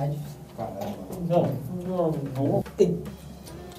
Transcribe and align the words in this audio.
verdade. 0.00 0.16
Não, 1.28 1.48
não, 1.86 2.14
não. 2.36 2.64
Tem. 2.76 2.96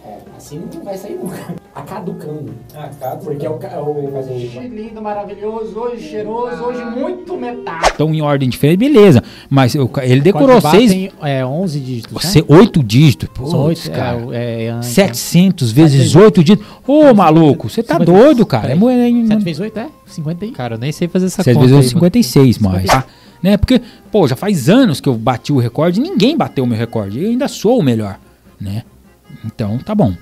É, 0.06 0.18
assim 0.38 0.62
não 0.74 0.84
vai 0.84 0.98
sair 0.98 1.16
nunca. 1.16 1.56
A 1.76 1.82
caducando. 1.82 2.54
Ah, 2.74 2.90
cada 3.00 3.18
Porque 3.18 3.46
é 3.46 3.50
o. 3.50 3.56
ca- 3.58 3.80
o 3.82 4.16
hoje 4.18 4.60
lindo, 4.68 5.02
maravilhoso, 5.02 5.78
hoje 5.78 6.08
cheiroso, 6.10 6.64
hoje 6.64 6.84
muito 6.86 7.36
metal. 7.38 7.80
Então, 7.94 8.14
em 8.14 8.22
ordem 8.22 8.48
diferente, 8.50 8.78
beleza. 8.80 9.22
Mas 9.50 9.76
eu- 9.76 9.90
ele 10.02 10.22
decorou 10.22 10.60
seis, 10.62 10.92
Tem, 10.92 11.12
é, 11.22 11.46
11 11.46 11.80
dígitos, 11.80 12.24
né? 12.24 12.30
se- 12.32 12.46
oito 12.48 12.82
dígitos. 12.84 13.30
São 13.50 13.66
Putz, 13.66 13.86
oito, 13.86 13.92
cara. 13.96 14.18
é, 14.36 14.64
é, 14.64 14.66
é, 14.68 14.82
700 14.82 15.72
vezes 15.72 16.16
8 16.16 16.44
dígitos. 16.44 16.66
Ô, 16.88 17.14
maluco, 17.14 17.70
você 17.70 17.84
tá 17.84 17.96
50. 18.00 18.12
doido, 18.12 18.46
cara. 18.46 18.70
É, 18.72 18.74
é, 18.74 19.26
7 19.28 19.44
vezes 19.44 19.60
8 19.60 19.80
é? 19.80 19.88
50 20.08 20.46
aí. 20.46 20.52
Cara, 20.52 20.76
eu 20.76 20.80
nem 20.80 20.92
sei 20.92 21.08
fazer 21.08 21.26
essa 21.28 21.44
7 21.44 21.54
conta. 21.54 21.60
vezes 21.68 21.74
aí, 21.74 21.84
8, 21.84 21.90
56 21.94 22.58
mais. 22.60 22.86
Tá? 22.88 23.06
Né? 23.42 23.58
Porque, 23.58 23.82
pô, 24.12 24.28
já 24.28 24.36
faz 24.36 24.70
anos 24.70 25.00
que 25.00 25.08
eu 25.08 25.16
bati 25.16 25.54
o 25.54 25.60
recorde 25.60 26.00
e 26.00 26.04
ninguém 26.04 26.36
bateu 26.36 26.64
o 26.64 26.68
meu 26.68 26.78
recorde. 26.78 27.24
Eu 27.24 27.30
ainda 27.30 27.48
sou 27.48 27.80
o 27.80 27.84
melhor, 27.84 28.20
né? 28.60 28.84
Então, 29.46 29.78
tá 29.78 29.94
bom. 29.94 30.14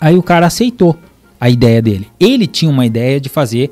Aí 0.00 0.16
o 0.16 0.22
cara 0.22 0.46
aceitou 0.46 0.96
a 1.40 1.48
ideia 1.48 1.80
dele. 1.80 2.08
Ele 2.18 2.46
tinha 2.46 2.70
uma 2.70 2.84
ideia 2.84 3.20
de 3.20 3.28
fazer. 3.28 3.70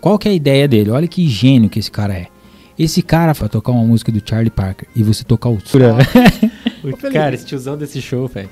Qual 0.00 0.18
que 0.18 0.28
é 0.28 0.30
a 0.30 0.34
ideia 0.34 0.66
dele? 0.66 0.90
Olha 0.90 1.08
que 1.08 1.28
gênio 1.28 1.68
que 1.68 1.78
esse 1.78 1.90
cara 1.90 2.14
é. 2.14 2.28
Esse 2.78 3.02
cara 3.02 3.32
vai 3.32 3.48
tocar 3.48 3.72
uma 3.72 3.84
música 3.84 4.12
do 4.12 4.22
Charlie 4.24 4.50
Parker 4.50 4.86
e 4.94 5.02
você 5.02 5.24
tocar 5.24 5.48
o. 5.48 5.58
Cara, 7.10 7.34
esse 7.34 7.46
tiozão 7.46 7.76
desse 7.76 8.00
shoeu, 8.02 8.28
velho. 8.28 8.50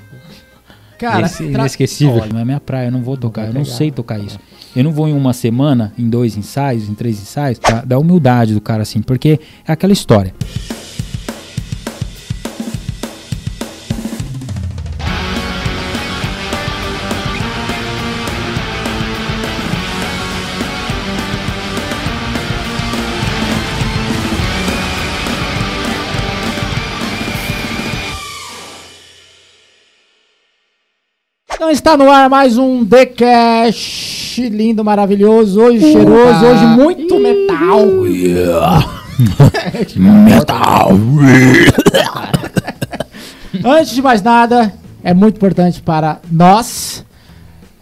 Cara, 1.13 1.27
Esse 1.27 1.49
tra- 1.51 1.61
inesquecível. 1.63 2.15
Olha, 2.23 2.33
Não 2.33 2.41
é 2.41 2.45
minha 2.45 2.61
praia, 2.61 2.89
eu 2.89 2.93
não 2.93 3.03
vou 3.03 3.17
tocar, 3.17 3.47
eu 3.47 3.53
não 3.55 3.65
sei 3.65 3.91
tocar 3.91 4.19
isso. 4.19 4.39
Eu 4.75 4.83
não 4.83 4.91
vou 4.93 5.07
em 5.09 5.13
uma 5.13 5.33
semana, 5.33 5.93
em 5.97 6.09
dois 6.09 6.37
ensaios, 6.37 6.89
em 6.89 6.95
três 6.95 7.21
ensaios, 7.21 7.59
tá? 7.59 7.83
da 7.85 7.99
humildade 7.99 8.55
do 8.55 8.61
cara 8.61 8.83
assim, 8.83 9.01
porque 9.03 9.39
é 9.67 9.73
aquela 9.73 9.93
história. 9.93 10.35
Então 31.65 31.73
está 31.73 31.97
no 31.97 32.11
ar 32.11 32.29
mais 32.29 32.59
um 32.59 32.85
The 32.85 33.07
Cash. 33.07 34.37
Lindo, 34.53 34.85
maravilhoso, 34.85 35.63
hoje 35.63 35.81
cheiroso, 35.81 36.45
hoje 36.45 36.67
muito 36.67 37.19
metal. 37.19 37.87
Metal! 39.97 40.91
Antes 43.65 43.95
de 43.95 44.03
mais 44.03 44.21
nada, 44.21 44.75
é 45.03 45.15
muito 45.15 45.37
importante 45.37 45.81
para 45.81 46.21
nós 46.31 47.03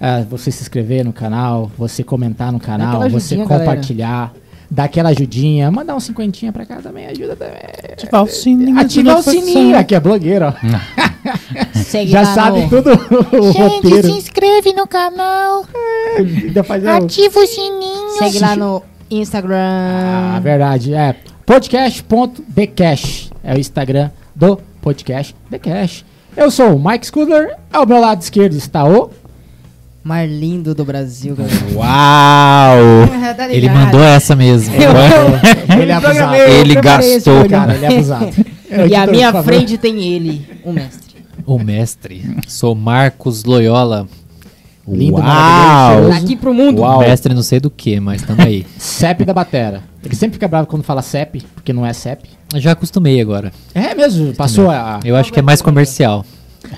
é, 0.01 0.23
você 0.31 0.53
se 0.53 0.63
inscrever 0.63 1.05
no 1.05 1.13
canal, 1.13 1.69
você 1.77 2.05
comentar 2.05 2.53
no 2.53 2.61
canal, 2.61 3.11
você 3.11 3.37
compartilhar, 3.39 4.33
dar 4.75 4.85
aquela 4.85 5.11
ajudinha, 5.11 5.71
mandar 5.71 5.95
um 5.95 6.01
cinquentinha 6.01 6.51
pra 6.51 6.65
cá 6.65 6.77
também 6.77 7.07
ajuda 7.07 7.37
também. 7.37 7.59
Ativar 7.93 8.23
o 8.23 8.27
sininho. 8.27 8.79
Ativar 8.81 9.19
o 9.19 9.23
sininho, 9.23 9.77
aqui 9.77 9.95
é 9.95 10.01
blogueiro, 10.01 10.47
ó. 10.47 10.53
Segue 11.85 12.11
Já 12.11 12.23
lá 12.23 12.35
sabe 12.35 12.61
no... 12.63 12.69
tudo 12.71 12.91
o 13.39 13.53
Gente, 13.53 13.59
roteiro. 13.61 14.07
se 14.09 14.13
inscreve 14.19 14.73
no 14.73 14.87
canal. 14.87 15.67
Ainda 16.17 16.63
faz 16.65 16.83
o- 16.85 16.89
Ativa 16.89 17.39
o 17.41 17.47
sininho. 17.47 18.11
Segue 18.19 18.39
lá 18.39 18.57
no 18.57 18.83
Instagram. 19.11 19.57
Ah, 19.57 20.41
verdade. 20.43 20.95
É 20.95 21.17
podcast.thecash. 21.45 23.31
É 23.45 23.55
o 23.55 23.59
Instagram 23.59 24.11
do 24.35 24.59
podcast 24.81 25.35
The 25.51 25.59
Cash. 25.59 26.05
Eu 26.37 26.51
sou 26.51 26.75
o 26.77 26.83
Mike 26.83 27.07
Scudler. 27.07 27.57
Ao 27.73 27.87
meu 27.87 28.01
lado 28.01 28.23
esquerdo 28.23 28.55
está 28.57 28.85
o. 28.85 29.11
Mais 30.05 30.29
lindo 30.29 30.75
do 30.75 30.85
Brasil, 30.85 31.37
galera. 31.37 31.57
Uau! 31.75 33.35
Tá 33.37 33.53
Ele 33.53 33.69
mandou 33.71 34.03
essa 34.03 34.35
mesmo. 34.35 34.75
Ele 34.75 35.91
é 35.91 35.95
abusado. 35.95 36.35
Ele 36.35 36.75
gastou. 36.75 37.49
Cara, 37.49 37.75
ele 37.75 37.85
é 37.85 37.89
abusado. 37.89 38.31
E 38.69 38.95
à 38.95 39.05
Editor, 39.05 39.11
minha 39.11 39.43
frente 39.43 39.79
tem 39.79 40.03
ele, 40.03 40.47
o 40.65 40.73
mestre. 40.73 41.15
o 41.47 41.59
mestre. 41.59 42.37
Sou 42.49 42.75
Marcos 42.75 43.45
Loyola. 43.45 44.09
Lindo, 44.89 45.19
Uau! 45.19 46.09
Daqui 46.09 46.35
pro 46.35 46.53
mundo. 46.53 46.81
Uau. 46.81 47.01
Mestre 47.01 47.33
não 47.33 47.43
sei 47.43 47.61
do 47.61 47.71
que, 47.71 48.01
mas 48.01 48.23
tamo 48.23 48.43
aí. 48.43 48.67
CEP 48.79 49.25
da 49.25 49.33
Batera. 49.33 49.83
Ele 50.05 50.17
sempre 50.17 50.35
fica 50.35 50.49
bravo 50.49 50.67
quando 50.67 50.83
fala 50.83 51.01
CEP, 51.03 51.43
porque 51.55 51.73
não 51.73 51.87
é 51.87 51.93
CEP. 51.93 52.29
Eu 52.53 52.61
já 52.61 52.73
acostumei 52.73 53.21
agora. 53.21 53.53
É 53.75 53.95
mesmo, 53.95 54.35
passou 54.35 54.69
a 54.69 54.99
Eu 55.05 55.15
acho 55.15 55.33
que 55.33 55.39
é 55.39 55.43
mais 55.43 55.63
comercial. 55.63 56.27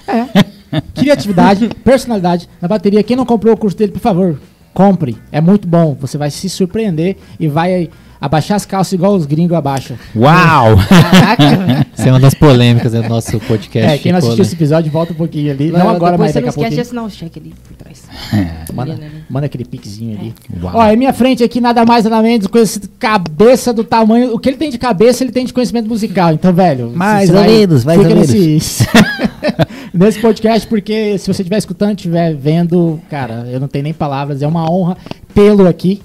criatividade, 0.94 1.68
personalidade 1.84 2.48
na 2.60 2.68
bateria. 2.68 3.02
Quem 3.02 3.16
não 3.16 3.26
comprou 3.26 3.54
o 3.54 3.56
curso 3.56 3.76
dele, 3.76 3.92
por 3.92 4.00
favor, 4.00 4.38
compre. 4.72 5.16
É 5.30 5.40
muito 5.40 5.66
bom. 5.66 5.96
Você 6.00 6.18
vai 6.18 6.30
se 6.30 6.48
surpreender 6.48 7.16
e 7.38 7.48
vai 7.48 7.90
abaixar 8.20 8.56
as 8.56 8.64
calças 8.64 8.92
igual 8.92 9.14
os 9.14 9.26
gringos 9.26 9.56
abaixam. 9.56 9.98
Uau! 10.16 10.76
Caraca. 10.88 11.86
Isso 11.96 12.08
é 12.08 12.10
uma 12.10 12.20
das 12.20 12.34
polêmicas 12.34 12.92
do 12.92 13.02
nosso 13.08 13.38
podcast. 13.40 13.92
É, 13.92 13.98
quem 13.98 14.12
não 14.12 14.18
assistiu 14.18 14.42
esse 14.42 14.54
episódio, 14.54 14.90
volta 14.90 15.12
um 15.12 15.16
pouquinho 15.16 15.52
ali. 15.52 15.70
Não 15.70 15.88
agora, 15.88 16.16
mas 16.16 16.32
daqui 16.32 16.46
não 16.46 16.50
a 16.50 16.52
pouquinho. 16.52 16.72
esquece 16.72 16.74
de 16.74 16.80
assinar 16.80 17.04
o 17.04 17.10
cheque 17.10 17.38
ali 17.38 17.54
por 18.00 18.28
trás. 18.30 18.68
Manda, 18.72 18.92
Ali, 18.92 19.00
né? 19.00 19.10
manda 19.28 19.46
aquele 19.46 19.64
piquezinho 19.64 20.18
ali. 20.18 20.34
Uau. 20.62 20.72
Ó, 20.76 20.86
em 20.90 20.96
minha 20.96 21.12
frente 21.12 21.42
aqui, 21.44 21.60
nada 21.60 21.84
mais, 21.84 22.04
nada 22.04 22.20
menos, 22.22 22.46
com 22.46 22.58
esse 22.58 22.80
cabeça 22.98 23.72
do 23.72 23.84
tamanho. 23.84 24.34
O 24.34 24.38
que 24.38 24.48
ele 24.48 24.56
tem 24.56 24.70
de 24.70 24.78
cabeça, 24.78 25.22
ele 25.22 25.32
tem 25.32 25.44
de 25.44 25.52
conhecimento 25.52 25.88
musical. 25.88 26.32
Então, 26.32 26.52
velho. 26.52 26.90
Mais 26.94 27.30
ou 27.30 27.36
vai- 27.36 27.48
menos, 27.48 27.84
mais 27.84 28.00
nesse, 28.02 28.86
nesse 29.94 30.20
podcast, 30.20 30.66
porque 30.66 31.18
se 31.18 31.26
você 31.32 31.42
estiver 31.42 31.58
escutando, 31.58 31.96
estiver 31.96 32.34
vendo, 32.34 33.00
cara, 33.10 33.46
eu 33.50 33.60
não 33.60 33.68
tenho 33.68 33.84
nem 33.84 33.94
palavras. 33.94 34.42
É 34.42 34.46
uma 34.46 34.70
honra 34.70 34.96
tê-lo 35.34 35.66
aqui. 35.68 36.02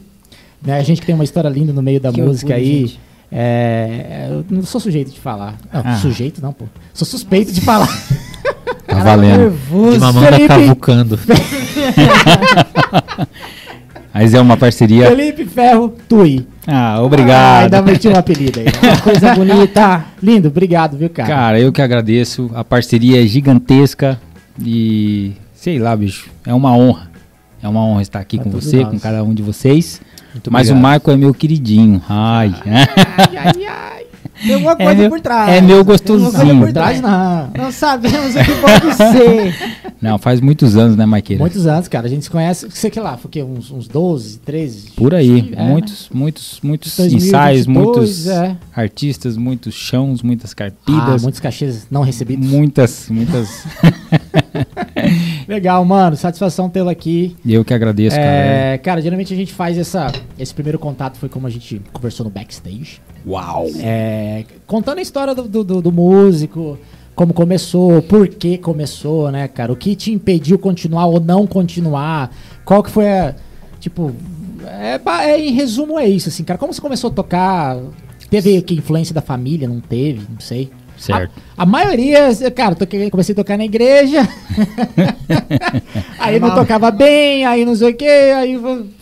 Né? 0.62 0.78
A 0.78 0.84
gente 0.84 1.02
tem 1.02 1.16
uma 1.16 1.24
história 1.24 1.48
linda 1.50 1.72
no 1.72 1.82
meio 1.82 2.00
da 2.00 2.12
Que 2.12 2.22
música 2.22 2.54
orgulho, 2.54 2.70
aí. 2.72 2.82
gente. 2.88 3.00
É, 3.32 4.28
eu 4.32 4.44
não 4.50 4.64
sou 4.64 4.82
sujeito 4.82 5.12
de 5.12 5.20
falar. 5.20 5.56
Não, 5.72 5.82
Ah. 5.86 5.96
sujeito 5.98 6.42
não, 6.42 6.52
pô. 6.52 6.66
Sou 6.94 7.06
suspeito 7.08 7.52
de 7.52 7.62
falar. 7.62 7.88
Tá 8.90 9.04
valendo. 9.04 9.52
De 9.94 10.00
mamanda 10.00 10.28
Felipe. 10.34 10.48
cavucando. 10.48 11.20
Mas 14.14 14.34
é 14.34 14.42
uma 14.42 14.58
parceria. 14.58 15.08
Felipe 15.08 15.46
Ferro 15.46 15.94
Tui. 16.08 16.46
Ah, 16.68 16.96
Ah, 16.96 17.02
obrigado. 17.02 17.64
ainda 17.64 17.82
meti 17.82 18.08
um 18.08 18.16
apelido 18.16 18.60
aí. 18.60 18.66
Uma 18.84 18.98
coisa 19.02 19.34
bonita. 19.36 20.06
Lindo, 20.22 20.48
obrigado, 20.50 20.98
viu, 20.98 21.10
cara? 21.10 21.30
Cara, 21.30 21.60
eu 21.60 21.72
que 21.72 21.82
agradeço. 21.82 22.50
A 22.54 22.64
parceria 22.64 23.24
é 23.24 23.28
gigantesca 23.28 24.20
e 24.62 25.34
sei 25.54 25.80
lá, 25.80 25.96
bicho, 25.96 26.30
é 26.46 26.54
uma 26.54 26.76
honra. 26.76 27.10
É 27.62 27.68
uma 27.68 27.82
honra 27.86 28.02
estar 28.02 28.20
aqui 28.20 28.38
Pra 28.38 28.46
com 28.46 28.50
você, 28.52 28.78
nós. 28.82 28.90
com 28.90 29.00
cada 29.00 29.24
um 29.24 29.34
de 29.34 29.42
vocês. 29.44 30.02
Muito 30.34 30.52
Mas 30.52 30.68
o 30.68 30.72
obrigado. 30.72 30.82
Marco 30.92 31.12
é 31.12 31.16
meu 31.18 31.34
queridinho. 31.34 32.02
Ai. 32.10 32.54
Ai, 32.66 33.38
ai, 33.38 33.66
ai. 33.66 34.06
Tem 34.42 34.54
alguma 34.54 34.72
É 34.74 34.76
coisa 34.86 34.96
meu- 35.02 35.10
por 35.10 35.20
trás. 35.22 35.50
é 35.50 35.62
meu 35.62 35.68
Tem 35.68 35.78
alguma 35.78 35.98
coisa 36.00 36.14
gostosinho. 36.32 36.60
por 36.66 36.74
trás. 36.74 37.02
não. 37.02 37.52
Não 37.58 37.72
sabemos 37.72 38.36
o 38.36 38.40
que 38.40 38.52
pode 38.62 38.96
ser. 38.96 39.56
Não, 40.02 40.18
faz 40.18 40.40
muitos 40.40 40.78
anos, 40.78 40.96
né, 40.96 41.06
Maqueira? 41.06 41.42
Muitos 41.42 41.68
anos, 41.68 41.88
cara. 41.88 42.08
A 42.08 42.10
gente 42.10 42.24
se 42.24 42.30
conhece, 42.30 42.68
sei 42.72 42.90
que 42.90 43.00
lá, 43.00 43.20
quê? 43.30 43.44
Uns, 43.44 43.70
uns 43.70 43.88
12, 43.88 44.40
13? 44.40 44.92
Por 44.92 45.14
aí. 45.14 45.50
É, 45.52 45.56
né? 45.58 45.70
muitos, 45.70 46.10
muitos, 46.14 46.60
muitos 46.64 46.96
2022, 46.96 47.28
ensaios, 47.28 47.68
muitos 47.68 48.28
é. 48.28 48.56
artistas, 48.74 49.36
muitos 49.38 49.74
chãos, 49.76 50.22
muitas 50.24 50.52
Ah, 50.52 50.56
carpidas, 50.56 51.22
muitos 51.22 51.40
cachês 51.40 51.86
não 51.92 52.02
recebidos. 52.02 52.48
muitas, 52.48 53.10
muitas. 53.10 53.66
Legal, 55.48 55.84
mano. 55.86 56.16
Satisfação 56.16 56.70
tê-lo 56.70 56.90
aqui. 56.90 57.36
eu 57.46 57.64
que 57.66 57.74
agradeço, 57.74 58.16
cara. 58.16 58.28
É, 58.28 58.78
cara, 58.78 59.02
geralmente 59.02 59.34
a 59.34 59.38
gente 59.38 59.54
faz 59.54 59.78
essa. 59.78 60.12
Esse 60.38 60.54
primeiro 60.54 60.80
contato 60.80 61.18
foi 61.18 61.28
como 61.30 61.48
a 61.48 61.50
gente 61.50 61.82
conversou 61.92 62.24
no 62.26 62.30
backstage. 62.32 63.02
Uau! 63.27 63.68
É, 63.80 64.45
contando 64.66 65.00
a 65.00 65.01
história 65.01 65.36
do, 65.36 65.44
do- 65.44 65.63
do- 65.63 65.81
do 65.81 65.92
músico, 65.92 66.77
como 67.16 67.33
começou, 67.33 68.01
por 68.01 68.27
que 68.27 68.57
começou, 68.57 69.30
né, 69.31 69.48
cara? 69.48 69.71
O 69.74 69.75
que 69.75 69.95
te 69.95 70.12
impediu 70.12 70.57
continuar 70.57 71.06
ou 71.07 71.19
não 71.19 71.45
continuar? 71.45 72.31
Qual 72.63 72.81
que 72.81 72.89
foi 72.89 73.10
a. 73.10 73.36
Tipo. 73.80 74.12
É, 74.66 75.00
é, 75.31 75.39
em 75.39 75.51
resumo, 75.51 75.98
é 76.00 76.07
isso, 76.07 76.30
assim, 76.30 76.44
cara. 76.44 76.57
Como 76.57 76.74
você 76.74 76.81
começou 76.81 77.10
a 77.10 77.13
tocar? 77.13 77.77
Teve 78.30 78.62
que 78.62 78.75
influência 78.75 79.13
da 79.13 79.22
família? 79.22 79.68
Não 79.68 79.80
teve? 79.80 80.25
Não 80.30 80.39
sei. 80.39 80.69
Certo. 80.98 81.31
A, 81.57 81.63
a 81.63 81.65
maioria, 81.65 82.30
cara, 82.54 82.75
toquei, 82.75 83.10
comecei 83.10 83.33
a 83.33 83.36
tocar 83.36 83.57
na 83.57 83.63
igreja. 83.65 84.27
aí 86.19 86.39
não 86.39 86.54
tocava 86.54 86.92
bem, 86.92 87.45
aí 87.45 87.65
não 87.65 87.75
sei 87.75 87.92
o 87.92 87.95
que, 87.95 88.06
aí. 88.06 88.60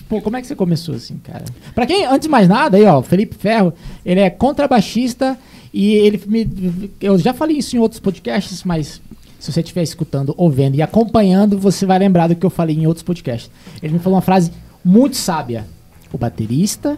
Pô, 0.09 0.21
como 0.21 0.37
é 0.37 0.41
que 0.41 0.47
você 0.47 0.55
começou 0.55 0.95
assim, 0.95 1.17
cara? 1.17 1.43
Pra 1.75 1.85
quem, 1.85 2.05
antes 2.05 2.21
de 2.21 2.29
mais 2.29 2.47
nada, 2.47 2.77
aí, 2.77 2.85
ó, 2.85 3.01
Felipe 3.01 3.35
Ferro, 3.35 3.73
ele 4.05 4.21
é 4.21 4.29
contrabaixista 4.29 5.37
e 5.73 5.93
ele 5.95 6.21
me. 6.25 6.91
Eu 7.01 7.17
já 7.17 7.33
falei 7.33 7.57
isso 7.57 7.75
em 7.75 7.79
outros 7.79 7.99
podcasts, 7.99 8.63
mas 8.63 9.01
se 9.39 9.51
você 9.51 9.59
estiver 9.59 9.83
escutando 9.83 10.33
ou 10.37 10.49
vendo 10.49 10.75
e 10.75 10.81
acompanhando, 10.81 11.57
você 11.57 11.85
vai 11.85 11.99
lembrar 11.99 12.27
do 12.27 12.35
que 12.35 12.45
eu 12.45 12.49
falei 12.49 12.75
em 12.75 12.87
outros 12.87 13.03
podcasts. 13.03 13.51
Ele 13.83 13.93
me 13.93 13.99
falou 13.99 14.15
uma 14.15 14.21
frase 14.21 14.51
muito 14.83 15.15
sábia. 15.17 15.65
O 16.11 16.17
baterista 16.17 16.97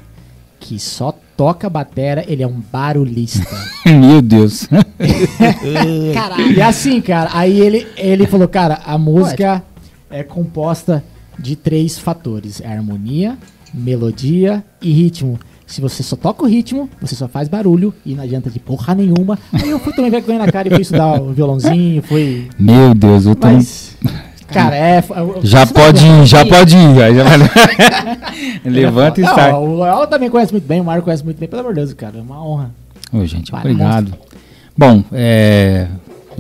que 0.60 0.78
só 0.78 1.18
toca 1.36 1.70
batera, 1.70 2.24
ele 2.28 2.44
é 2.44 2.48
um 2.48 2.62
barulhista. 2.72 3.48
Meu 3.86 4.22
Deus. 4.22 4.68
E 6.56 6.62
assim, 6.62 7.00
cara, 7.02 7.30
aí 7.34 7.60
ele, 7.60 7.88
ele 7.96 8.28
falou, 8.28 8.48
cara, 8.48 8.82
a 8.86 8.98
música 8.98 9.64
é 10.10 10.24
composta 10.24 11.04
de 11.40 11.56
três 11.56 11.98
fatores: 11.98 12.62
é 12.62 12.68
harmonia, 12.68 13.38
melodia 13.74 14.64
e 14.82 14.92
ritmo. 14.92 15.40
Se 15.66 15.82
você 15.82 16.02
só 16.02 16.16
toca 16.16 16.44
o 16.44 16.48
ritmo, 16.48 16.90
você 17.00 17.14
só 17.16 17.28
faz 17.28 17.48
barulho 17.48 17.94
e 18.04 18.16
não 18.16 18.24
adianta 18.24 18.50
de 18.50 18.60
porra 18.60 18.96
nenhuma. 18.96 19.38
Aí 19.54 19.70
eu 19.70 19.80
fui 19.80 19.94
também 19.94 20.10
vergonha 20.10 20.40
na 20.40 20.52
cara 20.52 20.68
e 20.68 20.72
fui 20.72 20.82
estudar 20.82 21.22
o 21.22 21.32
violãozinho, 21.32 22.02
fui. 22.02 22.50
Meu 22.58 22.96
Deus, 22.96 23.28
eu 23.28 23.36
tô... 23.36 23.48
Mas. 23.48 23.96
Cara, 24.48 24.76
é. 24.76 25.04
Já 25.44 25.68
pode 25.68 26.04
ir, 26.04 26.26
já 26.26 26.44
pode 26.44 26.76
ir. 26.76 27.04
Aí 27.04 27.16
já 27.16 27.24
vai... 27.24 27.38
Levanta 28.66 29.22
e 29.22 29.24
Não, 29.24 29.36
sai. 29.36 29.54
O 29.54 29.78
Léo 29.78 30.08
também 30.08 30.28
conhece 30.28 30.52
muito 30.52 30.68
bem, 30.68 30.82
o 30.82 30.84
Mário 30.84 31.04
conhece 31.04 31.24
muito 31.24 31.38
bem, 31.38 31.48
pelo 31.48 31.62
amor 31.62 31.74
de 31.74 31.82
Deus, 31.82 31.94
cara. 31.94 32.18
É 32.18 32.22
uma 32.22 32.44
honra. 32.44 32.72
Ô, 33.14 33.24
gente, 33.26 33.52
Vai, 33.52 33.62
obrigado. 33.62 34.12
Bom, 34.76 35.04
é... 35.12 35.88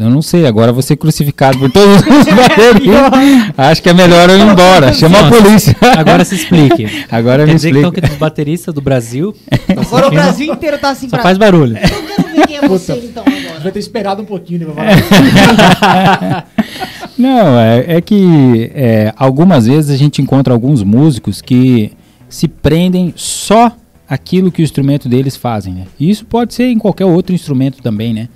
Eu 0.03 0.09
não 0.09 0.21
sei, 0.21 0.45
agora 0.45 0.71
vou 0.71 0.81
ser 0.81 0.95
crucificado 0.95 1.57
por 1.57 1.71
todos 1.71 1.97
os 1.97 2.33
baterias. 2.33 3.53
Acho 3.57 3.83
que 3.83 3.89
é 3.89 3.93
melhor 3.93 4.29
eu 4.29 4.37
ir 4.37 4.41
embora. 4.41 4.93
Chama 4.93 5.19
a 5.19 5.29
polícia. 5.29 5.75
Agora 5.97 6.23
se 6.25 6.35
explique. 6.35 7.05
Agora 7.11 7.45
Quer 7.45 7.51
me 7.51 7.55
dizer 7.55 7.71
que, 7.71 7.77
então, 7.77 7.89
explica. 7.89 8.07
que 8.07 8.13
dos 8.13 8.19
bateristas 8.19 8.73
do 8.73 8.81
Brasil 8.81 9.35
Agora 9.67 10.07
o 10.07 10.11
Brasil 10.11 10.53
inteiro 10.53 10.77
tá 10.77 10.89
assim 10.89 11.07
só 11.09 11.17
pra 11.17 11.23
faz 11.23 11.37
barulho. 11.37 11.77
Eu 11.77 11.81
quero 11.89 12.29
ver 12.35 12.47
quem 12.47 12.57
é 12.57 12.67
você 12.67 12.93
então 12.93 13.23
agora. 13.23 13.55
Devia 13.55 13.71
ter 13.71 13.79
esperado 13.79 14.21
um 14.21 14.25
pouquinho, 14.25 14.59
né? 14.59 14.73
pra 14.73 15.75
falar. 15.75 16.47
Não, 17.17 17.59
é, 17.59 17.97
é 17.97 18.01
que 18.01 18.71
é, 18.73 19.13
algumas 19.17 19.67
vezes 19.67 19.91
a 19.91 19.97
gente 19.97 20.21
encontra 20.21 20.53
alguns 20.53 20.83
músicos 20.83 21.41
que 21.41 21.91
se 22.29 22.47
prendem 22.47 23.13
só 23.15 23.75
aquilo 24.07 24.51
que 24.51 24.61
o 24.61 24.63
instrumento 24.63 25.09
deles 25.09 25.35
fazem, 25.35 25.73
né? 25.73 25.85
E 25.99 26.09
isso 26.09 26.25
pode 26.25 26.53
ser 26.53 26.67
em 26.67 26.77
qualquer 26.79 27.05
outro 27.05 27.35
instrumento 27.35 27.81
também, 27.81 28.13
né? 28.13 28.29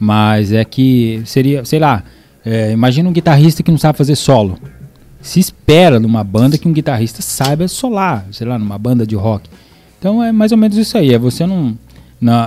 Mas 0.00 0.50
é 0.50 0.64
que 0.64 1.22
seria, 1.26 1.64
sei 1.64 1.78
lá, 1.78 2.02
é, 2.44 2.72
imagina 2.72 3.08
um 3.08 3.12
guitarrista 3.12 3.62
que 3.62 3.70
não 3.70 3.78
sabe 3.78 3.98
fazer 3.98 4.16
solo. 4.16 4.58
Se 5.20 5.38
espera 5.38 6.00
numa 6.00 6.24
banda 6.24 6.56
que 6.56 6.66
um 6.66 6.72
guitarrista 6.72 7.20
saiba 7.20 7.68
solar, 7.68 8.26
sei 8.32 8.46
lá, 8.46 8.58
numa 8.58 8.78
banda 8.78 9.06
de 9.06 9.14
rock. 9.14 9.50
Então 9.98 10.24
é 10.24 10.32
mais 10.32 10.50
ou 10.50 10.56
menos 10.56 10.78
isso 10.78 10.96
aí, 10.96 11.12
é 11.12 11.18
você 11.18 11.44
não, 11.44 11.76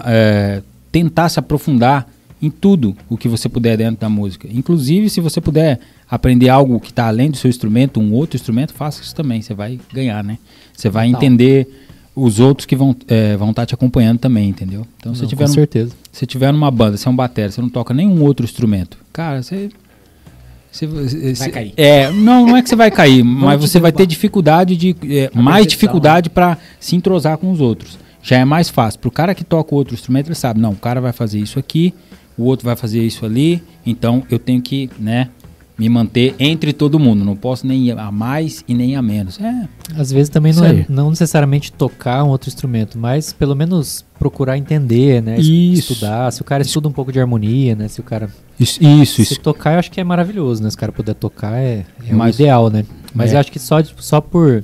é, 0.05 0.63
tentar 0.91 1.29
se 1.29 1.37
aprofundar 1.37 2.07
em 2.41 2.49
tudo 2.49 2.95
o 3.07 3.15
que 3.15 3.29
você 3.29 3.47
puder 3.47 3.77
dentro 3.77 4.01
da 4.01 4.09
música. 4.09 4.47
Inclusive, 4.51 5.09
se 5.09 5.21
você 5.21 5.39
puder 5.39 5.79
aprender 6.09 6.49
algo 6.49 6.79
que 6.79 6.89
está 6.89 7.07
além 7.07 7.29
do 7.31 7.37
seu 7.37 7.49
instrumento, 7.49 8.01
um 8.01 8.11
outro 8.11 8.35
instrumento, 8.35 8.73
faça 8.73 9.01
isso 9.01 9.15
também. 9.15 9.41
Você 9.41 9.53
vai 9.53 9.79
ganhar, 9.93 10.23
né? 10.23 10.37
Você 10.75 10.89
vai 10.89 11.07
Total. 11.07 11.23
entender 11.23 11.82
os 12.15 12.39
outros 12.39 12.65
que 12.65 12.75
vão 12.75 12.95
é, 13.07 13.35
vão 13.37 13.49
estar 13.51 13.65
te 13.65 13.73
acompanhando 13.73 14.19
também, 14.19 14.49
entendeu? 14.49 14.85
Então, 14.97 15.13
se 15.15 15.21
Não, 15.21 15.27
você 15.29 15.35
tiver 15.35 15.43
com 15.45 15.49
num- 15.49 15.53
certeza. 15.55 15.93
se 16.11 16.25
tiver 16.25 16.51
numa 16.51 16.69
banda, 16.71 16.95
você 16.97 17.07
é 17.07 17.11
um 17.11 17.15
batera, 17.15 17.51
você 17.51 17.61
não 17.61 17.69
toca 17.69 17.93
nenhum 17.93 18.21
outro 18.23 18.45
instrumento, 18.45 18.97
cara, 19.11 19.41
você. 19.41 19.69
Você, 20.71 20.87
você- 20.87 21.49
cair. 21.51 21.73
É, 21.77 22.11
não, 22.11 22.47
não 22.47 22.57
é 22.57 22.61
que 22.63 22.69
você 22.69 22.75
vai 22.75 22.89
cair, 22.89 23.21
mas 23.25 23.59
te 23.61 23.67
você 23.67 23.79
vai 23.79 23.91
ter 23.91 24.05
dificuldade 24.07 24.75
de. 24.75 24.95
é, 25.07 25.29
mais 25.33 25.67
dificuldade 25.67 26.29
para 26.29 26.57
se 26.79 26.95
entrosar 26.95 27.37
com 27.37 27.51
os 27.51 27.59
outros. 27.61 27.97
Já 28.23 28.37
é 28.37 28.45
mais 28.45 28.69
fácil. 28.69 28.99
Pro 28.99 29.11
cara 29.11 29.35
que 29.35 29.43
toca 29.43 29.75
outro 29.75 29.93
instrumento, 29.93 30.27
ele 30.27 30.35
sabe, 30.35 30.59
não, 30.59 30.71
o 30.71 30.75
cara 30.77 31.01
vai 31.01 31.11
fazer 31.11 31.39
isso 31.39 31.59
aqui, 31.59 31.93
o 32.37 32.43
outro 32.43 32.65
vai 32.65 32.75
fazer 32.75 33.03
isso 33.03 33.25
ali, 33.25 33.61
então 33.85 34.23
eu 34.31 34.39
tenho 34.39 34.61
que, 34.61 34.89
né, 34.97 35.27
me 35.77 35.89
manter 35.89 36.35
entre 36.39 36.71
todo 36.71 36.99
mundo. 36.99 37.25
Não 37.25 37.35
posso 37.35 37.65
nem 37.65 37.87
ir 37.87 37.97
a 37.97 38.11
mais 38.11 38.63
e 38.67 38.73
nem 38.73 38.95
a 38.95 39.01
menos. 39.01 39.39
É, 39.39 39.67
Às 39.97 40.11
vezes 40.11 40.29
também 40.29 40.53
não, 40.53 40.63
é, 40.65 40.85
não 40.87 41.09
necessariamente 41.09 41.71
tocar 41.71 42.23
um 42.23 42.29
outro 42.29 42.47
instrumento, 42.47 42.97
mas 42.97 43.33
pelo 43.33 43.55
menos 43.55 44.05
procurar 44.19 44.57
entender, 44.57 45.21
né? 45.21 45.39
Isso. 45.39 45.91
Estudar. 45.93 46.31
Se 46.31 46.41
o 46.41 46.45
cara 46.45 46.61
estuda 46.61 46.87
um 46.87 46.91
pouco 46.91 47.11
de 47.11 47.19
harmonia, 47.19 47.75
né? 47.75 47.87
Se 47.87 47.99
o 47.99 48.03
cara. 48.03 48.29
isso, 48.59 48.83
isso. 48.83 49.15
Se 49.25 49.33
isso. 49.33 49.39
tocar, 49.41 49.73
eu 49.73 49.79
acho 49.79 49.89
que 49.91 49.99
é 49.99 50.03
maravilhoso, 50.03 50.61
né? 50.61 50.69
Se 50.69 50.75
o 50.75 50.79
cara 50.79 50.91
puder 50.91 51.15
tocar, 51.15 51.57
é, 51.57 51.85
é 52.07 52.13
Mas- 52.13 52.37
o 52.37 52.41
ideal, 52.41 52.69
né? 52.69 52.85
Mas 53.13 53.31
É. 53.31 53.35
eu 53.35 53.39
acho 53.39 53.51
que 53.51 53.59
só, 53.59 53.83
só 53.83 54.21
por 54.21 54.63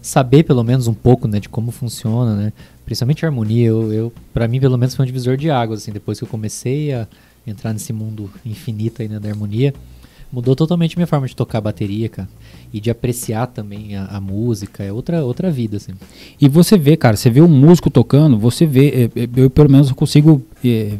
saber 0.00 0.42
pelo 0.44 0.64
menos 0.64 0.86
um 0.86 0.94
pouco, 0.94 1.28
né? 1.28 1.38
De 1.38 1.48
como 1.48 1.70
funciona, 1.70 2.34
né? 2.34 2.52
Principalmente 2.84 3.24
a 3.24 3.28
harmonia, 3.28 3.66
eu, 3.66 3.92
eu 3.92 4.12
para 4.32 4.46
mim 4.48 4.60
pelo 4.60 4.78
menos 4.78 4.94
foi 4.94 5.02
um 5.04 5.06
divisor 5.06 5.36
de 5.36 5.50
águas, 5.50 5.82
assim. 5.82 5.92
Depois 5.92 6.18
que 6.18 6.24
eu 6.24 6.28
comecei 6.28 6.92
a 6.94 7.06
entrar 7.46 7.72
nesse 7.72 7.92
mundo 7.92 8.30
infinito 8.44 9.02
aí, 9.02 9.08
né? 9.08 9.18
Da 9.18 9.28
harmonia, 9.28 9.74
mudou 10.36 10.54
totalmente 10.54 10.98
minha 10.98 11.06
forma 11.06 11.26
de 11.26 11.34
tocar 11.34 11.62
bateria, 11.62 12.10
cara. 12.10 12.28
E 12.70 12.78
de 12.78 12.90
apreciar 12.90 13.46
também 13.46 13.96
a, 13.96 14.04
a 14.04 14.20
música, 14.20 14.84
é 14.84 14.92
outra, 14.92 15.24
outra 15.24 15.50
vida, 15.50 15.78
assim. 15.78 15.92
E 16.38 16.46
você 16.46 16.76
vê, 16.76 16.94
cara, 16.94 17.16
você 17.16 17.30
vê 17.30 17.40
um 17.40 17.48
músico 17.48 17.88
tocando, 17.88 18.36
você 18.38 18.66
vê, 18.66 19.10
é, 19.16 19.22
é, 19.22 19.28
eu 19.34 19.48
pelo 19.48 19.70
menos 19.70 19.90
consigo 19.92 20.42
é, 20.62 20.92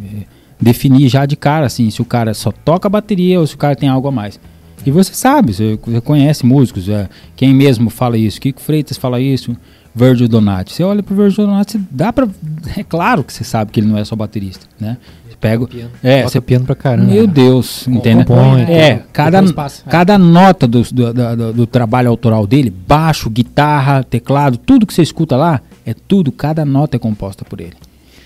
definir 0.58 1.10
já 1.10 1.26
de 1.26 1.36
cara, 1.36 1.66
assim, 1.66 1.90
se 1.90 2.00
o 2.00 2.04
cara 2.06 2.32
só 2.32 2.50
toca 2.50 2.88
bateria 2.88 3.38
ou 3.38 3.46
se 3.46 3.54
o 3.54 3.58
cara 3.58 3.76
tem 3.76 3.90
algo 3.90 4.08
a 4.08 4.10
mais. 4.10 4.40
E 4.86 4.90
você 4.90 5.12
sabe, 5.12 5.52
você, 5.52 5.78
conhece 6.02 6.46
músicos, 6.46 6.88
é, 6.88 7.06
quem 7.36 7.52
mesmo 7.52 7.90
fala 7.90 8.16
isso, 8.16 8.40
Kiko 8.40 8.60
Freitas 8.62 8.96
fala 8.96 9.20
isso, 9.20 9.54
Virgil 9.94 10.28
Donati. 10.28 10.72
Você 10.72 10.82
olha 10.82 11.02
pro 11.02 11.14
Virgil 11.14 11.44
Donati, 11.44 11.78
dá 11.90 12.10
pra. 12.10 12.26
É 12.74 12.82
claro 12.82 13.22
que 13.22 13.32
você 13.34 13.44
sabe 13.44 13.70
que 13.70 13.80
ele 13.80 13.86
não 13.86 13.98
é 13.98 14.04
só 14.04 14.16
baterista, 14.16 14.66
né? 14.80 14.96
Você 15.36 15.40
pega. 15.40 15.64
o- 15.64 15.68
É, 16.02 16.22
você 16.22 16.40
piano 16.40 16.64
pra 16.64 16.74
caramba. 16.74 17.10
meu 17.12 17.26
Deus, 17.26 17.86
entendeu? 17.86 18.24
compõe, 18.24 18.62
É, 18.62 18.94
né? 18.94 19.02
cada, 19.12 19.38
é. 19.38 19.90
cada 19.90 20.18
nota 20.18 20.66
do, 20.66 20.82
do, 20.82 21.12
do- 21.12 21.52
do 21.52 21.66
trabalho 21.66 22.08
autoral 22.08 22.46
dele, 22.46 22.70
baixo, 22.70 23.28
guitarra, 23.30 24.02
teclado, 24.02 24.56
tudo 24.56 24.86
que 24.86 24.94
você 24.94 25.02
escuta 25.02 25.36
lá, 25.36 25.60
é 25.84 25.94
tudo, 25.94 26.32
cada 26.32 26.64
nota 26.64 26.96
é 26.96 26.98
composta 26.98 27.44
por 27.44 27.60
ele. 27.60 27.74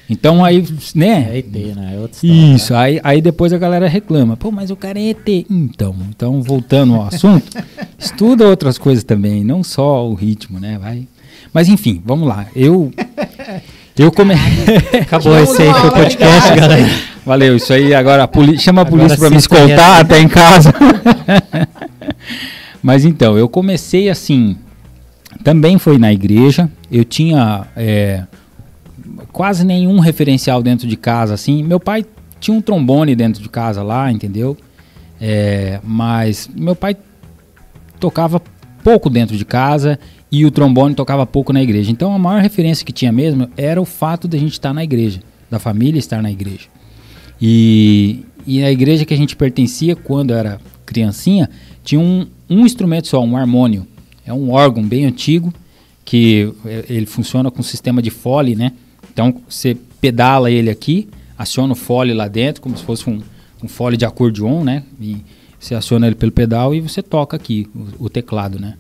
Então 0.08 0.44
aí, 0.44 0.58
É 0.58 0.98
né? 0.98 1.38
ET, 1.38 1.46
né? 1.76 1.92
É 1.94 1.98
outra 1.98 2.16
história, 2.26 2.54
Isso, 2.56 2.74
aí, 2.74 3.00
aí 3.04 3.20
depois 3.22 3.52
a 3.52 3.58
galera 3.58 3.86
reclama, 3.88 4.36
pô, 4.36 4.50
mas 4.50 4.70
o 4.70 4.76
cara 4.76 4.98
é 4.98 5.10
ET. 5.10 5.46
Então, 5.48 5.94
então 6.08 6.42
voltando 6.42 6.94
ao 6.94 7.02
assunto, 7.06 7.46
estuda 7.98 8.48
outras 8.48 8.76
coisas 8.76 9.04
também, 9.04 9.44
não 9.44 9.62
só 9.62 10.08
o 10.08 10.14
ritmo, 10.14 10.58
né? 10.58 10.78
Vai. 10.80 11.06
Mas 11.52 11.68
enfim, 11.68 12.02
vamos 12.04 12.26
lá. 12.28 12.46
Eu 12.56 12.90
eu 13.96 14.10
come... 14.10 14.34
Acabou 15.00 15.38
esse 15.38 15.62
aí, 15.62 15.72
foi 15.72 15.88
o 15.88 15.92
podcast, 15.92 16.54
galera. 16.54 16.90
Valeu, 17.24 17.56
isso 17.56 17.72
aí. 17.72 17.94
Agora 17.94 18.24
a 18.24 18.28
poli- 18.28 18.58
chama 18.58 18.82
a 18.82 18.84
polícia 18.84 19.16
para 19.16 19.30
me 19.30 19.36
escoltar 19.36 20.00
até 20.00 20.20
em 20.20 20.28
casa. 20.28 20.72
Mas 22.82 23.04
então, 23.04 23.36
eu 23.36 23.48
comecei 23.48 24.08
assim, 24.08 24.56
também 25.44 25.78
foi 25.78 25.98
na 25.98 26.12
igreja, 26.12 26.70
eu 26.90 27.04
tinha 27.04 27.66
é, 27.76 28.22
quase 29.32 29.64
nenhum 29.64 29.98
referencial 29.98 30.62
dentro 30.62 30.86
de 30.86 30.96
casa, 30.96 31.34
assim, 31.34 31.62
meu 31.62 31.78
pai 31.78 32.06
tinha 32.40 32.56
um 32.56 32.60
trombone 32.62 33.14
dentro 33.14 33.42
de 33.42 33.48
casa 33.50 33.82
lá, 33.82 34.10
entendeu? 34.10 34.56
É, 35.20 35.78
mas 35.84 36.48
meu 36.54 36.74
pai 36.74 36.96
tocava 37.98 38.40
pouco 38.82 39.10
dentro 39.10 39.36
de 39.36 39.44
casa 39.44 39.98
e 40.30 40.46
o 40.46 40.50
trombone 40.50 40.94
tocava 40.94 41.26
pouco 41.26 41.52
na 41.52 41.62
igreja. 41.62 41.90
Então 41.90 42.14
a 42.14 42.18
maior 42.18 42.40
referência 42.40 42.84
que 42.84 42.92
tinha 42.92 43.10
mesmo 43.10 43.48
era 43.56 43.80
o 43.80 43.84
fato 43.84 44.28
de 44.28 44.36
a 44.36 44.40
gente 44.40 44.52
estar 44.52 44.72
na 44.72 44.84
igreja, 44.84 45.20
da 45.50 45.58
família 45.58 45.98
estar 45.98 46.22
na 46.22 46.30
igreja. 46.30 46.68
E, 47.40 48.24
e 48.46 48.62
a 48.62 48.70
igreja 48.70 49.04
que 49.04 49.14
a 49.14 49.16
gente 49.16 49.34
pertencia 49.34 49.96
quando 49.96 50.32
era 50.32 50.60
criancinha 50.86 51.48
tinha 51.82 52.00
um, 52.00 52.26
um 52.48 52.64
instrumento 52.64 53.08
só, 53.08 53.22
um 53.22 53.36
harmônio. 53.36 53.86
É 54.24 54.32
um 54.32 54.50
órgão 54.50 54.82
bem 54.82 55.04
antigo 55.04 55.52
que 56.04 56.52
é, 56.64 56.84
ele 56.88 57.06
funciona 57.06 57.50
com 57.50 57.62
sistema 57.62 58.02
de 58.02 58.10
fole, 58.10 58.54
né? 58.54 58.72
Então 59.12 59.34
você 59.48 59.76
pedala 60.00 60.50
ele 60.50 60.70
aqui, 60.70 61.08
aciona 61.36 61.72
o 61.72 61.76
fole 61.76 62.12
lá 62.12 62.28
dentro, 62.28 62.62
como 62.62 62.76
se 62.76 62.84
fosse 62.84 63.08
um, 63.08 63.20
um 63.62 63.68
fole 63.68 63.96
de 63.96 64.04
acordeon, 64.04 64.62
né? 64.62 64.84
E 65.00 65.18
você 65.58 65.74
aciona 65.74 66.06
ele 66.06 66.16
pelo 66.16 66.32
pedal 66.32 66.74
e 66.74 66.80
você 66.80 67.02
toca 67.02 67.36
aqui 67.36 67.68
o, 67.74 68.06
o 68.06 68.08
teclado, 68.10 68.58
né? 68.58 68.76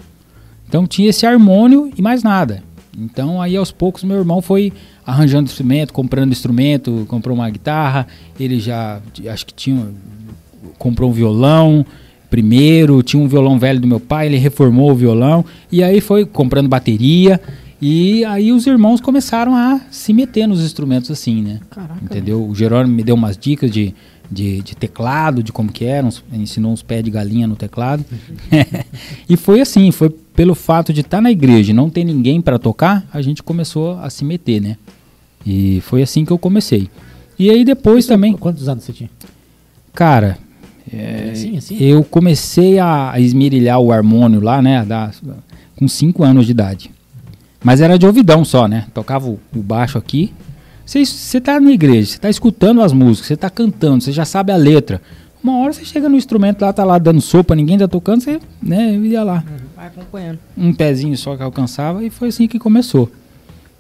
Então 0.70 0.86
tinha 0.86 1.10
esse 1.10 1.26
harmônio 1.26 1.90
e 1.98 2.00
mais 2.00 2.22
nada. 2.22 2.62
Então 2.96 3.42
aí 3.42 3.56
aos 3.56 3.72
poucos 3.72 4.04
meu 4.04 4.16
irmão 4.16 4.40
foi 4.40 4.72
arranjando 5.04 5.50
instrumento, 5.50 5.92
comprando 5.92 6.30
instrumento, 6.30 7.04
comprou 7.08 7.36
uma 7.36 7.50
guitarra, 7.50 8.06
ele 8.38 8.60
já 8.60 9.00
acho 9.28 9.46
que 9.46 9.52
tinha 9.52 9.88
comprou 10.78 11.10
um 11.10 11.12
violão 11.12 11.84
primeiro, 12.30 13.02
tinha 13.02 13.20
um 13.20 13.26
violão 13.26 13.58
velho 13.58 13.80
do 13.80 13.88
meu 13.88 13.98
pai, 13.98 14.26
ele 14.26 14.36
reformou 14.36 14.92
o 14.92 14.94
violão 14.94 15.44
e 15.72 15.82
aí 15.82 16.00
foi 16.00 16.24
comprando 16.24 16.68
bateria 16.68 17.40
e 17.82 18.24
aí 18.26 18.52
os 18.52 18.64
irmãos 18.64 19.00
começaram 19.00 19.56
a 19.56 19.80
se 19.90 20.12
meter 20.12 20.46
nos 20.46 20.62
instrumentos 20.64 21.10
assim, 21.10 21.42
né? 21.42 21.58
Caraca. 21.68 21.98
Entendeu? 22.00 22.46
O 22.46 22.54
Jerônimo 22.54 22.94
me 22.94 23.02
deu 23.02 23.16
umas 23.16 23.36
dicas 23.36 23.72
de, 23.72 23.92
de, 24.30 24.62
de 24.62 24.76
teclado, 24.76 25.42
de 25.42 25.52
como 25.52 25.72
que 25.72 25.84
era, 25.84 26.06
uns- 26.06 26.22
ensinou 26.32 26.72
uns 26.72 26.82
pés 26.82 27.02
de 27.02 27.10
galinha 27.10 27.46
no 27.46 27.56
teclado. 27.56 28.04
e 29.28 29.36
foi 29.36 29.60
assim, 29.60 29.90
foi 29.90 30.08
pelo 30.10 30.54
fato 30.54 30.92
de 30.92 31.00
estar 31.00 31.20
na 31.20 31.30
igreja 31.30 31.70
e 31.72 31.74
não 31.74 31.90
ter 31.90 32.04
ninguém 32.04 32.40
para 32.40 32.58
tocar, 32.58 33.06
a 33.12 33.20
gente 33.20 33.42
começou 33.42 33.98
a 33.98 34.08
se 34.10 34.24
meter, 34.24 34.60
né? 34.60 34.76
E 35.44 35.80
foi 35.82 36.02
assim 36.02 36.24
que 36.24 36.30
eu 36.32 36.38
comecei. 36.38 36.88
E 37.38 37.50
aí 37.50 37.64
depois 37.64 38.06
também, 38.06 38.34
Quantos 38.36 38.68
anos 38.68 38.84
você 38.84 38.92
tinha? 38.92 39.10
cara, 39.94 40.38
é, 40.92 41.30
Assim, 41.32 41.56
assim? 41.56 41.76
eu 41.78 42.02
comecei 42.04 42.78
a 42.78 43.14
esmerilhar 43.18 43.78
o 43.80 43.92
harmônio 43.92 44.40
lá, 44.40 44.60
né, 44.62 44.84
da- 44.84 45.10
com 45.76 45.86
5 45.88 46.22
anos 46.22 46.46
de 46.46 46.52
idade. 46.52 46.90
Mas 47.62 47.80
era 47.80 47.98
de 47.98 48.06
ouvidão 48.06 48.44
só, 48.44 48.66
né? 48.66 48.86
Tocava 48.94 49.28
o, 49.28 49.38
o 49.54 49.62
baixo 49.62 49.98
aqui. 49.98 50.32
Você, 50.90 51.04
você 51.04 51.40
tá 51.40 51.60
na 51.60 51.70
igreja, 51.70 52.10
você 52.10 52.18
tá 52.18 52.28
escutando 52.28 52.82
as 52.82 52.92
músicas, 52.92 53.28
você 53.28 53.36
tá 53.36 53.48
cantando, 53.48 54.02
você 54.02 54.10
já 54.10 54.24
sabe 54.24 54.50
a 54.50 54.56
letra. 54.56 55.00
Uma 55.40 55.58
hora 55.58 55.72
você 55.72 55.84
chega 55.84 56.08
no 56.08 56.16
instrumento 56.16 56.62
lá, 56.62 56.72
tá 56.72 56.82
lá 56.82 56.98
dando 56.98 57.20
sopa, 57.20 57.54
ninguém 57.54 57.78
tá 57.78 57.86
tocando, 57.86 58.22
você, 58.22 58.40
né, 58.60 58.96
ia 58.96 59.22
lá. 59.22 59.44
Vai 59.76 59.86
acompanhando. 59.86 60.40
Um 60.58 60.72
pezinho 60.72 61.16
só 61.16 61.36
que 61.36 61.44
alcançava 61.44 62.04
e 62.04 62.10
foi 62.10 62.30
assim 62.30 62.48
que 62.48 62.58
começou. 62.58 63.08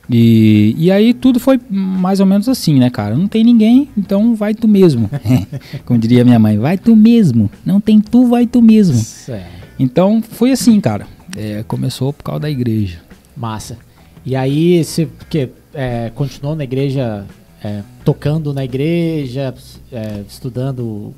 E, 0.08 0.76
e 0.78 0.88
aí 0.92 1.12
tudo 1.12 1.40
foi 1.40 1.60
mais 1.68 2.20
ou 2.20 2.26
menos 2.26 2.48
assim, 2.48 2.78
né, 2.78 2.88
cara? 2.88 3.16
Não 3.16 3.26
tem 3.26 3.42
ninguém, 3.42 3.88
então 3.98 4.36
vai 4.36 4.54
tu 4.54 4.68
mesmo. 4.68 5.10
Como 5.84 5.98
diria 5.98 6.24
minha 6.24 6.38
mãe, 6.38 6.58
vai 6.58 6.78
tu 6.78 6.94
mesmo. 6.94 7.50
Não 7.66 7.80
tem 7.80 8.00
tu, 8.00 8.28
vai 8.28 8.46
tu 8.46 8.62
mesmo. 8.62 8.94
Certo. 8.94 9.50
Então 9.80 10.22
foi 10.22 10.52
assim, 10.52 10.80
cara. 10.80 11.08
É, 11.36 11.64
começou 11.66 12.12
por 12.12 12.22
causa 12.22 12.42
da 12.42 12.50
igreja. 12.50 13.00
Massa. 13.36 13.89
E 14.24 14.36
aí 14.36 14.84
você 14.84 15.08
que, 15.28 15.48
é, 15.74 16.10
continuou 16.14 16.54
na 16.54 16.64
igreja, 16.64 17.24
é, 17.62 17.82
tocando 18.04 18.52
na 18.52 18.64
igreja, 18.64 19.54
é, 19.92 20.22
estudando. 20.28 21.14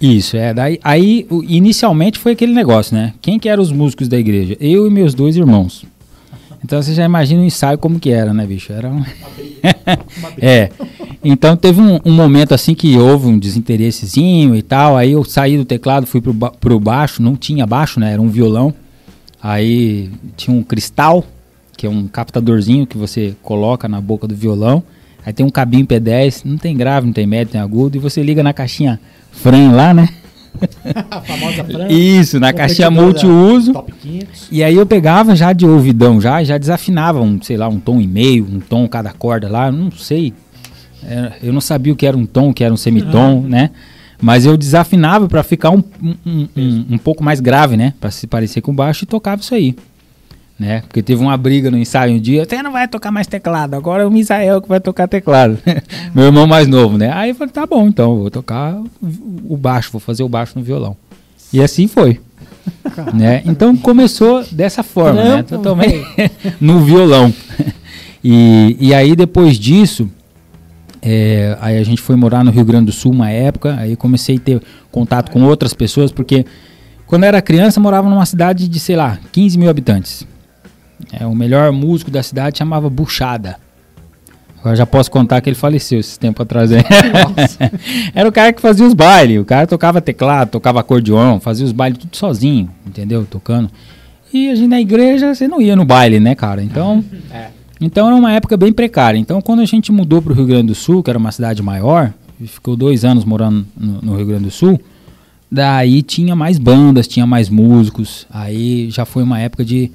Isso, 0.00 0.36
é. 0.36 0.52
Daí, 0.52 0.78
aí, 0.82 1.26
inicialmente 1.48 2.18
foi 2.18 2.32
aquele 2.32 2.52
negócio, 2.52 2.94
né? 2.96 3.14
Quem 3.20 3.38
que 3.38 3.48
eram 3.48 3.62
os 3.62 3.72
músicos 3.72 4.08
da 4.08 4.18
igreja? 4.18 4.56
Eu 4.60 4.86
e 4.86 4.90
meus 4.90 5.14
dois 5.14 5.36
irmãos. 5.36 5.84
Então 6.62 6.82
você 6.82 6.94
já 6.94 7.04
imagina 7.04 7.42
o 7.42 7.44
ensaio 7.44 7.78
como 7.78 8.00
que 8.00 8.10
era, 8.10 8.34
né, 8.34 8.44
bicho? 8.44 8.72
Era 8.72 8.88
um... 8.88 9.04
é. 10.40 10.70
Então 11.22 11.56
teve 11.56 11.80
um, 11.80 12.00
um 12.04 12.12
momento 12.12 12.54
assim 12.54 12.74
que 12.74 12.96
houve 12.98 13.26
um 13.26 13.38
desinteressezinho 13.38 14.54
e 14.56 14.62
tal. 14.62 14.96
Aí 14.96 15.12
eu 15.12 15.24
saí 15.24 15.56
do 15.56 15.64
teclado, 15.64 16.06
fui 16.06 16.20
pro, 16.20 16.32
ba 16.32 16.50
pro 16.50 16.80
baixo. 16.80 17.22
Não 17.22 17.36
tinha 17.36 17.66
baixo, 17.66 18.00
né? 18.00 18.12
Era 18.12 18.20
um 18.20 18.28
violão. 18.28 18.74
Aí 19.40 20.10
tinha 20.36 20.56
um 20.56 20.62
cristal, 20.62 21.24
que 21.76 21.86
é 21.86 21.90
um 21.90 22.06
captadorzinho 22.06 22.86
que 22.86 22.96
você 22.96 23.34
coloca 23.42 23.88
na 23.88 24.00
boca 24.00 24.26
do 24.26 24.34
violão. 24.34 24.82
Aí 25.24 25.32
tem 25.32 25.44
um 25.44 25.50
cabinho 25.50 25.86
P10, 25.86 26.42
não 26.44 26.56
tem 26.56 26.76
grave, 26.76 27.06
não 27.06 27.12
tem 27.12 27.26
médio, 27.26 27.52
tem 27.52 27.60
agudo. 27.60 27.96
E 27.96 28.00
você 28.00 28.22
liga 28.22 28.42
na 28.42 28.52
caixinha 28.52 29.00
Fran 29.32 29.72
lá, 29.72 29.92
né? 29.92 30.08
A 31.10 31.20
famosa 31.20 31.64
Fran, 31.64 31.88
Isso, 31.88 32.40
na 32.40 32.52
caixinha 32.52 32.90
multiuso. 32.90 33.72
Top 33.72 33.92
500. 33.92 34.48
E 34.50 34.62
aí 34.62 34.74
eu 34.74 34.86
pegava 34.86 35.34
já 35.36 35.52
de 35.52 35.66
ouvidão 35.66 36.20
já, 36.20 36.42
já 36.44 36.56
desafinava 36.56 37.20
um, 37.20 37.40
sei 37.42 37.56
lá, 37.56 37.68
um 37.68 37.78
tom 37.80 38.00
e 38.00 38.06
meio, 38.06 38.44
um 38.50 38.60
tom 38.60 38.88
cada 38.88 39.12
corda 39.12 39.48
lá, 39.48 39.70
não 39.70 39.90
sei. 39.90 40.32
É, 41.04 41.32
eu 41.42 41.52
não 41.52 41.60
sabia 41.60 41.92
o 41.92 41.96
que 41.96 42.06
era 42.06 42.16
um 42.16 42.24
tom, 42.24 42.50
o 42.50 42.54
que 42.54 42.64
era 42.64 42.72
um 42.72 42.76
semitom, 42.76 43.42
né? 43.42 43.70
Mas 44.20 44.46
eu 44.46 44.56
desafinava 44.56 45.28
pra 45.28 45.42
ficar 45.42 45.70
um, 45.70 45.82
um, 46.02 46.14
um, 46.26 46.48
um- 46.56 46.84
um 46.92 46.98
pouco 46.98 47.22
mais 47.22 47.38
grave, 47.38 47.76
né? 47.76 47.92
Pra 48.00 48.10
se 48.10 48.26
parecer 48.26 48.62
com 48.62 48.74
baixo 48.74 49.04
e 49.04 49.06
tocava 49.06 49.42
isso 49.42 49.54
aí. 49.54 49.76
Né? 50.58 50.80
Porque 50.80 51.02
teve 51.02 51.20
uma 51.20 51.36
briga 51.36 51.70
no 51.70 51.76
ensaio 51.76 52.14
um 52.14 52.18
dia, 52.18 52.46
você 52.48 52.62
não 52.62 52.72
vai 52.72 52.88
tocar 52.88 53.10
mais 53.12 53.26
teclado, 53.26 53.74
agora 53.74 54.04
é 54.04 54.06
o 54.06 54.10
Misael 54.10 54.62
que 54.62 54.68
vai 54.68 54.80
tocar 54.80 55.06
teclado. 55.06 55.58
Meu 56.14 56.24
irmão 56.24 56.46
mais 56.46 56.66
novo, 56.66 56.96
né? 56.96 57.12
Aí 57.12 57.30
eu 57.30 57.34
falei, 57.34 57.52
tá 57.52 57.66
bom, 57.66 57.86
então, 57.86 58.16
vou 58.16 58.30
tocar 58.30 58.74
o- 59.46 59.56
baixo, 59.56 59.90
vou 59.92 60.00
fazer 60.00 60.22
o 60.22 60.28
baixo 60.30 60.58
no 60.58 60.64
violão. 60.64 60.96
E 61.52 61.62
assim 61.62 61.86
foi. 61.86 62.20
né? 63.12 63.42
Então 63.44 63.76
começou 63.76 64.44
dessa 64.50 64.82
forma, 64.82 65.22
né? 65.22 65.42
Trampo, 65.42 65.56
Totalmente 65.62 66.06
no 66.58 66.80
violão. 66.80 67.32
E, 68.24 68.76
e 68.80 68.94
aí 68.94 69.14
depois 69.14 69.58
disso, 69.58 70.08
é, 71.02 71.56
aí 71.60 71.76
a 71.78 71.84
gente 71.84 72.00
foi 72.00 72.16
morar 72.16 72.42
no 72.42 72.50
Rio 72.50 72.64
Grande 72.64 72.86
do 72.86 72.92
Sul 72.92 73.12
uma 73.12 73.30
época, 73.30 73.76
aí 73.78 73.94
comecei 73.94 74.36
a 74.36 74.40
ter 74.40 74.62
contato 74.90 75.30
com 75.30 75.42
outras 75.42 75.74
pessoas, 75.74 76.10
porque 76.10 76.46
quando 77.06 77.24
eu 77.24 77.28
era 77.28 77.42
criança 77.42 77.78
eu 77.78 77.82
morava 77.82 78.08
numa 78.08 78.24
cidade 78.26 78.66
de, 78.68 78.80
sei 78.80 78.96
lá, 78.96 79.18
15 79.32 79.58
mil 79.58 79.68
habitantes. 79.68 80.26
É, 81.12 81.26
o 81.26 81.34
melhor 81.34 81.70
músico 81.72 82.10
da 82.10 82.22
cidade 82.22 82.58
chamava 82.58 82.88
Buchada. 82.90 83.56
Agora 84.58 84.74
já 84.74 84.86
posso 84.86 85.10
contar 85.10 85.40
que 85.40 85.48
ele 85.48 85.54
faleceu 85.56 86.00
esse 86.00 86.18
tempo 86.18 86.42
atrás. 86.42 86.70
né? 86.70 86.78
Era 88.14 88.28
o 88.28 88.32
cara 88.32 88.52
que 88.52 88.60
fazia 88.60 88.84
os 88.86 88.94
bailes. 88.94 89.40
O 89.40 89.44
cara 89.44 89.66
tocava 89.66 90.00
teclado, 90.00 90.50
tocava 90.50 90.80
acordeon, 90.80 91.38
fazia 91.38 91.64
os 91.64 91.72
bailes 91.72 91.98
tudo 91.98 92.16
sozinho, 92.16 92.68
entendeu? 92.86 93.24
Tocando. 93.28 93.70
E 94.32 94.50
a 94.50 94.54
gente 94.56 94.68
na 94.68 94.80
igreja, 94.80 95.34
você 95.34 95.46
não 95.46 95.60
ia 95.60 95.76
no 95.76 95.84
baile, 95.84 96.18
né, 96.18 96.34
cara? 96.34 96.62
Então, 96.62 97.04
É. 97.32 97.46
então 97.80 98.06
era 98.08 98.16
uma 98.16 98.32
época 98.32 98.56
bem 98.56 98.72
precária. 98.72 99.16
Então, 99.18 99.40
quando 99.40 99.60
a 99.60 99.64
gente 99.64 99.92
mudou 99.92 100.20
para 100.20 100.32
o 100.32 100.34
Rio 100.34 100.46
Grande 100.46 100.66
do 100.68 100.74
Sul, 100.74 101.02
que 101.02 101.10
era 101.10 101.18
uma 101.18 101.30
cidade 101.30 101.62
maior, 101.62 102.12
ficou 102.44 102.76
dois 102.76 103.04
anos 103.04 103.24
morando 103.24 103.64
no, 103.78 104.00
no 104.02 104.16
Rio 104.16 104.26
Grande 104.26 104.44
do 104.44 104.50
Sul, 104.50 104.80
daí 105.50 106.02
tinha 106.02 106.34
mais 106.34 106.58
bandas, 106.58 107.06
tinha 107.06 107.24
mais 107.24 107.48
músicos. 107.48 108.26
Aí 108.30 108.90
já 108.90 109.04
foi 109.04 109.22
uma 109.22 109.38
época 109.38 109.64
de 109.64 109.92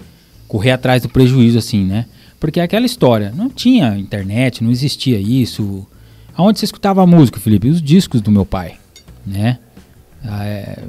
correr 0.52 0.72
atrás 0.72 1.02
do 1.02 1.08
prejuízo, 1.08 1.58
assim, 1.58 1.86
né? 1.86 2.06
Porque 2.38 2.60
é 2.60 2.64
aquela 2.64 2.86
história, 2.86 3.32
não 3.34 3.50
tinha 3.50 3.98
internet, 3.98 4.62
não 4.62 4.70
existia 4.70 5.18
isso. 5.18 5.88
Aonde 6.36 6.60
você 6.60 6.66
escutava 6.66 7.02
a 7.02 7.08
música, 7.08 7.40
Felipe? 7.40 7.70
Os 7.70 7.82
discos 7.82 8.20
do 8.20 8.30
meu 8.30 8.46
pai, 8.46 8.74
né? 9.26 9.60
Ah, 10.26 10.44
é, 10.46 10.80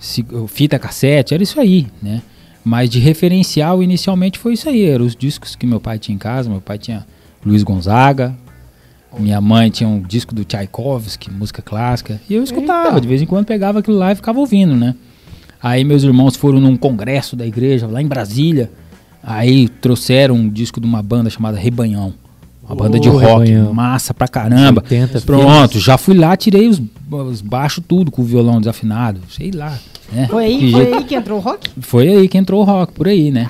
se- 0.00 0.26
fita 0.48 0.76
cassete, 0.76 1.32
era 1.34 1.42
isso 1.42 1.60
aí, 1.60 1.86
né? 2.02 2.20
Mas 2.64 2.90
de 2.90 2.98
referencial, 2.98 3.80
inicialmente 3.80 4.40
foi 4.40 4.54
isso 4.54 4.68
aí, 4.68 4.82
eram 4.84 5.04
os 5.06 5.14
discos 5.14 5.54
que 5.54 5.66
meu 5.68 5.78
pai 5.78 6.00
tinha 6.00 6.16
em 6.16 6.18
casa. 6.18 6.50
Meu 6.50 6.60
pai 6.60 6.76
tinha 6.78 7.06
Luiz 7.46 7.62
Gonzaga, 7.62 8.34
minha 9.16 9.40
mãe 9.40 9.70
tinha 9.70 9.88
um 9.88 10.02
disco 10.02 10.34
do 10.34 10.44
Tchaikovsky, 10.44 11.30
música 11.30 11.62
clássica. 11.62 12.20
E 12.28 12.34
eu 12.34 12.42
escutava, 12.42 13.00
de 13.00 13.06
vez 13.06 13.22
em 13.22 13.26
quando 13.26 13.46
pegava 13.46 13.78
aquilo 13.78 13.98
lá 13.98 14.10
e 14.10 14.16
ficava 14.16 14.40
ouvindo, 14.40 14.74
né? 14.74 14.96
Aí 15.64 15.82
meus 15.82 16.02
irmãos 16.02 16.36
foram 16.36 16.60
num 16.60 16.76
congresso 16.76 17.34
da 17.34 17.46
igreja, 17.46 17.86
lá 17.86 18.02
em 18.02 18.06
Brasília. 18.06 18.70
Aí 19.22 19.66
trouxeram 19.66 20.34
um 20.34 20.46
disco 20.46 20.78
de 20.78 20.86
uma 20.86 21.02
banda 21.02 21.30
chamada 21.30 21.56
Rebanhão. 21.56 22.12
Uma 22.62 22.76
banda 22.76 23.00
de 23.00 23.08
rock, 23.08 23.48
Rebanhão. 23.48 23.72
massa 23.72 24.12
pra 24.12 24.28
caramba. 24.28 24.82
80 24.82 25.22
Pronto, 25.22 25.80
já 25.80 25.96
fui 25.96 26.14
lá, 26.14 26.36
tirei 26.36 26.68
os, 26.68 26.82
os 27.10 27.40
baixos 27.40 27.82
tudo 27.88 28.10
com 28.10 28.20
o 28.20 28.24
violão 28.26 28.58
desafinado. 28.58 29.22
Sei 29.30 29.50
lá. 29.52 29.78
né? 30.12 30.28
Foi 30.28 30.44
aí, 30.44 30.70
foi 30.70 30.92
aí 30.92 31.04
que 31.04 31.14
entrou 31.14 31.38
o 31.38 31.40
rock? 31.40 31.70
foi 31.80 32.08
aí 32.08 32.28
que 32.28 32.36
entrou 32.36 32.60
o 32.60 32.64
rock, 32.64 32.92
por 32.92 33.08
aí, 33.08 33.30
né? 33.30 33.48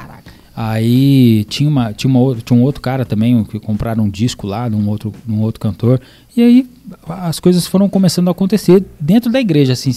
Aí 0.56 1.44
tinha, 1.48 1.68
uma, 1.68 1.92
tinha, 1.92 2.08
uma, 2.08 2.36
tinha 2.36 2.56
um 2.58 2.62
outro 2.62 2.80
cara 2.80 3.04
também 3.04 3.42
que 3.42 3.58
compraram 3.58 4.04
um 4.04 4.08
disco 4.08 4.46
lá 4.46 4.68
de 4.68 4.76
um 4.76 4.88
outro, 4.88 5.12
um 5.28 5.40
outro 5.40 5.60
cantor. 5.60 6.00
E 6.36 6.40
aí 6.42 6.70
as 7.08 7.40
coisas 7.40 7.66
foram 7.66 7.88
começando 7.88 8.28
a 8.28 8.30
acontecer 8.30 8.84
dentro 9.00 9.32
da 9.32 9.40
igreja, 9.40 9.72
assim, 9.72 9.90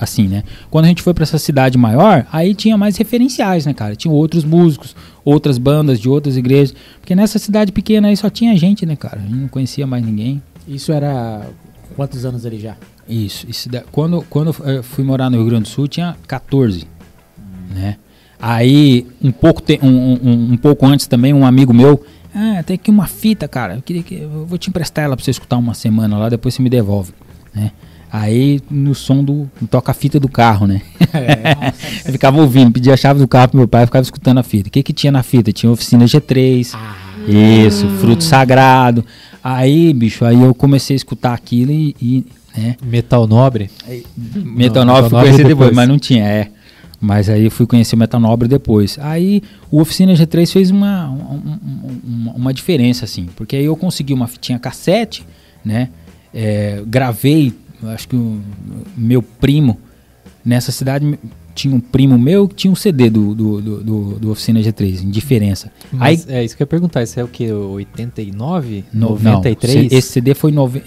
assim 0.00 0.26
né? 0.26 0.44
Quando 0.70 0.86
a 0.86 0.88
gente 0.88 1.02
foi 1.02 1.12
para 1.12 1.24
essa 1.24 1.36
cidade 1.38 1.76
maior, 1.76 2.26
aí 2.32 2.54
tinha 2.54 2.76
mais 2.78 2.96
referenciais, 2.96 3.66
né, 3.66 3.74
cara? 3.74 3.94
Tinha 3.94 4.12
outros 4.12 4.44
músicos, 4.44 4.96
outras 5.22 5.58
bandas 5.58 6.00
de 6.00 6.08
outras 6.08 6.38
igrejas. 6.38 6.74
Porque 7.00 7.14
nessa 7.14 7.38
cidade 7.38 7.70
pequena 7.70 8.08
aí 8.08 8.16
só 8.16 8.30
tinha 8.30 8.56
gente, 8.56 8.86
né, 8.86 8.96
cara? 8.96 9.18
A 9.18 9.22
gente 9.22 9.34
não 9.34 9.48
conhecia 9.48 9.86
mais 9.86 10.02
ninguém. 10.04 10.42
Isso 10.66 10.90
era 10.90 11.46
quantos 11.96 12.24
anos 12.24 12.46
ele 12.46 12.58
já? 12.58 12.76
Isso, 13.06 13.46
isso 13.48 13.68
da- 13.68 13.82
quando, 13.92 14.22
quando 14.30 14.54
eu 14.64 14.82
fui 14.82 15.04
morar 15.04 15.28
no 15.28 15.36
Rio 15.36 15.46
Grande 15.46 15.64
do 15.64 15.68
Sul, 15.68 15.86
tinha 15.86 16.16
14, 16.26 16.86
né? 17.74 17.96
Aí, 18.40 19.06
um 19.22 19.32
pouco, 19.32 19.60
te- 19.60 19.80
um, 19.82 19.88
um- 19.88 20.52
um 20.52 20.56
pouco 20.56 20.86
antes 20.86 21.06
também, 21.06 21.32
um 21.34 21.44
amigo 21.44 21.72
meu, 21.74 22.04
ah, 22.34 22.62
tem 22.64 22.74
aqui 22.74 22.90
uma 22.90 23.06
fita, 23.06 23.48
cara, 23.48 23.74
eu 23.76 23.82
queria 23.82 24.02
que 24.02 24.14
eu 24.14 24.46
vou 24.46 24.56
te 24.58 24.68
emprestar 24.70 25.04
ela 25.04 25.16
pra 25.16 25.24
você 25.24 25.30
escutar 25.32 25.56
uma 25.56 25.74
semana 25.74 26.16
lá, 26.16 26.28
depois 26.28 26.54
você 26.54 26.62
me 26.62 26.70
devolve, 26.70 27.12
né? 27.54 27.72
Aí, 28.10 28.60
no 28.70 28.94
som 28.94 29.22
do, 29.22 29.50
toca-fita 29.70 30.18
do 30.18 30.28
carro, 30.28 30.66
né? 30.66 30.80
eu 32.06 32.12
ficava 32.12 32.40
ouvindo, 32.40 32.70
pedia 32.70 32.94
a 32.94 32.96
chave 32.96 33.18
do 33.20 33.28
carro 33.28 33.48
pro 33.48 33.58
meu 33.58 33.68
pai, 33.68 33.84
ficava 33.84 34.02
escutando 34.02 34.38
a 34.38 34.42
fita. 34.42 34.68
O 34.68 34.70
que 34.72 34.82
que 34.82 34.92
tinha 34.94 35.12
na 35.12 35.22
fita? 35.22 35.52
Tinha 35.52 35.70
oficina 35.70 36.06
G3, 36.06 36.74
isso, 37.26 37.86
fruto 38.00 38.24
sagrado. 38.24 39.04
Aí, 39.44 39.92
bicho, 39.92 40.24
aí 40.24 40.40
eu 40.40 40.54
comecei 40.54 40.94
a 40.94 40.96
escutar 40.96 41.34
aquilo 41.34 41.70
e, 41.70 41.94
e, 42.00 42.24
né? 42.56 42.76
Metal 42.82 43.26
Nobre. 43.26 43.70
Metal 44.16 44.84
Não, 44.86 44.94
Nobre 44.94 45.10
Nobre 45.12 45.30
depois, 45.32 45.48
depois. 45.48 45.76
mas 45.76 45.88
não 45.88 45.98
tinha, 45.98 46.24
é. 46.24 46.48
Mas 47.00 47.28
aí 47.28 47.44
eu 47.44 47.50
fui 47.50 47.64
conhecer 47.66 47.94
o 47.94 47.98
Metal 47.98 48.20
Nobre 48.20 48.48
depois. 48.48 48.98
Aí 49.00 49.40
o 49.70 49.80
Oficina 49.80 50.12
G3 50.14 50.50
fez 50.52 50.70
uma, 50.70 51.08
um- 51.08 51.14
um- 51.36 52.00
uma, 52.04 52.32
uma 52.32 52.54
diferença, 52.54 53.04
assim. 53.04 53.28
Porque 53.36 53.54
aí 53.54 53.64
eu 53.64 53.76
consegui 53.76 54.12
uma 54.12 54.26
fitinha 54.26 54.58
cassete, 54.58 55.24
né? 55.64 55.90
É, 56.34 56.82
gravei, 56.86 57.52
acho 57.84 58.08
que 58.08 58.16
o 58.16 58.40
meu 58.96 59.22
primo, 59.22 59.78
nessa 60.44 60.72
cidade, 60.72 61.18
tinha 61.54 61.74
um 61.74 61.80
primo 61.80 62.18
meu 62.18 62.48
que 62.48 62.54
tinha 62.56 62.70
um 62.72 62.76
CD 62.76 63.08
do, 63.10 63.34
do, 63.34 63.60
do, 63.60 64.18
do- 64.18 64.30
Oficina 64.30 64.60
G3, 64.60 65.02
em 65.04 65.10
diferença. 65.10 65.70
Aí, 65.92 66.16
Mas 66.16 66.28
é 66.28 66.44
isso 66.44 66.56
que 66.56 66.62
eu 66.62 66.64
ia 66.64 66.68
perguntar. 66.68 67.02
Isso 67.04 67.18
é 67.18 67.24
o 67.24 67.28
que? 67.28 67.50
89? 67.52 68.84
no- 68.92 69.10
93? 69.10 69.74
Não, 69.92 69.98
esse 69.98 70.08
CD 70.12 70.34
foi, 70.34 70.52
nove, 70.52 70.82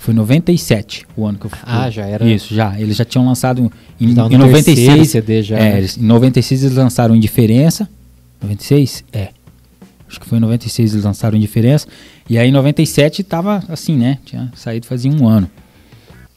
foi 0.00 0.14
97, 0.14 1.06
o 1.14 1.26
ano 1.26 1.38
que 1.38 1.44
eu 1.46 1.50
fui. 1.50 1.58
Ah, 1.62 1.90
já 1.90 2.06
era- 2.06 2.26
Isso, 2.26 2.54
já. 2.54 2.78
Eles 2.80 2.96
já 2.96 3.04
tinham 3.04 3.26
lançado 3.26 3.60
em, 4.00 4.04
em 4.04 4.14
no 4.14 4.14
terceiro 4.28 4.46
96. 4.46 5.08
CD 5.10 5.42
já, 5.42 5.58
É, 5.58 5.72
né? 5.72 5.78
eles- 5.78 5.96
em 5.98 6.02
96 6.02 6.64
eles 6.64 6.76
lançaram 6.76 7.14
Indiferença. 7.14 7.86
96? 8.42 9.04
É. 9.12 9.28
Acho 10.08 10.18
que 10.18 10.26
foi 10.26 10.38
em 10.38 10.40
96 10.40 10.92
eles 10.94 11.04
lançaram 11.04 11.36
Indiferença. 11.36 11.86
E 12.28 12.38
aí 12.38 12.48
em 12.48 12.52
97 12.52 13.22
tava 13.22 13.62
assim, 13.68 13.94
né? 13.96 14.18
Tinha 14.24 14.50
saído 14.56 14.86
fazia 14.86 15.10
um 15.12 15.28
ano. 15.28 15.50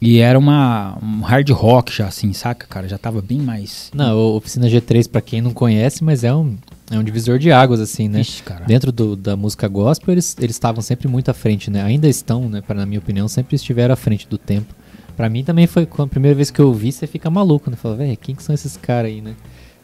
E 0.00 0.18
era 0.18 0.38
uma, 0.38 0.98
um 1.02 1.22
hard 1.22 1.48
rock 1.50 1.90
já, 1.90 2.06
assim, 2.06 2.34
saca, 2.34 2.66
cara? 2.68 2.86
Já 2.86 2.98
tava 2.98 3.22
bem 3.22 3.38
mais. 3.38 3.90
Não, 3.94 4.14
Oficina 4.36 4.68
G3, 4.68 5.08
pra 5.08 5.22
quem 5.22 5.40
não 5.40 5.52
conhece, 5.52 6.04
mas 6.04 6.22
é 6.22 6.34
um 6.34 6.54
é 6.90 6.98
um 6.98 7.02
divisor 7.02 7.38
de 7.38 7.50
águas, 7.50 7.80
assim, 7.80 8.08
né? 8.08 8.20
Ixi. 8.20 8.42
Dentro 8.66 8.92
do- 8.92 9.16
da 9.16 9.36
música 9.36 9.66
gospel, 9.68 10.12
eles 10.14 10.36
eles 10.40 10.54
estavam 10.56 10.82
sempre 10.82 11.08
muito 11.08 11.30
à 11.30 11.34
frente, 11.34 11.70
né? 11.70 11.82
Ainda 11.82 12.08
estão, 12.08 12.48
né? 12.48 12.60
Pra, 12.60 12.74
na 12.76 12.84
minha 12.86 12.98
opinião, 12.98 13.26
sempre 13.28 13.56
estiveram 13.56 13.94
à 13.94 13.96
frente 13.96 14.28
do 14.28 14.36
tempo. 14.38 14.74
Pra 15.16 15.28
mim 15.30 15.44
também 15.44 15.66
foi 15.66 15.88
a 15.98 16.06
primeira 16.06 16.34
vez 16.34 16.50
que 16.50 16.60
eu 16.60 16.66
ouvi, 16.68 16.90
você 16.92 17.06
fica 17.06 17.30
maluco, 17.30 17.70
né? 17.70 17.76
Fala, 17.76 17.96
velho, 17.96 18.16
quem 18.16 18.34
que 18.34 18.42
são 18.42 18.54
esses 18.54 18.76
caras 18.76 19.10
aí, 19.12 19.20
né? 19.20 19.34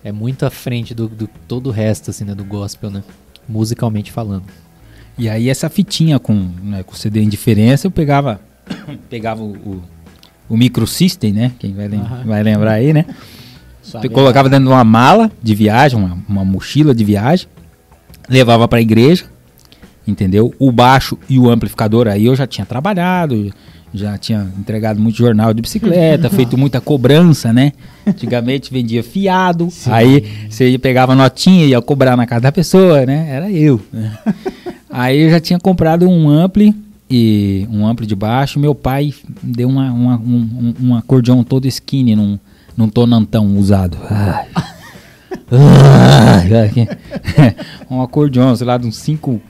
É 0.02 0.10
muito 0.12 0.44
à 0.44 0.50
frente 0.50 0.94
do, 0.94 1.08
do 1.08 1.28
todo 1.46 1.68
o 1.68 1.70
resto, 1.70 2.10
assim, 2.10 2.24
né? 2.24 2.34
Do 2.34 2.44
gospel, 2.44 2.90
né? 2.90 3.02
Musicalmente 3.48 4.10
falando. 4.12 4.44
E 5.18 5.28
aí 5.28 5.48
essa 5.48 5.68
fitinha 5.68 6.18
com, 6.18 6.34
né, 6.62 6.82
com 6.82 6.94
CD 6.94 7.22
indiferença, 7.22 7.86
eu 7.86 7.90
pegava, 7.90 8.40
pegava 9.10 9.42
o, 9.42 9.52
o, 9.52 9.82
o 10.48 10.56
microsystem, 10.56 11.32
né? 11.32 11.52
Quem 11.58 11.74
vai, 11.74 11.88
lem- 11.88 12.02
vai 12.24 12.42
lembrar 12.42 12.72
aí, 12.72 12.92
né? 12.92 13.04
Colocava 14.10 14.48
dentro 14.48 14.66
de 14.66 14.70
uma 14.72 14.84
mala 14.84 15.30
de 15.42 15.54
viagem, 15.54 15.98
uma, 15.98 16.18
uma 16.28 16.44
mochila 16.44 16.94
de 16.94 17.04
viagem, 17.04 17.46
levava 18.28 18.66
pra 18.68 18.80
igreja, 18.80 19.24
entendeu? 20.06 20.54
O 20.58 20.70
baixo 20.72 21.18
e 21.28 21.38
o 21.38 21.50
amplificador 21.50 22.06
aí 22.08 22.26
eu 22.26 22.34
já 22.36 22.46
tinha 22.46 22.64
trabalhado, 22.66 23.52
já 23.92 24.16
tinha 24.16 24.46
entregado 24.58 25.00
muito 25.00 25.16
jornal 25.18 25.52
de 25.52 25.60
bicicleta, 25.62 26.30
feito 26.30 26.56
muita 26.56 26.80
cobrança, 26.80 27.52
né? 27.52 27.72
Antigamente 28.06 28.72
vendia 28.72 29.02
fiado, 29.02 29.68
aí 29.92 30.24
você 30.48 30.78
pegava 30.78 31.14
notinha 31.14 31.64
e 31.64 31.70
ia 31.70 31.82
cobrar 31.82 32.16
na 32.16 32.26
casa 32.26 32.42
da 32.42 32.52
pessoa, 32.52 33.04
né? 33.04 33.26
Era 33.30 33.50
eu. 33.50 33.80
né? 33.92 34.16
Aí 34.88 35.20
eu 35.20 35.30
já 35.30 35.40
tinha 35.40 35.58
comprado 35.58 36.08
um 36.08 36.28
ampli 36.28 36.74
e 37.08 37.66
um 37.70 37.86
ampli 37.86 38.06
de 38.06 38.14
baixo. 38.14 38.58
Meu 38.60 38.74
pai 38.74 39.12
deu 39.42 39.68
uma, 39.68 39.90
uma- 39.92 40.16
um, 40.18 40.74
um, 40.80 40.88
um 40.88 40.94
acordeão 40.96 41.42
todo 41.44 41.66
skinny 41.66 42.14
num, 42.16 42.38
num 42.80 42.88
tonantão 42.88 43.46
usado. 43.58 43.98
Ai. 44.10 44.46
Ai, 45.52 46.54
ai, 46.54 46.68
que- 46.68 46.88
um 47.90 48.00
acordeão, 48.02 48.54
sei 48.54 48.64
lá, 48.66 48.78
de 48.78 48.86
uns 48.86 48.96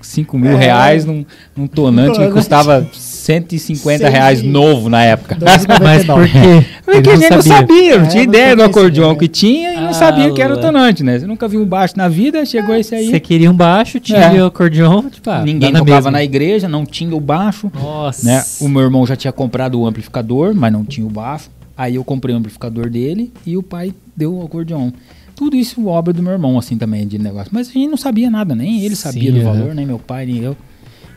5 0.01 0.39
mil 0.39 0.57
reais 0.57 1.05
num, 1.05 1.25
num 1.55 1.67
tonante 1.67 2.19
que 2.19 2.29
custava 2.31 2.87
150 2.93 4.09
reais 4.09 4.43
novo 4.43 4.89
na 4.89 5.03
época. 5.05 5.37
Mas 5.83 6.05
por 6.07 6.27
quê? 6.27 6.65
Porque 6.85 7.11
a 7.11 7.13
Ele 7.15 7.29
não 7.29 7.43
sabia, 7.43 7.99
não 7.99 8.05
É, 8.07 8.09
tinha 8.09 8.25
não 8.25 8.31
ideia 8.33 8.57
do 8.57 8.63
acordeão 8.63 9.11
esse 9.11 9.19
que 9.19 9.29
tinha 9.29 9.73
e 9.75 9.77
não 9.77 9.89
Ah, 9.89 9.93
sabia 9.93 10.33
que 10.33 10.41
era 10.41 10.55
o 10.55 10.57
lá. 10.57 10.63
tonante, 10.63 11.03
né? 11.05 11.19
Você 11.19 11.27
nunca 11.27 11.47
viu 11.47 11.61
um 11.63 11.67
baixo 11.67 11.95
na 11.97 12.09
vida, 12.09 12.45
chegou 12.47 12.75
esse 12.75 12.95
aí. 12.95 13.11
Você 13.11 13.21
queria 13.21 13.51
um 13.51 13.55
baixo, 13.55 14.01
tinha 14.01 14.19
É. 14.21 14.43
o 14.43 14.47
acordeon, 14.47 15.03
tipo, 15.11 15.29
ah, 15.31 15.43
Ninguém 15.43 15.73
tocava 15.73 15.95
mesma. 15.97 16.11
na 16.13 16.25
igreja, 16.25 16.67
não 16.69 16.85
tinha 16.87 17.15
o 17.15 17.21
baixo. 17.21 17.71
Nossa. 17.75 18.25
né? 18.27 18.43
O 18.61 18.69
meu 18.69 18.83
irmão 18.83 19.07
já 19.07 19.17
tinha 19.17 19.33
comprado 19.33 19.79
o 19.81 19.87
amplificador, 19.87 20.55
mas 20.55 20.73
não 20.73 20.83
tinha 20.85 21.07
o 21.07 21.11
baixo. 21.11 21.51
Aí 21.81 21.95
eu 21.95 22.05
comprei 22.05 22.35
o 22.35 22.39
amplificador 22.39 22.91
dele 22.91 23.33
e 23.47 23.57
o 23.57 23.63
pai 23.63 23.95
deu 24.15 24.35
o 24.35 24.45
acordeon. 24.45 24.91
Tudo 25.35 25.57
isso 25.57 25.87
obra 25.87 26.13
do 26.13 26.23
meu 26.23 26.33
irmão, 26.33 26.59
assim, 26.59 26.77
também, 26.77 27.07
de 27.07 27.19
negócio. 27.19 27.49
Mas 27.55 27.71
a 27.71 27.73
gente 27.73 27.89
não 27.89 27.97
sabia 27.97 28.29
nada, 28.29 28.55
nem 28.55 28.85
ele 28.85 28.95
sabia 28.95 29.33
Sim, 29.33 29.39
do 29.39 29.49
aham. 29.49 29.59
valor, 29.59 29.75
nem 29.75 29.87
meu 29.87 29.99
pai, 29.99 30.27
nem 30.27 30.41
eu. 30.41 30.55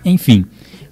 Enfim. 0.05 0.45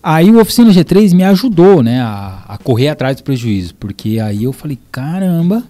Aí 0.04 0.30
o 0.30 0.42
Oficina 0.42 0.72
G3 0.72 1.14
me 1.14 1.24
ajudou, 1.24 1.82
né, 1.82 2.02
a, 2.02 2.44
a 2.50 2.58
correr 2.58 2.90
atrás 2.90 3.16
do 3.16 3.24
prejuízo. 3.24 3.74
Porque 3.76 4.20
aí 4.20 4.44
eu 4.44 4.52
falei, 4.52 4.78
caramba, 4.92 5.64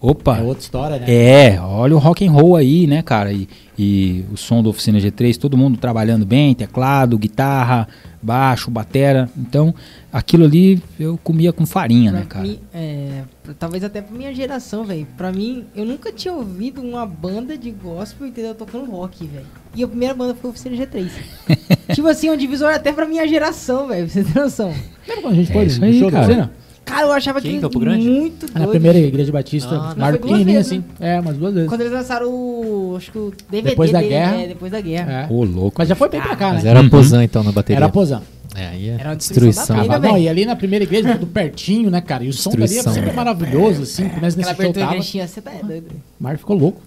opa, 0.00 0.38
É 0.38 0.42
outra 0.42 0.62
história, 0.62 0.98
né? 0.98 1.04
é, 1.08 1.60
olha 1.60 1.94
o 1.94 1.98
rock 1.98 2.26
and 2.26 2.30
roll 2.30 2.56
aí, 2.56 2.86
né, 2.86 3.02
cara? 3.02 3.32
E, 3.32 3.48
e 3.78 4.24
o 4.32 4.36
som 4.36 4.62
da 4.62 4.68
oficina 4.68 4.98
G3, 4.98 5.36
todo 5.36 5.56
mundo 5.56 5.76
trabalhando 5.78 6.24
bem, 6.24 6.54
teclado, 6.54 7.18
guitarra, 7.18 7.86
baixo, 8.22 8.70
batera. 8.70 9.28
Então, 9.36 9.74
aquilo 10.12 10.44
ali 10.44 10.82
eu 10.98 11.18
comia 11.22 11.52
com 11.52 11.64
farinha, 11.66 12.10
né, 12.12 12.20
Pra 12.20 12.26
cara? 12.28 12.46
mim, 12.46 12.58
é, 12.72 13.22
talvez 13.58 13.84
até 13.84 14.00
pra 14.00 14.16
minha 14.16 14.34
geração, 14.34 14.84
velho. 14.84 15.06
Pra 15.16 15.30
mim, 15.32 15.64
eu 15.74 15.84
nunca 15.84 16.10
tinha 16.12 16.32
ouvido 16.34 16.80
uma 16.80 17.04
banda 17.06 17.56
de 17.56 17.70
gospel, 17.70 18.26
entendeu? 18.28 18.54
Tocando 18.54 18.90
rock, 18.90 19.26
velho. 19.26 19.46
E 19.74 19.84
a 19.84 19.88
primeira 19.88 20.14
banda 20.14 20.34
foi 20.34 20.48
o 20.50 20.52
Oficina 20.52 20.74
G3. 20.76 21.10
tipo 21.94 22.08
assim, 22.08 22.30
um 22.30 22.36
divisor 22.36 22.72
até 22.72 22.92
pra 22.92 23.06
minha 23.06 23.26
geração, 23.28 23.88
velho. 23.88 24.08
Pra 24.10 24.22
você 24.22 24.24
ter 24.32 24.40
noção. 24.40 24.68
Lembra 25.06 25.22
quando 25.22 25.32
a 25.34 25.36
gente 25.36 25.50
É 25.50 25.52
foi 25.52 25.64
isso 25.66 25.84
aí, 25.84 25.98
show 25.98 26.10
cara. 26.10 26.50
Cara, 26.86 27.02
eu 27.02 27.12
achava 27.12 27.38
Aqui 27.40 27.50
que 27.54 27.60
Campo 27.60 27.78
Grande? 27.80 28.08
muito 28.08 28.46
Ah, 28.46 28.58
doido. 28.58 28.60
Na 28.60 28.66
primeira 28.68 28.98
igreja 28.98 29.30
batista, 29.32 29.68
Ah, 29.74 29.94
mar 29.96 30.10
foi 30.12 30.18
duas 30.18 30.20
pequenininha 30.20 30.58
vezes, 30.58 30.72
assim. 30.72 30.84
É, 31.00 31.20
umas 31.20 31.36
duas 31.36 31.52
vezes. 31.52 31.68
Quando 31.68 31.80
eles 31.82 31.92
lançaram 31.92 32.28
o. 32.30 32.94
Acho 32.96 33.10
que 33.12 33.18
o 33.18 33.32
DVD 33.50 33.70
Depois 33.70 33.90
da 33.92 33.98
dele, 33.98 34.10
guerra. 34.10 34.36
É, 34.36 34.46
depois 34.46 34.72
da 34.72 34.80
guerra. 34.80 35.12
É. 35.12 35.32
Ô, 35.32 35.44
louco. 35.44 35.74
Mas 35.78 35.88
já 35.88 35.94
foi 35.94 36.08
bem 36.08 36.20
pra 36.22 36.36
cá, 36.36 36.52
Mas 36.54 36.62
né? 36.64 36.70
era 36.70 36.80
Uhum. 36.80 36.88
Pozan, 36.88 37.24
então, 37.24 37.42
na 37.42 37.52
bateria. 37.52 37.76
Era 37.78 37.88
posão. 37.88 38.22
É, 38.54 38.68
aí 38.68 38.88
é 38.88 38.94
Era 38.98 39.10
uma 39.10 39.16
destruição 39.16 39.76
destruição. 39.76 40.00
da 40.00 40.08
Ah, 40.08 40.12
não, 40.12 40.16
e 40.18 40.28
ali 40.28 40.46
na 40.46 40.56
primeira 40.56 40.82
igreja, 40.84 41.12
tudo 41.12 41.26
pertinho, 41.26 41.90
né, 41.90 42.00
cara? 42.00 42.24
E 42.24 42.28
o 42.28 42.32
som 42.32 42.50
dali 42.50 42.62
é 42.62 42.66
Destruição. 42.66 42.94
sempre 42.94 43.12
maravilhoso, 43.12 43.82
assim. 43.82 44.08
Começa 44.08 44.16
Aquela 44.16 44.22
nesse 44.36 44.42
show 44.42 44.50
abertura 44.70 44.86
que 45.02 45.18
tava. 45.18 45.28
você 45.28 45.40
tá 45.42 45.50
doido. 45.66 45.86
O 46.18 46.22
Mar 46.24 46.38
ficou 46.38 46.56
louco. 46.56 46.80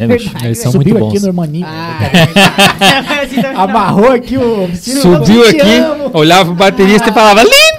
É, 0.00 0.06
bicho. 0.06 0.30
Eles 0.44 0.58
são 0.58 0.72
Subiu 0.72 0.94
muito 0.94 1.06
aqui 1.06 1.14
bons. 1.18 1.22
no 1.22 1.28
Hermaninho. 1.28 1.66
Ah, 1.68 1.98
É. 3.46 3.54
Amarrou 3.56 4.10
aqui 4.12 4.36
o. 4.38 4.68
Subiu 4.76 5.42
aqui, 5.48 6.12
olhava 6.12 6.46
pro 6.46 6.54
baterista 6.54 7.10
e 7.10 7.12
falava, 7.12 7.42
lindo! 7.42 7.75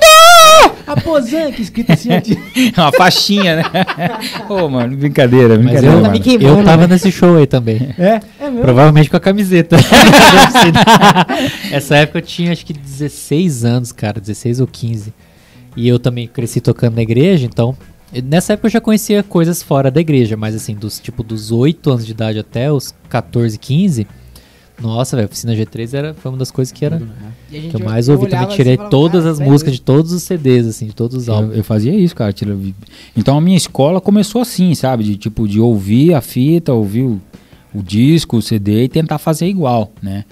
A 0.88 0.96
Pozan, 1.02 1.52
que 1.52 1.62
escrito 1.62 1.92
assim. 1.92 2.10
Uma 2.78 2.92
faixinha, 2.94 3.58
né? 3.58 3.64
Ô, 4.48 4.70
mano, 4.70 4.96
brincadeira, 4.96 5.50
Mas 5.58 5.66
brincadeira. 5.66 5.88
eu, 5.96 6.02
Tá 6.02 6.10
me 6.10 6.20
mano. 6.20 6.20
queimando, 6.24 6.60
eu 6.60 6.64
tava 6.66 6.88
né? 6.88 6.94
nesse 6.94 7.12
show 7.12 7.36
aí 7.36 7.46
também. 7.46 7.94
É. 8.00 8.22
É 8.40 8.46
mesmo? 8.46 8.62
Provavelmente 8.62 9.10
com 9.10 9.18
a 9.18 9.20
camiseta. 9.20 9.76
Essa 11.72 11.98
época 11.98 12.20
eu 12.20 12.22
tinha 12.22 12.52
acho 12.52 12.66
que 12.66 12.74
16 12.74 13.66
anos, 13.66 13.92
cara, 13.92 14.20
16 14.20 14.62
ou 14.62 14.68
15. 14.68 15.14
E 15.76 15.88
eu 15.88 16.00
também 16.00 16.28
cresci 16.28 16.62
tocando 16.62 16.96
na 16.96 17.02
igreja, 17.02 17.46
então. 17.46 17.76
Nessa 18.24 18.54
época 18.54 18.68
eu 18.68 18.72
já 18.72 18.80
conhecia 18.82 19.22
coisas 19.22 19.62
fora 19.62 19.92
da 19.92 20.00
igreja, 20.00 20.38
mas 20.38 20.56
assim, 20.56 20.74
dos 20.74 20.98
tipo 21.00 21.22
dos 21.24 21.52
8 21.52 21.90
anos 21.92 22.06
de 22.06 22.14
idade 22.14 22.40
até 22.40 22.72
os 22.72 22.96
14, 23.10 23.58
15. 23.60 24.08
Nossa, 24.82 25.16
velho, 25.18 25.28
oficina 25.28 25.54
G3 25.54 25.94
era, 25.94 26.14
foi 26.14 26.32
uma 26.32 26.38
das 26.38 26.50
coisas 26.52 26.72
que 26.72 26.86
era 26.86 26.98
gente 27.00 27.10
que 27.50 27.76
eu 27.76 27.80
mais 27.86 28.10
ouvi. 28.10 28.28
Também 28.28 28.48
tirei 28.50 28.74
assim 28.74 28.78
falava, 28.78 28.90
todas 28.92 29.22
"Cara, 29.24 29.32
as 29.32 29.40
músicas 29.40 29.74
de 29.74 29.82
doido." 29.82 29.98
todos 30.00 30.12
os 30.14 30.24
CDs, 30.24 30.68
assim, 30.68 30.86
de 30.88 30.94
todos 30.94 31.16
os 31.18 31.28
Eu, 31.28 31.34
álbuns. 31.36 31.58
eu 31.58 31.64
fazia 31.64 31.94
isso, 31.96 32.16
cara. 32.16 32.32
tira- 32.34 32.58
Então 33.16 33.38
a 33.38 33.42
minha 33.42 33.58
escola 33.58 34.00
começou 34.02 34.42
assim, 34.42 34.74
sabe? 34.76 35.04
De 35.04 35.16
tipo, 35.16 35.48
de 35.48 35.60
ouvir 35.60 36.14
a 36.14 36.22
fita, 36.22 36.74
ouvir 36.74 37.04
o, 37.04 37.22
o 37.74 37.82
disco, 37.82 38.38
o 38.38 38.42
CD 38.42 38.84
e 38.84 38.90
tentar 38.90 39.18
fazer 39.18 39.48
igual, 39.48 39.92
né? 40.02 40.26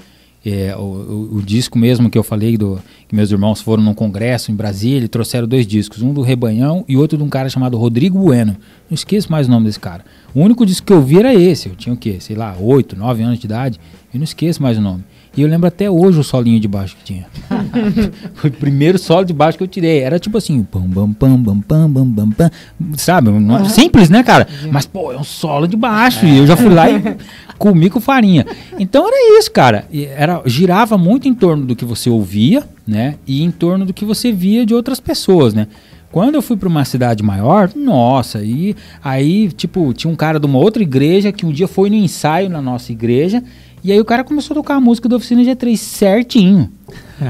É, 0.48 0.76
o, 0.78 0.80
o- 0.82 1.30
o 1.38 1.42
disco 1.42 1.76
mesmo 1.80 2.08
que 2.08 2.16
eu 2.18 2.22
falei, 2.22 2.56
do, 2.56 2.80
que 3.08 3.16
meus 3.16 3.32
irmãos 3.32 3.62
foram 3.62 3.82
num 3.82 3.96
congresso 3.96 4.52
em 4.52 4.56
Brasília 4.56 5.06
e 5.06 5.08
trouxeram 5.08 5.48
dois 5.48 5.66
discos, 5.66 6.04
um 6.04 6.14
do 6.14 6.22
Rebanhão 6.22 6.86
e 6.88 6.96
outro 6.96 7.18
de 7.18 7.24
um 7.24 7.30
cara 7.30 7.50
chamado 7.50 7.76
Rodrigo 7.78 8.20
Bueno. 8.20 8.56
Não 8.88 8.94
esqueço 8.94 9.32
mais 9.32 9.48
o 9.48 9.50
nome 9.50 9.66
desse 9.66 9.80
cara. 9.80 10.06
O 10.36 10.42
único 10.42 10.64
disco 10.64 10.86
que 10.86 10.94
eu 10.94 11.02
vi 11.02 11.18
era 11.18 11.34
esse. 11.34 11.68
Eu 11.70 11.76
tinha 11.76 11.92
o 11.94 11.98
quê? 11.98 12.18
Sei 12.20 12.36
lá, 12.36 12.56
8, 12.60 12.96
9 12.96 13.24
anos 13.24 13.40
de 13.40 13.46
idade. 13.48 13.80
E 14.14 14.18
não 14.20 14.24
esqueço 14.24 14.62
mais 14.62 14.78
o 14.78 14.82
nome. 14.82 15.04
E 15.38 15.42
eu 15.42 15.50
lembro 15.50 15.68
até 15.68 15.90
hoje 15.90 16.20
o 16.20 16.24
solinho 16.24 16.60
de 16.60 16.68
baixo 16.68 16.96
que 16.96 17.04
tinha. 17.04 17.26
Foi 18.36 18.50
o 18.50 18.54
primeiro 18.54 18.98
solo 18.98 19.26
de 19.26 19.34
baixo 19.34 19.58
que 19.58 19.64
eu 19.64 19.68
tirei. 19.68 20.00
Era 20.00 20.18
tipo 20.18 20.38
assim, 20.38 20.64
pam, 20.64 20.90
pam, 20.90 21.12
pam, 21.12 21.44
pam, 21.44 21.62
pam, 21.62 21.92
pam, 21.92 22.12
pam, 22.14 22.30
pam. 22.32 22.52
Sabe? 22.96 23.32
É 23.32 23.70
Simples, 23.70 24.10
né, 24.10 24.24
cara? 24.24 24.48
Mas, 24.72 24.86
pô, 24.86 25.12
é 25.12 25.18
um 25.18 25.24
solo 25.24 25.68
de 25.68 25.76
baixo. 25.76 26.26
E 26.26 26.38
eu 26.38 26.48
já 26.48 26.56
fui 26.56 26.70
lá 26.70 26.90
e 26.90 27.02
comi 27.60 27.90
com 27.90 28.00
farinha. 28.00 28.46
Então 28.80 29.06
era 29.08 29.40
isso, 29.40 29.52
cara. 29.52 29.86
E 29.92 30.06
Era, 30.06 30.42
girava 30.46 30.98
muito 30.98 31.28
em 31.28 31.34
torno 31.34 31.66
do 31.66 31.76
que 31.76 31.84
você 31.84 32.10
ouvia, 32.10 32.64
né? 32.88 33.16
E 33.28 33.44
em 33.44 33.52
torno 33.52 33.86
do 33.86 33.94
que 33.94 34.06
você 34.06 34.32
via 34.32 34.66
de 34.66 34.74
outras 34.74 35.02
pessoas, 35.02 35.54
né? 35.54 35.68
Quando 36.16 36.36
eu 36.36 36.42
fui 36.42 36.56
para 36.56 36.70
uma 36.70 36.86
cidade 36.86 37.22
maior, 37.22 37.70
nossa, 37.76 38.42
e 38.42 38.74
aí, 39.04 39.50
tipo, 39.50 39.94
tinha 39.94 40.10
um 40.10 40.16
cara 40.16 40.40
de 40.40 40.46
uma 40.46 40.58
outra 40.58 40.82
igreja 40.82 41.30
que 41.30 41.46
um 41.46 41.52
dia 41.52 41.68
foi 41.68 41.90
no 41.90 41.96
ensaio 41.98 42.50
na 42.50 42.62
nossa 42.62 42.94
igreja, 42.94 43.44
e 43.86 43.92
aí 43.92 44.00
o 44.00 44.06
cara 44.06 44.24
começou 44.24 44.54
a 44.54 44.56
tocar 44.56 44.76
a 44.76 44.80
música 44.82 45.08
da 45.08 45.16
Oficina 45.16 45.42
G3 45.44 45.78
certinho. 45.78 46.70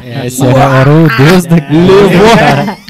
É, 0.03 0.25
esse 0.25 0.43
era, 0.43 0.79
era 0.79 0.89
o 0.89 1.07
deus 1.15 1.45
da 1.45 1.55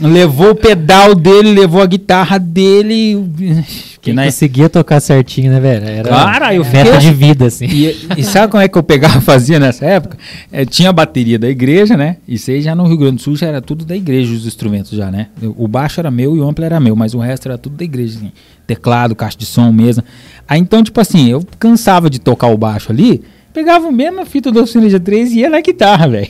Levou, 0.02 0.10
levou 0.12 0.50
o 0.52 0.56
pedal 0.56 1.14
dele, 1.14 1.52
levou 1.54 1.82
a 1.82 1.86
guitarra 1.86 2.38
dele. 2.40 3.18
Que 4.06 4.12
Quem 4.12 4.14
na, 4.18 4.26
conseguia 4.26 4.70
tocar 4.70 5.00
certinho, 5.00 5.52
né, 5.52 5.60
velho? 5.60 5.84
Era 5.88 6.10
Cara, 6.10 6.54
eu 6.54 6.64
meta 6.64 6.86
fiquei- 6.94 7.00
de 7.00 7.12
vida, 7.12 7.48
assim. 7.48 7.66
E, 7.66 8.08
e 8.18 8.24
sabe 8.24 8.52
como 8.52 8.62
é 8.62 8.68
que 8.68 8.78
eu 8.78 8.84
pegava 8.84 9.18
e 9.18 9.22
fazia 9.26 9.60
nessa 9.60 9.84
época? 9.84 10.16
É, 10.52 10.64
tinha 10.64 10.92
a 10.92 10.94
bateria 10.94 11.40
da 11.40 11.50
igreja, 11.50 11.98
né? 11.98 12.18
Isso 12.28 12.52
aí 12.52 12.62
já 12.62 12.76
no 12.76 12.86
Rio 12.86 12.98
Grande 12.98 13.16
do 13.16 13.22
Sul 13.24 13.36
já 13.36 13.48
era 13.48 13.64
tudo 13.64 13.84
da 13.84 13.96
igreja, 13.96 14.32
os 14.32 14.46
instrumentos 14.46 14.92
já, 14.92 15.10
né? 15.10 15.30
O 15.58 15.68
baixo 15.68 16.00
era 16.00 16.12
meu 16.12 16.36
e 16.38 16.40
o 16.40 16.48
amplo 16.48 16.64
era 16.64 16.80
meu, 16.80 16.96
mas 16.96 17.16
o 17.16 17.18
resto 17.18 17.48
era 17.48 17.58
tudo 17.58 17.78
da 17.78 17.84
igreja, 17.84 18.20
assim. 18.20 18.32
Teclado, 18.68 19.16
caixa 19.16 19.40
de 19.40 19.46
som, 19.48 19.72
mesa. 19.72 20.04
Aí 20.48 20.60
então, 20.60 20.84
tipo 20.84 21.02
assim, 21.02 21.28
eu 21.28 21.44
cansava 21.58 22.08
de 22.08 22.20
tocar 22.20 22.46
o 22.50 22.58
baixo 22.60 22.92
ali, 22.92 23.24
pegava 23.56 23.88
a 23.88 23.92
mesma 23.92 24.26
fita 24.26 24.52
da 24.52 24.64
oficina 24.64 24.86
G3 24.86 25.28
e 25.32 25.40
ia 25.40 25.50
na 25.50 25.62
guitarra, 25.62 26.10
velho. 26.10 26.28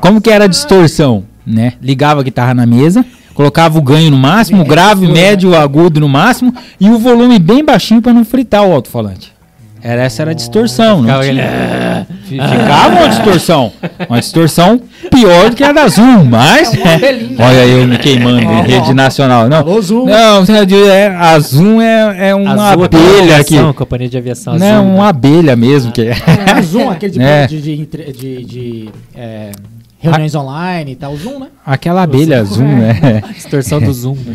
Como 0.00 0.18
que 0.18 0.30
era 0.30 0.44
a 0.44 0.48
distorção, 0.48 1.24
né? 1.46 1.74
Ligava 1.82 2.20
a 2.20 2.24
guitarra 2.24 2.54
na 2.54 2.64
mesa, 2.64 3.04
colocava 3.34 3.78
o 3.78 3.82
ganho 3.82 4.10
no 4.10 4.16
máximo, 4.16 4.62
o 4.62 4.64
grave, 4.64 5.06
médio, 5.06 5.54
agudo 5.54 6.00
no 6.00 6.08
máximo 6.08 6.54
e 6.80 6.88
o 6.88 6.98
volume 6.98 7.38
bem 7.38 7.62
baixinho 7.62 8.00
para 8.00 8.14
não 8.14 8.24
fritar 8.24 8.66
o 8.66 8.72
alto-falante. 8.72 9.30
Era, 9.82 10.02
essa 10.02 10.22
era 10.22 10.32
a 10.32 10.34
distorção. 10.34 10.96
Não 11.02 11.04
Ficava 11.04 11.22
tinha, 11.24 12.06
Fi- 12.24 12.34
Ficava 12.40 12.88
uma 12.96 13.08
distorção. 13.08 13.72
Uma 14.08 14.20
distorção 14.20 14.80
pior 15.10 15.50
do 15.50 15.56
que 15.56 15.62
a 15.64 15.72
da 15.72 15.86
Zoom, 15.88 16.24
mas. 16.24 16.72
olha 17.38 17.64
eu 17.66 17.86
me 17.86 17.96
queimando 17.98 18.40
em 18.40 18.62
rede 18.62 18.92
nacional. 18.92 19.48
Não, 19.48 19.58
Alô, 19.58 19.80
Zoom. 19.80 20.06
não 20.06 20.44
é, 20.90 21.06
a 21.16 21.38
Zoom 21.38 21.80
é, 21.80 22.28
é 22.30 22.34
uma 22.34 22.70
Azul, 22.70 22.84
abelha 22.84 23.36
aqui. 23.36 23.54
aviação, 23.56 23.72
Companhia 23.72 24.08
de 24.08 24.18
aviação 24.18 24.58
Não, 24.58 24.80
azul. 24.80 24.94
uma 24.96 25.08
abelha 25.08 25.54
mesmo. 25.56 25.92
Que 25.92 26.02
é. 26.02 26.16
É, 26.56 26.60
o 26.60 26.62
Zoom, 26.62 26.90
aquele 26.90 27.12
de, 27.12 27.20
É. 27.22 27.46
de, 27.46 27.60
de, 27.60 27.86
de- 28.12 28.44
de, 28.44 28.88
é, 29.16 29.50
reuniões 29.98 30.34
online 30.34 30.92
e 30.92 30.96
tal. 30.96 31.12
O 31.12 31.16
Zoom, 31.16 31.38
né? 31.40 31.48
Aquela 31.64 32.02
abelha 32.02 32.40
azul, 32.40 32.64
né? 32.64 33.22
Distorção 33.34 33.80
do 33.80 33.92
Zoom. 33.92 34.16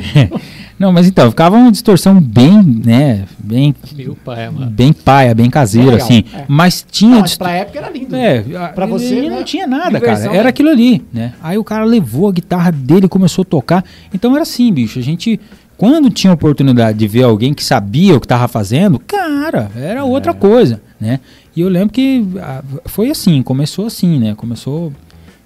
Não, 0.77 0.91
mas 0.91 1.07
então, 1.07 1.29
ficava 1.29 1.55
uma 1.55 1.71
distorção 1.71 2.19
bem, 2.19 2.61
né? 2.61 3.25
Bem, 3.39 3.73
Meu 3.95 4.15
pai, 4.15 4.49
mano. 4.49 4.69
bem 4.71 4.91
paia, 4.91 5.33
bem 5.33 5.49
caseira, 5.49 5.91
Legal, 5.91 6.05
assim. 6.07 6.25
é. 6.33 6.45
Mas 6.47 6.85
tinha. 6.89 7.11
Não, 7.11 7.21
mas 7.21 7.37
pra 7.37 7.51
época 7.51 7.77
era 7.77 7.89
lindo. 7.89 8.15
É, 8.15 8.41
Pra 8.73 8.85
você, 8.87 9.21
né? 9.21 9.29
não 9.29 9.43
tinha 9.43 9.67
nada, 9.67 9.99
Diversão, 9.99 10.25
cara. 10.25 10.33
Era 10.35 10.43
né? 10.43 10.49
aquilo 10.49 10.69
ali, 10.69 11.01
né? 11.13 11.33
Aí 11.41 11.57
o 11.57 11.63
cara 11.63 11.85
levou 11.85 12.27
a 12.27 12.31
guitarra 12.33 12.71
dele 12.71 13.05
e 13.05 13.09
começou 13.09 13.43
a 13.43 13.45
tocar. 13.45 13.85
Então 14.13 14.33
era 14.33 14.41
assim, 14.41 14.73
bicho. 14.73 14.97
A 14.99 15.01
gente, 15.01 15.39
quando 15.77 16.09
tinha 16.09 16.33
oportunidade 16.33 16.97
de 16.97 17.07
ver 17.07 17.23
alguém 17.23 17.53
que 17.53 17.63
sabia 17.63 18.15
o 18.15 18.19
que 18.19 18.27
tava 18.27 18.47
fazendo, 18.47 18.99
cara, 18.99 19.69
era 19.75 19.99
É. 19.99 20.03
outra 20.03 20.33
coisa, 20.33 20.81
né? 20.99 21.19
E 21.55 21.61
eu 21.61 21.69
lembro 21.69 21.93
que 21.93 22.25
ah, 22.41 22.63
foi 22.87 23.09
assim, 23.11 23.41
começou 23.43 23.85
assim, 23.85 24.19
né? 24.19 24.33
Começou 24.35 24.91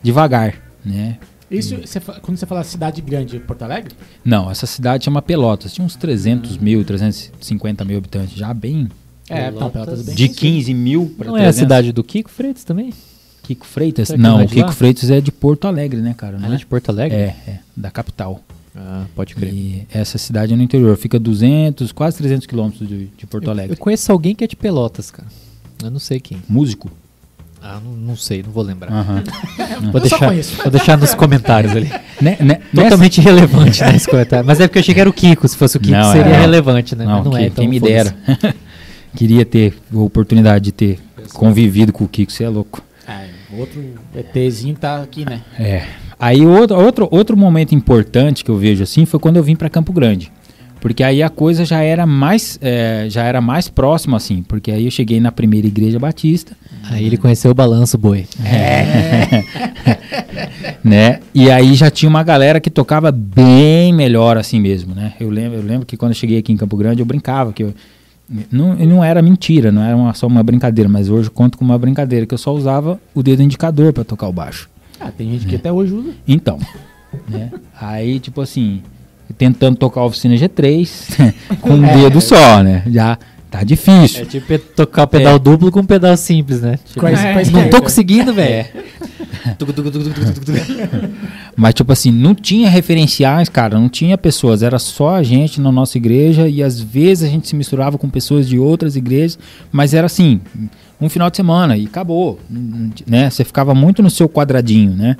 devagar, 0.01 0.55
né? 0.83 1.17
Isso, 1.49 1.77
você 1.77 1.99
quando 1.99 2.37
você 2.37 2.45
fala 2.45 2.63
cidade 2.63 3.01
grande, 3.01 3.39
Porto 3.39 3.61
Alegre? 3.61 3.95
Não, 4.23 4.51
essa 4.51 4.67
cidade 4.67 5.05
chama 5.05 5.21
Pelotas. 5.21 5.73
Tinha 5.73 5.85
uns 5.85 5.95
300 5.95 6.57
mil, 6.57 6.83
350 6.83 7.85
mil 7.85 7.97
habitantes. 7.97 8.35
Já 8.35 8.53
bem. 8.53 8.89
É, 9.29 9.43
Pelotas. 9.45 9.59
não, 9.61 9.69
Pelotas 9.69 10.05
bem. 10.05 10.15
De 10.15 10.29
15 10.29 10.73
mil 10.73 11.13
para 11.17 11.27
Não 11.27 11.37
é 11.37 11.47
a 11.47 11.53
cidade 11.53 11.93
do 11.93 12.03
Kiko 12.03 12.29
Freitas 12.29 12.65
também? 12.65 12.93
Kiko 13.43 13.65
Freitas? 13.65 14.09
Não, 14.09 14.41
é 14.41 14.43
o 14.43 14.47
Kiko 14.47 14.67
lá? 14.67 14.71
Freitas 14.73 15.09
é 15.09 15.21
de 15.21 15.31
Porto 15.31 15.65
Alegre, 15.67 16.01
né, 16.01 16.13
cara? 16.13 16.37
Não 16.37 16.45
Ela 16.45 16.55
é 16.55 16.57
é? 16.57 16.59
de 16.59 16.65
Porto 16.65 16.89
Alegre? 16.89 17.17
É, 17.17 17.35
é, 17.47 17.59
da 17.75 17.89
capital. 17.89 18.41
Ah, 18.75 19.05
pode 19.15 19.33
crer. 19.33 19.53
E 19.53 19.87
essa 19.91 20.17
cidade 20.17 20.53
é 20.53 20.55
no 20.55 20.61
interior, 20.61 20.95
fica 20.97 21.17
200, 21.17 21.93
quase 21.93 22.17
300 22.17 22.45
quilômetros 22.45 22.87
de, 22.87 23.05
de 23.07 23.25
Porto 23.25 23.45
Eu 23.45 23.51
Alegre. 23.51 23.77
conheço 23.77 24.11
alguém 24.11 24.35
que 24.35 24.43
é 24.43 24.47
de 24.47 24.55
Pelotas, 24.55 25.09
cara. 25.09 25.27
Eu 25.81 25.89
não 25.89 25.99
sei 25.99 26.19
quem. 26.19 26.43
Músico? 26.49 26.91
Ah, 27.69 27.79
não, 27.83 27.91
não 27.91 28.15
sei, 28.15 28.41
não 28.41 28.49
vou 28.49 28.63
lembrar. 28.63 28.89
Aham. 28.93 29.23
Vou, 29.91 29.99
deixar, 29.99 30.31
vou 30.63 30.71
deixar 30.71 30.97
nos 30.97 31.13
comentários 31.13 31.75
ali. 31.75 31.91
né, 32.21 32.37
né, 32.39 32.59
Totalmente 32.73 33.17
irrelevante 33.17 33.83
né, 33.83 33.93
esse 33.93 34.09
comentário. 34.09 34.45
Mas 34.45 34.61
é 34.61 34.67
porque 34.67 34.77
eu 34.77 34.81
achei 34.81 34.93
que 34.93 35.01
era 35.01 35.09
o 35.09 35.13
Kiko. 35.13 35.45
Se 35.49 35.57
fosse 35.57 35.75
o 35.75 35.79
Kiko, 35.81 35.91
Não, 35.97 36.13
seria 36.13 36.31
é. 36.33 36.39
relevante, 36.39 36.95
né? 36.95 37.03
Não, 37.03 37.25
não 37.25 37.31
que- 37.31 37.37
é, 37.39 37.41
então 37.47 37.55
quem 37.63 37.67
me 37.67 37.77
dera. 37.81 38.15
Queria 39.13 39.43
ter 39.45 39.75
a 39.93 39.97
oportunidade 39.99 40.63
de 40.65 40.71
ter 40.71 40.99
convivido 41.33 41.91
com 41.91 42.05
o 42.05 42.07
Kiko, 42.07 42.31
você 42.31 42.45
é 42.45 42.49
louco. 42.49 42.81
É, 43.05 43.27
outro 43.57 43.83
ETzinho 44.15 44.75
tá 44.75 45.01
aqui, 45.01 45.25
né? 45.25 45.41
É. 45.59 45.83
Aí 46.17 46.45
outro, 46.45 46.77
outro, 46.77 47.07
outro 47.11 47.35
momento 47.35 47.75
importante 47.75 48.45
que 48.45 48.49
eu 48.51 48.57
vejo 48.57 48.81
assim 48.81 49.05
foi 49.05 49.19
quando 49.19 49.35
eu 49.37 49.43
vim 49.43 49.55
para 49.57 49.69
Campo 49.69 49.91
Grande. 49.91 50.31
Porque 50.79 51.03
aí 51.03 51.21
a 51.23 51.29
coisa 51.29 51.65
já 51.65 51.81
era 51.81 52.05
mais 52.05 52.57
é, 52.61 53.07
já 53.09 53.23
era 53.23 53.41
mais 53.41 53.67
próxima 53.67 54.17
assim, 54.17 54.43
porque 54.43 54.71
aí 54.71 54.85
eu 54.85 54.91
cheguei 54.91 55.19
na 55.19 55.31
primeira 55.31 55.67
igreja 55.67 55.99
batista, 55.99 56.55
Aí 56.89 57.05
ele 57.05 57.17
conheceu 57.17 57.51
o 57.51 57.53
balanço, 57.53 57.97
boi. 57.97 58.25
né? 60.83 61.19
E 61.33 61.49
aí 61.51 61.73
já 61.75 61.89
tinha 61.89 62.09
uma 62.09 62.23
galera 62.23 62.59
que 62.59 62.69
tocava 62.69 63.11
bem 63.11 63.93
melhor 63.93 64.37
assim 64.37 64.59
mesmo, 64.59 64.93
né? 64.95 65.13
Eu 65.19 65.29
lembro, 65.29 65.57
eu 65.57 65.63
lembro 65.63 65.85
que 65.85 65.97
quando 65.97 66.11
eu 66.11 66.15
cheguei 66.15 66.37
aqui 66.39 66.51
em 66.51 66.57
Campo 66.57 66.77
Grande 66.77 67.01
eu 67.01 67.05
brincava 67.05 67.53
que 67.53 67.63
eu, 67.63 67.73
não, 68.51 68.75
não 68.75 69.03
era 69.03 69.21
mentira, 69.21 69.71
não 69.71 69.81
era 69.83 69.95
uma- 69.95 70.13
só 70.13 70.27
uma 70.27 70.43
brincadeira, 70.43 70.89
mas 70.89 71.09
hoje 71.09 71.27
eu 71.27 71.31
conto 71.33 71.57
com 71.57 71.65
uma 71.65 71.77
brincadeira 71.77 72.25
que 72.25 72.33
eu 72.33 72.37
só 72.37 72.53
usava 72.53 72.99
o 73.13 73.23
dedo 73.23 73.41
indicador 73.41 73.93
para 73.93 74.03
tocar 74.03 74.27
o 74.27 74.33
baixo. 74.33 74.69
Ah, 74.99 75.11
tem 75.11 75.31
gente 75.31 75.45
que 75.45 75.55
até 75.55 75.71
hoje 75.71 75.93
usa. 75.93 76.11
Então, 76.27 76.57
né? 77.29 77.51
Aí, 77.79 78.19
tipo 78.19 78.41
assim, 78.41 78.81
tentando 79.37 79.77
tocar 79.77 80.01
a 80.01 80.05
oficina 80.05 80.35
G3 80.35 81.33
com 81.61 81.71
um 81.71 81.85
É. 81.85 81.97
dedo 81.97 82.21
só, 82.21 82.61
né? 82.63 82.83
Já 82.87 83.17
tá 83.49 83.63
difícil. 83.63 84.21
É 84.23 84.25
tipo 84.25 84.57
tocar 84.59 85.03
o 85.03 85.07
pedal 85.07 85.35
É. 85.35 85.39
duplo 85.39 85.71
com 85.71 85.79
um 85.79 85.85
pedal 85.85 86.15
simples, 86.17 86.61
né? 86.61 86.77
Tipo, 86.85 87.05
a- 87.05 87.11
com 87.11 87.17
a 87.39 87.61
não 87.61 87.69
tô 87.69 87.81
conseguindo, 87.81 88.33
velho. 88.33 88.65
Mas, 91.55 91.73
tipo 91.73 91.91
assim, 91.91 92.11
não 92.11 92.35
tinha 92.35 92.69
referenciais, 92.69 93.49
cara, 93.49 93.79
não 93.79 93.89
tinha 93.89 94.17
pessoas, 94.17 94.61
era 94.63 94.77
só 94.79 95.15
a 95.15 95.23
gente 95.23 95.59
na 95.59 95.71
nossa 95.71 95.97
igreja 95.97 96.47
e 96.47 96.61
às 96.61 96.79
vezes 96.79 97.23
a 97.27 97.31
gente 97.31 97.47
se 97.47 97.55
misturava 97.55 97.97
com 97.97 98.09
pessoas 98.09 98.47
de 98.47 98.59
outras 98.59 98.95
igrejas, 98.95 99.37
mas 99.71 99.93
era 99.93 100.05
assim, 100.05 100.39
um 100.99 101.09
final 101.09 101.29
de 101.29 101.37
semana 101.37 101.77
e 101.77 101.85
acabou, 101.85 102.39
né? 103.07 103.29
Você 103.29 103.43
ficava 103.43 103.73
muito 103.73 104.03
no 104.03 104.09
seu 104.09 104.27
quadradinho, 104.29 104.91
né? 104.91 105.15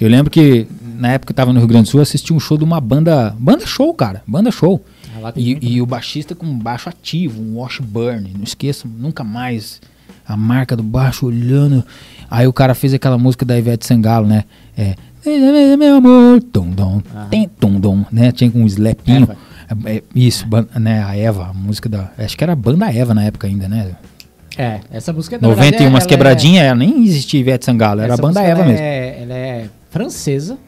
Eu 0.00 0.08
lembro 0.08 0.30
que 0.30 0.66
na 0.98 1.12
época 1.12 1.26
que 1.26 1.32
eu 1.32 1.36
tava 1.36 1.52
no 1.52 1.58
Rio 1.58 1.68
Grande 1.68 1.84
do 1.84 1.90
Sul, 1.90 2.00
assisti 2.00 2.32
um 2.32 2.40
show 2.40 2.56
de 2.56 2.64
uma 2.64 2.80
banda, 2.80 3.34
banda 3.38 3.66
show, 3.66 3.92
cara, 3.94 4.22
banda 4.26 4.50
show. 4.50 4.82
Ah, 5.22 5.32
E, 5.36 5.58
e 5.76 5.82
o 5.82 5.86
baixista 5.86 6.34
com 6.34 6.46
baixo 6.58 6.88
ativo, 6.88 7.40
um 7.40 7.56
Washburn, 7.56 8.30
não 8.36 8.44
esqueço 8.44 8.88
nunca 8.88 9.22
mais 9.24 9.80
a 10.26 10.36
marca 10.36 10.74
do 10.76 10.82
baixo 10.82 11.26
olhando. 11.26 11.84
Aí 12.30 12.46
o 12.46 12.52
cara 12.52 12.74
fez 12.74 12.94
aquela 12.94 13.18
música 13.18 13.44
da 13.44 13.58
Ivete 13.58 13.86
Sangalo, 13.86 14.26
né? 14.26 14.44
É. 14.76 14.94
Meu 15.78 15.96
amor, 15.96 16.42
tum, 16.42 16.70
dom, 16.70 17.00
tem, 17.30 17.48
tum, 17.48 17.80
dom, 17.80 18.04
né? 18.12 18.30
Tinha 18.32 18.50
um 18.54 18.66
slapinho. 18.66 19.28
É, 19.86 19.96
é, 19.96 20.02
isso, 20.14 20.46
né? 20.78 21.02
A 21.02 21.16
Eva, 21.16 21.46
a 21.48 21.52
música 21.54 21.88
da. 21.88 22.10
Acho 22.18 22.36
que 22.36 22.44
era 22.44 22.52
a 22.52 22.56
banda 22.56 22.92
Eva 22.92 23.14
na 23.14 23.24
época 23.24 23.46
ainda, 23.46 23.66
né? 23.68 23.92
É, 24.56 24.80
essa 24.92 25.12
música 25.12 25.38
verdade, 25.38 25.60
91 25.60 25.88
umas 25.88 26.02
ela 26.02 26.06
é- 26.06 26.08
quebradinhas, 26.08 26.64
ela 26.64 26.76
nem 26.76 27.02
existia 27.04 27.40
Ivete 27.40 27.64
Sangalo, 27.64 28.00
era 28.02 28.14
a 28.14 28.16
banda 28.16 28.42
Eva 28.42 28.64
mesmo. 28.64 28.78
É, 28.84 29.22
ela 29.22 29.34
é 29.34 29.68
francesa, 29.90 30.58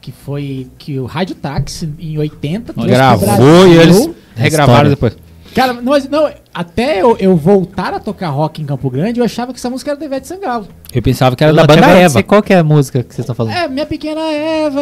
que 0.00 0.10
foi 0.12 0.68
que 0.78 0.98
o 0.98 1.04
Rádio 1.06 1.34
Táxi 1.36 1.92
em 1.98 2.16
80 2.18 2.72
trouxe 2.72 2.88
pro 2.88 2.96
Gravou 2.96 3.66
e 3.68 3.76
eles 3.76 3.96
História. 3.96 4.14
regravaram 4.36 4.90
depois. 4.90 5.16
Cara, 5.54 5.74
mas 5.74 6.08
não, 6.08 6.30
até 6.54 7.02
eu, 7.02 7.16
eu 7.18 7.36
voltar 7.36 7.92
a 7.92 7.98
tocar 7.98 8.28
rock 8.28 8.62
em 8.62 8.64
Campo 8.64 8.88
Grande, 8.88 9.18
eu 9.18 9.24
achava 9.24 9.52
que 9.52 9.58
essa 9.58 9.68
música 9.68 9.90
era 9.90 9.98
da 9.98 10.06
Ivete 10.06 10.28
Sangalo. 10.28 10.68
Eu 10.94 11.02
pensava 11.02 11.34
que 11.34 11.42
era 11.42 11.52
Eu 11.52 11.56
da 11.56 11.66
banda 11.66 11.88
Eva. 11.88 12.08
sei 12.10 12.22
qual 12.22 12.40
que 12.40 12.54
é 12.54 12.58
a 12.58 12.64
música 12.64 13.02
que 13.02 13.12
vocês 13.12 13.24
estão 13.24 13.34
falando. 13.34 13.52
É, 13.54 13.66
minha 13.66 13.84
pequena 13.84 14.20
Eva. 14.20 14.80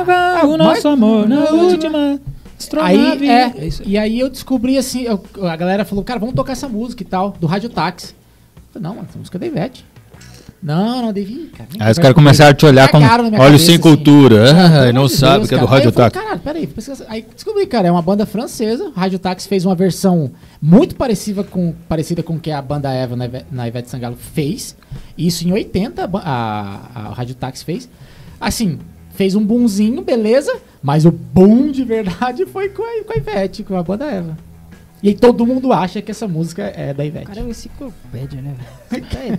Eva, 0.00 0.46
o 0.46 0.56
nosso 0.56 0.74
Mas- 0.74 0.84
amor 0.86 1.28
na 1.28 1.44
última 1.50 2.20
Aí, 2.80 3.28
é, 3.28 3.66
isso. 3.66 3.82
e 3.84 3.96
aí 3.98 4.18
eu 4.18 4.28
descobri 4.30 4.78
assim, 4.78 5.02
eu- 5.02 5.22
a 5.42 5.54
galera 5.56 5.84
falou, 5.84 6.02
cara, 6.04 6.18
vamos 6.18 6.34
tocar 6.34 6.52
essa 6.52 6.68
música 6.68 7.02
e 7.02 7.06
tal, 7.06 7.34
do 7.38 7.46
Rádio 7.46 7.68
Táxi. 7.68 8.14
Eu 8.56 8.62
falei, 8.72 8.88
não, 8.88 8.94
mano, 8.96 9.06
essa 9.08 9.18
música 9.18 9.36
é 9.36 9.40
da 9.40 9.46
Ivete. 9.46 9.84
Não, 10.64 11.02
não, 11.02 11.12
Devi, 11.12 11.50
cara. 11.54 11.68
Aí 11.78 11.92
os 11.92 11.98
caras 11.98 12.14
começaram 12.14 12.52
a 12.52 12.54
te 12.54 12.64
olhar 12.64 12.88
como. 12.88 13.06
Cabeça, 13.06 13.58
sem 13.58 13.74
assim. 13.74 13.78
cultura. 13.78 14.46
Ah, 14.50 14.92
não 14.94 15.06
de 15.06 15.12
sabe 15.12 15.40
Deus, 15.40 15.48
que 15.50 15.54
é 15.54 15.58
do. 15.58 15.66
Rádio 15.66 15.92
Táxi. 15.92 16.18
Caralho, 16.18 16.40
peraí, 16.40 16.68
aí 17.08 17.26
descobri, 17.34 17.66
cara, 17.66 17.88
é 17.88 17.90
uma 17.90 18.00
banda 18.00 18.24
francesa. 18.24 18.90
Rádio 18.96 19.18
Táxi 19.18 19.46
fez 19.46 19.66
uma 19.66 19.74
versão 19.74 20.30
muito 20.62 20.96
parecida 20.96 21.44
com 21.44 21.74
parecida 21.86 22.22
com 22.22 22.36
o 22.36 22.40
que 22.40 22.50
a 22.50 22.62
banda 22.62 22.90
Eva 22.90 23.14
na, 23.14 23.28
na 23.52 23.68
Ivete 23.68 23.90
Sangalo 23.90 24.16
fez. 24.16 24.74
Isso 25.18 25.46
em 25.46 25.52
80 25.52 26.02
a, 26.02 26.80
a, 26.94 27.00
a 27.08 27.12
Rádio 27.12 27.34
Táxi 27.34 27.62
fez. 27.62 27.86
Assim, 28.40 28.78
fez 29.14 29.34
um 29.34 29.44
boomzinho, 29.44 30.00
beleza, 30.00 30.56
mas 30.82 31.04
o 31.04 31.12
boom 31.12 31.70
de 31.70 31.84
verdade 31.84 32.46
foi 32.48 32.70
com 32.70 32.82
a, 32.82 33.04
com 33.04 33.12
a 33.12 33.16
Ivete, 33.16 33.64
com 33.64 33.76
a 33.76 33.82
banda 33.82 34.06
Eva. 34.06 34.34
E 35.04 35.08
aí 35.10 35.14
todo 35.14 35.44
mundo 35.44 35.70
acha 35.70 36.00
que 36.00 36.10
essa 36.10 36.26
música 36.26 36.62
é 36.74 36.94
da 36.94 37.04
Ivete. 37.04 37.24
O 37.24 37.28
cara 37.28 37.40
é 37.40 37.42
uma 37.42 37.50
enciclopédia, 37.50 38.40
né, 38.40 38.54
velho? 38.90 39.04
Tá, 39.04 39.18
é 39.18 39.38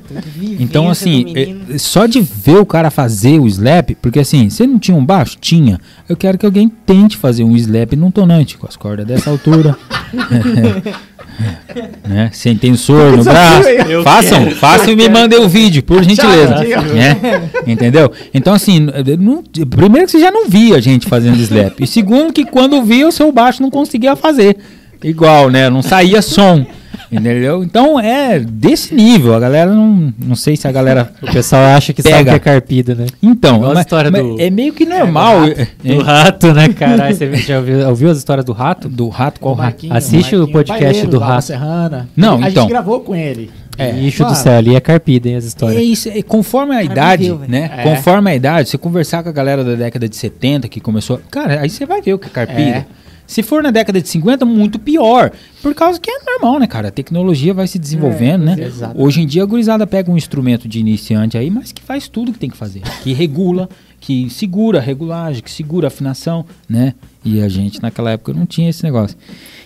Então, 0.59 0.87
assim, 0.87 1.25
menino. 1.25 1.65
é- 1.73 1.77
só 1.79 2.05
de 2.05 2.21
ver 2.21 2.57
o 2.57 2.65
cara 2.67 2.91
fazer 2.91 3.39
o 3.39 3.47
slap, 3.47 3.95
porque 3.99 4.19
assim, 4.19 4.47
você 4.47 4.67
não 4.67 4.77
tinha 4.77 4.95
um 4.95 5.03
baixo? 5.03 5.37
Tinha. 5.41 5.79
Eu 6.07 6.15
quero 6.15 6.37
que 6.37 6.45
alguém 6.45 6.69
tente 6.69 7.17
fazer 7.17 7.43
um 7.43 7.55
slap 7.57 7.93
num 7.95 8.11
tonante, 8.11 8.59
com 8.59 8.67
as 8.67 8.75
cordas 8.75 9.07
dessa 9.07 9.31
altura. 9.31 9.75
né? 12.07 12.29
Sem 12.31 12.55
tensor 12.55 13.17
no 13.17 13.23
braço. 13.23 13.67
Façam, 14.03 14.51
façam 14.51 14.89
e 14.93 14.95
me 14.95 15.09
mandem 15.09 15.39
o 15.39 15.49
vídeo, 15.49 15.81
por 15.83 16.03
gentileza. 16.03 16.55
né? 16.93 17.49
Entendeu? 17.65 18.11
Então, 18.33 18.53
assim, 18.53 18.79
não- 19.19 19.43
primeiro 19.67 20.05
que 20.05 20.11
você 20.11 20.19
já 20.19 20.29
não 20.31 20.47
via 20.47 20.79
gente 20.79 21.07
fazendo 21.07 21.37
slap. 21.41 21.79
E 21.81 21.87
segundo 21.87 22.31
que 22.31 22.45
quando 22.45 22.83
via, 22.83 23.07
o 23.07 23.11
seu 23.11 23.31
baixo 23.31 23.61
não 23.61 23.71
conseguia 23.71 24.15
fazer. 24.15 24.57
Igual, 25.03 25.49
né? 25.49 25.69
Não 25.69 25.81
saía 25.81 26.21
som. 26.21 26.65
Entendeu? 27.11 27.63
Então 27.63 27.99
é 27.99 28.39
desse 28.39 28.93
nível. 28.95 29.35
A 29.35 29.39
galera 29.39 29.71
não. 29.73 30.11
Não 30.19 30.35
sei 30.35 30.55
se 30.57 30.67
a 30.67 30.71
galera. 30.71 31.11
O 31.21 31.31
pessoal 31.31 31.61
acha 31.75 31.93
que 31.93 32.01
sabe 32.01 32.15
Pega. 32.15 32.31
que 32.31 32.35
é 32.35 32.39
carpida, 32.39 32.95
né? 32.95 33.05
Então, 33.21 33.63
a 33.63 33.69
mas- 33.69 33.79
história 33.81 34.09
mas 34.09 34.21
do- 34.23 34.41
é 34.41 34.49
meio 34.49 34.73
que 34.73 34.85
normal. 34.85 35.45
é- 35.45 35.67
Do 35.83 36.01
rato, 36.01 36.51
né, 36.53 36.69
caralho? 36.69 37.15
Você 37.15 37.35
já 37.35 37.57
ouviu, 37.59 37.87
ouviu 37.89 38.09
as 38.09 38.17
histórias 38.17 38.43
do 38.45 38.53
rato? 38.53 38.89
do 38.89 39.07
rato, 39.09 39.39
qual 39.39 39.53
rato? 39.53 39.85
Assiste 39.91 40.35
o 40.35 40.39
Marquinho 40.39 40.51
podcast 40.51 40.83
Baileiro, 40.83 41.09
do 41.11 41.19
Rato. 41.19 41.41
Serrana. 41.45 42.09
Não, 42.17 42.35
a 42.43 42.49
então. 42.49 42.63
gente 42.63 42.69
gravou 42.69 42.99
com 43.01 43.15
ele. 43.15 43.51
É. 43.77 43.91
Bicho 43.91 44.19
do 44.23 44.27
Mano. 44.29 44.35
céu, 44.37 44.57
ali 44.57 44.73
é 44.75 44.79
carpida, 44.79 45.27
hein, 45.29 45.35
as 45.35 45.43
É 45.43 45.47
histórias. 45.47 45.83
isso, 45.83 46.09
é, 46.09 46.21
conforme 46.21 46.73
a 46.75 46.81
idade, 46.81 47.25
velho. 47.25 47.39
né? 47.47 47.69
É. 47.77 47.83
Conforme 47.83 48.31
a 48.31 48.35
idade, 48.35 48.69
você 48.69 48.77
conversar 48.77 49.21
com 49.21 49.27
a 49.29 49.33
galera 49.33 49.63
da 49.65 49.75
década 49.75 50.07
de 50.07 50.15
70 50.15 50.67
que 50.69 50.79
começou. 50.79 51.19
Cara, 51.29 51.59
aí 51.61 51.69
você 51.69 51.85
vai 51.85 52.01
ver 52.01 52.13
o 52.13 52.17
que 52.19 52.27
é 52.27 52.29
carpida. 52.29 52.61
É. 52.61 52.85
Se 53.27 53.41
for 53.41 53.63
na 53.63 53.71
década 53.71 54.01
de 54.01 54.07
50, 54.07 54.45
muito 54.45 54.77
pior. 54.77 55.31
Por 55.61 55.73
causa 55.73 55.99
que 55.99 56.09
é 56.09 56.19
normal, 56.23 56.59
né, 56.59 56.67
cara? 56.67 56.89
A 56.89 56.91
tecnologia 56.91 57.53
vai 57.53 57.67
se 57.67 57.79
desenvolvendo, 57.79 58.45
né? 58.45 58.55
exato. 58.59 59.01
Hoje 59.01 59.21
em 59.21 59.25
dia 59.25 59.43
a 59.43 59.45
gurizada 59.45 59.87
pega 59.87 60.11
um 60.11 60.17
instrumento 60.17 60.67
de 60.67 60.79
iniciante 60.79 61.37
aí, 61.37 61.49
mas 61.49 61.71
que 61.71 61.81
faz 61.81 62.07
tudo 62.07 62.31
que 62.31 62.39
tem 62.39 62.49
que 62.49 62.57
fazer. 62.57 62.81
Que 63.03 63.13
regula, 63.13 63.67
que 63.99 64.29
segura 64.29 64.77
a 64.77 64.81
regulagem, 64.81 65.41
que 65.41 65.49
segura 65.49 65.87
a 65.87 65.89
afinação, 65.89 66.45
né? 66.69 66.93
E 67.23 67.41
a 67.41 67.49
gente 67.49 67.81
naquela 67.81 68.11
época 68.11 68.33
não 68.33 68.45
tinha 68.45 68.69
esse 68.69 68.83
negócio. 68.83 69.17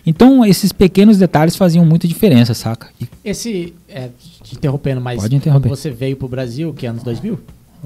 Então 0.05 0.45
esses 0.45 0.71
pequenos 0.71 1.17
detalhes 1.17 1.55
faziam 1.57 1.85
muita 1.85 2.07
diferença, 2.07 2.53
saca? 2.53 2.87
E 3.01 3.07
Esse, 3.23 3.73
é, 3.89 4.09
te 4.41 4.55
interrompendo, 4.55 5.01
mas 5.01 5.21
Pode 5.21 5.35
interromper. 5.35 5.67
você 5.67 5.89
veio 5.91 6.15
pro 6.15 6.27
Brasil, 6.29 6.73
que 6.73 6.85
anos 6.85 7.03
2000? 7.03 7.37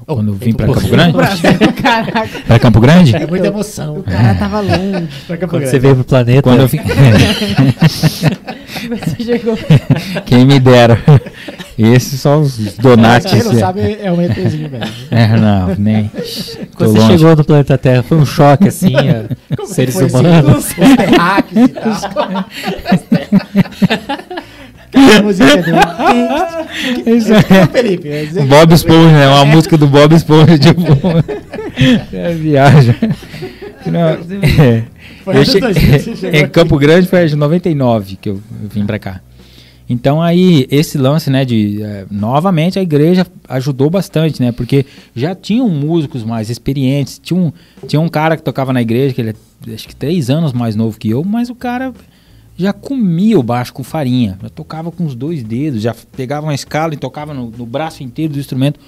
Quando 0.06 0.28
eu 0.28 0.34
vim 0.34 0.50
um 0.50 0.54
Campo. 0.54 0.80
Grande, 0.88 1.16
Caraca, 1.82 2.28
pra 2.46 2.58
Campo 2.58 2.80
Grande, 2.80 3.16
É 3.16 3.26
muita 3.26 3.46
emoção. 3.48 3.98
o 3.98 4.02
cara 4.02 4.34
tava 4.34 4.60
longe. 4.60 5.08
Pra 5.26 5.36
Campo 5.36 5.50
Quando 5.52 5.60
Grande. 5.62 5.70
você 5.70 5.78
veio 5.78 5.94
pro 5.94 6.04
planeta, 6.04 6.42
quando 6.42 6.60
eu 6.60 6.68
vim, 6.68 6.80
Você 8.84 9.24
chegou. 9.24 9.56
quem 10.26 10.44
me 10.44 10.60
dera. 10.60 10.98
Esses 11.78 12.20
são 12.20 12.42
os 12.42 12.58
donates. 12.76 13.32
Quem 13.32 13.42
não 13.42 13.54
sabe 13.58 13.96
é 14.00 14.12
um 14.12 14.20
ETzinho, 14.20 14.68
velho. 14.68 14.84
É, 15.10 15.26
não, 15.28 15.74
nem. 15.78 16.08
Tô 16.08 16.20
quando 16.76 16.92
você 16.92 16.98
longe. 16.98 17.18
chegou 17.18 17.36
no 17.36 17.44
planeta 17.44 17.78
Terra, 17.78 18.02
foi 18.02 18.18
um 18.18 18.26
choque 18.26 18.68
assim, 18.68 18.92
Como 19.56 19.68
seres 19.68 19.96
humanos. 19.96 20.66
Os 20.68 20.74
terráqueos 20.74 21.64
e 21.64 21.68
tal. 21.68 22.44
Aquela 24.94 25.22
música 25.24 25.56
do... 25.56 27.10
Isso 27.10 27.32
é- 27.32 27.66
Felipe, 27.66 28.08
que- 28.08 28.42
Bob 28.46 28.72
Esponja, 28.72 29.10
né? 29.12 29.28
Uma 29.28 29.44
música 29.44 29.76
do 29.76 29.86
Bob 29.86 30.14
Esponja, 30.14 30.58
tipo. 30.58 30.82
é 32.12 32.32
viagem. 32.34 32.94
Não, 33.86 34.00
é. 34.00 34.84
Foi 35.24 35.36
Eu 35.36 35.40
anos 35.40 35.52
che- 35.52 35.60
2000 35.60 35.98
você 36.00 36.16
chegou 36.16 36.40
em. 36.40 36.48
Campo 36.48 36.78
Grande 36.78 37.06
foi 37.08 37.18
em 37.20 37.36
99 37.36 38.16
que 38.20 38.28
eu, 38.30 38.34
eu 38.62 38.68
vim 38.68 38.84
pra 38.86 38.98
cá. 38.98 39.20
Então 39.88 40.22
aí, 40.22 40.66
esse 40.70 40.96
lance, 40.96 41.28
né, 41.28 41.44
de... 41.44 41.82
eh, 41.82 42.06
novamente, 42.10 42.78
a 42.78 42.82
igreja 42.82 43.26
ajudou 43.46 43.90
bastante, 43.90 44.40
né? 44.40 44.50
Porque 44.50 44.86
já 45.14 45.34
tinham 45.34 45.68
músicos 45.68 46.24
mais 46.24 46.48
experientes. 46.48 47.20
Tinha 47.22 47.38
um, 47.38 47.52
tinha 47.86 48.00
um 48.00 48.08
cara 48.08 48.34
que 48.36 48.42
tocava 48.42 48.72
na 48.72 48.80
igreja, 48.80 49.14
que 49.14 49.20
ele 49.20 49.30
é 49.68 49.74
acho 49.74 49.86
que 49.88 49.94
três 49.96 50.30
anos 50.30 50.52
mais 50.54 50.74
novo 50.74 50.98
que 50.98 51.10
eu, 51.10 51.22
mas 51.22 51.50
o 51.50 51.54
cara 51.54 51.92
já 52.56 52.72
comia 52.72 53.38
o 53.38 53.42
baixo 53.42 53.72
com 53.72 53.82
farinha. 53.82 54.38
Já 54.42 54.48
tocava 54.48 54.90
com 54.90 55.04
os 55.04 55.14
dois 55.14 55.42
dedos, 55.42 55.82
já 55.82 55.94
pegava 56.16 56.46
uma 56.46 56.54
escala 56.54 56.94
e 56.94 56.96
tocava 56.96 57.34
no, 57.34 57.50
no 57.50 57.66
braço 57.66 58.02
inteiro 58.02 58.34
do 58.34 58.38
instrumento. 58.38 58.78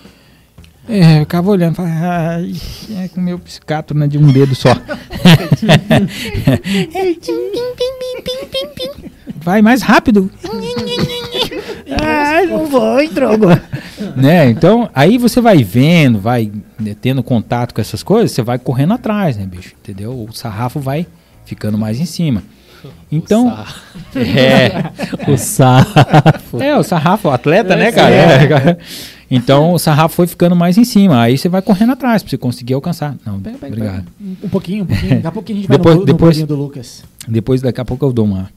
É, 0.88 1.16
eu 1.16 1.20
ficava 1.20 1.50
olhando, 1.50 1.74
falava, 1.74 1.94
ai, 2.00 2.54
é 2.96 3.08
com 3.08 3.20
meu 3.20 3.40
psicato 3.40 3.92
né, 3.92 4.06
de 4.06 4.18
um 4.18 4.30
dedo 4.30 4.54
só. 4.54 4.68
Vai 9.42 9.60
mais 9.62 9.82
rápido. 9.82 10.30
Ai, 12.00 12.46
não 12.46 12.66
vou, 12.66 13.08
drogo. 13.10 13.46
né? 14.16 14.48
Então, 14.48 14.88
aí 14.94 15.18
você 15.18 15.40
vai 15.40 15.62
vendo, 15.64 16.20
vai 16.20 16.52
né, 16.78 16.96
tendo 17.00 17.22
contato 17.22 17.74
com 17.74 17.80
essas 17.80 18.02
coisas, 18.02 18.32
você 18.32 18.42
vai 18.42 18.58
correndo 18.58 18.94
atrás, 18.94 19.36
né, 19.36 19.46
bicho? 19.46 19.74
Entendeu? 19.80 20.12
O 20.12 20.32
sarrafo 20.32 20.78
vai 20.80 21.06
ficando 21.44 21.76
mais 21.78 22.00
em 22.00 22.06
cima. 22.06 22.42
Então, 23.10 23.56
é, 24.14 25.30
O 25.30 25.36
sarrafo. 25.36 26.60
é, 26.62 26.76
o 26.78 26.82
sarrafo, 26.82 27.28
o 27.28 27.30
atleta, 27.30 27.74
né, 27.76 27.88
É, 27.88 27.92
cara? 27.92 28.14
é. 28.14 28.70
É. 28.70 28.76
Então 29.30 29.72
o 29.72 29.78
sarrafo 29.78 30.14
foi 30.14 30.26
ficando 30.26 30.54
mais 30.54 30.78
em 30.78 30.84
cima. 30.84 31.20
Aí 31.20 31.36
você 31.36 31.48
vai 31.48 31.60
correndo 31.60 31.92
atrás 31.92 32.22
pra 32.22 32.30
você 32.30 32.38
conseguir 32.38 32.74
alcançar. 32.74 33.16
Não, 33.26 33.40
Pega, 33.40 33.58
pega, 33.58 33.72
obrigado. 33.74 34.04
pega. 34.04 34.36
Um 34.44 34.48
pouquinho, 34.48 34.84
um 34.84 34.86
pouquinho. 34.86 35.14
Daqui 35.16 35.26
a 35.26 35.32
pouquinho 35.32 35.58
a 35.58 35.60
gente 35.62 35.68
vai 35.68 35.76
Depois- 35.78 35.94
no, 35.96 36.00
no 36.00 36.06
depois- 36.06 36.42
do 36.42 36.54
Lucas. 36.56 37.04
Depois, 37.26 37.60
daqui 37.60 37.80
a 37.80 37.84
pouco 37.84 38.04
eu 38.06 38.12
dou 38.12 38.24
uma. 38.24 38.48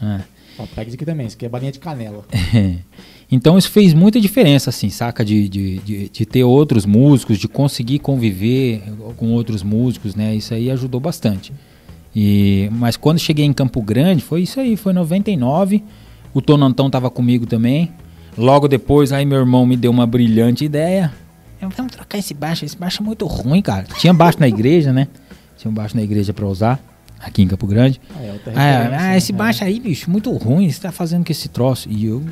Ah. 0.00 0.20
Ó, 0.58 0.64
pega 0.74 0.88
isso 0.88 0.96
aqui 0.96 1.04
também, 1.04 1.26
isso 1.26 1.36
aqui 1.36 1.44
é 1.44 1.48
balinha 1.50 1.70
de 1.72 1.78
canela. 1.78 2.24
Então 3.30 3.58
isso 3.58 3.68
fez 3.72 3.92
muita 3.92 4.20
diferença, 4.20 4.70
assim, 4.70 4.88
saca? 4.88 5.24
De, 5.24 5.48
de, 5.48 5.78
de, 5.78 6.08
de 6.10 6.24
ter 6.24 6.44
outros 6.44 6.86
músicos, 6.86 7.38
de 7.38 7.48
conseguir 7.48 7.98
conviver 7.98 8.84
com 9.16 9.32
outros 9.32 9.64
músicos, 9.64 10.14
né? 10.14 10.32
Isso 10.36 10.54
aí 10.54 10.70
ajudou 10.70 11.00
bastante. 11.00 11.52
E, 12.18 12.70
mas 12.72 12.96
quando 12.96 13.18
cheguei 13.18 13.44
em 13.44 13.52
Campo 13.52 13.82
Grande, 13.82 14.22
foi 14.22 14.40
isso 14.40 14.58
aí, 14.58 14.74
foi 14.74 14.94
99. 14.94 15.84
O 16.32 16.40
Tonantão 16.40 16.88
tava 16.88 17.10
comigo 17.10 17.44
também. 17.44 17.92
Logo 18.38 18.66
depois, 18.68 19.12
aí 19.12 19.26
meu 19.26 19.38
irmão 19.38 19.66
me 19.66 19.76
deu 19.76 19.90
uma 19.90 20.06
brilhante 20.06 20.64
ideia. 20.64 21.12
Eu, 21.60 21.68
Vamos 21.68 21.92
trocar 21.92 22.16
esse 22.16 22.32
baixo, 22.32 22.64
esse 22.64 22.76
baixo 22.76 23.02
é 23.02 23.04
muito 23.04 23.26
ruim, 23.26 23.60
cara. 23.60 23.84
Tinha 23.98 24.14
baixo 24.14 24.40
na 24.40 24.48
igreja, 24.48 24.94
né? 24.94 25.08
Tinha 25.58 25.70
um 25.70 25.74
baixo 25.74 25.94
na 25.94 26.02
igreja 26.02 26.32
pra 26.32 26.46
usar, 26.46 26.80
aqui 27.20 27.42
em 27.42 27.48
Campo 27.48 27.66
Grande. 27.66 28.00
Ah, 28.14 28.22
é 28.22 28.28
Ah, 28.28 28.32
referência, 28.32 28.62
ah, 28.62 28.88
né? 29.10 29.16
esse 29.18 29.32
baixo 29.34 29.64
aí, 29.64 29.78
bicho, 29.78 30.10
muito 30.10 30.30
ruim. 30.32 30.70
Você 30.70 30.80
tá 30.80 30.92
fazendo 30.92 31.24
com 31.24 31.32
esse 31.32 31.48
troço. 31.50 31.86
E 31.90 32.06
eu, 32.06 32.22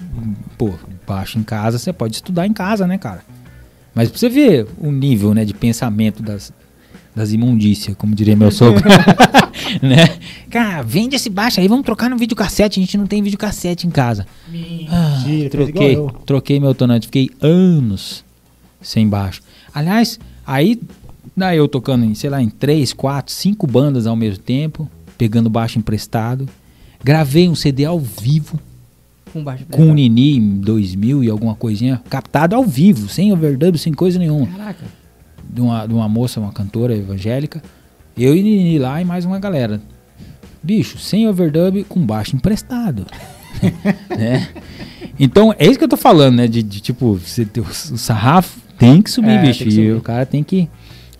pô, 0.56 0.72
baixo 1.06 1.38
em 1.38 1.42
casa, 1.42 1.78
você 1.78 1.92
pode 1.92 2.14
estudar 2.14 2.46
em 2.46 2.52
casa, 2.54 2.86
né, 2.86 2.96
cara? 2.96 3.20
Mas 3.94 4.08
pra 4.08 4.18
você 4.18 4.30
ver 4.30 4.66
o 4.78 4.90
nível, 4.90 5.34
né, 5.34 5.44
de 5.44 5.52
pensamento 5.54 6.22
das, 6.22 6.52
das 7.14 7.32
imundícias, 7.32 7.94
como 7.96 8.14
diria 8.14 8.34
meu 8.36 8.50
sogro. 8.50 8.82
né? 9.82 10.18
Cara, 10.50 10.82
vende 10.82 11.16
esse 11.16 11.28
baixo 11.30 11.60
aí, 11.60 11.68
vamos 11.68 11.84
trocar 11.84 12.08
no 12.10 12.16
videocassete. 12.16 12.78
A 12.78 12.82
gente 12.82 12.96
não 12.96 13.06
tem 13.06 13.22
videocassete 13.22 13.86
em 13.86 13.90
casa. 13.90 14.26
Ah, 14.90 15.22
Mentira, 15.26 15.50
troquei, 15.50 15.96
troquei 16.26 16.60
meu 16.60 16.74
tonante. 16.74 17.06
Fiquei 17.06 17.30
anos 17.40 18.24
sem 18.80 19.08
baixo. 19.08 19.42
Aliás, 19.74 20.18
aí, 20.46 20.80
daí 21.36 21.58
eu 21.58 21.66
tocando 21.68 22.04
em, 22.04 22.14
sei 22.14 22.30
lá, 22.30 22.42
em 22.42 22.48
três, 22.48 22.92
quatro, 22.92 23.32
cinco 23.32 23.66
bandas 23.66 24.06
ao 24.06 24.14
mesmo 24.16 24.42
tempo, 24.42 24.88
pegando 25.18 25.48
baixo 25.50 25.78
emprestado. 25.78 26.48
Gravei 27.02 27.48
um 27.48 27.54
CD 27.54 27.84
ao 27.84 27.98
vivo 28.00 28.58
Com 29.32 29.42
baixo. 29.44 29.64
com 29.70 29.90
o 29.90 29.94
Nini 29.94 30.36
em 30.36 30.56
2000 30.60 31.24
e 31.24 31.28
alguma 31.30 31.54
coisinha, 31.54 32.00
captado 32.08 32.54
ao 32.56 32.64
vivo, 32.64 33.08
sem 33.08 33.32
overdub, 33.32 33.76
sem 33.78 33.92
coisa 33.92 34.18
nenhuma. 34.18 34.46
Caraca. 34.46 34.84
De 35.48 35.60
uma, 35.60 35.86
de 35.86 35.92
uma 35.94 36.08
moça, 36.08 36.40
uma 36.40 36.52
cantora 36.52 36.96
evangélica. 36.96 37.62
Eu 38.16 38.34
e 38.34 38.42
Nini 38.42 38.78
lá 38.78 39.00
e 39.00 39.04
mais 39.04 39.24
uma 39.24 39.38
galera. 39.38 39.80
Bicho, 40.62 40.98
sem 40.98 41.28
overdub, 41.28 41.84
com 41.84 42.00
baixo 42.00 42.36
emprestado. 42.36 43.06
né? 44.16 44.48
Então, 45.18 45.54
é 45.58 45.66
isso 45.66 45.78
que 45.78 45.84
eu 45.84 45.88
tô 45.88 45.96
falando, 45.96 46.36
né? 46.36 46.46
De, 46.46 46.62
de, 46.62 46.80
tipo, 46.80 47.14
você 47.14 47.44
ter 47.44 47.60
o, 47.60 47.66
sarrafo 47.72 48.58
tem 48.78 49.02
que 49.02 49.10
subir, 49.10 49.30
É, 49.30 49.42
bicho. 49.42 49.64
que 49.64 49.68
e 49.68 49.72
subir. 49.72 49.96
o 49.96 50.00
cara 50.00 50.24
tem 50.24 50.42
que. 50.42 50.68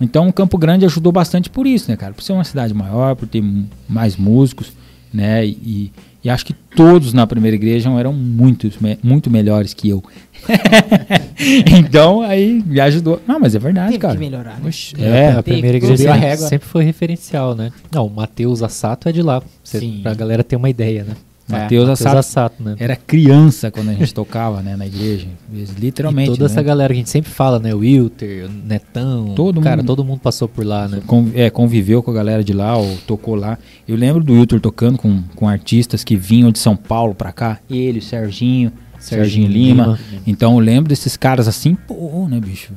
Então, 0.01 0.29
o 0.29 0.33
Campo 0.33 0.57
Grande 0.57 0.85
ajudou 0.85 1.13
bastante 1.13 1.51
por 1.51 1.67
isso, 1.67 1.91
né, 1.91 1.97
cara? 1.97 2.13
Por 2.13 2.23
ser 2.23 2.33
uma 2.33 2.45
cidade 2.45 2.73
maior, 2.75 3.15
por 3.15 3.29
ter 3.29 3.43
mais 3.89 4.17
músicos, 4.17 4.73
né? 5.13 5.47
E, 5.47 5.93
e 6.23 6.31
acho 6.31 6.47
que 6.47 6.53
todos 6.53 7.13
na 7.13 7.27
primeira 7.27 7.55
igreja 7.55 7.91
eram 7.91 8.13
muito, 8.13 8.71
muito 9.03 9.31
melhores 9.31 9.75
que 9.75 9.89
eu. 9.89 10.03
então, 11.79 12.21
aí 12.23 12.63
me 12.67 12.81
ajudou. 12.81 13.21
Não, 13.27 13.39
mas 13.41 13.55
é 13.55 13.59
verdade, 13.59 13.89
Teve 13.89 13.99
cara. 13.99 14.15
que 14.15 14.21
melhorar, 14.21 14.55
né? 14.61 14.69
Oxe, 14.69 14.95
É, 14.99 15.05
é, 15.27 15.33
a 15.33 15.43
primeira 15.43 15.77
igreja 15.77 15.97
sempre, 15.97 16.19
régua. 16.19 16.49
sempre 16.49 16.69
foi 16.69 16.85
referencial, 16.85 17.55
né? 17.55 17.71
Não, 17.93 18.07
o 18.07 18.11
Matheus 18.11 18.63
Assato 18.63 19.09
é 19.09 19.13
de 19.13 19.23
lá. 19.23 19.43
Cê, 19.63 19.81
Sim. 19.81 20.01
pra 20.03 20.15
galera 20.15 20.43
ter 20.45 20.57
uma 20.57 20.71
ideia, 20.71 21.05
né? 21.05 21.15
Mateus 21.47 21.87
Matheus 21.87 21.91
Assato 21.91 22.17
Assato, 22.17 22.63
né? 22.63 22.75
era 22.79 22.97
criança 22.97 23.71
quando 23.71 23.91
a 23.91 23.93
gente 23.93 24.15
tocava, 24.15 24.63
né, 24.63 24.77
na 24.77 24.87
igreja. 24.87 25.27
Eles 25.53 25.75
Literalmente. 25.79 26.31
e 26.31 26.33
toda 26.33 26.45
né? 26.45 26.51
essa 26.51 26.63
galera 26.63 26.89
que 26.89 26.95
a 26.95 27.03
gente 27.03 27.11
sempre 27.11 27.31
fala, 27.31 27.59
né? 27.59 27.75
O 27.75 27.81
Wilter, 27.81 28.47
o 28.47 28.67
Netão. 28.67 29.35
Todo 29.35 29.61
cara, 29.61 29.77
mundo- 29.77 29.87
todo 29.87 30.03
mundo 30.03 30.21
passou 30.21 30.49
por 30.49 30.65
lá, 30.65 30.89
né? 30.89 31.03
Con- 31.07 31.29
é, 31.35 31.51
conviveu 31.51 32.03
com 32.03 32.11
a 32.11 32.15
galera 32.15 32.43
de 32.43 32.55
lá, 32.55 32.79
ou 32.79 32.97
tocou 33.07 33.35
lá. 33.35 33.59
Eu 33.87 33.95
lembro 33.95 34.25
do 34.25 34.33
Wilton 34.33 34.59
tocando 34.59 34.97
com, 34.97 35.23
com 35.37 35.47
artistas 35.47 36.03
que 36.03 36.17
vinham 36.17 36.51
de 36.51 36.59
São 36.59 36.75
Paulo 36.77 37.15
pra 37.15 37.31
cá. 37.31 37.59
Ele, 37.69 37.99
o 37.99 38.03
Serginho, 38.03 38.73
Serginho, 39.05 39.47
Serginho 39.47 39.49
Lima. 39.49 39.85
Lima. 40.11 40.23
Então 40.27 40.55
eu 40.55 40.59
lembro 40.59 40.89
desses 40.89 41.17
caras 41.17 41.47
assim, 41.49 41.75
pô, 41.75 42.27
né, 42.29 42.41
bicho? 42.41 42.73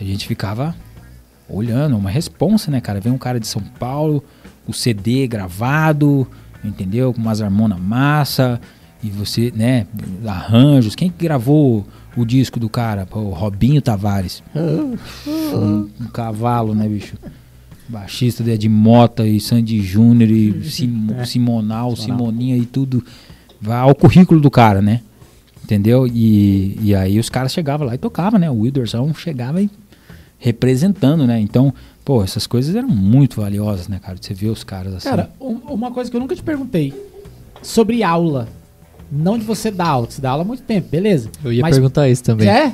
A 0.00 0.04
gente 0.04 0.26
ficava 0.26 0.74
olhando, 1.48 1.96
uma 1.96 2.10
responsa, 2.10 2.70
né, 2.70 2.80
cara? 2.80 3.00
Vem 3.00 3.12
um 3.12 3.18
cara 3.18 3.40
de 3.40 3.46
São 3.46 3.62
Paulo, 3.80 4.22
o 4.66 4.72
CD 4.72 5.26
gravado, 5.26 6.26
entendeu? 6.64 7.12
Com 7.12 7.20
umas 7.20 7.40
harmonas 7.40 7.80
massa, 7.80 8.60
e 9.02 9.08
você, 9.10 9.52
né, 9.54 9.86
arranjos. 10.26 10.94
Quem 10.94 11.08
que 11.10 11.24
gravou 11.24 11.86
o 12.16 12.24
disco 12.24 12.60
do 12.60 12.68
cara? 12.68 13.06
O 13.12 13.30
Robinho 13.30 13.80
Tavares. 13.80 14.42
Um, 14.54 15.88
um 16.00 16.06
cavalo, 16.12 16.74
né, 16.74 16.88
bicho? 16.88 17.16
Baixista 17.88 18.44
de 18.44 18.50
Ed 18.50 18.68
Mota 18.68 19.26
e 19.26 19.40
Sandy 19.40 19.80
Júnior 19.80 20.30
e 20.30 20.68
Sim- 20.70 21.06
É. 21.16 21.24
Simonal, 21.24 21.96
Simonal. 21.96 21.96
Simoninha 21.96 22.56
e 22.56 22.66
tudo. 22.66 23.02
Vai 23.60 23.78
ao 23.78 23.94
currículo 23.94 24.40
do 24.40 24.50
cara, 24.50 24.82
né? 24.82 25.00
Entendeu? 25.68 26.06
E, 26.06 26.78
e 26.80 26.94
aí 26.94 27.18
os 27.18 27.28
caras 27.28 27.52
chegavam 27.52 27.86
lá 27.86 27.94
e 27.94 27.98
tocavam, 27.98 28.40
né? 28.40 28.50
O 28.50 28.60
Wilderson 28.60 29.12
chegava 29.12 29.60
e 29.60 29.68
representando, 30.38 31.26
né? 31.26 31.38
Então, 31.38 31.74
pô, 32.06 32.24
essas 32.24 32.46
coisas 32.46 32.74
eram 32.74 32.88
muito 32.88 33.38
valiosas, 33.38 33.86
né, 33.86 34.00
cara? 34.02 34.16
Você 34.18 34.32
vê 34.32 34.46
os 34.46 34.64
caras 34.64 34.94
assim. 34.94 35.10
Cara, 35.10 35.30
um- 35.38 35.58
uma 35.74 35.90
coisa 35.90 36.10
que 36.10 36.16
eu 36.16 36.20
nunca 36.22 36.34
te 36.34 36.42
perguntei. 36.42 36.94
Sobre 37.60 38.02
aula. 38.02 38.48
Não 39.12 39.36
de 39.38 39.44
você 39.44 39.70
dar 39.70 39.88
aula, 39.88 40.06
você 40.08 40.22
dá 40.22 40.30
aula 40.30 40.42
há 40.42 40.46
muito 40.46 40.62
tempo, 40.62 40.88
beleza. 40.88 41.28
Eu 41.44 41.52
ia 41.52 41.60
Mas- 41.60 41.74
perguntar 41.74 42.08
isso 42.08 42.24
também. 42.24 42.48
É? 42.48 42.72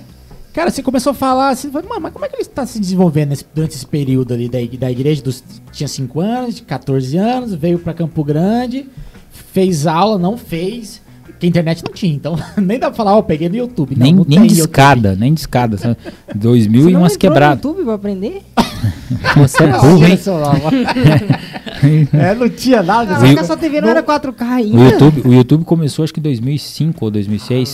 Cara, 0.52 0.70
você 0.70 0.80
começou 0.80 1.10
a 1.10 1.14
falar 1.14 1.48
assim, 1.48 1.72
falei, 1.72 1.88
"Mano, 1.88 2.00
mas 2.02 2.12
como 2.12 2.24
é 2.24 2.28
que 2.28 2.36
ele 2.36 2.42
está 2.42 2.64
se 2.64 2.78
desenvolvendo 2.78 3.30
nesse- 3.30 3.44
durante 3.52 3.74
esse 3.74 3.86
período 3.86 4.32
ali 4.34 4.48
da, 4.48 4.58
da 4.78 4.88
igreja? 4.92 5.20
Dos, 5.20 5.42
tinha 5.72 5.88
5 5.88 6.20
anos, 6.20 6.54
de 6.54 6.62
14 6.62 7.16
anos, 7.16 7.54
veio 7.54 7.80
pra 7.80 7.92
Campo 7.92 8.22
Grande, 8.22 8.86
fez 9.32 9.84
aula, 9.84 10.16
não 10.16 10.36
fez. 10.38 11.02
Porque 11.24 11.46
a 11.46 11.48
internet 11.48 11.82
não 11.84 11.92
tinha, 11.92 12.14
então 12.14 12.36
nem 12.56 12.78
dá 12.78 12.88
pra 12.88 12.96
falar, 12.96 13.16
ó, 13.16 13.22
peguei 13.22 13.48
no 13.48 13.56
YouTube. 13.56 13.96
Não, 13.96 14.04
nem 14.04 14.14
não 14.14 14.24
nem 14.28 14.42
de 14.42 14.54
YouTube. 14.58 14.58
escada, 14.58 15.16
nem 15.16 15.34
de 15.34 15.40
escada. 15.40 15.76
sabe? 15.76 15.96
2000 16.34 16.82
Você 16.82 16.88
e 16.88 16.92
não 16.92 17.00
umas 17.00 17.12
entrou 17.14 17.30
no 17.30 17.34
quebradas. 17.34 17.64
YouTube 17.64 17.84
pra 17.84 17.94
aprender? 17.94 18.42
Você 19.36 19.62
é 19.62 19.66
Não, 19.68 19.80
burro, 19.80 19.96
tinha 19.96 20.08
hein? 20.10 20.18
é, 22.12 22.34
não 22.34 22.48
tinha 22.48 22.82
nada. 22.82 23.14
Caraca, 23.14 23.40
a 23.40 23.44
sua 23.44 23.56
TV 23.56 23.80
não 23.80 23.88
era 23.88 24.02
4K 24.02 24.42
ainda? 24.42 24.76
O 24.76 24.84
YouTube, 24.84 25.22
o 25.28 25.32
YouTube 25.32 25.64
começou 25.64 26.02
acho 26.04 26.12
que 26.12 26.20
em 26.20 26.22
2005 26.22 27.04
ou 27.04 27.10
2006, 27.10 27.68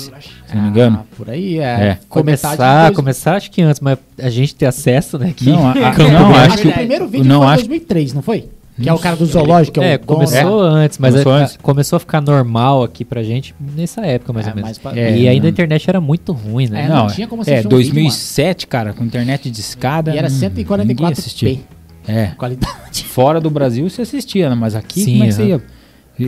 se 0.47 0.55
não 0.55 0.63
me 0.63 0.69
engano. 0.69 1.01
Ah, 1.03 1.15
por 1.17 1.29
aí, 1.31 1.59
é. 1.59 1.63
É. 1.63 1.99
Começar, 2.09 2.57
dois- 2.85 2.97
começar 2.97 3.35
acho 3.37 3.51
que 3.51 3.61
antes, 3.63 3.81
mas 3.81 3.99
a 4.21 4.31
gente 4.31 4.55
ter 4.55 4.67
acesso, 4.67 5.19
né? 5.19 5.33
Que 5.37 5.51
Não, 5.51 5.67
a- 5.67 5.73
a- 5.73 5.75
não, 5.99 6.31
acho 6.35 6.53
Acho 6.55 6.63
que 6.63 6.69
o 6.69 6.73
que 6.73 6.79
primeiro 6.79 7.09
vídeo 7.09 7.25
não, 7.27 7.39
foi 7.41 7.47
em 7.47 7.51
acho- 7.55 7.63
2003, 7.65 8.13
não 8.15 8.23
foi? 8.23 8.49
Que 8.83 8.88
é 8.88 8.93
o 8.93 8.99
cara 8.99 9.16
do 9.16 9.27
zoológico, 9.27 9.75
que 9.79 9.85
é, 9.85 9.93
É, 9.95 9.99
começou 9.99 10.61
antes, 10.62 10.99
mas 10.99 11.12
Começou 11.12 11.33
a- 11.33 11.37
antes. 11.37 11.59
começou 11.62 11.97
a 11.97 12.01
ficar 12.01 12.21
normal 12.21 12.83
aqui 12.83 13.05
pra 13.05 13.23
gente 13.23 13.55
nessa 13.61 14.01
época, 14.07 14.33
mais 14.33 14.47
É, 14.47 14.51
ou 14.51 14.55
menos. 14.57 14.69
mais 14.69 14.79
pra- 14.79 14.97
É, 14.99 15.16
e 15.19 15.29
ainda 15.29 15.47
a 15.47 15.51
internet 15.51 15.88
era 15.88 16.01
muito 16.01 16.33
ruim, 16.33 16.69
né? 16.69 16.85
É, 16.85 16.88
não, 16.88 16.97
não 16.97 17.07
tinha 17.09 17.27
como 17.29 17.43
é 17.43 17.45
assistir 17.45 17.66
um 17.66 17.71
2007, 17.71 18.66
cara, 18.66 18.93
com 18.93 19.05
internet 19.05 19.51
de 19.51 19.61
escada. 19.61 20.14
E 20.14 20.19
era 20.19 20.29
hum, 20.29 20.31
ninguém 20.31 20.64
144p. 20.64 21.12
assistia. 21.12 21.61
É, 22.09 22.27
Qualidade. 22.37 23.05
fora 23.05 23.40
do 23.40 23.51
Brasil 23.51 23.88
você 23.88 24.03
assistia, 24.03 24.49
né? 24.49 24.55
mas 24.55 24.75
aqui 24.75 25.01
Sim, 25.05 25.12
como 25.12 25.25
é 25.25 25.27
que 25.29 25.33
você 25.35 25.45
ia? 25.45 25.62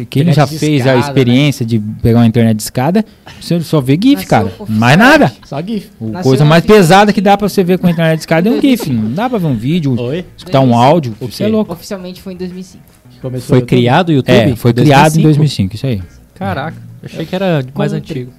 Que 0.06 0.20
ele 0.20 0.30
Internet 0.30 0.34
já 0.34 0.46
fez 0.46 0.80
escada, 0.80 0.90
a 0.90 0.94
né? 0.94 1.00
experiência 1.00 1.66
de 1.66 1.78
pegar 1.78 2.20
uma 2.20 2.26
internet 2.26 2.56
de 2.56 2.62
escada, 2.62 3.04
você 3.40 3.60
só 3.60 3.80
vê 3.80 3.94
GIF, 3.94 4.14
Nasceu 4.14 4.28
cara. 4.28 4.46
oficial. 4.46 4.68
Mais 4.68 4.98
nada. 4.98 5.32
Só 5.44 5.62
GIF. 5.62 5.90
O 6.00 6.08
Nasceu 6.08 6.30
coisa 6.30 6.44
mais 6.44 6.64
oficial. 6.64 6.78
pesada 6.78 7.12
que 7.12 7.20
dá 7.20 7.36
pra 7.36 7.48
você 7.48 7.62
ver 7.62 7.78
com 7.78 7.86
a 7.86 7.90
internet 7.90 8.18
de 8.18 8.22
escada 8.22 8.48
é 8.48 8.52
um 8.52 8.60
GIF. 8.60 8.88
Não 8.92 9.12
dá 9.12 9.28
pra 9.28 9.38
ver 9.38 9.46
um 9.46 9.56
vídeo, 9.56 9.98
Oi? 10.00 10.24
escutar 10.36 10.60
um 10.60 10.74
áudio. 10.74 11.14
O 11.20 11.26
Você 11.26 11.44
é 11.44 11.48
louco. 11.48 11.72
Oficialmente 11.72 12.20
foi 12.22 12.32
em 12.32 12.36
2005. 12.36 12.82
Começou 13.20 13.48
Foi 13.48 13.58
o 13.60 13.66
criado 13.66 14.08
o 14.08 14.12
YouTube? 14.12 14.34
É, 14.34 14.56
foi 14.56 14.72
criado 14.72 15.16
em 15.16 15.22
2005, 15.22 15.76
isso 15.76 15.86
aí. 15.86 16.02
Caraca, 16.34 16.76
achei 17.04 17.24
que 17.24 17.34
era 17.34 17.64
mais 17.74 17.92
antigo. 17.92 18.32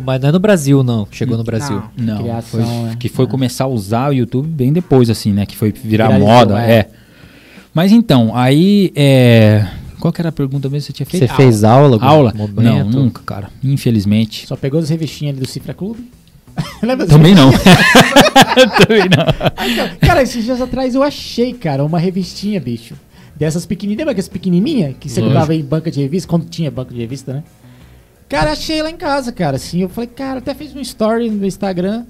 Mas 0.00 0.20
não 0.22 0.30
é 0.30 0.32
no 0.32 0.38
Brasil, 0.38 0.82
não. 0.82 1.06
Chegou 1.10 1.36
no 1.36 1.44
Brasil. 1.44 1.82
Não. 1.96 2.14
Não, 2.14 2.22
Criação, 2.22 2.64
foi, 2.64 2.92
é. 2.92 2.96
que 2.96 3.08
foi 3.10 3.26
começar 3.26 3.64
a 3.64 3.68
usar 3.68 4.08
o 4.10 4.14
YouTube 4.14 4.48
bem 4.48 4.72
depois, 4.72 5.10
assim, 5.10 5.32
né? 5.32 5.44
Que 5.44 5.54
foi 5.56 5.70
virar 5.70 6.06
Viralizou, 6.06 6.28
moda, 6.34 6.62
é. 6.64 6.72
é. 6.72 6.88
Mas 7.74 7.92
então, 7.92 8.34
aí, 8.34 8.90
é... 8.96 9.66
Qual 10.02 10.12
que 10.12 10.20
era 10.20 10.30
a 10.30 10.32
pergunta 10.32 10.68
mesmo 10.68 10.80
que 10.80 10.86
você 10.86 10.92
tinha 10.92 11.06
feito? 11.06 11.28
Você 11.28 11.36
fez 11.36 11.62
aula? 11.62 11.96
Aula? 12.04 12.34
momento? 12.36 12.60
Não, 12.60 12.90
nunca, 12.90 13.22
cara. 13.24 13.50
Infelizmente. 13.62 14.48
Só 14.48 14.56
pegou 14.56 14.80
as 14.80 14.88
revistinhas 14.88 15.36
ali 15.36 15.46
do 15.46 15.48
Cifra 15.48 15.72
Clube. 15.72 16.10
Lembra 16.82 17.06
Também 17.06 17.36
não. 17.36 17.52
Também 18.82 19.04
não. 19.04 19.98
Cara, 20.00 20.20
esses 20.20 20.44
dias 20.44 20.60
atrás 20.60 20.96
eu 20.96 21.04
achei, 21.04 21.52
cara, 21.52 21.84
uma 21.84 22.00
revistinha, 22.00 22.58
bicho. 22.58 22.96
Dessas 23.36 23.64
pequenininhas, 23.64 23.98
lembra 23.98 24.10
aquelas 24.10 24.26
pequenininhas 24.26 24.96
que 24.98 25.08
você 25.08 25.22
comprava 25.22 25.54
em 25.54 25.62
banca 25.62 25.88
de 25.88 26.00
revista, 26.00 26.28
quando 26.28 26.46
tinha 26.46 26.68
banca 26.68 26.92
de 26.92 26.98
revista, 26.98 27.34
né? 27.34 27.44
Cara, 28.28 28.50
achei 28.50 28.82
lá 28.82 28.90
em 28.90 28.96
casa, 28.96 29.30
cara, 29.30 29.54
assim, 29.54 29.82
eu 29.82 29.88
falei, 29.88 30.10
cara, 30.10 30.40
até 30.40 30.52
fiz 30.52 30.74
um 30.74 30.80
story 30.80 31.30
no 31.30 31.46
Instagram, 31.46 32.06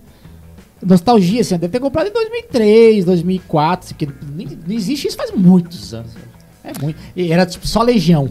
nostalgia, 0.82 1.42
assim, 1.42 1.58
deve 1.58 1.72
ter 1.72 1.80
comprado 1.80 2.08
em 2.08 2.12
2003, 2.12 3.04
2004, 3.04 3.86
assim, 3.86 3.94
que 3.94 4.08
nem, 4.34 4.48
não 4.66 4.74
existe 4.74 5.08
isso 5.08 5.16
faz 5.18 5.30
muitos 5.30 5.92
anos. 5.92 6.31
É 6.64 6.72
muito, 6.82 6.96
e 7.16 7.32
era 7.32 7.44
tipo 7.46 7.66
só 7.66 7.82
Legião. 7.82 8.28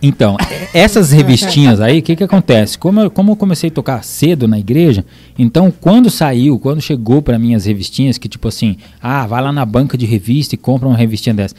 Então, 0.00 0.36
essas 0.72 1.10
revistinhas 1.10 1.80
aí, 1.80 1.98
o 1.98 2.02
que 2.02 2.14
que 2.14 2.22
acontece? 2.22 2.78
Como 2.78 3.00
eu, 3.00 3.10
como 3.10 3.32
eu 3.32 3.36
comecei 3.36 3.68
a 3.68 3.72
tocar 3.72 4.04
cedo 4.04 4.46
na 4.46 4.56
igreja, 4.56 5.04
então 5.36 5.72
quando 5.72 6.08
saiu, 6.08 6.56
quando 6.58 6.80
chegou 6.80 7.20
para 7.20 7.36
mim 7.36 7.54
as 7.56 7.64
revistinhas, 7.64 8.16
que 8.16 8.28
tipo 8.28 8.46
assim, 8.46 8.76
ah, 9.02 9.26
vai 9.26 9.42
lá 9.42 9.52
na 9.52 9.64
banca 9.66 9.98
de 9.98 10.06
revista 10.06 10.54
e 10.54 10.58
compra 10.58 10.86
uma 10.86 10.96
revistinha 10.96 11.34
dessa. 11.34 11.56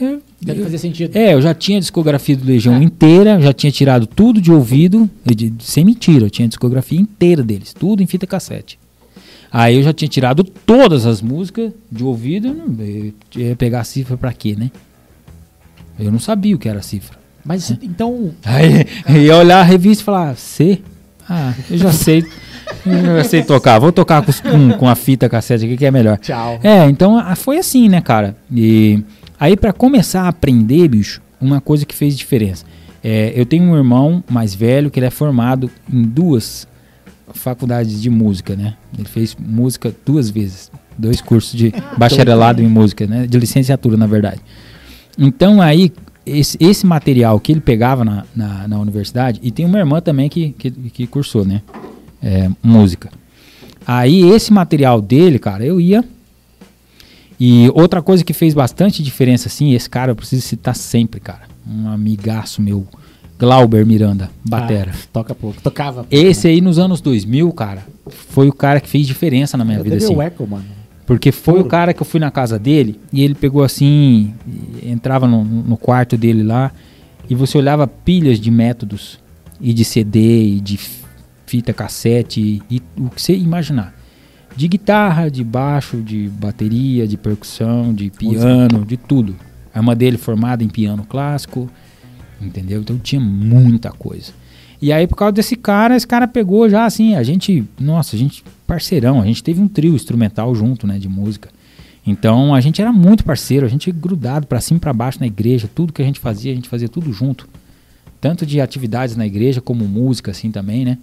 Eu- 0.00 0.22
Deve 0.40 0.62
fazer 0.64 0.78
sentido. 0.78 1.14
É, 1.14 1.34
eu 1.34 1.42
já 1.42 1.52
tinha 1.54 1.76
a 1.76 1.80
discografia 1.80 2.34
do 2.34 2.46
Legião 2.46 2.76
É. 2.76 2.82
inteira, 2.82 3.38
já 3.40 3.52
tinha 3.52 3.70
tirado 3.70 4.06
tudo 4.06 4.40
de 4.40 4.50
ouvido, 4.50 5.08
de- 5.24 5.52
sem 5.60 5.84
mentira, 5.84 6.24
eu 6.26 6.30
tinha 6.30 6.46
a 6.46 6.48
discografia 6.48 6.98
inteira 6.98 7.42
deles, 7.42 7.74
tudo 7.78 8.02
em 8.02 8.06
fita 8.06 8.26
cassete. 8.26 8.78
Aí 9.52 9.76
eu 9.76 9.82
já 9.82 9.92
tinha 9.92 10.08
tirado 10.08 10.42
todas 10.44 11.04
as 11.04 11.20
músicas 11.20 11.72
de 11.90 12.02
ouvido, 12.02 12.56
eu 13.36 13.40
ia 13.40 13.54
pegar 13.54 13.80
a 13.80 13.84
cifra 13.84 14.16
pra 14.16 14.32
quê, 14.32 14.56
né? 14.58 14.70
Eu 16.02 16.12
não 16.12 16.18
sabia 16.18 16.54
o 16.54 16.58
que 16.58 16.68
era 16.68 16.82
cifra. 16.82 17.18
Mas 17.44 17.70
então, 17.82 18.32
Aí 18.44 18.86
ia 19.24 19.36
olhar 19.36 19.60
a 19.60 19.62
revista 19.62 20.02
e 20.02 20.04
falar, 20.04 20.36
C? 20.36 20.80
Ah, 21.28 21.54
eu 21.70 21.78
já 21.78 21.92
sei. 21.92 22.24
Eu 22.86 23.16
já 23.16 23.24
sei 23.24 23.42
tocar. 23.42 23.78
Vou 23.78 23.92
tocar 23.92 24.22
com, 24.22 24.32
com, 24.32 24.78
com 24.78 24.88
a 24.88 24.94
fita 24.94 25.28
cassete 25.28 25.64
aqui 25.64 25.76
que 25.76 25.86
é 25.86 25.90
melhor. 25.90 26.18
tchau. 26.18 26.58
É, 26.62 26.84
então 26.88 27.18
ah, 27.18 27.34
foi 27.34 27.58
assim, 27.58 27.88
né, 27.88 28.00
cara? 28.00 28.36
E 28.50 29.02
aí 29.38 29.56
pra 29.56 29.72
começar 29.72 30.22
a 30.22 30.28
aprender, 30.28 30.88
bicho, 30.88 31.20
uma 31.40 31.60
coisa 31.60 31.84
que 31.84 31.94
fez 31.94 32.16
diferença. 32.16 32.64
É, 33.02 33.32
eu 33.34 33.44
tenho 33.44 33.64
um 33.64 33.76
irmão 33.76 34.22
mais 34.30 34.54
velho 34.54 34.90
que 34.90 34.98
ele 35.00 35.06
é 35.06 35.10
formado 35.10 35.70
em 35.92 36.02
duas 36.02 36.68
faculdades 37.34 38.00
de 38.00 38.08
música, 38.08 38.54
né? 38.54 38.74
Ele 38.96 39.08
fez 39.08 39.36
música 39.38 39.92
duas 40.06 40.30
vezes, 40.30 40.70
dois 40.96 41.20
cursos 41.20 41.58
de 41.58 41.72
bacharelado 41.96 42.62
em 42.62 42.68
música, 42.68 43.06
né? 43.06 43.26
De 43.26 43.38
licenciatura, 43.38 43.96
na 43.96 44.06
verdade. 44.06 44.40
Então 45.18 45.60
aí 45.60 45.92
esse, 46.24 46.56
esse 46.60 46.86
material 46.86 47.38
que 47.40 47.52
ele 47.52 47.60
pegava 47.60 48.04
na, 48.04 48.24
na, 48.34 48.68
na 48.68 48.78
universidade 48.78 49.40
e 49.42 49.50
tem 49.50 49.66
uma 49.66 49.78
irmã 49.78 50.00
também 50.00 50.28
que, 50.28 50.50
que, 50.52 50.70
que 50.70 51.06
cursou, 51.06 51.44
né? 51.44 51.62
É, 52.22 52.48
música. 52.62 53.10
Aí 53.86 54.22
esse 54.30 54.52
material 54.52 55.00
dele, 55.00 55.38
cara, 55.38 55.64
eu 55.64 55.80
ia 55.80 56.04
e 57.44 57.68
outra 57.74 58.00
coisa 58.00 58.22
que 58.22 58.32
fez 58.32 58.54
bastante 58.54 59.02
diferença, 59.02 59.48
assim, 59.48 59.74
esse 59.74 59.90
cara 59.90 60.12
eu 60.12 60.16
preciso 60.16 60.42
citar 60.42 60.76
sempre, 60.76 61.18
cara. 61.18 61.42
Um 61.68 61.88
amigaço 61.88 62.62
meu, 62.62 62.86
Glauber 63.36 63.84
Miranda, 63.84 64.30
batera. 64.44 64.92
Ah, 64.94 65.06
toca 65.12 65.34
pouco. 65.34 65.60
Tocava. 65.60 66.06
Esse 66.08 66.46
aí 66.46 66.60
nos 66.60 66.78
anos 66.78 67.00
2000, 67.00 67.52
cara, 67.52 67.84
foi 68.08 68.48
o 68.48 68.52
cara 68.52 68.80
que 68.80 68.88
fez 68.88 69.08
diferença 69.08 69.56
na 69.56 69.64
minha 69.64 69.78
Eu 69.78 69.82
vida, 69.82 69.96
assim. 69.96 70.14
o 70.14 70.22
Echo, 70.22 70.46
mano. 70.46 70.64
Porque 71.12 71.30
foi 71.30 71.60
o 71.60 71.64
cara 71.66 71.92
que 71.92 72.00
eu 72.00 72.06
fui 72.06 72.18
na 72.18 72.30
casa 72.30 72.58
dele 72.58 72.98
e 73.12 73.22
ele 73.22 73.34
pegou 73.34 73.62
assim, 73.62 74.32
entrava 74.82 75.28
no, 75.28 75.44
no 75.44 75.76
quarto 75.76 76.16
dele 76.16 76.42
lá 76.42 76.72
e 77.28 77.34
você 77.34 77.58
olhava 77.58 77.86
pilhas 77.86 78.40
de 78.40 78.50
métodos 78.50 79.20
e 79.60 79.74
de 79.74 79.84
CD 79.84 80.44
e 80.56 80.60
de 80.60 80.80
fita 81.44 81.74
cassete 81.74 82.40
e, 82.40 82.76
e 82.76 82.82
o 82.96 83.10
que 83.10 83.20
você 83.20 83.36
imaginar. 83.36 83.94
De 84.56 84.66
guitarra, 84.66 85.30
de 85.30 85.44
baixo, 85.44 85.98
de 85.98 86.30
bateria, 86.30 87.06
de 87.06 87.18
percussão, 87.18 87.92
de 87.92 88.08
piano, 88.08 88.82
de 88.86 88.96
tudo. 88.96 89.36
A 89.74 89.80
irmã 89.80 89.94
dele 89.94 90.16
formada 90.16 90.64
em 90.64 90.68
piano 90.68 91.04
clássico, 91.04 91.70
entendeu? 92.40 92.80
Então 92.80 92.98
tinha 92.98 93.20
muita 93.20 93.90
coisa. 93.90 94.32
E 94.82 94.92
aí, 94.92 95.06
por 95.06 95.14
causa 95.14 95.32
desse 95.32 95.54
cara, 95.54 95.96
esse 95.96 96.06
cara 96.06 96.26
pegou 96.26 96.68
já 96.68 96.84
assim, 96.84 97.14
a 97.14 97.22
gente, 97.22 97.64
nossa, 97.80 98.16
a 98.16 98.18
gente, 98.18 98.42
parceirão, 98.66 99.22
a 99.22 99.24
gente 99.24 99.40
teve 99.40 99.62
um 99.62 99.68
trio 99.68 99.94
instrumental 99.94 100.52
junto, 100.56 100.88
né, 100.88 100.98
de 100.98 101.08
música. 101.08 101.50
Então 102.04 102.52
a 102.52 102.60
gente 102.60 102.82
era 102.82 102.92
muito 102.92 103.24
parceiro, 103.24 103.64
a 103.64 103.68
gente 103.68 103.92
grudado 103.92 104.44
pra 104.44 104.60
cima 104.60 104.78
e 104.78 104.80
pra 104.80 104.92
baixo 104.92 105.20
na 105.20 105.26
igreja, 105.28 105.70
tudo 105.72 105.92
que 105.92 106.02
a 106.02 106.04
gente 106.04 106.18
fazia, 106.18 106.50
a 106.50 106.54
gente 106.56 106.68
fazia 106.68 106.88
tudo 106.88 107.12
junto. 107.12 107.48
Tanto 108.20 108.44
de 108.44 108.60
atividades 108.60 109.14
na 109.14 109.24
igreja 109.24 109.60
como 109.60 109.84
música, 109.86 110.32
assim 110.32 110.50
também, 110.50 110.84
né? 110.84 110.98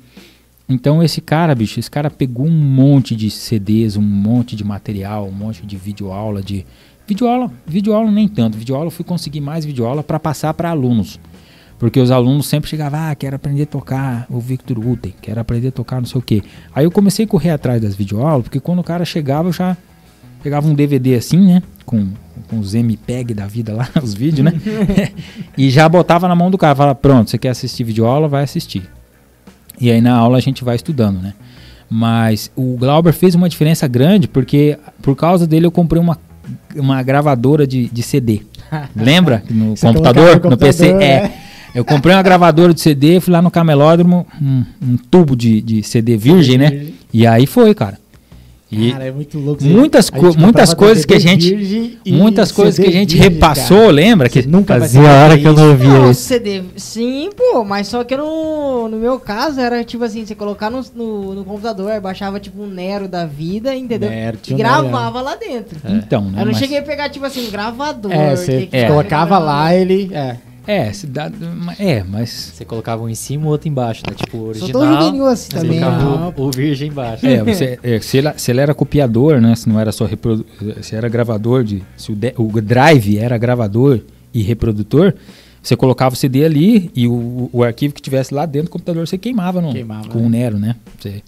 Então 0.68 1.02
esse 1.02 1.22
cara, 1.22 1.56
bicho, 1.56 1.80
esse 1.80 1.90
cara 1.90 2.12
pegou 2.12 2.48
um 2.48 2.52
monte 2.52 3.16
de 3.16 3.32
CDs, 3.32 3.96
um 3.96 4.02
monte 4.02 4.58
de 4.58 4.64
material, 4.66 5.26
um 5.26 5.32
monte 5.32 5.66
de 5.66 5.78
videoaula, 5.78 6.42
de. 6.42 6.66
Videoaula, 7.08 7.52
videoaula 7.66 8.12
nem 8.12 8.28
tanto. 8.28 8.58
Videoaula 8.58 8.88
eu 8.88 8.92
fui 8.92 9.06
conseguir 9.06 9.40
mais 9.40 9.64
videoaula 9.64 10.04
para 10.04 10.20
passar 10.20 10.54
para 10.54 10.70
alunos. 10.70 11.18
Porque 11.80 11.98
os 11.98 12.12
alunos 12.12 12.46
sempre 12.46 12.70
chegavam, 12.70 13.00
ah, 13.00 13.16
quero 13.16 13.38
aprender 13.38 13.64
a 13.64 13.66
tocar 13.66 14.28
o 14.30 14.38
Victor 14.40 14.78
Uten, 14.78 15.14
quero 15.22 15.40
aprender 15.40 15.70
a 15.70 15.72
tocar 15.72 16.02
não 16.02 16.06
sei 16.06 16.20
o 16.20 16.22
quê. 16.22 16.44
Aí 16.76 16.84
eu 16.84 16.92
comecei 16.92 17.24
a 17.24 17.28
correr 17.28 17.52
atrás 17.52 17.82
das 17.82 17.96
videoaulas, 17.96 18.44
porque 18.44 18.60
quando 18.60 18.80
o 18.80 18.84
cara 18.84 19.06
chegava, 19.06 19.48
eu 19.48 19.54
já 19.54 19.78
pegava 20.44 20.68
um 20.68 20.74
DVD 20.74 21.16
assim, 21.16 21.38
né? 21.38 21.64
Com, 21.86 22.10
com 22.50 22.60
os 22.60 22.76
MPEG 22.76 23.34
da 23.34 23.48
vida 23.48 23.74
lá, 23.74 23.88
os 24.04 24.14
vídeos, 24.14 24.44
né? 24.44 24.60
e 25.58 25.70
já 25.70 25.88
botava 25.88 26.28
na 26.28 26.36
mão 26.36 26.52
do 26.52 26.58
cara, 26.58 26.76
falava, 26.76 26.96
pronto, 26.96 27.30
você 27.30 27.38
quer 27.38 27.50
assistir 27.50 27.86
videoaula, 27.86 28.28
vai 28.28 28.44
assistir. 28.44 28.84
E 29.80 29.90
aí 29.90 30.02
na 30.02 30.14
aula 30.14 30.38
a 30.38 30.42
gente 30.42 30.66
vai 30.66 30.76
estudando, 30.76 31.22
né? 31.22 31.34
Mas 31.90 32.52
o 32.58 32.76
Glauber 32.78 33.14
fez 33.14 33.36
uma 33.36 33.48
diferença 33.48 33.88
grande, 33.88 34.28
porque 34.28 34.78
por 35.02 35.16
causa 35.16 35.48
dele 35.48 35.66
eu 35.66 35.72
comprei 35.72 36.00
uma, 36.00 36.20
uma 36.76 37.02
gravadora 37.02 37.66
de, 37.66 37.88
de 37.88 38.04
CD. 38.04 38.42
Lembra? 38.94 39.42
No 39.50 39.76
computador, 39.80 40.42
no 40.44 40.50
no 40.52 40.58
PC? 40.58 40.90
computador, 40.90 41.02
É. 41.02 41.49
Eu 41.74 41.86
comprei 41.86 42.16
uma 42.16 42.24
gravadora 42.24 42.74
de 42.74 42.82
CD, 42.82 43.20
fui 43.20 43.32
lá 43.32 43.42
no 43.42 43.52
camelódromo, 43.52 44.26
um, 44.42 44.64
um 44.82 44.98
tubo 44.98 45.36
de, 45.36 45.62
de 45.62 45.84
CD 45.84 46.18
virgem, 46.18 46.58
né? 46.58 46.88
E 47.14 47.26
aí 47.28 47.46
foi, 47.46 47.74
cara. 47.76 47.98
E 48.72 48.92
Cara, 48.92 49.06
é 49.06 49.12
muito 49.12 49.40
louco. 49.40 49.64
muitas 49.64 50.10
A 50.10 50.12
co- 50.12 50.38
muitas 50.38 50.76
coisas 50.76 51.04
que 51.04 51.16
a 51.16 51.20
gente- 51.20 51.98
muitas 52.06 52.52
coisas 52.52 52.76
que 52.76 52.82
a 52.84 52.86
CD 52.86 52.98
gente 53.00 53.16
virgem, 53.16 53.32
repassou, 53.34 53.78
cara. 53.80 53.92
lembra? 53.92 54.30
Que 54.30 54.44
Você 54.44 54.48
nunca 54.48 54.80
Fazia 54.80 55.02
saber 55.02 55.16
hora 55.16 55.38
que 55.40 55.46
eu 55.48 55.54
não 55.54 55.64
isso. 55.64 55.72
ouvia 55.72 55.90
Não, 56.00 56.12
isso. 56.12 56.22
CD, 56.22 56.62
sim, 56.76 57.32
pô, 57.36 57.64
mas 57.64 57.88
só 57.88 58.04
que 58.04 58.16
no, 58.16 58.88
no 58.88 58.98
meu 58.98 59.20
caso 59.20 59.60
era 59.60 59.84
tipo 59.84 60.04
assim, 60.04 60.24
você 60.24 60.36
colocar 60.36 60.70
no, 60.70 60.82
no, 60.94 61.34
no 61.34 61.44
computador, 61.44 62.00
baixava 62.00 62.40
tipo 62.40 62.62
um 62.62 62.68
Nero 62.68 63.08
da 63.08 63.26
vida, 63.26 63.76
entendeu? 63.76 64.08
Nero, 64.12 64.38
e 64.48 64.54
gravava 64.54 65.20
lá 65.20 65.36
dentro. 65.36 65.80
Então, 65.90 66.26
né? 66.26 66.34
Eu 66.42 66.46
não 66.46 66.52
mas- 66.52 66.58
cheguei 66.58 66.78
a 66.78 66.84
pegar 66.84 67.10
tipo 67.10 67.26
assim, 67.26 67.48
um 67.48 67.52
gravador. 67.52 68.12
É, 68.12 68.36
você 68.36 68.68
que 68.68 68.78
É. 68.78 68.88
colocava 68.88 69.40
lá, 69.40 69.74
ele. 69.74 70.12
É. 70.14 70.36
É, 70.72 70.94
se 70.94 71.08
dá- 71.08 71.32
é, 71.80 72.04
mas 72.04 72.30
Você 72.54 72.64
colocava 72.64 73.02
um 73.04 73.10
em 73.10 73.16
cima 73.16 73.46
e 73.46 73.48
o 73.48 73.50
outro 73.50 73.68
embaixo, 73.68 74.04
né? 74.08 74.14
Tipo, 74.16 74.38
o 74.38 74.44
original. 74.50 74.72
tão 74.72 74.94
juvenil 75.02 75.26
assim 75.26 75.50
Você 75.52 75.58
também. 75.58 75.80
colocava 75.80 76.18
né? 76.28 76.34
o, 76.38 76.42
o 76.44 76.52
virgem 76.52 76.90
embaixo. 76.90 77.26
É, 77.26 77.42
você, 77.44 77.80
é, 77.82 78.00
se, 78.00 78.18
ele, 78.20 78.32
se 78.38 78.52
ele 78.52 78.62
era 78.62 78.74
copiador, 78.76 79.42
né? 79.42 79.56
Se 79.56 79.68
não 79.68 79.80
era 79.80 79.92
só 79.92 80.06
reprodu 80.06 80.46
se 80.82 80.96
era 80.96 81.10
gravador 81.10 81.64
de. 81.64 81.82
Se 81.98 82.12
o, 82.12 82.16
de- 82.16 82.34
o 82.38 82.62
drive 82.62 83.18
era 83.18 83.36
gravador 83.38 84.00
e 84.34 84.44
reprodutor, 84.44 85.16
você 85.62 85.76
colocava 85.76 86.14
o 86.14 86.18
CD 86.18 86.46
ali 86.46 86.92
e 86.96 87.08
o, 87.08 87.50
o 87.52 87.64
arquivo 87.64 87.94
que 87.96 88.02
tivesse 88.02 88.32
lá 88.34 88.46
dentro 88.46 88.68
do 88.70 88.72
computador 88.72 89.08
você 89.08 89.18
queimava, 89.18 89.60
no, 89.60 89.72
Queimava, 89.74 90.08
com 90.10 90.20
né? 90.20 90.26
o 90.26 90.30
Nero, 90.30 90.60
né? 90.60 90.76
Você, 91.00 91.24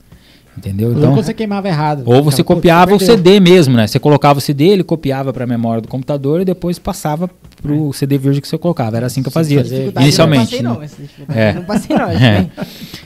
entendeu? 0.56 0.92
Então, 0.92 1.02
Então, 1.02 1.16
você 1.16 1.34
queimava 1.34 1.68
errado. 1.68 2.04
ou 2.06 2.22
você 2.24 2.44
copiava 2.44 2.94
o. 2.94 3.00
CD 3.00 3.40
mesmo, 3.40 3.76
né? 3.76 3.88
Você 3.88 3.98
colocava 3.98 4.38
o 4.38 4.42
CD, 4.42 4.66
ele 4.68 4.84
copiava 4.84 5.34
para 5.34 5.46
a 5.46 5.48
memória 5.48 5.82
do 5.82 5.88
computador 5.88 6.42
e 6.42 6.46
depois 6.46 6.78
passava 6.78 7.28
pro 7.62 7.94
CD 7.94 8.18
virgem 8.18 8.42
que 8.42 8.48
você 8.48 8.58
colocava. 8.58 8.98
Era 8.98 9.06
assim 9.08 9.22
que 9.22 9.28
eu 9.28 9.32
fazia 9.32 9.64
inicialmente. 10.00 10.56
Eu 10.56 10.64
não 10.64 10.76
passei, 10.76 11.08
não. 11.28 11.36
É. 11.36 11.54
não 11.54 11.64
passei, 11.64 11.96
não. 11.96 12.10
É. 12.12 12.48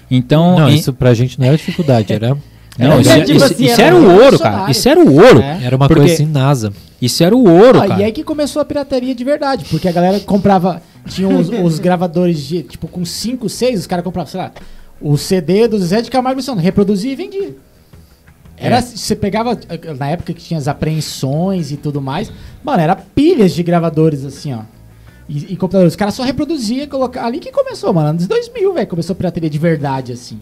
Então, 0.09 0.59
Não, 0.59 0.69
em- 0.69 0.75
isso 0.75 0.93
pra 0.93 1.13
gente 1.13 1.39
não 1.39 1.47
era 1.47 1.57
dificuldade, 1.57 2.13
era, 2.13 2.29
não, 2.77 3.01
isso, 3.01 3.09
tipo 3.21 3.31
isso- 3.31 3.45
assim, 3.45 3.65
isso 3.65 3.81
era 3.81 3.83
era 3.87 3.95
o 3.95 4.21
ouro, 4.23 4.39
cara. 4.39 4.71
Isso 4.71 4.87
era 4.89 4.99
o 4.99 5.13
ouro. 5.13 5.39
É. 5.41 5.59
era 5.63 5.75
uma 5.75 5.87
Porque- 5.87 6.01
coisa 6.01 6.13
assim, 6.15 6.25
NASA. 6.25 6.71
Isso 7.01 7.23
era 7.23 7.35
o 7.35 7.43
ouro, 7.47 7.81
Ah, 7.81 7.87
cara. 7.87 8.01
e 8.01 8.05
aí 8.05 8.11
que 8.11 8.23
começou 8.23 8.61
a 8.61 8.65
pirataria 8.65 9.13
de 9.13 9.23
verdade, 9.23 9.65
porque 9.69 9.87
a 9.87 9.91
galera 9.91 10.19
comprava, 10.21 10.81
tinha 11.07 11.27
os, 11.27 11.49
os 11.49 11.77
gravadores 11.79 12.39
de, 12.39 12.63
tipo, 12.63 12.87
com 12.87 13.03
5, 13.03 13.49
6, 13.49 13.81
os 13.81 13.87
caras 13.87 14.03
compravam, 14.03 14.31
sei 14.31 14.39
lá, 14.39 14.51
o 15.01 15.17
CD 15.17 15.67
do 15.67 15.77
Zé 15.77 16.01
de 16.01 16.09
Camargo 16.09 16.37
e 16.37 16.41
Luciano, 16.41 16.61
reproduzia 16.61 17.11
e 17.11 17.15
vendia. 17.15 17.55
Era, 18.57 18.77
É. 18.77 18.81
Você 18.81 19.15
pegava, 19.15 19.57
na 19.97 20.07
época 20.09 20.33
que 20.33 20.41
tinha 20.43 20.57
as 20.57 20.67
apreensões 20.67 21.71
e 21.71 21.77
tudo 21.77 22.01
mais, 22.01 22.31
mano, 22.63 22.81
era 22.81 22.95
pilhas 22.95 23.53
de 23.53 23.61
gravadores 23.63 24.23
assim, 24.23 24.53
ó. 24.53 24.61
E, 25.27 25.53
e 25.53 25.55
computadores, 25.57 25.93
os 25.93 25.97
caras 25.97 26.13
só 26.13 26.23
reproduziam, 26.23 26.87
colocar 26.87 27.25
ali 27.25 27.39
que 27.39 27.51
começou, 27.51 27.91
mano, 27.93 28.09
anos 28.09 28.27
2000, 28.27 28.73
velho, 28.73 28.87
começou 28.87 29.13
a 29.13 29.15
pirataria 29.17 29.49
de 29.49 29.57
verdade, 29.57 30.13
assim. 30.13 30.39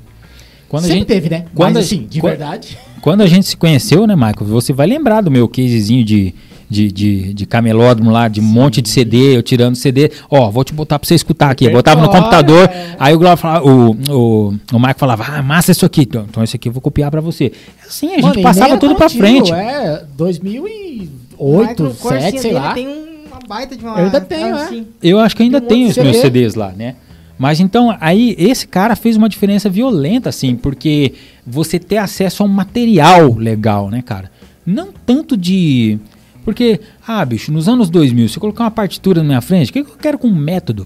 Quando 0.70 0.84
a 0.86 0.88
Sempre 0.88 1.00
gente- 1.00 1.08
teve, 1.08 1.30
né? 1.30 1.46
quando 1.56 1.76
Mas 1.76 1.78
a- 1.78 1.80
assim, 1.88 2.06
de 2.08 2.20
quando- 2.20 2.32
verdade. 2.32 2.78
Quando 3.02 3.22
a 3.22 3.28
gente 3.28 3.46
se 3.48 3.56
conheceu, 3.58 4.06
né, 4.08 4.16
Michael? 4.16 4.46
Você 4.46 4.74
vai 4.74 4.88
lembrar 4.88 5.22
do 5.22 5.30
meu 5.32 5.48
casezinho 5.48 6.04
de, 6.04 6.34
de, 6.74 6.92
de, 6.92 7.34
de 7.34 7.46
camelódromo 7.46 8.10
lá, 8.10 8.28
de 8.28 8.42
um 8.42 8.44
monte 8.44 8.82
de 8.82 8.90
CD, 8.90 9.38
eu 9.38 9.44
tirando 9.44 9.76
CD. 9.76 10.12
Ó, 10.30 10.50
vou 10.50 10.64
te 10.64 10.74
botar 10.74 10.98
pra 10.98 11.08
você 11.08 11.14
escutar 11.14 11.52
aqui. 11.52 11.66
Eu 11.66 11.72
botava 11.72 12.02
no 12.02 12.10
computador, 12.10 12.68
é. 12.68 12.96
aí 13.00 13.14
o, 13.14 13.20
Glauber 13.20 13.38
falava, 13.40 13.66
o, 13.66 13.92
o, 13.92 14.48
o 14.72 14.80
Michael 14.80 14.96
falava, 14.98 15.24
ah, 15.26 15.44
massa 15.44 15.72
isso 15.72 15.86
aqui. 15.86 16.02
Então, 16.02 16.26
então 16.28 16.44
esse 16.44 16.56
aqui 16.56 16.68
eu 16.68 16.74
vou 16.74 16.82
copiar 16.82 17.12
pra 17.12 17.22
você. 17.22 17.52
Assim, 17.88 18.08
a 18.08 18.16
gente 18.16 18.24
Mano, 18.24 18.42
passava 18.42 18.74
é 18.74 18.78
tudo 18.78 18.96
pra 18.96 19.06
antigo, 19.06 19.22
frente. 19.22 19.54
É, 19.54 20.04
O 20.04 20.18
2008, 20.18 21.14
Michael, 21.40 21.92
o 21.92 21.96
corsinho 21.96 22.32
2007, 22.32 22.42
sei 22.42 22.52
lá. 22.54 22.74
Tem 22.74 22.88
uma 22.88 23.40
baita 23.48 23.76
de 23.78 23.84
uma. 23.84 24.00
Eu 24.00 24.06
ainda 24.06 24.22
tenho, 24.22 24.48
é. 24.48 24.64
assim. 24.64 24.88
Eu 25.02 25.20
acho 25.20 25.36
que 25.36 25.44
ainda 25.44 25.60
um 25.60 25.62
tem 25.62 25.82
monte 25.82 25.90
os 25.90 25.96
de 25.96 26.02
meus 26.02 26.18
CD. 26.18 26.40
CDs 26.40 26.56
lá, 26.56 26.74
né? 26.76 26.96
Mas 27.38 27.60
então, 27.60 27.96
aí 28.00 28.36
esse 28.38 28.68
cara 28.68 28.96
fez 28.96 29.16
uma 29.16 29.28
diferença 29.30 29.70
violenta, 29.70 30.30
assim, 30.30 30.56
porque 30.56 31.14
você 31.46 31.78
ter 31.78 31.98
acesso 31.98 32.44
a 32.44 32.46
um 32.46 32.50
material 32.50 33.34
legal, 33.34 33.90
né, 33.90 34.02
cara? 34.02 34.32
Não 34.66 34.90
tanto 35.06 35.36
de. 35.36 36.00
Porque, 36.44 36.80
ah, 37.08 37.24
bicho, 37.24 37.52
nos 37.52 37.68
anos 37.68 37.90
2000, 37.90 38.30
se 38.30 38.38
eu 38.38 38.42
colocar 38.42 38.66
uma 38.66 38.72
partitura 38.72 39.22
na 39.22 39.28
minha 39.28 39.42
frente, 39.42 39.70
o 39.70 39.74
que 39.74 39.80
eu 39.80 39.86
quero 40.00 40.18
com 40.18 40.28
um 40.28 40.36
método? 40.36 40.86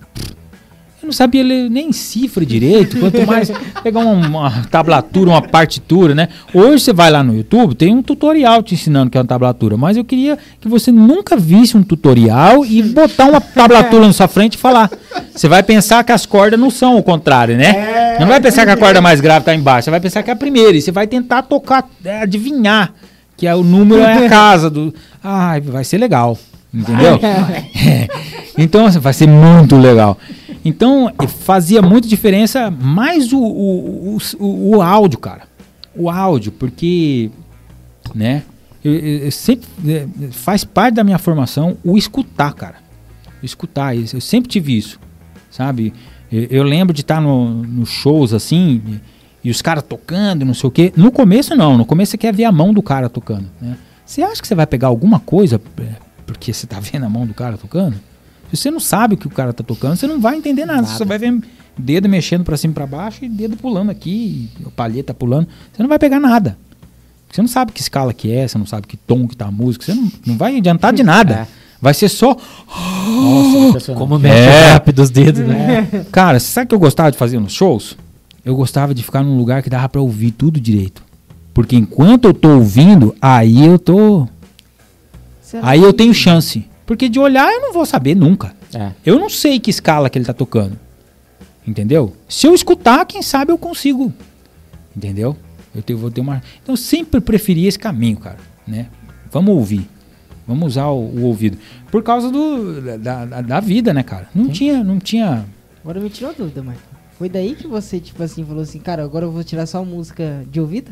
Eu 1.02 1.08
não 1.08 1.14
sabia 1.14 1.44
ler 1.44 1.70
nem 1.70 1.92
cifra 1.92 2.46
direito, 2.46 2.98
quanto 3.00 3.26
mais 3.26 3.52
pegar 3.84 4.00
uma, 4.00 4.28
uma 4.28 4.64
tablatura, 4.70 5.30
uma 5.30 5.42
partitura, 5.42 6.14
né? 6.16 6.28
Hoje 6.54 6.84
você 6.84 6.94
vai 6.94 7.10
lá 7.10 7.24
no 7.24 7.36
YouTube, 7.36 7.76
tem 7.76 7.94
um 7.94 8.02
tutorial 8.02 8.62
te 8.64 8.74
ensinando 8.74 9.10
que 9.10 9.18
é 9.18 9.22
uma 9.22 9.28
tablatura, 9.28 9.78
mas 9.78 9.96
eu 9.96 10.04
queria 10.04 10.38
que 10.60 10.68
você 10.68 10.92
nunca 10.92 11.38
visse 11.38 11.78
um 11.78 11.84
tutorial 11.84 12.66
e 12.66 12.82
botar 12.82 13.26
uma 13.26 13.42
tablatura 13.42 14.08
na 14.08 14.14
sua 14.14 14.28
frente 14.28 14.56
e 14.56 14.58
falar. 14.58 14.90
Você 15.34 15.48
vai 15.48 15.62
pensar 15.62 16.04
que 16.04 16.12
as 16.12 16.26
cordas 16.26 16.60
não 16.60 16.72
são 16.72 16.98
o 16.98 17.04
contrário, 17.04 17.56
né? 17.56 18.18
não 18.20 18.28
vai 18.28 18.42
pensar 18.42 18.66
que 18.66 18.72
a 18.72 18.78
corda 18.78 19.00
mais 19.00 19.22
grave 19.22 19.42
está 19.42 19.54
embaixo, 19.54 19.86
você 19.86 19.92
vai 19.92 20.00
pensar 20.00 20.24
que 20.24 20.30
é 20.30 20.34
a 20.34 20.36
primeira 20.36 20.76
e 20.76 20.82
você 20.82 20.92
vai 20.92 21.06
tentar 21.06 21.44
tocar, 21.44 21.88
é, 22.04 22.22
adivinhar 22.22 22.94
que 23.38 23.46
é 23.48 23.56
o 23.56 23.64
número 23.64 24.02
é 24.02 24.26
a 24.26 24.30
casa 24.30 24.70
do. 24.70 24.94
Ai, 25.24 25.62
vai 25.62 25.84
ser 25.84 25.98
legal. 26.00 26.38
Entendeu? 26.74 27.18
É. 27.24 28.08
Então, 28.60 28.88
assim, 28.88 28.98
vai 28.98 29.14
ser 29.14 29.28
muito 29.28 29.78
legal. 29.78 30.18
Então, 30.66 31.14
fazia 31.28 31.80
muita 31.80 32.08
diferença 32.08 32.72
mais 32.72 33.32
o, 33.32 33.38
o, 33.40 34.18
o, 34.40 34.78
o- 34.78 34.82
áudio, 34.82 35.20
cara. 35.20 35.44
O 35.96 36.10
áudio, 36.10 36.52
porque, 36.52 37.30
né? 38.16 38.42
Eu, 38.84 38.94
eu- 38.96 39.18
eu 39.26 39.32
sempre 39.32 39.68
eh, 39.88 40.08
faz 40.32 40.64
parte 40.64 40.96
da 40.96 41.04
minha 41.04 41.20
formação 41.20 41.78
o 41.84 42.00
escutar, 42.00 42.52
cara. 42.54 42.78
O 43.44 43.46
escutar. 43.46 43.96
isso, 43.96 44.16
Eu 44.18 44.22
sempre 44.22 44.50
tive 44.50 44.76
isso, 44.76 45.00
sabe? 45.52 45.94
Eu, 46.32 46.48
eu 46.50 46.64
lembro 46.64 46.96
de 46.96 47.02
estar 47.02 47.22
no, 47.22 47.48
nos 47.64 47.90
shows 47.90 48.34
assim 48.34 48.82
e, 49.48 49.52
os 49.52 49.62
caras 49.62 49.84
tocando, 49.84 50.42
e 50.42 50.46
não 50.46 50.54
sei 50.54 50.68
o 50.68 50.72
quê. 50.72 50.94
No 50.96 51.12
começo 51.12 51.56
não. 51.56 51.78
No 51.78 51.86
começo 51.86 52.12
você 52.12 52.18
quer 52.18 52.34
ver 52.34 52.46
a 52.46 52.52
mão 52.52 52.74
do 52.74 52.82
cara 52.82 53.10
tocando, 53.10 53.46
né? 53.62 53.78
Você 54.06 54.22
acha 54.22 54.42
que 54.42 54.48
você 54.48 54.56
vai 54.56 54.66
pegar 54.66 54.88
alguma 54.88 55.20
coisa 55.20 55.60
eh, 55.80 55.84
porque 56.26 56.54
você 56.54 56.66
tá 56.68 56.80
vendo 56.82 57.06
a 57.06 57.10
mão 57.10 57.26
do 57.26 57.34
cara 57.34 57.58
tocando? 57.58 57.96
Se 58.52 58.58
você 58.58 58.72
não 58.72 58.80
sabe 58.80 59.16
o 59.16 59.18
que 59.18 59.28
o 59.28 59.30
cara 59.30 59.52
tá 59.52 59.64
tocando, 59.64 59.98
você 59.98 60.08
não 60.08 60.20
vai 60.22 60.38
entender 60.38 60.66
nada. 60.66 60.86
Você 60.88 60.98
só 60.98 61.04
vai 61.06 61.18
ver 61.18 61.38
dedo 61.78 62.08
mexendo 62.08 62.44
pra 62.44 62.56
cima 62.56 62.72
e 62.72 62.76
pra 62.76 62.88
baixo 62.88 63.26
e 63.26 63.30
dedo 63.30 63.58
pulando 63.58 63.90
aqui, 63.92 64.50
e 64.60 64.64
a 64.66 64.72
palheta 64.72 65.14
pulando. 65.14 65.48
Você 65.74 65.82
não 65.84 65.90
vai 65.90 66.00
pegar 66.00 66.20
nada. 66.20 66.58
Você 67.30 67.42
não 67.42 67.48
sabe 67.50 67.74
que 67.74 67.82
escala 67.82 68.14
que 68.14 68.32
é, 68.32 68.48
você 68.48 68.58
não 68.58 68.66
sabe 68.66 68.88
que 68.88 68.96
tom 68.96 69.28
que 69.28 69.36
tá 69.36 69.48
a 69.48 69.52
música, 69.52 69.84
você 69.86 69.94
não, 69.94 70.10
não 70.26 70.38
vai 70.38 70.56
adiantar 70.58 70.94
de 70.94 71.04
nada. 71.04 71.34
É. 71.34 71.48
Vai 71.82 71.94
ser 71.94 72.08
só. 72.10 72.36
Nossa. 73.06 73.94
Como 73.94 74.18
mexe 74.18 74.36
É. 74.36 74.72
rápido 74.72 75.00
os 75.00 75.10
dedos, 75.10 75.46
né? 75.46 76.06
Cara, 76.12 76.40
sabe 76.40 76.66
o 76.66 76.70
que 76.70 76.76
eu 76.76 76.80
gostava 76.80 77.12
de 77.12 77.18
fazer 77.18 77.40
nos 77.40 77.54
shows? 77.54 77.98
Eu 78.48 78.56
gostava 78.56 78.94
de 78.94 79.04
ficar 79.04 79.24
num 79.24 79.38
lugar 79.38 79.62
que 79.62 79.70
dava 79.70 79.90
pra 79.90 80.00
ouvir 80.00 80.32
tudo 80.32 80.60
direito. 80.60 81.04
Porque 81.54 81.76
enquanto 81.76 82.26
eu 82.26 82.34
tô 82.34 82.50
ouvindo, 82.56 83.14
aí 83.22 83.66
eu 83.66 83.78
tô. 83.78 84.28
Aí 85.62 85.82
eu 85.82 85.92
tenho 85.92 86.14
chance. 86.14 86.66
Porque 86.86 87.10
de 87.10 87.20
olhar 87.20 87.52
eu 87.52 87.62
não 87.62 87.74
vou 87.74 87.86
saber 87.86 88.16
nunca. 88.16 88.56
É. 88.74 88.92
Eu 89.06 89.20
não 89.20 89.30
sei 89.30 89.60
que 89.60 89.70
escala 89.70 90.10
que 90.10 90.18
ele 90.18 90.24
tá 90.26 90.34
tocando. 90.34 90.78
Entendeu? 91.68 92.14
Se 92.30 92.48
eu 92.48 92.54
escutar, 92.56 93.06
quem 93.06 93.22
sabe 93.22 93.52
eu 93.52 93.58
consigo. 93.58 94.14
Entendeu? 94.96 95.36
Eu 95.76 95.82
te- 95.82 95.94
vou 95.94 96.10
ter 96.10 96.22
uma. 96.22 96.42
Então 96.64 96.74
eu 96.74 96.78
sempre 96.78 97.20
preferi 97.20 97.66
esse 97.68 97.78
caminho, 97.78 98.18
cara. 98.18 98.38
Né? 98.66 98.88
Vamos 99.32 99.54
ouvir. 99.56 99.90
Vamos 100.48 100.68
usar 100.70 100.88
o, 100.88 101.00
o 101.00 101.24
ouvido. 101.24 101.58
Por 101.92 102.02
causa 102.02 102.32
do, 102.32 102.82
da, 102.98 103.26
da, 103.26 103.42
da 103.42 103.60
vida, 103.60 103.94
né, 103.94 104.04
cara? 104.04 104.30
Não 104.34 104.48
tinha, 104.48 104.82
não 104.84 105.00
tinha. 105.00 105.46
Agora 105.84 106.00
me 106.00 106.10
tirou 106.10 106.34
dúvida, 106.34 106.62
Michael. 106.62 106.97
Foi 107.18 107.28
daí 107.30 107.56
que 107.56 107.68
você, 107.68 108.00
tipo 108.00 108.22
assim, 108.22 108.46
falou 108.46 108.62
assim, 108.64 108.80
cara, 108.80 109.04
agora 109.04 109.26
eu 109.26 109.32
vou 109.32 109.44
tirar 109.44 109.66
só 109.66 109.84
música 109.84 110.44
de 110.52 110.60
ouvido? 110.62 110.92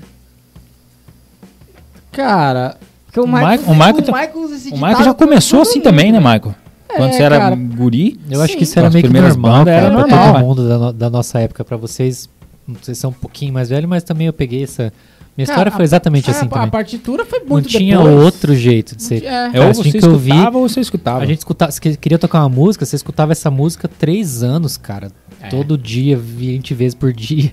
Cara, 2.11 2.77
Porque 3.05 3.19
o 3.19 3.23
O 3.23 3.27
Michael, 3.27 3.61
o 3.67 3.73
Michael 3.73 4.01
tá- 4.01 4.11
Michael 4.11 4.31
O 4.33 4.47
Michael 4.75 4.89
ditado 4.89 5.03
já 5.05 5.13
começou 5.13 5.61
assim 5.61 5.79
mundo, 5.79 5.83
também, 5.83 6.11
né. 6.11 6.19
Michael? 6.19 6.55
Quando 6.87 7.09
É, 7.09 7.13
você 7.13 7.23
era 7.23 7.37
cara. 7.39 7.55
guri. 7.55 8.19
Eu 8.29 8.41
acho 8.41 8.53
Sim. 8.53 8.57
que 8.57 8.63
isso 8.63 8.79
era 8.79 8.89
meio 8.89 9.05
que 9.05 9.13
normal, 9.13 9.65
cara, 9.65 9.71
era 9.77 9.89
pra 9.89 9.99
normal. 9.99 10.33
todo 10.33 10.43
mundo 10.45 10.67
da, 10.69 10.77
no- 10.77 10.93
da 10.93 11.09
nossa 11.09 11.39
época. 11.39 11.63
Pra 11.65 11.75
vocês, 11.77 12.29
vocês 12.67 12.97
são 12.97 13.09
um 13.09 13.13
pouquinho 13.13 13.53
mais 13.53 13.69
velhos, 13.69 13.89
mas 13.89 14.03
também 14.03 14.27
eu 14.27 14.33
peguei 14.33 14.63
essa... 14.63 14.93
Minha 15.37 15.45
Cara, 15.47 15.57
história 15.57 15.71
foi 15.73 15.83
exatamente 15.83 16.29
a, 16.29 16.31
assim 16.33 16.45
a, 16.45 16.49
também. 16.49 16.69
partitura 16.69 17.25
foi 17.25 17.39
Não 17.39 17.47
muito 17.47 17.67
tinha 17.67 17.97
depois. 17.97 18.23
outro 18.23 18.55
jeito 18.55 18.95
de 18.95 19.03
ser. 19.03 19.23
É. 19.23 19.51
É, 19.53 19.59
ou 19.59 19.73
você 19.73 19.83
você 19.83 19.89
tinha 19.91 20.01
que 20.01 20.07
ouvir- 20.07 20.29
escutava 20.31 20.57
ou 20.57 20.69
você 20.69 20.79
escutava. 20.79 21.19
A 21.23 21.25
gente 21.25 21.39
escutava, 21.39 21.71
se 21.73 21.81
que- 21.81 21.97
queria 21.97 22.17
tocar 22.17 22.39
uma 22.39 22.49
música, 22.49 22.85
você 22.85 22.95
escutava 22.95 23.33
essa 23.33 23.51
música 23.51 23.87
três 23.89 24.41
anos, 24.43 24.77
cara. 24.77 25.11
É. 25.41 25.49
Todo 25.49 25.77
dia, 25.77 26.15
20 26.17 26.73
vezes 26.73 26.95
por 26.95 27.11
dia. 27.13 27.51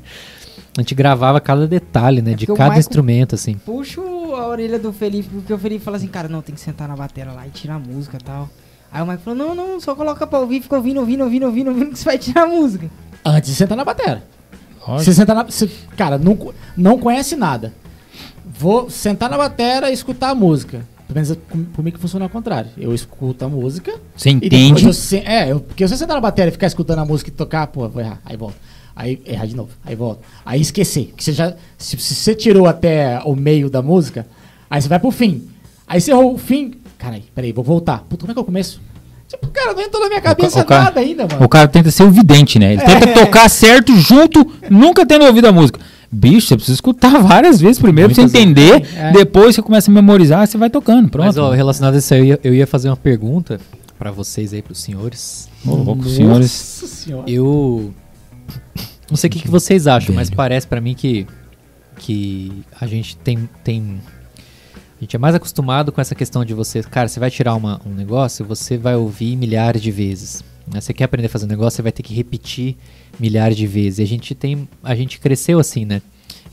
A 0.79 0.81
gente 0.81 0.95
gravava 0.95 1.41
cada 1.41 1.67
detalhe, 1.67 2.23
né? 2.23 2.33
É 2.33 2.35
de 2.35 2.47
cada 2.47 2.65
Michael- 2.65 2.79
instrumento, 2.79 3.35
assim. 3.35 3.55
Puxo 3.55 4.01
a 4.35 4.47
orelha 4.47 4.79
do 4.79 4.93
Felipe, 4.93 5.29
porque 5.31 5.53
o 5.53 5.59
Felipe 5.59 5.85
fala 5.85 5.97
assim, 5.97 6.07
cara, 6.07 6.29
não, 6.29 6.41
tem 6.41 6.55
que 6.55 6.61
sentar 6.61 6.89
na 6.89 6.97
bateria 6.97 7.33
lá 7.33 7.47
e 7.47 7.51
tirar 7.51 7.75
a 7.75 7.79
música 7.81 8.17
e 8.19 8.25
tal. 8.25 8.49
Aí 8.93 9.03
o 9.03 9.05
Michael 9.05 9.21
falou, 9.25 9.39
não, 9.39 9.55
não, 9.55 9.81
só 9.81 9.95
coloca 9.95 10.27
pra 10.27 10.39
ouvir, 10.39 10.63
fica 10.63 10.77
ouvindo, 10.77 11.01
ouvindo, 11.01 11.25
ouvindo, 11.25 11.47
ouvindo, 11.47 11.69
ouvindo, 11.71 11.91
que 11.91 11.99
você 11.99 12.05
vai 12.05 12.17
tirar 12.17 12.45
a 12.45 12.47
música. 12.47 12.89
Antes 13.25 13.51
de 13.51 13.57
sentar 13.57 13.77
na 13.77 13.85
bateria. 13.85 14.23
Lógico. 14.87 15.05
Você 15.05 15.13
sentar 15.15 15.37
na. 15.37 15.45
Você, 15.45 15.69
cara, 15.97 16.19
não, 16.19 16.37
não 16.77 16.99
conhece 16.99 17.37
nada. 17.37 17.73
Vou 18.45 18.91
sentar 18.91 19.31
na 19.31 19.37
bateria 19.39 19.91
e 19.91 19.95
escutar 19.95 20.31
a 20.31 20.35
música. 20.35 20.87
Pelo 21.09 21.15
menos 21.25 21.37
com- 21.51 21.65
comigo 21.77 21.97
que 21.97 22.01
funciona 22.01 22.25
ao 22.25 22.29
contrário. 22.31 22.71
Eu 22.77 22.95
escuto 22.95 23.45
a 23.45 23.49
música. 23.49 23.95
Você 24.17 24.31
entende? 24.31 24.85
eu 24.87 24.93
se- 24.93 25.19
é, 25.19 25.51
eu, 25.53 25.61
porque 25.61 25.87
se 25.87 25.95
eu 25.95 25.99
sentar 25.99 26.15
na 26.17 26.21
bateria 26.21 26.49
e 26.49 26.53
ficar 26.53 26.67
escutando 26.67 27.01
a 27.01 27.05
música 27.05 27.31
e 27.31 27.33
tocar, 27.33 27.67
pô, 27.69 27.89
vou 27.89 28.01
errar. 28.03 28.21
Aí 28.25 28.37
volto. 28.37 28.57
Aí 28.95 29.21
errar 29.27 29.47
de 29.47 29.57
novo. 29.57 29.71
Aí 29.85 29.95
volto. 29.95 30.21
Aí 30.45 30.61
esquecer. 30.61 31.13
Que 31.17 31.23
você 31.25 31.33
já, 31.33 31.55
se, 31.79 31.97
se 31.99 32.15
você 32.15 32.35
tirou 32.35 32.67
até 32.67 33.21
o 33.25 33.35
meio 33.37 33.69
da 33.71 33.83
música, 33.83 34.27
Aí 34.71 34.81
você 34.81 34.89
vai 34.89 34.99
pro 34.99 35.11
fim. 35.11 35.49
Aí 35.87 36.01
você 36.01 36.13
errou 36.13 36.33
o 36.35 36.39
fim. 36.39 36.73
Caralho, 36.97 37.23
peraí, 37.35 37.53
vou 37.53 37.63
voltar. 37.63 37.99
Puta, 38.09 38.21
como 38.23 38.31
é 38.31 38.35
que 38.35 38.41
eu 38.41 38.45
começo? 38.45 38.81
Tipo, 39.33 39.47
cara, 39.49 39.73
não 39.73 39.81
entrou 39.81 40.03
na 40.03 40.09
minha 40.09 40.21
cabeça 40.21 40.61
o 40.61 40.65
cara- 40.65 40.85
nada 40.85 41.01
ainda, 41.01 41.27
mano. 41.27 41.45
O 41.45 41.49
cara 41.49 41.67
tenta 41.67 41.91
ser 41.91 42.03
o 42.03 42.11
vidente, 42.11 42.59
né? 42.59 42.75
Ele 42.75 42.83
tenta 42.83 43.09
É. 43.09 43.13
tocar 43.15 43.49
certo 43.49 43.97
junto, 43.97 44.47
nunca 44.71 45.07
tendo 45.07 45.25
ouvido 45.25 45.47
a 45.47 45.53
música. 45.53 45.81
Bicho, 46.11 46.49
você 46.49 46.57
precisa 46.57 46.75
escutar 46.77 47.19
várias 47.23 47.59
vezes 47.61 47.79
primeiro 47.79 48.11
pra 48.11 48.15
você 48.15 48.21
Muitas 48.23 48.41
entender. 48.41 48.81
vezes, 48.83 48.97
é. 48.97 49.13
Depois 49.13 49.55
você 49.55 49.63
começa 49.63 49.91
a 49.91 49.95
memorizar, 49.95 50.47
você 50.47 50.59
vai 50.59 50.69
tocando. 50.69 51.09
Pronto. 51.09 51.27
Mas, 51.27 51.39
ó, 51.39 51.51
relacionado 51.51 51.95
a 51.95 51.99
isso 51.99 52.13
aí, 52.13 52.21
eu 52.21 52.25
ia, 52.27 52.41
eu 52.45 52.55
ia 52.55 52.67
fazer 52.67 52.89
uma 52.91 52.97
pergunta 52.97 53.59
pra 53.99 54.11
vocês 54.11 54.53
aí, 54.53 54.61
pros 54.61 54.79
senhores. 54.83 55.49
Ô, 55.67 55.75
louco, 55.77 56.05
senhores. 56.09 56.81
Nossa 56.83 56.95
senhora. 56.95 57.31
Eu 57.31 57.95
não 59.11 59.17
sei 59.17 59.29
o 59.29 59.31
que, 59.33 59.41
que 59.41 59.49
vocês 59.49 59.87
acham, 59.87 60.15
mas 60.15 60.29
parece 60.29 60.67
pra 60.67 60.81
mim 60.81 60.95
que 60.95 61.27
que 61.97 62.53
a 62.81 62.87
gente 62.87 63.17
tem 63.17 63.49
tem 63.63 64.01
a 65.03 65.05
gente 65.05 65.17
é 65.17 65.19
mais 65.19 65.35
acostumado 65.35 65.91
com 65.91 66.01
essa 66.01 66.15
questão 66.15 66.45
de 66.45 66.55
você, 66.55 66.81
cara, 66.85 67.09
você 67.09 67.19
vai 67.19 67.29
tirar 67.29 67.57
uma- 67.57 67.81
um 67.85 67.91
negócio, 67.93 68.45
você 68.45 68.79
vai 68.79 68.95
ouvir 68.95 69.35
milhares 69.35 69.83
de 69.83 69.91
vezes. 69.91 70.45
né? 70.73 70.81
Você 70.81 70.95
quer 70.95 71.03
aprender 71.05 71.27
a 71.27 71.29
fazer 71.29 71.45
um 71.47 71.49
negócio, 71.49 71.75
você 71.79 71.83
vai 71.83 71.91
ter 71.91 72.05
que 72.05 72.15
repetir 72.15 72.77
milhares 73.19 73.57
de 73.57 73.67
vezes. 73.67 73.99
E 73.99 74.03
a 74.03 74.07
gente 74.07 74.33
tem, 74.33 74.69
a 74.81 74.95
gente 74.95 75.19
cresceu 75.19 75.59
assim, 75.59 75.85
né? 75.85 76.01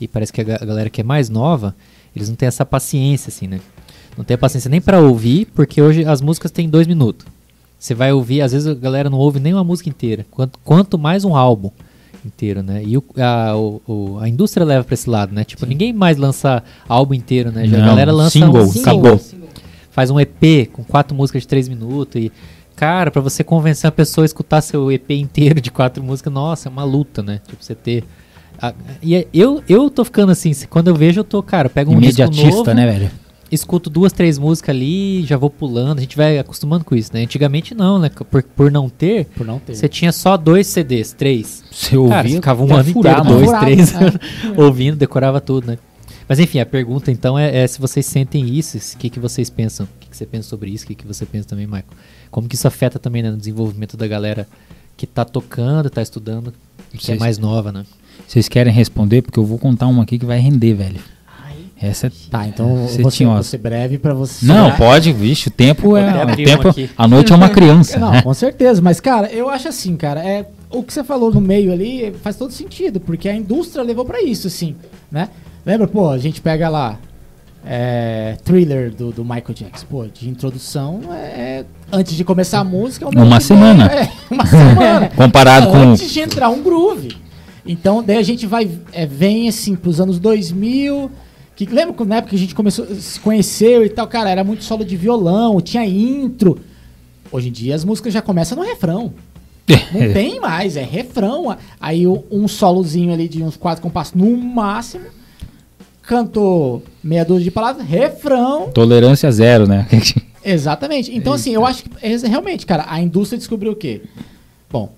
E 0.00 0.08
parece 0.08 0.32
que 0.32 0.40
a, 0.40 0.44
ga- 0.44 0.58
a 0.60 0.64
galera 0.64 0.90
que 0.90 1.00
é 1.00 1.04
mais 1.04 1.28
nova, 1.30 1.76
eles 2.14 2.28
não 2.28 2.34
têm 2.34 2.48
essa 2.48 2.66
paciência 2.66 3.28
assim, 3.28 3.46
né? 3.46 3.60
Não 4.18 4.24
tem 4.24 4.36
paciência 4.36 4.68
nem 4.68 4.80
pra 4.80 4.98
ouvir, 4.98 5.46
porque 5.54 5.80
hoje 5.80 6.04
as 6.04 6.20
músicas 6.20 6.50
têm 6.50 6.68
dois 6.68 6.88
minutos. 6.88 7.24
Você 7.78 7.94
vai 7.94 8.12
ouvir, 8.12 8.40
às 8.42 8.50
vezes 8.50 8.66
a 8.66 8.74
galera 8.74 9.08
não 9.08 9.16
ouve 9.18 9.38
nem 9.38 9.54
uma 9.54 9.62
música 9.62 9.88
inteira, 9.88 10.26
quanto, 10.28 10.58
quanto 10.64 10.98
mais 10.98 11.24
um 11.24 11.36
álbum 11.36 11.70
inteiro, 12.26 12.62
né? 12.62 12.82
E 12.84 12.96
o- 12.96 13.04
a, 13.18 13.56
o- 13.56 14.18
a 14.20 14.28
indústria 14.28 14.64
leva 14.64 14.84
pra 14.84 14.94
esse 14.94 15.08
lado, 15.08 15.34
né? 15.34 15.44
Tipo, 15.44 15.66
ninguém 15.66 15.92
mais 15.92 16.16
lança 16.16 16.62
álbum 16.88 17.14
inteiro, 17.14 17.50
né? 17.52 17.66
Já 17.66 17.76
a 17.76 17.80
Não, 17.80 17.86
galera 17.88 18.12
lança 18.12 18.30
single, 18.30 18.66
um 18.66 18.80
acabou. 18.80 19.20
faz 19.90 20.10
um 20.10 20.18
EP 20.20 20.66
com 20.72 20.82
quatro 20.84 21.14
músicas 21.16 21.42
de 21.42 21.48
três 21.48 21.68
minutos 21.68 22.20
e 22.20 22.32
cara, 22.76 23.10
pra 23.10 23.20
você 23.20 23.44
convencer 23.44 23.86
a 23.88 23.92
pessoa 23.92 24.24
a 24.24 24.26
escutar 24.26 24.60
seu 24.62 24.90
EP 24.90 25.10
inteiro 25.10 25.60
de 25.60 25.70
quatro 25.70 26.02
músicas, 26.02 26.32
nossa, 26.32 26.68
é 26.68 26.70
uma 26.72 26.84
luta, 26.84 27.22
né? 27.22 27.40
Tipo, 27.46 27.62
você 27.62 27.74
ter 27.74 28.04
a- 28.60 28.72
e 29.02 29.14
é- 29.14 29.26
eu, 29.34 29.62
eu 29.68 29.90
tô 29.90 30.04
ficando 30.04 30.32
assim, 30.32 30.52
quando 30.68 30.88
eu 30.88 30.94
vejo, 30.94 31.20
eu 31.20 31.24
tô, 31.24 31.42
cara, 31.42 31.68
pego 31.68 31.92
um 31.92 31.98
disco 32.00 32.22
Imediatista, 32.22 32.56
novo, 32.56 32.74
né, 32.74 32.86
velho? 32.86 33.10
Escuto 33.50 33.90
duas, 33.90 34.12
três 34.12 34.38
músicas 34.38 34.74
ali, 34.74 35.24
já 35.24 35.36
vou 35.36 35.50
pulando, 35.50 35.98
a 35.98 36.00
gente 36.00 36.16
vai 36.16 36.38
acostumando 36.38 36.84
com 36.84 36.94
isso, 36.94 37.10
né? 37.12 37.22
Antigamente 37.22 37.74
não, 37.74 37.98
né? 37.98 38.10
Por, 38.30 38.42
por 38.42 38.70
não 38.70 38.88
ter, 38.88 39.26
Por 39.36 39.46
não 39.46 39.58
ter. 39.58 39.74
você 39.74 39.88
tinha 39.88 40.12
só 40.12 40.36
dois 40.36 40.66
CDs, 40.66 41.12
três. 41.12 41.62
Você 41.70 41.96
ouvia, 41.96 42.14
Cara, 42.16 42.28
você 42.28 42.34
ficava 42.36 42.64
um 42.64 42.74
ano 42.74 42.92
furar, 42.92 43.18
inteiro, 43.20 43.34
dois, 43.34 43.46
Furava, 43.46 43.64
três, 43.66 43.94
é. 44.56 44.60
ouvindo, 44.62 44.96
decorava 44.96 45.40
tudo, 45.40 45.66
né? 45.66 45.78
Mas 46.28 46.38
enfim, 46.38 46.60
a 46.60 46.66
pergunta 46.66 47.10
então 47.10 47.36
é, 47.38 47.58
é 47.64 47.66
se 47.66 47.80
vocês 47.80 48.06
sentem 48.06 48.48
isso, 48.48 48.78
o 48.94 48.98
que, 48.98 49.10
que 49.10 49.18
vocês 49.18 49.50
pensam, 49.50 49.84
o 49.86 49.88
que, 49.98 50.08
que 50.10 50.16
você 50.16 50.24
pensa 50.24 50.48
sobre 50.48 50.70
isso, 50.70 50.84
o 50.84 50.86
que, 50.86 50.94
que 50.94 51.06
você 51.06 51.26
pensa 51.26 51.48
também, 51.48 51.66
Michael? 51.66 51.84
Como 52.30 52.48
que 52.48 52.54
isso 52.54 52.68
afeta 52.68 52.98
também 53.00 53.20
né, 53.22 53.30
no 53.32 53.36
desenvolvimento 53.36 53.96
da 53.96 54.06
galera 54.06 54.46
que 54.96 55.06
tá 55.08 55.24
tocando, 55.24 55.90
tá 55.90 56.00
estudando, 56.00 56.52
que 56.92 56.98
é 56.98 57.00
Vocês- 57.00 57.18
mais 57.18 57.36
nova, 57.38 57.72
né? 57.72 57.84
Vocês 58.28 58.48
querem 58.48 58.72
responder? 58.72 59.22
Porque 59.22 59.40
eu 59.40 59.44
vou 59.44 59.58
contar 59.58 59.88
uma 59.88 60.04
aqui 60.04 60.18
que 60.18 60.26
vai 60.26 60.38
render, 60.38 60.74
velho. 60.74 61.00
Essa 61.80 62.08
é... 62.08 62.10
Tá, 62.30 62.46
então 62.46 62.86
Você 62.86 63.02
você, 63.02 63.16
tinha 63.16 63.30
vou 63.30 63.42
ser 63.42 63.58
breve 63.58 63.98
pra 63.98 64.12
você. 64.12 64.44
Não, 64.44 64.70
pode, 64.76 65.12
vixe, 65.12 65.48
o 65.48 65.50
tempo 65.50 65.96
é... 65.96 66.24
O 66.24 66.36
tempo, 66.36 66.68
aqui. 66.68 66.90
a 66.96 67.08
noite 67.08 67.32
é 67.32 67.36
uma 67.36 67.48
criança, 67.48 67.98
Não, 67.98 68.10
né? 68.10 68.22
com 68.22 68.34
certeza, 68.34 68.82
mas 68.82 69.00
cara, 69.00 69.28
eu 69.32 69.48
acho 69.48 69.68
assim, 69.68 69.96
cara, 69.96 70.22
é 70.22 70.46
o 70.70 70.82
que 70.82 70.92
você 70.92 71.02
falou 71.02 71.32
no 71.32 71.40
meio 71.40 71.72
ali 71.72 72.12
faz 72.22 72.36
todo 72.36 72.52
sentido, 72.52 73.00
porque 73.00 73.28
a 73.28 73.34
indústria 73.34 73.82
levou 73.82 74.04
pra 74.04 74.22
isso, 74.22 74.46
assim, 74.46 74.76
né? 75.10 75.30
Lembra, 75.64 75.88
pô, 75.88 76.10
a 76.10 76.18
gente 76.18 76.40
pega 76.40 76.68
lá 76.68 76.98
é, 77.64 78.36
Thriller 78.44 78.90
do, 78.90 79.10
do 79.10 79.24
Michael 79.24 79.54
Jackson, 79.54 79.86
pô, 79.88 80.06
de 80.06 80.28
introdução, 80.28 81.00
é, 81.12 81.64
antes 81.92 82.14
de 82.14 82.24
começar 82.24 82.60
a 82.60 82.64
música, 82.64 83.06
é 83.06 83.08
Uma 83.08 83.40
semana. 83.40 83.86
É, 83.86 84.10
uma 84.30 84.44
semana. 84.46 85.08
Comparado 85.16 85.68
com... 85.68 85.76
antes 85.76 86.10
de 86.10 86.20
entrar 86.20 86.48
um 86.48 86.62
groove. 86.62 87.16
Então, 87.66 88.02
daí 88.02 88.16
a 88.16 88.22
gente 88.22 88.46
vai, 88.46 88.70
é, 88.92 89.04
vem 89.04 89.48
assim, 89.48 89.76
pros 89.76 90.00
anos 90.00 90.18
2000, 90.18 91.10
que 91.66 91.74
lembra 91.74 91.94
quando 91.94 92.08
na 92.08 92.16
época 92.16 92.30
que 92.30 92.36
a 92.36 92.38
gente 92.38 92.54
começou, 92.54 92.86
se 92.94 93.18
conheceu 93.20 93.84
e 93.84 93.88
tal, 93.88 94.06
cara, 94.06 94.30
era 94.30 94.44
muito 94.44 94.64
solo 94.64 94.84
de 94.84 94.96
violão, 94.96 95.60
tinha 95.60 95.84
intro. 95.84 96.60
Hoje 97.30 97.48
em 97.48 97.52
dia 97.52 97.74
as 97.74 97.84
músicas 97.84 98.12
já 98.12 98.22
começam 98.22 98.56
no 98.56 98.64
refrão. 98.64 99.12
Não 99.92 100.12
tem 100.12 100.40
mais, 100.40 100.76
é 100.76 100.82
refrão. 100.82 101.56
Aí 101.80 102.06
um 102.06 102.48
solozinho 102.48 103.12
ali 103.12 103.28
de 103.28 103.42
uns 103.42 103.56
quatro 103.56 103.82
compassos 103.82 104.14
no 104.14 104.36
máximo. 104.36 105.06
Cantou 106.02 106.82
meia 107.02 107.24
dúzia 107.24 107.44
de 107.44 107.50
palavras, 107.50 107.86
refrão. 107.86 108.70
Tolerância 108.72 109.30
zero, 109.30 109.66
né? 109.66 109.86
Exatamente. 110.44 111.14
Então, 111.14 111.34
assim, 111.34 111.52
eu 111.54 111.64
acho 111.64 111.84
que 111.84 111.90
é, 112.02 112.16
realmente, 112.26 112.66
cara, 112.66 112.86
a 112.88 113.00
indústria 113.00 113.38
descobriu 113.38 113.72
o 113.72 113.76
quê? 113.76 114.02
Bom, 114.70 114.92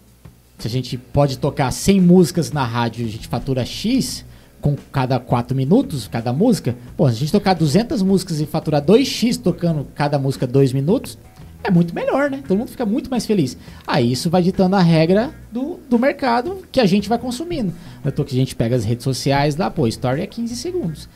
se 0.59 0.69
a 0.69 0.71
gente 0.71 0.97
pode 0.97 1.39
tocar 1.39 1.71
100 1.71 2.01
músicas 2.01 2.53
na 2.53 2.65
rádio, 2.65 3.05
a 3.05 3.09
gente 3.09 3.29
fatura 3.29 3.65
X 3.65 4.25
com 4.63 4.77
cada 4.93 5.19
4 5.19 5.55
minutos, 5.55 6.07
cada 6.09 6.33
música. 6.33 6.75
Pô, 6.97 7.09
se 7.09 7.17
a 7.17 7.19
gente 7.19 7.33
tocar 7.33 7.53
200 7.53 8.01
músicas 8.01 8.41
e 8.41 8.47
faturar 8.47 8.81
2X 8.81 9.37
tocando 9.43 9.89
cada 9.93 10.19
música 10.21 10.47
2 10.47 10.73
minutos, 10.73 11.19
é 11.65 11.71
muito 11.71 11.93
melhor, 11.93 12.31
né? 12.31 12.43
Todo 12.47 12.57
mundo 12.57 12.71
fica 12.71 12.87
muito 12.87 13.11
mais 13.11 13.27
feliz. 13.27 13.59
Aí 13.87 14.13
isso 14.13 14.31
vai 14.31 14.41
ditando 14.41 14.77
a 14.77 14.81
regra 14.81 15.31
do, 15.51 15.81
do 15.91 15.99
mercado 15.99 16.63
que 16.71 16.81
a 16.81 16.87
gente 16.87 17.09
vai 17.09 17.19
consumindo. 17.19 17.75
Eu 18.05 18.13
tô 18.13 18.25
que 18.25 18.35
a 18.35 18.39
gente 18.39 18.55
pega 18.55 18.77
as 18.77 18.85
redes 18.85 19.03
sociais 19.05 19.57
lá, 19.57 19.69
pô, 19.69 19.87
story 19.89 20.23
é 20.23 20.27
15 20.27 20.55
segundos. 20.57 21.09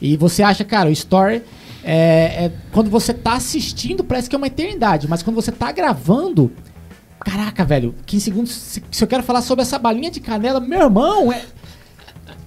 E 0.00 0.16
você 0.16 0.42
acha, 0.42 0.64
cara, 0.64 0.88
o 0.88 0.92
story 0.92 1.42
é, 1.84 2.46
é- 2.46 2.52
quando 2.72 2.88
você 2.88 3.12
tá 3.12 3.34
assistindo 3.34 4.02
parece 4.02 4.30
que 4.30 4.34
é 4.34 4.38
uma 4.38 4.46
eternidade, 4.46 5.06
mas 5.08 5.22
quando 5.22 5.36
você 5.36 5.52
tá 5.52 5.70
gravando, 5.72 6.50
caraca, 7.20 7.64
velho, 7.66 7.94
15 8.06 8.24
segundos. 8.24 8.50
Se, 8.50 8.82
se 8.90 9.04
eu 9.04 9.08
quero 9.08 9.22
falar 9.22 9.42
sobre 9.42 9.62
essa 9.62 9.78
balinha 9.78 10.10
de 10.10 10.20
canela, 10.20 10.58
meu 10.58 10.82
irmão, 10.82 11.30
é 11.30 11.42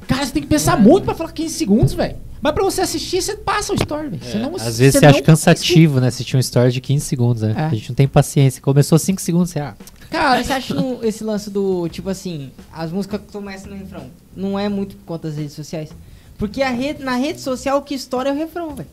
Cara, 0.08 0.26
você 0.26 0.32
tem 0.32 0.41
que 0.41 0.47
pensar 0.47 0.78
muito 0.80 1.03
pra 1.05 1.14
falar 1.14 1.32
15 1.32 1.53
segundos, 1.53 1.93
velho. 1.93 2.16
Mas 2.41 2.53
pra 2.53 2.64
você 2.64 2.82
assistir, 2.82 3.22
você 3.22 3.36
passa 3.36 3.74
o 3.74 3.76
story, 3.76 4.10
velho. 4.10 4.24
Você 4.24 4.38
não- 4.38 4.55
Às 4.55 4.78
vezes 4.78 4.99
você 4.99 5.05
acha 5.05 5.22
cansativo, 5.22 5.99
né? 5.99 6.08
Assistir 6.08 6.38
um 6.38 6.39
story 6.39 6.72
de 6.72 6.80
15 6.80 7.05
segundos, 7.05 7.41
né? 7.41 7.53
É. 7.58 7.62
A 7.66 7.70
gente 7.70 7.89
não 7.89 7.95
tem 7.95 8.08
paciência. 8.08 8.62
Começou 8.62 8.97
5 8.99 9.20
segundos, 9.22 9.49
você, 9.51 9.60
ah, 9.60 9.76
Cara, 10.10 10.41
você 10.41 10.53
acha 10.53 10.74
um- 10.80 11.03
esse 11.03 11.22
lance 11.22 11.49
do, 11.49 11.89
tipo 11.89 12.10
assim, 12.10 12.49
as 12.72 12.91
músicas 12.93 13.20
que 13.20 13.32
começam 13.34 13.70
no 13.70 13.78
refrão, 13.78 14.05
não 14.34 14.58
é 14.58 14.70
muito 14.70 14.95
por 14.95 15.03
conta 15.03 15.28
das 15.28 15.38
redes 15.38 15.51
sociais? 15.53 15.89
Porque 16.38 16.62
a 16.62 16.70
rede, 16.70 17.03
na 17.03 17.16
rede 17.18 17.41
social 17.41 17.80
o 17.80 17.82
que 17.82 17.93
estoura 17.93 18.30
é 18.30 18.32
o 18.32 18.36
refrão, 18.36 18.74
velho. 18.74 18.88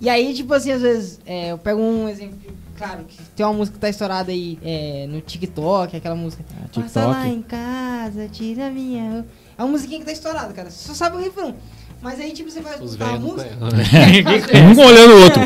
E 0.00 0.08
aí, 0.08 0.32
tipo 0.32 0.54
assim, 0.54 0.70
às 0.70 0.82
vezes, 0.82 1.18
é, 1.26 1.50
eu 1.50 1.58
pego 1.58 1.80
um 1.80 2.08
exemplo, 2.08 2.38
claro, 2.76 3.02
que 3.04 3.16
tem 3.34 3.44
uma 3.44 3.52
música 3.54 3.74
que 3.74 3.80
tá 3.80 3.88
estourada 3.88 4.30
aí 4.30 4.56
é, 4.62 5.06
no 5.08 5.20
TikTok, 5.20 5.96
aquela 5.96 6.14
música. 6.14 6.44
Ah, 6.52 6.68
Passa 6.68 6.80
TikTok. 6.82 7.06
lá 7.08 7.26
em 7.26 7.42
casa, 7.42 8.28
tira 8.30 8.70
minha. 8.70 9.10
roupa." 9.12 9.28
É 9.56 9.62
uma 9.62 9.70
musiquinha 9.72 10.00
que 10.00 10.06
tá 10.06 10.12
estourada, 10.12 10.52
cara. 10.52 10.70
Você 10.70 10.86
só 10.88 10.94
sabe 10.94 11.16
o 11.16 11.20
refrão. 11.20 11.54
Mas 12.02 12.20
aí, 12.20 12.32
tipo, 12.32 12.50
você 12.50 12.60
vai 12.60 12.74
os 12.78 12.90
escutar 12.92 13.14
a 13.14 13.18
música. 13.18 13.48
conhecem. 13.58 14.24
Um 14.76 14.78
olhando 14.84 15.14
o 15.14 15.22
outro. 15.22 15.40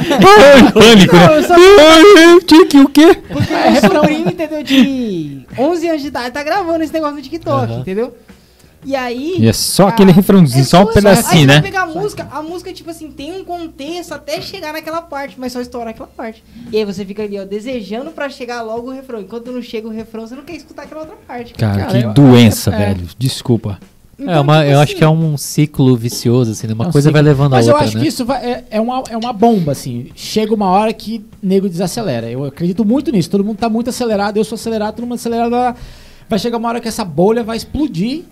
Pânico, 0.73 1.15
Não, 1.17 1.27
né? 1.29 1.37
eu 1.39 1.43
só- 1.45 2.41
Tique, 2.47 2.79
o 2.81 2.89
quê? 2.89 3.15
Porque 3.31 3.53
É, 3.53 3.69
o 3.69 3.73
refrão. 3.73 4.01
sobrinho, 4.03 4.29
entendeu? 4.29 4.63
De 4.65 5.47
11 5.57 5.89
anos 5.89 6.03
de 6.03 6.09
idade, 6.09 6.33
tá 6.33 6.43
gravando 6.43 6.83
esse 6.83 6.93
negócio 6.93 7.15
no 7.17 7.23
TikTok, 7.23 7.73
entendeu? 7.75 8.17
E 8.85 8.95
aí. 8.97 9.35
E 9.39 9.49
é 9.49 9.53
só 9.53 9.89
aquele 9.89 10.11
refrãozinho, 10.13 10.65
só 10.65 10.85
um 10.85 10.89
Aí 10.89 10.95
pedacinho, 10.95 11.41
você 11.43 11.47
né? 11.47 11.53
vai 11.55 11.63
pegar 11.63 11.83
a 11.83 11.87
música, 11.87 12.29
a 12.31 12.43
música, 12.43 12.73
tipo 12.73 12.91
assim, 12.91 13.11
tem 13.11 13.33
um 13.41 13.45
contexto 13.45 14.13
até 14.15 14.41
chegar 14.41 14.73
naquela 14.73 15.03
parte, 15.03 15.35
mas 15.39 15.53
só 15.53 15.61
estoura 15.61 15.91
aquela 15.91 16.09
parte. 16.09 16.43
E 16.73 16.77
aí 16.77 16.85
você 16.85 17.05
fica 17.05 17.23
ali, 17.25 17.39
ó, 17.39 17.45
desejando 17.45 18.11
pra 18.13 18.29
chegar 18.29 18.63
logo 18.63 18.89
o 18.89 18.93
refrão. 18.93 19.21
Enquanto 19.21 19.51
não 19.53 19.61
chega 19.63 19.87
o 19.89 19.91
refrão, 19.91 20.27
você 20.27 20.35
não 20.37 20.45
quer 20.45 20.55
escutar 20.57 20.83
aquela 20.85 21.01
outra 21.03 21.17
parte. 21.27 21.55
Cara, 21.55 21.79
Cara, 21.87 21.91
que 22.01 22.05
eu- 22.07 22.13
doença, 22.15 22.71
é- 22.75 22.79
velho. 22.95 23.07
Desculpa. 23.19 23.79
É, 24.27 24.41
uma, 24.41 24.59
tipo 24.59 24.71
eu 24.73 24.81
acho 24.81 24.91
assim, 24.93 24.99
que 24.99 25.05
é 25.05 25.09
um 25.09 25.37
ciclo 25.37 25.97
vicioso, 25.97 26.51
assim, 26.53 26.67
né? 26.67 26.75
Uma 26.75 26.87
É 26.87 26.89
um 26.89 26.93
coisa 26.93 27.11
vai 27.13 27.21
ciclo. 27.21 27.29
levando 27.31 27.51
Mas 27.53 27.67
a 27.67 27.71
eu 27.71 27.75
outra, 27.75 27.87
acho 27.89 27.97
né? 27.97 28.03
que 28.03 28.09
isso 28.09 28.25
vai- 28.25 28.45
é, 28.45 28.65
é 28.71 28.81
uma, 28.81 29.03
é 29.11 29.17
uma 29.17 29.33
bomba, 29.33 29.73
assim. 29.73 30.09
Chega 30.17 30.53
uma 30.55 30.67
hora 30.67 30.93
que 30.93 31.25
nego 31.43 31.69
desacelera. 31.69 32.29
Eu 32.29 32.45
acredito 32.45 32.85
muito 32.85 33.13
nisso. 33.13 33.31
Todo 33.31 33.45
mundo 33.45 33.59
tá 33.59 33.69
muito 33.69 33.91
acelerado, 33.91 34.37
eu 34.37 34.45
sou 34.45 34.57
acelerado, 34.57 34.97
todo 34.97 35.05
mundo 35.05 35.15
acelerado. 35.15 35.51
vai- 35.51 35.75
Vai 36.29 36.39
chegar 36.39 36.59
uma 36.59 36.69
hora 36.69 36.81
que 36.81 36.89
essa 36.89 37.05
bolha 37.05 37.43
vai 37.45 37.57
explodir. 37.57 38.25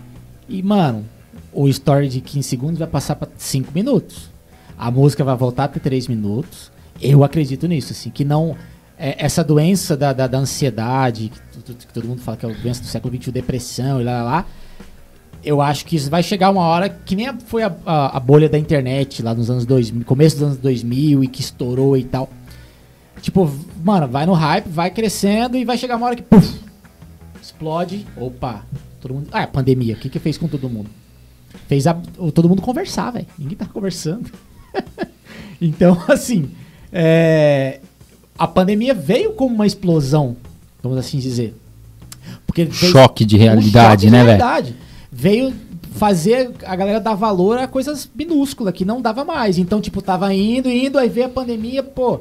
E, 0.49 0.63
mano, 0.63 1.05
o 1.53 1.69
story 1.69 2.09
de 2.09 2.21
15 2.21 2.47
segundos 2.49 2.79
vai 2.79 2.89
passar 2.89 3.15
pra 3.17 3.29
5 3.39 3.71
minutos. 3.75 4.29
A 4.77 4.91
música 4.91 5.25
vai 5.25 5.35
voltar 5.37 5.65
a 5.65 5.69
ter 5.69 5.81
3 5.81 6.07
minutos. 6.09 6.71
Eu 7.01 7.23
acredito 7.25 7.67
nisso, 7.67 7.93
assim, 7.93 8.11
que 8.11 8.25
não. 8.25 8.55
é, 8.99 9.15
essa 9.25 9.45
doença 9.45 9.97
da, 9.97 10.13
da, 10.13 10.27
da 10.27 10.39
ansiedade, 10.39 11.31
que, 11.65 11.75
que 11.75 11.93
todo 11.93 12.07
mundo 12.09 12.21
fala 12.23 12.37
que 12.37 12.45
é 12.47 12.51
a 12.51 12.53
doença 12.53 12.81
do 12.83 12.87
século 12.87 13.15
XXI, 13.15 13.31
depressão 13.31 14.01
e 14.01 14.05
lá, 14.05 14.23
lá, 14.23 14.23
lá. 14.23 14.47
Eu 15.45 15.61
acho 15.63 15.85
que 15.87 15.95
isso 15.97 16.11
vai 16.11 16.23
chegar 16.23 16.51
uma 16.51 16.63
hora 16.63 16.89
que 16.89 17.15
nem 17.15 17.33
foi 17.47 17.63
a, 17.63 17.73
a- 17.87 18.17
a 18.17 18.21
bolha 18.21 18.49
da 18.49 18.59
internet 18.59 19.23
lá 19.23 19.33
nos 19.35 19.49
anos 19.51 19.65
2000, 19.65 20.05
começo 20.05 20.37
dos 20.37 20.45
anos 20.45 20.59
2000 20.59 21.23
e 21.25 21.29
que 21.29 21.41
estourou 21.41 21.97
e 21.97 22.05
tal. 22.05 22.29
Tipo, 23.23 23.51
mano, 23.85 24.07
vai 24.09 24.27
no 24.27 24.33
hype, 24.33 24.67
vai 24.69 24.91
crescendo 24.91 25.57
e 25.57 25.65
vai 25.65 25.79
chegar 25.79 25.97
uma 25.97 26.07
hora 26.07 26.17
que 26.17 26.23
puf, 26.23 26.59
explode. 27.43 28.07
Opa, 28.17 28.65
todo 29.01 29.15
mundo. 29.15 29.29
Ah, 29.33 29.43
a 29.43 29.47
pandemia, 29.47 29.95
o 29.95 29.99
que 29.99 30.09
que 30.09 30.19
fez 30.19 30.37
com 30.37 30.49
todo 30.49 30.69
mundo? 30.69 30.91
Fez 31.69 31.87
a- 31.87 31.95
todo 32.35 32.49
mundo 32.49 32.61
conversar, 32.63 33.13
velho. 33.13 33.27
Ninguém 33.39 33.57
tá 33.57 33.67
conversando. 33.67 34.31
Então, 35.59 35.99
assim, 36.09 36.51
é, 36.93 37.81
a 38.39 38.47
pandemia 38.47 38.93
veio 38.93 39.33
como 39.33 39.55
uma 39.55 39.67
explosão, 39.67 40.37
vamos 40.83 40.99
assim 40.99 41.19
dizer. 41.19 41.55
Porque 42.47 42.71
Choque 42.71 43.25
de 43.25 43.37
um 43.37 43.39
realidade, 43.39 44.03
choque 44.03 44.07
de 44.07 44.11
né, 44.11 44.25
velho? 44.25 44.39
Veio 45.19 45.55
fazer 45.93 46.53
a 46.67 46.77
galera 46.77 47.01
dar 47.01 47.15
valor 47.15 47.59
a 47.59 47.67
coisas 47.67 48.09
minúsculas 48.15 48.75
que 48.75 48.85
não 48.85 49.01
dava 49.01 49.25
mais. 49.25 49.57
Então, 49.57 49.81
tipo, 49.81 50.03
tava 50.03 50.33
indo, 50.35 50.71
indo, 50.71 50.99
aí 50.99 51.09
veio 51.09 51.27
a 51.27 51.31
pandemia, 51.31 51.83
pô. 51.83 52.21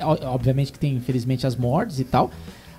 Obviamente 0.00 0.70
que 0.70 0.78
tem, 0.78 0.94
infelizmente, 0.94 1.44
as 1.44 1.56
mortes 1.56 1.98
e 1.98 2.04
tal. 2.04 2.30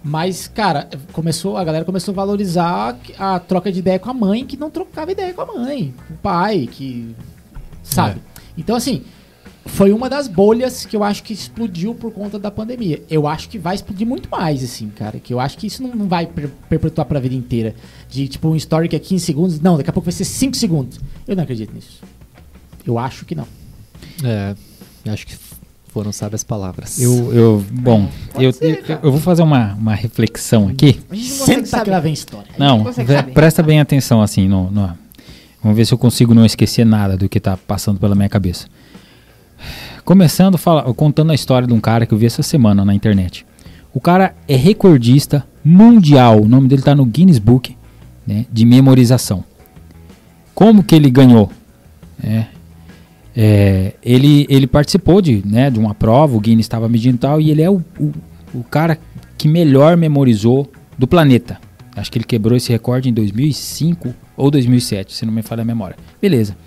Mas, 0.01 0.47
cara, 0.47 0.87
começou, 1.11 1.57
a 1.57 1.63
galera 1.65 1.83
começou 1.83 2.13
a 2.13 2.15
valorizar 2.15 2.97
a 3.17 3.37
troca 3.37 3.69
de 3.69 3.79
ideia 3.79 3.99
com 3.99 4.09
a 4.09 4.13
mãe, 4.13 4.45
que 4.45 4.55
não 4.55 4.69
trocava 4.69 5.11
ideia 5.11 5.33
com 5.33 5.41
a 5.41 5.45
mãe, 5.45 5.93
com 6.07 6.13
o 6.13 6.17
pai, 6.17 6.69
que. 6.71 7.13
Sabe? 7.83 8.21
Então, 8.57 8.77
assim, 8.77 9.03
foi 9.65 9.91
uma 9.91 10.09
das 10.09 10.27
bolhas 10.27 10.85
que 10.85 10.95
eu 10.95 11.03
acho 11.03 11.21
que 11.23 11.31
explodiu 11.33 11.93
por 11.93 12.11
conta 12.11 12.39
da 12.39 12.49
pandemia. 12.49 13.01
Eu 13.09 13.27
acho 13.27 13.47
que 13.49 13.57
vai 13.59 13.75
explodir 13.75 14.07
muito 14.07 14.29
mais, 14.29 14.63
assim, 14.63 14.89
cara. 14.89 15.19
Que 15.19 15.33
eu 15.33 15.39
acho 15.39 15.57
que 15.57 15.67
isso 15.67 15.83
não, 15.83 15.93
não 15.95 16.07
vai 16.07 16.25
per- 16.25 16.49
perpetuar 16.69 17.05
pra 17.05 17.19
vida 17.19 17.35
inteira. 17.35 17.75
De, 18.09 18.27
tipo, 18.27 18.47
um 18.49 18.55
story 18.55 18.87
que 18.89 18.95
é 18.95 18.99
15 18.99 19.23
segundos. 19.25 19.59
Não, 19.59 19.77
daqui 19.77 19.89
a 19.89 19.93
pouco 19.93 20.05
vai 20.05 20.13
ser 20.13 20.25
5 20.25 20.55
segundos. 20.57 20.99
Eu 21.27 21.35
não 21.35 21.43
acredito 21.43 21.73
nisso. 21.73 22.01
Eu 22.85 22.97
acho 22.97 23.25
que 23.25 23.35
não. 23.35 23.45
É, 24.23 24.55
acho 25.11 25.27
que 25.27 25.35
foram 25.89 26.11
sábias 26.11 26.43
palavras. 26.43 26.99
Eu, 26.99 27.33
eu, 27.33 27.65
bom, 27.71 28.07
eu, 28.35 28.51
eu, 28.61 28.99
eu 29.03 29.11
vou 29.11 29.19
fazer 29.19 29.41
uma, 29.43 29.73
uma 29.75 29.93
reflexão 29.95 30.67
aqui. 30.69 30.99
A 31.09 31.15
gente 31.15 31.29
não 31.31 31.37
consegue 31.39 31.65
Senta 31.67 31.83
que 31.83 31.89
lá 31.89 31.99
vem 31.99 32.13
história. 32.13 32.47
Não, 32.57 32.85
presta 33.33 33.61
bem 33.61 33.79
atenção 33.79 34.21
assim. 34.21 34.47
No, 34.47 34.71
no- 34.71 34.97
vamos 35.61 35.75
ver 35.77 35.85
se 35.85 35.93
eu 35.93 35.97
consigo 35.97 36.33
não 36.33 36.45
esquecer 36.45 36.85
nada 36.85 37.15
do 37.17 37.27
que 37.29 37.39
tá 37.39 37.57
passando 37.57 37.99
pela 37.99 38.15
minha 38.15 38.29
cabeça. 38.29 38.67
Começando 40.09 40.57
fala, 40.57 40.91
contando 40.95 41.31
a 41.31 41.35
história 41.35 41.67
de 41.67 41.73
um 41.75 41.79
cara 41.79 42.03
que 42.03 42.11
eu 42.11 42.17
vi 42.17 42.25
essa 42.25 42.41
semana 42.41 42.83
na 42.83 42.95
internet. 42.95 43.45
O 43.93 44.01
cara 44.01 44.33
é 44.47 44.55
recordista 44.55 45.45
mundial. 45.63 46.41
O 46.41 46.47
nome 46.47 46.67
dele 46.67 46.81
tá 46.81 46.95
no 46.95 47.05
Guinness 47.05 47.37
Book 47.37 47.77
né, 48.25 48.47
de 48.51 48.65
memorização. 48.65 49.43
Como 50.55 50.83
que 50.83 50.95
ele 50.95 51.11
ganhou? 51.11 51.51
É, 52.23 52.45
é, 53.37 53.93
ele, 54.01 54.47
ele 54.49 54.65
participou 54.65 55.21
de, 55.21 55.43
né, 55.45 55.69
de 55.69 55.77
uma 55.77 55.93
prova, 55.93 56.35
o 56.35 56.39
Guinness 56.39 56.65
estava 56.65 56.89
medindo 56.89 57.19
tal, 57.19 57.39
e 57.39 57.51
ele 57.51 57.61
é 57.61 57.69
o, 57.69 57.79
o, 57.99 58.11
o 58.51 58.63
cara 58.63 58.97
que 59.37 59.47
melhor 59.47 59.95
memorizou 59.95 60.71
do 60.97 61.05
planeta. 61.05 61.59
Acho 61.95 62.11
que 62.11 62.17
ele 62.17 62.25
quebrou 62.25 62.57
esse 62.57 62.71
recorde 62.71 63.09
em 63.09 63.13
2005 63.13 64.11
ou 64.35 64.49
2007, 64.49 65.13
se 65.13 65.23
não 65.23 65.31
me 65.31 65.43
falha 65.43 65.61
a 65.61 65.65
memória. 65.65 65.97
Beleza. 66.19 66.57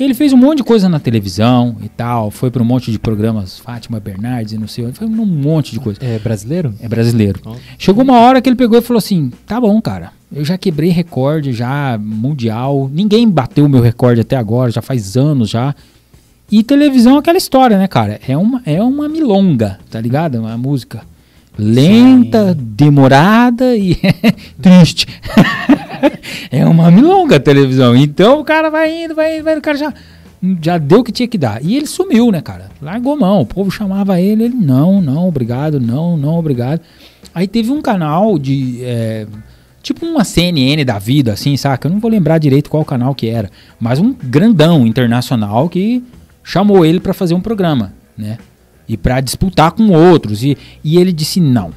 Ele 0.00 0.14
fez 0.14 0.32
um 0.32 0.36
monte 0.38 0.58
de 0.58 0.64
coisa 0.64 0.88
na 0.88 0.98
televisão 0.98 1.76
e 1.82 1.88
tal, 1.88 2.30
foi 2.30 2.50
para 2.50 2.62
um 2.62 2.64
monte 2.64 2.90
de 2.90 2.98
programas, 2.98 3.58
Fátima 3.58 4.00
Bernardes 4.00 4.54
e 4.54 4.58
não 4.58 4.66
sei 4.66 4.90
foi 4.92 5.06
um 5.06 5.10
monte 5.10 5.72
de 5.72 5.78
coisa. 5.78 6.00
É 6.02 6.18
brasileiro? 6.18 6.74
É 6.80 6.88
brasileiro. 6.88 7.38
Ó. 7.44 7.54
Chegou 7.78 8.02
uma 8.02 8.18
hora 8.18 8.40
que 8.40 8.48
ele 8.48 8.56
pegou 8.56 8.78
e 8.78 8.82
falou 8.82 8.98
assim: 8.98 9.30
tá 9.46 9.60
bom, 9.60 9.78
cara, 9.82 10.12
eu 10.32 10.42
já 10.42 10.56
quebrei 10.56 10.88
recorde 10.88 11.52
já 11.52 11.98
mundial, 11.98 12.90
ninguém 12.92 13.28
bateu 13.28 13.66
o 13.66 13.68
meu 13.68 13.82
recorde 13.82 14.22
até 14.22 14.36
agora, 14.36 14.70
já 14.70 14.80
faz 14.80 15.16
anos 15.18 15.50
já. 15.50 15.74
E 16.50 16.62
televisão 16.62 17.16
é 17.16 17.18
aquela 17.18 17.38
história, 17.38 17.78
né, 17.78 17.86
cara? 17.86 18.18
É 18.26 18.36
uma, 18.36 18.62
é 18.64 18.82
uma 18.82 19.08
milonga, 19.08 19.78
tá 19.90 20.00
ligado? 20.00 20.36
É 20.36 20.40
uma 20.40 20.56
música 20.56 21.02
lenta, 21.58 22.54
demorada 22.54 23.76
e 23.76 23.96
triste. 24.60 25.06
é 26.50 26.64
uma 26.66 26.90
milonga 26.90 27.36
a 27.36 27.40
televisão. 27.40 27.94
Então 27.94 28.40
o 28.40 28.44
cara 28.44 28.70
vai 28.70 29.04
indo, 29.04 29.14
vai 29.14 29.36
indo, 29.36 29.44
vai 29.44 29.54
indo, 29.54 29.58
o 29.58 29.62
cara 29.62 29.76
já, 29.76 29.94
já 30.62 30.78
deu 30.78 31.00
o 31.00 31.04
que 31.04 31.12
tinha 31.12 31.28
que 31.28 31.38
dar. 31.38 31.62
E 31.64 31.76
ele 31.76 31.86
sumiu, 31.86 32.30
né, 32.30 32.40
cara? 32.40 32.70
Largou 32.80 33.16
mão. 33.16 33.42
O 33.42 33.46
povo 33.46 33.70
chamava 33.70 34.20
ele, 34.20 34.44
ele, 34.44 34.54
não, 34.54 35.00
não, 35.00 35.28
obrigado, 35.28 35.80
não, 35.80 36.16
não, 36.16 36.38
obrigado. 36.38 36.80
Aí 37.34 37.46
teve 37.46 37.70
um 37.70 37.82
canal 37.82 38.38
de. 38.38 38.80
é, 38.82 39.26
tipo 39.82 40.04
uma 40.04 40.24
CNN 40.24 40.84
da 40.84 40.98
vida, 40.98 41.32
assim, 41.32 41.56
saca? 41.56 41.88
Eu 41.88 41.92
não 41.92 42.00
vou 42.00 42.10
lembrar 42.10 42.38
direito 42.38 42.70
qual 42.70 42.84
canal 42.84 43.14
que 43.14 43.28
era. 43.28 43.50
Mas 43.78 43.98
um 43.98 44.12
grandão 44.12 44.86
internacional 44.86 45.68
que 45.68 46.02
chamou 46.42 46.84
ele 46.84 47.00
pra 47.00 47.14
fazer 47.14 47.34
um 47.34 47.40
programa, 47.40 47.92
né? 48.16 48.38
E 48.90 48.96
pra 48.96 49.20
disputar 49.20 49.70
com 49.70 49.90
outros. 49.90 50.42
E, 50.42 50.58
e 50.82 50.98
ele 50.98 51.12
disse 51.12 51.40
não. 51.40 51.70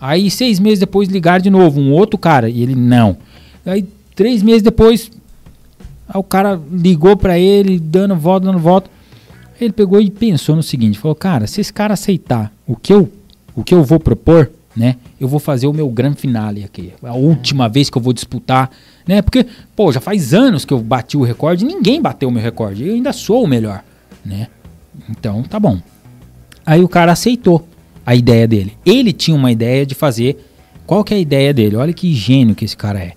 Aí 0.00 0.30
seis 0.30 0.60
meses 0.60 0.78
depois 0.78 1.08
ligaram 1.08 1.42
de 1.42 1.50
novo, 1.50 1.80
um 1.80 1.90
outro 1.90 2.16
cara, 2.16 2.48
e 2.48 2.62
ele 2.62 2.76
não. 2.76 3.16
Aí 3.66 3.84
três 4.14 4.40
meses 4.40 4.62
depois, 4.62 5.10
o 6.14 6.22
cara 6.22 6.60
ligou 6.70 7.16
pra 7.16 7.38
ele, 7.38 7.80
dando 7.80 8.14
volta, 8.14 8.46
dando 8.46 8.58
volta. 8.60 8.88
Ele 9.60 9.72
pegou 9.72 10.00
e 10.00 10.10
pensou 10.10 10.54
no 10.54 10.62
seguinte, 10.62 10.98
falou, 10.98 11.16
cara, 11.16 11.48
se 11.48 11.60
esse 11.60 11.72
cara 11.72 11.94
aceitar 11.94 12.52
o 12.66 12.76
que 12.76 12.92
eu, 12.92 13.10
o 13.56 13.64
que 13.64 13.74
eu 13.74 13.82
vou 13.82 13.98
propor, 13.98 14.50
né, 14.76 14.96
eu 15.18 15.26
vou 15.26 15.40
fazer 15.40 15.66
o 15.66 15.72
meu 15.72 15.88
grande 15.88 16.20
finale 16.20 16.62
aqui. 16.62 16.92
A 17.02 17.14
última 17.14 17.68
vez 17.68 17.90
que 17.90 17.98
eu 17.98 18.02
vou 18.02 18.12
disputar, 18.12 18.70
né, 19.08 19.22
porque, 19.22 19.46
pô, 19.74 19.90
já 19.90 20.00
faz 20.00 20.34
anos 20.34 20.64
que 20.64 20.72
eu 20.72 20.80
bati 20.80 21.16
o 21.16 21.22
recorde, 21.22 21.64
ninguém 21.64 22.00
bateu 22.00 22.28
o 22.28 22.32
meu 22.32 22.42
recorde, 22.42 22.86
eu 22.86 22.94
ainda 22.94 23.12
sou 23.12 23.42
o 23.42 23.48
melhor, 23.48 23.82
né. 24.24 24.48
Então, 25.08 25.42
tá 25.42 25.58
bom. 25.58 25.80
Aí 26.66 26.82
o 26.82 26.88
cara 26.88 27.12
aceitou 27.12 27.66
a 28.06 28.14
ideia 28.14 28.46
dele. 28.46 28.72
Ele 28.84 29.12
tinha 29.12 29.36
uma 29.36 29.52
ideia 29.52 29.84
de 29.84 29.94
fazer. 29.94 30.36
Qual 30.86 31.02
que 31.02 31.14
é 31.14 31.16
a 31.16 31.20
ideia 31.20 31.52
dele? 31.52 31.76
Olha 31.76 31.92
que 31.92 32.12
gênio 32.14 32.54
que 32.54 32.64
esse 32.64 32.76
cara 32.76 32.98
é. 32.98 33.12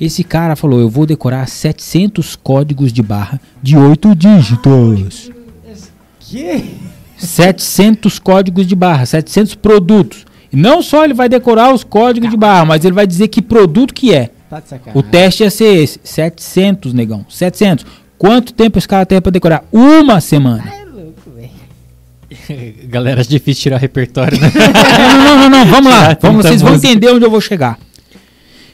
Esse 0.00 0.24
cara 0.24 0.56
falou: 0.56 0.80
Eu 0.80 0.88
vou 0.88 1.04
decorar 1.04 1.46
700 1.46 2.36
códigos 2.36 2.92
de 2.92 3.02
barra 3.02 3.40
de 3.62 3.76
8 3.76 4.14
dígitos. 4.14 5.30
Que? 6.20 6.64
700 7.18 8.18
códigos 8.18 8.66
de 8.66 8.74
barra, 8.74 9.04
700 9.04 9.54
produtos. 9.56 10.24
E 10.50 10.56
não 10.56 10.82
só 10.82 11.04
ele 11.04 11.12
vai 11.12 11.28
decorar 11.28 11.72
os 11.72 11.84
códigos 11.84 12.30
de 12.30 12.36
barra, 12.36 12.64
mas 12.64 12.84
ele 12.84 12.94
vai 12.94 13.06
dizer 13.06 13.28
que 13.28 13.42
produto 13.42 13.92
que 13.92 14.14
é. 14.14 14.30
Tá. 14.48 14.62
O 14.94 15.02
teste 15.02 15.42
ia 15.42 15.50
ser 15.50 15.82
esse: 15.82 16.00
700, 16.02 16.94
negão. 16.94 17.26
700. 17.28 17.84
Quanto 18.16 18.52
tempo 18.52 18.78
esse 18.78 18.88
cara 18.88 19.06
tem 19.06 19.20
pra 19.20 19.30
decorar? 19.30 19.64
Uma 19.70 20.20
semana. 20.20 20.79
Galera, 22.88 23.20
é 23.20 23.24
difícil 23.24 23.62
tirar 23.64 23.78
repertório, 23.78 24.38
né? 24.40 24.50
não, 24.98 25.24
não, 25.24 25.36
não, 25.36 25.50
não, 25.50 25.66
vamos 25.66 25.90
lá. 25.92 26.16
Vamos, 26.20 26.44
vocês 26.46 26.62
vão 26.62 26.74
entender 26.74 27.08
onde 27.10 27.24
eu 27.24 27.30
vou 27.30 27.40
chegar. 27.40 27.78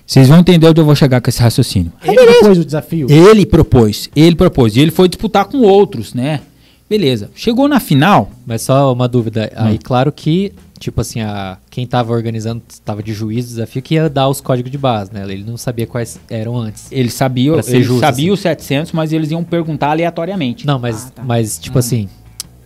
Vocês 0.07 0.29
vão 0.29 0.39
entender 0.39 0.69
onde 0.69 0.81
eu 0.81 0.85
vou 0.85 0.95
chegar 0.95 1.21
com 1.21 1.29
esse 1.29 1.41
raciocínio. 1.43 1.93
Ele 2.05 2.17
propôs 2.27 2.59
o 2.59 2.65
desafio. 2.65 3.07
Ele 3.11 3.45
propôs, 3.47 4.11
ele 4.15 4.37
propôs. 4.37 4.77
E 4.77 4.81
ele 4.81 4.91
foi 4.93 5.09
disputar 5.09 5.47
com 5.47 5.59
outros, 5.59 6.15
né? 6.15 6.41
Beleza. 6.89 7.29
Chegou 7.35 7.67
na 7.67 7.81
final. 7.81 8.31
Mas 8.47 8.63
só 8.63 8.93
uma 8.93 9.09
dúvida. 9.09 9.51
Hum. 9.57 9.65
Aí, 9.65 9.79
claro 9.79 10.13
que, 10.13 10.53
tipo 10.79 11.01
assim, 11.01 11.21
a, 11.23 11.59
quem 11.69 11.85
tava 11.85 12.13
organizando, 12.13 12.63
tava 12.85 13.03
de 13.03 13.13
juiz 13.13 13.47
do 13.47 13.49
desafio, 13.49 13.83
que 13.83 13.95
ia 13.95 14.09
dar 14.09 14.29
os 14.29 14.41
códigos 14.41 14.71
de 14.71 14.79
base, 14.79 15.13
né? 15.13 15.25
Ele 15.29 15.43
não 15.43 15.57
sabia 15.57 15.89
quais 15.89 16.21
eram 16.31 16.57
antes. 16.57 16.87
Ele 16.93 17.11
sabia, 17.11 17.55
ele 17.67 17.83
justo, 17.83 17.99
sabia 18.01 18.27
assim. 18.27 18.31
os 18.31 18.39
700, 18.39 18.93
mas 18.93 19.13
eles 19.13 19.33
iam 19.33 19.43
perguntar 19.43 19.91
aleatoriamente. 19.91 20.65
Não, 20.65 20.79
mas, 20.79 21.07
Ah, 21.07 21.11
tá. 21.17 21.23
mas 21.25 21.59
Hum. 21.59 21.63
tipo 21.63 21.79
assim, 21.81 22.09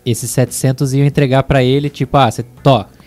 esses 0.05 0.31
700 0.31 0.95
iam 0.95 1.07
entregar 1.07 1.43
pra 1.43 1.63
ele, 1.63 1.89
tipo, 1.91 2.17
ah, 2.17 2.31
você 2.31 2.45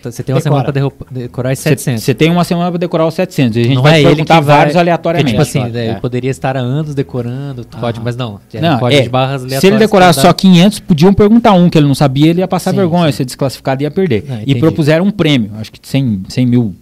você 0.04 0.22
tem 0.22 0.36
uma 0.36 0.42
Decora. 0.42 0.42
semana 0.42 0.64
pra 0.66 0.72
derru- 0.74 0.94
decorar 1.10 1.54
esses 1.54 1.64
700. 1.64 2.04
Você 2.04 2.14
tem 2.14 2.30
uma 2.30 2.44
semana 2.44 2.70
pra 2.70 2.78
decorar 2.78 3.08
os 3.08 3.14
700. 3.14 3.56
E 3.56 3.60
a 3.62 3.64
gente 3.64 3.76
não 3.76 3.82
vai 3.84 4.04
é 4.04 4.08
perguntar 4.08 4.42
vai, 4.42 4.44
vários 4.58 4.74
porque, 4.74 4.80
aleatoriamente. 4.80 5.30
tipo 5.32 5.42
assim, 5.42 5.62
É. 5.78 5.92
ele 5.92 6.00
poderia 6.02 6.30
estar 6.30 6.58
há 6.58 6.60
anos 6.60 6.94
decorando 6.94 7.66
código, 7.80 8.04
mas 8.04 8.18
não. 8.18 8.38
Não, 8.62 8.80
código 8.80 9.00
é, 9.00 9.04
de 9.04 9.10
barras 9.10 9.44
se 9.44 9.66
ele 9.68 9.78
decorar 9.78 10.12
só 10.12 10.24
dá- 10.28 10.34
500, 10.34 10.80
podiam 10.82 11.14
perguntar 11.14 11.54
um 11.54 11.70
que 11.70 11.78
ele 11.78 11.88
não 11.88 11.96
sabia, 11.96 12.30
ele 12.32 12.40
ia 12.42 12.48
passar 12.50 12.72
Sim, 12.72 12.78
vergonha, 12.78 13.12
sim. 13.14 13.20
ser 13.20 13.26
desclassificado 13.26 13.82
e 13.82 13.86
ia 13.86 13.92
perder. 13.92 14.26
Ah, 14.30 14.40
e 14.46 14.56
propuseram 14.56 15.06
um 15.06 15.12
prêmio, 15.12 15.52
acho 15.58 15.72
que 15.72 15.80
de 15.80 15.88
100, 15.88 16.24
100 16.28 16.46
mil, 16.48 16.76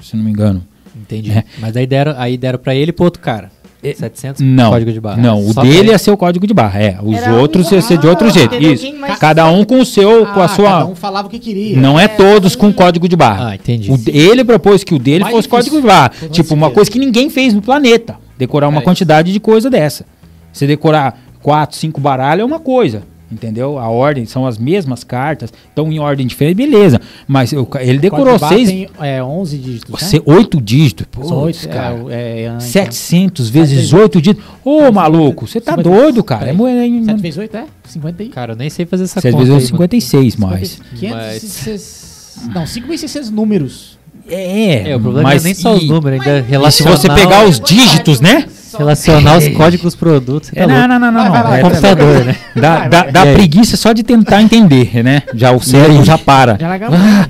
se 0.00 0.16
não 0.16 0.24
me 0.24 0.30
engano. 0.30 0.64
Entendi. 0.98 1.30
É. 1.32 1.44
Mas 1.58 1.76
aí 1.76 1.86
deram, 1.86 2.14
aí 2.16 2.38
deram 2.38 2.58
pra 2.58 2.74
ele 2.74 2.88
e 2.88 2.92
pro 2.92 3.04
outro 3.04 3.20
cara. 3.20 3.50
700 3.94 4.40
Não, 4.42 4.70
código 4.70 4.92
de 4.92 5.00
barra. 5.00 5.16
não, 5.20 5.40
o 5.46 5.52
Só 5.52 5.62
dele 5.62 5.78
ele. 5.78 5.88
ia 5.90 5.98
ser 5.98 6.10
o 6.10 6.16
código 6.16 6.46
de 6.46 6.54
barra, 6.54 6.80
é. 6.80 6.98
Os 7.02 7.16
Era 7.16 7.34
outros 7.34 7.70
um- 7.70 7.74
ia 7.74 7.82
ser 7.82 7.98
de 7.98 8.06
outro 8.06 8.26
Ah, 8.28 8.30
jeito, 8.30 8.54
isso. 8.56 8.86
Cada 9.20 9.48
um 9.50 9.64
com 9.64 9.80
o 9.80 9.84
seu, 9.84 10.26
com 10.26 10.40
a 10.40 10.44
Ah, 10.44 10.48
sua... 10.48 10.70
Cada 10.70 10.86
um 10.86 10.94
falava 10.94 11.28
o 11.28 11.30
que 11.30 11.38
queria. 11.38 11.76
Não 11.78 11.98
é 11.98 12.04
É, 12.04 12.08
todos 12.08 12.54
com 12.56 12.72
código 12.72 13.08
de 13.08 13.16
barra. 13.16 13.50
Ah, 13.50 13.54
entendi. 13.54 13.90
O 13.90 13.98
ele 14.08 14.44
propôs 14.44 14.82
que 14.84 14.94
o 14.94 14.98
dele 14.98 15.24
Mais 15.24 15.34
fosse 15.34 15.48
difícil. 15.48 15.70
código 15.72 15.80
de 15.82 15.86
barra. 15.86 16.12
Tipo, 16.30 16.54
uma 16.54 16.70
coisa 16.70 16.90
que 16.90 16.98
ninguém 16.98 17.28
fez 17.30 17.52
no 17.52 17.60
planeta. 17.62 18.16
Decorar 18.38 18.68
uma 18.68 18.80
É. 18.80 18.84
quantidade 18.84 19.32
de 19.32 19.40
coisa 19.40 19.68
dessa. 19.70 20.04
Você 20.52 20.66
decorar 20.66 21.18
quatro, 21.42 21.76
cinco 21.76 22.00
baralhos 22.00 22.42
é 22.42 22.44
uma 22.44 22.60
coisa. 22.60 23.02
Entendeu? 23.30 23.76
A 23.76 23.88
ordem 23.88 24.24
são 24.24 24.46
as 24.46 24.56
mesmas 24.56 25.02
cartas, 25.02 25.52
estão 25.68 25.90
em 25.92 25.98
ordem 25.98 26.24
diferente, 26.26 26.56
beleza. 26.56 27.00
Mas 27.26 27.52
eu- 27.52 27.68
ele 27.80 27.98
decorou 27.98 28.38
barra 28.38 28.54
seis, 28.54 28.68
Tem, 28.68 28.88
é, 29.00 29.20
11 29.22 29.58
dígitos. 29.58 29.90
né? 29.90 29.98
você- 29.98 30.22
oito 30.24 30.60
dígitos. 30.60 31.06
São 31.26 31.40
Putz, 31.42 31.64
oito, 31.64 31.68
cara. 31.68 31.96
É, 32.08 32.42
é, 32.42 32.54
é, 32.56 32.60
700 32.60 33.48
vezes 33.48 33.92
oito 33.92 34.22
dígitos. 34.22 34.44
Ô, 34.64 34.92
maluco, 34.92 35.44
você 35.46 35.60
tá 35.60 35.72
50. 35.72 35.90
doido, 35.90 36.22
cara. 36.22 36.42
É, 36.42 36.54
Peraí. 36.54 36.56
mo- 36.56 36.68
é, 36.68 37.04
7 37.04 37.20
vezes 37.20 37.38
8 37.38 37.56
é? 37.56 37.64
50 37.84 38.22
aí. 38.22 38.28
Cara, 38.28 38.52
eu 38.52 38.56
nem 38.56 38.70
sei 38.70 38.86
fazer 38.86 39.02
essa 39.04 39.20
Sete 39.20 39.32
conta. 39.32 39.44
vezes 39.44 39.50
aí, 39.50 39.56
oito, 39.62 39.70
56 39.72 40.36
mais. 40.36 40.80
506... 40.94 42.06
Não, 42.54 42.66
5.600 42.66 43.30
números. 43.30 43.96
É, 44.28 44.90
É, 44.90 44.96
o 44.96 45.00
problema 45.00 45.28
mas 45.30 45.42
não 45.44 45.50
é 45.50 45.52
nem 45.52 45.54
só 45.62 45.74
os 45.74 45.82
e- 45.82 45.86
números, 45.86 46.20
ainda 46.26 46.68
E 46.68 46.70
se 46.72 46.82
você 46.82 47.08
pegar 47.12 47.44
os 47.48 47.60
dígitos, 47.60 48.20
né? 48.20 48.46
Relacionar 48.78 49.38
os 49.38 49.48
códigos 49.56 49.94
produtos. 49.94 50.48
Você 50.50 50.54
tá 50.56 50.62
É, 50.62 50.66
não, 50.66 50.74
louco. 50.76 50.88
não, 50.88 50.98
não, 50.98 51.12
não. 51.12 51.22
Vai, 51.30 51.30
vai 51.30 51.42
lá, 51.50 51.58
É, 51.58 51.62
computador, 51.62 52.24
né? 52.24 52.36
Dá, 52.56 52.88
dá, 52.88 53.02
dá 53.10 53.22
preguiça 53.34 53.76
só 53.76 53.92
de 53.92 54.02
tentar 54.02 54.42
entender, 54.42 55.02
né? 55.02 55.22
Já 55.34 55.52
o 55.52 55.60
cérebro 55.60 56.04
já 56.04 56.16
para. 56.18 56.56
Já. 56.58 56.78
Ah. 56.90 57.28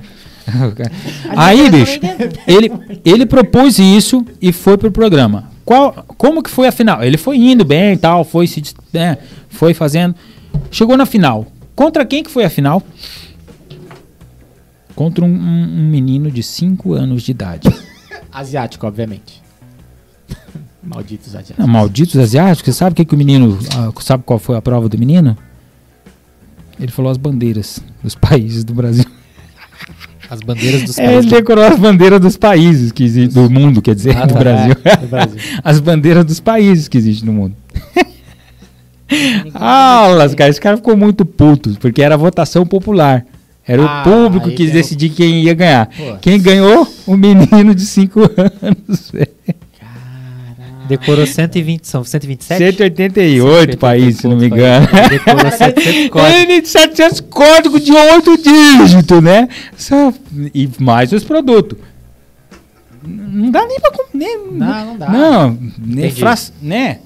Aí, 1.37 1.69
bicho, 1.71 1.99
ele, 2.47 2.73
ele 3.05 3.27
propôs 3.27 3.79
isso 3.79 4.25
e 4.41 4.53
foi 4.53 4.77
pro 4.79 4.91
programa. 4.93 5.51
Qual, 5.65 5.93
como 6.17 6.41
que 6.43 6.49
foi 6.51 6.69
a 6.69 6.73
final? 6.73 7.03
Ele 7.03 7.17
foi 7.17 7.37
indo 7.37 7.65
bem 7.65 7.95
e 7.95 7.97
tal, 7.97 8.23
foi 8.25 8.47
se, 8.47 8.63
né, 8.93 9.19
foi 9.49 9.75
fazendo. 9.75 10.15
Chegou 10.71 10.97
na 10.97 11.05
final. 11.05 11.47
Contra 11.75 12.05
quem 12.05 12.23
que 12.23 12.31
foi 12.31 12.45
a 12.45 12.51
final? 12.51 12.81
Contra 14.95 15.25
um, 15.25 15.29
um- 15.29 15.81
um 15.81 15.89
menino 15.91 16.31
de 16.31 16.43
5 16.43 16.93
anos 16.95 17.23
de 17.23 17.33
idade. 17.33 17.69
Asiático, 18.33 18.87
obviamente. 18.87 19.43
Malditos 20.87 21.29
asiáticos. 21.35 21.59
Não, 21.59 21.67
malditos 21.67 22.17
asiáticos, 22.17 22.73
você 22.75 22.79
sabe 22.79 22.93
o 22.93 22.95
que, 22.97 23.05
que 23.05 23.15
o 23.15 23.19
menino. 23.19 23.59
ah, 23.75 23.91
sabe 24.01 24.23
qual 24.25 24.39
foi 24.39 24.57
a 24.57 24.63
prova 24.63 24.89
do 24.89 24.97
menino? 24.99 25.37
Ele 26.79 26.93
falou 26.93 27.11
as 27.11 27.17
bandeiras 27.17 27.81
dos 28.03 28.15
países 28.15 28.63
do 28.65 28.73
Brasil. 28.75 29.05
As 30.31 30.41
bandeiras 30.41 30.83
dos 30.83 30.99
É, 30.99 31.05
ele 31.07 31.13
países. 31.15 31.31
decorou 31.31 31.65
as 31.65 31.79
bandeiras 31.79 32.21
dos 32.21 32.37
países 32.37 32.93
que 32.93 33.03
existem, 33.05 33.43
do 33.43 33.51
mundo, 33.51 33.81
quer 33.83 33.95
dizer, 33.95 34.17
Ah, 34.17 34.27
do 34.27 34.35
tá. 34.35 34.39
Brasil. 34.39 34.77
É, 34.85 34.97
do 34.97 35.07
Brasil. 35.07 35.39
As 35.65 35.81
bandeiras 35.81 36.25
dos 36.25 36.41
países 36.41 36.87
que 36.89 36.99
existem 36.99 37.27
no 37.27 37.33
mundo. 37.33 37.57
Aulas, 39.55 40.35
cara, 40.35 40.51
esse 40.51 40.61
cara 40.61 40.77
ficou 40.77 40.97
muito 40.97 41.25
puto, 41.25 41.77
porque 41.81 42.03
era 42.03 42.17
votação 42.17 42.67
popular. 42.67 43.25
Era 43.67 43.83
Ah, 43.85 44.01
o 44.03 44.05
público 44.05 44.51
que 44.51 44.67
decidia 44.71 45.09
quem 45.09 45.43
ia 45.43 45.55
ganhar. 45.55 45.87
Pô. 45.87 46.17
Quem 46.21 46.41
ganhou? 46.41 46.87
O 47.07 47.17
menino 47.17 47.75
de 47.75 47.85
5 47.85 48.21
anos. 48.21 49.11
velho. 49.11 49.29
Decorou 50.89 51.27
120, 51.27 51.85
são 51.87 52.05
127? 52.05 52.59
188 52.59 53.79
países, 53.79 54.21
se 54.21 54.29
não 54.29 54.37
me 54.37 54.47
engano. 54.47 54.87
Decorou 55.11 55.51
700 55.51 56.09
códigos. 56.11 56.41
Ele 56.41 56.61
de 56.61 56.69
700 56.69 57.21
códigos 57.23 57.85
de 57.85 57.93
8 57.93 58.37
dígitos, 58.39 59.23
né? 59.23 59.49
Só- 59.77 60.13
e 60.55 60.69
mais 60.79 61.13
os 61.13 61.25
produtos. 61.25 61.79
Não 63.05 63.51
dá 63.51 63.65
nem 63.67 63.79
pra. 63.81 63.93
Nem, 64.13 64.39
Não, 64.53 64.87
não 64.87 64.97
dá. 64.97 65.09
Não, 65.11 65.59
nem 65.79 66.11
fra- 66.11 66.35
né? 66.63 66.99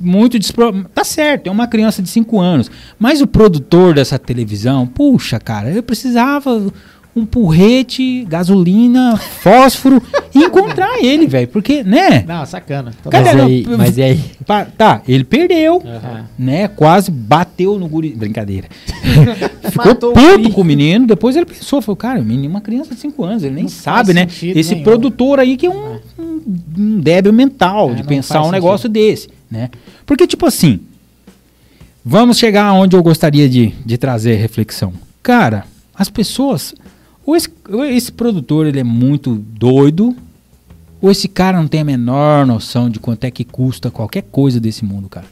Muito 0.00 0.38
despro... 0.40 0.84
Tá 0.92 1.04
certo, 1.04 1.46
é 1.46 1.50
uma 1.50 1.68
criança 1.68 2.02
de 2.02 2.08
5 2.08 2.40
anos. 2.40 2.68
Mas 2.98 3.20
o 3.22 3.26
produtor 3.28 3.94
dessa 3.94 4.18
televisão, 4.18 4.86
puxa, 4.86 5.38
cara, 5.38 5.70
eu 5.70 5.82
precisava 5.84 6.72
um 7.16 7.24
porrete, 7.24 8.24
gasolina, 8.28 9.16
fósforo 9.16 10.02
e 10.34 10.38
encontrar 10.40 10.98
ele, 11.02 11.26
velho. 11.28 11.46
Porque, 11.48 11.84
né? 11.84 12.24
Não, 12.26 12.44
sacana. 12.44 12.92
Mas 13.12 13.36
não, 13.36 13.44
aí? 13.46 13.64
Mas 13.78 13.96
e 13.98 14.02
aí? 14.02 14.20
Pa- 14.44 14.64
Tá, 14.64 15.00
ele 15.06 15.22
perdeu 15.24 15.80
Ah. 15.86 16.24
né? 16.38 16.66
Quase 16.68 17.10
bateu 17.10 17.78
no 17.78 17.86
guri. 17.86 18.10
Brincadeira. 18.10 18.66
Ficou 19.70 19.94
puto 19.94 20.50
com 20.50 20.60
o 20.60 20.64
menino. 20.64 21.06
Depois 21.06 21.36
ele 21.36 21.46
pensou, 21.46 21.80
falou, 21.80 21.96
cara, 21.96 22.20
o 22.20 22.24
menino 22.24 22.46
é 22.46 22.48
uma 22.48 22.60
criança 22.60 22.94
de 22.94 23.00
5 23.00 23.24
anos, 23.24 23.42
ele 23.44 23.54
nem 23.54 23.64
Não 23.64 23.70
sabe, 23.70 24.12
né? 24.12 24.22
sentido 24.28 24.56
Esse 24.58 24.72
nenhum. 24.72 24.84
produtor 24.84 25.38
aí 25.38 25.56
que 25.56 25.66
é 25.66 25.70
um, 25.70 25.98
um, 26.18 26.42
um 26.78 27.00
débil 27.00 27.32
mental 27.32 27.90
É, 27.90 27.94
de 27.94 28.02
pensar 28.04 28.42
um 28.42 28.50
negócio 28.50 28.88
desse, 28.88 29.28
né? 29.50 29.70
Porque, 30.04 30.26
tipo 30.26 30.46
assim, 30.46 30.80
vamos 32.04 32.38
chegar 32.38 32.72
onde 32.72 32.96
eu 32.96 33.02
gostaria 33.02 33.48
de, 33.48 33.72
de 33.86 33.96
trazer 33.96 34.34
reflexão. 34.36 34.92
Cara, 35.22 35.64
as 35.94 36.08
pessoas. 36.08 36.74
Ou 37.26 37.34
esse, 37.36 37.48
ou 37.70 37.84
esse 37.84 38.12
produtor 38.12 38.66
ele 38.66 38.80
é 38.80 38.84
muito 38.84 39.34
doido, 39.36 40.14
ou 41.00 41.10
esse 41.10 41.28
cara 41.28 41.58
não 41.58 41.66
tem 41.68 41.80
a 41.80 41.84
menor 41.84 42.46
noção 42.46 42.88
de 42.90 42.98
quanto 42.98 43.24
é 43.24 43.30
que 43.30 43.44
custa 43.44 43.90
qualquer 43.90 44.22
coisa 44.22 44.60
desse 44.60 44.84
mundo, 44.84 45.08
cara. 45.08 45.26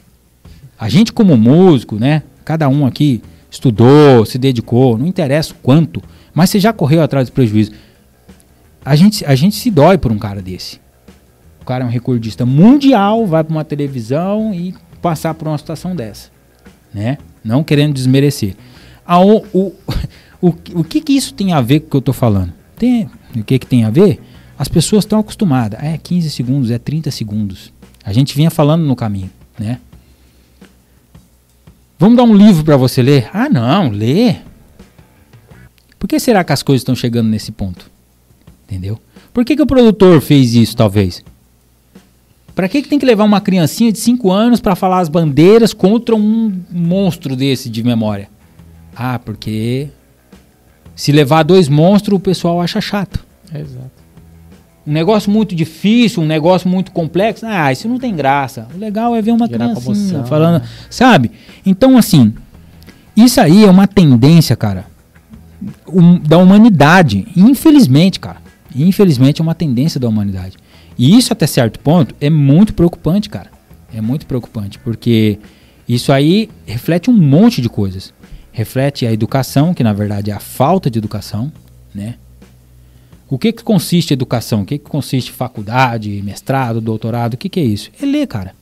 A 0.79 0.89
gente 0.89 1.13
como 1.13 1.37
músico, 1.37 1.95
né? 1.97 2.23
Cada 2.43 2.67
um 2.67 2.85
aqui 2.85 3.21
estudou, 3.49 4.25
se 4.25 4.37
dedicou, 4.37 4.97
não 4.97 5.05
interessa 5.05 5.51
o 5.53 5.55
quanto, 5.61 6.01
mas 6.33 6.49
você 6.49 6.59
já 6.59 6.73
correu 6.73 7.01
atrás 7.01 7.29
do 7.29 7.31
prejuízo. 7.33 7.71
A 8.83 8.95
gente, 8.95 9.23
a 9.25 9.35
gente 9.35 9.55
se 9.55 9.69
dói 9.71 9.97
por 9.97 10.11
um 10.11 10.17
cara 10.17 10.41
desse. 10.41 10.79
O 11.61 11.65
cara 11.65 11.83
é 11.85 11.87
um 11.87 11.91
recordista 11.91 12.45
mundial, 12.45 13.25
vai 13.25 13.43
para 13.43 13.53
uma 13.55 13.63
televisão 13.63 14.53
e 14.53 14.73
passar 15.01 15.33
por 15.33 15.47
uma 15.47 15.57
situação 15.57 15.95
dessa, 15.95 16.29
né? 16.93 17.17
Não 17.43 17.63
querendo 17.63 17.93
desmerecer. 17.93 18.55
Aon- 19.05 19.43
o, 19.53 19.59
o, 19.67 19.73
o 20.49 20.83
que 20.83 20.99
que 20.99 21.13
isso 21.13 21.33
tem 21.33 21.53
a 21.53 21.61
ver 21.61 21.81
com 21.81 21.87
o 21.87 21.89
que 21.91 21.97
eu 21.97 22.01
tô 22.01 22.13
falando? 22.13 22.53
Tem, 22.77 23.09
o 23.35 23.43
que 23.43 23.57
que 23.59 23.65
tem 23.65 23.85
a 23.85 23.89
ver? 23.89 24.19
As 24.57 24.67
pessoas 24.67 25.05
estão 25.05 25.19
acostumadas. 25.19 25.81
É 25.81 25.97
15 25.97 26.29
segundos, 26.29 26.69
é 26.69 26.77
30 26.77 27.11
segundos. 27.11 27.73
A 28.03 28.11
gente 28.11 28.35
vinha 28.35 28.51
falando 28.51 28.83
no 28.83 28.95
caminho, 28.95 29.29
né? 29.57 29.79
Vamos 31.97 32.17
dar 32.17 32.23
um 32.23 32.35
livro 32.35 32.63
para 32.63 32.75
você 32.75 33.01
ler? 33.01 33.29
Ah, 33.33 33.47
não, 33.49 33.89
lê. 33.89 34.35
Por 35.97 36.07
que 36.07 36.19
será 36.19 36.43
que 36.43 36.51
as 36.51 36.61
coisas 36.61 36.81
estão 36.81 36.95
chegando 36.95 37.29
nesse 37.29 37.51
ponto? 37.51 37.89
Entendeu? 38.67 38.99
Por 39.33 39.45
que, 39.45 39.55
que 39.55 39.61
o 39.61 39.67
produtor 39.67 40.19
fez 40.19 40.53
isso, 40.53 40.75
talvez? 40.75 41.23
Pra 42.53 42.67
que, 42.67 42.81
que 42.81 42.89
tem 42.89 42.99
que 42.99 43.05
levar 43.05 43.23
uma 43.23 43.39
criancinha 43.39 43.91
de 43.91 43.99
5 43.99 44.29
anos 44.29 44.59
para 44.59 44.75
falar 44.75 44.99
as 44.99 45.07
bandeiras 45.07 45.73
contra 45.73 46.13
um 46.13 46.61
monstro 46.69 47.35
desse 47.35 47.69
de 47.69 47.81
memória? 47.81 48.29
Ah, 48.95 49.17
porque 49.17 49.87
se 50.95 51.11
levar 51.11 51.43
dois 51.43 51.67
monstros 51.69 52.17
o 52.17 52.19
pessoal 52.19 52.61
acha 52.61 52.79
chato. 52.81 53.23
Exato. 53.53 53.91
Um 54.85 54.91
negócio 54.91 55.31
muito 55.31 55.55
difícil, 55.55 56.21
um 56.21 56.25
negócio 56.25 56.67
muito 56.69 56.91
complexo, 56.91 57.45
ah, 57.45 57.71
isso 57.71 57.87
não 57.87 57.97
tem 57.97 58.13
graça. 58.15 58.67
O 58.75 58.77
legal 58.77 59.15
é 59.15 59.21
ver 59.21 59.31
uma 59.31 59.47
Gerar 59.47 59.65
criancinha 59.69 59.81
comoção, 59.85 60.25
falando, 60.25 60.61
né? 60.61 60.67
sabe? 60.89 61.31
Então, 61.65 61.97
assim, 61.97 62.33
isso 63.15 63.39
aí 63.39 63.63
é 63.63 63.69
uma 63.69 63.87
tendência, 63.87 64.55
cara, 64.57 64.85
um- 65.87 66.19
da 66.19 66.37
humanidade. 66.37 67.25
Infelizmente, 67.35 68.19
cara. 68.19 68.37
Infelizmente 68.75 69.39
é 69.39 69.43
uma 69.43 69.55
tendência 69.55 69.99
da 69.99 70.09
humanidade. 70.09 70.57
E 70.97 71.17
isso, 71.17 71.31
até 71.31 71.47
certo 71.47 71.79
ponto, 71.79 72.13
é 72.19 72.29
muito 72.29 72.73
preocupante, 72.73 73.29
cara. 73.29 73.49
É 73.95 74.01
muito 74.01 74.25
preocupante, 74.25 74.77
porque 74.79 75.39
isso 75.87 76.11
aí 76.11 76.49
reflete 76.65 77.09
um 77.09 77.13
monte 77.13 77.61
de 77.61 77.69
coisas. 77.69 78.13
Reflete 78.53 79.05
a 79.07 79.11
educação, 79.11 79.73
que 79.73 79.83
na 79.83 79.91
verdade 79.91 80.29
é 80.29 80.33
a 80.33 80.39
falta 80.39 80.89
de 80.89 80.99
educação, 80.99 81.51
né? 81.93 82.15
O 83.27 83.37
que, 83.39 83.51
que 83.51 83.63
consiste 83.63 84.13
educação? 84.13 84.61
O 84.61 84.65
que, 84.65 84.77
que 84.77 84.87
consiste 84.87 85.31
faculdade, 85.31 86.21
mestrado, 86.21 86.79
doutorado? 86.79 87.33
O 87.33 87.37
que, 87.37 87.49
que 87.49 87.59
é 87.59 87.63
isso? 87.63 87.89
É 87.99 88.05
ler, 88.05 88.27
cara. 88.27 88.53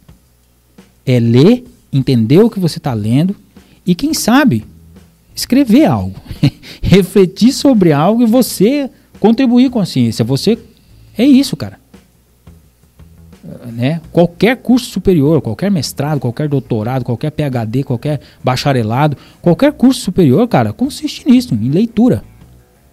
É 1.06 1.20
ler, 1.20 1.66
entender 1.92 2.40
o 2.40 2.50
que 2.50 2.58
você 2.58 2.78
está 2.78 2.94
lendo 2.94 3.36
e, 3.86 3.94
quem 3.94 4.14
sabe, 4.14 4.66
escrever 5.36 5.88
algo. 5.88 6.16
Refletir 6.82 7.52
sobre 7.52 7.92
algo 7.92 8.24
e 8.24 8.26
você 8.26 8.90
contribuir 9.20 9.70
com 9.70 9.82
a 9.82 9.86
ciência. 9.86 10.24
Você. 10.24 10.58
É 11.18 11.26
isso, 11.26 11.58
cara. 11.58 11.81
Né? 13.74 14.02
Qualquer 14.12 14.58
curso 14.58 14.90
superior, 14.90 15.42
qualquer 15.42 15.70
mestrado, 15.70 16.20
qualquer 16.20 16.48
doutorado, 16.48 17.04
qualquer 17.04 17.32
PhD, 17.32 17.84
qualquer 17.84 18.20
bacharelado, 18.44 19.18
qualquer 19.42 19.74
curso 19.74 20.02
superior, 20.02 20.48
cara, 20.48 20.74
consiste 20.74 21.28
nisso, 21.30 21.54
em 21.54 21.70
leitura. 21.70 22.24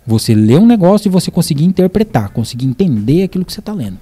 Você 0.06 0.34
lê 0.34 0.56
um 0.56 0.66
negócio 0.66 1.08
e 1.08 1.10
você 1.10 1.30
conseguir 1.30 1.64
interpretar, 1.64 2.30
conseguir 2.30 2.66
entender 2.66 3.24
aquilo 3.24 3.44
que 3.44 3.52
você 3.52 3.60
está 3.60 3.72
lendo. 3.72 3.98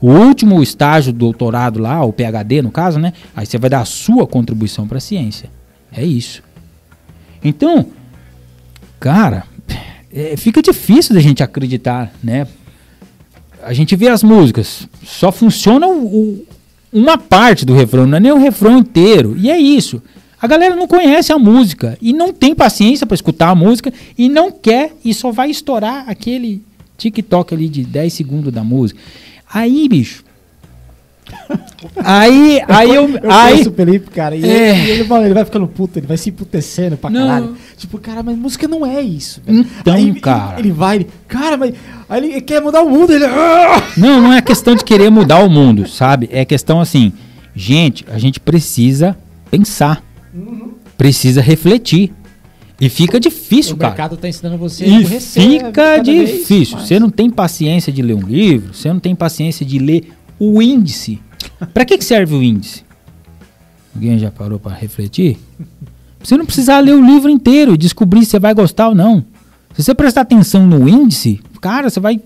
O 0.00 0.10
último 0.10 0.62
estágio 0.62 1.12
do 1.12 1.18
doutorado 1.18 1.80
lá, 1.80 2.04
o 2.04 2.12
PhD 2.12 2.62
no 2.62 2.70
caso, 2.70 3.00
né? 3.00 3.12
Aí 3.34 3.44
você 3.44 3.58
vai 3.58 3.68
dar 3.68 3.80
a 3.80 3.84
sua 3.84 4.26
contribuição 4.26 4.86
para 4.86 4.98
a 4.98 5.00
ciência. 5.00 5.50
É 5.90 6.04
isso. 6.04 6.42
Então, 7.42 7.86
cara, 9.00 9.44
é, 10.12 10.36
fica 10.36 10.62
difícil 10.62 11.14
da 11.14 11.20
gente 11.20 11.42
acreditar, 11.42 12.12
né? 12.22 12.46
A 13.62 13.72
gente 13.72 13.94
vê 13.96 14.08
as 14.08 14.22
músicas, 14.22 14.88
só 15.04 15.30
funciona 15.32 15.86
o- 15.86 16.06
o- 16.06 16.46
uma 16.92 17.18
parte 17.18 17.64
do 17.66 17.74
refrão, 17.74 18.06
não 18.06 18.16
é 18.16 18.20
nem 18.20 18.32
o 18.32 18.38
refrão 18.38 18.78
inteiro. 18.78 19.36
E 19.38 19.50
é 19.50 19.58
isso. 19.58 20.00
A 20.40 20.46
galera 20.46 20.76
não 20.76 20.86
conhece 20.86 21.32
a 21.32 21.38
música 21.38 21.98
e 22.00 22.12
não 22.12 22.32
tem 22.32 22.54
paciência 22.54 23.06
para 23.06 23.14
escutar 23.16 23.50
a 23.50 23.54
música 23.54 23.92
e 24.16 24.28
não 24.28 24.52
quer 24.52 24.92
e 25.04 25.12
só 25.12 25.32
vai 25.32 25.50
estourar 25.50 26.04
aquele 26.08 26.62
TikTok 26.96 27.52
ali 27.54 27.68
de 27.68 27.82
10 27.84 28.12
segundos 28.12 28.52
da 28.52 28.62
música. 28.62 29.00
Aí, 29.52 29.88
bicho. 29.88 30.24
Aí, 31.96 32.60
aí 32.66 32.94
eu, 32.94 33.08
Eu 33.08 33.30
aí 33.30 33.62
o 33.66 33.72
Felipe, 33.72 34.10
cara, 34.10 34.34
e, 34.34 34.44
É. 34.44 34.78
ele, 34.78 34.90
ele, 34.90 35.04
mano, 35.04 35.24
ele 35.26 35.34
vai 35.34 35.44
ficando 35.44 35.66
puto, 35.66 35.98
ele 35.98 36.06
vai 36.06 36.16
se 36.16 36.30
emputecendo 36.30 36.96
pra 36.96 37.08
Não. 37.10 37.26
caralho. 37.26 37.56
Tipo, 37.76 37.98
cara, 37.98 38.22
mas 38.22 38.36
música 38.36 38.66
não 38.66 38.84
é 38.84 39.00
isso, 39.00 39.40
velho. 39.44 39.64
Então, 39.80 39.94
Aí 39.94 40.08
ele- 40.08 40.20
cara. 40.20 40.58
Ele, 40.58 40.72
vai, 40.72 40.96
ele, 40.96 41.06
cara, 41.28 41.56
mas. 41.56 41.74
Aí 42.08 42.24
ele 42.30 42.40
quer 42.40 42.60
mudar 42.60 42.82
o 42.82 42.90
mundo, 42.90 43.12
ele. 43.12 43.24
"Ah!" 43.24 43.82
Não, 43.96 44.20
não 44.20 44.32
é 44.32 44.40
questão 44.42 44.74
de 44.74 44.84
querer 44.84 45.10
mudar 45.10 45.38
o 45.44 45.48
mundo, 45.50 45.86
sabe? 45.88 46.28
É 46.32 46.44
questão 46.44 46.80
assim, 46.80 47.12
gente, 47.54 48.04
a 48.10 48.18
gente 48.18 48.40
precisa 48.40 49.16
pensar, 49.50 50.02
precisa 50.96 51.40
refletir. 51.40 52.12
E 52.80 52.88
fica 52.88 53.18
difícil, 53.18 53.74
o 53.74 53.76
cara. 53.76 53.90
mercado 53.90 54.16
tá 54.16 54.28
ensinando 54.28 54.56
você 54.56 54.84
a 54.84 54.86
E 54.86 54.96
aborrecer 54.98 55.42
fica 55.42 55.98
difícil. 55.98 56.78
Você 56.78 57.00
não 57.00 57.10
tem 57.10 57.28
paciência 57.28 57.92
de 57.92 58.00
ler 58.02 58.14
um 58.14 58.20
livro, 58.20 58.72
você 58.72 58.88
não 58.92 59.00
tem 59.00 59.16
paciência 59.16 59.66
de 59.66 59.80
ler 59.80 60.12
o 60.38 60.62
índice 60.62 61.20
Pra 61.72 61.84
que, 61.84 61.98
que 61.98 62.04
serve 62.04 62.34
o 62.34 62.42
índice? 62.42 62.84
Alguém 63.94 64.18
já 64.18 64.30
parou 64.30 64.58
pra 64.58 64.72
refletir? 64.72 65.38
Você 66.22 66.36
não 66.36 66.44
precisa 66.44 66.78
ler 66.78 66.94
o 66.94 67.04
livro 67.04 67.30
inteiro 67.30 67.74
e 67.74 67.78
descobrir 67.78 68.24
se 68.24 68.32
você 68.32 68.38
vai 68.38 68.54
gostar 68.54 68.88
ou 68.88 68.94
não. 68.94 69.24
Se 69.74 69.82
você 69.82 69.94
prestar 69.94 70.22
atenção 70.22 70.66
no 70.66 70.88
índice, 70.88 71.40
cara, 71.60 71.90
você 71.90 72.00
vai, 72.00 72.20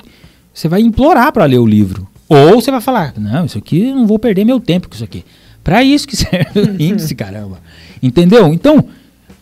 você 0.52 0.68
vai 0.68 0.80
implorar 0.80 1.32
pra 1.32 1.44
ler 1.44 1.58
o 1.58 1.66
livro. 1.66 2.08
Ou 2.28 2.60
você 2.60 2.70
vai 2.70 2.80
falar, 2.80 3.14
não, 3.18 3.44
isso 3.44 3.58
aqui 3.58 3.88
eu 3.88 3.94
não 3.94 4.06
vou 4.06 4.18
perder 4.18 4.44
meu 4.44 4.58
tempo 4.58 4.88
com 4.88 4.94
isso 4.94 5.04
aqui. 5.04 5.24
Pra 5.62 5.82
isso 5.82 6.08
que 6.08 6.16
serve 6.16 6.60
o 6.60 6.82
índice, 6.82 7.14
caramba. 7.14 7.60
Entendeu? 8.02 8.52
Então, 8.52 8.84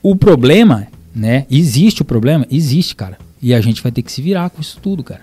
o 0.03 0.15
problema, 0.17 0.89
né? 1.15 1.47
Existe 1.51 2.03
o 2.03 2.05
problema? 2.05 2.47
Existe, 2.51 2.95
cara. 2.95 3.19
E 3.41 3.55
a 3.55 3.61
gente 3.61 3.83
vai 3.83 3.91
ter 3.91 4.03
que 4.03 4.13
se 4.13 4.21
virar 4.21 4.51
com 4.51 4.61
isso 4.61 4.79
tudo, 4.81 5.03
cara. 5.03 5.23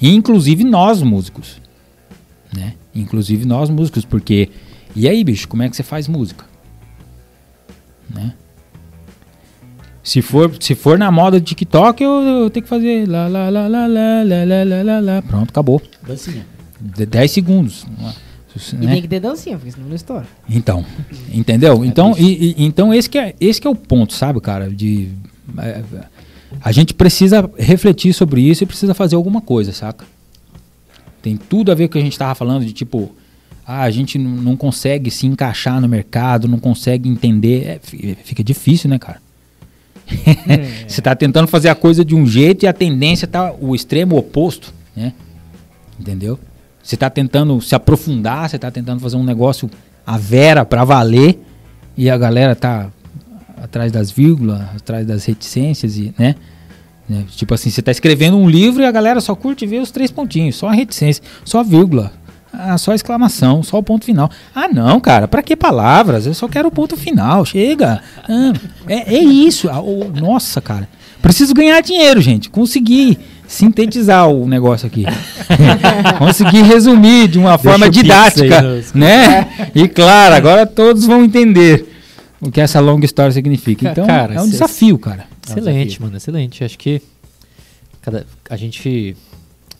Inclusive 0.00 0.62
nós, 0.64 1.02
músicos. 1.02 1.65
Né? 2.56 2.74
Inclusive 2.94 3.44
nós, 3.44 3.68
músicos, 3.68 4.04
porque. 4.04 4.48
E 4.94 5.06
aí, 5.08 5.22
bicho, 5.22 5.46
como 5.46 5.62
é 5.62 5.68
que 5.68 5.76
você 5.76 5.82
faz 5.82 6.08
música? 6.08 6.44
Né? 8.08 8.32
Se 10.02 10.22
for, 10.22 10.54
se 10.60 10.74
for 10.74 10.96
na 10.98 11.10
moda 11.10 11.38
do 11.40 11.44
TikTok, 11.44 12.02
eu, 12.02 12.10
eu 12.22 12.50
tenho 12.50 12.62
que 12.62 12.68
fazer 12.70 13.08
lá, 13.08 13.26
lá, 13.26 13.50
lá, 13.50 13.66
lá, 13.66 13.86
lá, 13.86 14.22
lá, 14.22 14.44
lá, 14.44 14.64
lá, 14.64 14.82
lá, 14.82 15.00
lá. 15.00 15.22
Pronto, 15.22 15.50
acabou. 15.50 15.82
Dancinha. 16.06 16.46
De 16.80 17.04
10 17.04 17.30
segundos. 17.30 17.84
E 18.72 18.76
né? 18.76 18.92
tem 18.92 19.02
que 19.02 19.08
ter 19.08 19.20
dancinha, 19.20 19.58
porque 19.58 19.72
senão 19.72 19.88
não 19.88 19.96
estoura. 19.96 20.26
Então, 20.48 20.84
entendeu? 21.30 21.84
Então, 21.84 22.14
e- 22.16 22.54
e- 22.56 22.64
então 22.64 22.94
esse, 22.94 23.10
que 23.10 23.18
é, 23.18 23.34
esse 23.40 23.60
que 23.60 23.66
é 23.66 23.70
o 23.70 23.74
ponto, 23.74 24.14
sabe, 24.14 24.40
cara? 24.40 24.70
De, 24.70 25.10
é, 25.58 25.82
a 26.62 26.72
gente 26.72 26.94
precisa 26.94 27.50
refletir 27.58 28.14
sobre 28.14 28.40
isso 28.40 28.62
e 28.62 28.66
precisa 28.66 28.94
fazer 28.94 29.16
alguma 29.16 29.40
coisa, 29.42 29.72
saca? 29.72 30.06
Tem 31.26 31.36
tudo 31.36 31.72
a 31.72 31.74
ver 31.74 31.88
com 31.88 31.90
o 31.90 31.92
que 31.94 31.98
a 31.98 32.02
gente 32.02 32.16
tava 32.16 32.36
falando 32.36 32.64
de 32.64 32.72
tipo, 32.72 33.10
ah, 33.66 33.82
a 33.82 33.90
gente 33.90 34.16
não 34.16 34.54
consegue 34.56 35.10
se 35.10 35.26
encaixar 35.26 35.80
no 35.80 35.88
mercado, 35.88 36.46
não 36.46 36.60
consegue 36.60 37.08
entender. 37.08 37.64
É, 37.66 37.78
fi- 37.82 38.16
fica 38.22 38.44
difícil, 38.44 38.88
né, 38.88 38.96
cara? 38.96 39.20
Você 40.86 41.02
tá 41.02 41.16
tentando 41.16 41.48
fazer 41.48 41.68
a 41.68 41.74
coisa 41.74 42.04
de 42.04 42.14
um 42.14 42.24
jeito 42.28 42.62
e 42.64 42.68
a 42.68 42.72
tendência 42.72 43.26
tá 43.26 43.52
o 43.60 43.74
extremo 43.74 44.16
oposto, 44.16 44.72
né? 44.94 45.12
Entendeu? 45.98 46.38
Você 46.80 46.96
tá 46.96 47.10
tentando 47.10 47.60
se 47.60 47.74
aprofundar, 47.74 48.48
você 48.48 48.56
tá 48.56 48.70
tentando 48.70 49.00
fazer 49.00 49.16
um 49.16 49.24
negócio 49.24 49.68
a 50.06 50.16
vera 50.16 50.64
pra 50.64 50.84
valer 50.84 51.40
e 51.96 52.08
a 52.08 52.16
galera 52.16 52.54
tá 52.54 52.88
atrás 53.60 53.90
das 53.90 54.12
vírgulas, 54.12 54.60
atrás 54.76 55.04
das 55.04 55.24
reticências 55.24 55.96
e, 55.98 56.14
né? 56.16 56.36
Né? 57.08 57.24
Tipo 57.36 57.54
assim, 57.54 57.70
você 57.70 57.80
tá 57.82 57.90
escrevendo 57.90 58.36
um 58.36 58.48
livro 58.48 58.82
e 58.82 58.86
a 58.86 58.90
galera 58.90 59.20
só 59.20 59.34
curte 59.34 59.64
ver 59.66 59.80
os 59.80 59.90
três 59.90 60.10
pontinhos, 60.10 60.56
só 60.56 60.68
a 60.68 60.72
reticência, 60.72 61.22
só 61.44 61.60
a 61.60 61.62
vírgula, 61.62 62.12
ah, 62.52 62.76
só 62.78 62.92
a 62.92 62.94
exclamação, 62.94 63.62
só 63.62 63.78
o 63.78 63.82
ponto 63.82 64.04
final. 64.04 64.30
Ah, 64.54 64.66
não, 64.66 64.98
cara, 64.98 65.28
pra 65.28 65.42
que 65.42 65.54
palavras? 65.54 66.26
Eu 66.26 66.34
só 66.34 66.48
quero 66.48 66.68
o 66.68 66.72
ponto 66.72 66.96
final, 66.96 67.44
chega. 67.44 68.00
Ah, 68.28 68.52
é, 68.88 69.14
é 69.16 69.18
isso. 69.22 69.68
Ah, 69.70 69.80
oh, 69.80 70.04
nossa, 70.18 70.60
cara. 70.60 70.88
Preciso 71.22 71.54
ganhar 71.54 71.80
dinheiro, 71.80 72.20
gente. 72.20 72.48
Consegui 72.50 73.18
sintetizar 73.46 74.28
o 74.28 74.46
negócio 74.48 74.86
aqui. 74.86 75.04
Consegui 76.18 76.62
resumir 76.62 77.28
de 77.28 77.38
uma 77.38 77.58
forma 77.58 77.86
Pix 77.86 77.96
aí 77.98 78.02
didática, 78.02 78.62
nos- 78.62 78.92
né? 78.92 79.48
E 79.74 79.88
claro, 79.88 80.34
agora 80.34 80.66
todos 80.66 81.04
vão 81.04 81.24
entender 81.24 81.92
o 82.40 82.50
que 82.50 82.60
essa 82.60 82.80
longa 82.80 83.04
história 83.04 83.32
significa. 83.32 83.86
Ca- 83.86 83.92
Então, 83.92 84.06
cara, 84.06 84.34
é 84.34 84.40
um 84.40 84.48
desafio, 84.48 84.98
cara. 84.98 85.24
Excelente, 85.52 86.02
mano, 86.02 86.16
excelente. 86.16 86.64
Acho 86.64 86.78
que 86.78 87.00
cada, 88.00 88.26
a 88.50 88.56
gente 88.56 89.16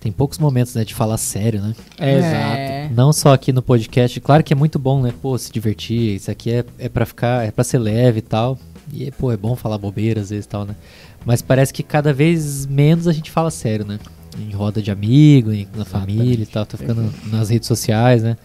tem 0.00 0.12
poucos 0.12 0.38
momentos 0.38 0.74
né, 0.74 0.84
de 0.84 0.94
falar 0.94 1.16
sério, 1.18 1.60
né? 1.60 1.74
É, 1.98 2.12
É. 2.86 2.90
Não 2.94 3.12
só 3.12 3.32
aqui 3.32 3.52
no 3.52 3.62
podcast, 3.62 4.20
claro 4.20 4.42
que 4.44 4.52
é 4.52 4.56
muito 4.56 4.78
bom, 4.78 5.02
né? 5.02 5.12
Pô, 5.20 5.36
se 5.36 5.50
divertir, 5.50 6.16
isso 6.16 6.30
aqui 6.30 6.50
é, 6.52 6.64
é 6.78 6.88
para 6.88 7.04
ficar, 7.06 7.46
é 7.46 7.50
para 7.50 7.64
ser 7.64 7.78
leve 7.78 8.18
e 8.18 8.22
tal. 8.22 8.58
E, 8.92 9.10
pô, 9.10 9.32
é 9.32 9.36
bom 9.36 9.56
falar 9.56 9.78
bobeira 9.78 10.20
às 10.20 10.30
vezes 10.30 10.44
e 10.44 10.48
tal, 10.48 10.64
né? 10.64 10.76
Mas 11.24 11.42
parece 11.42 11.72
que 11.72 11.82
cada 11.82 12.12
vez 12.12 12.66
menos 12.66 13.08
a 13.08 13.12
gente 13.12 13.30
fala 13.32 13.50
sério, 13.50 13.84
né? 13.84 13.98
Em 14.38 14.52
roda 14.52 14.80
de 14.80 14.90
amigo, 14.92 15.52
em- 15.52 15.66
na 15.74 15.84
família 15.84 16.42
e 16.42 16.46
tal, 16.46 16.64
tá 16.64 16.76
ficando 16.78 17.12
nas 17.26 17.48
redes 17.50 17.66
sociais, 17.66 18.22
né? 18.22 18.36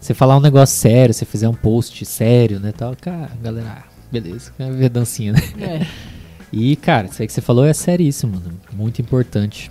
Você 0.00 0.14
falar 0.14 0.36
um 0.36 0.40
negócio 0.40 0.78
sério, 0.78 1.12
você 1.12 1.24
fizer 1.26 1.48
um 1.48 1.54
post 1.54 2.04
sério, 2.06 2.60
né, 2.60 2.70
tal, 2.72 2.94
cara, 3.00 3.30
galera, 3.42 3.78
ah, 3.80 3.84
beleza, 4.10 4.52
ver 4.58 4.88
dancinha, 4.88 5.32
né? 5.32 5.40
É. 5.60 5.86
E, 6.52 6.76
cara, 6.76 7.08
isso 7.08 7.20
aí 7.20 7.26
que 7.26 7.32
você 7.32 7.40
falou 7.40 7.64
é 7.66 7.72
seríssimo, 7.72 8.34
mano. 8.34 8.54
Muito 8.72 9.00
importante. 9.00 9.70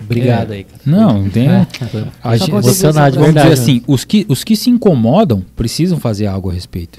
Obrigado 0.00 0.52
É. 0.52 0.56
aí, 0.56 0.64
cara. 0.64 0.80
Não, 0.84 1.22
não 1.22 1.30
tem. 1.30 1.48
Foi 1.90 2.04
A 2.22 2.36
gente- 2.36 2.50
emocionado 2.50 3.12
de 3.12 3.18
Vamos 3.18 3.34
verdade. 3.34 3.50
dizer 3.50 3.62
assim, 3.62 3.82
os 3.86 4.04
que, 4.04 4.26
os 4.28 4.44
que 4.44 4.54
se 4.56 4.68
incomodam 4.68 5.42
precisam 5.54 5.98
fazer 5.98 6.26
algo 6.26 6.50
a 6.50 6.52
respeito. 6.52 6.98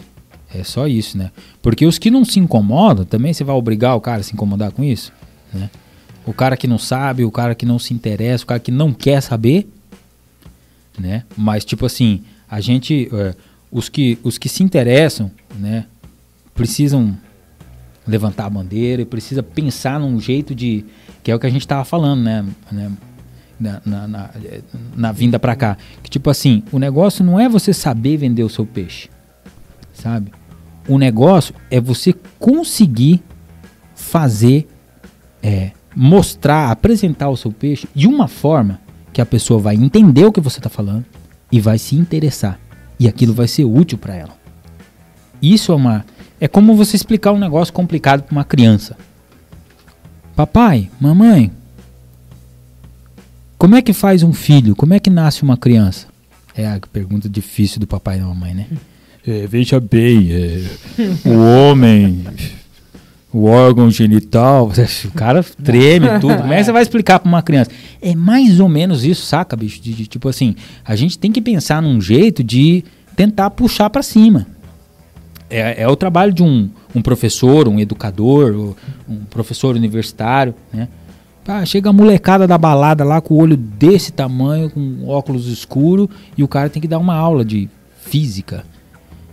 É 0.54 0.64
só 0.64 0.88
isso, 0.88 1.18
né? 1.18 1.32
Porque 1.62 1.86
os 1.86 2.00
que 2.00 2.10
não 2.10 2.24
se 2.26 2.40
incomodam, 2.40 3.06
também 3.06 3.34
você 3.34 3.44
vai 3.44 3.56
obrigar 3.56 3.96
o 3.96 4.02
cara 4.02 4.22
a 4.22 4.24
se 4.24 4.34
incomodar 4.34 4.72
com 4.72 4.84
isso, 4.84 5.12
né? 5.54 5.70
O 6.26 6.34
cara 6.34 6.58
que 6.58 6.68
não 6.68 6.78
sabe, 6.78 7.24
o 7.24 7.32
cara 7.32 7.54
que 7.54 7.66
não 7.66 7.78
se 7.78 7.94
interessa, 7.94 8.44
o 8.44 8.48
cara 8.48 8.60
que 8.60 8.72
não 8.72 8.94
quer 8.94 9.22
saber, 9.22 9.70
né? 10.98 11.24
Mas 11.38 11.64
tipo 11.66 11.86
assim, 11.86 12.24
a 12.50 12.60
gente, 12.62 13.10
é, 13.14 13.36
os 13.72 13.90
que 13.90 14.18
os 14.24 14.38
que 14.38 14.50
se 14.50 14.64
interessam, 14.64 15.30
né? 15.60 15.86
Precisam 16.56 17.16
levantar 18.08 18.46
a 18.46 18.50
bandeira 18.50 19.02
e 19.02 19.06
precisa 19.06 19.44
pensar 19.44 20.00
num 20.00 20.20
jeito 20.20 20.56
de 20.56 20.86
que 21.24 21.32
é 21.32 21.36
o 21.36 21.40
que 21.40 21.48
a 21.48 21.50
gente 21.50 21.68
tava 21.68 21.84
falando, 21.84 22.22
né? 22.22 22.46
né? 22.72 22.92
Na, 23.60 23.82
na, 23.84 24.08
na, 24.08 24.30
na 24.96 25.12
vinda 25.12 25.40
pra 25.40 25.56
cá. 25.56 25.78
Que 26.04 26.10
tipo 26.10 26.30
assim, 26.30 26.64
o 26.72 26.78
negócio 26.78 27.26
não 27.26 27.40
é 27.40 27.50
você 27.50 27.74
saber 27.74 28.18
vender 28.18 28.44
o 28.44 28.50
seu 28.50 28.66
peixe, 28.66 29.10
sabe? 29.94 30.32
O 30.88 30.98
negócio 30.98 31.54
é 31.70 31.82
você 31.82 32.14
conseguir 32.40 33.24
fazer, 33.96 34.68
é, 35.42 35.72
mostrar, 35.96 36.72
apresentar 36.72 37.30
o 37.30 37.36
seu 37.36 37.52
peixe 37.52 37.88
de 37.94 38.08
uma 38.08 38.28
forma 38.28 38.80
que 39.12 39.20
a 39.20 39.26
pessoa 39.26 39.60
vai 39.60 39.76
entender 39.76 40.24
o 40.24 40.32
que 40.32 40.40
você 40.40 40.60
está 40.60 40.70
falando 40.70 41.04
e 41.52 41.60
vai 41.60 41.80
se 41.80 41.96
interessar. 41.96 42.60
E 43.00 43.08
aquilo 43.08 43.34
vai 43.34 43.48
ser 43.48 43.66
útil 43.66 43.98
para 43.98 44.16
ela. 44.16 44.38
Isso 45.42 45.72
é 45.72 45.76
uma. 45.76 46.06
É 46.40 46.48
como 46.48 46.76
você 46.76 46.96
explicar 46.96 47.32
um 47.32 47.40
negócio 47.40 47.74
complicado 47.74 48.24
para 48.24 48.32
uma 48.32 48.44
criança. 48.44 48.96
Papai, 50.36 50.90
mamãe, 51.00 51.52
como 53.58 53.76
é 53.76 53.82
que 53.82 53.92
faz 53.92 54.22
um 54.22 54.32
filho? 54.32 54.76
Como 54.76 54.94
é 54.94 55.00
que 55.00 55.10
nasce 55.10 55.42
uma 55.42 55.58
criança? 55.58 56.08
É 56.56 56.68
a 56.68 56.80
pergunta 56.94 57.28
difícil 57.28 57.80
do 57.80 57.88
papai 57.88 58.18
e 58.18 58.20
da 58.20 58.26
mamãe, 58.28 58.54
né? 58.54 58.68
É, 59.26 59.48
veja 59.48 59.80
bem, 59.80 60.30
é, 60.32 60.64
o 61.26 61.38
homem, 61.38 62.24
o 63.34 63.46
órgão 63.46 63.90
genital, 63.90 64.72
o 65.06 65.12
cara 65.12 65.44
treme 65.44 66.08
tudo. 66.22 66.38
Como 66.38 66.54
é 66.54 66.58
que 66.58 66.64
você 66.64 66.72
vai 66.72 66.82
explicar 66.82 67.20
para 67.20 67.28
uma 67.28 67.42
criança? 67.42 67.72
É 68.02 68.16
mais 68.16 68.60
ou 68.60 68.70
menos 68.70 69.04
isso, 69.04 69.26
saca, 69.26 69.56
bicho? 69.56 69.82
De, 69.82 69.94
de, 69.94 70.08
tipo 70.08 70.30
assim, 70.30 70.56
a 70.86 70.96
gente 70.96 71.18
tem 71.18 71.32
que 71.32 71.42
pensar 71.42 71.82
num 71.82 72.00
jeito 72.00 72.44
de 72.44 72.84
tentar 73.16 73.50
puxar 73.50 73.90
para 73.90 74.02
cima. 74.02 74.48
É, 75.50 75.84
é 75.84 75.88
o 75.88 75.96
trabalho 75.96 76.34
de 76.34 76.44
um, 76.44 76.70
um 76.94 77.02
professor, 77.02 77.68
um 77.68 77.80
educador, 77.80 78.76
um 79.08 79.20
professor 79.30 79.76
universitário, 79.76 80.54
né? 80.74 80.88
Ah, 81.48 81.66
chega 81.66 81.90
a 81.90 81.94
molecada 81.94 82.46
da 82.46 82.58
balada 82.58 83.06
lá 83.06 83.22
com 83.22 83.34
o 83.34 83.38
olho 83.38 83.56
desse 83.56 84.12
tamanho, 84.12 84.70
com 84.70 85.08
óculos 85.08 85.48
escuro, 85.48 86.10
e 86.38 86.44
o 86.44 86.48
cara 86.48 86.70
tem 86.70 86.82
que 86.82 86.90
dar 86.90 86.98
uma 86.98 87.16
aula 87.16 87.46
de 87.46 87.70
física, 88.02 88.66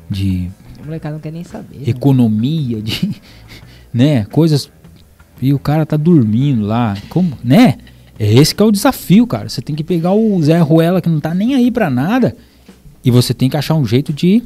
de 0.08 0.48
molecada 0.84 1.14
não 1.14 1.20
quer 1.20 1.32
nem 1.32 1.42
saber. 1.42 1.78
né? 1.78 1.82
economia, 1.88 2.80
de 2.80 3.20
né, 3.92 4.24
coisas 4.26 4.70
e 5.40 5.52
o 5.52 5.58
cara 5.58 5.84
tá 5.84 5.96
dormindo 5.96 6.62
lá, 6.62 6.96
como, 7.08 7.36
né? 7.42 7.78
É 8.18 8.32
esse 8.32 8.54
que 8.54 8.62
é 8.62 8.66
o 8.66 8.70
desafio, 8.70 9.26
cara. 9.26 9.48
Você 9.48 9.60
tem 9.60 9.74
que 9.74 9.82
pegar 9.82 10.12
o 10.12 10.40
Zé 10.42 10.58
Ruela 10.60 11.00
que 11.00 11.08
não 11.08 11.18
tá 11.18 11.34
nem 11.34 11.54
aí 11.54 11.70
pra 11.70 11.90
nada 11.90 12.36
e 13.04 13.10
você 13.10 13.34
tem 13.34 13.50
que 13.50 13.56
achar 13.56 13.74
um 13.74 13.84
jeito 13.84 14.12
de. 14.12 14.42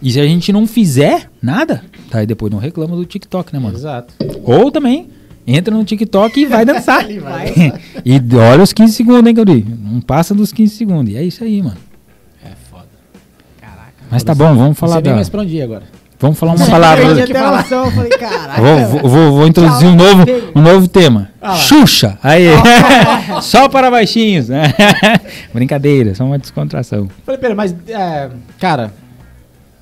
E 0.00 0.12
se 0.12 0.20
a 0.20 0.24
gente 0.24 0.52
não 0.52 0.66
fizer 0.66 1.28
nada, 1.42 1.82
tá 2.10 2.18
aí 2.18 2.26
depois 2.26 2.52
não 2.52 2.58
reclama 2.58 2.94
do 2.96 3.04
TikTok, 3.04 3.52
né, 3.52 3.58
mano? 3.58 3.76
Exato. 3.76 4.14
Ou 4.44 4.70
também 4.70 5.08
entra 5.46 5.74
no 5.74 5.84
TikTok 5.84 6.40
e 6.40 6.46
vai 6.46 6.64
dançar. 6.64 7.04
Vai. 7.20 7.72
e 8.04 8.20
olha 8.36 8.62
os 8.62 8.72
15 8.72 8.92
segundos, 8.92 9.26
hein, 9.26 9.34
Gauri? 9.34 9.66
Não 9.82 10.00
passa 10.00 10.34
dos 10.34 10.52
15 10.52 10.76
segundos. 10.76 11.12
E 11.12 11.16
é 11.16 11.22
isso 11.22 11.42
aí, 11.42 11.62
mano. 11.62 11.76
É 12.44 12.50
foda. 12.70 12.86
Caraca. 13.60 13.92
Mas 14.10 14.22
tá 14.22 14.34
bom, 14.34 14.54
vamos 14.54 14.78
falar 14.78 15.00
da, 15.00 15.14
mais 15.14 15.28
pra 15.28 15.40
onde 15.42 15.56
ir 15.56 15.62
agora. 15.62 15.84
vamos 16.20 16.38
falar 16.38 16.52
uma 16.54 16.64
Eu 16.64 16.70
palavra. 16.70 17.26
que 17.26 17.32
a 17.32 17.40
falar. 17.40 17.66
eu 17.70 17.90
falei, 17.90 18.10
caraca. 18.10 18.60
Vou, 18.62 18.86
vou, 18.86 19.10
vou- 19.10 19.32
vou 19.38 19.46
introduzir 19.48 19.88
um 19.88 19.96
novo, 19.96 20.24
um 20.54 20.60
novo 20.60 20.86
tema. 20.86 21.30
Ah. 21.40 21.54
Xuxa! 21.54 22.18
Aí. 22.22 22.44
só 23.42 23.68
para 23.68 23.90
baixinhos. 23.90 24.48
né? 24.48 24.72
Brincadeira, 25.52 26.14
só 26.14 26.24
uma 26.24 26.38
descontração. 26.38 27.08
Falei, 27.24 27.40
pera, 27.40 27.54
mas, 27.54 27.74
é, 27.88 28.28
cara, 28.60 28.92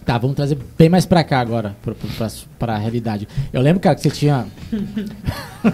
Tá, 0.07 0.17
vamos 0.19 0.37
trazer 0.37 0.57
bem 0.79 0.89
mais 0.89 1.05
pra 1.05 1.25
cá 1.25 1.41
agora, 1.41 1.75
pra, 1.83 1.93
pra, 1.93 2.29
pra, 2.61 2.79
realidade. 2.79 3.27
Eu 3.53 3.61
lembro, 3.61 3.81
cara, 3.81 3.97
que 3.97 4.03
você 4.03 4.11
tinha. 4.11 4.47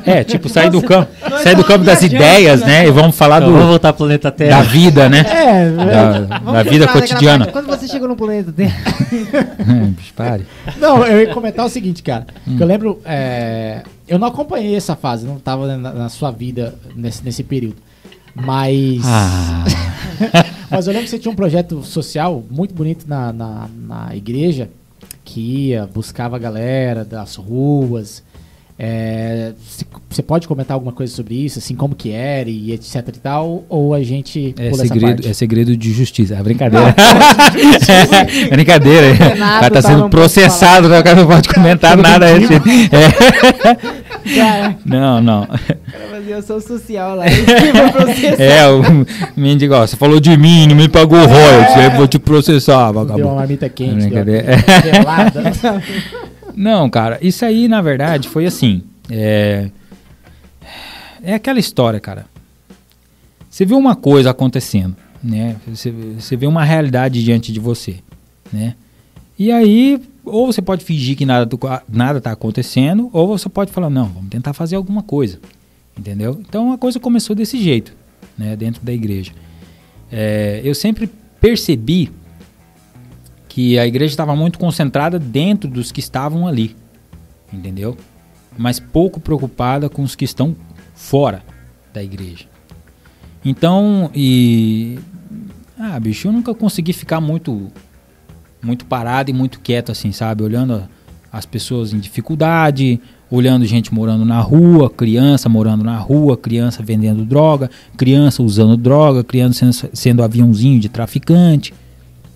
É, 0.07 0.25
tipo, 0.25 0.49
sair 0.49 0.71
do 0.71 0.81
campo, 0.81 1.13
sair 1.43 1.55
do 1.55 1.63
campo 1.65 1.85
das 1.85 2.03
ideias, 2.03 2.63
né? 2.63 2.67
né? 2.85 2.89
E 2.89 2.91
vamos 2.91 3.15
falar 3.15 3.43
Então, 3.43 3.51
do, 3.51 3.53
vamos 3.53 3.69
voltar 3.69 3.93
pro 3.93 3.99
planeta 4.07 4.31
da 4.31 4.37
Terra. 4.37 4.63
vida, 4.63 5.07
né? 5.07 5.19
É, 5.19 5.71
Da, 5.71 6.21
da 6.21 6.39
Vamos 6.39 6.71
vida 6.71 6.89
cotidiana. 6.89 7.47
Quando 7.49 7.67
você 7.67 7.87
chegou 7.87 8.09
no 8.09 8.17
planeta 8.17 8.51
Terra. 8.51 8.75
Bicho, 9.95 10.15
Pare. 10.17 10.47
Não, 10.79 11.05
eu 11.07 11.21
ia 11.21 11.35
comentar 11.35 11.67
o 11.67 11.69
seguinte, 11.69 12.03
cara. 12.03 12.27
Que 12.57 12.63
eu 12.63 12.67
lembro. 12.67 13.03
é, 13.05 13.83
eu 14.09 14.19
não 14.19 14.29
acompanhei 14.29 14.75
essa 14.75 14.97
fase, 14.97 15.27
não 15.27 15.39
tava 15.39 15.77
na, 15.77 15.93
na 15.93 16.09
sua 16.09 16.31
vida 16.31 16.75
nesse, 16.97 17.23
nesse 17.23 17.43
período. 17.43 17.77
Mas. 18.35 19.03
Ah, 19.05 19.65
Mas 20.71 20.87
eu 20.87 20.93
lembro 20.93 21.05
que 21.05 21.11
você 21.11 21.19
tinha 21.19 21.33
um 21.33 21.37
projeto 21.37 21.83
social 21.83 22.43
muito 22.51 22.75
bonito 22.75 23.07
na, 23.07 23.33
na, 23.33 23.69
na 23.87 24.17
igreja, 24.17 24.71
que 25.25 25.69
ia, 25.69 25.87
buscava 25.87 26.37
a 26.37 26.39
galera 26.39 27.05
das 27.05 27.37
ruas. 27.37 28.23
É, 28.79 29.53
você 30.09 30.23
pode 30.23 30.49
comentar 30.49 30.75
alguma 30.75 30.93
coisa 30.93 31.15
sobre 31.15 31.35
isso, 31.35 31.59
assim, 31.59 31.75
como 31.75 31.95
que 31.95 32.11
era 32.11 32.51
e 32.51 32.73
etc 32.73 32.97
e 33.09 33.21
tal? 33.21 33.65
Ou 33.69 33.95
a 33.95 34.03
gente 34.03 34.55
é 34.59 34.71
pula 34.71 34.83
essa 34.83 34.93
segredo, 34.95 35.15
parte? 35.17 35.29
é 35.29 35.33
segredo 35.33 35.77
de 35.77 35.93
justiça. 35.93 36.35
É 36.35 36.43
brincadeira. 36.43 36.95
é 38.47 38.51
brincadeira. 38.51 39.13
O 39.15 39.39
cara 39.39 39.71
tá 39.71 39.83
sendo 39.83 40.07
um 40.07 40.11
processado, 40.11 40.89
né? 40.89 41.01
o 41.01 41.05
cara 41.05 41.21
não 41.21 41.27
pode 41.29 41.49
comentar 41.49 41.97
nada. 41.97 42.27
respeito. 42.27 42.63
É. 44.25 44.75
Não, 44.85 45.21
não. 45.21 45.47
cara 45.47 45.59
fazia 46.11 46.37
ação 46.39 46.61
social 46.61 47.17
lá. 47.17 47.25
e. 47.27 48.43
É, 48.43 48.69
o 48.69 48.83
mendigo, 49.37 49.75
você 49.77 49.97
falou 49.97 50.21
de 50.21 50.37
mim, 50.37 50.67
não 50.67 50.77
me 50.77 50.89
pagou 50.89 51.19
royalties, 51.19 51.77
eu 51.85 51.91
vou 51.93 52.07
te 52.09 52.19
processar, 52.19 52.93
Deu 52.93 53.01
uma 53.01 53.05
vagabundo. 53.05 53.35
marmita 53.37 53.69
quente, 53.69 54.09
deu 54.09 54.25
Brincadeira. 54.25 54.57
uma 55.05 55.31
gelada. 55.31 55.83
Não, 56.57 56.89
cara, 56.89 57.19
isso 57.23 57.45
aí, 57.45 57.69
na 57.69 57.81
verdade, 57.81 58.29
foi 58.29 58.47
assim. 58.47 58.83
É, 59.11 59.71
é 61.23 61.35
aquela 61.35 61.59
história, 61.59 62.01
cara. 62.01 62.27
Você 63.49 63.65
vê 63.67 63.75
uma 63.75 63.95
coisa 63.95 64.31
acontecendo, 64.31 64.97
né? 65.23 65.57
Você, 65.67 66.37
vê 66.37 66.47
uma 66.47 66.65
realidade 66.65 67.23
diante 67.23 67.53
de 67.53 67.61
você, 67.61 67.97
né? 68.53 68.75
E 69.39 69.53
aí, 69.53 70.01
ou 70.25 70.47
você 70.47 70.63
pode 70.63 70.85
fingir 70.85 71.17
que 71.17 71.27
nada, 71.27 71.49
nada 71.89 72.21
tá 72.21 72.33
acontecendo, 72.33 73.11
ou 73.13 73.29
você 73.29 73.49
pode 73.49 73.71
falar, 73.71 73.91
não, 73.91 74.07
vamos 74.07 74.31
tentar 74.31 74.53
fazer 74.53 74.77
alguma 74.77 75.03
coisa, 75.03 75.39
entendeu? 75.99 76.41
Então 76.49 76.73
a 76.73 76.79
coisa 76.79 76.99
começou 76.99 77.37
desse 77.37 77.63
jeito, 77.63 77.95
né? 78.39 78.57
Dentro 78.57 78.83
da 78.83 78.93
igreja. 78.93 79.33
É, 80.11 80.61
eu 80.65 80.75
sempre 80.75 81.11
percebi 81.41 82.11
que 83.53 83.79
a 83.79 83.87
igreja 83.87 84.15
estava 84.15 84.35
muito 84.35 84.59
concentrada 84.59 85.19
dentro 85.19 85.69
dos 85.69 85.93
que 85.93 86.01
estavam 86.01 86.49
ali, 86.49 86.75
entendeu? 87.53 87.95
Mas 88.57 88.81
pouco 88.81 89.21
preocupada 89.21 89.91
com 89.91 90.03
os 90.03 90.15
que 90.15 90.25
estão 90.25 90.57
fora 90.95 91.43
da 91.93 92.03
igreja. 92.03 92.47
Então, 93.45 94.11
e 94.15 94.99
ah, 95.79 96.01
bicho, 96.01 96.29
eu 96.29 96.33
nunca 96.33 96.55
consegui 96.55 96.95
ficar 96.95 97.21
muito 97.21 97.71
muito 98.63 98.87
parado 98.87 99.29
e 99.31 99.35
muito 99.35 99.61
quieto 99.61 99.93
assim, 99.93 100.13
sabe? 100.13 100.43
Olhando 100.43 100.89
as 101.31 101.45
pessoas 101.45 101.93
em 101.93 101.99
dificuldade, 101.99 102.99
olhando 103.31 103.67
gente 103.67 103.93
morando 103.93 104.25
na 104.25 104.41
rua, 104.41 104.89
criança 104.89 105.51
morando 105.51 105.85
na 105.85 105.99
rua, 105.99 106.39
criança 106.39 106.83
vendendo 106.83 107.23
droga, 107.23 107.71
criança 107.99 108.43
usando 108.43 108.79
droga, 108.79 109.23
criança 109.23 109.71
sendo, 109.71 109.91
sendo 109.95 110.23
aviãozinho 110.23 110.81
de 110.81 110.89
traficante, 110.89 111.75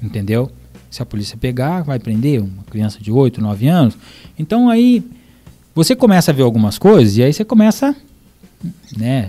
entendeu? 0.03 0.51
Se 0.97 1.03
a 1.03 1.05
polícia 1.05 1.37
pegar, 1.37 1.83
vai 1.83 1.99
prender 1.99 2.41
uma 2.41 2.63
criança 2.71 2.99
de 3.03 3.13
8, 3.13 3.39
9 3.39 3.69
anos. 3.69 3.99
Então 4.39 4.71
aí 4.71 5.05
você 5.75 5.95
começa 5.95 6.31
a 6.31 6.35
ver 6.35 6.43
algumas 6.43 6.79
coisas 6.79 7.19
e 7.19 7.23
aí 7.23 7.35
você 7.35 7.45
começa, 7.45 7.95
né? 8.97 9.29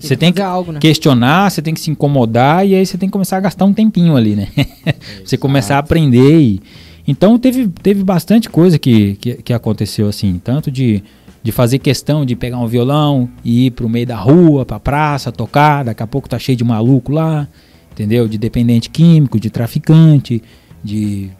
Você 0.00 0.16
tem 0.16 0.32
que 0.32 0.40
algo, 0.40 0.72
né? 0.72 0.80
questionar, 0.80 1.50
você 1.50 1.60
tem 1.60 1.74
que 1.74 1.80
se 1.80 1.90
incomodar 1.90 2.66
e 2.66 2.74
aí 2.74 2.86
você 2.86 2.96
tem 2.96 3.06
que 3.06 3.12
começar 3.12 3.36
a 3.36 3.40
gastar 3.40 3.66
um 3.66 3.72
tempinho 3.74 4.16
ali, 4.16 4.34
né? 4.34 4.48
você 5.22 5.36
começar 5.36 5.76
a 5.76 5.80
aprender 5.80 6.40
e 6.40 6.62
então 7.06 7.38
teve, 7.38 7.68
teve 7.68 8.02
bastante 8.02 8.48
coisa 8.48 8.78
que, 8.78 9.16
que, 9.16 9.34
que 9.34 9.52
aconteceu 9.52 10.08
assim, 10.08 10.40
tanto 10.42 10.70
de, 10.70 11.02
de 11.42 11.52
fazer 11.52 11.80
questão 11.80 12.24
de 12.24 12.34
pegar 12.34 12.56
um 12.60 12.66
violão 12.66 13.28
e 13.44 13.66
ir 13.66 13.72
pro 13.72 13.90
meio 13.90 14.06
da 14.06 14.16
rua, 14.16 14.64
pra 14.64 14.80
praça, 14.80 15.30
tocar, 15.30 15.84
daqui 15.84 16.02
a 16.02 16.06
pouco 16.06 16.30
tá 16.30 16.38
cheio 16.38 16.56
de 16.56 16.64
maluco 16.64 17.12
lá, 17.12 17.46
entendeu? 17.96 18.28
De 18.28 18.36
dependente 18.36 18.90
químico, 18.90 19.40
de 19.40 19.48
traficante, 19.48 20.42
de 20.84 21.30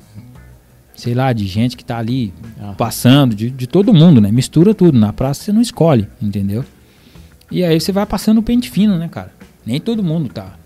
sei 0.95 1.13
lá, 1.13 1.31
de 1.35 1.47
gente 1.47 1.77
que 1.77 1.85
tá 1.85 1.99
ali 1.99 2.33
Ah. 2.59 2.75
passando, 2.77 3.35
de, 3.35 3.51
de 3.51 3.67
todo 3.67 3.93
mundo, 3.93 4.19
né? 4.19 4.33
Mistura 4.33 4.75
tudo, 4.75 4.99
na 4.99 5.13
praça 5.13 5.43
você 5.45 5.53
não 5.53 5.61
escolhe, 5.61 6.09
entendeu? 6.21 6.65
E 7.51 7.63
aí 7.63 7.79
você 7.79 7.93
vai 7.93 8.07
passando 8.07 8.39
o 8.39 8.43
pente 8.43 8.71
fino, 8.71 8.97
né, 8.97 9.07
cara? 9.07 9.31
Nem 9.67 9.79
todo 9.79 10.03
mundo 10.03 10.31
tá 10.31 10.57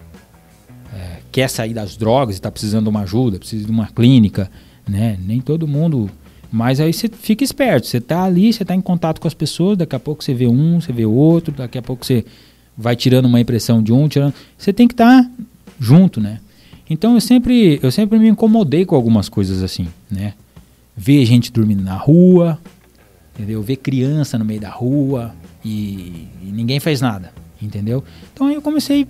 é, 0.95 1.19
quer 1.33 1.51
sair 1.51 1.75
das 1.75 1.97
drogas 1.97 2.37
e 2.37 2.41
tá 2.41 2.51
precisando 2.51 2.85
de 2.85 2.91
uma 2.91 3.01
ajuda, 3.03 3.39
precisa 3.41 3.65
de 3.65 3.71
uma 3.71 3.89
clínica, 3.89 4.49
né? 4.89 5.19
Nem 5.27 5.41
todo 5.41 5.67
mundo. 5.67 6.09
Mas 6.53 6.81
aí 6.81 6.93
você 6.93 7.09
fica 7.09 7.43
esperto, 7.45 7.87
você 7.89 8.01
tá 8.01 8.23
ali, 8.25 8.53
você 8.53 8.65
tá 8.65 8.75
em 8.75 8.81
contato 8.81 9.21
com 9.21 9.27
as 9.29 9.35
pessoas, 9.35 9.79
daqui 9.79 9.95
a 9.97 10.01
pouco 10.01 10.23
você 10.23 10.33
vê 10.35 10.47
um, 10.47 10.81
você 10.81 10.93
vê 10.93 11.05
outro, 11.05 11.53
daqui 11.53 11.79
a 11.79 11.83
pouco 11.83 12.05
você 12.07 12.25
vai 12.77 12.95
tirando 12.97 13.27
uma 13.27 13.41
impressão 13.41 13.83
de 13.83 13.93
um, 13.93 14.09
tirando. 14.09 14.35
Você 14.57 14.73
tem 14.73 14.87
que 14.89 14.95
estar 14.95 15.29
junto, 15.81 16.21
né? 16.21 16.39
Então 16.89 17.15
eu 17.15 17.21
sempre, 17.21 17.81
eu 17.83 17.91
sempre 17.91 18.19
me 18.19 18.29
incomodei 18.29 18.85
com 18.85 18.95
algumas 18.95 19.29
coisas 19.29 19.63
assim, 19.63 19.89
né? 20.11 20.35
Ver 20.97 21.25
gente 21.25 21.51
dormindo 21.51 21.83
na 21.83 21.97
rua, 21.97 22.59
entendeu? 23.35 23.63
Ver 23.63 23.77
criança 23.77 24.39
no 24.39 24.45
meio 24.45 24.61
da 24.61 24.69
rua 24.69 25.35
e, 25.65 26.29
e 26.43 26.53
ninguém 26.53 26.79
faz 26.79 27.01
nada, 27.01 27.33
entendeu? 27.63 28.05
Então 28.33 28.49
aí 28.49 28.55
eu 28.55 28.63
comecei 28.63 29.09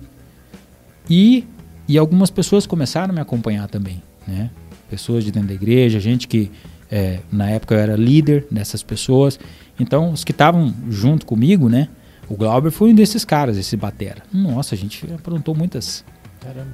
e 1.09 1.43
e 1.87 1.97
algumas 1.97 2.29
pessoas 2.29 2.65
começaram 2.65 3.11
a 3.11 3.13
me 3.13 3.19
acompanhar 3.19 3.67
também, 3.67 4.01
né? 4.25 4.49
Pessoas 4.89 5.25
de 5.25 5.31
dentro 5.31 5.49
da 5.49 5.53
igreja, 5.53 5.99
gente 5.99 6.27
que 6.27 6.49
é, 6.89 7.19
na 7.31 7.49
época 7.49 7.75
eu 7.75 7.79
era 7.79 7.95
líder 7.95 8.45
dessas 8.49 8.81
pessoas. 8.83 9.39
Então 9.79 10.11
os 10.11 10.23
que 10.23 10.31
estavam 10.31 10.73
junto 10.89 11.25
comigo, 11.25 11.67
né? 11.67 11.89
O 12.29 12.35
Glauber 12.35 12.71
foi 12.71 12.91
um 12.91 12.95
desses 12.95 13.25
caras, 13.25 13.57
esse 13.57 13.75
batera. 13.75 14.23
Nossa, 14.31 14.75
a 14.75 14.77
gente 14.77 15.05
aprontou 15.13 15.53
muitas 15.53 16.05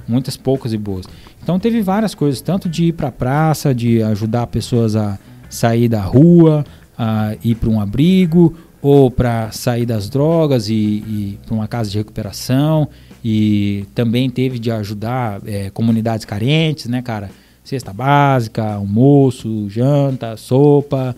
muitas 0.06 0.36
poucas 0.36 0.72
e 0.72 0.78
boas. 0.78 1.06
Então 1.42 1.58
teve 1.58 1.80
várias 1.82 2.14
coisas, 2.14 2.40
tanto 2.40 2.68
de 2.68 2.86
ir 2.86 2.92
para 2.92 3.12
praça, 3.12 3.74
de 3.74 4.02
ajudar 4.02 4.46
pessoas 4.46 4.96
a 4.96 5.18
sair 5.48 5.88
da 5.88 6.00
rua, 6.00 6.64
a 6.96 7.36
ir 7.44 7.54
para 7.54 7.68
um 7.68 7.80
abrigo, 7.80 8.56
ou 8.80 9.10
para 9.10 9.50
sair 9.50 9.84
das 9.84 10.08
drogas 10.08 10.68
e, 10.68 10.74
e 10.74 11.38
para 11.44 11.54
uma 11.54 11.68
casa 11.68 11.90
de 11.90 11.98
recuperação. 11.98 12.88
E 13.24 13.84
também 13.94 14.30
teve 14.30 14.58
de 14.58 14.70
ajudar 14.70 15.40
é, 15.44 15.70
comunidades 15.70 16.24
carentes, 16.24 16.86
né, 16.86 17.02
cara? 17.02 17.30
Cesta 17.64 17.92
básica, 17.92 18.74
almoço, 18.74 19.68
janta, 19.68 20.36
sopa 20.36 21.14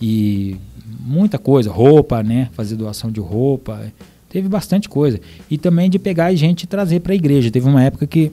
e 0.00 0.56
muita 1.00 1.38
coisa, 1.38 1.70
roupa, 1.70 2.22
né? 2.22 2.48
Fazer 2.52 2.74
doação 2.76 3.10
de 3.12 3.20
roupa. 3.20 3.92
Teve 4.32 4.48
bastante 4.48 4.88
coisa. 4.88 5.20
E 5.50 5.58
também 5.58 5.90
de 5.90 5.98
pegar 5.98 6.32
gente 6.34 6.62
e 6.62 6.66
trazer 6.66 7.00
para 7.00 7.12
a 7.12 7.14
igreja. 7.14 7.50
Teve 7.50 7.68
uma 7.68 7.82
época 7.84 8.06
que 8.06 8.32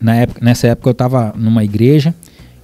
na 0.00 0.14
época, 0.14 0.38
nessa 0.44 0.68
época 0.68 0.88
eu 0.88 0.92
estava 0.92 1.34
numa 1.36 1.64
igreja, 1.64 2.14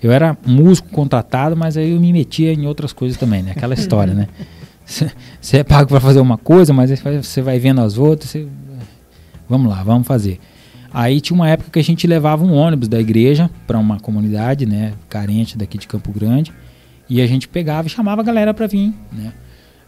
eu 0.00 0.12
era 0.12 0.38
músico 0.46 0.88
contratado, 0.90 1.56
mas 1.56 1.76
aí 1.76 1.90
eu 1.90 2.00
me 2.00 2.12
metia 2.12 2.52
em 2.52 2.64
outras 2.64 2.92
coisas 2.92 3.18
também, 3.18 3.42
né? 3.42 3.50
Aquela 3.56 3.74
história, 3.74 4.14
né? 4.14 4.28
Você 5.40 5.56
é 5.58 5.64
pago 5.64 5.88
para 5.88 5.98
fazer 6.00 6.20
uma 6.20 6.38
coisa, 6.38 6.72
mas 6.72 6.90
você 7.22 7.42
vai 7.42 7.58
vendo 7.58 7.80
as 7.82 7.98
outras, 7.98 8.30
você- 8.30 8.46
vamos 9.48 9.68
lá, 9.68 9.82
vamos 9.82 10.06
fazer. 10.06 10.40
Aí 10.94 11.20
tinha 11.20 11.34
uma 11.34 11.46
época 11.48 11.70
que 11.72 11.78
a 11.78 11.84
gente 11.84 12.06
levava 12.06 12.42
um 12.42 12.54
ônibus 12.54 12.88
da 12.88 12.98
igreja 12.98 13.50
para 13.66 13.78
uma 13.78 14.00
comunidade, 14.00 14.64
né, 14.64 14.94
carente 15.08 15.58
daqui 15.58 15.76
de 15.76 15.86
Campo 15.86 16.10
Grande, 16.10 16.52
e 17.06 17.20
a 17.20 17.26
gente 17.26 17.46
pegava 17.48 17.86
e 17.86 17.90
chamava 17.90 18.22
a 18.22 18.24
galera 18.24 18.54
para 18.54 18.66
vir, 18.66 18.94
né? 19.12 19.32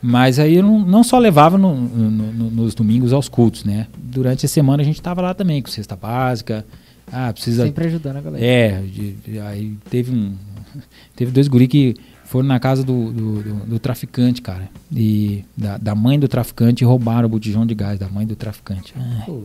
Mas 0.03 0.39
aí 0.39 0.55
eu 0.57 0.63
não, 0.63 0.79
não 0.79 1.05
só 1.05 1.19
levava 1.19 1.59
no- 1.59 1.75
no- 1.77 2.33
no- 2.33 2.51
nos 2.51 2.75
domingos 2.75 3.13
aos 3.13 3.29
cultos, 3.29 3.65
né? 3.65 3.87
Durante 3.99 4.47
a 4.47 4.49
semana 4.49 4.83
a 4.83 4.85
gente 4.87 4.97
estava 4.97 5.21
lá 5.21 5.35
também 5.35 5.61
com 5.61 5.69
cesta 5.69 5.95
básica. 5.95 6.65
Ah, 7.13 7.33
precisa 7.33 7.65
Sempre 7.65 7.87
ajudando 7.87 8.17
a 8.17 8.21
galera. 8.21 8.45
é, 8.45 8.81
de- 8.83 9.13
de- 9.13 9.39
aí 9.41 9.77
teve 9.91 10.11
um. 10.13 10.33
Teve 11.17 11.33
dois 11.33 11.49
guri 11.49 11.67
que 11.69 11.97
foram 12.25 12.47
na 12.49 12.59
casa 12.61 12.83
do, 12.85 13.13
do, 13.13 13.43
do- 13.43 13.67
do 13.67 13.79
traficante, 13.79 14.41
cara. 14.41 14.71
E 14.95 15.45
da, 15.57 15.77
da 15.77 15.95
mãe 15.95 16.19
do 16.19 16.29
traficante 16.29 16.83
e 16.83 16.87
roubaram 16.87 17.27
o 17.27 17.29
botijão 17.29 17.67
de 17.67 17.75
gás 17.75 17.99
da 17.99 18.09
mãe 18.09 18.25
do 18.27 18.37
traficante. 18.37 18.95
Ai. 18.97 19.43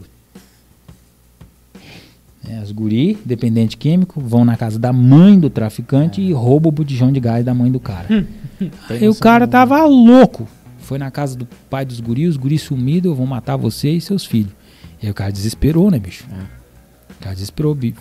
É, 2.47 2.61
os 2.61 2.71
guri, 2.71 3.17
dependente 3.25 3.75
químico, 3.75 4.21
vão 4.21 4.45
na 4.45 4.55
casa 4.55 4.77
da 4.77 4.93
mãe 4.93 5.39
do 5.39 5.49
traficante 5.49 6.21
e 6.21 6.31
roubam 6.31 6.69
o 6.69 6.71
botijão 6.71 7.11
de 7.11 7.19
gás 7.19 7.43
da 7.43 7.55
mãe 7.55 7.71
do 7.71 7.79
cara. 7.79 8.07
Aí 8.89 9.07
o 9.09 9.15
cara 9.15 9.47
tava 9.47 9.83
louco. 9.85 10.47
Foi 10.79 10.97
na 10.99 11.09
casa 11.09 11.35
do 11.35 11.47
pai 11.69 11.83
dos 11.85 11.99
guris, 11.99 12.29
os 12.29 12.37
guris 12.37 12.61
sumidos, 12.61 13.09
eu 13.09 13.15
vou 13.15 13.25
matar 13.25 13.55
você 13.57 13.89
e 13.91 13.99
seus 14.01 14.23
filhos. 14.25 14.51
E 15.01 15.05
aí 15.07 15.11
o 15.11 15.15
cara 15.15 15.31
desesperou, 15.31 15.89
né, 15.89 15.97
bicho? 15.99 16.25
cara 17.19 17.33
desesperou 17.33 17.71
o 17.71 17.75
bi- 17.75 17.95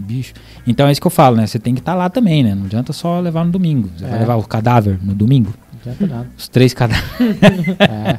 bicho. 0.00 0.34
Então 0.66 0.86
é 0.86 0.92
isso 0.92 1.00
que 1.00 1.06
eu 1.06 1.10
falo, 1.10 1.36
né? 1.36 1.46
Você 1.48 1.58
tem 1.58 1.74
que 1.74 1.80
estar 1.80 1.94
lá 1.94 2.08
também, 2.08 2.44
né? 2.44 2.54
Não 2.54 2.66
adianta 2.66 2.92
só 2.92 3.18
levar 3.18 3.44
no 3.44 3.50
domingo. 3.50 3.90
Você 3.96 4.04
vai 4.04 4.16
É. 4.16 4.18
levar 4.20 4.36
o 4.36 4.42
cadáver 4.44 5.00
no 5.02 5.14
domingo? 5.14 5.52
Não 5.72 5.80
adianta 5.92 6.06
nada. 6.06 6.30
Os 6.38 6.46
três 6.48 6.72
cadáveres. 6.72 7.10
É, 7.80 8.18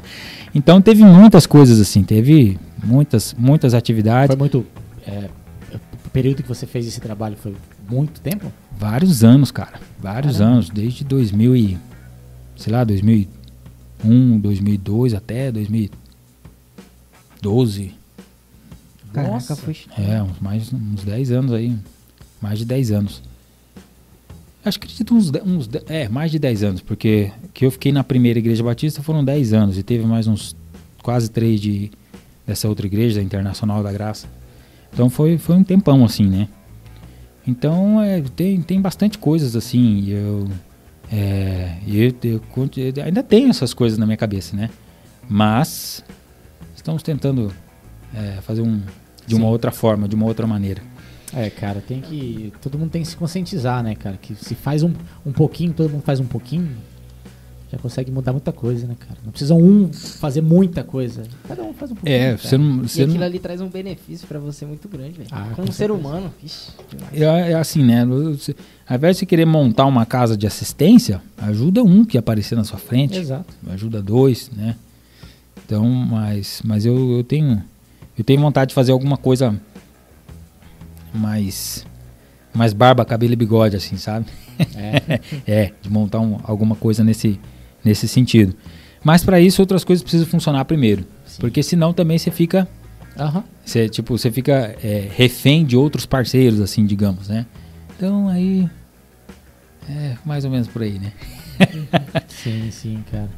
Então 0.53 0.81
teve 0.81 1.03
muitas 1.05 1.45
coisas 1.45 1.79
assim, 1.79 2.03
teve 2.03 2.59
muitas, 2.83 3.33
muitas 3.39 3.73
atividades. 3.73 4.27
foi 4.27 4.35
muito. 4.35 4.65
é, 5.07 5.29
o 6.05 6.09
período 6.09 6.43
que 6.43 6.49
você 6.49 6.65
fez 6.67 6.85
esse 6.87 6.99
trabalho 6.99 7.37
foi 7.41 7.53
muito 7.89 8.21
tempo? 8.21 8.51
Vários 8.77 9.23
anos, 9.23 9.49
cara. 9.51 9.79
Vários 9.99 10.37
Caramba. 10.37 10.55
anos, 10.55 10.69
desde 10.69 11.03
2000 11.03 11.55
e 11.55 11.77
sei 12.55 12.71
lá, 12.71 12.83
2001, 12.83 14.39
2002 14.39 15.13
até 15.13 15.51
2012. 15.51 17.93
Caraca, 19.11 19.33
Nossa. 19.33 19.55
foi. 19.55 19.77
É, 19.97 20.23
uns 20.23 20.39
mais 20.39 20.71
uns 20.73 21.03
10 21.03 21.31
anos 21.31 21.53
aí, 21.53 21.75
mais 22.41 22.59
de 22.59 22.65
10 22.65 22.91
anos. 22.91 23.21
Acho 24.65 24.79
que 24.79 24.85
acredito 24.85 25.13
uns, 25.13 25.29
uns 25.45 25.69
é, 25.87 26.07
mais 26.07 26.31
de 26.31 26.39
10 26.39 26.63
anos, 26.63 26.81
porque 26.81 27.31
que 27.53 27.65
eu 27.65 27.71
fiquei 27.71 27.91
na 27.91 28.03
primeira 28.03 28.39
igreja 28.39 28.63
batista 28.63 29.03
foram 29.03 29.23
10 29.23 29.53
anos 29.53 29.77
e 29.77 29.83
teve 29.83 30.05
mais 30.05 30.25
uns 30.25 30.55
quase 31.03 31.29
3 31.29 31.59
de 31.59 31.91
dessa 32.45 32.67
outra 32.67 32.85
igreja, 32.85 33.19
da 33.19 33.23
Internacional 33.23 33.83
da 33.83 33.91
Graça. 33.91 34.27
Então 34.91 35.09
foi, 35.09 35.37
foi 35.37 35.55
um 35.55 35.63
tempão 35.63 36.03
assim, 36.05 36.27
né? 36.27 36.47
Então 37.45 38.01
é, 38.01 38.21
tem, 38.21 38.61
tem 38.61 38.81
bastante 38.81 39.17
coisas 39.17 39.55
assim, 39.55 40.09
eu, 40.09 40.47
é, 41.11 41.77
eu, 41.85 42.15
eu 42.23 42.41
eu 42.75 43.03
ainda 43.03 43.21
tenho 43.21 43.49
essas 43.49 43.73
coisas 43.73 43.97
na 43.97 44.05
minha 44.05 44.17
cabeça, 44.17 44.55
né? 44.55 44.69
Mas 45.29 46.03
estamos 46.75 47.03
tentando 47.03 47.53
é, 48.13 48.39
fazer 48.41 48.61
um 48.61 48.81
de 49.25 49.35
uma 49.35 49.45
Sim. 49.45 49.51
outra 49.51 49.71
forma, 49.71 50.07
de 50.07 50.15
uma 50.15 50.25
outra 50.25 50.45
maneira. 50.45 50.81
É, 51.33 51.49
cara, 51.49 51.81
tem 51.81 51.99
que. 52.01 52.53
Todo 52.61 52.77
mundo 52.77 52.91
tem 52.91 53.01
que 53.01 53.07
se 53.07 53.17
conscientizar, 53.17 53.81
né, 53.81 53.95
cara? 53.95 54.17
Que 54.21 54.35
se 54.35 54.53
faz 54.53 54.83
um, 54.83 54.93
um 55.25 55.31
pouquinho, 55.31 55.73
todo 55.73 55.89
mundo 55.89 56.03
faz 56.03 56.19
um 56.19 56.25
pouquinho, 56.25 56.69
já 57.73 57.79
consegue 57.79 58.11
mudar 58.11 58.31
muita 58.31 58.51
coisa, 58.51 58.85
né, 58.85 58.95
cara? 58.99 59.17
Não 59.25 59.31
precisa 59.31 59.55
um 59.55 59.91
fazer 59.91 60.41
muita 60.41 60.83
coisa. 60.83 61.23
Cada 61.47 61.63
um 61.63 61.73
faz 61.73 61.89
um 61.91 61.95
pouquinho. 61.95 62.15
É, 62.15 62.37
você 62.37 62.55
não, 62.55 62.83
E 62.83 62.87
você 62.89 63.01
aquilo 63.01 63.17
não 63.17 63.25
ali 63.25 63.39
traz 63.39 63.61
um 63.61 63.67
benefício 63.67 64.27
pra 64.27 64.37
você 64.37 64.63
muito 64.63 64.87
grande, 64.87 65.13
velho. 65.13 65.29
Ah, 65.31 65.49
Como 65.55 65.67
com 65.67 65.73
ser 65.73 65.87
certeza. 65.87 65.99
humano, 65.99 66.31
é, 67.11 67.23
é 67.51 67.53
assim, 67.55 67.83
né? 67.83 68.05
Você, 68.05 68.55
ao 68.87 68.95
invés 68.95 69.15
de 69.15 69.19
você 69.21 69.25
querer 69.25 69.45
montar 69.45 69.87
uma 69.87 70.05
casa 70.05 70.37
de 70.37 70.45
assistência, 70.45 71.19
ajuda 71.35 71.81
um 71.83 72.05
que 72.05 72.15
aparecer 72.15 72.55
na 72.55 72.63
sua 72.63 72.77
frente, 72.77 73.17
Exato. 73.17 73.51
ajuda 73.71 74.03
dois, 74.03 74.51
né? 74.55 74.75
Então, 75.65 75.83
mas, 75.89 76.61
mas 76.63 76.85
eu, 76.85 77.17
eu 77.17 77.23
tenho 77.23 77.63
eu 78.15 78.23
tenho 78.23 78.39
vontade 78.39 78.69
de 78.69 78.75
fazer 78.75 78.91
alguma 78.91 79.17
coisa 79.17 79.59
mais 81.11 81.85
mais 82.53 82.71
barba, 82.71 83.03
cabelo 83.03 83.33
e 83.33 83.35
bigode, 83.35 83.75
assim, 83.75 83.97
sabe? 83.97 84.27
É. 84.75 85.19
é, 85.51 85.71
de 85.81 85.89
montar 85.89 86.19
um- 86.19 86.37
alguma 86.43 86.75
coisa 86.75 87.03
nesse, 87.03 87.39
nesse 87.83 88.07
sentido. 88.07 88.55
Mas 89.03 89.23
para 89.23 89.39
isso 89.39 89.61
outras 89.61 89.83
coisas 89.83 90.01
precisam 90.01 90.25
funcionar 90.27 90.63
primeiro, 90.65 91.05
Sim. 91.25 91.37
porque 91.41 91.61
senão 91.61 91.93
também 91.93 92.17
você 92.17 92.31
fica 92.31 92.67
Aham. 93.17 93.43
Você, 93.63 93.87
tipo, 93.87 94.17
você 94.17 94.31
fica 94.31 94.75
é, 94.83 95.07
refém 95.15 95.63
de 95.65 95.77
outros 95.77 96.03
parceiros, 96.05 96.59
assim, 96.59 96.83
digamos, 96.85 97.27
né? 97.27 97.45
Então 97.95 98.27
aí. 98.27 98.67
É 99.87 100.15
mais 100.25 100.43
ou 100.45 100.51
menos 100.51 100.67
por 100.67 100.81
aí, 100.81 100.97
né? 100.97 101.11
Sim, 102.27 102.69
sim, 102.71 103.03
cara. 103.11 103.29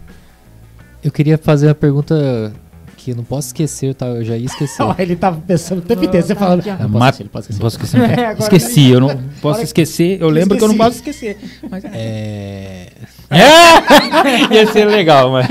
Eu 1.03 1.11
queria 1.11 1.37
fazer 1.37 1.67
uma 1.67 1.75
pergunta 1.75 2.53
que 2.97 3.11
eu 3.11 3.15
não 3.15 3.23
posso 3.23 3.47
esquecer, 3.49 3.93
tá? 3.93 4.05
eu 4.07 4.23
já 4.23 4.37
ia 4.37 4.45
esquecer. 4.45 4.81
Ele 4.97 5.15
tava 5.15 5.41
pensando 5.41 5.79
o 5.79 5.81
tempo 5.81 6.05
inteiro, 6.05 6.25
você 6.25 6.33
tá 6.33 6.39
falando. 6.39 6.61
aqui, 6.61 6.69
ó. 6.69 6.77
Não 6.87 6.89
posso 6.91 7.05
esquecer, 7.09 7.23
não 7.23 7.29
posso 7.29 7.51
Não 7.51 7.59
posso 7.59 7.75
esquecer. 7.75 7.97
esquecer. 7.99 8.19
É, 8.19 8.25
agora 8.27 8.55
esqueci, 8.55 8.89
eu 8.89 8.99
não 9.01 9.17
posso 9.41 9.61
esquecer. 9.61 10.17
Eu 10.21 10.29
lembro 10.29 10.57
que 10.57 10.63
eu 10.63 10.67
não 10.69 10.75
Esqueci. 10.87 10.87
posso 10.87 10.97
esquecer. 11.35 11.37
Mas 11.69 11.83
É... 11.85 12.87
ia 14.51 14.67
ser 14.71 14.86
legal, 14.86 15.32
mas. 15.32 15.47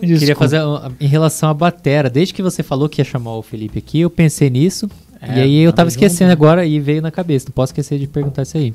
Queria 0.00 0.36
fazer 0.36 0.62
uma- 0.62 0.92
em 1.00 1.06
relação 1.06 1.48
à 1.50 1.54
batera. 1.54 2.10
Desde 2.10 2.34
que 2.34 2.42
você 2.42 2.62
falou 2.62 2.88
que 2.88 3.00
ia 3.00 3.04
chamar 3.04 3.34
o 3.36 3.42
Felipe 3.42 3.78
aqui, 3.78 4.00
eu 4.00 4.10
pensei 4.10 4.50
nisso. 4.50 4.88
É, 5.20 5.38
e 5.38 5.40
aí 5.40 5.58
eu 5.58 5.72
tava 5.72 5.90
junto, 5.90 5.98
esquecendo 5.98 6.28
né? 6.28 6.32
agora 6.32 6.64
e 6.64 6.78
veio 6.80 7.02
na 7.02 7.10
cabeça. 7.10 7.46
Não 7.48 7.52
posso 7.52 7.72
esquecer 7.72 7.98
de 7.98 8.06
perguntar 8.06 8.42
isso 8.42 8.56
aí. 8.56 8.72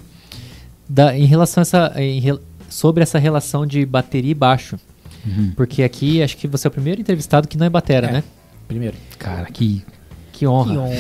Da, 0.88 1.18
em 1.18 1.26
relação 1.26 1.62
a 1.62 1.64
essa. 1.64 1.94
em 1.98 2.40
sobre 2.70 3.04
essa 3.04 3.18
relação 3.20 3.66
de 3.66 3.86
bateria 3.86 4.32
e 4.32 4.36
baixo. 4.36 4.78
Uhum. 5.26 5.54
Porque 5.56 5.82
aqui 5.84 6.22
acho 6.22 6.38
que 6.38 6.48
você 6.48 6.68
é 6.68 6.70
o 6.70 6.72
primeiro 6.72 7.02
entrevistado 7.02 7.48
que 7.48 7.58
não 7.58 7.66
é 7.66 7.70
batera, 7.70 8.08
É. 8.08 8.12
né? 8.12 8.24
Primeiro. 8.68 8.96
Cara, 9.18 9.46
que. 9.46 9.84
Que 10.38 10.46
honra. 10.46 10.74
Que 10.74 10.78
honra. 10.78 10.96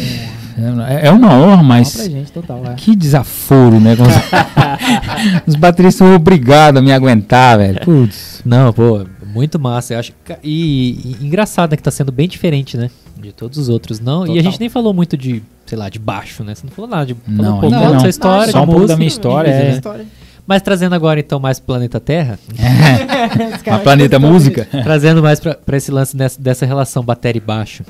É, 0.90 1.08
é 1.08 1.12
uma 1.12 1.34
honra, 1.34 1.62
Mas... 1.62 1.96
pra 1.96 2.06
gente, 2.06 2.32
total, 2.32 2.62
é. 2.66 2.74
Que 2.76 2.96
desaforo, 2.96 3.80
né? 3.80 3.96
Os 5.46 5.56
bateristas 5.56 5.96
são 6.08 6.16
obrigados 6.16 6.80
a 6.80 6.82
me 6.82 6.94
aguentar, 6.94 7.58
velho. 7.58 7.82
Putz. 7.82 8.42
Não, 8.46 8.72
pô, 8.72 9.06
muito 9.34 9.60
massa. 9.60 9.94
Eu 9.94 10.00
acho 10.00 10.14
e, 10.42 11.18
e 11.20 11.26
engraçado, 11.26 11.72
né, 11.72 11.78
que 11.78 11.84
tá 11.84 11.92
sendo 11.92 12.12
bem 12.12 12.28
diferente, 12.28 12.78
né? 12.78 12.90
De 13.18 13.34
todos 13.34 13.58
os 13.58 13.68
outros. 13.68 14.00
Não, 14.00 14.22
e 14.22 14.24
a 14.24 14.28
Total. 14.28 14.44
gente 14.44 14.60
nem 14.62 14.70
falou 14.70 14.94
muito 14.94 15.18
de, 15.18 15.44
sei 15.66 15.78
lá, 15.78 15.90
de 15.90 16.00
baixo, 16.00 16.42
né? 16.44 16.56
Você 16.56 16.66
não 16.66 16.72
falou 16.72 16.90
nada 16.90 17.06
de 17.08 17.14
falou 17.16 17.44
Não, 17.44 17.58
um 17.58 17.60
pouco 17.60 17.76
ainda 17.76 17.88
da 17.88 17.94
não. 17.94 18.00
sua 18.00 18.10
história, 18.10 18.52
Só 18.54 18.64
um 18.64 18.66
pouco 18.66 18.88
da 18.88 18.96
minha 18.96 19.08
história, 19.08 19.50
é. 19.50 19.72
História. 19.72 20.06
Mas 20.48 20.62
trazendo 20.62 20.94
agora 20.96 21.20
então 21.20 21.40
mais 21.40 21.60
pro 21.60 21.68
planeta 21.68 22.00
Terra, 22.00 22.40
A 23.72 23.80
Planeta 23.80 24.20
Música. 24.20 24.68
trazendo 24.84 25.22
mais 25.22 25.40
pra, 25.40 25.56
pra 25.56 25.76
esse 25.76 25.92
lance 25.92 26.16
dessa, 26.16 26.40
dessa 26.40 26.66
relação 26.66 27.04
bateria 27.04 27.42
e 27.42 27.46
baixo. 27.46 27.84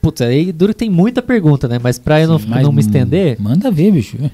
Putz, 0.00 0.22
aí 0.22 0.52
duro 0.52 0.72
que 0.72 0.78
tem 0.78 0.90
muita 0.90 1.20
pergunta, 1.20 1.68
né? 1.68 1.78
Mas 1.82 1.98
pra 1.98 2.20
eu 2.20 2.28
não, 2.28 2.38
Sim, 2.38 2.46
mas, 2.48 2.62
não 2.62 2.72
me 2.72 2.80
estender, 2.80 3.40
Manda 3.40 3.70
ver, 3.70 3.92
bicho. 3.92 4.16
Depois 4.16 4.32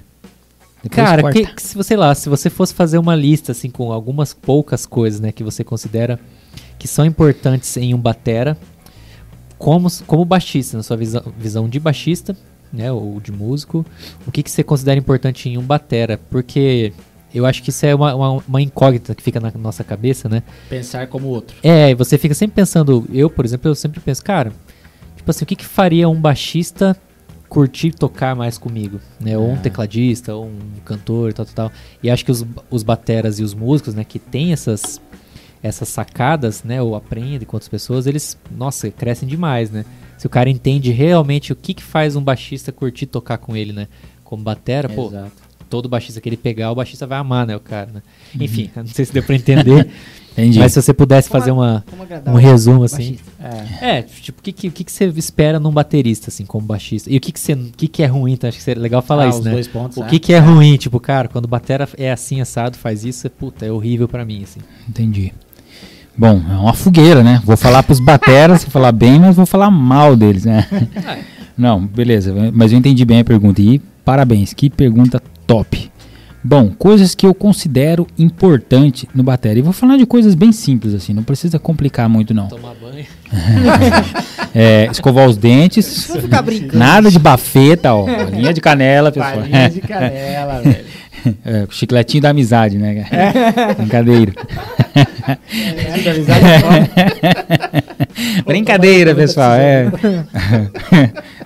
Cara, 0.91 1.33
que, 1.33 1.47
que 1.47 1.63
se 1.63 1.77
você 1.77 1.97
lá, 1.97 2.15
se 2.15 2.29
você 2.29 2.49
fosse 2.49 2.73
fazer 2.73 2.99
uma 2.99 3.17
lista 3.17 3.53
assim 3.53 3.69
com 3.69 3.93
algumas 3.93 4.33
poucas 4.33 4.87
coisas, 4.87 5.21
né, 5.21 5.33
que 5.33 5.43
você 5.43 5.65
considera 5.65 6.21
que 6.79 6.87
são 6.87 7.05
importantes 7.05 7.77
em 7.77 7.93
um 7.93 7.99
batera, 7.99 8.57
como 9.59 9.89
como 10.07 10.25
baixista, 10.25 10.77
na 10.77 10.83
sua 10.83 10.97
visão, 10.97 11.23
visão 11.37 11.69
de 11.69 11.81
baixista, 11.81 12.37
né, 12.73 12.93
ou 12.93 13.21
de 13.21 13.33
músico, 13.33 13.85
o 14.27 14.31
que 14.31 14.43
que 14.43 14.51
você 14.51 14.63
considera 14.63 14.99
importante 14.99 15.49
em 15.49 15.59
um 15.59 15.63
batera? 15.63 16.21
Porque 16.31 16.93
eu 17.35 17.45
acho 17.45 17.63
que 17.63 17.71
isso 17.71 17.85
é 17.85 17.95
uma, 17.95 18.15
uma, 18.15 18.43
uma 18.47 18.63
incógnita 18.63 19.15
que 19.15 19.23
fica 19.23 19.41
na 19.41 19.51
nossa 19.59 19.83
cabeça, 19.83 20.29
né? 20.29 20.43
Pensar 20.69 21.07
como 21.09 21.27
outro. 21.27 21.57
É, 21.63 21.91
e 21.91 21.95
você 21.95 22.17
fica 22.17 22.35
sempre 22.35 22.55
pensando, 22.55 23.07
eu, 23.13 23.29
por 23.29 23.45
exemplo, 23.45 23.71
eu 23.71 23.75
sempre 23.75 24.01
penso, 24.01 24.23
cara, 24.23 24.53
tipo 25.27 25.31
assim, 25.33 25.45
o 25.45 25.47
que 25.47 25.57
que 25.57 25.65
faria 25.65 26.09
um 26.09 26.21
baixista 26.21 26.97
curtir 27.49 27.91
tocar 27.93 28.37
mais 28.37 28.57
comigo, 28.59 29.01
né? 29.21 29.37
Ou 29.37 29.51
um 29.51 29.55
Ah. 29.55 29.59
tecladista, 29.59 30.35
ou 30.35 30.47
um 30.47 30.59
cantor, 30.85 31.33
tal, 31.33 31.45
tal, 31.47 31.55
tal. 31.69 31.73
E 32.03 32.09
acho 32.09 32.25
que 32.25 32.31
os, 32.31 32.45
os 32.71 32.83
bateras 32.85 33.39
e 33.41 33.43
os 33.43 33.53
músicos, 33.53 33.93
né, 33.95 34.05
que 34.05 34.19
tem 34.21 34.53
essas 34.53 35.01
essas 35.63 35.89
sacadas, 35.89 36.63
né, 36.63 36.81
ou 36.81 36.95
aprendem 36.95 37.41
com 37.41 37.57
outras 37.57 37.69
pessoas, 37.69 38.07
eles, 38.07 38.39
nossa, 38.57 38.89
crescem 38.91 39.27
demais, 39.29 39.69
né? 39.69 39.85
Se 40.17 40.25
o 40.27 40.31
cara 40.31 40.49
entende 40.49 40.93
realmente 40.93 41.53
o 41.53 41.57
que 41.57 41.75
que 41.75 41.83
faz 41.83 42.15
um 42.15 42.23
baixista 42.23 42.71
curtir 42.71 43.07
tocar 43.07 43.39
com 43.39 43.57
ele, 43.57 43.73
né? 43.73 43.89
Como 44.23 44.45
batera, 44.45 44.89
pô, 44.89 45.09
Exato. 45.09 45.33
todo 45.69 45.89
baixista 45.89 46.21
que 46.21 46.29
ele 46.29 46.37
pegar, 46.37 46.71
o 46.71 46.75
baixista 46.77 47.05
vai 47.05 47.19
amar, 47.19 47.47
né, 47.49 47.57
o 47.57 47.61
cara, 47.61 47.91
né? 47.91 48.03
Enfim, 48.39 48.71
não 48.77 48.87
sei 48.87 49.05
se 49.07 49.13
deu 49.13 49.25
pra 49.25 49.35
entender, 49.35 49.89
Entendi. 50.39 50.59
mas 50.59 50.73
se 50.73 50.83
você 50.83 50.93
pudesse 50.93 51.29
Como 51.31 51.41
fazer 51.41 51.51
a- 51.51 51.55
uma, 51.55 51.85
um 52.27 52.35
resumo, 52.35 52.85
assim. 52.85 53.19
É. 53.81 53.99
É, 53.99 54.03
tipo, 54.03 54.41
o 54.41 54.43
que, 54.43 54.53
que, 54.53 54.71
que 54.71 54.85
que 54.85 54.93
você 54.93 55.07
espera 55.07 55.59
num 55.59 55.71
baterista, 55.71 56.29
assim, 56.29 56.45
como 56.45 56.67
baixista? 56.67 57.11
E 57.11 57.17
o 57.17 57.21
que, 57.21 57.33
que, 57.33 57.41
você, 57.41 57.55
o 57.55 57.73
que, 57.77 57.89
que 57.89 58.03
é 58.03 58.07
ruim, 58.07 58.33
então 58.33 58.47
acho 58.49 58.59
que 58.59 58.65
seria 58.65 58.83
legal 58.83 59.01
falar 59.01 59.25
Ah, 59.25 59.29
isso, 59.29 59.39
os 59.39 59.45
né? 59.45 59.53
dois 59.53 59.67
pontos. 59.67 59.97
O 59.97 60.05
é. 60.05 60.07
que, 60.09 60.19
que 60.19 60.33
é 60.35 60.39
ruim, 60.39 60.77
tipo, 60.77 61.01
cara, 61.01 61.27
quando 61.29 61.49
batera 61.49 61.89
é 61.97 62.13
assim, 62.13 62.41
assado, 62.41 62.77
faz 62.77 63.05
isso, 63.05 63.27
é, 63.27 63.31
puta, 63.31 63.65
é 63.65 63.71
horrível 63.73 64.07
pra 64.09 64.25
mim, 64.25 64.43
assim. 64.43 64.61
Entendi. 64.89 65.33
Bom, 66.19 66.41
é 66.51 66.55
uma 66.55 66.73
fogueira, 66.75 67.23
né? 67.23 67.41
Vou 67.45 67.57
falar 67.57 67.83
pros 67.83 68.01
bateras, 68.01 68.63
vou 68.63 68.71
falar 68.71 68.93
bem, 68.93 69.19
mas 69.21 69.37
vou 69.37 69.47
falar 69.47 69.71
mal 69.71 70.17
deles, 70.17 70.45
né? 70.45 70.67
Não, 71.57 71.87
beleza, 71.87 72.35
mas 72.53 72.73
eu 72.73 72.79
entendi 72.79 73.05
bem 73.05 73.21
a 73.21 73.25
pergunta. 73.25 73.61
E 73.63 73.79
parabéns, 74.05 74.53
que 74.53 74.69
pergunta 74.71 75.23
top. 75.47 75.91
Bom, 76.49 76.71
coisas 76.79 77.13
que 77.13 77.27
eu 77.27 77.35
considero 77.35 78.07
importante 78.17 79.09
no 79.13 79.25
batera. 79.25 79.59
E 79.59 79.63
vou 79.63 79.73
falar 79.73 79.97
de 79.97 80.07
coisas 80.07 80.33
bem 80.37 80.53
simples, 80.53 80.95
assim, 80.95 81.13
não 81.13 81.25
precisa 81.25 81.59
complicar 81.59 82.09
muito, 82.09 82.33
não. 82.33 82.47
Tomar 82.47 82.73
banho. 82.75 83.05
É, 84.59 84.89
escovar 84.91 85.29
os 85.29 85.37
dentes, 85.37 86.07
Vou 86.07 86.19
ficar 86.19 86.41
brincando. 86.41 86.79
nada 86.79 87.11
de 87.11 87.19
bafeta, 87.19 87.93
ó. 87.93 88.07
Linha 88.31 88.55
de 88.55 88.61
canela, 88.63 89.13
pessoal. 89.13 89.35
Farinha 89.41 89.69
de 89.69 89.81
canela, 89.83 90.63
velho. 90.65 90.85
É, 91.45 91.67
chicletinho 91.71 92.23
da 92.23 92.31
amizade, 92.31 92.79
né? 92.79 93.07
Brincadeira. 93.77 94.33
É, 94.95 96.03
da 96.03 96.11
amizade 96.11 96.45
só. 96.61 98.43
Brincadeira, 98.47 99.15
pessoal. 99.15 99.53
É. 99.55 99.91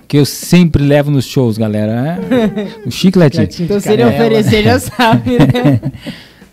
que 0.07 0.17
eu 0.17 0.25
sempre 0.25 0.83
levo 0.83 1.11
nos 1.11 1.25
shows, 1.25 1.57
galera. 1.57 2.19
É. 2.29 2.87
O. 2.87 2.91
Chicletinho 2.91 3.47
Então, 3.59 3.79
se 3.79 3.91
ele 3.91 4.03
oferecer, 4.03 4.63
já 4.63 4.79
sabe, 4.79 5.31
né? 5.31 5.79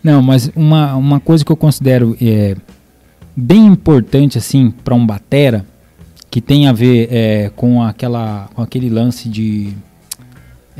Não, 0.03 0.21
mas 0.21 0.51
uma, 0.55 0.95
uma 0.95 1.19
coisa 1.19 1.43
que 1.43 1.51
eu 1.51 1.57
considero 1.57 2.15
é, 2.21 2.55
bem 3.35 3.65
importante, 3.65 4.37
assim, 4.37 4.71
para 4.83 4.95
um 4.95 5.05
batera 5.05 5.65
que 6.31 6.39
tem 6.39 6.67
a 6.67 6.73
ver 6.73 7.09
é, 7.11 7.51
com 7.55 7.81
aquela 7.81 8.49
com 8.53 8.61
aquele 8.61 8.89
lance 8.89 9.27
de 9.27 9.73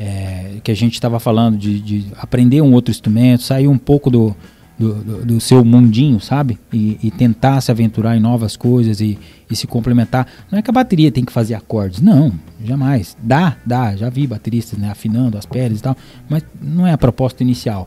é, 0.02 0.60
que 0.64 0.72
a 0.72 0.76
gente 0.76 0.94
estava 0.94 1.20
falando 1.20 1.58
de, 1.58 1.80
de 1.82 2.06
aprender 2.18 2.62
um 2.62 2.72
outro 2.72 2.90
instrumento, 2.90 3.44
sair 3.44 3.68
um 3.68 3.78
pouco 3.78 4.10
do, 4.10 4.34
do, 4.80 4.94
do- 4.96 5.26
do 5.26 5.42
seu 5.42 5.66
mundinho, 5.66 6.22
sabe? 6.22 6.58
E, 6.72 6.98
e 7.04 7.12
tentar 7.12 7.60
se 7.60 7.70
aventurar 7.70 8.16
em 8.16 8.20
novas 8.22 8.56
coisas 8.56 9.02
e, 9.02 9.20
e 9.52 9.56
se 9.58 9.68
complementar. 9.68 10.26
Não 10.50 10.58
é 10.58 10.62
que 10.62 10.70
a 10.70 10.74
bateria 10.74 11.12
tem 11.12 11.26
que 11.26 11.34
fazer 11.34 11.54
acordes, 11.54 12.00
não, 12.02 12.32
jamais. 12.64 13.18
Dá, 13.22 13.58
dá, 13.66 13.94
já 13.98 14.10
vi 14.10 14.26
bateristas 14.26 14.80
né, 14.80 14.90
afinando 14.90 15.38
as 15.38 15.46
peles 15.46 15.80
e 15.80 15.84
tal, 15.84 15.98
mas 16.30 16.44
não 16.62 16.88
é 16.88 16.94
a 16.94 16.98
proposta 16.98 17.44
inicial. 17.44 17.86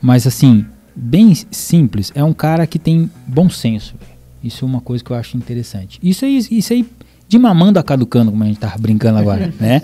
Mas 0.00 0.24
assim, 0.28 0.64
bem 0.94 1.34
simples, 1.50 2.12
é 2.14 2.22
um 2.22 2.32
cara 2.32 2.68
que 2.68 2.78
tem 2.78 3.10
bom 3.26 3.50
senso. 3.50 3.96
Isso 4.44 4.64
é 4.64 4.68
uma 4.68 4.80
coisa 4.80 5.02
que 5.02 5.10
eu 5.10 5.16
acho 5.16 5.36
interessante. 5.36 5.98
Isso 6.00 6.24
aí, 6.24 6.38
isso 6.52 6.72
aí 6.72 6.86
de 7.28 7.38
mamando 7.38 7.78
a 7.78 7.82
caducando, 7.82 8.30
como 8.30 8.44
a 8.44 8.46
gente 8.46 8.58
tava 8.60 8.76
brincando 8.78 9.18
agora, 9.18 9.52
né? 9.58 9.80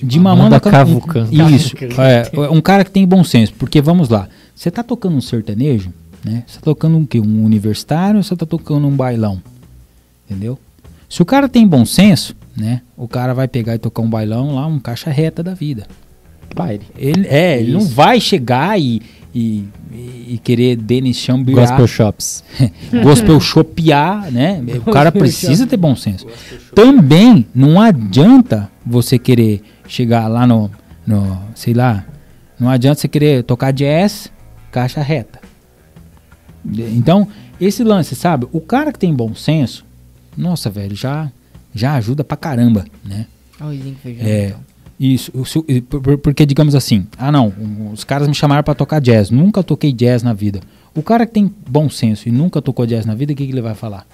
De 0.00 0.20
mamando 0.20 0.54
a 0.54 0.60
cavucando. 0.60 1.30
Isso. 1.50 1.74
É, 1.98 2.50
um 2.50 2.60
cara 2.60 2.84
que 2.84 2.90
tem 2.90 3.06
bom 3.06 3.24
senso, 3.24 3.52
porque 3.54 3.80
vamos 3.80 4.08
lá, 4.08 4.28
você 4.54 4.70
tá 4.70 4.82
tocando 4.82 5.16
um 5.16 5.20
sertanejo, 5.20 5.92
né? 6.24 6.44
Você 6.46 6.58
tá 6.58 6.64
tocando 6.64 6.96
um 6.96 7.04
quê? 7.04 7.20
Um 7.20 7.44
universitário 7.44 8.18
ou 8.18 8.22
você 8.22 8.36
tá 8.36 8.46
tocando 8.46 8.86
um 8.86 8.96
bailão? 8.96 9.42
Entendeu? 10.28 10.58
Se 11.08 11.22
o 11.22 11.24
cara 11.24 11.48
tem 11.48 11.66
bom 11.66 11.84
senso, 11.84 12.36
né? 12.56 12.82
O 12.96 13.08
cara 13.08 13.32
vai 13.32 13.48
pegar 13.48 13.74
e 13.74 13.78
tocar 13.78 14.02
um 14.02 14.10
bailão 14.10 14.54
lá, 14.54 14.66
um 14.66 14.78
caixa 14.78 15.10
reta 15.10 15.42
da 15.42 15.54
vida. 15.54 15.86
Baile. 16.54 16.82
Ele, 16.96 17.26
é, 17.28 17.60
ele 17.60 17.72
não 17.72 17.80
Isso. 17.80 17.94
vai 17.94 18.20
chegar 18.20 18.80
e, 18.80 19.02
e, 19.34 19.64
e 19.92 20.40
querer 20.42 20.76
Denis 20.76 21.16
Chambriard, 21.16 21.70
Gospel 21.70 21.86
Shops. 21.86 22.44
gospel 23.02 23.40
chopear, 23.40 24.30
né? 24.32 24.62
O 24.84 24.90
cara 24.90 25.12
precisa 25.12 25.66
ter 25.66 25.76
bom 25.76 25.94
senso. 25.94 26.26
Também 26.74 27.46
não 27.54 27.80
adianta 27.80 28.70
você 28.84 29.18
querer 29.18 29.62
chegar 29.88 30.28
lá 30.28 30.46
no, 30.46 30.70
no, 31.06 31.42
sei 31.54 31.74
lá, 31.74 32.04
não 32.60 32.68
adianta 32.68 33.00
você 33.00 33.08
querer 33.08 33.42
tocar 33.42 33.72
jazz, 33.72 34.30
caixa 34.70 35.02
reta. 35.02 35.40
Então, 36.64 37.26
esse 37.60 37.82
lance, 37.82 38.14
sabe? 38.14 38.46
O 38.52 38.60
cara 38.60 38.92
que 38.92 38.98
tem 38.98 39.12
bom 39.12 39.34
senso, 39.34 39.84
nossa, 40.36 40.70
velho, 40.70 40.94
já 40.94 41.30
já 41.74 41.94
ajuda 41.94 42.24
pra 42.24 42.36
caramba, 42.36 42.84
né? 43.04 43.26
Arrozinho 43.60 43.94
com 43.94 44.00
feijão. 44.00 44.26
É, 44.26 44.46
então. 44.46 44.60
isso, 44.98 45.32
o 45.34 46.18
porque 46.18 46.46
digamos 46.46 46.74
assim, 46.74 47.06
ah 47.16 47.30
não, 47.30 47.52
os 47.92 48.04
caras 48.04 48.26
me 48.26 48.34
chamaram 48.34 48.62
pra 48.62 48.74
tocar 48.74 49.00
jazz, 49.00 49.30
nunca 49.30 49.62
toquei 49.62 49.92
jazz 49.92 50.22
na 50.22 50.32
vida. 50.32 50.60
O 50.94 51.02
cara 51.02 51.26
que 51.26 51.32
tem 51.32 51.52
bom 51.68 51.88
senso 51.88 52.28
e 52.28 52.32
nunca 52.32 52.60
tocou 52.60 52.86
jazz 52.86 53.06
na 53.06 53.14
vida, 53.14 53.32
o 53.32 53.36
que, 53.36 53.46
que 53.46 53.52
ele 53.52 53.60
vai 53.60 53.74
falar? 53.74 54.06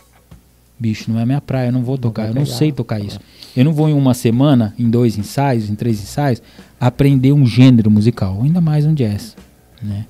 Bicho, 0.78 1.10
não 1.10 1.20
é 1.20 1.24
minha 1.24 1.40
praia, 1.40 1.68
eu 1.68 1.72
não 1.72 1.82
vou 1.84 1.96
tocar, 1.96 2.22
vai 2.22 2.30
eu 2.32 2.34
não 2.34 2.46
sei 2.46 2.72
tocar 2.72 3.00
isso. 3.00 3.20
Eu 3.56 3.64
não 3.64 3.72
vou 3.72 3.88
em 3.88 3.92
uma 3.94 4.12
semana, 4.12 4.74
em 4.78 4.90
dois 4.90 5.16
ensaios, 5.16 5.70
em 5.70 5.74
três 5.74 6.02
ensaios, 6.02 6.42
aprender 6.80 7.32
um 7.32 7.46
gênero 7.46 7.90
musical, 7.90 8.40
ainda 8.42 8.60
mais 8.60 8.84
um 8.84 8.92
jazz, 8.92 9.36
né? 9.80 10.04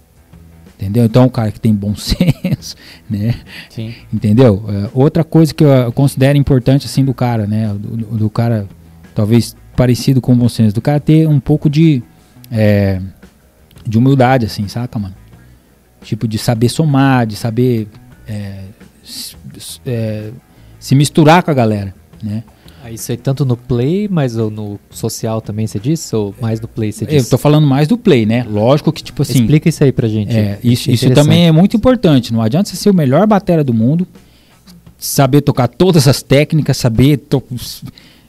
Entendeu? 0.76 1.04
Então 1.04 1.26
o 1.26 1.30
cara 1.30 1.52
que 1.52 1.60
tem 1.60 1.72
bom 1.74 1.94
senso, 1.96 2.74
né? 3.08 3.34
Sim. 3.68 3.94
Entendeu? 4.12 4.64
É, 4.68 4.90
outra 4.94 5.22
coisa 5.22 5.52
que 5.54 5.62
eu 5.62 5.92
considero 5.92 6.36
importante 6.38 6.86
assim 6.86 7.04
do 7.04 7.14
cara, 7.14 7.46
né? 7.46 7.68
Do, 7.68 7.96
do- 8.18 8.30
cara, 8.30 8.66
talvez 9.14 9.54
parecido 9.76 10.20
com 10.20 10.32
o 10.32 10.36
bom 10.36 10.48
senso, 10.48 10.74
do 10.74 10.80
cara 10.80 10.98
ter 10.98 11.28
um 11.28 11.38
pouco 11.38 11.68
de 11.70 12.02
é, 12.50 13.00
de 13.86 13.98
humildade, 13.98 14.46
assim, 14.46 14.66
saca, 14.66 14.98
mano? 14.98 15.14
Tipo 16.02 16.26
de 16.26 16.38
saber 16.38 16.68
somar, 16.70 17.26
de 17.26 17.36
saber 17.36 17.86
é, 18.26 18.64
é, 19.86 20.30
se 20.84 20.94
misturar 20.94 21.42
com 21.42 21.50
a 21.50 21.54
galera, 21.54 21.94
né? 22.22 22.42
Ah, 22.84 22.90
Isso 22.90 23.10
aí 23.10 23.16
tanto 23.16 23.46
no 23.46 23.56
play, 23.56 24.06
mas 24.10 24.36
ou 24.36 24.50
no 24.50 24.78
social 24.90 25.40
também 25.40 25.66
você 25.66 25.78
disse? 25.78 26.14
Ou 26.14 26.34
mais 26.38 26.60
no 26.60 26.68
play 26.68 26.92
você 26.92 27.04
Eu 27.04 27.08
disse? 27.08 27.30
tô 27.30 27.38
falando 27.38 27.66
mais 27.66 27.88
do 27.88 27.96
play, 27.96 28.26
né? 28.26 28.44
Lógico 28.46 28.92
que 28.92 29.02
tipo 29.02 29.22
assim, 29.22 29.38
Explica 29.40 29.68
isso 29.70 29.82
aí 29.82 29.90
pra 29.92 30.06
gente. 30.06 30.36
É, 30.36 30.58
isso, 30.62 30.90
isso 30.90 31.08
também 31.12 31.46
é 31.46 31.52
muito 31.52 31.74
importante. 31.76 32.30
Não 32.32 32.42
adianta 32.42 32.68
você 32.68 32.76
ser 32.76 32.90
o 32.90 32.94
melhor 32.94 33.26
batera 33.26 33.64
do 33.64 33.72
mundo, 33.72 34.06
saber 34.98 35.40
tocar 35.40 35.68
todas 35.68 36.06
as 36.06 36.22
técnicas, 36.22 36.76
saber, 36.76 37.16
to- 37.16 37.42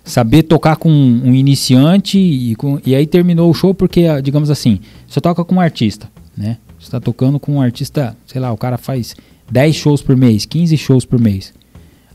saber 0.06 0.44
tocar 0.44 0.77
com 0.77 0.90
um 0.90 1.34
iniciante 1.36 2.18
e, 2.18 2.56
com- 2.56 2.80
e 2.86 2.95
aí 2.95 3.06
terminou 3.06 3.49
o 3.49 3.53
show 3.53 3.73
porque, 3.73 4.03
digamos 4.22 4.49
assim, 4.49 4.80
você 5.06 5.19
toca 5.19 5.44
com 5.44 5.56
um 5.56 5.60
artista, 5.60 6.10
né? 6.38 6.57
Você 6.80 6.86
está 6.88 7.02
tocando 7.02 7.40
com 7.41 7.56
um 7.56 7.61
artista, 7.61 8.15
sei 8.26 8.40
lá, 8.40 8.53
o 8.53 8.57
cara 8.57 8.77
faz 8.77 9.15
10 9.52 9.76
shows 9.76 10.02
por 10.02 10.15
mês, 10.15 10.45
15 10.45 10.77
shows 10.77 11.03
por 11.03 11.19
mês. 11.19 11.53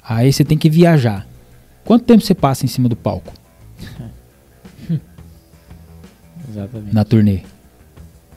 Aí 0.02 0.32
você 0.32 0.44
tem 0.44 0.56
que 0.58 0.68
viajar. 0.70 1.26
Quanto 1.84 2.04
tempo 2.04 2.22
você 2.22 2.34
passa 2.34 2.64
em 2.64 2.68
cima 2.68 2.88
do 2.88 2.96
palco 2.96 3.32
Exatamente. 6.48 6.94
na 6.94 7.04
turnê? 7.04 7.40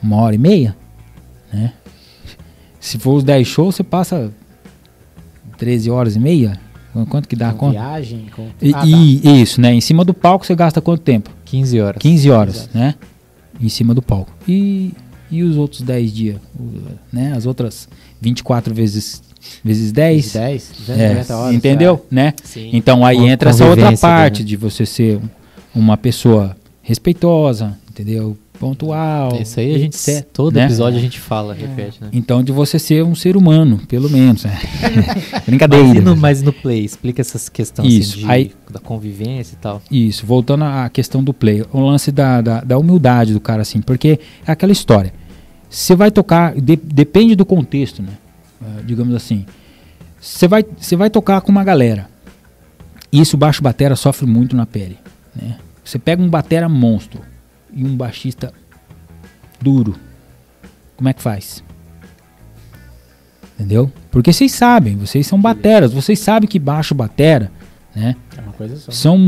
Uma 0.02 0.18
hora 0.18 0.36
e 0.36 0.38
meia? 0.38 0.76
Né? 1.52 1.74
Se 2.80 2.98
for 3.00 3.14
os 3.16 3.24
10 3.24 3.48
shows, 3.48 3.76
você 3.76 3.84
passa 3.84 4.32
13 5.58 5.90
horas 5.90 6.16
e 6.16 6.20
meia? 6.20 6.60
Quanto 7.10 7.28
que 7.28 7.36
dá 7.36 7.50
a 7.50 7.54
com 7.54 7.60
conta? 7.68 7.72
viagem, 7.80 8.28
com... 8.36 8.50
E, 8.62 8.70
Ah, 8.74 8.80
tá. 8.82 8.86
e- 8.86 9.42
isso, 9.42 9.60
né? 9.60 9.74
Em 9.74 9.82
cima 9.82 10.06
do 10.06 10.14
palco 10.14 10.46
você 10.46 10.54
gasta 10.54 10.80
quanto 10.80 11.02
tempo? 11.02 11.32
15 11.46 11.80
horas. 11.82 12.00
15 12.02 12.30
horas, 12.30 12.56
Exato. 12.58 12.78
né? 12.78 12.96
Em 13.60 13.70
cima 13.70 13.96
do 13.96 14.02
palco. 14.02 14.32
E, 14.48 14.94
e 15.32 15.42
os 15.42 15.58
outros 15.58 15.82
10 15.82 16.14
dias? 16.14 16.38
Né? 17.12 17.34
As 17.36 17.48
outras 17.48 17.88
24 18.22 18.76
vezes, 18.76 19.24
vezes 19.64 19.92
10? 19.92 20.34
10, 20.34 20.72
É, 20.72 20.74
290 21.14 21.36
horas. 21.38 21.56
entendeu? 21.56 22.06
Né? 22.12 22.34
Sim. 22.44 22.70
Então 22.74 23.06
aí 23.06 23.18
Uma 23.18 23.30
entra 23.30 23.50
essa 23.50 23.66
outra 23.66 23.96
parte 23.98 24.42
né? 24.42 24.48
de 24.48 24.56
você 24.58 24.86
ser 24.86 25.18
um- 25.18 25.30
uma 25.82 25.98
pessoa 25.98 26.56
respeitosa, 26.82 27.78
entendeu? 27.90 28.38
Pontual. 28.60 29.42
Isso 29.42 29.60
aí 29.60 29.76
a 29.76 29.78
gente, 29.80 29.96
etc, 29.96 30.26
todo 30.32 30.56
né? 30.56 30.66
episódio 30.66 30.98
a 30.98 31.02
gente 31.02 31.20
fala, 31.20 31.54
repete, 31.54 31.98
né? 32.00 32.10
Então 32.14 32.42
de 32.42 32.52
você 32.52 32.80
ser 32.80 33.04
um 33.04 33.14
ser 33.16 33.36
humano, 33.36 33.80
pelo 33.90 34.10
menos. 34.10 34.46
né? 34.46 34.58
Mas 35.34 35.44
Brincadeira. 35.46 35.98
e, 35.98 36.02
no, 36.02 36.16
mas 36.16 36.42
no 36.42 36.54
play, 36.54 36.86
explica 36.86 37.20
essas 37.20 37.50
questões 37.50 37.92
Isso, 37.92 38.12
assim, 38.18 38.26
de, 38.26 38.32
aí- 38.32 38.52
da 38.72 38.80
convivência 38.80 39.56
e 39.56 39.58
tal. 39.58 39.82
Isso, 39.92 40.26
voltando 40.26 40.64
à 40.64 40.88
questão 40.90 41.22
do 41.24 41.34
play, 41.34 41.64
o 41.74 41.80
lance 41.82 42.12
da, 42.12 42.40
da, 42.42 42.62
da 42.62 42.78
humildade 42.78 43.34
do 43.34 43.40
cara, 43.42 43.64
assim, 43.64 43.82
porque 43.82 44.20
é 44.48 44.52
aquela 44.52 44.72
história. 44.72 45.12
Você 45.70 45.96
vai 45.96 46.12
tocar, 46.12 46.54
de- 46.56 46.76
depende 46.78 47.36
do 47.36 47.44
contexto, 47.46 48.02
né? 48.02 48.10
Ah, 48.64 48.82
digamos 48.84 49.14
assim. 49.14 49.46
Você 50.20 50.48
vai, 50.48 50.64
você 50.78 50.96
vai 50.96 51.10
tocar 51.10 51.42
com 51.42 51.52
uma 51.52 51.64
galera. 51.64 52.10
Isso 53.12 53.36
o 53.36 53.40
baixo 53.40 53.62
batera 53.62 53.96
sofre 53.96 54.26
muito 54.26 54.56
na 54.56 54.66
pele. 54.66 54.98
Né? 55.36 55.58
Você 55.84 56.00
pega 56.00 56.22
um 56.22 56.30
batera 56.30 56.70
monstro 56.70 57.22
e 57.74 57.84
um 57.84 57.96
baixista 57.96 58.54
duro. 59.62 59.96
Como 60.96 61.10
é 61.10 61.14
que 61.14 61.22
faz? 61.22 61.64
Entendeu? 63.56 63.92
Porque 64.10 64.32
vocês 64.32 64.52
sabem, 64.52 64.96
vocês 64.96 65.28
são 65.28 65.40
bateras, 65.40 65.94
vocês 65.94 66.20
sabem 66.20 66.48
que 66.48 66.58
baixo 66.58 66.96
batera, 66.96 67.52
né? 67.96 68.16
É 68.36 68.42
uma 68.42 68.54
coisa 68.54 68.76
só. 68.78 68.92
são 68.92 69.20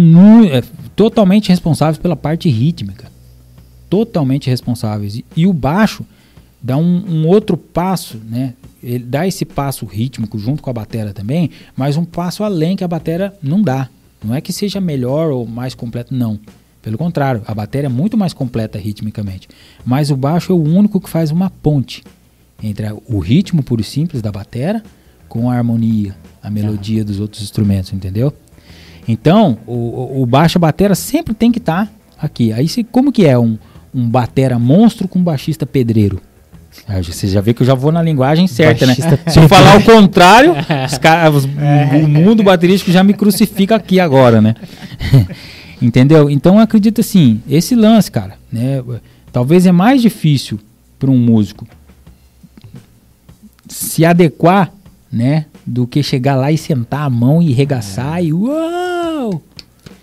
é, 0.45 0.63
totalmente 0.95 1.49
responsáveis 1.49 1.97
pela 1.97 2.15
parte 2.15 2.49
rítmica. 2.49 3.11
Totalmente 3.89 4.49
responsáveis. 4.49 5.17
E, 5.17 5.25
e 5.35 5.45
o 5.45 5.53
baixo 5.53 6.05
dá 6.61 6.75
um, 6.75 7.03
um 7.07 7.27
outro 7.27 7.55
passo, 7.55 8.19
né? 8.27 8.53
Ele 8.85 9.03
dá 9.03 9.25
esse 9.27 9.43
passo 9.45 9.85
rítmico 9.85 10.37
junto 10.37 10.61
com 10.61 10.69
a 10.69 10.73
batera 10.73 11.11
também, 11.11 11.49
mas 11.75 11.97
um 11.97 12.05
passo 12.05 12.43
além 12.43 12.75
que 12.75 12.83
a 12.83 12.87
batera 12.87 13.33
não 13.41 13.61
dá. 13.61 13.89
Não 14.23 14.33
é 14.35 14.41
que 14.41 14.53
seja 14.53 14.79
melhor 14.79 15.31
ou 15.31 15.45
mais 15.47 15.73
completo, 15.73 16.13
não. 16.13 16.39
Pelo 16.81 16.97
contrário, 16.97 17.41
a 17.47 17.53
bateria 17.55 17.87
é 17.87 17.89
muito 17.89 18.15
mais 18.15 18.31
completa 18.31 18.77
ritmicamente. 18.77 19.47
Mas 19.83 20.11
o 20.11 20.15
baixo 20.15 20.51
é 20.51 20.55
o 20.55 20.61
único 20.63 21.01
que 21.01 21.09
faz 21.09 21.31
uma 21.31 21.49
ponte 21.49 22.03
entre 22.61 22.85
o 23.07 23.17
ritmo 23.19 23.63
puro 23.63 23.81
e 23.81 23.83
simples 23.83 24.21
da 24.21 24.31
batera 24.31 24.83
com 25.27 25.49
a 25.49 25.55
harmonia, 25.55 26.15
a 26.43 26.49
melodia 26.51 27.03
dos 27.03 27.19
outros 27.19 27.41
instrumentos, 27.41 27.91
entendeu? 27.91 28.31
Então, 29.07 29.57
o, 29.67 30.21
o- 30.21 30.25
baixo 30.25 30.57
a 30.57 30.61
batera 30.61 30.95
sempre 30.95 31.33
tem 31.33 31.51
que 31.51 31.59
estar 31.59 31.91
aqui. 32.19 32.51
Aí 32.53 32.67
você- 32.67 32.83
como 32.83 33.11
que 33.11 33.25
é 33.25 33.37
um, 33.37 33.57
um 33.93 34.07
batera 34.09 34.57
monstro 34.57 35.07
com 35.07 35.19
um 35.19 35.23
baixista 35.23 35.65
pedreiro? 35.65 36.21
Ah, 36.87 37.01
Você 37.01 37.27
já 37.27 37.41
vê 37.41 37.53
que 37.53 37.63
eu 37.63 37.67
já 37.67 37.73
vou 37.73 37.91
na 37.91 38.01
linguagem 38.01 38.47
certa, 38.47 38.85
né? 38.85 38.95
Baixista 38.95 39.31
Se 39.31 39.39
eu 39.39 39.47
falar 39.49 39.77
o 39.77 39.83
contrário, 39.83 40.53
os 41.33 41.43
os- 41.43 41.45
o 41.45 42.07
mundo 42.07 42.43
baterístico 42.43 42.91
já 42.91 43.03
me 43.03 43.13
crucifica 43.13 43.75
aqui 43.75 43.99
agora, 43.99 44.41
né? 44.41 44.55
Entendeu? 45.81 46.29
Então 46.29 46.55
eu 46.55 46.61
acredito 46.61 47.01
assim, 47.01 47.41
esse 47.49 47.75
lance, 47.75 48.09
cara, 48.11 48.35
né? 48.51 48.81
Talvez 49.31 49.65
é 49.65 49.71
mais 49.71 50.01
difícil 50.01 50.59
para 50.99 51.11
um 51.11 51.17
músico 51.17 51.67
se 53.67 54.05
adequar, 54.05 54.71
né? 55.11 55.45
Do 55.65 55.87
que 55.87 56.03
chegar 56.03 56.35
lá 56.35 56.51
e 56.51 56.57
sentar 56.57 57.01
a 57.01 57.09
mão 57.09 57.41
e 57.41 57.51
regaçar 57.51 58.23
e 58.23 58.31
uau! 58.31 59.41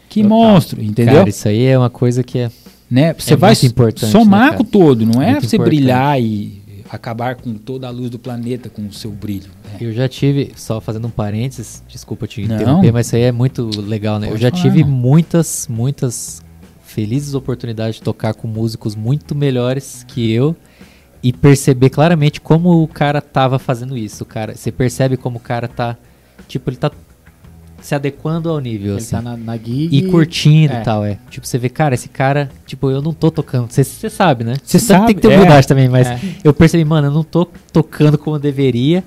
Que 0.08 0.22
Total. 0.22 0.38
monstro, 0.38 0.82
entendeu? 0.82 1.14
Cara, 1.14 1.28
isso 1.28 1.48
aí 1.48 1.64
é 1.64 1.78
uma 1.78 1.88
coisa 1.88 2.22
que 2.22 2.38
é. 2.40 2.50
né? 2.90 3.14
Você 3.16 3.34
é 3.34 3.36
vai 3.36 3.54
somar 3.96 4.50
né, 4.52 4.56
com 4.58 4.64
todo, 4.64 5.06
não 5.06 5.22
é 5.22 5.40
você 5.40 5.56
importante. 5.56 5.64
brilhar 5.76 6.20
e 6.20 6.60
acabar 6.92 7.36
com 7.36 7.54
toda 7.54 7.86
a 7.86 7.90
luz 7.90 8.10
do 8.10 8.18
planeta 8.18 8.68
com 8.68 8.82
o 8.86 8.92
seu 8.92 9.10
brilho. 9.10 9.50
né? 9.64 9.78
Eu 9.80 9.92
já 9.92 10.06
tive, 10.06 10.52
só 10.56 10.78
fazendo 10.78 11.06
um 11.06 11.10
parênteses, 11.10 11.82
desculpa 11.88 12.26
te 12.26 12.46
Não. 12.46 12.54
interromper, 12.56 12.92
mas 12.92 13.06
isso 13.06 13.16
aí 13.16 13.22
é 13.22 13.32
muito 13.32 13.70
legal, 13.80 14.18
né? 14.18 14.26
Pode 14.28 14.38
eu 14.38 14.42
já 14.42 14.50
falar, 14.50 14.62
tive 14.62 14.80
irmão. 14.80 14.94
muitas, 14.94 15.66
muitas 15.70 16.42
felizes 16.84 17.32
oportunidades 17.32 17.96
de 17.96 18.02
tocar 18.02 18.34
com 18.34 18.46
músicos 18.46 18.94
muito 18.94 19.34
melhores 19.34 20.04
que 20.06 20.30
eu 20.30 20.54
e 21.22 21.32
perceber 21.32 21.88
claramente 21.88 22.40
como 22.40 22.82
o 22.82 22.86
cara 22.88 23.22
tava 23.22 23.58
fazendo 23.58 23.96
isso, 23.96 24.24
cara. 24.26 24.54
Você 24.54 24.70
percebe 24.70 25.16
como 25.16 25.38
o 25.38 25.40
cara 25.40 25.66
tá, 25.68 25.96
tipo, 26.46 26.68
ele 26.68 26.76
tá 26.76 26.90
se 27.86 27.94
adequando 27.94 28.48
ao 28.50 28.58
nível, 28.60 28.92
Ele 28.92 28.98
assim. 28.98 29.10
tá 29.16 29.22
na, 29.22 29.36
na 29.36 29.56
gig. 29.56 29.88
E 29.96 30.02
curtindo 30.02 30.74
é. 30.74 30.80
e 30.80 30.84
tal, 30.84 31.04
é. 31.04 31.18
Tipo, 31.30 31.46
você 31.46 31.58
vê, 31.58 31.68
cara, 31.68 31.94
esse 31.94 32.08
cara, 32.08 32.50
tipo, 32.66 32.90
eu 32.90 33.02
não 33.02 33.12
tô 33.12 33.30
tocando. 33.30 33.68
Você 33.70 33.84
sabe, 34.10 34.44
né? 34.44 34.54
Você 34.62 34.78
Você 34.78 34.86
tem 34.92 34.98
sabe, 35.00 35.14
que 35.14 35.20
ter 35.20 35.32
é. 35.32 35.36
humildade 35.36 35.66
também, 35.66 35.88
mas 35.88 36.06
É. 36.06 36.18
eu 36.44 36.52
percebi, 36.54 36.84
mano, 36.84 37.08
eu 37.08 37.12
não 37.12 37.24
tô 37.24 37.46
tocando 37.72 38.16
como 38.18 38.36
eu 38.36 38.40
deveria, 38.40 39.02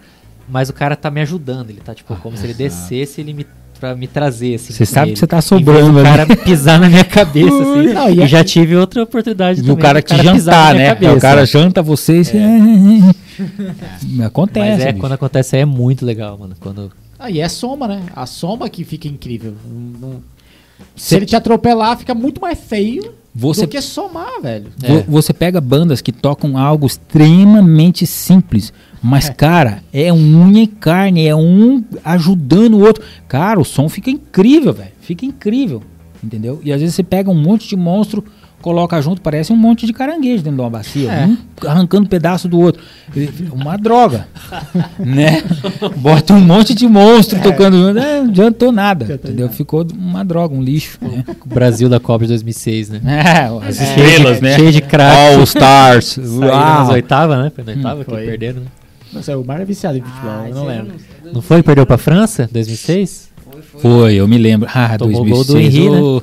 mas 0.50 0.70
o 0.70 0.74
cara 0.74 0.96
tá 0.96 1.10
me 1.10 1.22
ajudando. 1.22 1.70
Ele 1.70 1.80
tá, 1.84 1.94
tipo, 1.96 2.16
como 2.18 2.36
se 2.38 2.46
ele 2.46 2.54
descesse 2.54 3.20
ele 3.22 3.34
me, 3.34 3.46
pra 3.80 3.96
me 3.96 4.08
trazer, 4.08 4.56
assim. 4.56 4.74
Você 4.74 4.86
sabe 4.86 5.08
ele. 5.08 5.14
que 5.14 5.20
você 5.20 5.28
tá 5.28 5.42
sobrando 5.42 5.92
do 5.94 6.00
ali. 6.00 6.08
cara 6.10 6.36
pisar 6.44 6.80
na 6.80 6.88
minha 6.90 7.04
cabeça, 7.04 7.56
assim. 7.56 7.94
Não, 7.94 8.10
e 8.10 8.16
e 8.18 8.22
é- 8.22 8.28
já 8.28 8.44
tive 8.44 8.76
outra 8.76 9.02
oportunidade 9.04 9.60
E 9.60 9.64
também. 9.64 9.76
o 9.76 9.78
cara 9.80 10.02
te 10.02 10.16
jantar, 10.22 10.76
né? 10.76 10.88
cabeça. 10.90 11.14
O 11.16 11.20
cara 11.22 11.46
janta 11.46 11.82
você 11.82 12.20
e 12.20 12.26
você... 12.26 12.38
Acontece. 14.26 14.70
Mas 14.72 14.82
é, 14.82 14.88
bicho. 14.92 15.00
quando 15.00 15.12
acontece, 15.14 15.58
é 15.58 15.66
muito 15.66 16.06
legal, 16.06 16.38
mano. 16.38 16.56
Quando... 16.60 16.92
Ah, 17.18 17.30
e 17.32 17.40
é 17.40 17.48
soma, 17.50 17.88
né? 17.88 18.04
A 18.16 18.26
soma 18.26 18.70
que 18.70 18.84
fica 18.84 19.08
incrível. 19.08 19.54
Não- 19.68 20.10
não- 20.10 20.24
Se 20.96 21.16
ele 21.16 21.26
te 21.26 21.36
atropelar, 21.36 21.98
fica 21.98 22.14
muito 22.14 22.42
mais 22.42 22.60
feio 22.60 23.14
Você 23.34 23.62
do 23.62 23.70
que 23.70 23.82
somar, 23.82 24.42
velho. 24.42 24.68
É. 24.84 24.88
Vo- 24.88 25.06
Você 25.12 25.34
pega 25.34 25.62
bandas 25.62 26.02
que 26.02 26.12
tocam 26.12 26.58
algo 26.58 26.86
extremamente 26.86 28.06
simples, 28.06 28.74
mas, 29.02 29.30
cara, 29.30 29.84
é 29.94 30.12
unha 30.12 30.64
e 30.64 30.68
carne, 30.68 31.28
é 31.28 31.36
um 31.36 31.84
ajudando 32.04 32.74
o 32.76 32.82
outro. 32.82 33.04
Cara, 33.28 33.60
o 33.60 33.66
som 33.66 33.88
fica 33.88 34.10
incrível, 34.10 34.74
velho. 34.74 34.92
Fica 35.00 35.26
incrível, 35.26 35.82
entendeu? 36.24 36.60
E 36.64 36.74
às 36.74 36.82
vezes 36.82 36.96
você 36.96 37.04
pega 37.04 37.30
um 37.30 37.36
monte 37.42 37.68
de 37.70 37.76
monstro, 37.78 38.24
coloca 38.62 39.00
junto, 39.02 39.22
parece 39.22 39.54
um 39.54 39.56
monte 39.56 39.86
de 39.86 39.94
caranguejo 39.94 40.44
dentro 40.44 40.56
de 40.56 40.62
uma 40.62 40.70
bacia, 40.70 41.12
É. 41.12 41.26
um 41.26 41.38
arrancando 41.68 42.10
pedaço 42.10 42.48
do 42.48 42.60
outro. 42.60 42.82
Uma 43.54 43.78
droga, 43.78 44.28
né? 45.00 45.44
Bota 45.98 46.34
um 46.34 46.42
monte 46.42 46.74
de 46.74 46.88
monstro 46.88 47.40
tocando 47.42 47.78
junto, 47.78 48.00
é, 48.00 48.22
não 48.22 48.30
adiantou 48.30 48.72
nada, 48.72 49.14
entendeu? 49.14 49.50
Ficou 49.50 49.86
uma 49.96 50.24
droga, 50.26 50.56
um 50.56 50.62
lixo, 50.64 50.98
né? 51.02 51.24
O 51.46 51.50
Brasil 51.54 51.88
da 51.90 52.00
Copa 52.00 52.24
de 52.26 52.30
2006, 52.30 52.90
né? 52.90 53.02
É, 53.06 53.68
as 53.68 53.80
estrelas, 53.80 54.38
de- 54.38 54.44
né? 54.44 54.56
Cheio 54.56 54.72
de 54.72 54.82
craques. 54.82 55.36
All 55.38 55.44
Stars. 55.44 56.18
Nas 56.40 56.90
oitavas, 56.90 57.38
né? 57.38 57.52
Foi 57.54 57.64
na 57.64 57.72
oitava 57.74 58.04
que 58.04 58.10
foi. 58.12 58.26
perderam, 58.26 58.62
né? 58.62 58.68
Nossa, 59.14 59.38
o 59.38 59.46
Mar 59.46 59.62
é 59.62 59.66
viciado 59.66 59.98
em 59.98 60.02
futebol, 60.02 60.30
Ah, 60.32 60.50
eu 60.50 60.56
não 60.56 60.66
lembro. 60.66 60.94
não- 61.24 61.34
Não 61.34 61.42
foi? 61.42 61.62
Perdeu 61.64 61.86
pra 61.86 61.98
França, 61.98 62.50
2006? 62.52 63.30
Foi, 63.50 63.62
foi. 63.62 63.82
Foi, 63.82 64.14
eu 64.16 64.28
me 64.28 64.38
lembro. 64.38 64.68
Ah, 64.74 64.98
Tomou 64.98 65.22
o 65.22 65.26
2006. 65.26 65.36
gol 65.38 65.46
do 65.46 65.60
Henry, 65.62 65.90
né? 65.90 66.22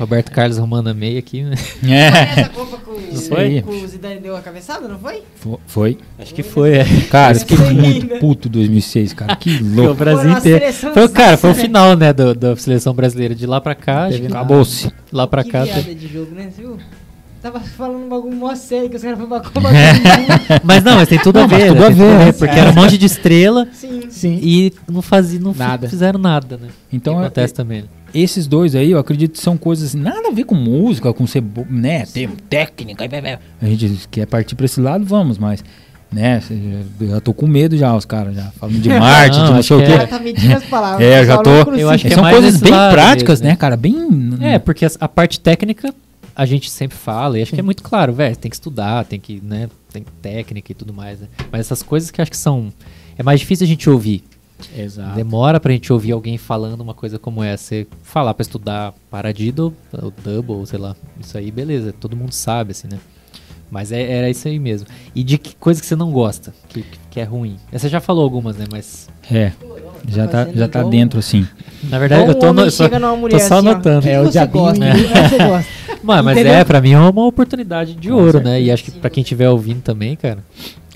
Roberto 0.00 0.30
Carlos 0.32 0.58
arrumando 0.58 0.88
a 0.88 0.94
meia 0.94 1.18
aqui, 1.18 1.42
né? 1.42 1.54
Foi 1.56 1.90
É, 1.92 2.06
essa 2.08 2.48
Copa 2.48 2.78
Isso 3.12 3.34
aí. 3.36 3.62
que 3.62 3.68
o 3.68 3.86
Zidane 3.86 4.20
deu 4.20 4.36
a 4.36 4.40
cabeçada, 4.40 4.88
não 4.88 4.98
foi? 4.98 5.22
fo- 5.36 5.60
foi. 5.66 5.98
Acho 6.18 6.34
que 6.34 6.42
foi, 6.42 6.78
é. 6.78 6.84
Cara, 7.10 7.36
eu 7.36 7.40
fiquei 7.40 7.56
Foi 7.56 7.74
muito 7.74 8.06
puto 8.18 8.48
2006, 8.48 9.12
cara. 9.12 9.36
Que 9.36 9.58
Foi 9.58 9.66
o 9.66 9.74
louco. 9.76 9.94
Brasil 9.96 10.30
Foi 10.30 10.38
inteiro. 10.38 10.72
Foi, 10.72 11.04
o- 11.04 11.08
cara, 11.10 11.36
foi 11.36 11.50
o 11.50 11.54
final, 11.54 11.94
né, 11.96 12.12
do- 12.12 12.34
da 12.34 12.56
seleção 12.56 12.94
brasileira. 12.94 13.34
De 13.34 13.46
lá 13.46 13.60
pra 13.60 13.74
cá, 13.74 14.08
Acabou-se. 14.08 14.90
lá 15.12 15.26
pra 15.26 15.44
que 15.44 15.50
cá. 15.50 15.64
piada 15.64 15.94
de 15.94 16.08
jogo, 16.08 16.34
né? 16.34 16.48
Viu? 16.56 16.76
Tava 17.42 17.58
falando 17.58 18.04
um 18.04 18.08
bagulho 18.10 18.36
mó 18.36 18.54
sério 18.54 18.90
que 18.90 18.96
os 18.96 19.02
caras 19.02 19.16
foram 19.18 19.30
pra 19.30 19.40
Copa 19.50 19.68
É. 19.74 19.92
do 19.94 19.98
Mundo. 20.00 20.60
Mas 20.62 20.84
não, 20.84 20.96
mas 20.96 21.08
tem 21.08 21.18
tudo 21.18 21.36
Não, 21.38 21.44
a 21.44 21.46
ver, 21.48 21.68
tudo 21.68 21.80
né? 21.80 21.86
a 21.86 21.90
ver, 21.90 22.18
né? 22.26 22.32
Porque 22.32 22.58
era 22.58 22.70
um 22.70 22.74
monte 22.74 22.98
de 22.98 23.06
estrela 23.06 23.66
Sim. 23.72 24.02
Sim. 24.10 24.38
e 24.42 24.72
não 24.90 25.00
fazia, 25.00 25.40
não 25.40 25.54
Nada. 25.54 25.88
fizeram 25.88 26.20
nada, 26.20 26.58
né? 26.58 26.68
Então, 26.92 27.14
é- 27.14 27.24
acontece 27.24 27.54
também. 27.54 27.84
Esses 28.14 28.46
dois 28.46 28.74
aí, 28.74 28.90
eu 28.90 28.98
acredito 28.98 29.32
que 29.32 29.40
são 29.40 29.56
coisas 29.56 29.94
nada 29.94 30.28
a 30.28 30.32
ver 30.32 30.44
com 30.44 30.54
música, 30.54 31.12
com 31.12 31.26
ser, 31.26 31.42
né, 31.68 32.04
ter 32.06 32.28
técnica. 32.48 33.04
A 33.60 33.66
gente 33.66 34.08
quer 34.08 34.26
partir 34.26 34.54
pra 34.54 34.64
esse 34.66 34.80
lado, 34.80 35.04
vamos, 35.04 35.38
mas, 35.38 35.64
né, 36.12 36.42
eu 37.00 37.08
já 37.08 37.20
tô 37.20 37.32
com 37.32 37.46
medo 37.46 37.76
já, 37.76 37.94
os 37.96 38.04
caras 38.04 38.34
já 38.34 38.50
falando 38.52 38.80
de 38.80 38.88
Marte, 38.88 39.38
Não, 39.38 39.46
de 39.46 39.52
não 39.52 39.62
sei 39.62 39.76
o 39.76 39.80
que 39.80 39.86
quê. 39.86 39.92
Cara 39.92 40.06
tá 40.08 40.18
medindo 40.18 40.54
as 40.56 40.64
palavras. 40.64 41.00
É, 41.06 41.20
eu 41.20 41.24
já 41.26 41.36
Só 41.36 41.42
tô- 41.42 41.50
crucifica. 41.50 41.80
Eu 41.80 41.90
acho 41.90 42.06
que 42.06 42.12
é 42.12 42.14
são 42.14 42.22
mais 42.22 42.36
coisas 42.36 42.60
bem 42.60 42.72
práticas, 42.72 43.40
mesmo, 43.40 43.50
né, 43.52 43.56
cara? 43.56 43.76
Bem. 43.76 43.96
É, 44.40 44.58
porque 44.58 44.86
a 44.98 45.08
parte 45.08 45.40
técnica 45.40 45.94
a 46.34 46.46
gente 46.46 46.70
sempre 46.70 46.96
fala, 46.96 47.38
e 47.38 47.42
acho 47.42 47.52
que 47.52 47.60
é 47.60 47.62
muito 47.62 47.82
claro, 47.82 48.12
velho, 48.12 48.34
tem 48.36 48.48
que 48.48 48.56
estudar, 48.56 49.04
tem 49.04 49.20
que, 49.20 49.42
né, 49.44 49.68
tem 49.92 50.04
técnica 50.22 50.72
e 50.72 50.74
tudo 50.74 50.92
mais, 50.94 51.20
né? 51.20 51.26
Mas 51.50 51.60
essas 51.62 51.82
coisas 51.82 52.10
que 52.10 52.20
eu 52.20 52.22
acho 52.22 52.30
que 52.30 52.36
são 52.36 52.72
é 53.18 53.22
mais 53.22 53.40
difícil 53.40 53.64
a 53.64 53.68
gente 53.68 53.90
ouvir. 53.90 54.22
Exato. 54.76 55.14
Demora 55.14 55.58
pra 55.60 55.72
gente 55.72 55.92
ouvir 55.92 56.12
alguém 56.12 56.36
falando 56.38 56.80
uma 56.80 56.94
coisa 56.94 57.18
como 57.18 57.42
essa. 57.42 57.64
Você 57.64 57.86
falar 58.02 58.34
pra 58.34 58.42
estudar 58.42 58.94
Paradiddle, 59.10 59.72
ou 60.02 60.12
Double, 60.22 60.54
ou 60.56 60.66
sei 60.66 60.78
lá. 60.78 60.94
Isso 61.20 61.36
aí, 61.38 61.50
beleza. 61.50 61.92
Todo 61.98 62.16
mundo 62.16 62.32
sabe, 62.32 62.72
assim, 62.72 62.88
né? 62.90 62.98
Mas 63.70 63.92
é- 63.92 64.02
era 64.18 64.28
isso 64.28 64.48
aí 64.48 64.58
mesmo. 64.58 64.88
E 65.14 65.22
de 65.22 65.38
que 65.38 65.54
coisa 65.54 65.80
que 65.80 65.86
você 65.86 65.94
não 65.94 66.10
gosta, 66.10 66.52
que, 66.68 66.84
que 67.08 67.20
é 67.20 67.24
ruim. 67.24 67.56
Você 67.72 67.88
já 67.88 68.00
falou 68.00 68.24
algumas, 68.24 68.56
né? 68.56 68.64
Mas, 68.70 69.08
É, 69.30 69.52
já 70.08 70.26
tá, 70.26 70.44
já 70.52 70.66
tá 70.66 70.80
igual- 70.80 70.90
dentro 70.90 71.20
assim. 71.20 71.46
na 71.84 71.96
verdade, 72.00 72.26
eu 72.28 72.34
tô, 72.34 72.52
no, 72.52 72.62
eu 72.62 72.70
só, 72.72 72.82
chega 72.84 72.98
numa 72.98 73.14
mulher 73.16 73.38
tô 73.40 73.46
só 73.46 73.58
assim, 73.58 73.68
anotando. 73.68 74.06
"O 74.06 74.10
É, 74.10 74.20
o 74.20 74.28
diabinho, 74.28 74.64
gosta? 74.64 74.78
né? 74.80 74.92
O 74.92 74.96
que 74.96 75.28
você 75.28 75.38
gosta? 75.46 75.70
Mas, 76.02 76.24
mas 76.24 76.36
Entendeu? 76.36 76.54
é, 76.54 76.64
pra 76.64 76.80
mim 76.80 76.92
é 76.92 76.98
uma 76.98 77.26
oportunidade 77.26 77.94
de 77.94 78.08
Com 78.08 78.14
ouro, 78.16 78.40
né? 78.40 78.60
E 78.60 78.72
acho 78.72 78.82
que 78.82 78.90
pra 78.90 79.08
quem 79.08 79.22
estiver 79.22 79.48
ouvindo 79.48 79.82
também, 79.82 80.16
cara. 80.16 80.38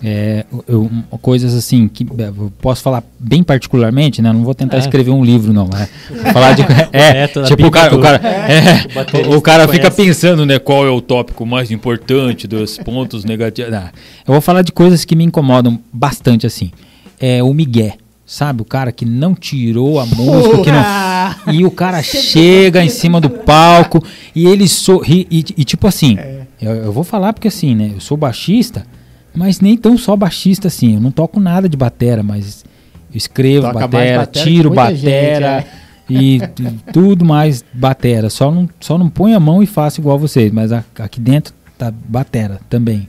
É, 0.07 0.45
eu- 0.69 0.91
coisas 1.23 1.55
assim 1.55 1.89
que 1.89 2.07
é, 2.19 2.25
eu 2.29 2.53
posso 2.61 2.83
falar 2.83 3.03
bem 3.19 3.43
particularmente, 3.43 4.21
né? 4.21 4.31
Não 4.35 4.45
vou 4.45 4.55
tentar 4.55 4.77
É. 4.77 4.81
escrever 4.81 5.11
um 5.11 5.25
livro, 5.25 5.51
não. 5.53 5.71
É, 5.75 5.87
falar 6.33 6.53
de, 6.53 6.63
é, 6.93 7.27
tipo 7.47 7.67
o 7.67 7.71
cara, 7.71 7.95
o 7.97 8.01
cara, 8.01 8.17
é, 8.27 8.85
O 8.91 8.95
baterista 8.95 9.31
o, 9.31 9.37
o 9.39 9.41
cara 9.41 9.67
fica 9.67 9.91
conhece. 9.91 9.97
pensando, 9.97 10.45
né? 10.45 10.59
Qual 10.59 10.87
é 10.87 10.91
o 10.91 11.01
tópico 11.01 11.47
mais 11.47 11.71
importante 11.71 12.47
dos 12.47 12.77
pontos 12.77 13.25
negativos? 13.25 13.71
Não, 13.73 13.79
eu 14.27 14.33
vou 14.35 14.41
falar 14.43 14.61
de 14.61 14.73
coisas 14.73 15.07
que 15.07 15.17
me 15.17 15.25
incomodam 15.25 15.79
bastante, 15.91 16.47
assim. 16.47 16.71
É 17.19 17.43
o 17.43 17.55
Miguel, 17.55 17.93
sabe? 18.27 18.61
O 18.61 18.65
cara 18.67 18.93
que 18.93 19.07
não 19.07 19.35
tirou 19.35 19.99
a 19.99 20.05
música, 20.05 20.59
que 20.65 20.71
não, 20.71 21.55
e 21.55 21.65
o 21.65 21.71
cara 21.71 22.03
chega 22.03 22.85
em 22.85 22.91
cima 22.91 23.21
do 23.23 23.31
palco 23.31 24.05
e 24.35 24.47
ele 24.47 24.69
sorri. 24.69 25.27
E, 25.31 25.39
e 25.57 25.65
tipo 25.65 25.87
assim, 25.87 26.19
eu, 26.61 26.73
eu 26.75 26.93
vou 26.93 27.05
falar 27.05 27.33
porque 27.33 27.49
assim, 27.49 27.75
né? 27.75 27.93
Eu 27.95 28.01
sou 28.01 28.19
baixista, 28.19 28.85
mas 29.35 29.61
nem 29.61 29.77
tão 29.77 29.97
só 29.99 30.17
baixista 30.17 30.69
assim. 30.69 30.95
Eu 30.95 31.01
não 31.01 31.11
toco 31.11 31.39
nada 31.41 31.69
de 31.69 31.77
batera, 31.77 32.23
mas 32.23 32.65
eu 33.13 33.17
escrevo 33.17 33.67
Toca 33.67 33.87
batera, 33.89 34.19
batera 34.21 34.45
tiro 34.47 34.71
batera 34.71 35.61
gente, 35.61 35.69
e 36.09 36.39
t- 36.49 36.65
tudo 36.93 37.25
mais 37.25 37.65
batera. 37.73 38.29
Só 38.31 38.51
não, 38.51 38.69
só 38.81 38.97
não 38.99 39.09
põe 39.09 39.35
a 39.35 39.41
mão 39.41 39.63
e 39.63 39.67
faço 39.67 40.01
igual 40.01 40.19
vocês, 40.19 40.53
mas 40.53 40.73
a- 40.73 40.85
aqui 40.99 41.21
dentro 41.21 41.55
tá 41.79 41.91
batera 41.91 42.61
também. 42.69 43.09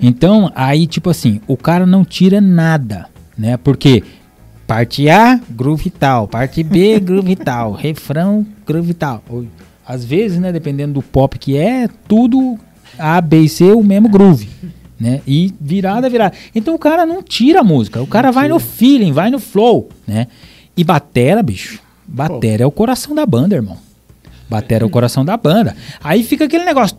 Então, 0.00 0.52
aí, 0.54 0.86
tipo 0.86 1.10
assim, 1.10 1.40
o 1.48 1.56
cara 1.56 1.84
não 1.84 2.04
tira 2.04 2.40
nada, 2.40 3.06
né? 3.36 3.56
Porque 3.56 4.04
parte 4.66 5.08
A, 5.08 5.40
groove 5.50 5.90
tal, 5.90 6.28
parte 6.28 6.62
B, 6.62 7.00
groove 7.00 7.34
tal, 7.34 7.72
refrão, 7.72 8.46
groove 8.66 8.94
tal. 8.94 9.22
Às 9.86 10.04
vezes, 10.04 10.38
né, 10.38 10.52
dependendo 10.52 10.92
do 10.94 11.02
pop 11.02 11.36
que 11.36 11.56
é, 11.56 11.88
tudo 12.06 12.56
A, 12.96 13.20
B 13.20 13.40
e 13.40 13.48
C, 13.48 13.72
o 13.72 13.82
mesmo 13.82 14.08
groove. 14.08 14.48
Né? 15.00 15.22
E 15.26 15.54
virada, 15.58 16.10
virada. 16.10 16.36
Então 16.54 16.74
o 16.74 16.78
cara 16.78 17.06
não 17.06 17.22
tira 17.22 17.60
a 17.60 17.64
música, 17.64 18.02
o 18.02 18.06
cara 18.06 18.30
vai 18.30 18.48
no 18.48 18.58
feeling, 18.58 19.12
vai 19.12 19.30
no 19.30 19.38
flow, 19.38 19.88
né? 20.06 20.26
E 20.76 20.84
batera, 20.84 21.42
bicho, 21.42 21.80
batera 22.06 22.64
é 22.64 22.66
o 22.66 22.70
coração 22.70 23.14
da 23.14 23.24
banda, 23.24 23.54
irmão. 23.54 23.78
Batera 24.48 24.84
é 24.84 24.86
o 24.86 24.90
coração 24.90 25.24
da 25.24 25.36
banda. 25.36 25.76
Aí 26.02 26.24
fica 26.24 26.44
aquele 26.44 26.64
negócio, 26.64 26.96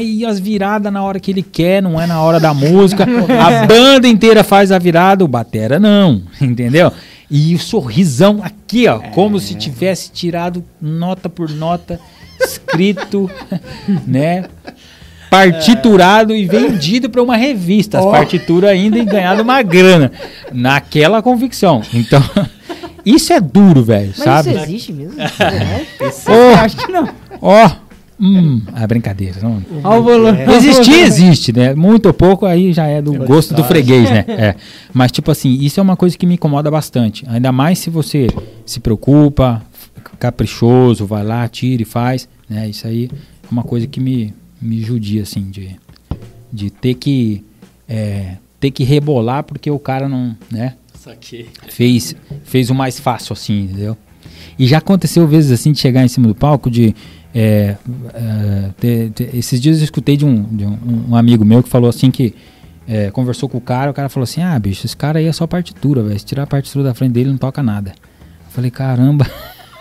e 0.00 0.26
as 0.26 0.38
viradas 0.38 0.92
na 0.92 1.02
hora 1.02 1.18
que 1.18 1.30
ele 1.30 1.42
quer, 1.42 1.82
não 1.82 2.00
é 2.00 2.06
na 2.06 2.20
hora 2.20 2.38
da 2.38 2.52
música. 2.52 3.06
A 3.40 3.66
banda 3.66 4.06
inteira 4.06 4.44
faz 4.44 4.70
a 4.70 4.78
virada, 4.78 5.24
o 5.24 5.28
batera 5.28 5.80
não, 5.80 6.22
entendeu? 6.40 6.92
E 7.30 7.54
o 7.54 7.58
sorrisão 7.58 8.40
aqui, 8.42 8.86
ó, 8.86 8.98
como 9.14 9.40
se 9.40 9.54
tivesse 9.54 10.12
tirado 10.12 10.62
nota 10.80 11.28
por 11.28 11.50
nota, 11.50 11.98
escrito, 12.40 13.28
né? 14.06 14.44
Partiturado 15.30 16.34
e 16.34 16.46
vendido 16.46 17.10
para 17.10 17.22
uma 17.22 17.36
revista, 17.36 17.98
as 17.98 18.04
partituras 18.04 18.70
ainda 18.70 18.98
e 18.98 19.04
ganhado 19.04 19.42
uma 19.42 19.60
grana. 19.62 20.12
Naquela 20.52 21.22
convicção. 21.22 21.82
Então, 21.92 22.22
isso 23.04 23.32
é 23.32 23.40
duro, 23.40 23.82
velho, 23.82 24.12
Mas 24.16 24.24
sabe? 24.24 24.50
isso 24.50 24.58
existe 24.60 24.92
mesmo? 24.92 25.14
Verdade? 25.16 25.86
Ô, 26.28 26.32
Eu 26.32 26.54
acho 26.56 26.76
que 26.76 26.92
não. 26.92 27.08
Ó, 27.40 27.70
hum, 28.20 28.62
é 28.76 28.86
brincadeira. 28.86 29.36
Não. 29.42 29.62
Volume. 30.02 30.38
Existir, 30.54 31.00
existe, 31.00 31.52
né? 31.52 31.74
Muito 31.74 32.06
ou 32.06 32.14
pouco, 32.14 32.46
aí 32.46 32.72
já 32.72 32.86
é 32.86 33.02
do 33.02 33.12
gosto 33.24 33.54
do 33.54 33.64
freguês, 33.64 34.10
né? 34.10 34.24
É. 34.28 34.54
Mas, 34.92 35.12
tipo 35.12 35.30
assim, 35.30 35.52
isso 35.60 35.80
é 35.80 35.82
uma 35.82 35.96
coisa 35.96 36.16
que 36.16 36.26
me 36.26 36.34
incomoda 36.34 36.70
bastante. 36.70 37.24
Ainda 37.28 37.50
mais 37.52 37.78
se 37.78 37.90
você 37.90 38.28
se 38.64 38.80
preocupa, 38.80 39.62
caprichoso, 40.18 41.06
vai 41.06 41.24
lá, 41.24 41.46
tira 41.48 41.82
e 41.82 41.84
faz, 41.84 42.28
né? 42.48 42.68
Isso 42.68 42.86
aí 42.86 43.10
é 43.12 43.48
uma 43.50 43.62
coisa 43.62 43.86
que 43.86 44.00
me, 44.00 44.32
me 44.66 44.82
judia, 44.82 45.22
assim, 45.22 45.50
de, 45.50 45.76
de 46.52 46.70
ter 46.70 46.94
que 46.94 47.44
é, 47.88 48.36
ter 48.60 48.70
que 48.70 48.84
rebolar 48.84 49.42
porque 49.44 49.70
o 49.70 49.78
cara 49.78 50.08
não, 50.08 50.36
né? 50.50 50.74
Saquei. 50.94 51.48
fez 51.68 52.16
fez 52.44 52.68
o 52.70 52.74
mais 52.74 52.98
fácil 52.98 53.32
assim, 53.32 53.64
entendeu? 53.64 53.96
E 54.58 54.66
já 54.66 54.78
aconteceu 54.78 55.26
vezes 55.28 55.52
assim 55.52 55.70
de 55.72 55.78
chegar 55.78 56.04
em 56.04 56.08
cima 56.08 56.26
do 56.26 56.34
palco 56.34 56.70
de 56.70 56.94
é, 57.34 57.76
é, 58.14 58.70
ter- 58.80 59.10
ter- 59.10 59.34
esses 59.36 59.60
dias 59.60 59.78
eu 59.78 59.84
escutei 59.84 60.16
de, 60.16 60.24
um, 60.24 60.42
de 60.42 60.64
um, 60.64 61.04
um 61.10 61.16
amigo 61.16 61.44
meu 61.44 61.62
que 61.62 61.68
falou 61.68 61.88
assim 61.90 62.10
que 62.10 62.34
é, 62.88 63.10
conversou 63.10 63.48
com 63.48 63.58
o 63.58 63.60
cara, 63.60 63.90
o 63.90 63.94
cara 63.94 64.08
falou 64.08 64.24
assim, 64.24 64.40
ah 64.42 64.58
bicho, 64.58 64.86
esse 64.86 64.96
cara 64.96 65.18
aí 65.18 65.26
é 65.26 65.32
só 65.32 65.46
partitura, 65.46 66.02
velho, 66.02 66.18
se 66.18 66.24
tirar 66.24 66.44
a 66.44 66.46
partitura 66.46 66.84
da 66.84 66.94
frente 66.94 67.12
dele 67.12 67.30
não 67.30 67.36
toca 67.38 67.62
nada. 67.62 67.92
Eu 68.46 68.50
falei, 68.52 68.70
caramba, 68.70 69.26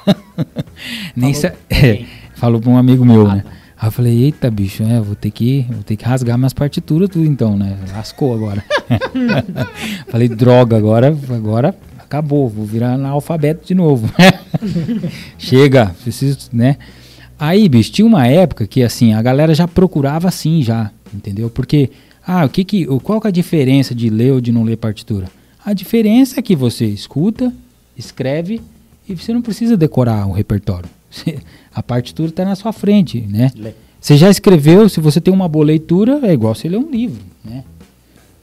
nem 1.15 1.33
Falou 1.33 1.53
sa- 1.53 1.53
é, 1.69 2.05
falou 2.35 2.59
pra 2.61 2.69
um 2.69 2.77
amigo 2.77 3.05
meu, 3.05 3.27
né? 3.27 3.43
Aí 3.77 3.87
eu 3.87 3.91
falei, 3.91 4.23
eita 4.23 4.49
bicho, 4.49 4.83
é, 4.83 4.99
vou 5.01 5.15
ter 5.15 5.31
que, 5.31 5.65
vou 5.69 5.83
ter 5.83 5.95
que 5.95 6.05
rasgar 6.05 6.37
minhas 6.37 6.53
partituras 6.53 7.09
tudo 7.09 7.25
então, 7.25 7.57
né? 7.57 7.77
Lascou 7.91 8.33
agora. 8.33 8.63
falei, 10.07 10.27
droga, 10.29 10.77
agora, 10.77 11.17
agora 11.29 11.75
acabou, 11.99 12.47
vou 12.47 12.65
virar 12.65 12.93
analfabeto 12.93 13.67
de 13.67 13.75
novo. 13.75 14.09
Chega, 15.37 15.93
preciso, 16.01 16.49
né? 16.53 16.77
Aí, 17.37 17.67
bicho, 17.67 17.91
tinha 17.91 18.05
uma 18.05 18.25
época 18.27 18.65
que 18.65 18.81
assim, 18.81 19.13
a 19.13 19.21
galera 19.21 19.53
já 19.53 19.67
procurava 19.67 20.27
assim 20.27 20.61
já, 20.61 20.89
entendeu? 21.13 21.49
Porque 21.49 21.89
ah, 22.25 22.45
o 22.45 22.49
que 22.49 22.63
que, 22.63 22.85
qual 23.01 23.19
que 23.19 23.27
é 23.27 23.29
a 23.29 23.31
diferença 23.31 23.93
de 23.93 24.09
ler 24.09 24.31
ou 24.31 24.41
de 24.41 24.51
não 24.51 24.63
ler 24.63 24.77
partitura? 24.77 25.27
A 25.65 25.73
diferença 25.73 26.39
é 26.39 26.43
que 26.43 26.55
você 26.55 26.85
escuta, 26.85 27.51
escreve 27.97 28.61
e 29.07 29.13
você 29.15 29.33
não 29.33 29.41
precisa 29.41 29.75
decorar 29.75 30.25
o 30.27 30.31
repertório. 30.31 30.89
Você- 31.11 31.37
a 31.75 31.83
partitura 31.83 32.29
está 32.29 32.45
na 32.45 32.55
sua 32.55 32.71
frente, 32.71 33.19
né? 33.19 33.51
Lê. 33.53 33.73
Você 33.99 34.15
já 34.15 34.29
escreveu, 34.29 34.87
se 34.87 35.01
você 35.01 35.19
tem 35.19 35.33
uma 35.33 35.49
boa 35.49 35.65
leitura, 35.65 36.19
é 36.23 36.31
igual 36.31 36.55
você 36.55 36.69
ler 36.69 36.77
um 36.77 36.89
livro, 36.89 37.21
né? 37.43 37.65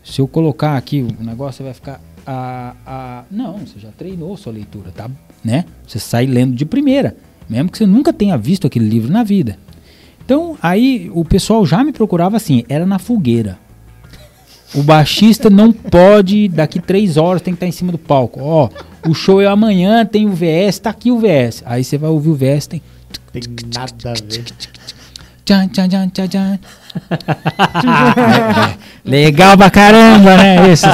Se 0.05 0.21
eu 0.21 0.29
colocar 0.29 0.77
aqui 0.77 1.01
o 1.01 1.25
negócio, 1.25 1.65
vai 1.65 1.73
ficar 1.73 2.01
a, 2.27 2.75
a 2.85 3.25
não, 3.31 3.59
você 3.59 3.79
já 3.79 3.89
treinou 3.97 4.37
sua 4.37 4.53
leitura, 4.53 4.91
tá? 4.95 5.09
Né? 5.43 5.65
Você 5.87 5.99
sai 5.99 6.27
lendo 6.27 6.55
de 6.55 6.65
primeira, 6.65 7.17
mesmo 7.49 7.71
que 7.71 7.79
você 7.79 7.87
nunca 7.87 8.13
tenha 8.13 8.37
visto 8.37 8.67
aquele 8.67 8.89
livro 8.89 9.11
na 9.11 9.23
vida. 9.23 9.57
Então, 10.25 10.57
aí 10.61 11.11
o 11.15 11.25
pessoal 11.25 11.65
já 11.65 11.83
me 11.83 11.93
procurava 11.93 12.37
assim, 12.37 12.65
era 12.69 12.85
na 12.85 12.99
fogueira. 12.99 13.59
O 14.75 14.83
baixista 14.83 15.51
não 15.51 15.73
pode, 15.73 16.49
daqui 16.49 16.81
três 16.81 17.17
horas 17.17 17.43
tem 17.43 17.53
que 17.55 17.57
estar 17.57 17.67
em 17.67 17.73
cima 17.73 17.93
do 17.93 17.99
palco. 17.99 18.41
Ó, 18.43 18.69
o 19.07 19.15
show 19.15 19.41
é 19.41 19.47
amanhã, 19.47 20.05
tem 20.07 20.27
o 20.27 20.33
VS, 20.33 20.79
tá 20.81 20.91
aqui 20.91 21.11
o 21.11 21.19
VS. 21.19 21.63
Aí 21.67 21.85
você 21.85 21.99
vai 21.99 22.11
ouvir 22.11 22.31
o 22.31 22.35
VS, 22.35 22.67
tem. 22.67 22.83
Tem 23.33 23.43
nada 23.75 24.11
a 24.11 24.13
ver. 24.13 24.45
Tchan, 25.45 25.69
tchan, 25.69 25.89
tchan, 25.89 26.09
tchan, 26.09 26.29
tchan. 26.29 26.59
É, 27.85 28.71
é. 28.71 28.77
Legal 29.05 29.57
pra 29.57 29.71
caramba, 29.71 30.37
né? 30.37 30.71
Esses, 30.71 30.91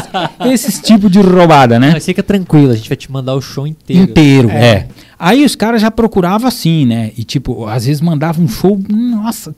esses 0.52 0.80
tipos 0.80 1.10
de 1.10 1.20
roubada, 1.20 1.78
né? 1.78 1.90
Mas 1.92 2.04
fica 2.04 2.22
tranquilo, 2.22 2.72
a 2.72 2.76
gente 2.76 2.88
vai 2.88 2.96
te 2.96 3.10
mandar 3.10 3.34
o 3.34 3.40
show 3.40 3.66
inteiro. 3.66 4.02
Inteiro, 4.04 4.50
é. 4.50 4.86
Aí 5.18 5.44
os 5.44 5.56
caras 5.56 5.82
já 5.82 5.90
procuravam 5.90 6.46
assim, 6.46 6.86
né? 6.86 7.10
E 7.18 7.24
tipo, 7.24 7.66
às 7.66 7.84
vezes 7.84 8.00
mandavam 8.00 8.44
um 8.44 8.48
show, 8.48 8.80
nossa, 8.88 9.54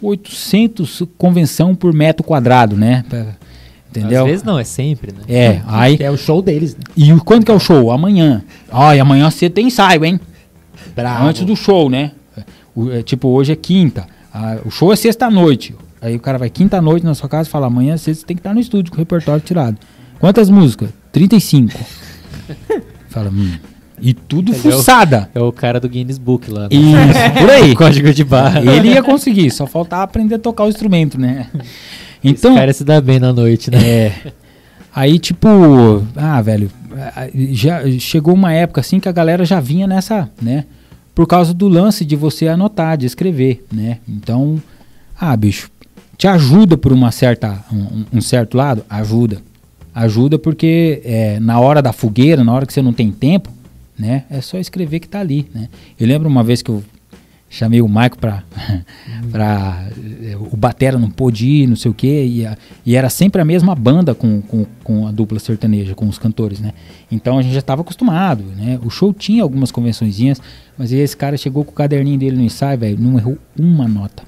800 0.00 1.02
convenção 1.18 1.74
por 1.74 1.92
metro 1.92 2.24
quadrado, 2.24 2.76
né? 2.76 3.04
Entendeu? 3.90 4.22
Às 4.22 4.30
vezes 4.30 4.44
não, 4.44 4.58
é 4.58 4.64
sempre, 4.64 5.12
né? 5.12 5.22
É, 5.28 5.60
aí. 5.66 5.98
Que 5.98 6.04
é 6.04 6.10
o 6.10 6.16
show 6.16 6.40
deles, 6.40 6.74
né? 6.74 6.82
E 6.96 7.12
quando 7.20 7.44
que 7.44 7.50
é 7.50 7.54
o 7.54 7.60
show? 7.60 7.90
Amanhã. 7.90 8.42
Ó, 8.70 8.92
e 8.92 9.00
amanhã 9.00 9.30
cedo 9.30 9.52
tem 9.52 9.66
ensaio, 9.66 10.04
hein? 10.04 10.18
Bravo. 10.94 11.26
Antes 11.26 11.44
do 11.44 11.54
show, 11.56 11.88
né? 11.90 12.12
O- 12.74 12.90
é, 12.90 13.02
tipo, 13.02 13.28
hoje 13.28 13.52
é 13.52 13.56
quinta. 13.56 14.06
Ah, 14.32 14.56
o 14.64 14.70
show 14.70 14.92
é 14.92 14.96
sexta-noite. 14.96 15.74
Aí 16.00 16.16
o 16.16 16.20
cara 16.20 16.38
vai 16.38 16.50
quinta-noite 16.50 17.04
na 17.06 17.14
sua 17.14 17.28
casa 17.28 17.48
e 17.48 17.52
fala: 17.52 17.66
amanhã 17.66 17.96
cedo 17.96 18.16
você 18.16 18.26
tem 18.26 18.36
que 18.36 18.40
estar 18.40 18.54
no 18.54 18.60
estúdio 18.60 18.90
com 18.90 18.96
o 18.96 18.98
repertório 18.98 19.40
tirado. 19.40 19.76
Quantas 20.18 20.48
músicas? 20.50 20.90
35. 21.12 21.78
fala, 23.08 23.30
hum. 23.30 23.52
E 24.00 24.12
tudo 24.14 24.50
Entendeu? 24.50 24.78
fuçada. 24.78 25.30
É 25.32 25.40
o 25.40 25.52
cara 25.52 25.78
do 25.78 25.88
Guinness 25.88 26.18
Book 26.18 26.50
lá. 26.50 26.62
né? 26.62 26.68
Isso, 26.72 27.38
por 27.40 27.50
aí. 27.54 27.74
Código 27.76 28.12
de 28.12 28.24
barra. 28.24 28.60
Ele 28.60 28.88
ia 28.88 29.02
conseguir, 29.02 29.48
só 29.52 29.64
faltava 29.66 30.02
aprender 30.02 30.34
a 30.34 30.38
tocar 30.40 30.64
o 30.64 30.68
instrumento, 30.68 31.20
né? 31.20 31.46
Então, 32.24 32.50
Esse 32.52 32.60
cara 32.60 32.72
se 32.72 32.84
dá 32.84 33.00
bem 33.00 33.20
na 33.20 33.32
noite, 33.32 33.70
né? 33.70 33.78
é. 33.80 34.12
Aí, 34.94 35.18
tipo, 35.20 35.48
ah, 36.16 36.40
velho, 36.42 36.68
já 37.52 37.82
chegou 37.98 38.34
uma 38.34 38.52
época 38.52 38.80
assim 38.80 39.00
que 39.00 39.08
a 39.08 39.12
galera 39.12 39.44
já 39.44 39.60
vinha 39.60 39.86
nessa, 39.86 40.30
né? 40.40 40.64
Por 41.14 41.26
causa 41.26 41.52
do 41.52 41.68
lance 41.68 42.04
de 42.04 42.16
você 42.16 42.48
anotar, 42.48 42.96
de 42.96 43.06
escrever, 43.06 43.64
né? 43.70 43.98
Então, 44.08 44.60
ah, 45.18 45.36
bicho, 45.36 45.70
te 46.16 46.26
ajuda 46.26 46.76
por 46.76 46.92
uma 46.92 47.10
certa, 47.10 47.64
um, 47.72 48.04
um 48.18 48.20
certo 48.20 48.56
lado? 48.56 48.84
Ajuda. 48.88 49.42
Ajuda 49.94 50.38
porque 50.38 51.02
é, 51.04 51.38
na 51.40 51.60
hora 51.60 51.82
da 51.82 51.92
fogueira, 51.92 52.42
na 52.42 52.52
hora 52.52 52.64
que 52.64 52.72
você 52.72 52.80
não 52.80 52.92
tem 52.92 53.10
tempo, 53.10 53.50
né? 53.98 54.24
É 54.30 54.40
só 54.40 54.58
escrever 54.58 55.00
que 55.00 55.08
tá 55.08 55.20
ali, 55.20 55.46
né? 55.54 55.68
Eu 56.00 56.06
lembro 56.06 56.28
uma 56.28 56.42
vez 56.42 56.62
que 56.62 56.70
eu 56.70 56.82
chamei 57.52 57.82
o 57.82 57.88
Maico 57.88 58.18
pra, 58.18 58.42
pra 59.30 59.86
eh, 60.22 60.36
o 60.36 60.56
Batera 60.56 60.98
não 60.98 61.10
pôde 61.10 61.46
ir, 61.46 61.66
não 61.66 61.76
sei 61.76 61.90
o 61.90 61.94
quê, 61.94 62.46
e, 62.86 62.94
era 62.96 63.10
sempre 63.10 63.42
a 63.42 63.44
mesma 63.44 63.74
banda 63.74 64.14
com, 64.14 64.40
com, 64.40 64.66
com 64.82 65.06
a 65.06 65.12
dupla 65.12 65.38
sertaneja, 65.38 65.94
com 65.94 66.08
os 66.08 66.18
cantores, 66.18 66.60
né? 66.60 66.72
Então 67.10 67.38
a 67.38 67.42
gente 67.42 67.52
já 67.52 67.58
estava 67.58 67.82
acostumado, 67.82 68.42
né? 68.56 68.80
O 68.82 68.88
show 68.88 69.12
tinha 69.12 69.42
algumas 69.42 69.70
convençõezinhas, 69.70 70.40
mas 70.78 70.92
esse 70.92 71.14
cara 71.14 71.36
chegou 71.36 71.62
com 71.62 71.72
o 71.72 71.74
caderninho 71.74 72.18
dele 72.18 72.36
no 72.36 72.42
ensaio, 72.42 72.78
velho, 72.78 72.98
não 72.98 73.18
errou 73.18 73.36
uma 73.56 73.86
nota. 73.86 74.22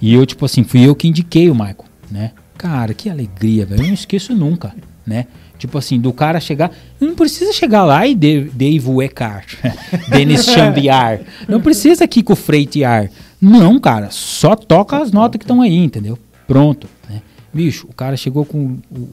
E 0.00 0.12
eu, 0.12 0.26
tipo 0.26 0.44
assim, 0.44 0.62
fui 0.62 0.86
eu 0.86 0.94
que 0.94 1.08
indiquei 1.08 1.48
o 1.48 1.54
Michael, 1.54 1.84
né? 2.10 2.32
Cara, 2.58 2.92
que 2.92 3.08
alegria, 3.08 3.64
velho. 3.64 3.82
Eu 3.82 3.86
não 3.86 3.94
esqueço 3.94 4.34
nunca, 4.34 4.74
né? 5.06 5.26
Tipo 5.58 5.78
assim, 5.78 5.98
do 5.98 6.12
cara 6.12 6.40
chegar. 6.40 6.70
Não 7.00 7.14
precisa 7.14 7.52
chegar 7.52 7.84
lá 7.84 8.06
e 8.06 8.14
de, 8.14 8.42
Dave 8.52 8.90
Eckhart, 9.04 9.54
Denis 10.10 10.44
Chambiar. 10.44 11.20
Não 11.48 11.60
precisa 11.60 12.04
aqui 12.04 12.22
com 12.22 12.32
o 12.32 12.36
Freitiar. 12.36 13.10
Não, 13.40 13.78
cara. 13.78 14.08
Só 14.10 14.54
toca 14.54 14.98
as 14.98 15.12
notas 15.12 15.38
que 15.38 15.44
estão 15.44 15.62
aí, 15.62 15.76
entendeu? 15.76 16.18
Pronto. 16.46 16.88
Né? 17.08 17.22
Bicho, 17.52 17.86
o 17.88 17.94
cara 17.94 18.16
chegou 18.16 18.44
com 18.44 18.78
o, 18.90 19.08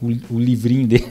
o, 0.00 0.12
o 0.30 0.38
livrinho 0.38 0.86
dele. 0.86 1.04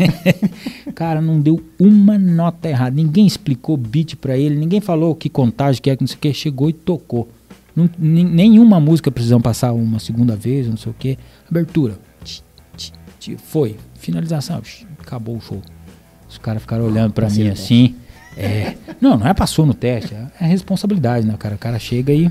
cara, 0.95 1.21
não 1.21 1.39
deu 1.39 1.61
uma 1.79 2.17
nota 2.17 2.69
errada. 2.69 2.95
Ninguém 2.95 3.25
explicou 3.25 3.75
beat 3.75 4.15
pra 4.15 4.37
ele, 4.37 4.55
ninguém 4.55 4.79
falou 4.79 5.13
que 5.15 5.29
contagem 5.29 5.81
que 5.81 5.89
é, 5.89 5.95
que 5.95 6.03
não 6.03 6.07
sei 6.07 6.17
o 6.17 6.19
que. 6.19 6.33
Chegou 6.33 6.69
e 6.69 6.73
tocou. 6.73 7.27
Não- 7.75 7.89
nenhuma 7.99 8.79
música 8.79 9.11
precisam 9.11 9.41
passar 9.41 9.73
uma 9.73 9.99
segunda 9.99 10.35
vez, 10.35 10.67
não 10.67 10.77
sei 10.77 10.91
o 10.91 10.95
que. 10.97 11.17
Abertura. 11.49 11.99
Tch, 13.35 13.39
Foi. 13.41 13.75
Finalização. 13.95 14.61
Acabou 14.99 15.37
o 15.37 15.41
show. 15.41 15.61
Os 16.29 16.37
caras 16.37 16.61
ficaram 16.61 16.85
olhando 16.85 17.13
pra 17.13 17.27
Passei 17.27 17.43
mim 17.45 17.49
assim. 17.49 17.95
É, 18.35 18.75
não, 19.01 19.17
não 19.17 19.27
é 19.27 19.33
passou 19.33 19.65
no 19.65 19.73
teste. 19.73 20.13
É, 20.13 20.27
é 20.41 20.45
responsabilidade, 20.45 21.25
né, 21.25 21.35
cara? 21.39 21.55
O 21.55 21.57
cara 21.57 21.79
chega 21.79 22.13
e, 22.13 22.29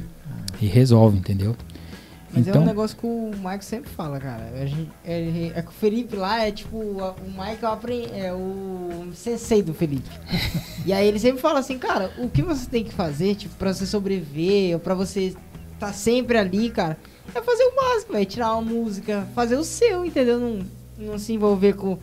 e 0.60 0.66
resolve, 0.66 1.18
entendeu? 1.18 1.56
Mas 2.32 2.46
é 2.46 2.50
Então- 2.50 2.62
um 2.62 2.66
negócio 2.66 2.96
que 2.96 3.06
o 3.06 3.30
Michael 3.36 3.62
sempre 3.62 3.90
fala, 3.90 4.20
cara. 4.20 4.52
A 4.60 4.66
gente- 4.66 4.90
é, 5.04 5.52
é 5.54 5.62
que 5.62 5.68
o 5.68 5.72
Felipe 5.72 6.14
lá 6.16 6.44
é 6.44 6.52
tipo. 6.52 7.00
a- 7.02 7.12
O 7.12 7.30
Michael 7.30 7.66
apre- 7.72 8.08
é 8.12 8.32
o 8.32 9.06
sensei 9.14 9.62
do 9.62 9.72
Felipe. 9.72 10.08
e 10.84 10.92
aí 10.92 11.06
ele 11.08 11.18
sempre 11.18 11.40
fala 11.40 11.58
assim, 11.60 11.78
cara, 11.78 12.12
o 12.18 12.28
que 12.28 12.42
você 12.42 12.68
tem 12.68 12.84
que 12.84 12.92
fazer, 12.92 13.34
tipo, 13.34 13.54
pra 13.56 13.72
você 13.72 13.86
sobreviver, 13.86 14.74
ou 14.74 14.80
pra 14.80 14.94
você 14.94 15.34
tá 15.78 15.92
sempre 15.92 16.36
ali, 16.36 16.68
cara, 16.70 16.98
é 17.34 17.40
fazer 17.40 17.64
o 17.64 17.74
básico, 17.74 18.12
velho. 18.12 18.26
Tirar 18.26 18.52
uma 18.52 18.62
música, 18.62 19.26
fazer 19.34 19.56
o 19.56 19.64
seu, 19.64 20.04
entendeu? 20.04 20.38
Não, 20.38 20.60
não 20.98 21.18
se 21.18 21.32
envolver 21.32 21.74
com. 21.74 21.98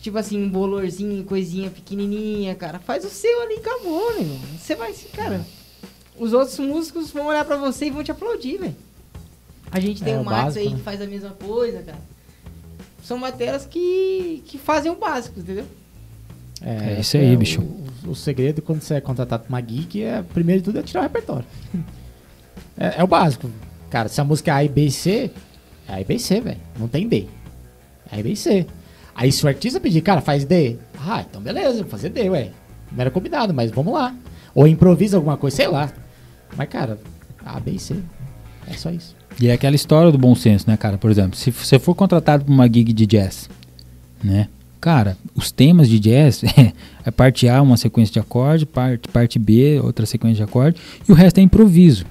Tipo 0.00 0.18
assim, 0.18 0.42
um 0.42 0.50
bolorzinho, 0.50 1.24
coisinha 1.24 1.70
pequenininha, 1.70 2.54
cara. 2.54 2.78
Faz 2.78 3.04
o 3.06 3.08
seu 3.08 3.42
ali 3.42 3.54
e 3.54 3.58
acabou, 3.58 4.12
né, 4.14 4.20
irmão? 4.20 4.38
Você 4.58 4.74
vai, 4.74 4.92
cara. 5.14 5.40
Os 6.18 6.32
outros 6.34 6.58
músicos 6.58 7.10
vão 7.10 7.26
olhar 7.26 7.44
pra 7.44 7.56
você 7.56 7.86
e 7.86 7.90
vão 7.90 8.04
te 8.04 8.10
aplaudir, 8.10 8.58
velho. 8.58 8.76
A 9.70 9.80
gente 9.80 10.02
tem 10.04 10.12
É, 10.14 10.18
o 10.18 10.24
Max 10.24 10.44
básico, 10.44 10.58
aí 10.64 10.70
né? 10.70 10.76
que 10.76 10.82
faz 10.82 11.00
a 11.00 11.06
mesma 11.06 11.30
coisa, 11.30 11.82
cara. 11.82 11.98
São 13.02 13.16
matérias 13.18 13.64
que, 13.66 14.42
que 14.46 14.58
fazem 14.58 14.92
o 14.92 14.94
básico, 14.96 15.40
entendeu? 15.40 15.64
É 16.62 17.00
isso 17.00 17.16
aí, 17.16 17.34
o- 17.34 17.38
bicho. 17.38 17.60
O, 18.04 18.10
o 18.10 18.14
segredo 18.14 18.60
quando 18.62 18.82
você 18.82 18.94
é 18.94 19.00
contratado 19.00 19.44
pra 19.44 19.48
uma 19.48 19.60
geek 19.60 20.02
é, 20.02 20.22
primeiro 20.22 20.60
de 20.60 20.64
tudo, 20.66 20.78
é 20.78 20.82
tirar 20.82 21.00
o 21.00 21.02
repertório. 21.04 21.46
É, 22.76 22.96
é 23.00 23.04
o 23.04 23.06
básico. 23.06 23.48
Cara, 23.88 24.08
se 24.08 24.20
a 24.20 24.24
música 24.24 24.50
é 24.50 24.54
A, 24.54 24.64
e 24.64 24.68
B 24.68 24.86
e 24.86 24.90
C, 24.90 25.30
é 25.88 25.92
A, 25.94 26.00
e 26.00 26.04
B 26.04 26.14
e 26.14 26.18
C, 26.18 26.40
velho. 26.40 26.58
Não 26.76 26.88
tem 26.88 27.06
D. 27.08 27.28
É 28.10 28.16
A, 28.16 28.20
e 28.20 28.22
B 28.22 28.30
e 28.32 28.36
C. 28.36 28.66
Aí 29.14 29.30
se 29.30 29.44
o 29.44 29.48
artista 29.48 29.80
pedir, 29.80 30.00
cara, 30.00 30.20
faz 30.20 30.44
D. 30.44 30.76
Ah, 30.98 31.24
então 31.28 31.40
beleza, 31.40 31.82
vou 31.82 31.90
fazer 31.90 32.08
D, 32.08 32.28
ué. 32.30 32.50
Não 32.90 33.00
era 33.00 33.10
combinado, 33.10 33.52
mas 33.52 33.70
vamos 33.70 33.92
lá. 33.92 34.14
Ou 34.54 34.66
improvisa 34.66 35.16
alguma 35.16 35.36
coisa, 35.36 35.56
sei 35.56 35.68
lá. 35.68 35.92
Mas, 36.56 36.68
cara, 36.68 36.98
A, 37.44 37.58
B 37.60 37.72
e 37.72 37.78
C. 37.78 37.96
É 38.66 38.74
só 38.74 38.90
isso. 38.90 39.14
E 39.40 39.48
é 39.48 39.52
aquela 39.52 39.74
história 39.74 40.12
do 40.12 40.18
bom 40.18 40.34
senso, 40.34 40.68
né, 40.68 40.76
cara? 40.76 40.96
Por 40.96 41.10
exemplo, 41.10 41.36
se 41.36 41.50
você 41.50 41.78
for 41.78 41.94
contratado 41.94 42.44
para 42.44 42.54
uma 42.54 42.66
gig 42.66 42.92
de 42.92 43.06
jazz, 43.06 43.48
né? 44.22 44.48
Cara, 44.80 45.16
os 45.34 45.50
temas 45.50 45.88
de 45.88 45.98
jazz 45.98 46.42
é 47.04 47.10
parte 47.10 47.48
A, 47.48 47.60
uma 47.62 47.76
sequência 47.76 48.12
de 48.12 48.18
acorde, 48.20 48.66
parte, 48.66 49.08
parte 49.08 49.38
B, 49.38 49.80
outra 49.82 50.06
sequência 50.06 50.36
de 50.36 50.42
acorde, 50.42 50.80
e 51.08 51.10
o 51.10 51.14
resto 51.14 51.38
é 51.38 51.42
improviso. 51.42 52.04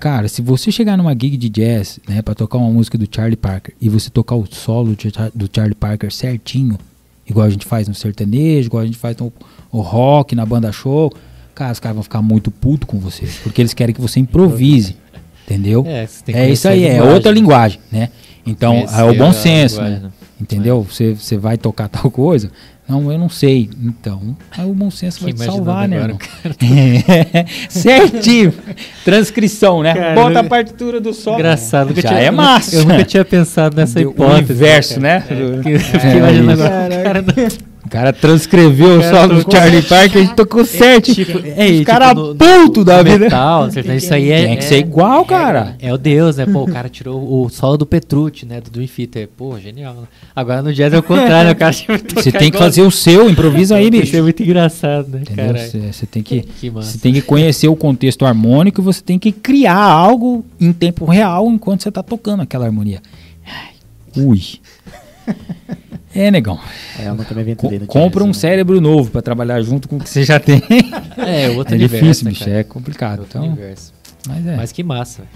Cara, 0.00 0.28
se 0.28 0.40
você 0.40 0.70
chegar 0.70 0.96
numa 0.96 1.12
gig 1.12 1.36
de 1.36 1.48
jazz, 1.48 1.98
né, 2.08 2.22
pra 2.22 2.34
tocar 2.34 2.58
uma 2.58 2.70
música 2.70 2.96
do 2.96 3.06
Charlie 3.10 3.36
Parker 3.36 3.74
e 3.80 3.88
você 3.88 4.08
tocar 4.10 4.36
o 4.36 4.46
solo 4.50 4.96
do 5.34 5.50
Charlie 5.52 5.74
Parker 5.74 6.12
certinho, 6.12 6.78
igual 7.28 7.46
a 7.46 7.50
gente 7.50 7.66
faz 7.66 7.88
no 7.88 7.94
sertanejo, 7.94 8.68
igual 8.68 8.82
a 8.82 8.86
gente 8.86 8.98
faz 8.98 9.16
no 9.18 9.32
rock, 9.80 10.34
na 10.34 10.46
banda 10.46 10.70
show, 10.70 11.12
cara, 11.54 11.72
os 11.72 11.80
caras 11.80 11.96
vão 11.96 12.02
ficar 12.02 12.22
muito 12.22 12.50
puto 12.50 12.86
com 12.86 12.98
você, 12.98 13.26
porque 13.42 13.60
eles 13.60 13.74
querem 13.74 13.94
que 13.94 14.00
você 14.00 14.20
improvise, 14.20 14.96
entendeu? 15.44 15.84
É, 15.86 16.06
É 16.28 16.50
isso 16.50 16.68
aí, 16.68 16.86
é 16.86 17.02
outra 17.02 17.32
né? 17.32 17.38
linguagem, 17.38 17.80
né? 17.90 18.10
Então, 18.46 18.74
é 18.74 19.02
o 19.02 19.14
bom 19.14 19.32
senso, 19.32 19.82
né? 19.82 20.00
né? 20.02 20.10
Entendeu? 20.40 20.82
Você, 20.82 21.14
você 21.14 21.36
vai 21.36 21.58
tocar 21.58 21.88
tal 21.88 22.10
coisa? 22.10 22.50
Não, 22.88 23.12
eu 23.12 23.18
não 23.18 23.28
sei. 23.28 23.68
Então, 23.82 24.34
aí 24.56 24.64
o 24.64 24.72
bom 24.72 24.90
senso 24.90 25.22
vai 25.22 25.32
te 25.32 25.44
salvar, 25.44 25.86
né? 25.86 25.98
agora? 25.98 26.16
Certinho. 27.68 28.52
Transcrição, 29.04 29.82
né? 29.82 29.94
Cara, 29.94 30.14
Bota 30.14 30.40
a 30.40 30.42
eu- 30.42 30.48
partitura 30.48 31.00
do 31.00 31.12
som. 31.12 31.34
Engraçado. 31.34 31.94
Já 31.94 32.08
tinha- 32.08 32.20
é 32.20 32.30
massa. 32.30 32.76
Eu 32.76 32.84
nunca 32.86 33.04
tinha 33.04 33.24
pensado 33.24 33.76
nessa 33.76 33.98
O 33.98 34.02
hipótese. 34.02 34.52
inverso, 34.52 35.00
né? 35.00 35.20
cara. 35.20 35.34
É, 35.40 35.44
Do- 35.44 35.52
porque 35.54 35.68
eu 35.68 35.74
É, 36.26 36.32
isso. 36.32 36.50
agora. 36.62 37.28
O 37.88 37.90
cara 37.90 38.12
transcreveu 38.12 38.98
o 38.98 39.02
solo 39.02 39.42
do 39.42 39.50
Charlie 39.50 39.82
Parker 39.82 40.22
e 40.22 40.28
tocou 40.28 40.64
certo. 40.64 41.14
tipo, 41.14 41.38
é, 41.38 41.68
e, 41.68 41.72
Os 41.72 41.78
tipo, 41.78 41.86
caras 41.86 42.14
no- 42.14 42.28
no- 42.28 42.34
puto 42.34 42.84
da 42.84 43.02
vida. 43.02 43.18
Metal, 43.18 43.68
isso 43.96 44.12
aí 44.14 44.30
é. 44.30 44.46
Tem 44.46 44.56
que 44.58 44.64
é- 44.64 44.68
ser 44.68 44.78
igual, 44.78 45.24
cara. 45.24 45.74
É 45.80 45.92
o 45.92 45.96
Deus, 45.98 46.36
né? 46.36 46.44
Pô, 46.46 46.64
o 46.64 46.70
cara 46.70 46.88
tirou 46.88 47.44
o 47.44 47.48
solo 47.48 47.78
do 47.78 47.86
Petrucci, 47.86 48.44
né? 48.44 48.60
Do 48.60 48.70
Dream 48.70 48.86
Theater. 48.86 49.28
Pô, 49.36 49.58
genial. 49.58 50.04
Agora 50.36 50.60
no 50.62 50.72
jazz 50.72 50.92
é 50.92 50.98
o 50.98 51.02
contrário, 51.02 51.50
o 51.50 51.56
cara 51.56 51.72
Você 52.14 52.30
tem 52.30 52.50
que 52.50 52.58
fazer 52.58 52.82
o 52.82 52.90
seu, 52.90 53.28
improvisa 53.30 53.76
aí, 53.76 53.84
Isso 53.88 53.90
bicho. 54.00 54.16
é 54.16 54.22
muito 54.22 54.42
engraçado, 54.42 55.08
né, 55.08 55.20
Entendeu? 55.22 55.46
cara? 55.54 55.92
Você 55.92 56.06
tem 56.06 56.22
que 56.22 56.42
Que. 56.60 56.68
Você 56.70 56.98
tem 56.98 57.12
que 57.12 57.22
conhecer 57.22 57.68
o 57.68 57.74
contexto 57.76 58.26
harmônico 58.26 58.80
e 58.80 58.84
você 58.84 59.00
tem 59.00 59.18
que 59.18 59.32
criar 59.32 59.76
algo 59.82 60.44
em 60.60 60.72
tempo 60.72 61.04
real 61.06 61.48
enquanto 61.48 61.82
você 61.82 61.88
está 61.88 62.02
tocando 62.02 62.42
aquela 62.42 62.66
harmonia. 62.66 63.00
Ai, 63.46 63.70
Ui. 64.22 64.40
É, 66.18 66.30
negão. 66.30 66.58
É, 66.98 67.08
eu 67.08 67.14
nunca 67.14 67.34
me 67.34 67.40
aventurei 67.40 67.78
no 67.78 67.86
compra 67.86 68.24
um 68.24 68.28
né? 68.28 68.32
cérebro 68.32 68.80
novo 68.80 69.10
para 69.10 69.22
trabalhar 69.22 69.60
junto 69.62 69.88
com 69.88 69.96
o 69.96 70.00
que 70.00 70.08
você 70.08 70.24
já 70.24 70.38
tem. 70.40 70.62
É, 71.18 71.50
outro 71.50 71.74
é 71.74 71.76
universo, 71.76 72.04
difícil, 72.04 72.24
né, 72.24 72.30
bicho. 72.30 72.44
cara? 72.44 72.56
É 72.58 72.62
complicado. 72.64 73.18
Outro 73.20 73.38
Então, 73.38 73.48
universo. 73.52 73.92
mas 74.26 74.46
é. 74.46 74.56
Mas 74.56 74.72
que 74.72 74.82
massa, 74.82 75.22
velho. 75.22 75.34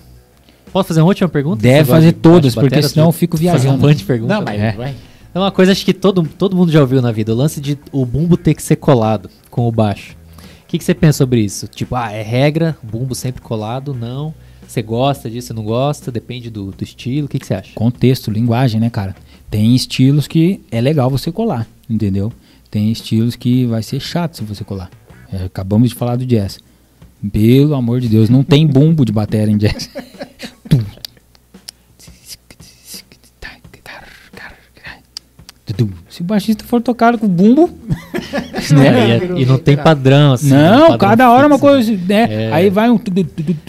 Posso 0.73 0.89
fazer 0.89 1.01
uma 1.01 1.09
última 1.09 1.29
pergunta? 1.29 1.61
Deve 1.63 1.91
fazer 1.91 2.13
todas, 2.13 2.55
porque 2.55 2.71
batera? 2.71 2.89
senão 2.89 3.07
eu 3.07 3.13
fico 3.13 3.37
Fazer 3.37 3.49
um 3.49 3.53
viajando. 3.53 3.79
monte 3.87 3.99
de 3.99 4.05
perguntas. 4.05 4.37
Não, 4.37 4.45
mas 4.45 4.61
É. 4.61 4.73
vai. 4.73 4.95
É 5.35 5.39
uma 5.39 5.51
coisa 5.51 5.73
acho 5.73 5.85
que 5.85 5.93
todo, 5.93 6.23
todo 6.39 6.57
mundo 6.57 6.71
já 6.73 6.81
ouviu 6.81 7.03
na 7.03 7.11
vida, 7.13 7.33
o 7.33 7.37
lance 7.37 7.61
de 7.61 7.79
o 7.91 8.07
bumbo 8.07 8.37
ter 8.37 8.55
que 8.55 8.63
ser 8.63 8.77
colado 8.77 9.29
com 9.51 9.67
o 9.69 9.73
baixo. 9.73 10.17
O 10.65 10.67
que, 10.69 10.79
que 10.79 10.85
você 10.85 10.95
pensa 10.95 11.19
sobre 11.19 11.41
isso? 11.41 11.67
Tipo, 11.69 11.95
ah, 11.97 12.11
é 12.13 12.23
regra, 12.23 12.77
bumbo 12.83 13.15
sempre 13.15 13.43
colado, 13.43 13.93
não. 13.95 14.33
Você 14.67 14.81
gosta 14.81 15.29
disso, 15.29 15.49
você 15.49 15.53
não 15.53 15.65
gosta, 15.65 16.11
depende 16.11 16.49
do, 16.49 16.71
do 16.71 16.83
estilo, 16.85 17.27
o 17.27 17.29
que, 17.29 17.39
que 17.39 17.47
você 17.47 17.55
acha? 17.55 17.73
Contexto, 17.75 18.31
linguagem, 18.31 18.81
né, 18.81 18.89
cara? 18.89 19.15
Tem 19.53 19.75
estilos 19.75 20.27
que 20.27 20.63
é 20.71 20.81
legal 20.81 21.11
você 21.11 21.31
colar, 21.31 21.69
entendeu? 21.89 22.33
Tem 22.71 22.91
estilos 22.91 23.37
que 23.37 23.67
vai 23.67 23.83
ser 23.83 24.01
chato 24.01 24.39
se 24.39 24.45
você 24.45 24.65
colar. 24.65 24.91
É, 25.31 25.45
acabamos 25.45 25.91
de 25.91 25.95
falar 25.95 26.17
do 26.17 26.25
jazz. 26.25 26.59
Pelo 27.31 27.75
amor 27.75 28.01
de 28.01 28.09
Deus, 28.09 28.31
não 28.31 28.43
tem 28.43 28.67
bumbo 28.67 29.05
de 29.05 29.13
bateria 29.13 29.53
em 29.53 29.59
jazz. 29.59 29.91
Se 36.09 36.21
o 36.21 36.25
baixista 36.25 36.65
for 36.65 36.81
tocar 36.81 37.17
com 37.19 37.27
bumbo, 37.29 37.71
né? 38.73 39.17
É, 39.17 39.33
e, 39.37 39.43
e 39.43 39.47
não 39.47 39.59
tem 39.59 39.77
padrão, 39.77 40.33
assim. 40.33 40.51
Não, 40.51 40.81
padrão 40.89 40.99
cada 40.99 41.31
hora 41.31 41.45
é 41.45 41.47
uma 41.47 41.59
fixo, 41.59 41.67
coisa, 41.67 41.93
né? 42.09 42.27
É. 42.31 42.53
Aí 42.53 42.71
vai 42.71 42.91
um. 42.91 42.99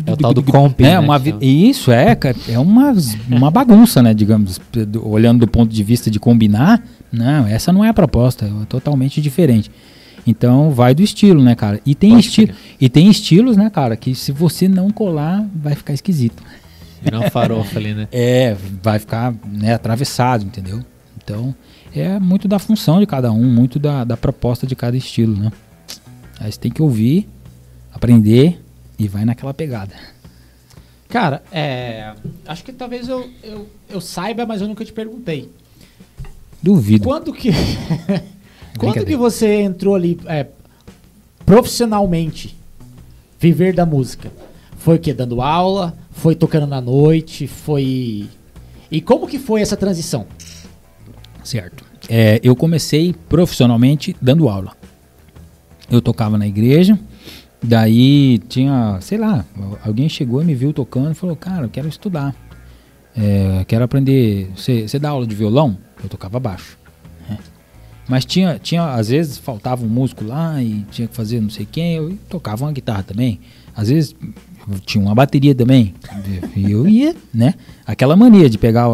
É 0.05 0.11
o 0.11 0.17
tal 0.17 0.33
do 0.33 0.43
comp, 0.43 0.79
né? 0.79 0.91
né, 0.91 0.99
Uma 0.99 1.19
chama. 1.19 1.37
Isso 1.41 1.91
é, 1.91 2.15
cara, 2.15 2.35
é 2.47 2.59
uma, 2.59 2.93
uma 3.29 3.51
bagunça, 3.51 4.01
né? 4.01 4.13
Digamos, 4.13 4.59
do- 4.71 5.07
olhando 5.07 5.39
do 5.41 5.47
ponto 5.47 5.71
de 5.73 5.83
vista 5.83 6.09
de 6.11 6.19
combinar, 6.19 6.83
não, 7.11 7.47
essa 7.47 7.71
não 7.71 7.83
é 7.83 7.89
a 7.89 7.93
proposta, 7.93 8.45
é 8.45 8.65
totalmente 8.67 9.21
diferente. 9.21 9.69
Então 10.25 10.71
vai 10.71 10.95
do 10.95 11.01
estilo, 11.03 11.41
né, 11.43 11.53
cara? 11.55 11.79
E 11.85 11.93
tem 11.93 12.17
estilo, 12.17 12.53
e 12.79 12.87
tem 12.89 13.09
estilos, 13.09 13.57
né, 13.57 13.69
cara, 13.69 13.95
que 13.97 14.15
se 14.15 14.31
você 14.31 14.67
não 14.67 14.89
colar, 14.89 15.45
vai 15.53 15.75
ficar 15.75 15.93
esquisito. 15.93 16.41
Virar 17.01 17.19
um 17.19 17.29
farofa 17.29 17.77
ali, 17.77 17.93
né? 17.93 18.07
É, 18.13 18.55
vai 18.81 18.97
ficar 18.99 19.33
né, 19.45 19.73
atravessado, 19.73 20.45
entendeu? 20.45 20.79
Então, 21.21 21.53
é 21.99 22.19
muito 22.19 22.47
da 22.47 22.59
função 22.59 22.99
de 22.99 23.05
cada 23.05 23.31
um, 23.31 23.43
muito 23.43 23.77
da, 23.79 24.03
da 24.03 24.17
proposta 24.17 24.65
de 24.65 24.75
cada 24.75 24.97
estilo, 24.97 25.35
né? 25.37 25.51
Aí 26.39 26.51
você 26.51 26.59
tem 26.59 26.71
que 26.71 26.81
ouvir, 26.81 27.29
aprender 27.93 28.59
e 28.97 29.07
vai 29.07 29.25
naquela 29.25 29.53
pegada. 29.53 29.93
Cara, 31.07 31.43
é, 31.51 32.13
acho 32.47 32.63
que 32.63 32.73
talvez 32.73 33.07
eu, 33.07 33.29
eu, 33.43 33.67
eu 33.89 34.01
saiba, 34.01 34.45
mas 34.45 34.61
eu 34.61 34.67
nunca 34.67 34.83
te 34.83 34.91
perguntei. 34.91 35.51
Duvido. 36.61 37.03
Quando 37.03 37.31
que. 37.31 37.51
Quando 38.79 39.05
que 39.05 39.15
você 39.15 39.61
entrou 39.61 39.93
ali 39.93 40.19
é, 40.25 40.47
profissionalmente? 41.45 42.57
Viver 43.39 43.75
da 43.75 43.85
música? 43.85 44.31
Foi 44.77 44.95
o 44.95 44.99
quê? 44.99 45.13
Dando 45.13 45.41
aula? 45.41 45.95
Foi 46.11 46.33
tocando 46.33 46.65
na 46.65 46.81
noite? 46.81 47.45
Foi. 47.45 48.27
E 48.89 49.01
como 49.01 49.27
que 49.27 49.37
foi 49.37 49.61
essa 49.61 49.77
transição? 49.77 50.25
Certo. 51.43 51.83
É, 52.09 52.39
eu 52.43 52.55
comecei 52.55 53.13
profissionalmente 53.29 54.15
dando 54.21 54.49
aula. 54.49 54.73
Eu 55.89 56.01
tocava 56.01 56.37
na 56.37 56.47
igreja, 56.47 56.97
daí 57.61 58.39
tinha, 58.49 58.97
sei 59.01 59.17
lá, 59.17 59.45
alguém 59.83 60.09
chegou 60.09 60.41
e 60.41 60.45
me 60.45 60.55
viu 60.55 60.73
tocando 60.73 61.11
e 61.11 61.15
falou, 61.15 61.35
cara, 61.35 61.65
eu 61.65 61.69
quero 61.69 61.87
estudar. 61.87 62.35
É, 63.15 63.63
quero 63.67 63.83
aprender. 63.83 64.49
Você 64.55 64.97
dá 64.99 65.09
aula 65.09 65.27
de 65.27 65.35
violão? 65.35 65.77
Eu 66.01 66.09
tocava 66.09 66.39
baixo. 66.39 66.77
né? 67.29 67.37
Mas 68.07 68.25
tinha, 68.25 68.59
tinha, 68.59 68.93
às 68.93 69.09
vezes 69.09 69.37
faltava 69.37 69.85
um 69.85 69.89
músico 69.89 70.23
lá 70.25 70.61
e 70.61 70.85
tinha 70.91 71.07
que 71.07 71.15
fazer 71.15 71.39
não 71.39 71.49
sei 71.49 71.65
quem, 71.65 71.95
eu 71.95 72.17
tocava 72.27 72.65
uma 72.65 72.71
guitarra 72.71 73.03
também. 73.03 73.39
Às 73.75 73.89
vezes 73.89 74.15
tinha 74.85 75.03
uma 75.03 75.13
bateria 75.15 75.53
também. 75.53 75.93
E 76.55 76.71
eu 76.71 76.87
ia, 76.87 77.15
né? 77.33 77.53
Aquela 77.85 78.15
mania 78.15 78.49
de 78.49 78.57
pegar 78.57 78.87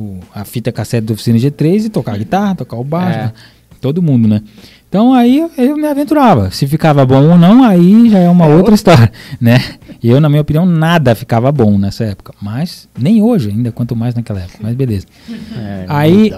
o, 0.00 0.18
a 0.34 0.44
fita 0.44 0.72
cassete 0.72 1.06
da 1.06 1.12
oficina 1.14 1.38
G3 1.38 1.84
e 1.86 1.88
tocar 1.88 2.14
a 2.14 2.18
guitarra, 2.18 2.54
tocar 2.54 2.76
o 2.76 2.84
baixo, 2.84 3.18
É. 3.18 3.22
né? 3.24 3.32
todo 3.80 4.02
mundo, 4.02 4.28
né? 4.28 4.42
Então 4.88 5.14
aí 5.14 5.48
eu, 5.56 5.76
me 5.76 5.86
aventurava. 5.86 6.50
Se 6.50 6.66
ficava 6.66 7.06
bom 7.06 7.30
ou 7.30 7.38
não, 7.38 7.62
aí 7.64 8.10
já 8.10 8.18
é 8.18 8.28
uma 8.28 8.44
outra 8.46 8.74
história, 8.74 9.10
né? 9.40 9.58
E 10.02 10.08
eu, 10.10 10.20
na 10.20 10.28
minha 10.28 10.42
opinião, 10.42 10.66
nada 10.66 11.14
ficava 11.14 11.50
bom 11.52 11.78
nessa 11.78 12.04
época. 12.04 12.34
Mas 12.42 12.88
nem 12.98 13.22
hoje 13.22 13.48
ainda, 13.50 13.70
quanto 13.72 13.94
mais 13.96 14.14
naquela 14.14 14.40
época. 14.40 14.58
Mas 14.60 14.74
beleza. 14.74 15.06
É, 15.56 15.84
Aí, 15.88 16.30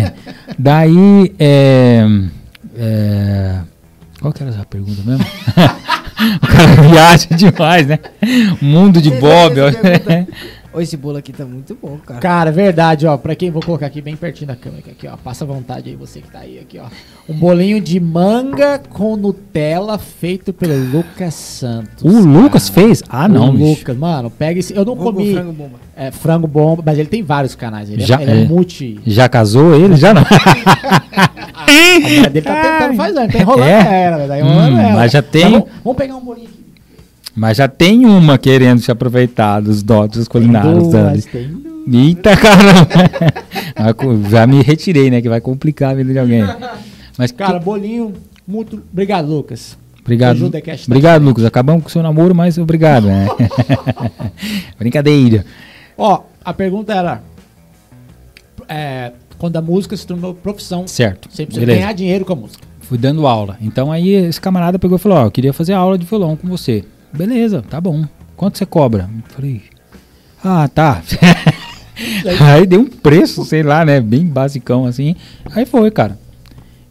daí, 0.58 1.32
é, 1.38 2.04
é, 2.76 3.58
qual 4.20 4.32
que 4.32 4.42
era 4.42 4.50
essa 4.52 4.64
pergunta 4.64 5.00
mesmo? 5.06 5.24
o 6.42 6.46
cara 6.46 6.74
viaja 6.90 7.28
demais, 7.34 7.86
né? 7.86 7.98
Mundo 8.60 9.00
de 9.00 9.10
Bob. 9.12 9.54
Ô, 10.74 10.80
esse 10.80 10.96
bolo 10.96 11.16
aqui 11.18 11.32
tá 11.32 11.44
muito 11.44 11.76
bom, 11.80 11.96
cara. 12.04 12.18
Cara, 12.20 12.50
verdade, 12.50 13.06
ó. 13.06 13.16
Pra 13.16 13.36
quem 13.36 13.48
vou 13.50 13.62
colocar 13.62 13.86
aqui 13.86 14.00
bem 14.00 14.16
pertinho 14.16 14.48
da 14.48 14.56
câmera, 14.56 14.82
aqui, 14.90 15.06
ó. 15.06 15.16
Passa 15.16 15.44
à 15.44 15.46
vontade 15.46 15.88
aí, 15.90 15.94
você 15.94 16.20
que 16.20 16.28
tá 16.30 16.40
aí, 16.40 16.58
aqui, 16.58 16.78
ó. 16.78 16.86
Um 17.28 17.34
bolinho 17.38 17.80
de 17.80 18.00
manga 18.00 18.80
com 18.90 19.16
Nutella 19.16 19.96
feito 19.98 20.52
pelo 20.52 20.74
Lucas 20.90 21.34
Santos. 21.34 22.02
O 22.02 22.08
Lucas 22.26 22.68
cara. 22.68 22.86
fez? 22.88 23.02
Ah, 23.08 23.28
não, 23.28 23.50
o. 23.50 23.52
Lucas, 23.52 23.96
mano, 23.96 24.30
pega 24.30 24.58
esse. 24.58 24.74
Eu 24.74 24.84
não 24.84 24.96
com 24.96 25.04
comi 25.04 25.32
frango 25.32 25.52
bomba. 25.52 25.78
é, 25.96 26.10
frango 26.10 26.46
bomba, 26.48 26.82
mas 26.84 26.98
ele 26.98 27.08
tem 27.08 27.22
vários 27.22 27.54
canais. 27.54 27.88
Ele, 27.88 28.02
Já- 28.02 28.18
é, 28.18 28.22
ele 28.22 28.30
é, 28.32 28.42
é. 28.42 28.44
multi. 28.44 29.00
Já 29.06 29.28
casou 29.28 29.74
ele? 29.76 29.94
Já 29.96 30.12
não. 30.12 30.22
A 31.54 32.00
mulher 32.00 32.30
dele 32.30 32.44
tá 32.46 32.54
tentando 32.62 32.96
fazer, 32.96 33.20
ele 33.22 33.32
tá 33.32 33.38
enrolando 33.38 33.68
É? 33.68 34.02
ela, 34.04 34.16
né? 34.18 34.26
tá 34.26 34.38
enrolando 34.38 34.74
Hum, 34.74 34.78
ela. 34.80 34.92
mas 34.96 35.12
já 35.12 35.22
tem- 35.22 35.50
vamos, 35.50 35.68
vamos 35.82 35.96
pegar 35.96 36.16
um 36.16 36.20
bolinho. 36.24 36.48
Mas 37.36 37.56
já 37.56 37.66
tem 37.68 38.06
uma 38.06 38.38
querendo 38.38 38.80
se 38.80 38.90
aproveitar 38.90 39.60
dos 39.60 39.82
dotes 39.82 40.28
culinários. 40.28 40.88
Duas. 40.88 41.26
Eita 41.92 42.36
caramba! 42.36 42.88
Já 44.30 44.46
me 44.46 44.62
retirei, 44.62 45.10
né? 45.10 45.20
Que 45.20 45.28
vai 45.28 45.40
complicar 45.40 45.90
a 45.90 45.94
vida 45.94 46.12
de 46.12 46.18
alguém. 46.18 46.42
Mas, 47.18 47.30
Cara, 47.32 47.58
que- 47.58 47.64
bolinho, 47.64 48.12
muito. 48.46 48.82
Obrigado, 48.92 49.26
Lucas. 49.28 49.76
obrigado. 50.00 50.50
esta- 50.56 50.86
Obrigado, 50.86 51.22
Lucas. 51.22 51.44
Acabamos 51.44 51.82
com 51.82 51.88
o 51.88 51.92
seu 51.92 52.02
namoro, 52.02 52.34
mas 52.34 52.56
obrigado, 52.56 53.06
né? 53.08 53.26
Brincadeira. 54.78 55.44
Ó, 55.98 56.22
a 56.44 56.52
pergunta 56.54 56.94
era: 56.94 57.22
é, 58.68 59.12
quando 59.38 59.56
a 59.56 59.62
música 59.62 59.96
se 59.96 60.06
tornou 60.06 60.34
profissão, 60.34 60.86
Certo. 60.86 61.28
você 61.30 61.44
precisa 61.44 61.66
Beleza. 61.66 61.80
ganhar 61.82 61.92
dinheiro 61.92 62.24
com 62.24 62.32
a 62.32 62.36
música. 62.36 62.64
Fui 62.80 62.98
dando 62.98 63.26
aula. 63.26 63.56
Então 63.60 63.90
aí 63.90 64.10
esse 64.10 64.40
camarada 64.40 64.78
pegou 64.78 64.96
e 64.96 65.00
falou: 65.00 65.18
Ó, 65.18 65.24
eu 65.26 65.30
queria 65.30 65.52
fazer 65.52 65.72
aula 65.72 65.96
de 65.98 66.06
violão 66.06 66.36
com 66.36 66.48
você. 66.48 66.84
Beleza, 67.16 67.62
tá 67.62 67.80
bom. 67.80 68.04
Quanto 68.36 68.58
você 68.58 68.66
cobra? 68.66 69.08
Falei: 69.28 69.62
Ah, 70.42 70.68
tá. 70.68 71.02
aí 72.40 72.66
deu 72.66 72.80
um 72.80 72.86
preço, 72.86 73.44
sei 73.44 73.62
lá, 73.62 73.84
né? 73.84 74.00
Bem 74.00 74.26
basicão 74.26 74.86
assim. 74.86 75.14
Aí 75.52 75.64
foi, 75.64 75.90
cara. 75.90 76.18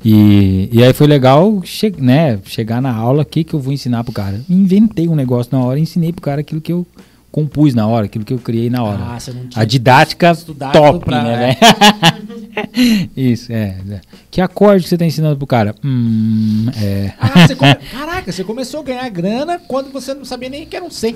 E, 0.03 0.69
e 0.71 0.83
aí 0.83 0.91
foi 0.93 1.07
legal 1.07 1.61
che 1.63 1.93
né, 1.97 2.37
chegar 2.43 2.81
na 2.81 2.93
aula, 2.93 3.23
o 3.23 3.25
que, 3.25 3.43
que 3.43 3.53
eu 3.53 3.59
vou 3.59 3.71
ensinar 3.71 4.03
pro 4.03 4.11
cara? 4.11 4.41
Inventei 4.49 5.07
um 5.07 5.15
negócio 5.15 5.57
na 5.57 5.63
hora 5.63 5.79
e 5.79 5.83
ensinei 5.83 6.11
pro 6.11 6.21
cara 6.21 6.41
aquilo 6.41 6.59
que 6.59 6.73
eu 6.73 6.85
compus 7.33 7.73
na 7.73 7.87
hora, 7.87 8.05
aquilo 8.05 8.23
que 8.23 8.31
eu 8.31 8.37
criei 8.37 8.69
na 8.69 8.83
hora. 8.83 8.99
Ah, 9.15 9.19
você 9.19 9.31
não 9.33 9.47
tinha 9.47 9.59
A 9.61 9.65
didática 9.65 10.35
top, 10.71 11.03
pra- 11.03 11.23
né, 11.23 11.33
é. 11.59 11.65
velho? 11.65 13.09
Isso, 13.17 13.51
é, 13.51 13.75
é. 13.89 14.01
Que 14.29 14.39
acorde 14.39 14.83
que 14.83 14.89
você 14.89 14.97
tá 14.99 15.03
ensinando 15.03 15.35
pro 15.35 15.47
cara? 15.47 15.73
Hum, 15.83 16.67
é. 16.79 17.11
Ah, 17.19 17.47
você 17.47 17.55
come- 17.55 17.75
Caraca, 17.91 18.31
você 18.31 18.43
começou 18.43 18.81
a 18.81 18.83
ganhar 18.83 19.09
grana 19.09 19.59
quando 19.67 19.91
você 19.91 20.13
não 20.13 20.23
sabia 20.23 20.47
nem 20.47 20.63
que 20.67 20.75
era 20.75 20.85
um 20.85 20.91
C. 20.91 21.15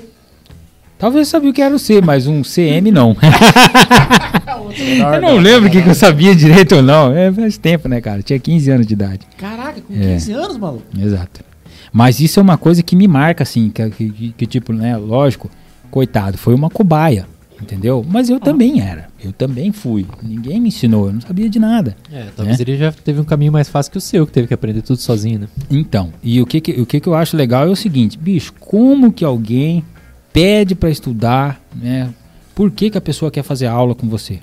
Talvez 0.98 1.28
eu 1.28 1.30
sabia 1.30 1.50
o 1.50 1.52
que 1.52 1.62
era 1.62 1.72
o 1.72 1.78
C, 1.78 2.00
mas 2.00 2.26
um 2.26 2.42
CM 2.42 2.90
não. 2.90 3.16
eu 5.14 5.20
não 5.20 5.36
lembro 5.36 5.68
o 5.68 5.72
que, 5.72 5.80
que 5.80 5.88
eu 5.88 5.94
sabia 5.94 6.34
direito 6.34 6.74
ou 6.74 6.82
não. 6.82 7.12
É, 7.16 7.30
faz 7.32 7.56
tempo, 7.56 7.88
né, 7.88 8.00
cara? 8.00 8.20
Tinha 8.22 8.38
15 8.40 8.70
anos 8.72 8.86
de 8.86 8.94
idade. 8.94 9.20
Caraca, 9.36 9.80
com 9.80 9.94
É. 9.94 10.14
15 10.14 10.32
anos, 10.32 10.56
maluco. 10.56 10.82
Exato. 10.98 11.44
Mas 11.92 12.18
isso 12.20 12.40
é 12.40 12.42
uma 12.42 12.58
coisa 12.58 12.82
que 12.82 12.96
me 12.96 13.06
marca, 13.06 13.44
assim, 13.44 13.70
que, 13.70 13.88
que- 13.90 14.34
que, 14.36 14.46
tipo, 14.46 14.72
né, 14.72 14.96
lógico, 14.96 15.48
coitado, 15.90 16.38
foi 16.38 16.54
uma 16.54 16.70
cobaia, 16.70 17.26
entendeu? 17.60 18.04
Mas 18.08 18.28
eu 18.30 18.38
também 18.38 18.80
era, 18.80 19.08
eu 19.22 19.32
também 19.32 19.72
fui. 19.72 20.06
Ninguém 20.22 20.60
me 20.60 20.68
ensinou, 20.68 21.06
eu 21.08 21.12
não 21.14 21.20
sabia 21.20 21.48
de 21.50 21.58
nada. 21.58 21.96
É, 22.12 22.28
talvez 22.36 22.58
ele 22.60 22.76
já 22.76 22.92
teve 22.92 23.20
um 23.20 23.24
caminho 23.24 23.52
mais 23.52 23.68
fácil 23.68 23.90
que 23.92 23.98
o 23.98 24.00
seu, 24.00 24.26
que 24.26 24.32
teve 24.32 24.46
que 24.48 24.54
aprender 24.54 24.82
tudo 24.82 24.98
sozinho, 25.00 25.40
né? 25.40 25.48
Então, 25.70 26.12
e 26.22 26.40
o 26.40 26.46
que, 26.46 26.60
que- 26.60 26.80
o 26.80 26.86
que, 26.86 27.00
que 27.00 27.08
eu 27.08 27.14
acho 27.14 27.36
legal 27.36 27.66
é 27.66 27.70
o 27.70 27.76
seguinte, 27.76 28.16
bicho, 28.18 28.52
como 28.60 29.12
que 29.12 29.24
alguém 29.24 29.84
pede 30.32 30.74
pra 30.74 30.90
estudar, 30.90 31.60
né? 31.74 32.12
Por 32.54 32.70
que, 32.70 32.90
que 32.90 32.98
a 32.98 33.00
pessoa 33.00 33.30
quer 33.30 33.42
fazer 33.42 33.66
aula 33.66 33.94
com 33.94 34.08
você? 34.08 34.40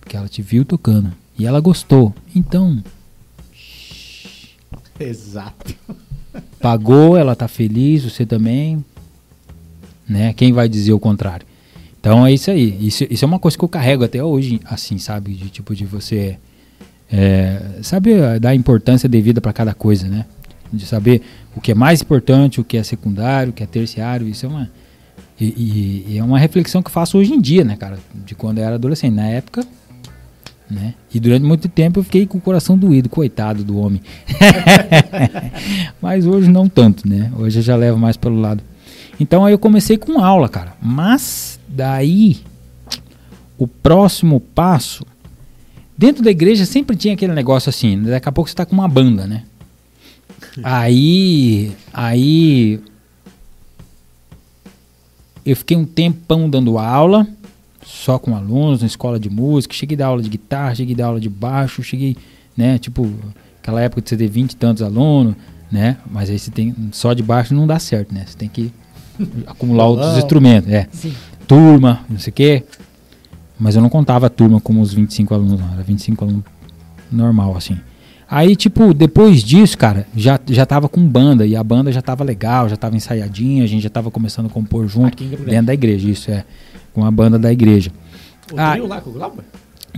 Porque 0.00 0.16
ela 0.16 0.28
te 0.28 0.40
viu 0.42 0.64
tocando 0.64 1.12
e 1.38 1.46
ela 1.46 1.60
gostou. 1.60 2.14
Então, 2.34 2.82
Exato. 4.98 5.74
pagou, 6.60 7.16
ela 7.16 7.34
tá 7.34 7.48
feliz, 7.48 8.04
você 8.04 8.26
também, 8.26 8.84
né? 10.10 10.32
Quem 10.34 10.52
vai 10.52 10.68
dizer 10.68 10.92
o 10.92 10.98
contrário? 10.98 11.46
Então 12.00 12.26
é 12.26 12.32
isso 12.32 12.50
aí. 12.50 12.76
Isso, 12.80 13.04
isso 13.10 13.24
é 13.24 13.28
uma 13.28 13.38
coisa 13.38 13.56
que 13.56 13.64
eu 13.64 13.68
carrego 13.68 14.04
até 14.04 14.22
hoje, 14.22 14.60
assim, 14.64 14.98
sabe? 14.98 15.32
De 15.34 15.48
tipo 15.50 15.74
de 15.74 15.84
você, 15.84 16.36
é, 17.12 17.60
sabe, 17.82 18.12
eh, 18.12 18.38
dar 18.38 18.54
importância 18.54 19.08
devida 19.08 19.40
para 19.40 19.52
cada 19.52 19.74
coisa, 19.74 20.08
né? 20.08 20.24
De 20.72 20.86
saber 20.86 21.20
o 21.54 21.60
que 21.60 21.72
é 21.72 21.74
mais 21.74 22.00
importante, 22.00 22.60
o 22.60 22.64
que 22.64 22.76
é 22.76 22.82
secundário, 22.82 23.50
o 23.50 23.52
que 23.52 23.62
é 23.62 23.66
terciário. 23.66 24.26
Isso 24.28 24.46
é 24.46 24.48
uma 24.48 24.70
e, 25.38 25.44
e- 25.46 26.04
e 26.14 26.18
é 26.18 26.22
uma 26.24 26.38
reflexão 26.38 26.82
que 26.82 26.90
faço 26.90 27.16
hoje 27.18 27.32
em 27.32 27.40
dia, 27.40 27.64
né, 27.64 27.76
cara? 27.76 27.98
De 28.26 28.34
quando 28.34 28.58
eu 28.58 28.64
era 28.64 28.74
adolescente. 28.76 29.14
Na 29.14 29.26
época, 29.26 29.62
né? 30.70 30.94
E 31.12 31.18
durante 31.20 31.44
muito 31.44 31.68
tempo 31.68 31.98
eu 32.00 32.04
fiquei 32.04 32.26
com 32.26 32.38
o 32.38 32.40
coração 32.40 32.78
doído, 32.78 33.08
coitado 33.08 33.62
do 33.64 33.78
homem. 33.78 34.00
Mas 36.00 36.26
hoje 36.26 36.48
não 36.48 36.68
tanto, 36.68 37.08
né? 37.08 37.30
Hoje 37.36 37.58
eu 37.58 37.62
já 37.62 37.76
levo 37.76 37.98
mais 37.98 38.16
pelo 38.16 38.40
lado. 38.40 38.62
Então 39.20 39.44
aí 39.44 39.52
eu 39.52 39.58
comecei 39.58 39.98
com 39.98 40.18
aula, 40.18 40.48
cara. 40.48 40.74
Mas 40.80 41.60
daí 41.68 42.40
o 43.58 43.68
próximo 43.68 44.40
passo 44.40 45.04
dentro 45.96 46.24
da 46.24 46.30
igreja 46.30 46.64
sempre 46.64 46.96
tinha 46.96 47.12
aquele 47.12 47.34
negócio 47.34 47.68
assim, 47.68 47.94
né? 47.94 48.12
daqui 48.12 48.26
a 48.26 48.32
pouco 48.32 48.48
você 48.48 48.56
tá 48.56 48.64
com 48.64 48.72
uma 48.72 48.88
banda, 48.88 49.26
né? 49.26 49.44
Aí 50.64 51.72
aí 51.92 52.80
eu 55.44 55.54
fiquei 55.54 55.76
um 55.76 55.84
tempão 55.84 56.48
dando 56.48 56.78
aula, 56.78 57.26
só 57.84 58.18
com 58.18 58.34
alunos 58.34 58.80
na 58.80 58.86
escola 58.86 59.20
de 59.20 59.28
música, 59.28 59.74
cheguei 59.74 59.96
a 59.96 59.98
dar 59.98 60.06
aula 60.06 60.22
de 60.22 60.28
guitarra, 60.28 60.74
cheguei 60.74 60.94
a 60.94 60.98
dar 60.98 61.06
aula 61.06 61.20
de 61.20 61.28
baixo, 61.28 61.82
cheguei, 61.82 62.16
né, 62.56 62.78
tipo, 62.78 63.12
aquela 63.62 63.80
época 63.80 64.00
de 64.02 64.08
você 64.08 64.16
ter 64.16 64.28
20 64.28 64.52
e 64.52 64.56
tantos 64.56 64.82
alunos, 64.82 65.34
né? 65.70 65.98
Mas 66.10 66.30
aí 66.30 66.38
você 66.38 66.50
tem 66.50 66.74
só 66.92 67.12
de 67.12 67.22
baixo 67.22 67.54
não 67.54 67.66
dá 67.66 67.78
certo, 67.78 68.12
né? 68.12 68.24
Você 68.26 68.36
tem 68.36 68.48
que 68.48 68.72
acumular 69.46 69.86
outros 69.86 70.16
instrumentos, 70.18 70.70
é. 70.70 70.86
Sim. 70.92 71.12
Turma, 71.46 72.00
não 72.08 72.18
sei 72.18 72.30
o 72.30 72.34
quê. 72.34 72.64
Mas 73.58 73.76
eu 73.76 73.82
não 73.82 73.88
contava 73.90 74.26
a 74.26 74.30
turma 74.30 74.60
como 74.60 74.80
os 74.80 74.92
25 74.94 75.34
alunos, 75.34 75.60
não, 75.60 75.72
era 75.74 75.82
25 75.82 76.24
alunos 76.24 76.44
normal 77.12 77.56
assim. 77.56 77.78
Aí, 78.28 78.54
tipo, 78.54 78.94
depois 78.94 79.42
disso, 79.42 79.76
cara, 79.76 80.06
já, 80.16 80.38
já 80.48 80.64
tava 80.64 80.88
com 80.88 81.04
banda, 81.06 81.44
e 81.44 81.56
a 81.56 81.64
banda 81.64 81.90
já 81.90 82.00
tava 82.00 82.22
legal, 82.22 82.68
já 82.68 82.76
tava 82.76 82.96
ensaiadinha, 82.96 83.64
a 83.64 83.66
gente 83.66 83.82
já 83.82 83.90
tava 83.90 84.08
começando 84.10 84.46
a 84.46 84.48
compor 84.48 84.86
junto, 84.86 85.22
dentro 85.24 85.66
da 85.66 85.74
igreja, 85.74 86.08
isso 86.08 86.30
é, 86.30 86.44
com 86.94 87.04
a 87.04 87.10
banda 87.10 87.38
da 87.38 87.52
igreja. 87.52 87.90
O 88.52 88.54
Ah. 88.58 88.70
trio 88.72 88.86
lá 88.86 89.00
com 89.00 89.10
o 89.10 89.12
Glauber? 89.12 89.44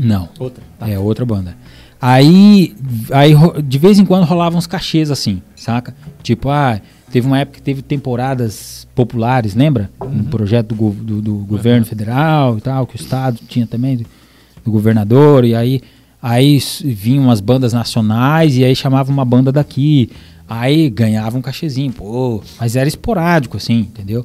Não, 0.00 0.30
Outra. 0.38 0.62
Tá. 0.78 0.88
é 0.88 0.98
outra 0.98 1.26
banda. 1.26 1.54
Aí, 2.00 2.74
aí 3.12 3.32
de 3.62 3.78
vez 3.78 3.98
em 3.98 4.04
quando 4.04 4.24
rolavam 4.24 4.58
uns 4.58 4.66
cachês 4.66 5.10
assim, 5.10 5.40
saca? 5.54 5.94
Tipo, 6.22 6.48
ah, 6.48 6.80
teve 7.12 7.26
uma 7.26 7.38
época 7.38 7.58
que 7.58 7.62
teve 7.62 7.82
temporadas 7.82 8.88
populares, 8.94 9.54
lembra? 9.54 9.90
Um 10.00 10.24
projeto 10.24 10.74
do, 10.74 10.90
do- 10.90 11.22
do 11.22 11.34
governo 11.44 11.86
federal 11.86 12.58
e 12.58 12.60
tal, 12.60 12.86
que 12.86 12.96
o 12.96 13.00
estado 13.00 13.38
tinha 13.48 13.66
também, 13.66 13.98
do, 13.98 14.06
do 14.64 14.70
governador, 14.72 15.44
e 15.44 15.54
aí, 15.54 15.80
aí 16.20 16.58
vinham 16.84 17.24
umas 17.24 17.40
bandas 17.40 17.72
nacionais 17.72 18.56
e 18.56 18.64
aí 18.64 18.74
chamava 18.74 19.12
uma 19.12 19.24
banda 19.24 19.52
daqui. 19.52 20.10
Aí 20.48 20.90
ganhava 20.90 21.38
um 21.38 21.42
cachezinho, 21.42 21.92
pô, 21.92 22.42
mas 22.60 22.76
era 22.76 22.88
esporádico, 22.88 23.56
assim, 23.56 23.80
entendeu? 23.80 24.24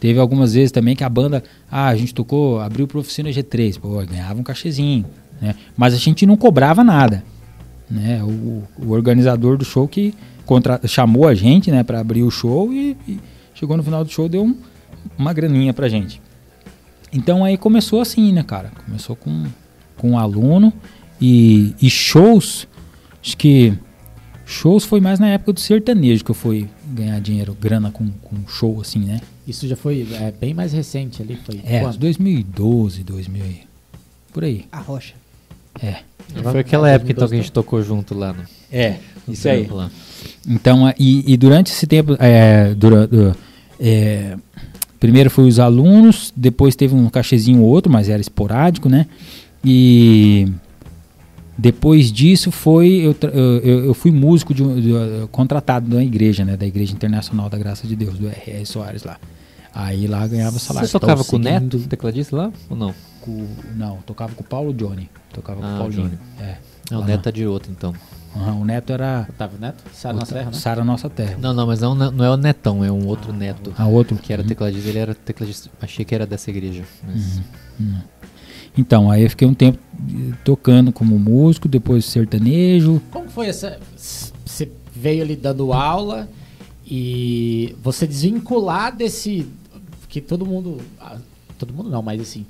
Teve 0.00 0.18
algumas 0.18 0.54
vezes 0.54 0.70
também 0.70 0.94
que 0.94 1.04
a 1.04 1.08
banda, 1.08 1.42
ah, 1.70 1.88
a 1.88 1.96
gente 1.96 2.14
tocou, 2.14 2.60
abriu 2.60 2.86
pra 2.86 2.98
oficina 3.00 3.28
G3, 3.30 3.78
pô, 3.80 4.02
ganhava 4.06 4.38
um 4.40 4.42
cachezinho, 4.42 5.04
né? 5.40 5.54
Mas 5.76 5.92
a 5.94 5.98
gente 5.98 6.24
não 6.26 6.36
cobrava 6.36 6.82
nada, 6.84 7.22
né? 7.90 8.22
O, 8.22 8.62
o 8.78 8.90
organizador 8.92 9.56
do 9.58 9.64
show 9.64 9.86
que 9.88 10.14
contra, 10.46 10.80
chamou 10.86 11.28
a 11.28 11.34
gente, 11.34 11.70
né, 11.70 11.82
para 11.82 12.00
abrir 12.00 12.22
o 12.22 12.30
show 12.30 12.72
e, 12.72 12.96
e 13.06 13.18
chegou 13.54 13.76
no 13.76 13.82
final 13.82 14.02
do 14.04 14.10
show 14.10 14.28
deu 14.28 14.44
um- 14.44 14.56
uma 15.18 15.32
graninha 15.32 15.74
pra 15.74 15.88
gente. 15.88 16.20
Então 17.12 17.44
aí 17.44 17.56
começou 17.56 18.00
assim, 18.00 18.32
né, 18.32 18.42
cara? 18.42 18.70
Começou 18.86 19.14
com, 19.16 19.44
com 19.96 20.12
um 20.12 20.18
aluno 20.18 20.72
e, 21.20 21.74
e 21.80 21.88
shows, 21.90 22.66
acho 23.22 23.36
que 23.36 23.72
shows 24.44 24.84
foi 24.84 25.00
mais 25.00 25.18
na 25.18 25.28
época 25.28 25.52
do 25.52 25.60
sertanejo 25.60 26.24
que 26.24 26.30
eu 26.30 26.34
fui 26.34 26.68
ganhar 26.88 27.20
dinheiro, 27.20 27.56
grana 27.60 27.90
com, 27.90 28.08
com 28.22 28.36
show 28.48 28.80
assim, 28.80 29.00
né? 29.00 29.20
Isso 29.46 29.66
já 29.68 29.76
foi 29.76 30.06
é, 30.12 30.32
bem 30.32 30.52
mais 30.54 30.72
recente 30.72 31.22
ali. 31.22 31.36
Foi 31.44 31.60
É, 31.64 31.80
quando? 31.80 31.98
2012, 31.98 33.02
2000 33.04 33.44
e- 33.46 33.60
por 34.32 34.44
aí. 34.44 34.64
A 34.72 34.78
rocha. 34.80 35.14
É. 35.82 35.96
Foi 36.42 36.60
aquela 36.60 36.90
época 36.90 37.12
então 37.12 37.20
2012 37.28 37.28
que 37.30 37.34
a 37.34 37.42
gente 37.42 37.52
tocou 37.52 37.82
junto 37.82 38.14
lá 38.14 38.32
no, 38.32 38.42
É, 38.72 38.98
isso 39.28 39.48
aí. 39.48 39.66
lá. 39.66 39.90
Então, 40.46 40.92
e, 40.98 41.24
e 41.32 41.36
durante 41.36 41.72
esse 41.72 41.86
tempo, 41.86 42.16
é, 42.20 42.72
dura- 42.74 43.08
é, 43.80 44.36
primeiro 45.00 45.28
foi 45.30 45.48
os 45.48 45.58
alunos, 45.58 46.32
depois 46.36 46.76
teve 46.76 46.94
um 46.94 47.08
cachezinho 47.08 47.62
ou 47.62 47.68
outro, 47.68 47.90
mas 47.92 48.08
era 48.08 48.20
esporádico, 48.20 48.88
né? 48.88 49.06
E 49.64 50.46
depois 51.58 52.12
disso 52.12 52.50
foi 52.52 52.88
eu, 52.88 53.16
eu, 53.32 53.84
eu- 53.86 53.94
fui 53.94 54.10
músico 54.10 54.52
de, 54.54 54.62
um- 54.62 54.80
de, 54.80 54.92
uh, 54.92 55.28
contratado 55.32 55.88
da 55.88 56.04
igreja, 56.04 56.44
né? 56.44 56.56
Da 56.56 56.66
Igreja 56.66 56.92
Internacional 56.92 57.48
da 57.48 57.56
Graça 57.58 57.86
de 57.86 57.96
Deus, 57.96 58.18
do 58.18 58.28
R.R. 58.28 58.64
Soares 58.66 59.02
lá. 59.04 59.16
Aí 59.74 60.06
lá 60.06 60.26
ganhava 60.26 60.58
salário. 60.58 60.88
Você 60.88 60.92
tocava 60.98 61.24
com 61.24 61.36
o 61.36 61.38
Neto, 61.38 61.78
tecladista 61.80 62.36
lá? 62.36 62.52
Ou 62.70 62.76
não? 62.76 62.94
com- 63.20 63.46
não, 63.76 63.96
tocava 64.06 64.32
com 64.34 64.42
o 64.42 64.46
Paulo 64.46 64.72
Johnny. 64.72 65.10
Tocava 65.32 65.60
com 65.60 65.66
Ah, 65.66 65.70
o 65.70 65.74
o 65.74 65.78
Paulinho. 65.78 66.02
Johnny. 66.02 66.18
É. 66.40 66.54
É, 66.92 66.96
o. 66.96 67.04
Neto 67.04 67.28
é 67.28 67.32
de 67.32 67.44
outro 67.46 67.72
então. 67.76 67.92
Aham, 68.36 68.60
o 68.60 68.64
Neto 68.64 68.92
era 68.92 69.26
Otávio 69.28 69.58
Neto? 69.58 69.82
Sara 69.92 70.14
Nossa 70.16 70.34
Terra, 70.34 70.46
né? 70.46 70.52
Sara 70.52 70.84
Nossa 70.84 71.10
Terra. 71.10 71.38
Não, 71.40 71.54
não, 71.54 71.66
mas 71.66 71.80
não, 71.80 71.94
não 71.94 72.24
é 72.24 72.30
o 72.30 72.36
Netão, 72.36 72.84
é 72.84 72.90
um 72.92 73.06
outro 73.06 73.32
Neto. 73.32 73.72
A 73.78 73.86
outro 73.86 74.16
Que 74.16 74.32
era 74.32 74.44
tecladista, 74.44 74.88
ele 74.88 74.98
era 74.98 75.14
tecladista. 75.14 75.70
Achei 75.80 76.04
que 76.04 76.14
era 76.14 76.26
dessa 76.26 76.50
igreja. 76.50 76.84
Mas... 77.06 77.40
Então, 78.76 79.10
aí 79.10 79.22
eu 79.22 79.30
fiquei 79.30 79.48
um 79.48 79.54
tempo 79.54 79.78
eh, 80.10 80.34
tocando 80.44 80.92
como 80.92 81.18
músico, 81.18 81.66
depois 81.66 82.04
sertanejo. 82.04 83.00
Como 83.10 83.28
foi 83.30 83.48
essa. 83.48 83.78
Você 83.96 84.70
veio 84.94 85.22
ali 85.22 85.34
dando 85.34 85.72
aula 85.72 86.28
e 86.86 87.74
você 87.82 88.06
desvincular 88.06 88.94
desse. 88.94 89.46
Que 90.08 90.20
todo 90.20 90.44
mundo. 90.44 90.78
ah, 91.00 91.16
Todo 91.58 91.72
mundo 91.72 91.88
não, 91.88 92.02
mas 92.02 92.20
assim. 92.20 92.44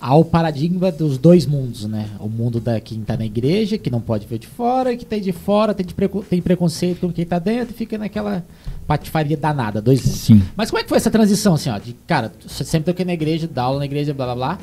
Ao 0.00 0.24
paradigma 0.24 0.90
dos 0.90 1.18
dois 1.18 1.46
mundos, 1.46 1.84
né? 1.84 2.08
O 2.18 2.28
mundo 2.28 2.60
da 2.60 2.80
quem 2.80 3.00
tá 3.00 3.16
na 3.16 3.24
igreja, 3.24 3.78
que 3.78 3.90
não 3.90 4.00
pode 4.00 4.26
ver 4.26 4.38
de 4.38 4.46
fora, 4.46 4.92
e 4.92 4.96
que 4.96 5.04
tem 5.04 5.20
de 5.20 5.32
fora, 5.32 5.74
tem, 5.74 5.86
de 5.86 5.94
tem 6.28 6.42
preconceito 6.42 7.00
com 7.00 7.12
quem 7.12 7.24
tá 7.24 7.38
dentro 7.38 7.74
e 7.74 7.76
fica 7.76 7.96
naquela 7.96 8.44
patifaria 8.86 9.36
danada, 9.36 9.80
dois 9.80 10.04
mundos. 10.04 10.20
Sim. 10.20 10.42
Mas 10.56 10.70
como 10.70 10.80
é 10.80 10.82
que 10.82 10.88
foi 10.88 10.98
essa 10.98 11.10
transição, 11.10 11.54
assim, 11.54 11.70
ó? 11.70 11.78
De, 11.78 11.92
cara, 12.06 12.32
sempre 12.46 12.92
toquei 12.92 13.04
na 13.04 13.12
igreja, 13.12 13.48
dá 13.52 13.62
aula 13.62 13.78
na 13.78 13.84
igreja, 13.84 14.12
blá 14.12 14.26
blá 14.26 14.34
blá. 14.34 14.58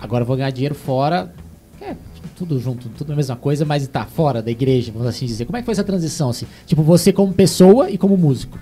Agora 0.00 0.22
eu 0.22 0.26
vou 0.26 0.36
ganhar 0.36 0.50
dinheiro 0.50 0.74
fora. 0.74 1.32
É, 1.80 1.94
tudo 2.36 2.58
junto, 2.58 2.88
tudo 2.90 3.12
a 3.12 3.16
mesma 3.16 3.36
coisa, 3.36 3.64
mas 3.64 3.86
tá 3.88 4.04
fora 4.04 4.42
da 4.42 4.50
igreja, 4.50 4.92
vamos 4.92 5.08
assim 5.08 5.26
dizer. 5.26 5.44
Como 5.44 5.56
é 5.56 5.60
que 5.60 5.64
foi 5.64 5.72
essa 5.72 5.84
transição, 5.84 6.30
assim? 6.30 6.46
Tipo, 6.66 6.82
você 6.82 7.12
como 7.12 7.32
pessoa 7.32 7.90
e 7.90 7.98
como 7.98 8.16
músico. 8.16 8.58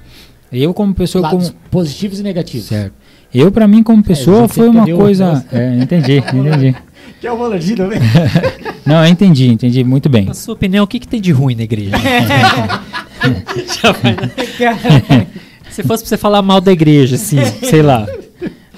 Eu 0.51 0.73
como 0.73 0.95
pessoa 0.95 1.23
Lados 1.23 1.51
como 1.51 1.61
positivos 1.71 2.21
e 2.21 2.23
negativos. 2.23 2.67
certo. 2.67 2.95
Eu 3.35 3.51
para 3.53 3.67
mim 3.69 3.83
como 3.83 4.03
pessoa 4.03 4.45
É, 4.45 4.49
foi 4.49 4.69
uma 4.69 4.87
coisa, 4.87 5.45
é, 5.53 5.77
entendi, 5.81 6.19
entendi. 6.33 6.75
Que 7.21 7.27
é 7.27 7.33
o 7.33 7.37
Rolandinho 7.37 7.77
também. 7.77 7.99
Não, 8.85 9.05
eu 9.05 9.11
entendi, 9.11 9.49
entendi 9.49 9.83
muito 9.85 10.09
bem. 10.09 10.27
Na 10.27 10.35
sua 10.35 10.55
opinião, 10.55 10.85
o 10.85 10.87
que, 10.87 10.99
que 11.01 11.09
tem 11.09 11.21
de 11.21 11.33
ruim 11.33 11.55
na 11.55 11.63
igreja? 11.65 11.97
Já 13.83 13.93
vai? 13.93 15.27
Se 15.71 15.83
fosse 15.83 16.03
pra 16.05 16.09
você 16.09 16.17
falar 16.17 16.43
mal 16.43 16.61
da 16.61 16.73
igreja, 16.73 17.17
assim, 17.17 17.39
sei 17.63 17.83
lá. 17.83 18.07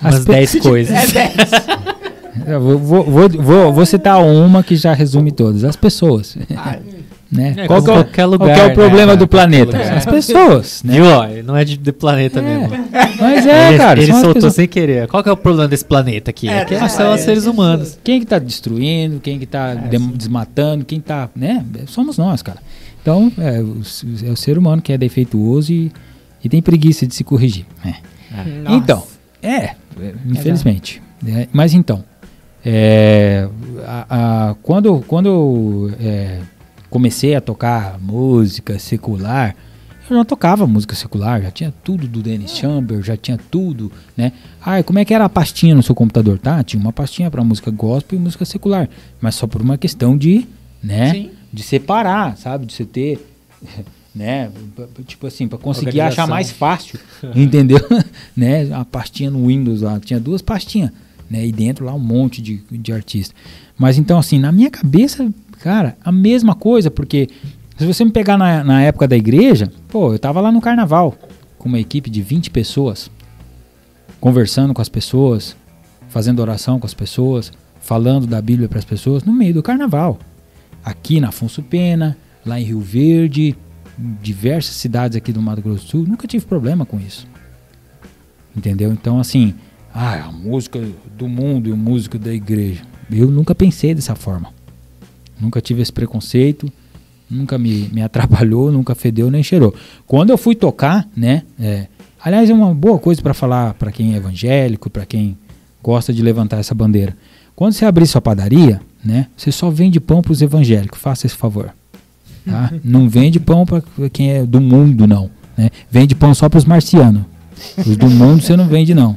As 0.03 0.15
Umas 0.15 0.25
pe- 0.25 0.33
10 0.33 0.55
coisas. 0.61 0.97
Eu 2.47 2.61
vou, 2.61 2.79
vou, 2.79 3.05
vou, 3.05 3.29
vou- 3.29 3.73
vou 3.73 3.87
citar 3.87 4.23
uma 4.23 4.62
que 4.62 4.77
já 4.77 4.93
resume 4.95 5.31
todas. 5.33 5.65
As 5.65 5.77
pessoas. 5.77 6.37
Né? 7.31 7.55
É, 7.59 7.67
qual, 7.67 7.83
que 7.83 7.91
é, 7.91 7.93
o- 7.93 7.97
qualquer 7.97 8.15
qual 8.23 8.31
lugar, 8.31 8.55
que 8.55 8.61
é 8.61 8.65
o 8.65 8.69
né? 8.69 8.75
problema 8.75 9.17
do 9.17 9.29
Qualquer 9.29 9.49
planeta? 9.49 9.77
lugar. 9.79 9.97
As 9.99 10.07
pessoas. 10.07 10.83
Né? 10.83 10.95
Viu? 10.95 11.05
Ó, 11.07 11.27
não 11.45 11.57
é 11.57 11.65
de, 11.65 11.77
de 11.77 11.93
planeta 11.93 12.41
É. 12.41 12.43
mesmo. 12.43 12.69
Mas 13.21 13.47
é, 13.47 13.69
ele 13.69 13.79
cara. 13.79 14.03
ele 14.03 14.13
soltou 14.13 14.35
pessoas. 14.35 14.55
sem 14.55 14.67
querer. 14.69 15.07
Qual 15.09 15.23
que 15.23 15.29
é 15.29 15.33
o 15.33 15.37
problema 15.37 15.69
desse 15.69 15.85
planeta 15.85 16.31
aqui? 16.31 16.49
É, 16.49 16.65
que 16.65 16.75
é, 16.75 16.89
são 16.89 17.13
os 17.15 17.21
é, 17.21 17.25
seres 17.25 17.47
é, 17.47 17.51
humanos. 17.51 17.99
Quem 18.03 18.21
que 18.21 18.27
tá 18.27 18.39
destruindo, 18.39 19.21
quem 19.21 19.39
que 19.39 19.47
tá 19.47 19.75
desmatando, 19.75 20.85
quem 20.85 21.01
tá, 21.01 21.29
né? 21.37 21.65
Somos 21.87 22.17
nós, 22.17 22.41
cara. 22.43 22.59
Então, 23.03 23.31
é 23.39 23.61
o, 23.61 23.81
é 24.27 24.31
o 24.31 24.37
ser 24.37 24.57
humano 24.59 24.81
que 24.83 24.93
é 24.93 24.99
defeituoso 24.99 25.73
e, 25.73 25.93
e 26.43 26.49
tem 26.49 26.61
preguiça 26.63 27.07
de 27.07 27.15
se 27.15 27.25
corrigir. 27.25 27.65
né? 27.85 27.97
Nossa. 28.65 28.77
Então, 28.77 29.03
é, 29.43 29.55
é, 29.57 29.75
infelizmente. 30.27 31.01
É, 31.27 31.49
mas 31.53 31.73
então, 31.75 32.05
é, 32.65 33.49
a- 33.87 34.07
a- 34.51 34.55
quando, 34.63 35.03
quando 35.07 35.27
eu 35.29 35.91
é, 36.01 36.39
comecei 36.90 37.35
a 37.35 37.40
tocar 37.40 37.98
música 38.01 38.78
secular, 38.78 39.55
eu 40.10 40.16
já 40.16 40.24
tocava 40.24 40.66
música 40.66 40.94
secular, 40.94 41.43
já 41.43 41.51
tinha 41.51 41.74
tudo 41.85 42.06
do 42.06 42.23
Dennis 42.23 42.52
Chamber, 42.52 43.02
já 43.02 43.16
tinha 43.16 43.39
tudo, 43.51 43.93
né? 44.16 44.32
Ah, 44.60 44.82
como 44.82 44.98
é 44.98 45.05
que 45.05 45.12
era 45.12 45.24
a 45.27 45.28
pastinha 45.28 45.74
no 45.74 45.82
seu 45.82 45.94
computador? 45.94 46.39
Tá, 46.39 46.62
tinha 46.65 46.81
uma 46.81 46.93
pastinha 46.93 47.31
para 47.31 47.44
música 47.44 47.70
gospel 47.70 48.19
e 48.19 48.23
música 48.23 48.44
secular, 48.44 48.89
mas 49.20 49.35
só 49.35 49.47
por 49.47 49.60
uma 49.60 49.77
questão 49.77 50.16
de, 50.16 50.47
né, 50.82 51.12
Sim. 51.12 51.31
de 51.52 51.62
separar, 51.62 52.36
sabe, 52.39 52.65
de 52.65 52.73
você 52.73 52.86
ter, 52.86 53.19
né, 54.15 54.51
tipo 55.06 55.27
assim, 55.27 55.47
para 55.47 55.59
conseguir 55.59 56.01
achar 56.01 56.27
mais 56.27 56.51
fácil, 56.51 56.98
entendeu? 57.36 57.81
né, 58.35 58.73
a 58.73 58.85
pastinha 58.85 59.31
no 59.31 59.47
Windows 59.47 59.82
lá, 59.82 60.01
tinha 60.01 60.19
duas 60.19 60.40
pastinhas, 60.40 60.90
né, 61.31 61.47
e 61.47 61.52
dentro 61.52 61.85
lá 61.85 61.93
um 61.93 61.98
monte 61.98 62.40
de, 62.40 62.62
de 62.70 62.93
artista. 62.93 63.35
Mas 63.77 63.98
então 63.98 64.19
assim, 64.19 64.39
na 64.39 64.51
minha 64.51 64.70
cabeça, 64.70 65.31
cara, 65.59 65.97
a 66.05 66.13
mesma 66.13 66.55
coisa, 66.55 66.91
porque 66.91 67.29
se 67.79 67.87
você 67.87 68.05
me 68.05 68.11
pegar 68.11 68.37
na, 68.37 68.65
na 68.65 68.83
época 68.83 69.07
da 69.07 69.17
igreja, 69.17 69.71
pô, 69.89 70.13
eu 70.13 70.19
tava 70.19 70.41
lá 70.41 70.51
no 70.51 70.61
carnaval 70.61 71.17
com 71.59 71.69
uma 71.69 71.79
equipe 71.79 72.09
de 72.11 72.23
20 72.23 72.51
pessoas, 72.51 73.11
conversando 74.21 74.73
com 74.73 74.83
as 74.83 74.89
pessoas, 74.89 75.57
fazendo 76.09 76.41
oração 76.41 76.79
com 76.81 76.87
as 76.87 76.95
pessoas, 76.95 77.53
falando 77.81 78.27
da 78.27 78.41
Bíblia 78.41 78.69
para 78.69 78.79
as 78.79 78.85
pessoas 78.85 79.25
no 79.25 79.33
meio 79.33 79.55
do 79.55 79.63
carnaval. 79.63 80.19
Aqui 80.85 81.21
na 81.21 81.29
Afonso 81.29 81.63
Pena, 81.63 82.17
lá 82.45 82.61
em 82.61 82.65
Rio 82.65 82.81
Verde, 82.81 83.57
em 83.99 84.17
diversas 84.23 84.75
cidades 84.77 85.17
aqui 85.17 85.33
do 85.33 85.43
Mato 85.43 85.63
Grosso 85.63 85.85
do 85.85 85.91
Sul, 85.91 86.07
nunca 86.07 86.27
tive 86.27 86.47
problema 86.47 86.87
com 86.87 86.99
isso. 86.99 87.27
Entendeu? 88.57 88.93
Então, 88.93 89.21
assim, 89.21 89.55
ah, 89.95 90.27
a 90.27 90.33
música 90.33 90.81
do 91.17 91.29
mundo 91.29 91.69
e 91.69 91.73
a 91.73 91.77
música 91.77 92.19
da 92.19 92.33
igreja. 92.33 92.83
Eu 93.11 93.31
nunca 93.31 93.55
pensei 93.55 93.95
dessa 93.95 94.15
forma. 94.15 94.58
Nunca 95.40 95.60
tive 95.60 95.82
esse 95.82 95.93
preconceito, 95.93 96.70
nunca 97.31 97.59
me, 97.59 97.89
me 97.93 98.01
atrapalhou, 98.02 98.73
nunca 98.73 98.94
fedeu 98.94 99.31
nem 99.31 99.43
cheirou. 99.43 99.74
Quando 100.06 100.31
eu 100.31 100.39
fui 100.39 100.55
tocar, 100.55 101.09
né? 101.16 101.43
é, 101.59 101.86
aliás, 102.23 102.48
é 102.51 102.55
uma 102.55 102.74
boa 102.74 102.98
coisa 102.98 103.23
para 103.23 103.35
falar 103.35 103.74
para 103.74 103.93
quem 103.93 104.15
é 104.15 104.16
evangélico, 104.16 104.90
para 104.90 105.06
quem 105.06 105.36
gosta 105.82 106.12
de 106.12 106.23
levantar 106.23 106.59
essa 106.59 106.74
bandeira. 106.74 107.16
Quando 107.55 107.73
você 107.73 107.85
abrir 107.85 108.06
sua 108.06 108.20
padaria, 108.20 108.81
né? 109.05 109.27
Você 109.36 109.51
só 109.51 109.70
vende 109.70 110.01
pão 110.01 110.23
para 110.23 110.32
os 110.32 110.43
evangélicos, 110.43 111.01
faça 111.01 111.27
esse 111.27 111.36
favor. 111.36 111.74
Tá? 112.44 112.73
não 112.85 113.09
vende 113.09 113.40
pão 113.40 113.65
para 113.66 113.82
quem 114.12 114.31
é 114.32 114.47
do 114.47 114.60
mundo, 114.60 115.06
não. 115.06 115.31
Né? 115.56 115.70
Vende 115.90 116.15
pão 116.15 116.35
só 116.35 116.48
para 116.48 116.59
os 116.59 116.65
marcianos. 116.65 117.23
Os 117.77 117.97
do 117.97 118.09
mundo 118.09 118.43
você 118.43 118.56
não 118.56 118.69
vende, 118.69 118.94
não. 118.94 119.16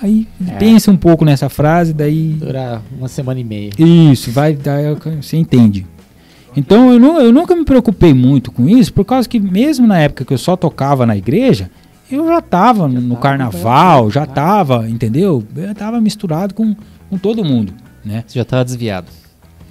Aí 0.00 0.28
pensa 0.58 0.90
um 0.90 0.96
pouco 0.96 1.24
nessa 1.24 1.48
frase, 1.48 1.92
daí 1.92 2.36
Durar 2.38 2.80
uma 2.96 3.08
semana 3.08 3.40
e 3.40 3.44
meia. 3.44 3.70
isso, 3.78 4.30
vai 4.30 4.54
dar, 4.54 4.80
você 5.20 5.36
entende. 5.36 5.84
Então 6.56 6.92
eu, 6.92 6.98
nu- 6.98 7.20
eu 7.20 7.32
nunca 7.32 7.54
me 7.56 7.64
preocupei 7.64 8.14
muito 8.14 8.50
com 8.52 8.68
isso, 8.68 8.92
por 8.92 9.04
causa 9.04 9.28
que 9.28 9.38
mesmo 9.40 9.86
na 9.86 9.98
época 9.98 10.24
que 10.24 10.32
eu 10.32 10.38
só 10.38 10.56
tocava 10.56 11.04
na 11.04 11.16
igreja, 11.16 11.70
eu 12.10 12.26
já 12.26 12.38
estava 12.38 12.88
no 12.88 13.00
tava 13.10 13.20
carnaval, 13.20 14.10
já 14.10 14.24
estava, 14.24 14.88
entendeu? 14.88 15.44
Eu 15.56 15.72
estava 15.72 16.00
misturado 16.00 16.54
com, 16.54 16.74
com 17.10 17.18
todo 17.18 17.44
mundo, 17.44 17.72
né? 18.04 18.24
Você 18.26 18.38
já 18.38 18.44
tava 18.44 18.64
desviado. 18.64 19.06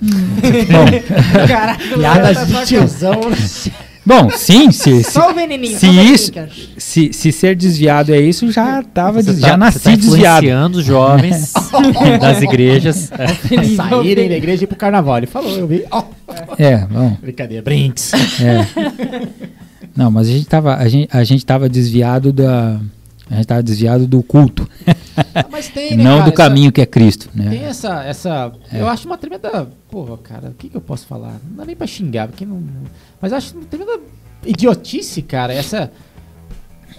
Bom, 0.02 0.86
Caraca, 1.48 1.84
Piadas 1.98 2.38
tá 2.38 2.44
de 2.46 2.66
tiozão. 2.68 3.20
bom 4.08 4.30
sim, 4.32 4.72
se, 4.72 5.04
se, 5.04 5.12
Só 5.12 5.32
o 5.32 5.34
veneninho. 5.36 5.78
se 5.78 5.88
isso- 5.88 6.32
se, 6.78 7.12
se 7.14 7.32
ser 7.32 7.56
desviado 7.56 8.14
é 8.14 8.20
isso, 8.22 8.50
já 8.52 8.82
tava, 8.82 9.22
Você 9.22 9.32
des- 9.34 9.42
tá- 9.42 9.48
já 9.50 9.58
nasci 9.58 9.80
tá 9.80 9.96
desviado. 9.96 10.46
influenciando 10.46 10.78
os 10.80 10.86
jovens 10.86 11.54
das 12.22 12.42
igrejas. 12.42 13.12
Saírem 13.76 14.30
da 14.30 14.36
igreja 14.38 14.64
e 14.64 14.66
ir 14.66 14.68
pro 14.68 14.76
carnaval. 14.78 15.18
Ele 15.18 15.28
falou, 15.28 15.52
eu 15.58 15.68
vi. 15.68 15.84
Ó, 15.92 16.04
É, 16.58 16.78
bom. 16.86 17.18
brincadeira, 17.22 17.62
brinks. 17.64 18.14
É. 18.42 18.66
Não, 19.96 20.10
mas 20.12 20.28
a 20.28 20.32
gente 20.32 20.46
tava, 20.46 20.76
a 20.76 20.88
gente, 20.88 21.10
a 21.12 21.24
gente 21.24 21.46
tava 21.46 21.68
desviado 21.68 22.32
da. 22.32 22.80
A 23.30 23.36
gente 23.36 23.46
tava 23.48 23.62
desviado 23.64 24.08
do 24.08 24.24
culto. 24.24 24.68
Mas 25.52 25.68
tem, 25.68 25.98
né, 25.98 26.04
não 26.04 26.20
cara, 26.20 26.26
do 26.26 26.34
caminho 26.34 26.72
que 26.72 26.82
é 26.82 26.86
Cristo, 26.86 27.30
Tem 27.36 27.46
né? 27.46 27.64
essa, 27.64 28.04
essa. 28.04 28.52
É. 28.72 28.82
Eu 28.82 28.88
acho 28.88 29.06
uma 29.06 29.18
tremenda. 29.18 29.68
Porra, 29.90 30.18
cara, 30.18 30.50
o 30.50 30.54
que, 30.54 30.70
que 30.70 30.78
eu 30.78 30.82
posso 30.82 31.06
falar? 31.06 31.36
Não 31.50 31.58
dá 31.58 31.66
nem 31.66 31.76
pra 31.76 31.86
xingar, 31.86 32.28
porque 32.28 32.46
não. 32.46 32.62
Mas 33.22 33.34
acho 33.34 33.56
uma 33.56 33.66
tremenda 33.66 34.00
idiotice, 34.46 35.22
cara, 35.22 35.54
essa. 35.54 35.92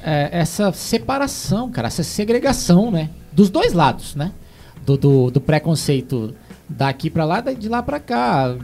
é, 0.05 0.29
essa 0.33 0.71
separação, 0.73 1.71
cara, 1.71 1.89
essa 1.89 2.03
segregação, 2.03 2.91
né? 2.91 3.09
Dos 3.33 3.49
dois 3.51 3.73
lados, 3.73 4.15
né? 4.15 4.33
Do, 4.85 4.97
do, 4.97 5.31
do 5.31 5.41
preconceito 5.41 6.35
daqui 6.69 7.09
pra 7.09 7.25
lá, 7.25 7.41
de 7.41 7.69
lá 7.69 7.83
pra 7.83 7.99
cá. 8.01 8.55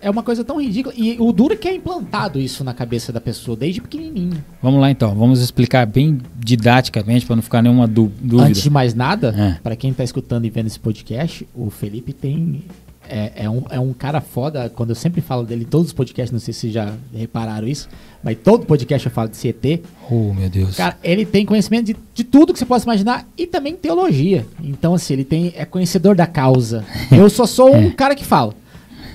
É 0.00 0.10
uma 0.10 0.22
coisa 0.22 0.42
tão 0.44 0.60
ridícula. 0.60 0.94
E 0.96 1.16
o 1.20 1.32
duro 1.32 1.54
é 1.54 1.56
que 1.56 1.68
é 1.68 1.74
implantado 1.74 2.40
isso 2.40 2.62
na 2.64 2.72
cabeça 2.72 3.12
da 3.12 3.20
pessoa 3.20 3.56
desde 3.56 3.80
pequenininho. 3.80 4.42
Vamos 4.62 4.80
lá 4.80 4.90
então, 4.90 5.14
vamos 5.14 5.40
explicar 5.40 5.86
bem 5.86 6.18
didaticamente 6.38 7.24
para 7.26 7.36
não 7.36 7.42
ficar 7.42 7.62
nenhuma 7.62 7.86
dú- 7.86 8.12
dúvida. 8.20 8.48
Antes 8.48 8.62
de 8.62 8.70
mais 8.70 8.94
nada, 8.94 9.34
É. 9.36 9.60
pra 9.62 9.74
quem 9.76 9.92
tá 9.92 10.04
escutando 10.04 10.44
e 10.44 10.50
vendo 10.50 10.66
esse 10.66 10.78
podcast, 10.78 11.46
o 11.54 11.70
Felipe 11.70 12.12
tem. 12.12 12.62
É, 13.08 13.44
é 13.44 13.50
um, 13.50 13.62
é 13.68 13.80
um 13.80 13.92
cara 13.92 14.20
foda. 14.20 14.70
Quando 14.74 14.90
eu 14.90 14.94
sempre 14.96 15.20
falo 15.20 15.44
dele 15.44 15.62
em 15.62 15.66
todos 15.66 15.88
os 15.88 15.92
podcasts, 15.92 16.30
não 16.30 16.38
sei 16.38 16.54
se 16.54 16.70
já 16.70 16.94
repararam 17.12 17.66
isso, 17.66 17.88
mas 18.22 18.38
todo 18.42 18.64
podcast 18.64 19.06
eu 19.06 19.12
falo 19.12 19.28
de 19.28 19.36
CT. 19.36 19.82
Oh, 20.10 20.32
meu 20.32 20.48
Deus. 20.48 20.76
Cara, 20.76 20.96
ele 21.02 21.26
tem 21.26 21.44
conhecimento 21.44 21.86
de, 21.86 21.96
de 22.14 22.24
tudo 22.24 22.52
que 22.52 22.58
você 22.58 22.64
possa 22.64 22.84
imaginar 22.86 23.26
e 23.36 23.46
também 23.46 23.74
teologia. 23.74 24.46
Então, 24.62 24.94
assim, 24.94 25.14
ele 25.14 25.24
tem, 25.24 25.52
é 25.56 25.64
conhecedor 25.64 26.14
da 26.14 26.26
causa. 26.28 26.84
Eu 27.10 27.28
só 27.28 27.44
sou 27.44 27.74
um 27.74 27.90
cara 27.90 28.14
que 28.14 28.24
fala. 28.24 28.54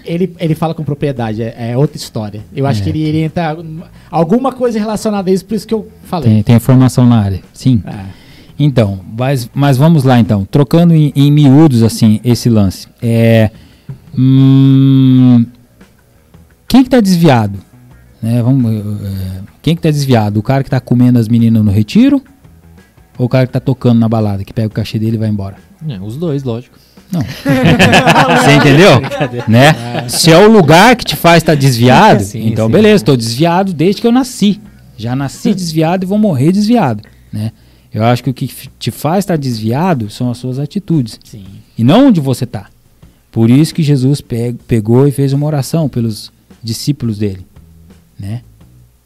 Ele, 0.07 0.33
ele 0.39 0.55
fala 0.55 0.73
com 0.73 0.83
propriedade, 0.83 1.41
é, 1.43 1.71
é 1.71 1.77
outra 1.77 1.97
história. 1.97 2.41
Eu 2.55 2.65
acho 2.65 2.79
É. 2.81 2.83
que 2.83 2.89
ele 2.89 2.99
iria 2.99 3.25
entrar 3.25 3.57
alguma 4.09 4.51
coisa 4.53 4.79
relacionada 4.79 5.29
a 5.29 5.33
isso, 5.33 5.45
por 5.45 5.55
isso 5.55 5.67
que 5.67 5.73
eu 5.73 5.87
falei. 6.03 6.29
Tem, 6.35 6.43
tem 6.43 6.55
informação 6.55 7.05
na 7.05 7.19
área. 7.19 7.41
Sim. 7.53 7.83
É. 7.85 8.05
Então, 8.59 8.99
mas, 9.17 9.49
mas 9.53 9.77
vamos 9.77 10.03
lá 10.03 10.19
então. 10.19 10.43
Trocando 10.45 10.95
em, 10.95 11.11
em 11.15 11.31
miúdos 11.31 11.83
assim 11.83 12.19
esse 12.23 12.49
lance. 12.49 12.87
É, 13.01 13.51
hum, 14.17 15.45
quem 16.67 16.83
que 16.83 16.89
tá 16.89 16.99
desviado? 16.99 17.59
Né, 18.21 18.41
vamos, 18.41 18.71
é, 18.73 19.41
quem 19.61 19.75
que 19.75 19.81
tá 19.81 19.91
desviado? 19.91 20.39
O 20.39 20.43
cara 20.43 20.63
que 20.63 20.69
tá 20.69 20.79
comendo 20.79 21.19
as 21.19 21.27
meninas 21.27 21.63
no 21.63 21.71
retiro? 21.71 22.21
Ou 23.17 23.25
o 23.25 23.29
cara 23.29 23.45
que 23.47 23.53
tá 23.53 23.59
tocando 23.59 23.99
na 23.99 24.07
balada, 24.09 24.43
que 24.43 24.53
pega 24.53 24.67
o 24.67 24.71
cachê 24.71 24.97
dele 24.99 25.15
e 25.17 25.19
vai 25.19 25.29
embora? 25.29 25.55
É, 25.87 25.99
os 25.99 26.17
dois, 26.17 26.43
lógico. 26.43 26.77
Não. 27.11 27.21
Você 28.43 28.55
entendeu? 28.55 28.99
Né? 29.47 30.07
Se 30.09 30.31
é 30.31 30.37
o 30.37 30.51
lugar 30.51 30.95
que 30.95 31.05
te 31.05 31.15
faz 31.15 31.37
estar 31.43 31.55
desviado, 31.55 32.23
Sim, 32.23 32.47
então 32.47 32.65
sim. 32.67 32.71
beleza, 32.71 32.95
estou 32.95 33.15
desviado 33.17 33.73
desde 33.73 34.01
que 34.01 34.07
eu 34.07 34.11
nasci. 34.11 34.59
Já 34.97 35.15
nasci 35.15 35.53
desviado 35.55 36.03
e 36.03 36.07
vou 36.07 36.17
morrer 36.17 36.51
desviado, 36.51 37.01
né? 37.31 37.51
Eu 37.93 38.03
acho 38.03 38.23
que 38.23 38.29
o 38.29 38.33
que 38.33 38.47
te 38.77 38.91
faz 38.91 39.19
estar 39.19 39.37
desviado 39.37 40.09
são 40.09 40.29
as 40.29 40.37
suas 40.37 40.59
atitudes 40.59 41.19
Sim. 41.23 41.45
e 41.77 41.83
não 41.83 42.07
onde 42.07 42.19
você 42.19 42.43
está. 42.43 42.67
Por 43.31 43.49
isso 43.49 43.73
que 43.73 43.81
Jesus 43.81 44.19
pe- 44.21 44.55
pegou 44.67 45.07
e 45.07 45.11
fez 45.11 45.31
uma 45.33 45.45
oração 45.47 45.87
pelos 45.87 46.31
discípulos 46.61 47.17
dele, 47.17 47.45
né? 48.19 48.41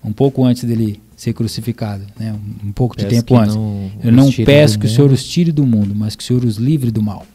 Um 0.03 0.11
pouco 0.11 0.43
antes 0.43 0.63
dele 0.63 0.99
ser 1.15 1.31
crucificado, 1.33 2.03
né? 2.19 2.33
Um, 2.65 2.71
pouco 2.71 2.97
de 2.97 3.03
Peço 3.05 3.15
tempo 3.17 3.35
que 3.35 3.39
antes. 3.39 3.55
não 3.55 3.91
Eu 4.03 4.11
não 4.11 4.31
peço 4.31 4.79
que 4.79 4.87
o 4.87 4.89
Senhor 4.89 5.03
mundo. 5.07 5.13
os 5.13 5.23
tire 5.23 5.51
do 5.51 5.65
mundo, 5.65 5.93
mas 5.95 6.15
que 6.15 6.23
o 6.23 6.25
Senhor 6.25 6.43
os 6.43 6.57
livre 6.57 6.89
do 6.91 7.01
mal. 7.01 7.25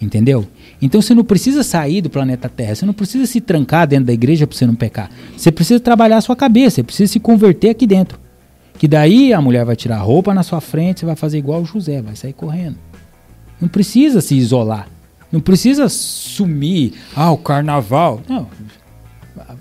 Entendeu? 0.00 0.46
Então 0.80 1.02
você 1.02 1.12
não 1.12 1.24
precisa 1.24 1.62
sair 1.64 2.00
do 2.00 2.08
planeta 2.08 2.48
Terra, 2.48 2.74
você 2.74 2.86
não 2.86 2.92
precisa 2.92 3.26
se 3.26 3.40
trancar 3.40 3.86
dentro 3.86 4.06
da 4.06 4.12
igreja 4.12 4.46
para 4.46 4.56
você 4.56 4.66
não 4.66 4.76
pecar. 4.76 5.10
Você 5.36 5.50
precisa 5.50 5.80
trabalhar 5.80 6.18
a 6.18 6.20
sua 6.20 6.36
cabeça, 6.36 6.76
você 6.76 6.82
precisa 6.84 7.12
se 7.12 7.18
converter 7.20 7.70
aqui 7.70 7.86
dentro. 7.86 8.18
Que 8.78 8.86
daí 8.86 9.32
a 9.32 9.40
mulher 9.40 9.64
vai 9.64 9.74
tirar 9.74 9.96
a 9.96 10.02
roupa 10.02 10.32
na 10.32 10.44
sua 10.44 10.60
frente, 10.60 11.00
você 11.00 11.06
vai 11.06 11.16
fazer 11.16 11.38
igual 11.38 11.62
o 11.62 11.64
José, 11.64 12.00
vai 12.00 12.14
sair 12.14 12.32
correndo. 12.32 12.76
Não 13.60 13.68
precisa 13.68 14.20
se 14.20 14.36
isolar. 14.36 14.88
Não 15.32 15.40
precisa 15.40 15.88
sumir. 15.88 16.94
Ah, 17.14 17.32
o 17.32 17.36
carnaval. 17.36 18.22
Não. 18.28 18.46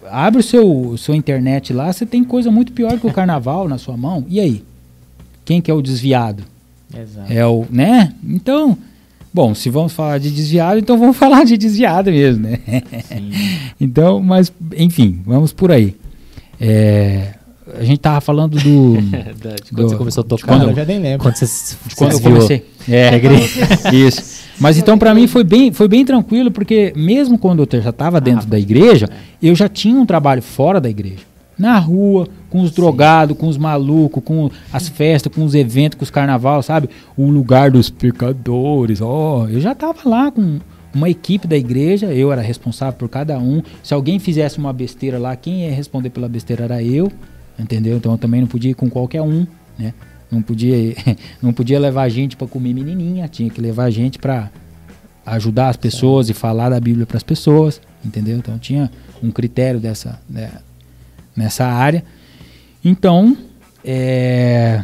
Abre 0.09 0.39
o 0.39 0.43
seu 0.43 0.95
sua 0.97 1.15
internet 1.15 1.73
lá, 1.73 1.91
você 1.91 2.05
tem 2.05 2.23
coisa 2.23 2.51
muito 2.51 2.71
pior 2.71 2.99
que 2.99 3.07
o 3.07 3.13
carnaval 3.13 3.67
na 3.67 3.77
sua 3.77 3.97
mão. 3.97 4.23
E 4.29 4.39
aí? 4.39 4.63
Quem 5.43 5.61
que 5.61 5.71
é 5.71 5.73
o 5.73 5.81
desviado? 5.81 6.43
Exato. 6.95 7.31
É 7.31 7.45
o, 7.45 7.65
né? 7.69 8.13
Então, 8.23 8.77
bom, 9.37 9.53
se 9.53 9.69
vamos 9.69 9.93
falar 9.93 10.17
de 10.17 10.31
desviado, 10.31 10.79
então 10.79 10.97
vamos 10.97 11.15
falar 11.17 11.43
de 11.45 11.55
desviado 11.57 12.11
mesmo, 12.11 12.43
né? 12.47 12.59
então, 13.79 14.19
mas, 14.21 14.51
enfim, 14.75 15.21
vamos 15.25 15.53
por 15.53 15.71
aí. 15.71 15.95
É, 16.59 17.33
a 17.79 17.83
gente 17.83 17.99
tava 17.99 18.19
falando 18.19 18.57
do. 18.57 18.97
De 19.63 19.71
quando 19.71 19.83
Do- 19.83 19.89
você 19.89 19.95
começou 19.95 20.21
a 20.21 20.23
tocar. 20.25 20.47
quando 20.47 20.63
eu- 20.63 20.69
eu 20.69 20.75
já 20.75 20.85
nem 20.85 20.99
lembro. 20.99 21.19
Quando 21.19 21.35
você, 21.35 21.75
quando 21.95 22.13
eu 22.13 22.19
comecei. 22.21 22.65
É, 22.89 23.11
isso. 23.93 24.47
Mas 24.59 24.77
então 24.77 24.97
pra 24.97 25.13
mim 25.13 25.27
foi 25.27 25.43
bem, 25.43 25.71
foi 25.71 25.87
bem 25.87 26.03
tranquilo, 26.03 26.49
porque 26.49 26.91
mesmo 26.95 27.37
quando 27.37 27.67
eu 27.71 27.81
já 27.81 27.91
estava 27.91 28.19
dentro 28.19 28.47
da 28.47 28.57
igreja, 28.57 29.07
eu 29.41 29.53
já 29.53 29.69
tinha 29.69 29.99
um 29.99 30.05
trabalho 30.05 30.41
fora 30.41 30.81
da 30.81 30.89
igreja. 30.89 31.19
Na 31.59 31.77
rua, 31.77 32.27
com 32.57 32.63
os 32.63 32.71
drogados, 32.71 33.37
com 33.37 33.47
os 33.47 33.57
malucos, 33.57 34.23
com 34.23 34.49
as 34.73 34.89
festas, 34.89 35.31
com 35.33 35.45
os 35.45 35.53
eventos, 35.53 35.97
com 35.97 36.03
os 36.03 36.09
carnaval, 36.09 36.63
sabe? 36.63 36.89
O 37.15 37.29
lugar 37.29 37.69
dos 37.69 37.89
pecadores, 37.89 38.99
ó. 38.99 39.47
eu 39.47 39.61
já 39.61 39.75
tava 39.75 40.09
lá 40.09 40.31
com 40.31 40.59
uma 40.93 41.07
equipe 41.07 41.47
da 41.47 41.55
igreja, 41.55 42.07
eu 42.07 42.31
era 42.31 42.41
responsável 42.41 42.97
por 42.97 43.07
cada 43.07 43.37
um. 43.37 43.61
Se 43.83 43.93
alguém 43.93 44.17
fizesse 44.17 44.57
uma 44.57 44.73
besteira 44.73 45.19
lá, 45.19 45.35
quem 45.35 45.65
ia 45.65 45.71
responder 45.71 46.09
pela 46.09 46.27
besteira 46.27 46.63
era 46.63 46.81
eu, 46.81 47.11
entendeu? 47.59 47.97
Então 47.97 48.11
eu 48.13 48.17
também 48.17 48.41
não 48.41 48.47
podia 48.47 48.71
ir 48.71 48.75
com 48.75 48.89
qualquer 48.89 49.21
um, 49.21 49.45
né? 49.77 49.93
Não 50.31 50.41
podia, 50.41 50.95
não 51.39 51.53
podia 51.53 51.79
levar 51.79 52.09
gente 52.09 52.35
para 52.35 52.47
comer 52.47 52.73
menininha, 52.73 53.27
tinha 53.27 53.51
que 53.51 53.61
levar 53.61 53.91
gente 53.91 54.17
para 54.17 54.49
ajudar 55.23 55.69
as 55.69 55.77
pessoas 55.77 56.27
e 56.29 56.33
falar 56.33 56.69
da 56.69 56.79
Bíblia 56.79 57.05
para 57.05 57.17
as 57.17 57.23
pessoas, 57.23 57.79
entendeu? 58.03 58.37
Então 58.37 58.57
tinha 58.57 58.89
um 59.21 59.29
critério 59.29 59.79
dessa 59.79 60.19
né, 60.27 60.49
nessa 61.37 61.65
área. 61.65 62.03
Então, 62.87 63.35
é, 63.83 64.81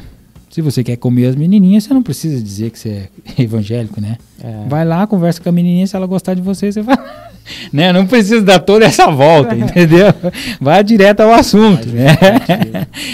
se 0.49 0.61
você 0.61 0.83
quer 0.83 0.97
comer 0.97 1.27
as 1.27 1.37
menininhas, 1.37 1.85
você 1.85 1.93
não 1.93 2.03
precisa 2.03 2.41
dizer 2.41 2.69
que 2.69 2.77
você 2.77 3.09
é 3.37 3.39
evangélico, 3.41 4.01
né? 4.01 4.17
É. 4.43 4.67
Vai 4.67 4.83
lá, 4.83 5.07
conversa 5.07 5.41
com 5.41 5.47
a 5.47 5.51
menininha, 5.53 5.87
se 5.87 5.95
ela 5.95 6.05
gostar 6.05 6.33
de 6.33 6.41
você, 6.41 6.69
você 6.69 6.81
vai. 6.81 6.97
né? 7.71 7.93
Não 7.93 8.05
precisa 8.05 8.41
dar 8.41 8.59
toda 8.59 8.83
essa 8.83 9.09
volta, 9.09 9.55
entendeu? 9.55 10.07
Vai 10.59 10.83
direto 10.83 11.21
ao 11.21 11.33
assunto. 11.33 11.87
né? 11.87 12.07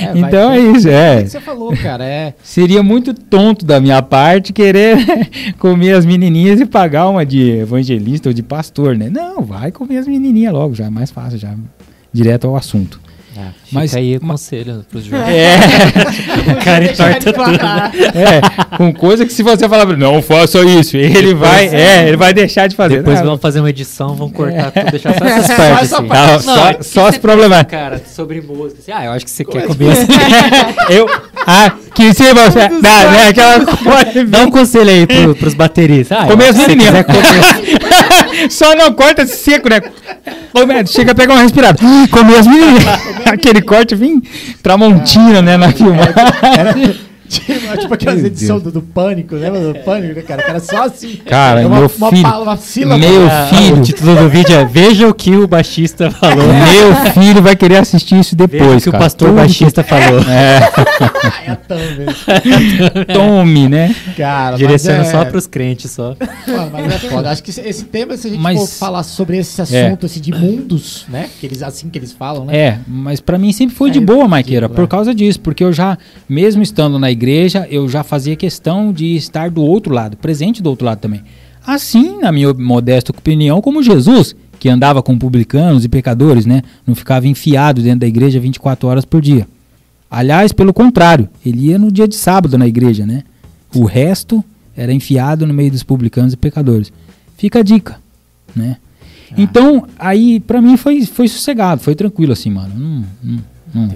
É, 0.02 0.18
então 0.18 0.52
é 0.52 0.60
isso, 0.60 0.90
É 0.90 0.92
o 0.92 1.20
é. 1.20 1.24
que 1.24 1.30
você 1.30 1.40
falou, 1.40 1.72
cara. 1.78 2.04
É. 2.04 2.34
Seria 2.42 2.82
muito 2.82 3.14
tonto 3.14 3.64
da 3.64 3.80
minha 3.80 4.02
parte 4.02 4.52
querer 4.52 4.98
comer 5.60 5.94
as 5.94 6.04
menininhas 6.04 6.60
e 6.60 6.66
pagar 6.66 7.10
uma 7.10 7.24
de 7.24 7.52
evangelista 7.52 8.30
ou 8.30 8.34
de 8.34 8.42
pastor, 8.42 8.98
né? 8.98 9.08
Não, 9.08 9.44
vai 9.44 9.72
comer 9.72 10.00
as 10.00 10.08
menininhas 10.08 10.52
logo, 10.52 10.74
já 10.74 10.86
é 10.86 10.90
mais 10.90 11.12
fácil, 11.12 11.38
já 11.38 11.54
direto 12.12 12.48
ao 12.48 12.56
assunto. 12.56 13.00
Fica 13.64 13.80
Mas- 13.80 13.96
aí 13.96 14.18
o 14.18 14.20
conselho 14.20 14.86
pros 14.90 15.06
jovens. 15.06 15.28
É, 15.30 15.56
O 16.52 16.64
cara 16.64 16.86
entorta 16.86 17.34
tudo. 17.34 18.18
é, 18.18 18.78
com 18.78 18.94
coisa 18.94 19.26
que 19.26 19.32
se 19.34 19.44
você 19.44 19.68
falar, 19.70 19.86
pra 19.86 19.94
ele, 19.96 20.04
não 20.04 20.22
faça 20.22 20.60
isso, 20.62 20.98
ele 20.98 21.34
vai, 21.34 21.68
é, 21.68 22.08
ele 22.08 22.18
vai 22.18 22.34
deixar 22.34 22.68
de 22.68 22.76
fazer. 22.76 22.98
Depois 22.98 23.20
Não, 23.20 23.26
vão 23.28 23.38
fazer 23.38 23.60
uma 23.60 23.70
edição, 23.70 24.16
vão 24.16 24.30
cortar 24.30 24.72
tudo, 24.72 24.92
deixar 24.92 25.18
só 25.18 25.26
É. 25.26 25.30
essas 25.38 25.48
Só 25.48 25.56
partes. 25.58 25.94
assim. 25.94 26.08
parte. 26.08 26.46
Não, 26.46 26.56
só- 26.56 26.68
é 26.70 26.74
que 26.74 26.84
só 26.86 27.08
as 27.08 27.18
problemáticas. 27.18 27.80
Cara, 27.80 28.02
sobre 28.16 28.42
música. 28.42 28.80
assim, 28.82 28.92
ah, 28.92 29.06
eu 29.06 29.12
acho 29.12 29.26
que 29.26 29.32
você 29.32 29.46
quer 29.46 29.64
comer 29.68 29.92
assim. 29.92 30.08
eu, 30.90 31.08
ah, 31.46 31.72
que 31.94 32.14
se 32.14 32.34
você, 32.34 32.60
dá, 32.82 33.10
né, 33.12 33.28
aquela 33.30 33.66
coisa, 33.66 34.26
Dá 34.28 34.42
um 34.44 34.52
conselho 34.52 34.90
aí 34.90 35.06
pro, 35.08 35.36
pros 35.36 35.54
bateristas. 35.54 36.18
Ah, 36.20 36.26
Comer 36.26 36.50
as 36.50 36.56
se 36.56 36.62
menininhas. 36.68 37.06
Só 38.50 38.76
não 38.76 38.94
corta 38.94 39.26
seco, 39.26 39.70
né? 39.70 39.82
Come- 40.52 40.86
Chega 40.88 41.12
a 41.12 41.16
pegar 41.16 41.34
uma 41.34 41.42
respirada. 41.44 41.78
Comer 42.12 42.38
as 42.38 42.48
menininhas. 42.48 42.84
Aquele 43.26 43.62
corte 43.62 43.96
vem 43.96 44.22
tramontina, 44.64 45.42
né, 45.42 45.58
na 45.58 45.72
filmagem. 45.72 46.14
Tipo, 47.30 47.54
tipo 47.80 47.94
aquelas 47.94 48.24
edições 48.24 48.64
do, 48.64 48.72
do 48.72 48.82
Pânico, 48.82 49.36
lembra 49.36 49.62
do 49.62 49.80
Pânico, 49.80 50.16
né, 50.16 50.22
cara? 50.24 50.42
O 50.42 50.46
cara 50.46 50.60
só 50.60 50.84
assim. 50.86 51.16
Cara, 51.26 51.62
É 51.62 51.66
uma, 51.68 51.78
meu 51.80 51.92
uma 51.98 52.10
filho, 52.10 52.24
pa- 52.24 52.40
uma 52.40 52.58
sílaba. 52.58 52.98
meu 52.98 53.28
Ah, 53.28 53.48
filho, 53.54 53.78
O 53.78 53.82
título 53.82 54.16
do 54.16 54.30
vídeo 54.30 54.56
é 54.56 54.66
Veja 54.66 55.08
o 55.08 55.14
que 55.14 55.36
o 55.36 55.48
baixista 55.48 56.10
falou. 56.12 56.38
meu 56.48 57.14
filho 57.14 57.42
vai 57.42 57.56
querer 57.56 57.78
assistir 57.78 58.20
isso 58.20 58.36
Veja 58.36 58.46
o 58.46 58.48
depois, 58.60 58.84
que 58.84 58.90
o 58.90 58.92
cara. 58.92 59.04
pastor 59.04 59.28
Tudo 59.30 59.38
baixista 59.38 59.84
falou. 59.84 60.20
É 61.46 61.52
a 61.52 61.56
thumb, 61.56 62.06
que 63.06 63.14
tome, 63.14 63.68
né? 63.70 63.96
cara. 64.18 64.52
mas 64.52 64.60
Direcionando 64.60 65.08
é- 65.08 65.12
só 65.12 65.26
pros 65.26 65.48
crentes 65.48 65.92
só. 65.92 66.16
Mano, 66.48 66.70
mas 66.72 66.94
é 66.94 67.10
foda. 67.10 67.30
Acho 67.32 67.44
que 67.44 67.50
esse, 67.52 67.86
tema, 67.86 68.16
se 68.18 68.28
a 68.28 68.30
gente 68.32 68.40
Mas- 68.42 68.60
for 68.60 68.68
falar 68.68 69.04
sobre 69.04 69.38
esse 69.38 69.62
assunto 69.62 70.06
assim, 70.06 70.20
de 70.20 70.32
mundos, 70.32 71.06
né? 71.10 71.30
Que 71.40 71.46
eles, 71.48 71.62
assim 71.64 71.90
que 71.90 71.98
eles 71.98 72.12
falam, 72.12 72.46
né? 72.46 72.56
É, 72.58 72.78
mas 72.88 73.20
pra 73.20 73.38
mim 73.38 73.52
sempre 73.52 73.76
foi 73.76 73.90
É 73.90 73.94
de 73.94 74.00
boa, 74.00 74.28
Maiqueira, 74.28 74.66
é. 74.66 74.70
por 74.70 74.88
causa 74.88 75.14
disso, 75.14 75.40
porque 75.40 75.64
eu 75.64 75.72
já, 75.74 75.98
mesmo 76.28 76.62
estando 76.62 76.98
na 77.00 77.10
igreja, 77.12 77.19
eu 77.70 77.88
já 77.90 78.04
fazia 78.04 78.36
questão 78.36 78.92
de 78.94 79.16
estar 79.16 79.50
do 79.50 79.62
outro 79.62 79.94
lado, 79.94 80.18
presente 80.18 80.62
do 80.62 80.70
outro 80.70 80.86
lado 80.86 81.00
também. 81.00 81.22
Assim, 81.66 82.20
na 82.20 82.32
minha 82.32 82.54
modesta 82.54 83.12
opinião, 83.12 83.62
como 83.62 83.84
Jesus, 83.84 84.36
que 84.60 84.70
andava 84.70 85.04
com 85.04 85.18
publicanos 85.18 85.86
e 85.86 85.90
pecadores, 85.90 86.46
né? 86.46 86.62
Não 86.88 86.96
ficava 86.96 87.28
enfiado 87.28 87.82
dentro 87.82 88.00
da 88.00 88.08
igreja 88.08 88.40
24 88.40 88.88
horas 88.88 89.06
por 89.06 89.22
dia. 89.22 89.48
Aliás, 90.10 90.52
pelo 90.52 90.74
contrário, 90.74 91.30
ele 91.46 91.68
ia 91.68 91.78
no 91.78 91.92
dia 91.92 92.08
de 92.08 92.16
sábado 92.16 92.58
na 92.58 92.68
igreja, 92.68 93.06
né? 93.06 93.24
O 93.76 93.84
resto 93.86 94.44
era 94.76 94.92
enfiado 94.92 95.46
no 95.46 95.54
meio 95.54 95.70
dos 95.70 95.84
publicanos 95.84 96.34
e 96.34 96.38
pecadores. 96.38 96.92
Fica 97.38 97.60
a 97.60 97.64
dica, 97.64 97.98
né? 98.56 98.78
Então, 99.38 99.86
aí, 100.00 100.40
pra 100.40 100.60
mim 100.60 100.76
foi, 100.76 101.06
foi 101.06 101.28
sossegado, 101.28 101.82
foi 101.82 101.94
tranquilo 101.94 102.34
assim, 102.34 102.50
mano. 102.50 102.74
Não, 102.76 103.06
não, 103.24 103.44
não- 103.76 103.96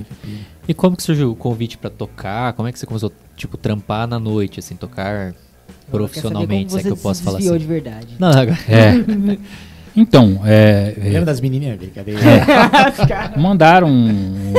E 0.68 0.74
como 0.74 0.96
que 0.96 1.04
surgiu 1.04 1.32
o 1.32 1.36
convite 1.36 1.78
pra 1.78 1.90
tocar? 1.90 2.54
Como 2.54 2.68
é 2.68 2.72
que 2.72 2.80
você 2.80 2.86
começou, 2.86 3.12
tipo, 3.36 3.58
trampar 3.58 4.08
na 4.08 4.20
noite, 4.20 4.60
assim, 4.60 4.76
tocar 4.76 5.34
profissionalmente, 5.92 6.72
se 6.72 6.80
é 6.80 6.82
que 6.84 6.90
eu 6.90 6.98
posso 6.98 7.22
falar 7.24 7.40
assim? 7.40 7.58
de 7.58 7.66
verdade. 7.66 8.08
Não, 8.20 8.30
agora. 8.30 8.58
É. 8.70 8.94
Então, 9.96 10.42
é, 10.44 10.96
é, 10.98 11.04
Lembra 11.04 11.26
das 11.26 11.40
menininhas? 11.40 11.78
Brincadeira. 11.78 12.20
mandaram 13.38 13.88
um- 13.88 14.54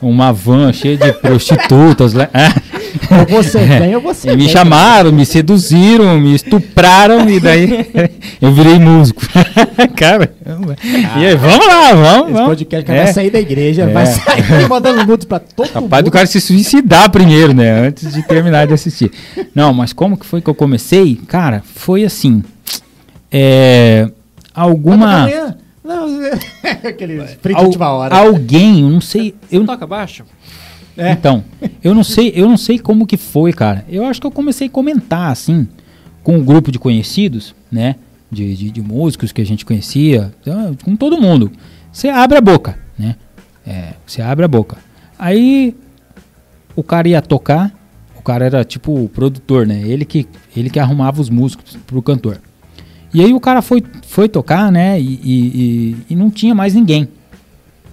uma 0.00 0.32
van 0.32 0.72
cheia 0.72 0.96
de 0.96 1.12
prostitutas 1.12 2.12
lá. 2.12 2.28
ou 3.10 3.26
você 3.42 3.58
vem 3.78 3.94
ou 3.96 4.00
você 4.02 4.30
E 4.32 4.36
me 4.36 4.48
chamaram, 4.48 5.12
me 5.12 5.24
seduziram, 5.26 6.18
me 6.20 6.34
estupraram 6.34 7.28
e 7.28 7.38
daí 7.40 7.86
eu 8.40 8.52
virei 8.52 8.78
músico. 8.78 9.22
Caramba. 9.96 10.76
E 11.18 11.26
aí, 11.26 11.34
vamos 11.36 11.66
lá, 11.66 11.92
vamos, 11.94 12.24
Esse 12.24 12.32
vamos. 12.32 12.48
podcast 12.48 12.86
cara, 12.86 12.98
É. 12.98 13.04
vai 13.04 13.12
sair 13.12 13.30
da 13.30 13.40
igreja, 13.40 13.82
É. 13.82 13.86
vai 13.86 14.06
sair 14.06 14.68
mandando 14.68 15.04
nudes 15.06 15.26
pra 15.26 15.38
todo 15.38 15.66
mundo. 15.66 15.72
Capaz 15.84 16.04
do 16.04 16.10
cara 16.10 16.26
se 16.26 16.40
suicidar 16.40 17.10
primeiro, 17.10 17.52
né? 17.54 17.88
Antes 17.88 18.12
de 18.12 18.22
terminar 18.22 18.66
de 18.66 18.74
assistir. 18.74 19.10
Não, 19.54 19.72
mas 19.72 19.92
como 19.92 20.16
que 20.16 20.26
foi 20.26 20.40
que 20.40 20.48
eu 20.50 20.54
comecei? 20.54 21.20
Cara, 21.28 21.62
foi 21.74 22.04
assim. 22.04 22.42
É, 23.30 24.08
alguma. 24.54 25.28
Não, 25.84 26.06
aquele 26.84 27.20
al- 27.54 27.64
última 27.64 27.90
hora. 27.90 28.14
Alguém, 28.14 28.80
eu 28.82 28.88
não 28.90 29.00
sei. 29.00 29.34
Eu, 29.50 29.64
Toca 29.64 29.86
baixo? 29.86 30.24
É. 30.96 31.12
Então, 31.12 31.42
eu 31.82 31.94
não 31.94 32.04
sei, 32.04 32.32
eu 32.34 32.48
não 32.48 32.56
sei 32.56 32.78
como 32.78 33.06
que 33.06 33.16
foi, 33.16 33.52
cara. 33.52 33.84
Eu 33.88 34.04
acho 34.04 34.20
que 34.20 34.26
eu 34.26 34.30
comecei 34.30 34.66
a 34.66 34.70
comentar 34.70 35.30
assim 35.30 35.66
com 36.22 36.36
um 36.36 36.44
grupo 36.44 36.70
de 36.70 36.78
conhecidos, 36.78 37.54
né? 37.70 37.96
De, 38.30 38.54
de, 38.54 38.70
de 38.70 38.80
músicos 38.82 39.32
que 39.32 39.40
a 39.42 39.46
gente 39.46 39.64
conhecia, 39.64 40.32
então, 40.40 40.76
com 40.84 40.96
todo 40.96 41.20
mundo. 41.20 41.50
Você 41.92 42.08
abre 42.08 42.38
a 42.38 42.40
boca, 42.40 42.78
né? 42.98 43.16
É, 43.66 43.94
você 44.06 44.22
abre 44.22 44.44
a 44.44 44.48
boca. 44.48 44.76
Aí 45.18 45.74
o 46.74 46.82
cara 46.82 47.08
ia 47.08 47.20
tocar, 47.22 47.72
o 48.18 48.22
cara 48.22 48.44
era 48.46 48.64
tipo 48.64 48.92
o 49.04 49.08
produtor, 49.08 49.66
né? 49.66 49.82
Ele 49.82 50.04
que, 50.04 50.26
ele 50.56 50.70
que 50.70 50.78
arrumava 50.78 51.20
os 51.20 51.28
músicos 51.28 51.76
pro 51.86 52.00
cantor. 52.02 52.40
E 53.12 53.22
aí 53.22 53.34
o 53.34 53.40
cara 53.40 53.60
foi, 53.60 53.82
foi 54.06 54.28
tocar, 54.28 54.72
né? 54.72 54.98
E, 55.00 55.04
e, 55.22 55.32
e- 55.32 55.96
e 56.10 56.16
não 56.16 56.30
tinha 56.30 56.54
mais 56.54 56.72
ninguém. 56.74 57.06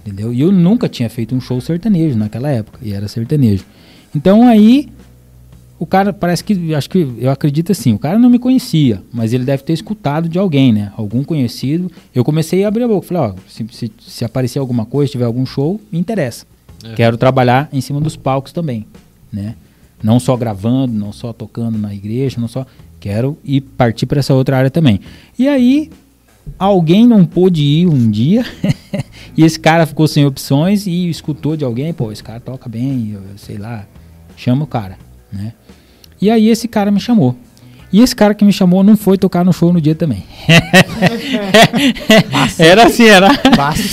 Entendeu? 0.04 0.32
E 0.32 0.40
eu 0.40 0.50
nunca 0.50 0.88
tinha 0.88 1.10
feito 1.10 1.34
um 1.34 1.40
show 1.40 1.60
sertanejo 1.60 2.16
naquela 2.16 2.50
época. 2.50 2.78
E 2.82 2.92
era 2.92 3.06
sertanejo. 3.08 3.64
Então 4.14 4.46
aí 4.46 4.88
o 5.80 5.86
cara 5.86 6.12
parece 6.12 6.44
que. 6.44 6.74
Acho 6.74 6.90
que 6.90 7.10
eu 7.18 7.30
acredito 7.30 7.72
assim, 7.72 7.94
o 7.94 7.98
cara 7.98 8.18
não 8.18 8.28
me 8.28 8.38
conhecia, 8.38 9.02
mas 9.10 9.32
ele 9.32 9.44
deve 9.44 9.62
ter 9.62 9.72
escutado 9.72 10.28
de 10.28 10.38
alguém, 10.38 10.72
né? 10.72 10.92
Algum 10.96 11.24
conhecido. 11.24 11.90
Eu 12.14 12.22
comecei 12.22 12.64
a 12.64 12.68
abrir 12.68 12.82
a 12.82 12.88
boca. 12.88 13.06
Falei, 13.06 13.22
ó, 13.22 13.34
se, 13.48 13.66
se, 13.72 13.92
se 13.98 14.24
aparecer 14.24 14.58
alguma 14.58 14.84
coisa, 14.84 15.10
tiver 15.10 15.24
algum 15.24 15.46
show, 15.46 15.80
me 15.90 15.98
interessa. 15.98 16.44
Quero 16.96 17.16
trabalhar 17.16 17.68
em 17.72 17.80
cima 17.80 18.00
dos 18.00 18.16
palcos 18.16 18.52
também, 18.52 18.86
né? 19.32 19.54
Não 20.02 20.20
só 20.20 20.36
gravando, 20.36 20.92
não 20.92 21.12
só 21.12 21.32
tocando 21.32 21.78
na 21.78 21.94
igreja, 21.94 22.40
não 22.40 22.48
só. 22.48 22.66
Quero 22.98 23.38
ir 23.42 23.62
partir 23.62 24.04
para 24.04 24.20
essa 24.20 24.34
outra 24.34 24.58
área 24.58 24.70
também. 24.70 25.00
E 25.38 25.48
aí, 25.48 25.90
alguém 26.58 27.06
não 27.06 27.24
pôde 27.24 27.62
ir 27.62 27.86
um 27.86 28.10
dia 28.10 28.44
e 29.36 29.44
esse 29.44 29.58
cara 29.58 29.86
ficou 29.86 30.06
sem 30.06 30.26
opções 30.26 30.86
e 30.86 31.08
escutou 31.08 31.56
de 31.56 31.64
alguém, 31.64 31.92
pô, 31.92 32.12
esse 32.12 32.22
cara 32.22 32.40
toca 32.40 32.68
bem, 32.68 33.12
eu, 33.14 33.22
sei 33.36 33.56
lá, 33.56 33.86
chama 34.36 34.64
o 34.64 34.66
cara, 34.66 34.98
né? 35.32 35.52
E 36.20 36.30
aí 36.30 36.48
esse 36.48 36.68
cara 36.68 36.90
me 36.90 37.00
chamou. 37.00 37.34
E 37.92 38.02
esse 38.02 38.14
cara 38.14 38.34
que 38.34 38.44
me 38.44 38.52
chamou 38.52 38.84
não 38.84 38.96
foi 38.96 39.18
tocar 39.18 39.44
no 39.44 39.52
show 39.52 39.72
no 39.72 39.80
dia 39.80 39.96
também. 39.96 40.22
era 42.56 42.86
assim, 42.86 43.06
era, 43.06 43.28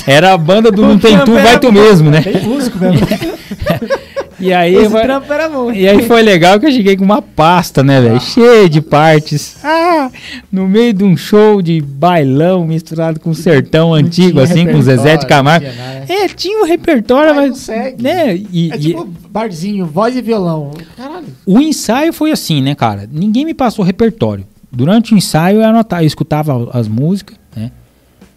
era 0.05 0.33
a 0.33 0.37
banda 0.37 0.71
do 0.71 0.83
Não 0.83 0.99
Tem 0.99 1.17
Tu, 1.25 1.33
Vai 1.33 1.59
Tu 1.59 1.71
Mesmo, 1.71 2.11
né? 2.11 2.21
Bem 2.21 2.43
músico 2.43 2.77
mesmo. 2.77 3.07
E 4.39 4.53
aí, 4.53 4.75
Esse 4.75 4.89
foi- 4.89 5.01
trampo 5.01 5.33
era 5.33 5.49
bom. 5.49 5.71
e 5.71 5.87
aí 5.87 6.03
foi 6.03 6.21
legal 6.21 6.59
que 6.59 6.67
eu 6.67 6.71
cheguei 6.71 6.95
com 6.95 7.03
uma 7.03 7.21
pasta, 7.23 7.83
né, 7.83 7.99
velho? 7.99 8.19
Cheia 8.19 8.69
de 8.69 8.81
partes. 8.81 9.55
Ah, 9.63 10.11
no 10.51 10.67
meio 10.67 10.93
de 10.93 11.03
um 11.03 11.17
show 11.17 11.59
de 11.61 11.81
bailão 11.81 12.67
misturado 12.67 13.19
com 13.19 13.33
sertão 13.33 13.93
antigo, 13.95 14.39
assim, 14.39 14.67
com 14.67 14.79
Zezé 14.81 15.17
de 15.17 15.25
Camargo. 15.25 15.65
tinha. 15.67 16.05
É, 16.23 16.27
tinha 16.27 16.61
um 16.63 16.65
repertório, 16.67 17.33
Mas 17.35 17.49
não 17.49 17.55
segue. 17.55 18.03
Né? 18.03 18.35
E, 18.51 18.71
É 18.71 18.75
e 18.75 18.79
tipo 18.79 19.05
barzinho, 19.29 19.85
voz 19.87 20.15
e 20.15 20.21
violão. 20.21 20.71
Caralho. 20.95 21.25
o 21.45 21.59
ensaio 21.59 22.13
foi 22.13 22.31
assim, 22.31 22.61
né, 22.61 22.75
cara? 22.75 23.09
Ninguém 23.11 23.43
me 23.43 23.53
passou 23.55 23.83
repertório. 23.83 24.45
Durante 24.71 25.13
o 25.13 25.17
ensaio 25.17 25.61
eu 25.61 25.65
anotava, 25.65 26.03
eu 26.03 26.07
escutava 26.07 26.69
as 26.73 26.87
músicas, 26.87 27.37
né? 27.55 27.71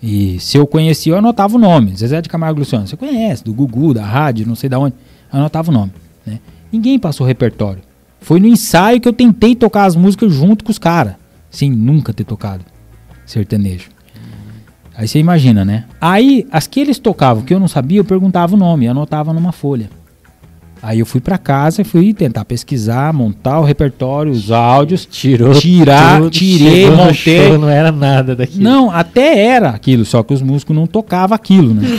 E 0.02 0.39
se 0.40 0.56
eu 0.56 0.66
conhecia, 0.66 1.12
eu 1.12 1.18
anotava 1.18 1.56
o 1.56 1.59
nome. 1.59 1.94
Zezé 1.94 2.22
de 2.22 2.28
Camargo 2.31 2.59
e 2.59 2.60
Luciano, 2.60 2.86
você 2.86 2.97
conhece, 2.97 3.44
do 3.44 3.52
Gugu, 3.52 3.93
da 3.93 4.02
rádio, 4.05 4.47
não 4.48 4.55
sei 4.55 4.70
da 4.70 4.78
onde. 4.78 4.94
Anotava 5.32 5.70
o 5.70 5.74
nome, 5.74 5.93
né? 6.27 6.40
Ninguém 6.73 6.98
passou 6.98 7.27
repertório. 7.27 7.82
Foi 8.20 8.39
no 8.39 8.47
ensaio 8.47 9.01
que 9.01 9.09
eu 9.09 9.12
tentei 9.12 9.55
tocar 9.55 9.85
as 9.85 9.97
músicas 9.97 10.32
junto 10.32 10.65
com 10.65 10.70
os 10.70 10.78
caras, 10.78 11.15
sem 11.51 11.70
nunca 11.70 12.12
ter 12.12 12.24
tocado 12.24 12.65
sertanejo. 13.24 13.89
Aí 14.97 15.09
você 15.09 15.19
imagina, 15.19 15.65
né? 15.65 15.85
Aí, 16.01 16.47
as 16.51 16.66
que 16.66 16.81
eles 16.81 16.98
tocavam 16.98 17.43
que 17.43 17.55
eu 17.55 17.61
não 17.61 17.69
sabia, 17.69 18.01
eu 18.01 18.05
perguntava 18.05 18.55
o 18.55 18.59
nome, 18.59 18.86
anotava 18.86 19.32
numa 19.32 19.52
folha. 19.52 19.89
Aí 20.82 20.98
eu 20.98 21.07
fui 21.07 21.20
pra 21.20 21.36
casa 21.36 21.82
e 21.82 21.85
fui 21.85 22.15
tentar 22.15 22.44
pesquisar, 22.47 23.12
montar 23.12 23.61
o 23.61 23.65
repertório, 23.65 24.32
os 24.32 24.51
áudios, 24.51 25.05
Tirou 25.05 25.52
tirar, 25.52 26.19
tudo, 26.19 26.31
tirei, 26.31 26.89
no 26.89 26.97
montei. 26.97 27.48
show, 27.48 27.59
não 27.59 27.69
era 27.69 27.93
nada 27.93 28.35
daquilo. 28.35 28.65
Não, 28.65 28.90
até 28.90 29.39
era 29.44 29.69
aquilo, 29.70 30.07
só 30.07 30.23
que 30.23 30.32
os 30.32 30.40
músicos 30.40 30.74
não 30.74 30.86
tocavam 30.86 31.35
aquilo, 31.35 31.74
né? 31.74 31.82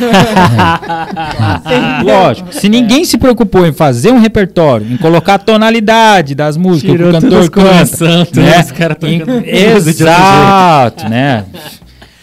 É. 1.71 2.03
Lógico, 2.03 2.53
se 2.53 2.67
ninguém 2.67 3.05
se 3.05 3.17
preocupou 3.17 3.65
em 3.65 3.71
fazer 3.71 4.11
um 4.11 4.19
repertório, 4.19 4.91
em 4.91 4.97
colocar 4.97 5.35
a 5.35 5.39
tonalidade 5.39 6.33
das 6.35 6.57
músicas 6.57 6.91
Tirou 6.91 7.11
que 7.11 7.17
o 7.17 7.21
cantor 7.21 7.49
canta, 7.49 8.25
né? 8.41 8.59
os 8.61 8.71
caras 8.71 8.97
Exato, 9.45 11.09
né? 11.09 11.45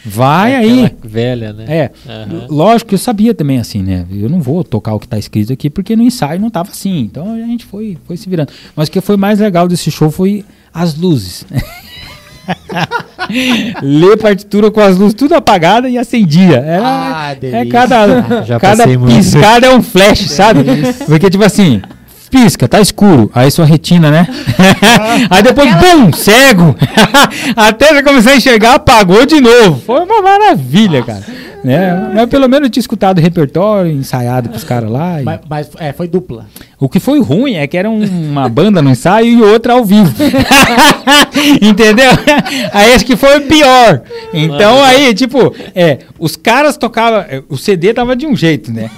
Vai 0.05 0.55
aí. 0.55 0.85
Aquela 0.87 1.01
velha, 1.05 1.53
né? 1.53 1.65
É, 1.69 1.91
Aham. 2.09 2.47
lógico 2.49 2.89
que 2.91 2.95
eu 2.95 2.99
sabia 2.99 3.35
também 3.35 3.59
assim, 3.59 3.83
né? 3.83 4.07
Eu 4.11 4.29
não 4.29 4.41
vou 4.41 4.63
tocar 4.65 4.95
o 4.95 5.01
que 5.01 5.09
tá 5.09 5.19
escrito 5.19 5.53
aqui 5.53 5.69
porque 5.69 5.95
no 5.97 6.03
ensaio 6.03 6.41
não 6.41 6.51
tava 6.51 6.71
assim. 6.71 7.01
Então 7.01 7.35
a 7.35 7.39
gente 7.39 7.65
foi, 7.67 7.99
foi 8.07 8.17
se 8.17 8.29
virando. 8.29 8.53
Mas 8.77 8.89
o 8.89 8.93
que 8.93 9.01
foi 9.01 9.17
mais 9.17 9.39
legal 9.41 9.67
desse 9.69 9.91
show 9.91 10.11
foi 10.11 10.45
as 10.73 10.95
luzes. 10.97 11.45
Ler 13.83 14.17
partitura 14.17 14.71
com 14.71 14.81
as 14.81 14.97
luzes 14.97 15.15
tudo 15.15 15.35
apagada 15.35 15.89
e 15.89 15.99
acendia. 15.99 16.57
Era, 16.59 16.83
Ah, 16.87 17.33
é 17.33 17.35
delícia. 17.35 17.67
cada, 17.71 18.43
Já 18.45 18.59
cada 18.61 18.77
passei 18.85 18.97
muito. 18.97 19.15
piscada 19.17 19.67
é 19.67 19.75
um 19.75 19.83
flash, 19.83 20.31
sabe? 20.31 20.61
Porque 21.07 21.29
tipo 21.29 21.45
assim, 21.45 21.83
pisca, 22.31 22.69
tá 22.69 22.81
escuro. 22.81 23.31
Aí 23.35 23.51
sua 23.51 23.65
retina, 23.65 24.11
né? 24.11 24.27
Aí 25.31 25.43
depois, 25.43 25.69
bum, 25.77 26.13
cego. 26.13 26.75
Até 27.57 27.95
já 27.95 28.03
começar 28.03 28.31
a 28.33 28.37
enxergar, 28.37 28.75
apagou 28.75 29.25
de 29.27 29.41
novo. 29.41 29.81
Foi 29.85 30.01
uma 30.01 30.21
maravilha, 30.23 31.03
cara. 31.03 31.25
Né? 31.65 32.13
Mas 32.15 32.29
pelo 32.31 32.49
menos 32.49 32.67
eu 32.67 32.71
tinha 32.71 32.81
escutado 32.81 33.19
o 33.19 33.21
repertório, 33.21 33.91
ensaiado 33.91 34.49
com 34.49 34.57
os 34.57 34.63
caras 34.63 34.89
lá. 34.89 35.21
e- 35.21 35.25
Mas, 35.25 35.41
mas, 35.51 35.69
é, 35.79 35.93
foi 35.93 36.07
dupla. 36.07 36.47
O 36.79 36.89
que 36.89 37.01
foi 37.01 37.21
ruim 37.21 37.55
é 37.55 37.67
que 37.67 37.77
era 37.77 37.91
um- 37.91 38.05
uma 38.05 38.49
banda 38.49 38.81
no 38.81 38.91
ensaio 38.91 39.27
e 39.27 39.43
outra 39.43 39.73
ao 39.73 39.85
vivo. 39.85 40.15
Entendeu? 41.61 42.11
Aí 42.73 42.95
acho 42.95 43.05
que 43.05 43.17
foi 43.17 43.39
o 43.39 43.43
pior. 43.43 44.03
Então 44.33 44.83
aí, 44.83 45.13
tipo, 45.15 45.55
é, 45.75 45.99
os 46.19 46.37
caras 46.37 46.77
tocavam. 46.77 47.21
é, 47.29 47.43
O 47.49 47.57
CD 47.57 47.93
tava 47.93 48.15
de 48.15 48.27
um 48.27 48.37
jeito, 48.37 48.73
né? 48.73 48.91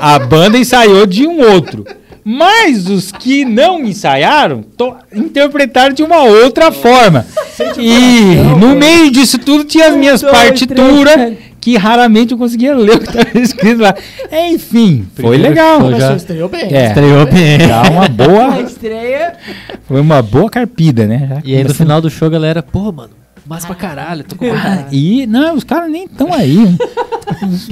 A 0.00 0.18
banda 0.18 0.58
ensaiou 0.58 1.06
de 1.06 1.26
um 1.26 1.40
outro. 1.40 1.84
Mas 2.24 2.88
os 2.88 3.12
que 3.12 3.44
não 3.44 3.84
ensaiaram 3.84 4.62
to- 4.62 4.96
interpretaram 5.14 5.92
de 5.94 6.02
uma 6.02 6.22
outra 6.22 6.72
forma. 6.72 7.26
E 7.78 8.34
no 8.58 8.74
meio 8.74 9.10
disso 9.10 9.38
tudo 9.38 9.64
tinha 9.64 9.88
as 9.88 9.96
minhas 9.96 10.22
partituras 10.22 11.34
que 11.60 11.76
raramente 11.76 12.32
eu 12.32 12.38
conseguia 12.38 12.74
ler 12.74 12.96
o 12.96 12.98
que 13.00 13.06
estava 13.08 13.38
escrito 13.38 13.80
lá. 13.82 13.94
Enfim, 14.50 15.06
foi 15.14 15.36
legal. 15.36 15.80
Mas 15.80 15.98
já- 15.98 16.16
estreou 16.16 16.48
bem. 16.48 16.74
É. 16.74 16.88
Estreou 16.88 17.26
bem. 17.26 17.58
Dá 17.58 17.82
uma 17.90 18.08
boa. 18.08 18.60
estreia. 18.64 19.34
Foi 19.86 20.00
uma 20.00 20.22
boa 20.22 20.48
carpida, 20.50 21.06
né? 21.06 21.26
Já 21.28 21.42
E 21.44 21.56
aí 21.56 21.64
no 21.64 21.74
final 21.74 22.00
do 22.00 22.08
show, 22.10 22.26
a 22.28 22.30
galera, 22.30 22.62
pô, 22.62 22.90
mano, 22.90 23.10
massa 23.46 23.66
pra 23.66 23.76
caralho, 23.76 24.24
tocou 24.24 24.48
pra 24.48 24.58
caralho. 24.60 24.86
E, 24.92 25.26
não, 25.26 25.54
os 25.56 25.64
caras 25.64 25.90
nem 25.90 26.04
estão 26.04 26.32
aí. 26.32 26.56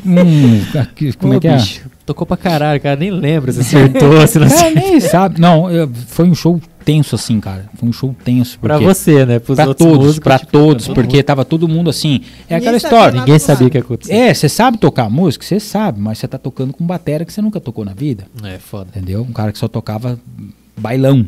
Hum, 0.06 0.62
aqui, 0.78 1.12
como 1.14 1.32
Pô, 1.32 1.38
é 1.38 1.40
que 1.40 1.48
é? 1.48 1.58
Tocou 2.04 2.26
pra 2.26 2.36
caralho, 2.36 2.80
cara, 2.80 2.96
nem 2.96 3.10
lembra 3.10 3.52
se 3.52 3.60
acertou, 3.62 4.26
se 4.26 4.38
não 4.38 4.46
acertou. 4.46 4.74
nem 4.82 5.00
sabe. 5.00 5.40
Não, 5.40 5.66
foi 6.08 6.28
um 6.28 6.34
show 6.34 6.60
tenso, 6.84 7.14
assim, 7.14 7.38
cara. 7.38 7.66
Foi 7.76 7.88
um 7.88 7.92
show 7.92 8.14
tenso. 8.24 8.58
Pra 8.58 8.76
você, 8.78 9.24
né? 9.24 9.38
Pros 9.38 9.54
Pra 9.56 9.72
todos, 9.72 9.98
músicos, 9.98 10.18
pra 10.18 10.38
tipo, 10.38 10.50
todos, 10.50 10.86
todo 10.86 10.94
porque 10.96 11.16
mundo. 11.18 11.24
tava 11.24 11.44
todo 11.44 11.68
mundo 11.68 11.88
assim. 11.90 12.22
É 12.48 12.54
Ninguém 12.54 12.56
aquela 12.56 12.76
história. 12.76 13.20
Ninguém 13.20 13.38
sabia 13.38 13.66
o 13.68 13.70
que 13.70 13.78
ia 13.78 13.82
acontecer. 13.82 14.12
É, 14.12 14.34
você 14.34 14.48
sabe 14.48 14.78
tocar 14.78 15.08
música? 15.08 15.44
Você 15.44 15.60
sabe, 15.60 16.00
mas 16.00 16.18
você 16.18 16.26
tá 16.26 16.38
tocando 16.38 16.72
com 16.72 16.84
bateria 16.84 17.24
que 17.24 17.32
você 17.32 17.40
nunca 17.40 17.60
tocou 17.60 17.84
na 17.84 17.92
vida. 17.94 18.26
É, 18.42 18.58
foda. 18.58 18.88
Entendeu? 18.96 19.22
Um 19.22 19.32
cara 19.32 19.52
que 19.52 19.58
só 19.58 19.68
tocava 19.68 20.18
bailão. 20.76 21.24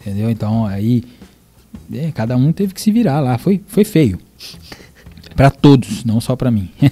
Entendeu? 0.00 0.30
Então 0.30 0.64
aí 0.64 1.04
é, 1.92 2.10
cada 2.12 2.36
um 2.38 2.52
teve 2.52 2.72
que 2.72 2.80
se 2.80 2.90
virar 2.90 3.20
lá. 3.20 3.36
Foi, 3.36 3.60
foi 3.66 3.84
feio. 3.84 4.18
Pra 5.36 5.50
todos, 5.50 6.04
não 6.04 6.20
só 6.22 6.34
pra 6.34 6.50
mim. 6.50 6.70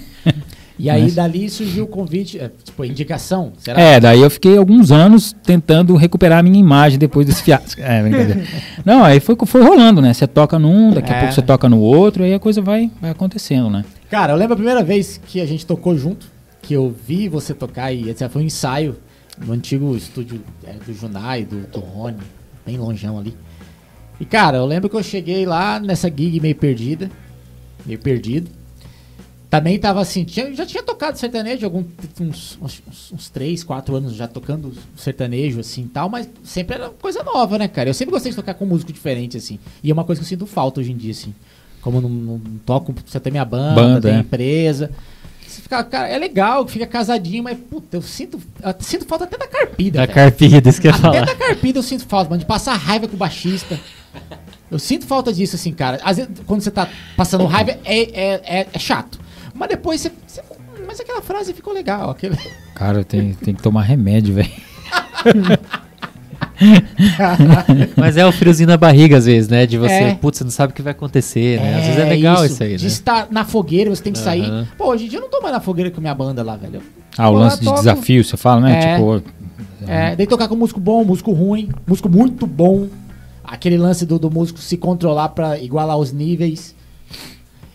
E 0.79 0.89
aí 0.91 1.03
Mas- 1.03 1.15
dali 1.15 1.49
surgiu 1.49 1.85
o 1.85 1.87
convite, 1.87 2.37
é, 2.39 2.51
tipo, 2.63 2.85
indicação. 2.85 3.51
Será? 3.57 3.81
É, 3.81 3.99
daí 3.99 4.21
eu 4.21 4.29
fiquei 4.29 4.57
alguns 4.57 4.91
anos 4.91 5.35
tentando 5.43 5.95
recuperar 5.95 6.39
a 6.39 6.43
minha 6.43 6.59
imagem 6.59 6.99
depois 6.99 7.25
desse 7.25 7.41
fiasco. 7.41 7.81
É, 7.81 8.01
brincadeira. 8.03 8.43
Não, 8.85 9.03
aí 9.03 9.19
foi, 9.19 9.35
foi 9.45 9.63
rolando, 9.63 10.01
né? 10.01 10.13
Você 10.13 10.27
toca 10.27 10.59
num, 10.59 10.91
daqui 10.91 11.11
a 11.11 11.15
É. 11.15 11.19
pouco 11.21 11.33
você 11.33 11.41
toca 11.41 11.67
no 11.67 11.79
outro, 11.79 12.23
aí 12.23 12.33
a 12.33 12.39
coisa 12.39 12.61
vai, 12.61 12.91
vai 13.01 13.09
acontecendo, 13.09 13.69
né? 13.71 13.83
Cara, 14.09 14.33
eu 14.33 14.37
lembro 14.37 14.53
a 14.53 14.57
primeira 14.57 14.83
vez 14.83 15.19
que 15.25 15.41
a 15.41 15.45
gente 15.47 15.65
tocou 15.65 15.97
junto, 15.97 16.27
que 16.61 16.73
eu 16.75 16.93
vi 17.07 17.27
você 17.27 17.53
tocar 17.55 17.91
e 17.91 18.09
etc. 18.09 18.29
Foi 18.29 18.43
um 18.43 18.45
ensaio 18.45 18.95
no 19.43 19.53
antigo 19.53 19.95
estúdio 19.97 20.41
é, 20.63 20.73
do 20.73 20.93
Junai, 20.93 21.43
do, 21.43 21.61
do 21.71 21.79
Rony, 21.79 22.17
bem 22.65 22.77
longeão 22.77 23.17
ali. 23.17 23.35
E 24.19 24.25
cara, 24.25 24.57
eu 24.57 24.65
lembro 24.65 24.89
que 24.89 24.95
eu 24.95 25.03
cheguei 25.03 25.45
lá 25.45 25.79
nessa 25.79 26.07
gig 26.07 26.39
meio 26.39 26.55
perdida, 26.55 27.09
meio 27.85 27.99
perdido. 27.99 28.49
Também 29.49 29.79
tava 29.79 30.01
assim, 30.01 30.25
tinha- 30.25 30.53
já 30.53 30.65
tinha 30.65 30.83
tocado 30.83 31.17
sertanejo 31.17 31.65
algum, 31.65 31.83
uns, 32.19 32.57
uns, 32.61 32.81
uns 33.13 33.29
3, 33.29 33.63
4 33.63 33.95
anos 33.95 34.13
já 34.13 34.27
tocando 34.27 34.73
sertanejo 34.95 35.61
assim 35.61 35.83
e 35.83 35.87
tal, 35.87 36.09
mas 36.09 36.27
sempre 36.43 36.75
era 36.75 36.89
coisa 36.89 37.23
nova, 37.23 37.57
né, 37.57 37.67
cara? 37.67 37.89
Eu 37.89 37.93
sempre 37.93 38.11
gostei 38.11 38.29
de 38.31 38.35
tocar 38.35 38.55
com 38.55 38.65
músico 38.65 38.91
diferente, 38.91 39.37
assim. 39.37 39.57
E 39.81 39.89
é 39.89 39.93
uma 39.93 40.03
coisa 40.03 40.19
que 40.19 40.25
eu 40.25 40.27
sinto 40.29 40.45
falta 40.45 40.81
hoje 40.81 40.91
em 40.91 40.97
dia, 40.97 41.11
assim. 41.11 41.33
Como 41.81 42.01
não, 42.01 42.09
não 42.09 42.39
toco, 42.65 42.93
você 43.05 43.19
tem 43.21 43.31
minha 43.31 43.45
banda, 43.45 43.75
Banda, 43.75 44.01
tem 44.01 44.17
é. 44.17 44.19
empresa. 44.19 44.91
Você 45.47 45.61
fica, 45.61 45.81
cara, 45.85 46.09
é 46.09 46.17
legal, 46.17 46.67
fica 46.67 46.85
casadinho, 46.85 47.41
mas 47.45 47.57
puta, 47.57 47.95
eu 47.95 48.01
sinto, 48.01 48.37
eu 48.61 48.75
sinto 48.81 49.05
falta 49.05 49.23
até 49.23 49.37
da 49.37 49.47
carpida. 49.47 49.99
Da 49.99 50.05
velho. 50.05 50.13
carpida, 50.13 50.69
isso 50.69 50.81
que 50.81 50.87
eu 50.87 50.91
ia 50.91 50.97
Até 50.97 51.01
falar. 51.19 51.25
da 51.25 51.35
carpida 51.35 51.79
eu 51.79 51.83
sinto 51.83 52.05
falta, 52.05 52.29
mano, 52.29 52.41
de 52.41 52.45
passar 52.45 52.73
raiva 52.75 53.07
com 53.07 53.15
o 53.15 53.17
baixista. 53.17 53.79
Eu 54.69 54.77
sinto 54.77 55.05
falta 55.05 55.31
disso, 55.31 55.55
assim, 55.55 55.71
cara. 55.71 56.01
Às 56.03 56.17
vezes, 56.17 56.31
quando 56.45 56.59
você 56.59 56.69
tá 56.69 56.89
passando 57.15 57.45
raiva, 57.45 57.71
é, 57.85 58.01
é, 58.01 58.41
é, 58.59 58.67
é 58.73 58.77
chato. 58.79 59.17
Mas 59.57 59.69
depois 59.69 60.01
você, 60.01 60.11
você- 60.25 60.41
Mas 60.85 60.99
aquela 60.99 61.21
frase 61.21 61.53
ficou 61.53 61.73
legal. 61.73 62.09
Aquele... 62.11 62.37
Cara, 62.75 63.03
tem, 63.03 63.33
tem 63.33 63.53
que 63.55 63.61
tomar 63.61 63.81
remédio, 63.81 64.35
velho. 64.35 64.49
Mas 67.95 68.17
é 68.17 68.25
o 68.25 68.31
friozinho 68.31 68.67
na 68.69 68.77
barriga, 68.77 69.17
às 69.17 69.25
vezes, 69.25 69.49
né? 69.49 69.65
De 69.65 69.77
você, 69.77 69.93
É. 69.93 70.15
putz, 70.15 70.37
você 70.39 70.43
não 70.43 70.51
sabe 70.51 70.71
o 70.73 70.75
que 70.75 70.81
vai 70.81 70.91
acontecer, 70.91 71.59
né? 71.59 71.75
Às 71.75 71.85
vezes 71.85 71.99
é 71.99 72.05
legal 72.05 72.45
isso, 72.45 72.63
aí, 72.63 72.75
De 72.77 72.83
né? 72.83 72.87
estar 72.87 73.27
na 73.31 73.45
fogueira, 73.45 73.89
você 73.89 74.01
tem 74.01 74.13
que 74.13 74.19
sair. 74.19 74.43
Aham. 74.45 74.67
Pô, 74.77 74.89
hoje 74.89 75.05
em 75.05 75.09
dia 75.09 75.19
eu 75.19 75.23
não 75.23 75.29
tô 75.29 75.39
mais 75.41 75.53
na 75.53 75.59
fogueira 75.59 75.91
com 75.91 76.01
minha 76.01 76.15
banda 76.15 76.43
lá, 76.43 76.55
velho. 76.55 76.81
Ah, 77.17 77.29
o 77.29 77.33
lá, 77.33 77.39
lance 77.41 77.59
de 77.59 77.65
toco. 77.65 77.77
desafio, 77.79 78.23
você 78.23 78.37
fala, 78.37 78.61
né? 78.61 78.79
É. 78.79 78.95
Tipo, 78.95 79.23
É, 79.87 80.15
daí 80.15 80.27
tocar 80.27 80.47
com 80.47 80.55
músico 80.55 80.79
bom, 80.79 81.03
músico 81.03 81.31
ruim, 81.31 81.69
músico 81.85 82.09
muito 82.09 82.45
bom. 82.45 82.87
Aquele 83.43 83.77
lance 83.77 84.05
do, 84.05 84.19
do 84.19 84.29
músico 84.29 84.59
se 84.59 84.75
controlar 84.77 85.29
pra 85.29 85.57
igualar 85.59 85.97
os 85.97 86.11
níveis. 86.11 86.75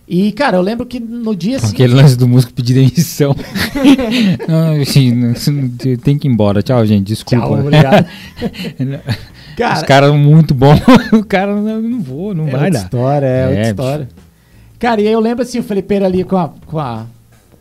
E, 0.06 0.32
cara, 0.32 0.56
eu 0.56 0.62
lembro 0.62 0.84
que 0.84 0.98
no 1.00 1.34
dia 1.34 1.56
assim. 1.56 1.72
aquele 1.72 1.94
lance 1.94 2.16
do 2.16 2.26
músico 2.28 2.52
pedir 2.52 2.74
demissão. 2.74 3.34
não, 4.48 4.80
assim, 4.82 5.68
tem 6.02 6.18
que 6.18 6.26
ir 6.28 6.30
embora. 6.30 6.62
Tchau, 6.62 6.84
gente. 6.84 7.06
Desculpa. 7.06 7.46
Tchau, 7.46 7.60
obrigado. 7.60 8.06
Os 9.52 9.56
Cara, 9.56 9.84
caras 9.86 10.14
muito 10.14 10.54
bom. 10.54 10.74
o 11.12 11.24
cara 11.24 11.54
não, 11.54 11.80
não 11.82 12.00
vou, 12.00 12.34
não 12.34 12.48
é 12.48 12.50
vai 12.50 12.64
outra 12.64 12.70
dar. 12.70 12.84
história, 12.84 13.26
é, 13.26 13.46
outra 13.46 13.60
É, 13.60 13.70
história. 13.70 14.08
Cara, 14.78 15.00
e 15.00 15.06
aí 15.06 15.12
eu 15.12 15.20
lembro 15.20 15.42
assim, 15.42 15.58
o 15.58 15.62
Felipeiro 15.62 16.04
ali 16.04 16.24
com 16.24 16.36
a, 16.36 16.48
com 16.66 16.78
a 16.78 17.06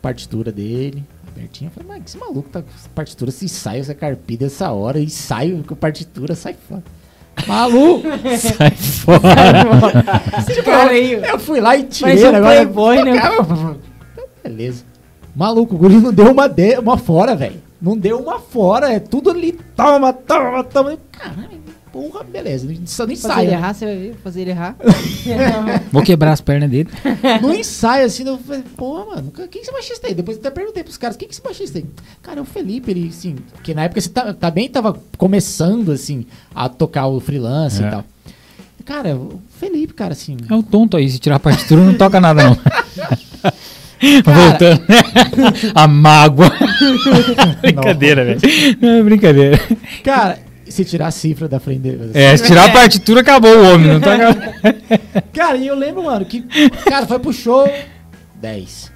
partitura 0.02 0.52
dele, 0.52 1.04
abertinha. 1.28 1.70
Eu 1.70 1.74
falei, 1.74 1.90
mas 2.00 2.10
esse 2.10 2.18
maluco 2.18 2.50
tá 2.50 2.62
com 2.62 2.70
essa 2.76 2.90
partitura, 2.96 3.30
se 3.30 3.46
ensaio, 3.46 3.82
essa 3.82 3.94
carpida 3.94 4.46
essa 4.46 4.72
hora, 4.72 5.00
ensaio 5.00 5.64
com 5.68 5.76
partitura, 5.76 6.34
sai 6.34 6.56
fora. 6.68 6.82
Maluco! 7.48 8.08
Sai 8.38 8.72
fora. 8.72 9.22
Esse 10.40 10.62
cara 10.64 10.91
aí. 10.91 11.14
Eu 11.14 11.40
fui 11.40 11.60
lá 11.60 11.76
e 11.76 11.84
tirei 11.84 12.16
Mas 12.16 12.24
o 12.24 12.32
negócio. 12.32 12.56
playboy, 12.56 13.03
né? 13.03 13.18
Então, 13.18 13.78
Beleza. 14.44 14.84
Maluco, 15.36 15.76
o 15.76 15.78
guri 15.78 15.95
não 15.95 16.12
deu 16.14 16.32
uma, 16.32 16.48
de, 16.48 16.78
uma 16.78 16.98
fora, 16.98 17.36
velho. 17.36 17.62
Não 17.82 17.98
deu 17.98 18.20
uma 18.20 18.40
fora, 18.40 18.91
é 18.91 18.99
tudo 18.99 19.32
ali, 19.32 19.53
toma, 19.76 20.14
toma, 20.14 20.64
toma. 20.64 20.98
Caralho, 21.12 21.61
porra, 21.92 22.24
beleza. 22.24 22.68
Não 22.68 22.76
precisa 22.76 23.06
nem 23.06 23.16
Fazer 23.16 23.34
ele 23.34 23.42
ensaio. 23.48 23.60
errar, 23.60 23.74
você 23.74 23.86
vai 23.86 23.96
ver. 23.98 24.16
Fazer 24.24 24.42
ele 24.42 24.50
errar. 24.52 24.76
Vou 25.92 26.02
quebrar 26.04 26.32
as 26.34 26.42
pernas 26.42 26.70
dele. 26.70 26.90
No 27.42 27.54
ensaio, 27.54 28.06
assim, 28.06 28.26
eu 28.28 28.38
falei, 28.38 28.64
pô, 28.76 29.06
mano, 29.06 29.32
quem 29.32 29.48
que 29.48 29.60
esse 29.60 29.72
baixista 29.72 30.08
aí? 30.08 30.14
Depois 30.14 30.38
eu 30.38 30.42
até 30.42 30.50
perguntei 30.52 30.84
pros 30.84 30.98
caras, 30.98 31.16
quem 31.18 31.28
que 31.28 31.34
é 31.34 31.36
esse 31.36 31.42
baixista 31.44 31.78
aí? 31.78 31.86
Cara, 32.22 32.40
é 32.40 32.42
o 32.42 32.46
Felipe, 32.46 32.92
ele, 32.92 33.08
assim, 33.10 33.36
que 33.64 33.74
na 33.74 33.84
época 33.84 34.00
você 34.02 34.10
tá, 34.10 34.34
também 34.34 34.70
tava 34.70 34.98
começando, 35.18 35.92
assim, 35.92 36.26
a 36.56 36.68
tocar 36.70 37.08
o 37.08 37.20
freelance 37.20 37.84
É. 37.84 37.88
e 37.88 37.92
tal. 37.92 38.06
Cara, 38.86 39.16
o 39.16 39.40
Felipe, 39.60 39.94
cara, 39.94 40.14
assim. 40.14 40.38
É 40.50 40.54
um 40.54 40.62
tonto 40.62 40.98
aí, 40.98 41.08
se 41.10 41.20
tirar 41.20 41.36
a 41.36 41.40
partitura 41.40 41.82
não 41.84 41.94
toca 41.94 42.20
nada 42.20 42.44
não. 42.44 42.58
Voltando. 44.26 44.82
a 45.76 45.88
mágoa. 45.88 46.52
brincadeira, 47.62 48.26
velho. 48.26 48.40
É 48.82 49.04
brincadeira. 49.04 49.60
Cara, 50.04 50.40
se 50.72 50.85
tirar 50.85 51.07
a 51.07 51.11
cifra 51.11 51.48
da 51.48 51.60
frente 51.60 51.81
dele. 51.81 52.03
assim. 52.06 52.19
É, 52.19 52.35
se 52.38 52.45
tirar 52.45 52.69
a 52.69 52.73
partitura 52.73 53.22
acabou 53.22 53.56
o 53.56 53.73
homem, 53.73 53.88
não 53.88 53.99
toca. 54.02 55.22
Cara, 55.34 55.57
e 55.57 55.68
eu 55.68 55.76
lembro, 55.76 56.03
mano, 56.03 56.26
que. 56.26 56.41
Cara, 56.85 57.06
foi 57.06 57.19
pro 57.19 57.31
show 57.34 57.69
10. 58.35 58.91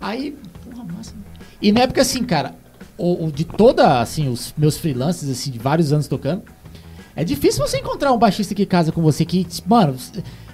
Aí, 0.00 0.36
porra, 0.64 0.84
massa. 0.84 1.14
E 1.60 1.70
na 1.72 1.80
época, 1.80 2.00
assim, 2.00 2.24
cara, 2.24 2.54
o, 2.96 3.26
o 3.26 3.32
de 3.32 3.44
toda, 3.44 4.00
assim, 4.00 4.28
os 4.28 4.52
meus 4.56 4.76
freelances, 4.78 5.28
assim, 5.28 5.50
de 5.50 5.58
vários 5.58 5.92
anos 5.92 6.08
tocando, 6.08 6.42
é 7.14 7.22
difícil 7.24 7.66
você 7.66 7.78
encontrar 7.78 8.12
um 8.12 8.18
baixista 8.18 8.54
que 8.54 8.64
casa 8.64 8.92
com 8.92 9.02
você 9.02 9.24
que, 9.24 9.46
mano, 9.66 9.96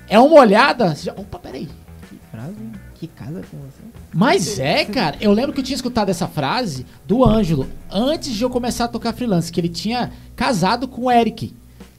é 0.09 0.19
uma 0.19 0.41
olhada. 0.41 0.95
Você 0.95 1.05
já, 1.05 1.13
opa, 1.13 1.39
peraí. 1.39 1.69
Que 2.09 2.19
frase 2.31 2.55
que 2.95 3.07
casa 3.07 3.43
com 3.51 3.57
você. 3.59 3.83
Mas 4.17 4.59
é, 4.59 4.85
cara, 4.87 5.17
eu 5.21 5.31
lembro 5.31 5.53
que 5.53 5.61
eu 5.61 5.65
tinha 5.65 5.77
escutado 5.77 6.09
essa 6.09 6.27
frase 6.27 6.87
do 7.07 7.23
Ângelo 7.23 7.69
antes 7.91 8.33
de 8.33 8.43
eu 8.43 8.49
começar 8.49 8.87
a 8.87 8.89
tocar 8.89 9.13
freelance, 9.13 9.53
que 9.53 9.61
ele 9.61 9.69
tinha 9.69 10.11
casado 10.35 10.89
com 10.89 11.03
o 11.03 11.11
Eric. 11.11 11.53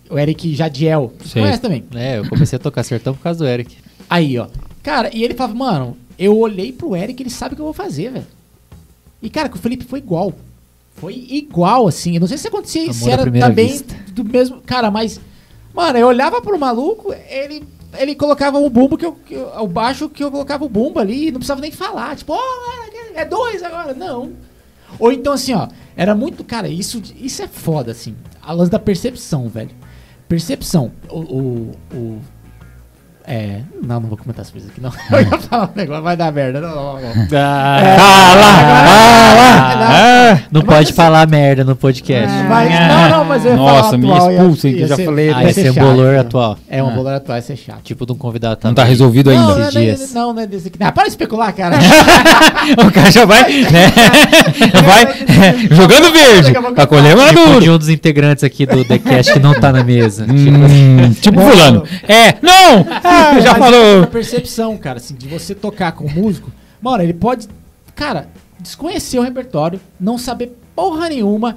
O 0.10 0.18
Eric 0.18 0.56
Jadiel. 0.56 1.14
Você 1.20 1.30
Sei. 1.30 1.42
conhece 1.44 1.62
também? 1.62 1.84
É, 1.94 2.18
eu 2.18 2.28
comecei 2.28 2.58
a 2.58 2.60
tocar 2.60 2.84
sertão 2.84 3.14
por 3.14 3.22
causa 3.22 3.38
do 3.38 3.48
Eric. 3.48 3.78
Aí, 4.10 4.38
ó. 4.40 4.48
Cara, 4.82 5.16
e 5.16 5.24
ele 5.24 5.36
falava, 5.36 5.54
mano, 5.54 5.98
eu 6.18 6.36
olhei 6.36 6.72
pro 6.72 6.96
Eric, 6.96 7.22
ele 7.22 7.30
sabe 7.30 7.54
o 7.54 7.56
que 7.56 7.62
eu 7.62 7.66
vou 7.66 7.74
fazer, 7.74 8.12
velho. 8.12 8.26
E, 9.22 9.30
cara, 9.30 9.48
com 9.48 9.58
o 9.58 9.62
Felipe 9.62 9.86
foi 9.86 10.00
igual. 10.00 10.34
Foi 10.96 11.14
igual, 11.30 11.88
assim. 11.88 12.16
Eu 12.16 12.22
não 12.22 12.28
sei 12.28 12.38
se 12.38 12.48
acontecia 12.48 12.84
Amor 12.84 12.94
se 12.96 13.12
era 13.12 13.22
primeira 13.22 13.48
também 13.48 13.68
vista. 13.68 13.96
do 14.12 14.24
mesmo. 14.24 14.62
Cara, 14.62 14.90
mas. 14.90 15.20
Mano, 15.72 16.00
eu 16.00 16.08
olhava 16.08 16.42
pro 16.42 16.58
maluco, 16.58 17.14
ele. 17.30 17.64
Ele 17.98 18.16
colocava 18.16 18.58
o 18.60 18.70
bumbo 18.70 18.98
que 18.98 19.06
eu. 19.06 19.14
que 19.14 19.34
eu- 19.34 19.52
o 19.60 19.68
baixo 19.68 20.10
que 20.10 20.24
eu 20.24 20.30
colocava 20.32 20.66
o 20.66 20.70
bumbo 20.70 21.00
ali, 21.00 21.28
não 21.32 21.40
precisava 21.40 21.62
nem 21.62 21.72
falar. 21.72 22.16
Tipo, 22.16 22.34
ó, 22.34 22.40
é 23.16 23.24
dois 23.26 23.64
agora. 23.64 23.94
Não. 23.94 24.34
Ou 25.00 25.12
então, 25.12 25.34
assim, 25.34 25.54
ó, 25.54 25.68
era 25.96 26.14
muito. 26.16 26.44
Cara, 26.44 26.68
isso, 26.68 27.02
isso 27.16 27.42
é 27.42 27.48
foda, 27.48 27.92
assim. 27.92 28.16
A 28.42 28.52
lance 28.54 28.72
da 28.72 28.80
percepção, 28.80 29.48
velho. 29.50 29.72
Percepção. 30.28 30.92
O. 31.10 31.20
o, 31.20 31.72
o- 31.94 32.22
é. 33.28 33.60
Não, 33.84 34.00
não 34.00 34.08
vou 34.10 34.18
comentar 34.18 34.44
as 34.44 34.50
coisas 34.52 34.70
aqui, 34.70 34.80
não. 34.82 34.92
Eu 35.12 35.22
ia 35.22 35.38
falar 35.40 35.66
um 35.74 35.78
negócio, 35.78 36.04
vai 36.04 36.16
dar 36.18 36.32
merda. 36.32 36.62
Não, 36.62 36.76
não, 36.76 36.94
não. 37.02 37.28
Ah, 39.90 40.40
Não 40.52 40.62
pode 40.62 40.94
falar 40.94 41.28
merda 41.28 41.64
no 41.64 41.76
podcast. 41.76 42.34
Mas, 42.48 42.70
não, 42.72 43.10
não, 43.10 43.26
mas 43.26 43.46
eu 43.46 43.52
ia 43.52 43.58
falar 43.58 43.82
Nossa, 43.82 43.98
me 43.98 44.12
atual, 44.12 44.32
ia- 44.32 44.38
expulsem, 44.38 44.74
que 44.76 44.82
eu 44.82 44.88
já 44.88 44.96
ser- 44.96 45.06
falei. 45.06 45.32
Ah, 45.34 45.44
esse 45.50 45.68
é 45.68 45.72
um 45.72 45.74
bolor 45.76 46.14
né? 46.14 46.20
atual. 46.20 46.58
É 46.70 46.84
um 46.84 46.88
Ah. 46.90 46.92
bolor 46.92 47.14
atual, 47.14 47.38
isso 47.38 47.52
é 47.52 47.56
chato. 47.56 47.82
Tipo 47.84 48.06
de 48.06 48.12
um 48.14 48.16
convidado 48.16 48.60
Não 48.64 48.74
tá 48.74 48.82
também. 48.82 48.92
resolvido 48.92 49.32
Não, 49.32 49.40
ainda. 49.40 49.54
não, 49.54 49.60
não, 49.64 49.70
dias. 49.70 50.14
não, 50.14 50.34
não 50.34 50.42
é 50.42 50.48
desse 50.48 50.68
aqui. 50.68 50.78
Ah, 50.82 50.92
para 50.92 51.04
de 51.04 51.10
especular, 51.10 51.54
cara. 51.54 51.78
O 52.86 52.92
cara 52.92 53.12
já 53.12 53.26
vai, 53.26 53.44
né? 53.62 53.92
vai 54.86 55.68
jogando 55.72 56.12
verde 56.12 56.54
colher 56.88 57.16
Tipo 57.18 57.40
maduro. 57.40 57.62
de 57.62 57.70
um 57.70 57.78
dos 57.78 57.90
integrantes 57.90 58.44
aqui 58.44 58.66
do 58.66 58.84
TheCast 58.86 59.34
que 59.34 59.40
não 59.40 59.54
tá 59.54 59.72
na 59.72 59.84
mesa. 59.84 60.26
Hum, 60.30 61.14
tipo 61.22 61.40
fulano. 61.42 61.84
É, 62.08 62.36
não! 62.42 62.86
Ah, 63.18 63.40
já 63.42 63.56
falou. 63.56 64.04
A 64.04 64.08
percepção, 64.08 64.78
cara, 64.78 64.98
assim, 64.98 65.16
de 65.16 65.28
você 65.28 65.56
tocar 65.56 65.92
com 65.94 66.06
o 66.06 66.12
músico. 66.12 66.52
Mano, 66.82 67.04
ele 67.04 67.14
pode, 67.14 67.48
cara, 67.96 68.30
desconhecer 68.60 69.18
o 69.18 69.24
repertório, 69.24 69.80
não 70.00 70.18
saber 70.18 70.56
porra 70.76 71.10
nenhuma. 71.10 71.56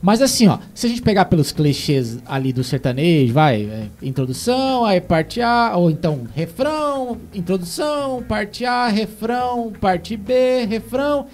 Mas 0.00 0.20
assim, 0.20 0.48
ó, 0.48 0.58
se 0.74 0.86
a 0.86 0.88
gente 0.88 1.00
pegar 1.00 1.26
pelos 1.26 1.52
clichês 1.52 2.18
ali 2.26 2.52
do 2.52 2.64
sertanejo, 2.64 3.32
vai, 3.32 3.62
é, 3.62 3.86
introdução, 4.02 4.84
aí 4.84 5.00
parte 5.00 5.40
A, 5.40 5.76
ou 5.76 5.92
então 5.92 6.26
refrão, 6.34 7.18
introdução, 7.32 8.20
parte 8.24 8.64
A, 8.64 8.88
refrão, 8.88 9.72
parte 9.80 10.16
B, 10.16 10.64
refrão, 10.64 11.26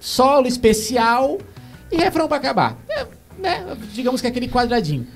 solo 0.00 0.46
especial 0.46 1.36
e 1.92 1.96
refrão 1.98 2.26
pra 2.26 2.38
acabar. 2.38 2.78
É, 2.88 3.06
né, 3.38 3.76
digamos 3.92 4.22
que 4.22 4.26
é 4.26 4.30
aquele 4.30 4.48
quadradinho. 4.48 5.06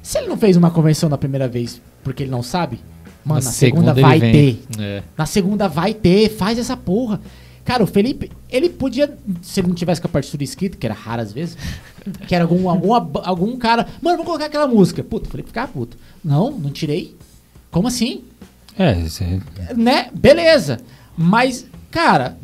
Se 0.00 0.18
ele 0.18 0.28
não 0.28 0.36
fez 0.36 0.56
uma 0.56 0.70
convenção 0.70 1.08
na 1.08 1.18
primeira 1.18 1.48
vez 1.48 1.82
porque 2.06 2.22
ele 2.22 2.30
não 2.30 2.42
sabe, 2.42 2.78
mano, 3.24 3.40
na, 3.42 3.50
segunda, 3.50 3.90
ele 3.90 4.00
vai 4.00 4.20
ter. 4.20 4.62
É. 4.78 5.02
Na 5.18 5.26
segunda 5.26 5.68
vai 5.68 5.92
ter, 5.92 6.28
faz 6.30 6.56
essa 6.56 6.76
porra. 6.76 7.20
Cara, 7.64 7.82
o 7.82 7.86
Felipe, 7.86 8.30
ele 8.48 8.68
podia, 8.68 9.18
se 9.42 9.58
ele 9.58 9.66
não 9.66 9.74
tivesse 9.74 10.00
com 10.00 10.06
a 10.06 10.10
partitura 10.10 10.44
escrita, 10.44 10.76
que 10.78 10.86
era 10.86 10.94
raro 10.94 11.20
às 11.20 11.32
vezes, 11.32 11.56
que 12.28 12.32
era 12.32 12.44
algum, 12.44 12.70
algum, 12.70 12.94
algum 13.24 13.56
cara, 13.56 13.88
mano, 14.00 14.18
vamos 14.18 14.26
colocar 14.26 14.44
aquela 14.44 14.68
música. 14.68 15.02
Puta, 15.02 15.26
o 15.26 15.30
Felipe 15.32 15.48
ficava 15.48 15.66
puto. 15.72 15.96
Não, 16.24 16.52
não 16.52 16.70
tirei. 16.70 17.16
Como 17.72 17.88
assim? 17.88 18.22
É, 18.78 18.94
você- 18.94 19.40
Né? 19.76 20.10
Beleza. 20.14 20.78
Mas, 21.16 21.66
cara, 21.90 22.38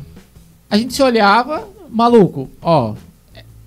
a 0.69 0.77
gente 0.77 0.93
se 0.93 1.01
olhava, 1.01 1.69
maluco, 1.89 2.49
ó, 2.61 2.95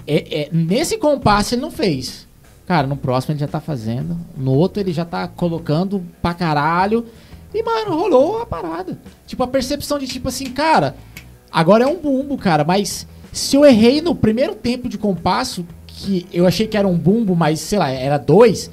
é- 0.07 0.43
é- 0.43 0.49
nesse 0.53 0.99
compasso 0.99 1.55
ele 1.55 1.63
não 1.63 1.71
fez. 1.71 2.26
Cara, 2.67 2.87
no 2.87 2.97
próximo 2.97 3.33
ele 3.33 3.41
já 3.41 3.47
tá 3.47 3.61
fazendo. 3.61 4.17
No 4.37 4.53
outro 4.53 4.83
ele 4.83 4.93
já 4.93 5.05
tá 5.05 5.29
colocando 5.29 6.05
pra 6.21 6.35
caralho. 6.35 7.07
E, 7.55 7.63
mano, 7.63 7.97
rolou 7.97 8.43
a 8.43 8.47
parada. 8.47 8.99
Tipo, 9.27 9.45
a 9.45 9.49
percepção 9.49 9.99
de 9.99 10.07
tipo 10.07 10.29
assim, 10.29 10.47
cara, 10.47 10.97
agora 11.51 11.85
é 11.85 11.87
um 11.87 11.97
bumbo, 11.97 12.37
cara, 12.37 12.65
mas 12.65 13.07
se 13.33 13.57
eu 13.57 13.65
errei 13.65 14.01
no 14.01 14.15
primeiro 14.15 14.55
tempo 14.55 14.89
de 14.89 14.99
compasso, 14.99 15.65
que 15.87 16.27
eu 16.33 16.47
achei 16.47 16.67
que 16.67 16.77
era 16.77 16.89
um 16.89 16.99
bumbo, 16.99 17.37
mas 17.37 17.61
sei 17.61 17.79
lá, 17.79 17.89
era 17.89 18.19
dois. 18.19 18.71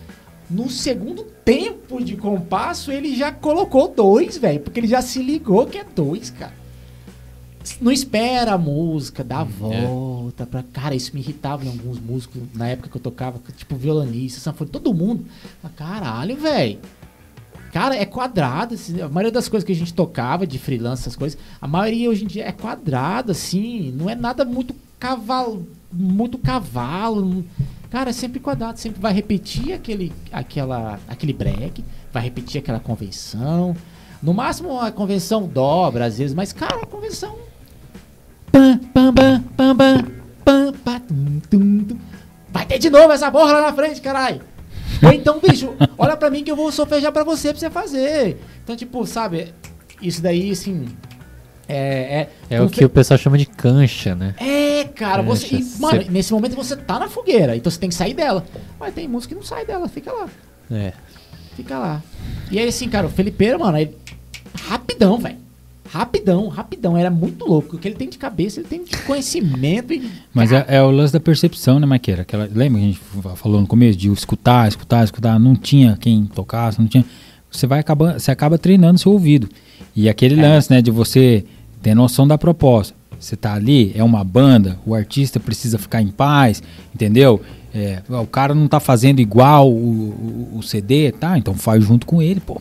No 0.49 0.69
segundo 0.69 1.23
tempo 1.23 2.03
de 2.03 2.15
compasso, 2.15 2.91
ele 2.91 3.15
já 3.15 3.31
colocou 3.31 3.87
dois, 3.87 4.37
velho. 4.37 4.59
Porque 4.59 4.79
ele 4.79 4.87
já 4.87 5.01
se 5.01 5.21
ligou 5.21 5.65
que 5.65 5.77
é 5.77 5.85
dois, 5.95 6.29
cara. 6.29 6.62
Não 7.79 7.91
espera 7.91 8.53
a 8.53 8.57
música, 8.57 9.23
dá 9.23 9.39
a 9.39 9.43
volta 9.43 10.45
pra. 10.45 10.63
Cara, 10.63 10.95
isso 10.95 11.11
me 11.13 11.21
irritava 11.21 11.63
em 11.65 11.69
alguns 11.69 11.99
músicos 11.99 12.41
na 12.53 12.67
época 12.67 12.89
que 12.89 12.97
eu 12.97 13.01
tocava, 13.01 13.39
tipo 13.55 13.75
violonista, 13.75 14.39
sanfone, 14.39 14.69
todo 14.69 14.93
mundo. 14.93 15.25
Caralho, 15.75 16.35
velho. 16.35 16.79
Cara, 17.71 17.95
é 17.95 18.05
quadrado. 18.05 18.75
assim, 18.75 19.01
A 19.01 19.07
maioria 19.09 19.31
das 19.31 19.49
coisas 19.49 19.65
que 19.65 19.71
a 19.71 19.75
gente 19.75 19.93
tocava 19.93 20.45
de 20.45 20.59
freelance, 20.59 21.01
essas 21.03 21.15
coisas, 21.15 21.39
a 21.59 21.67
maioria 21.67 22.09
hoje 22.09 22.23
em 22.23 22.27
dia 22.27 22.45
é 22.45 22.51
quadrada, 22.51 23.31
assim. 23.31 23.91
Não 23.97 24.09
é 24.09 24.15
nada 24.15 24.45
muito 24.45 24.75
cavalo. 24.99 25.67
Muito 25.91 26.37
cavalo. 26.37 27.43
Cara, 27.89 28.09
é 28.09 28.13
sempre 28.13 28.39
quadrado, 28.39 28.79
sempre 28.79 28.99
vai 28.99 29.13
repetir 29.13 29.73
aquele, 29.73 30.11
aquela, 30.31 30.99
aquele 31.07 31.31
break, 31.33 31.83
vai 32.11 32.23
repetir 32.23 32.59
aquela 32.59 32.79
convenção. 32.79 33.75
No 34.21 34.33
máximo 34.33 34.79
a 34.79 34.91
convenção 34.91 35.47
dobra 35.47 36.05
às 36.05 36.17
vezes, 36.17 36.33
mas 36.35 36.51
cara, 36.51 36.77
a 36.81 36.85
convenção. 36.85 37.35
Vai 42.51 42.65
ter 42.65 42.77
de 42.79 42.89
novo 42.89 43.11
essa 43.11 43.31
porra 43.31 43.53
lá 43.53 43.61
na 43.61 43.73
frente, 43.73 44.01
caralho. 44.01 44.41
Ou 45.01 45.11
então, 45.11 45.39
bicho, 45.39 45.73
olha 45.97 46.15
pra 46.15 46.29
mim 46.29 46.43
que 46.43 46.51
eu 46.51 46.55
vou 46.55 46.71
solfejar 46.71 47.11
pra 47.11 47.23
você 47.23 47.49
pra 47.49 47.59
você 47.59 47.69
fazer. 47.69 48.37
Então, 48.63 48.75
tipo, 48.75 49.05
sabe, 49.05 49.53
isso 50.01 50.21
daí, 50.21 50.51
assim. 50.51 50.85
É. 51.67 52.27
É 52.49 52.61
o 52.61 52.69
que 52.69 52.83
o 52.85 52.89
pessoal 52.89 53.17
chama 53.17 53.37
de 53.37 53.45
cancha, 53.45 54.13
né? 54.13 54.35
É, 54.37 54.83
cara, 54.83 55.21
você. 55.23 55.47
e, 55.47 55.49
Cancha, 55.61 55.79
mano, 55.79 56.03
cê- 56.03 56.09
nesse 56.11 56.31
momento 56.33 56.55
você 56.55 56.75
tá 56.75 56.99
na 56.99 57.07
fogueira, 57.09 57.55
então 57.55 57.71
você 57.71 57.79
tem 57.79 57.89
que 57.89 57.95
sair 57.95 58.13
dela. 58.13 58.45
Mas 58.79 58.93
tem 58.93 59.07
música 59.07 59.33
que 59.33 59.39
não 59.39 59.45
sai 59.47 59.65
dela, 59.65 59.87
fica 59.87 60.11
lá. 60.11 60.27
É. 60.71 60.93
Fica 61.55 61.77
lá. 61.79 62.01
E 62.51 62.59
aí, 62.59 62.67
assim, 62.67 62.87
cara, 62.89 63.07
o 63.07 63.09
Felipeiro, 63.09 63.59
mano, 63.59 63.77
ele. 63.77 63.97
Rapidão, 64.67 65.17
velho. 65.17 65.37
Rapidão, 65.93 66.47
rapidão. 66.47 66.97
Era 66.97 67.11
muito 67.11 67.45
louco. 67.45 67.75
O 67.75 67.79
que 67.79 67.87
ele 67.87 67.93
tem 67.95 68.09
de 68.09 68.17
cabeça, 68.17 68.59
ele 68.59 68.67
tem 68.67 68.83
de 68.83 68.97
conhecimento 69.03 69.93
e. 69.93 70.09
Mas 70.33 70.51
é, 70.51 70.65
é 70.67 70.81
o 70.81 70.89
lance 70.89 71.13
da 71.13 71.19
percepção, 71.19 71.79
né, 71.79 71.85
Maqueira? 71.85 72.23
Aquela, 72.23 72.49
lembra 72.51 72.79
que 72.79 72.85
a 72.85 72.89
gente 72.89 73.01
falou 73.35 73.61
no 73.61 73.67
começo 73.67 73.97
de 73.97 74.11
escutar, 74.11 74.67
escutar, 74.67 75.03
escutar? 75.03 75.39
Não 75.39 75.55
tinha 75.55 75.95
quem 76.01 76.25
tocasse, 76.25 76.79
não 76.79 76.87
tinha. 76.87 77.05
Você 77.51 77.67
vai 77.67 77.79
acabando, 77.79 78.19
você 78.19 78.31
acaba 78.31 78.57
treinando 78.57 78.97
seu 78.99 79.11
ouvido. 79.11 79.47
E 79.95 80.09
aquele 80.09 80.35
lance, 80.35 80.71
né, 80.71 80.81
de 80.81 80.89
você 80.89 81.45
ter 81.81 81.93
noção 81.93 82.27
da 82.27 82.39
proposta. 82.39 82.95
Você 83.19 83.35
tá 83.35 83.53
ali, 83.53 83.91
é 83.95 84.03
uma 84.03 84.23
banda, 84.23 84.79
o 84.85 84.95
artista 84.95 85.39
precisa 85.39 85.77
ficar 85.77 86.01
em 86.01 86.07
paz, 86.07 86.63
entendeu? 86.93 87.39
É, 87.73 88.01
o 88.09 88.25
cara 88.25 88.55
não 88.55 88.67
tá 88.67 88.79
fazendo 88.79 89.19
igual 89.19 89.71
o, 89.71 89.75
o- 89.75 90.57
o 90.57 90.63
CD, 90.63 91.11
tá? 91.11 91.37
Então 91.37 91.53
faz 91.53 91.83
junto 91.83 92.05
com 92.07 92.19
ele, 92.21 92.39
pô. 92.39 92.59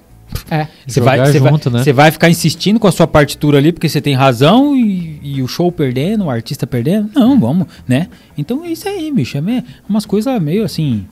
É. 0.50 0.66
Você 0.86 1.00
vai, 1.00 1.18
você 1.18 1.38
vai, 1.40 1.50
junto, 1.52 1.70
né? 1.70 1.82
você 1.82 1.92
vai 1.92 2.10
ficar 2.10 2.28
insistindo 2.28 2.78
com 2.78 2.86
a 2.86 2.92
sua 2.92 3.06
partitura 3.06 3.58
ali 3.58 3.72
porque 3.72 3.88
você 3.88 4.00
tem 4.00 4.14
razão 4.14 4.76
e, 4.76 5.18
e 5.22 5.42
o 5.42 5.48
show 5.48 5.70
perdendo, 5.72 6.24
o 6.24 6.30
artista 6.30 6.66
perdendo? 6.66 7.10
Não, 7.14 7.38
vamos, 7.38 7.66
né? 7.88 8.08
Então 8.36 8.64
é 8.64 8.68
isso 8.68 8.88
aí, 8.88 9.10
bicho. 9.10 9.36
É 9.38 9.40
meio, 9.40 9.62
umas 9.88 10.04
coisas 10.04 10.40
meio 10.42 10.64
assim. 10.64 11.06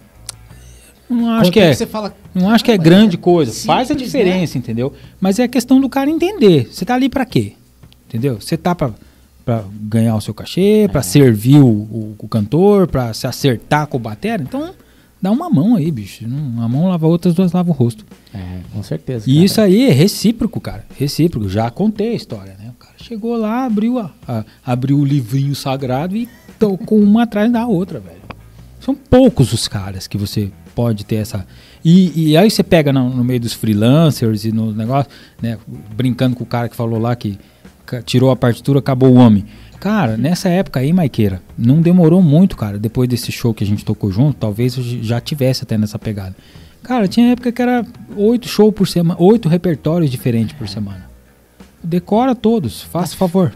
Não 1.09 1.29
acho 1.31 1.45
Quanto 1.47 1.53
que 1.53 1.61
é. 1.61 1.65
tempo 1.67 1.77
você 1.79 1.87
fala, 1.87 2.15
Não 2.35 2.51
acho 2.51 2.63
que 2.65 2.71
é 2.71 2.77
"Caramba, 2.79 2.97
grande 2.97 3.17
coisa. 3.17 3.53
Faz 3.67 3.91
a 3.91 3.95
simples, 3.95 4.07
diferença, 4.13 4.57
entendeu? 4.59 4.93
Mas 5.21 5.39
é 5.39 5.49
questão 5.49 5.81
do 5.81 5.89
cara 5.89 6.09
entender. 6.09 6.69
Você 6.71 6.85
tá 6.85 6.95
ali 6.95 7.09
pra 7.09 7.25
quê? 7.25 7.55
Entendeu? 8.09 8.41
Você 8.41 8.57
tá 8.57 8.75
pra, 8.75 8.91
pra 9.45 9.65
ganhar 9.83 10.15
o 10.15 10.21
seu 10.21 10.33
cachê, 10.33 10.83
É. 10.85 10.89
pra 10.89 11.03
servir 11.03 11.59
o, 11.59 11.67
o, 11.67 12.15
o 12.19 12.29
cantor, 12.29 12.87
pra 12.87 13.13
se 13.13 13.27
acertar 13.27 13.87
com 13.89 13.97
o 13.97 14.01
batera. 14.01 14.41
Então, 14.43 14.71
dá 15.21 15.31
uma 15.31 15.51
mão 15.51 15.77
aí, 15.77 15.91
bicho. 15.91 16.25
Uma 16.27 16.69
mão 16.69 16.89
lava 16.89 17.07
a 17.07 17.09
outra, 17.09 17.29
as 17.31 17.35
duas 17.35 17.53
lavam 17.53 17.73
o 17.73 17.77
rosto. 17.77 18.05
É, 18.35 18.61
com 18.73 18.83
certeza. 18.83 19.29
E 19.29 19.35
cara. 19.35 19.45
isso 19.47 19.61
aí 19.61 19.89
é 19.89 19.93
recíproco, 19.93 20.61
cara. 20.61 20.85
Recíproco. 20.99 21.49
Já 21.49 21.71
contei 21.71 22.11
a 22.13 22.15
história, 22.15 22.57
né? 22.59 22.71
O 22.71 22.79
cara 22.79 22.95
chegou 22.99 23.37
lá, 23.37 23.65
abriu, 23.65 23.99
a, 23.99 24.11
a- 24.27 24.45
abriu 24.65 24.99
o 24.99 25.05
livrinho 25.05 25.55
sagrado 25.55 26.17
e 26.17 26.29
tocou 26.59 26.99
uma 26.99 27.23
atrás 27.25 27.51
da 27.53 27.67
outra, 27.67 27.99
velho. 28.01 28.21
São 28.81 28.95
poucos 28.95 29.53
os 29.53 29.69
caras 29.69 30.07
que 30.07 30.17
você 30.17 30.51
pode 30.75 31.05
ter 31.05 31.17
essa. 31.17 31.47
E, 31.85 32.31
e 32.31 32.37
aí 32.37 32.51
você 32.51 32.63
pega 32.63 32.93
no, 32.93 33.11
no 33.11 33.23
meio 33.25 33.41
dos 33.41 33.53
freelancers 33.53 34.45
e 34.45 34.53
no 34.53 34.73
negócio, 34.73 35.11
né? 35.43 35.59
Brincando 35.95 36.35
com 36.37 36.45
o 36.45 36.47
cara 36.47 36.69
que 36.69 36.77
falou 36.77 36.99
lá 36.99 37.15
que 37.15 37.39
tirou 38.05 38.31
a 38.31 38.37
partitura, 38.37 38.79
acabou 38.79 39.11
o 39.11 39.15
homem. 39.17 39.45
Cara, 39.81 40.15
nessa 40.15 40.51
época 40.51 40.79
aí, 40.79 40.93
Maiqueira, 40.93 41.43
não 41.57 41.81
demorou 41.81 42.21
muito, 42.21 42.55
cara. 42.55 42.79
Depois 42.79 43.09
desse 43.09 43.33
show 43.33 43.55
que 43.55 43.65
a 43.65 43.67
gente 43.67 43.83
tocou 43.83 44.13
junto, 44.13 44.37
talvez 44.37 44.77
eu 44.77 44.85
já 45.03 45.19
tivesse 45.23 45.65
até 45.65 45.79
nessa 45.79 45.99
pegada. 45.99 46.37
Cara, 46.83 47.09
tinha 47.09 47.33
época 47.33 47.51
que 47.51 47.63
era 47.63 47.87
oito 48.15 48.47
shows 48.47 48.75
por 48.75 48.87
semana, 48.87 49.19
oito 49.19 49.49
repertórios 49.49 50.11
diferentes 50.11 50.55
por 50.55 50.69
semana. 50.69 51.09
Decora 51.83 52.35
todos, 52.35 52.83
faça 52.83 53.17
favor. 53.17 53.55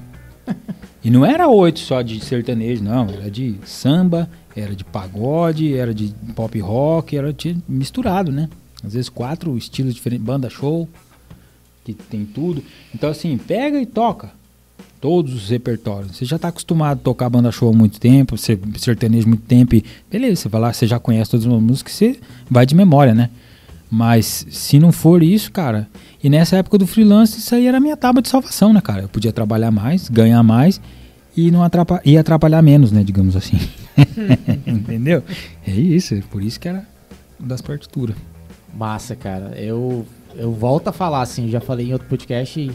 E 1.04 1.10
não 1.10 1.26
era 1.26 1.46
oito 1.46 1.80
só 1.80 2.00
de 2.00 2.18
sertanejo, 2.24 2.82
não. 2.82 3.06
Era 3.10 3.30
de 3.30 3.56
samba, 3.66 4.26
era 4.56 4.74
de 4.74 4.82
pagode, 4.82 5.76
era 5.76 5.92
de 5.92 6.14
pop 6.34 6.58
rock, 6.58 7.14
era 7.14 7.36
misturado, 7.68 8.32
né? 8.32 8.48
Às 8.82 8.94
vezes 8.94 9.10
quatro 9.10 9.54
estilos 9.58 9.94
diferentes, 9.94 10.24
banda 10.24 10.48
show, 10.48 10.88
que 11.84 11.92
tem 11.92 12.24
tudo. 12.24 12.64
Então 12.94 13.10
assim, 13.10 13.36
pega 13.36 13.78
e 13.78 13.84
toca 13.84 14.30
todos 15.04 15.34
os 15.34 15.50
repertórios. 15.50 16.16
Você 16.16 16.24
já 16.24 16.36
está 16.36 16.48
acostumado 16.48 16.98
a 16.98 17.02
tocar 17.02 17.28
banda 17.28 17.52
show 17.52 17.68
há 17.68 17.76
muito 17.76 18.00
tempo, 18.00 18.38
ser 18.38 18.58
sertanejo 18.78 19.26
há 19.26 19.28
muito 19.28 19.42
tempo, 19.42 19.74
e 19.74 19.84
beleza, 20.10 20.36
você 20.36 20.48
vai 20.48 20.58
lá, 20.62 20.72
você 20.72 20.86
já 20.86 20.98
conhece 20.98 21.30
todas 21.30 21.44
as 21.44 21.52
músicas, 21.52 21.92
você 21.92 22.18
vai 22.50 22.64
de 22.64 22.74
memória, 22.74 23.14
né? 23.14 23.28
Mas 23.90 24.46
se 24.48 24.78
não 24.78 24.90
for 24.90 25.22
isso, 25.22 25.52
cara, 25.52 25.86
e 26.22 26.30
nessa 26.30 26.56
época 26.56 26.78
do 26.78 26.86
freelance, 26.86 27.38
isso 27.38 27.54
aí 27.54 27.66
era 27.66 27.76
a 27.76 27.80
minha 27.80 27.98
tábua 27.98 28.22
de 28.22 28.30
salvação, 28.30 28.72
né, 28.72 28.80
cara? 28.80 29.02
Eu 29.02 29.08
podia 29.10 29.30
trabalhar 29.30 29.70
mais, 29.70 30.08
ganhar 30.08 30.42
mais 30.42 30.80
e 31.36 31.50
não 31.50 31.62
atrapa 31.62 32.00
e 32.02 32.16
atrapalhar 32.16 32.62
menos, 32.62 32.90
né, 32.90 33.04
digamos 33.04 33.36
assim. 33.36 33.60
Entendeu? 34.66 35.22
É 35.66 35.70
isso, 35.70 36.14
é 36.14 36.22
por 36.30 36.42
isso 36.42 36.58
que 36.58 36.66
era 36.66 36.82
das 37.38 37.60
partituras. 37.60 38.16
Massa, 38.74 39.14
cara. 39.14 39.52
Eu, 39.60 40.06
eu 40.34 40.50
volto 40.50 40.88
a 40.88 40.92
falar, 40.92 41.20
assim, 41.20 41.50
já 41.50 41.60
falei 41.60 41.90
em 41.90 41.92
outro 41.92 42.08
podcast 42.08 42.72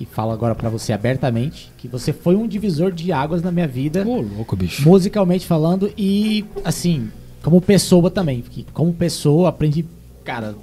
e, 0.00 0.06
falo 0.06 0.32
agora 0.32 0.54
pra 0.54 0.68
você 0.68 0.92
abertamente 0.92 1.70
que 1.76 1.86
você 1.86 2.12
foi 2.12 2.34
um 2.34 2.48
divisor 2.48 2.90
de 2.90 3.12
águas 3.12 3.42
na 3.42 3.52
minha 3.52 3.68
vida, 3.68 4.02
Ô, 4.06 4.20
louco, 4.20 4.56
bicho. 4.56 4.88
musicalmente 4.88 5.46
falando, 5.46 5.92
e 5.96 6.44
assim, 6.64 7.10
como 7.42 7.60
pessoa 7.60 8.10
também. 8.10 8.40
Porque 8.40 8.64
como 8.72 8.92
pessoa, 8.92 9.48
aprendi, 9.48 9.84
cara, 10.24 10.54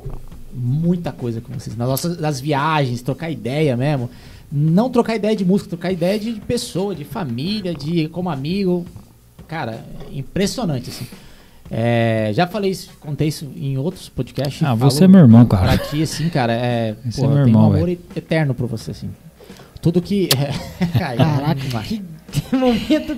muita 0.53 1.11
coisa 1.11 1.41
com 1.41 1.53
vocês. 1.53 1.75
Nas 1.75 1.87
nossas 1.87 2.19
nas 2.19 2.39
viagens, 2.39 3.01
trocar 3.01 3.29
ideia 3.29 3.75
mesmo. 3.77 4.09
Não 4.51 4.89
trocar 4.89 5.15
ideia 5.15 5.35
de 5.35 5.43
música, 5.43 5.69
trocar 5.69 5.91
ideia 5.91 6.17
de 6.17 6.33
pessoa, 6.41 6.95
de 6.95 7.03
família, 7.03 7.73
de 7.73 8.07
como 8.09 8.29
amigo. 8.29 8.85
Cara, 9.47 9.85
impressionante, 10.11 10.89
assim. 10.89 11.05
É, 11.69 12.31
já 12.33 12.47
falei 12.47 12.71
isso, 12.71 12.91
contei 12.99 13.27
isso 13.27 13.45
em 13.55 13.77
outros 13.77 14.07
podcasts. 14.07 14.63
Ah, 14.63 14.73
você 14.73 15.03
é 15.03 15.07
meu 15.07 15.19
irmão, 15.19 15.45
cara. 15.45 15.75
Pra 15.75 15.77
ti, 15.77 16.01
assim, 16.01 16.29
cara, 16.29 16.53
é. 16.53 16.89
É 16.89 16.93
meu 16.93 16.95
eu 17.05 17.13
tenho 17.13 17.47
irmão, 17.47 17.63
um 17.63 17.73
amor 17.73 17.89
eterno 17.89 18.53
por 18.53 18.67
você, 18.67 18.91
assim. 18.91 19.09
Tudo 19.87 20.01
que. 20.01 20.27
Caraca. 20.99 21.81
Que 21.81 22.01
momento. 22.55 23.17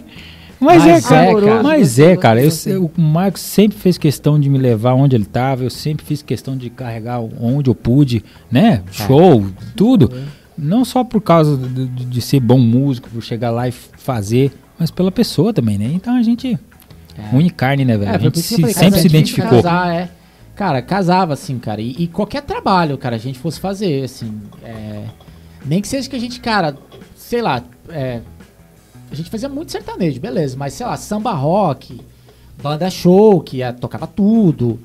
Mas, 0.59 0.83
Mas 0.83 1.05
é, 1.05 1.07
cara. 1.09 1.25
é, 1.31 1.41
cara. 1.41 1.63
Mas 1.63 1.99
é, 1.99 2.15
cara. 2.17 2.43
Eu, 2.43 2.51
sei- 2.51 2.75
o 2.77 2.91
Marcos 2.95 3.41
sempre 3.41 3.75
fez 3.77 3.97
questão 3.97 4.39
de 4.39 4.47
me 4.49 4.57
levar 4.59 4.93
onde 4.93 5.15
ele 5.15 5.25
tava. 5.25 5.63
Eu 5.63 5.69
sempre 5.71 6.05
fiz 6.05 6.21
questão 6.21 6.55
de 6.55 6.69
carregar 6.69 7.19
onde 7.21 7.69
eu 7.71 7.75
pude, 7.75 8.23
né? 8.51 8.83
Show, 8.91 9.45
tudo. 9.75 10.11
Não 10.55 10.85
só 10.85 11.03
por 11.03 11.21
causa 11.21 11.57
de, 11.57 11.87
de- 11.87 12.05
de 12.05 12.21
ser 12.21 12.39
bom 12.39 12.59
músico, 12.59 13.09
por 13.09 13.23
chegar 13.23 13.49
lá 13.49 13.67
e 13.67 13.71
fazer, 13.71 14.51
mas 14.77 14.91
pela 14.91 15.11
pessoa 15.11 15.51
também, 15.53 15.77
né? 15.77 15.89
Então 15.93 16.15
a 16.15 16.21
gente. 16.21 16.55
Une 17.33 17.49
carne, 17.49 17.83
né, 17.83 17.97
velho? 17.97 18.11
É, 18.11 18.15
a 18.15 18.17
gente 18.19 18.39
se- 18.41 18.53
eu 18.53 18.59
falei, 18.59 18.73
sempre 18.75 18.99
se 18.99 19.07
identificou. 19.07 19.49
Casar, 19.49 19.95
é. 19.95 20.09
Cara, 20.55 20.81
casava, 20.81 21.33
assim, 21.33 21.57
cara. 21.57 21.81
E, 21.81 21.95
e 21.97 22.07
qualquer 22.07 22.41
trabalho, 22.43 22.97
cara, 22.97 23.15
a 23.15 23.19
gente 23.19 23.39
fosse 23.39 23.59
fazer, 23.59 24.03
assim. 24.03 24.39
é, 24.63 25.03
nem 25.69 25.81
que 25.81 25.87
seja 25.87 26.09
que 26.09 26.15
a 26.15 26.19
gente, 26.19 26.39
cara, 26.39 26.75
sei 27.15 27.43
lá. 27.43 27.63
é, 27.89 28.21
a 29.11 29.15
gente 29.15 29.29
fazia 29.29 29.47
muito 29.47 29.71
sertanejo, 29.71 30.19
beleza. 30.19 30.57
Mas, 30.57 30.73
sei 30.73 30.85
lá, 30.85 30.97
samba 30.97 31.31
rock, 31.31 32.01
banda 32.61 32.89
show, 32.89 33.39
que 33.41 33.61
é, 33.61 33.71
tocava 33.71 34.07
tudo, 34.07 34.79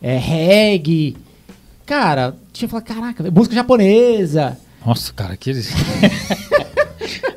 é, 0.00 0.16
reggae. 0.16 1.14
Cara, 1.84 2.34
tinha 2.52 2.66
que 2.66 2.70
falar, 2.70 2.82
caraca, 2.82 3.30
música 3.30 3.54
japonesa. 3.54 4.58
Nossa, 4.84 5.12
cara, 5.12 5.34
aqueles. 5.34 5.70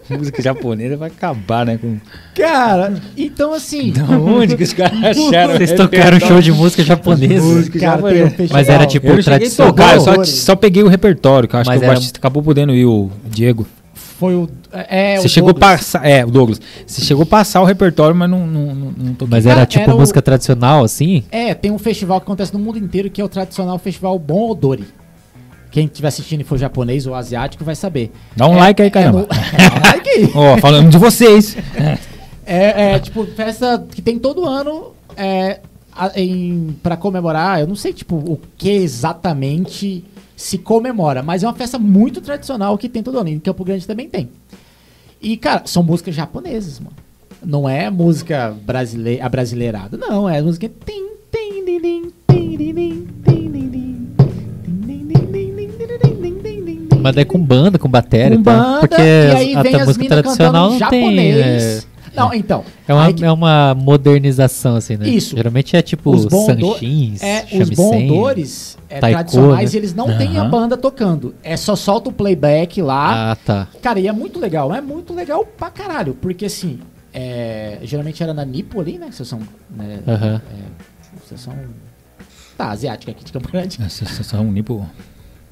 Música 0.18 0.42
japonesa 0.42 0.98
vai 0.98 1.10
acabar, 1.10 1.66
né? 1.66 1.78
Com... 1.78 1.98
Cara, 2.36 2.94
então 3.18 3.54
assim. 3.54 3.92
Da 3.92 4.04
onde 4.18 4.56
que 4.58 4.64
os 4.64 4.74
caras 4.74 4.98
acharam? 5.04 5.54
Vocês 5.54 5.72
tocaram 5.74 6.20
show 6.20 6.42
de 6.42 6.52
música 6.52 6.84
japonesa. 6.84 7.44
Música 7.46 7.80
Cara, 7.80 8.02
tem 8.02 8.24
um 8.24 8.30
japonesa. 8.30 8.54
Mas 8.54 8.70
era 8.70 8.86
tipo 8.86 9.08
Eu 9.08 9.16
não 9.16 9.22
cheguei 9.22 9.36
a 9.36 9.40
tradicional. 9.40 9.74
tocar, 9.74 9.96
eu 9.96 10.02
só, 10.02 10.24
só 10.24 10.56
peguei 10.56 10.84
o 10.84 10.88
repertório, 10.88 11.48
que 11.48 11.56
eu 11.56 11.60
acho 11.60 11.70
Mas 11.70 11.80
que 11.80 11.84
o 11.84 11.86
era- 11.86 11.94
baixista 11.96 12.20
acabou 12.20 12.44
podendo 12.44 12.74
ir, 12.76 12.86
o 12.86 13.10
Diego. 13.26 13.66
Foi 13.96 14.36
o. 14.36 14.48
É, 14.72 15.18
Você 15.18 15.28
o 15.28 15.30
chegou 15.30 15.52
Douglas. 15.54 15.78
passar. 15.80 16.06
É, 16.08 16.24
o 16.26 16.30
Douglas. 16.32 16.62
Você 16.86 17.02
chegou 17.02 17.24
a 17.24 17.26
passar 17.26 17.62
o 17.62 17.66
repertório, 17.66 18.16
mas 18.16 18.30
não, 18.30 18.46
não, 18.48 18.76
não, 18.76 18.94
não. 18.98 19.16
Mas 19.28 19.46
era 19.46 19.56
Cara, 19.56 19.66
tipo 19.66 19.84
era 19.84 19.96
o- 19.96 20.00
música 20.00 20.22
tradicional, 20.22 20.84
assim? 20.84 21.24
É, 21.32 21.54
tem 21.54 21.72
um 21.72 21.78
festival 21.80 22.20
que 22.22 22.26
acontece 22.26 22.54
no 22.54 22.60
mundo 22.60 22.78
inteiro 22.78 23.10
que 23.10 23.20
é 23.20 23.24
o 23.24 23.28
tradicional 23.30 23.78
festival 23.80 24.18
Bon 24.20 24.50
Odori. 24.52 24.86
Quem 25.74 25.86
estiver 25.88 26.08
assistindo 26.10 26.42
e 26.42 26.44
for 26.44 26.56
japonês 26.60 27.08
ou 27.08 27.16
asiático 27.16 27.64
vai 27.66 27.74
saber. 27.76 28.12
Dá 28.38 28.48
um 28.48 28.54
É- 28.54 28.60
like 28.60 28.82
aí, 28.84 28.88
é 28.90 28.92
caramba. 28.92 29.22
no- 29.22 29.26
Dá 29.28 29.36
um 29.36 29.82
like 29.82 30.10
aí. 30.10 30.32
Ó, 30.36 30.58
falando 30.60 30.90
de 30.92 30.98
vocês. 31.00 31.58
É, 32.46 32.94
é, 32.94 33.00
tipo, 33.00 33.26
festa 33.26 33.84
que 33.92 34.00
tem 34.00 34.20
todo 34.20 34.46
ano 34.46 34.92
é, 35.18 35.62
a- 35.92 36.12
em, 36.16 36.76
pra 36.84 36.96
comemorar. 36.96 37.60
Eu 37.60 37.66
não 37.68 37.76
sei, 37.76 37.92
tipo, 37.92 38.16
o 38.18 38.40
que 38.56 38.70
exatamente 38.70 40.06
se 40.36 40.60
comemora, 40.60 41.24
mas 41.24 41.42
é 41.42 41.48
uma 41.48 41.54
festa 41.56 41.80
muito 41.80 42.22
tradicional 42.22 42.78
que 42.78 42.88
tem 42.88 43.02
todo 43.02 43.18
ano. 43.18 43.30
Em 43.30 43.40
Campo 43.40 43.64
Grande 43.66 43.88
também 43.88 44.08
tem. 44.08 44.30
E, 45.20 45.36
cara, 45.38 45.64
são 45.66 45.82
músicas 45.82 46.14
japonesas, 46.14 46.80
mano. 46.80 46.96
Não 47.44 47.68
é 47.68 47.90
música 47.90 48.56
brasile 48.64 49.20
abrasileirada, 49.20 49.98
não. 49.98 50.30
É 50.30 50.40
música. 50.40 50.70
Tim, 50.86 51.08
tim, 51.32 51.64
Mas 57.04 57.18
é 57.18 57.26
com 57.26 57.40
banda, 57.40 57.78
com 57.78 57.88
bateria 57.90 58.36
Com 58.36 58.42
e 58.42 58.44
tal. 58.44 58.58
banda, 58.58 58.80
Porque 58.80 59.02
e 59.02 59.36
aí 59.36 59.56
a, 59.56 59.62
vem 59.62 59.76
a 59.76 59.82
as 59.82 59.88
música 59.88 60.08
tradicional 60.08 60.70
não 60.72 60.80
tem. 60.80 60.80
japonês. 60.80 61.88
É, 62.16 62.20
Não, 62.20 62.32
então. 62.34 62.64
é, 62.88 62.94
uma, 62.94 63.12
que- 63.14 63.26
é 63.26 63.32
uma 63.32 63.74
modernização, 63.76 64.76
assim, 64.76 64.96
né? 64.98 65.08
Isso. 65.10 65.36
Geralmente 65.36 65.76
é 65.76 65.82
tipo 65.82 66.12
Os 66.16 66.26
bondo- 66.26 66.74
sanchins, 66.74 67.24
É, 67.24 67.46
os 67.60 67.70
bondores 67.72 68.78
é, 68.90 69.00
taiko, 69.00 69.18
tradicionais 69.20 69.74
né? 69.74 69.80
eles 69.80 69.94
não 69.96 70.16
têm 70.18 70.38
a 70.38 70.46
banda 70.46 70.78
tocando. 70.78 71.34
É 71.44 71.58
só 71.58 71.76
solta 71.76 72.10
o 72.10 72.14
playback 72.14 72.82
lá. 72.82 73.32
Ah, 73.32 73.36
tá. 73.36 73.68
Cara, 73.82 74.00
e 74.00 74.08
é 74.08 74.12
muito 74.12 74.40
legal. 74.40 74.74
É 74.74 74.80
muito 74.82 75.14
legal 75.14 75.44
pra 75.46 75.70
caralho. 75.72 76.14
Porque 76.22 76.46
assim, 76.46 76.80
é, 77.12 77.80
geralmente 77.84 78.22
era 78.22 78.34
na 78.34 78.46
Nipo 78.46 78.80
ali, 78.80 78.98
né? 79.00 79.08
Vocês 79.12 79.28
são. 79.28 79.40
Né, 79.76 80.00
Aham. 80.08 80.42
é, 80.52 81.20
vocês 81.26 81.42
são. 81.42 81.54
Tá, 82.56 82.70
asiática 82.70 83.12
aqui 83.12 83.24
de 83.26 83.32
Campo 83.32 83.52
Grande. 83.52 83.80
É 83.82 84.38
um 84.38 84.52
nipo, 84.52 84.86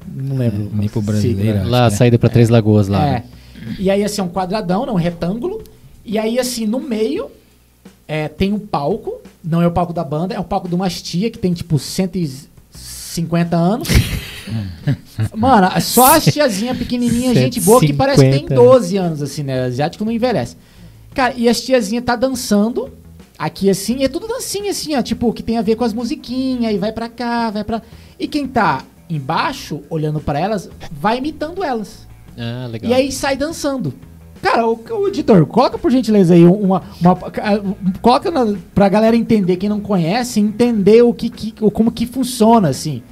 Não 0.06 0.36
lembro. 0.36 0.70
nipo 0.72 1.00
Sigla. 1.00 1.12
brasileira. 1.12 1.64
Lá, 1.64 1.86
é. 1.86 1.90
saída 1.90 2.18
pra 2.18 2.28
Três 2.28 2.48
Lagoas 2.48 2.88
lá. 2.88 3.06
É. 3.06 3.10
né? 3.10 3.24
E 3.78 3.90
aí, 3.90 4.02
assim, 4.02 4.20
é 4.20 4.24
um 4.24 4.28
quadradão, 4.28 4.86
né, 4.86 4.92
um 4.92 4.96
retângulo. 4.96 5.62
E 6.04 6.18
aí, 6.18 6.38
assim, 6.38 6.66
no 6.66 6.80
meio 6.80 7.30
é, 8.06 8.28
tem 8.28 8.52
um 8.52 8.58
palco. 8.58 9.20
Não 9.42 9.62
é 9.62 9.66
o 9.66 9.70
palco 9.70 9.92
da 9.92 10.04
banda, 10.04 10.34
é 10.34 10.40
o 10.40 10.44
palco 10.44 10.68
de 10.68 10.74
uma 10.74 10.88
tia 10.88 11.30
que 11.30 11.38
tem, 11.38 11.52
tipo, 11.52 11.78
150 11.78 13.56
anos. 13.56 13.88
Mano, 15.34 15.68
só 15.80 16.16
as 16.16 16.24
tiazinha 16.24 16.74
pequenininha, 16.74 17.34
gente 17.34 17.60
boa, 17.60 17.80
que 17.80 17.92
parece 17.92 18.22
que 18.22 18.30
tem 18.30 18.40
150. 18.40 18.54
12 18.54 18.96
anos, 18.96 19.22
assim, 19.22 19.42
né? 19.42 19.64
Asiático 19.64 20.04
não 20.04 20.12
envelhece. 20.12 20.56
Cara, 21.14 21.34
e 21.36 21.48
as 21.48 21.60
tiazinha 21.60 22.02
tá 22.02 22.16
dançando. 22.16 22.90
Aqui 23.38 23.68
assim, 23.68 24.04
é 24.04 24.08
tudo 24.08 24.28
dancinha 24.28 24.70
assim, 24.70 24.94
ó, 24.94 25.02
tipo, 25.02 25.32
que 25.32 25.42
tem 25.42 25.58
a 25.58 25.62
ver 25.62 25.74
com 25.74 25.82
as 25.82 25.92
musiquinhas, 25.92 26.72
e 26.72 26.78
vai 26.78 26.92
pra 26.92 27.08
cá, 27.08 27.50
vai 27.50 27.64
pra. 27.64 27.82
E 28.18 28.28
quem 28.28 28.46
tá 28.46 28.84
embaixo, 29.14 29.80
olhando 29.90 30.20
pra 30.20 30.38
elas, 30.38 30.68
vai 30.90 31.18
imitando 31.18 31.62
elas. 31.62 32.06
Ah, 32.36 32.66
legal. 32.70 32.90
E 32.90 32.94
aí 32.94 33.12
sai 33.12 33.36
dançando. 33.36 33.92
Cara, 34.40 34.66
o, 34.66 34.74
o 34.90 35.08
editor, 35.08 35.46
coloca 35.46 35.78
por 35.78 35.90
gentileza 35.90 36.34
aí 36.34 36.44
uma. 36.44 36.82
uma 37.00 37.16
coloca 38.00 38.30
na, 38.30 38.54
pra 38.74 38.88
galera 38.88 39.14
entender, 39.16 39.56
quem 39.56 39.68
não 39.68 39.80
conhece, 39.80 40.40
entender 40.40 41.02
o 41.02 41.14
que, 41.14 41.28
que 41.28 41.52
como 41.70 41.92
que 41.92 42.06
funciona, 42.06 42.68
assim. 42.68 43.02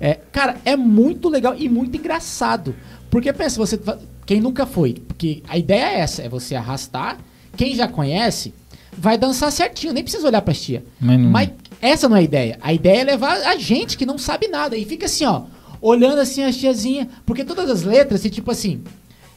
É, 0.00 0.18
cara, 0.30 0.56
é 0.64 0.76
muito 0.76 1.28
legal 1.28 1.54
e 1.56 1.68
muito 1.68 1.96
engraçado. 1.96 2.74
Porque 3.10 3.32
pensa, 3.32 3.56
você. 3.56 3.80
Quem 4.26 4.40
nunca 4.40 4.66
foi, 4.66 4.94
porque 5.06 5.42
a 5.48 5.56
ideia 5.56 5.84
é 5.96 6.00
essa, 6.00 6.22
é 6.22 6.28
você 6.28 6.54
arrastar. 6.54 7.18
Quem 7.56 7.74
já 7.74 7.86
conhece, 7.86 8.52
vai 8.96 9.16
dançar 9.16 9.52
certinho, 9.52 9.92
nem 9.92 10.02
precisa 10.02 10.26
olhar 10.26 10.42
pra 10.42 10.52
tia. 10.52 10.82
Mas 11.00 11.18
não- 11.20 11.30
Mas 11.30 11.50
essa 11.88 12.08
não 12.08 12.16
é 12.16 12.20
a 12.20 12.22
ideia. 12.22 12.58
A 12.62 12.72
ideia 12.72 13.00
é 13.00 13.04
levar 13.04 13.34
a 13.36 13.56
gente 13.56 13.96
que 13.96 14.06
não 14.06 14.18
sabe 14.18 14.48
nada. 14.48 14.76
E 14.76 14.84
fica 14.84 15.06
assim, 15.06 15.24
ó, 15.26 15.42
olhando 15.80 16.18
assim 16.20 16.42
a 16.44 16.52
tiazinha. 16.52 17.08
Porque 17.26 17.44
todas 17.44 17.68
as 17.70 17.82
letras, 17.82 18.20
assim, 18.20 18.28
tipo 18.30 18.50
assim, 18.50 18.80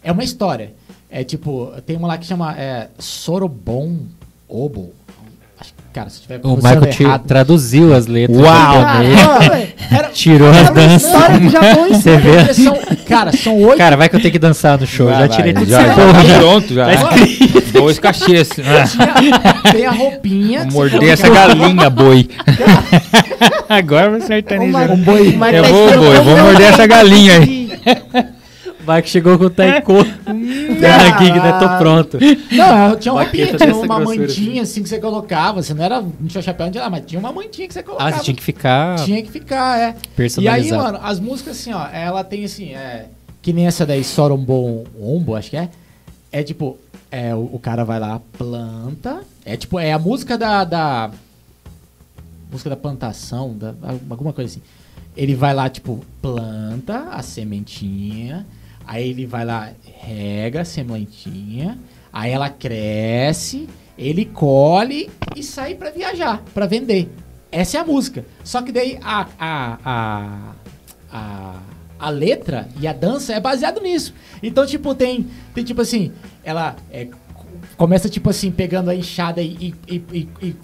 é 0.04 0.12
uma 0.12 0.24
história. 0.24 0.74
É 1.10 1.24
tipo, 1.24 1.72
tem 1.86 1.96
uma 1.96 2.08
lá 2.08 2.18
que 2.18 2.26
chama 2.26 2.54
é, 2.58 2.88
Sorobon 3.00 3.98
Obo. 4.48 4.94
Acho 5.60 5.74
que, 5.74 5.82
cara, 5.92 6.10
se 6.10 6.22
tiver 6.22 6.40
O 6.44 6.56
Michael 6.56 6.84
errado. 7.00 7.26
traduziu 7.26 7.94
as 7.96 8.06
letras. 8.08 8.38
Uau! 8.38 8.74
japonês, 8.74 9.20
Ah, 9.20 9.40
velho, 9.50 9.74
era- 9.92 10.08
Tirou 10.10 10.48
era 10.50 10.58
as 10.62 10.70
uma 10.70 10.74
danças. 10.76 11.04
história 11.04 11.40
do 11.40 11.50
Japão 11.50 11.88
em 11.88 11.94
si, 11.96 12.02
Você 12.02 12.18
vê? 12.18 12.54
São, 12.54 12.78
cara, 13.08 13.32
são 13.36 13.58
oito. 13.64 13.78
Cara, 13.78 13.96
vai 13.98 14.08
que 14.10 14.16
eu 14.16 14.22
tenho 14.22 14.32
que 14.32 14.38
dançar 14.40 14.80
no 14.80 14.86
show. 14.86 15.08
Vai, 15.08 15.16
já 15.22 15.28
vai, 15.28 15.36
tirei 15.38 15.54
tudo 15.54 15.66
já, 15.66 15.80
já, 15.88 15.96
Já. 15.96 15.96
tá 16.34 16.40
pronto 16.40 16.74
já. 16.74 16.86
Dois 17.74 18.00
cachês. 18.00 18.50
Ah, 18.60 19.72
tem 19.72 19.86
a 19.86 19.92
roupinha. 19.92 20.60
Vou 20.70 20.86
que 20.86 20.92
morder 20.94 21.10
essa 21.14 21.30
galinha, 21.30 21.90
boi. 21.90 22.28
Agora 23.70 24.12
vai 24.12 24.22
sertanejo. 24.22 24.70
Ô, 24.70 24.74
Marcos, 24.74 25.00
boi. 25.00 25.28
Eu 25.54 25.64
vou, 25.64 25.98
boi, 25.98 26.20
vou 26.22 26.38
morder 26.38 26.74
essa 26.74 26.88
galinha 26.88 27.34
aí. 27.40 27.68
de- 27.68 28.38
O 28.88 28.94
Mike 28.94 29.10
chegou 29.10 29.38
com 29.38 29.46
o 29.46 29.50
taiko. 29.50 29.94
Tá 30.04 31.08
aqui, 31.08 31.26
que 31.32 31.40
né? 31.40 31.58
Tô 31.60 31.78
pronto. 31.78 32.18
Não, 32.52 32.96
tinha 32.96 33.14
uma 33.14 33.22
roupinha, 33.24 33.48
tinha 33.58 33.76
uma 33.76 34.00
mantinha 34.00 34.62
assim 34.62 34.82
que 34.82 34.88
você 34.90 34.98
colocava. 35.00 35.62
Você 35.62 35.74
não 35.74 35.84
era. 35.84 36.02
Não 36.02 36.28
tinha 36.28 36.42
chapéu, 36.42 36.66
não 36.68 36.72
tinha 36.72 36.84
nada, 36.86 36.96
mas 36.96 37.06
tinha 37.06 37.20
uma 37.20 37.32
mantinha 37.34 37.68
que 37.68 37.74
você 37.74 37.84
colocava. 37.84 38.10
Ah, 38.10 38.14
você 38.14 38.24
tinha 38.24 38.36
que 38.36 38.44
ficar 38.44 38.96
Tinha 39.04 39.22
que 39.22 39.30
ficar, 39.32 39.78
é. 39.78 39.82
E 39.84 39.88
aí, 39.88 39.94
personalizado. 40.16 40.84
mano, 40.84 41.00
as 41.04 41.20
músicas 41.20 41.58
assim, 41.60 41.74
ó, 41.74 41.86
ela 41.92 42.24
tem 42.24 42.46
assim, 42.46 42.74
é. 42.74 43.06
Que 43.42 43.52
nem 43.52 43.68
essa 43.68 43.86
daí, 43.86 44.04
Sorombon 44.04 44.86
Ombo, 45.00 45.36
acho 45.36 45.50
que 45.50 45.58
é. 45.58 45.70
É 46.32 46.44
tipo, 46.44 46.78
é, 47.12 47.34
o, 47.34 47.50
o 47.54 47.60
cara 47.60 47.84
vai 47.84 48.00
lá, 48.00 48.22
planta. 48.38 49.24
É 49.46 49.56
tipo, 49.56 49.80
é 49.80 49.94
a 49.94 50.00
música 50.00 50.38
da. 50.38 50.64
da 50.64 51.12
música 52.52 52.70
da 52.70 52.78
plantação, 52.78 53.58
da, 53.58 53.74
alguma 54.10 54.34
coisa 54.34 54.52
assim. 54.52 54.62
Ele 55.16 55.36
vai 55.36 55.54
lá, 55.54 55.70
tipo, 55.70 56.06
planta 56.22 57.10
a 57.10 57.22
sementinha. 57.22 58.46
Aí 58.86 59.10
ele 59.10 59.26
vai 59.26 59.44
lá, 59.44 59.72
rega 60.00 60.62
a 60.62 60.66
sementinha. 60.66 61.78
Aí 62.12 62.32
ela 62.32 62.50
cresce, 62.50 63.68
ele 63.98 64.26
colhe 64.26 65.10
e 65.36 65.44
sai 65.44 65.76
pra 65.76 65.90
viajar, 65.90 66.42
pra 66.54 66.66
vender. 66.66 67.10
Essa 67.52 67.78
é 67.78 67.82
a 67.82 67.86
música. 67.86 68.26
Só 68.44 68.62
que 68.62 68.72
daí 68.72 69.00
a, 69.02 69.28
a, 69.40 69.78
a, 69.84 70.54
a, 71.12 71.60
a 72.00 72.10
letra 72.10 72.68
e 72.80 72.88
a 72.88 72.94
dança 72.94 73.34
é 73.34 73.40
baseado 73.40 73.82
nisso. 73.82 74.14
Então, 74.42 74.66
tipo, 74.66 74.94
tem, 74.96 75.28
tem 75.54 75.64
tipo 75.64 75.82
assim, 75.82 76.12
ela 76.44 76.76
é, 76.92 77.08
começa, 77.76 78.08
tipo 78.10 78.30
assim, 78.30 78.52
pegando 78.52 78.90
a 78.90 78.96
enxada 78.96 79.42
e, 79.42 79.74
e, 79.88 80.04
e- 80.14 80.28
e- 80.42 80.56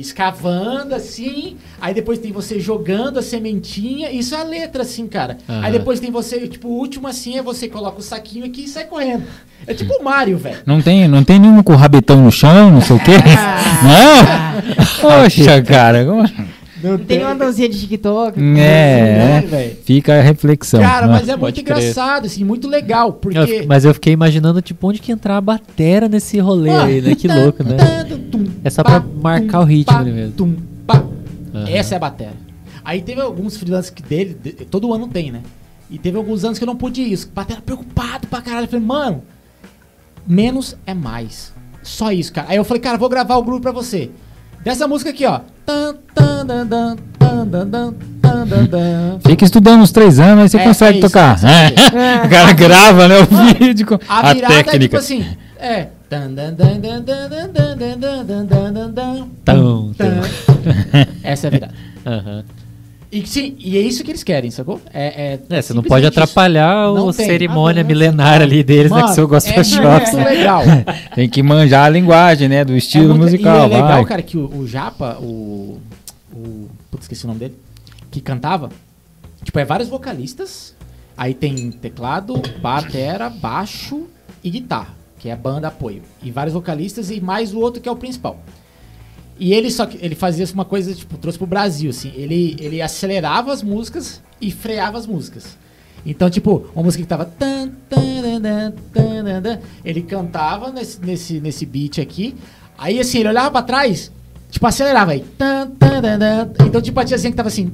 escavando, 0.00 0.94
assim. 0.94 1.56
Aí 1.80 1.92
depois 1.92 2.18
tem 2.18 2.32
você 2.32 2.58
jogando 2.58 3.18
a 3.18 3.22
sementinha. 3.22 4.10
Isso 4.10 4.34
é 4.34 4.40
a 4.40 4.42
letra, 4.44 4.82
assim, 4.82 5.06
cara. 5.06 5.36
Aham. 5.48 5.60
Aí 5.64 5.72
depois 5.72 6.00
tem 6.00 6.10
você, 6.10 6.46
tipo, 6.48 6.68
o 6.68 6.72
último, 6.72 7.06
assim, 7.08 7.36
é 7.36 7.42
você 7.42 7.68
coloca 7.68 7.98
o 7.98 8.02
saquinho 8.02 8.46
aqui 8.46 8.64
e 8.64 8.68
sai 8.68 8.84
correndo. 8.84 9.24
É 9.66 9.74
tipo 9.74 9.92
o 9.94 10.02
Mario, 10.04 10.38
velho. 10.38 10.58
Não 10.64 10.80
tem, 10.80 11.06
não 11.08 11.22
tem 11.24 11.38
nenhum 11.38 11.62
com 11.62 11.72
o 11.72 11.76
rabetão 11.76 12.22
no 12.22 12.30
chão, 12.32 12.70
não 12.70 12.80
sei 12.80 12.96
o 12.96 13.00
quê? 13.00 13.12
Não? 13.82 14.84
Poxa, 15.00 15.62
cara. 15.62 16.04
como- 16.04 16.24
Não 16.84 16.98
Tem 16.98 17.22
uma 17.24 17.34
dancinha 17.34 17.68
de 17.68 17.80
TikTok. 17.80 18.38
É, 18.38 18.42
né, 18.42 19.36
é. 19.38 19.40
velho? 19.46 19.76
Fica 19.84 20.18
a 20.18 20.22
reflexão. 20.22 20.80
Cara, 20.80 21.06
né? 21.06 21.12
mas 21.14 21.28
é 21.28 21.36
muito 21.36 21.62
crer. 21.64 21.78
engraçado, 21.78 22.26
assim, 22.26 22.44
muito 22.44 22.68
legal, 22.68 23.12
porque... 23.14 23.38
Eu 23.38 23.66
mas 23.66 23.84
eu 23.84 23.94
fiquei 23.94 24.12
imaginando, 24.12 24.60
tipo, 24.60 24.86
onde 24.88 25.00
que 25.00 25.10
entrar 25.10 25.36
a 25.36 25.40
batera 25.40 26.08
nesse 26.08 26.38
rolê 26.38 26.70
Ah, 26.70 26.84
aí, 26.84 27.00
né? 27.00 27.14
Que 27.14 27.26
louco, 27.28 27.62
né? 27.64 27.76
tum, 28.04 28.18
tum, 28.30 28.44
É 28.62 28.70
só 28.70 28.82
pá, 28.82 29.00
pra 29.00 29.08
marcar 29.22 29.58
tum, 29.58 29.64
o 29.64 29.66
ritmo 29.66 29.92
pá, 29.94 30.00
ali 30.00 30.12
mesmo. 30.12 30.32
tum, 30.32 30.56
pá. 30.86 31.02
Aham. 31.54 31.68
Essa 31.68 31.94
é 31.94 31.96
a 31.96 32.00
bateria. 32.00 32.32
Aí 32.84 33.00
teve 33.00 33.20
alguns 33.20 33.56
freelancers 33.56 33.90
que 33.94 34.02
dele, 34.02 34.36
de- 34.42 34.52
todo 34.66 34.92
ano 34.92 35.08
tem, 35.08 35.30
né? 35.32 35.40
E 35.90 35.98
teve 35.98 36.16
alguns 36.18 36.44
anos 36.44 36.58
que 36.58 36.64
eu 36.64 36.66
não 36.66 36.76
pude 36.76 37.00
isso. 37.00 37.30
Batera 37.34 37.60
preocupado 37.62 38.26
pra 38.26 38.42
caralho. 38.42 38.64
Eu 38.64 38.68
falei, 38.68 38.84
mano, 38.84 39.22
menos 40.26 40.76
é 40.86 40.92
mais. 40.94 41.52
Só 41.82 42.10
isso, 42.12 42.32
cara. 42.32 42.48
Aí 42.50 42.56
eu 42.56 42.64
falei, 42.64 42.80
cara, 42.82 42.96
vou 42.98 43.08
gravar 43.08 43.36
o 43.36 43.42
groove 43.42 43.60
pra 43.62 43.72
você. 43.72 44.10
Dessa 44.64 44.88
música 44.88 45.10
aqui, 45.10 45.26
ó. 45.26 45.40
Fica 49.26 49.44
estudando 49.44 49.82
uns 49.82 49.92
três 49.92 50.18
anos, 50.18 50.42
aí 50.42 50.48
você 50.48 50.56
é, 50.56 50.64
consegue 50.64 50.96
é 50.96 51.00
isso, 51.00 51.08
tocar. 51.08 51.38
É. 51.44 52.26
O 52.26 52.30
cara 52.30 52.52
grava, 52.52 53.08
né? 53.08 53.16
O 53.18 53.58
vídeo 53.58 53.86
com 53.86 53.98
a, 54.08 54.30
a 54.30 54.34
técnica. 54.34 54.76
É 54.76 54.78
tipo 54.78 54.96
assim, 54.96 55.26
é. 55.58 55.88
Essa 61.22 61.46
é 61.46 61.48
a 61.48 61.50
virada. 61.50 61.74
Uhum. 62.06 62.42
E, 63.16 63.24
sim, 63.26 63.54
e 63.60 63.78
é 63.78 63.80
isso 63.80 64.02
que 64.02 64.10
eles 64.10 64.24
querem, 64.24 64.50
sacou? 64.50 64.80
É, 64.92 65.38
É, 65.48 65.62
você 65.62 65.72
não 65.72 65.82
pode 65.84 66.04
atrapalhar 66.04 66.92
Não 66.92 67.10
a 67.10 67.12
cerimônia 67.12 67.82
Ah, 67.82 67.84
milenária 67.84 68.44
ali 68.44 68.64
deles, 68.64 68.90
né? 68.90 68.96
Mano, 68.96 69.08
Que 69.08 69.14
seu 69.14 69.28
gospel 69.28 69.52
é 69.54 69.56
muito 69.64 70.16
né? 70.16 70.24
legal. 70.30 70.62
Tem 71.14 71.28
que 71.28 71.40
manjar 71.42 71.84
a 71.84 71.88
linguagem, 71.88 72.48
né, 72.48 72.64
do 72.64 72.76
estilo 72.76 73.04
É 73.04 73.08
muito- 73.08 73.22
musical. 73.22 73.56
E 73.68 73.72
é 73.72 73.76
legal, 73.76 73.88
vai. 73.88 74.04
cara, 74.04 74.22
que 74.22 74.36
o, 74.36 74.46
o 74.58 74.66
Japa, 74.66 75.16
o. 75.20 75.80
o 76.32 76.68
putz, 76.90 77.04
esqueci 77.04 77.24
o 77.24 77.28
nome 77.28 77.38
dele. 77.38 77.54
Que 78.10 78.20
cantava. 78.20 78.68
Tipo, 79.44 79.58
é 79.60 79.64
vários 79.64 79.88
vocalistas. 79.88 80.74
Aí 81.16 81.34
tem 81.34 81.70
teclado, 81.70 82.42
batera, 82.60 83.30
baixo 83.30 84.08
e 84.42 84.50
guitarra, 84.50 84.88
que 85.20 85.28
é 85.28 85.32
a 85.32 85.36
banda 85.36 85.68
apoio. 85.68 86.02
E 86.20 86.32
vários 86.32 86.52
vocalistas 86.54 87.10
e 87.10 87.20
mais 87.20 87.54
o 87.54 87.60
outro 87.60 87.80
que 87.80 87.88
é 87.88 87.92
o 87.92 87.96
principal. 87.96 88.40
E 89.38 89.52
ele 89.52 89.70
só 89.70 89.84
que 89.86 89.98
ele 90.00 90.14
fazia 90.14 90.46
uma 90.54 90.64
coisa, 90.64 90.94
tipo, 90.94 91.16
trouxe 91.18 91.38
pro 91.38 91.46
Brasil, 91.46 91.90
assim. 91.90 92.12
Ele, 92.14 92.56
ele 92.60 92.80
acelerava 92.80 93.52
as 93.52 93.62
músicas 93.62 94.22
e 94.40 94.50
freava 94.50 94.96
as 94.98 95.06
músicas. 95.06 95.56
Então, 96.06 96.28
tipo, 96.28 96.66
uma 96.74 96.84
música 96.84 97.02
que 97.02 97.08
tava. 97.08 97.32
ele 99.84 100.02
cantava 100.02 100.70
nesse, 100.70 101.00
nesse, 101.00 101.40
nesse 101.40 101.64
beat 101.66 101.98
aqui. 101.98 102.34
Aí, 102.76 103.00
assim, 103.00 103.20
ele 103.20 103.28
olhava 103.28 103.50
pra 103.50 103.62
trás, 103.62 104.12
tipo, 104.50 104.66
acelerava 104.66 105.12
aí. 105.12 105.24
Então, 106.66 106.82
tipo, 106.82 107.00
a 107.00 107.04
tiazinha 107.04 107.30
que 107.30 107.36
tava 107.36 107.48
assim. 107.48 107.72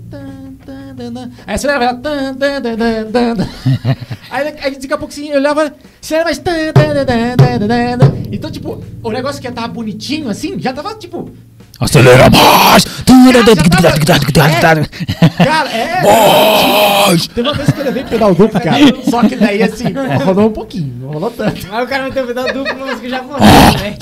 Aí 1.46 1.54
acelerava 1.54 1.84
ela. 1.84 2.00
Aí, 4.30 4.54
aí 4.62 4.70
daqui 4.76 4.92
a 4.92 4.98
pouco 4.98 5.12
assim, 5.12 5.28
ele 5.28 5.38
olhava. 5.38 5.74
Acelerava 6.00 6.30
mais. 6.30 6.38
Então, 8.30 8.50
tipo, 8.50 8.82
o 9.02 9.10
negócio 9.10 9.40
que 9.40 9.48
já 9.48 9.52
tava 9.52 9.68
bonitinho, 9.68 10.28
assim, 10.28 10.58
já 10.60 10.72
tava, 10.72 10.94
tipo. 10.94 11.30
Acelera 11.80 12.28
mais! 12.30 12.84
Cara, 15.38 15.70
é. 15.70 16.02
Tem 17.34 17.42
uma 17.42 17.54
vez 17.54 17.70
que 17.70 17.80
eu 17.80 17.84
levei 17.84 18.04
pedal 18.04 18.34
duplo, 18.34 18.60
cara. 18.60 18.76
Só 19.08 19.22
que 19.26 19.36
daí, 19.36 19.62
assim, 19.62 19.86
rolou 20.24 20.48
um 20.48 20.52
pouquinho, 20.52 20.94
não 21.00 21.08
rolou 21.08 21.30
tanto. 21.30 21.66
Aí 21.70 21.84
o 21.84 21.86
cara 21.88 22.04
meteu 22.04 22.26
pedal 22.26 22.46
duplo 22.52 22.64
na 22.64 22.86
música 22.86 23.08
japonesa, 23.08 23.78
né? 23.80 23.96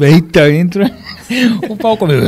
Eita, 0.00 0.50
entra. 0.50 0.90
O 1.68 1.76
pau 1.76 1.96
comeu. 1.96 2.20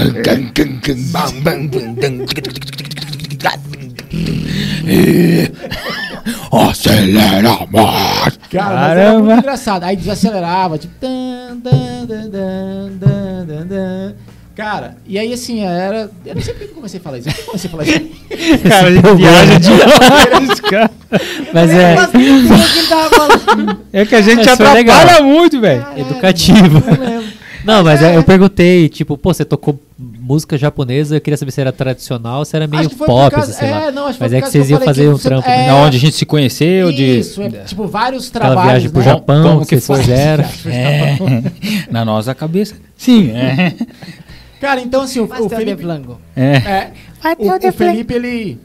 Acelera 6.50 7.66
mais! 7.70 8.38
Cara, 8.50 8.74
mas 8.74 8.98
era 8.98 9.18
muito 9.18 9.38
engraçado. 9.38 9.84
Aí 9.84 9.96
desacelerava, 9.96 10.78
tipo. 10.78 10.94
tan, 11.00 11.56
dan, 11.62 12.06
dan, 12.06 12.28
dan, 12.30 12.90
dan, 13.46 13.66
dan. 13.66 14.14
Cara, 14.56 14.96
e 15.06 15.16
aí 15.16 15.32
assim, 15.32 15.60
era. 15.60 16.10
Eu 16.26 16.34
não 16.34 16.42
sei 16.42 16.52
por 16.52 16.64
que 16.64 16.70
eu 16.70 16.74
comecei 16.74 16.98
a 16.98 17.02
falar 17.02 17.18
isso. 17.18 17.28
Eu 17.28 17.44
comecei 17.44 17.68
a 17.68 17.70
falar 17.70 17.84
isso? 17.84 18.00
Cara, 18.68 18.88
ele 18.88 19.00
viaja 19.16 19.58
demais, 19.60 20.60
cara. 20.68 20.90
Mas 21.54 21.70
Eu 21.70 21.78
é. 21.78 21.96
É 24.02 24.04
que 24.04 24.16
a 24.16 24.20
gente 24.20 24.42
foi 24.42 24.52
atrapalha 24.52 24.74
legal. 24.74 25.22
muito, 25.22 25.60
velho. 25.60 25.86
educativo. 25.96 26.82
Não, 27.64 27.84
mas 27.84 28.02
é, 28.02 28.16
eu 28.16 28.24
perguntei, 28.24 28.88
tipo, 28.88 29.16
pô, 29.16 29.32
você 29.32 29.44
tocou 29.44 29.78
música 29.98 30.56
japonesa, 30.56 31.16
eu 31.16 31.20
queria 31.20 31.36
saber 31.36 31.50
se 31.50 31.60
era 31.60 31.72
tradicional 31.72 32.38
ou 32.38 32.44
se 32.44 32.54
era 32.54 32.68
meio 32.68 32.88
pop, 32.90 33.34
assim, 33.34 33.52
sei 33.52 33.70
lá. 33.70 33.86
é, 33.86 33.90
não, 33.90 34.06
acho 34.06 34.12
que 34.12 34.18
foi 34.18 34.26
Mas 34.26 34.30
por 34.30 34.36
é 34.36 34.40
que 34.42 34.50
vocês 34.50 34.70
iam 34.70 34.80
fazer 34.80 35.08
um 35.08 35.18
trampo, 35.18 35.48
é, 35.48 35.72
onde 35.74 35.96
a 35.96 36.00
gente 36.00 36.14
se 36.14 36.24
conheceu, 36.24 36.92
de. 36.92 37.18
Isso, 37.18 37.42
é, 37.42 37.48
tipo, 37.64 37.86
vários 37.88 38.28
Aquela 38.28 38.46
trabalhos. 38.46 38.70
viagem 38.70 38.90
pro 38.90 39.00
né? 39.00 39.04
Japão 39.04 39.42
Como 39.42 39.60
que 39.60 39.76
que 39.76 39.80
vocês 39.80 39.86
foi? 39.86 40.00
fizeram. 40.00 40.44
É, 40.68 41.18
na 41.90 42.04
nossa 42.04 42.34
cabeça. 42.34 42.76
Sim, 42.96 43.30
é. 43.30 43.74
Cara, 44.60 44.80
então 44.80 45.02
assim, 45.02 45.18
o, 45.20 45.24
o 45.24 45.48
Felipe... 45.48 45.82
flango. 45.82 46.20
É. 46.36 46.52
É, 46.56 46.92
o, 47.38 47.68
o 47.68 47.72
Felipe, 47.72 48.14
ele 48.14 48.60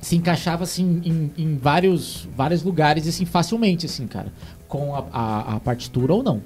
se 0.00 0.16
encaixava, 0.16 0.64
assim, 0.64 1.00
em, 1.04 1.30
em 1.38 1.56
vários, 1.56 2.28
vários 2.36 2.62
lugares, 2.62 3.06
assim, 3.06 3.24
facilmente, 3.24 3.86
assim, 3.86 4.06
cara. 4.06 4.32
Com 4.68 4.94
a, 4.94 5.04
a, 5.12 5.54
a 5.56 5.60
partitura 5.60 6.12
ou 6.12 6.22
não. 6.22 6.42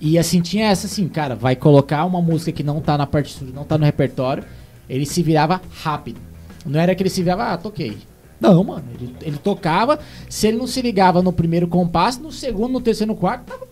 E, 0.00 0.18
assim, 0.18 0.40
tinha 0.40 0.66
essa, 0.68 0.86
assim, 0.86 1.08
cara, 1.08 1.34
vai 1.34 1.56
colocar 1.56 2.04
uma 2.04 2.20
música 2.20 2.52
que 2.52 2.62
não 2.62 2.80
tá 2.80 2.98
na 2.98 3.06
partitura, 3.06 3.50
não 3.54 3.64
tá 3.64 3.78
no 3.78 3.84
repertório, 3.84 4.44
ele 4.88 5.06
se 5.06 5.22
virava 5.22 5.60
rápido. 5.82 6.20
Não 6.64 6.78
era 6.78 6.94
que 6.94 7.02
ele 7.02 7.10
se 7.10 7.22
virava, 7.22 7.44
ah, 7.52 7.56
toquei. 7.56 7.96
Não, 8.38 8.62
mano, 8.62 8.84
ele, 8.94 9.14
ele 9.22 9.38
tocava, 9.38 9.98
se 10.28 10.48
ele 10.48 10.58
não 10.58 10.66
se 10.66 10.82
ligava 10.82 11.22
no 11.22 11.32
primeiro 11.32 11.66
compasso, 11.66 12.20
no 12.20 12.30
segundo, 12.30 12.72
no 12.72 12.80
terceiro, 12.80 13.12
no 13.12 13.18
quarto, 13.18 13.46
tava, 13.46 13.66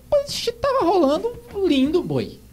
tava 0.60 0.84
rolando 0.90 1.30
lindo, 1.66 2.02
boi. 2.02 2.38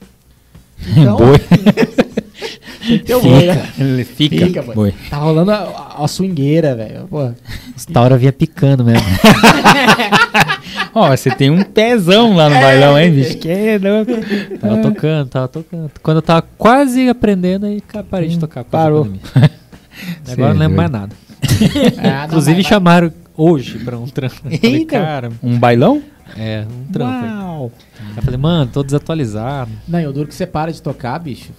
Então, 0.98 1.18
Boi. 1.18 1.38
ter 3.06 3.16
o 3.16 3.22
boi, 3.22 3.46
né? 3.46 3.72
Ele 3.78 4.04
fica. 4.04 4.48
Fica, 4.48 4.62
boi. 4.64 4.76
boi. 4.76 4.94
Tá 5.10 5.18
rolando 5.18 5.52
a, 5.52 5.58
a, 5.58 6.04
a 6.04 6.08
swingueira, 6.08 6.76
velho. 6.76 7.08
Pô. 7.08 7.32
Os 7.76 7.86
Taura 7.86 8.18
vinha 8.18 8.34
picando 8.34 8.84
mesmo. 8.84 9.06
Ó, 10.94 11.10
você 11.16 11.30
tem 11.32 11.50
um 11.50 11.64
pezão 11.64 12.36
lá 12.36 12.50
no 12.50 12.56
bailão, 12.56 12.98
hein, 13.00 13.12
bicho? 13.14 13.38
Que 13.38 13.50
é 13.50 13.78
louco. 13.78 14.12
Tava 14.60 14.78
tocando, 14.82 15.30
tava 15.30 15.48
tocando. 15.48 15.92
Quando 16.02 16.18
eu 16.18 16.22
tava 16.22 16.42
quase 16.58 17.08
aprendendo, 17.08 17.66
aí 17.66 17.82
parei 18.10 18.30
de 18.30 18.40
tocar. 18.40 18.64
causa 18.64 18.70
da 18.72 18.78
parou. 18.84 19.08
Agora 20.32 20.52
é 20.52 20.54
não 20.54 20.60
lembro 20.60 20.78
mais 20.78 20.92
nada. 20.92 21.16
Ah, 21.98 22.20
não, 22.20 22.26
Inclusive 22.26 22.58
mas- 22.58 22.66
chamaram 22.68 23.12
hoje 23.36 23.80
pra 23.80 23.98
um 23.98 24.06
trampo. 24.08 24.36
Eu 24.46 24.58
Falei, 24.60 24.76
Eita. 24.76 25.00
cara, 25.00 25.32
Um 25.42 25.58
bailão? 25.58 26.02
é, 26.38 26.66
um 26.70 26.92
trampo. 26.92 27.26
Uau. 27.26 27.72
Aí 28.00 28.06
Eu 28.18 28.24
falei, 28.24 28.38
mano, 28.40 28.70
tô 28.72 28.84
desatualizado. 28.84 29.72
Não, 29.88 30.00
e 30.00 30.08
o 30.08 30.14
duro 30.14 30.28
que 30.28 30.36
você 30.36 30.46
para 30.46 30.72
de 30.72 30.82
tocar, 30.82 31.18
bicho. 31.20 31.52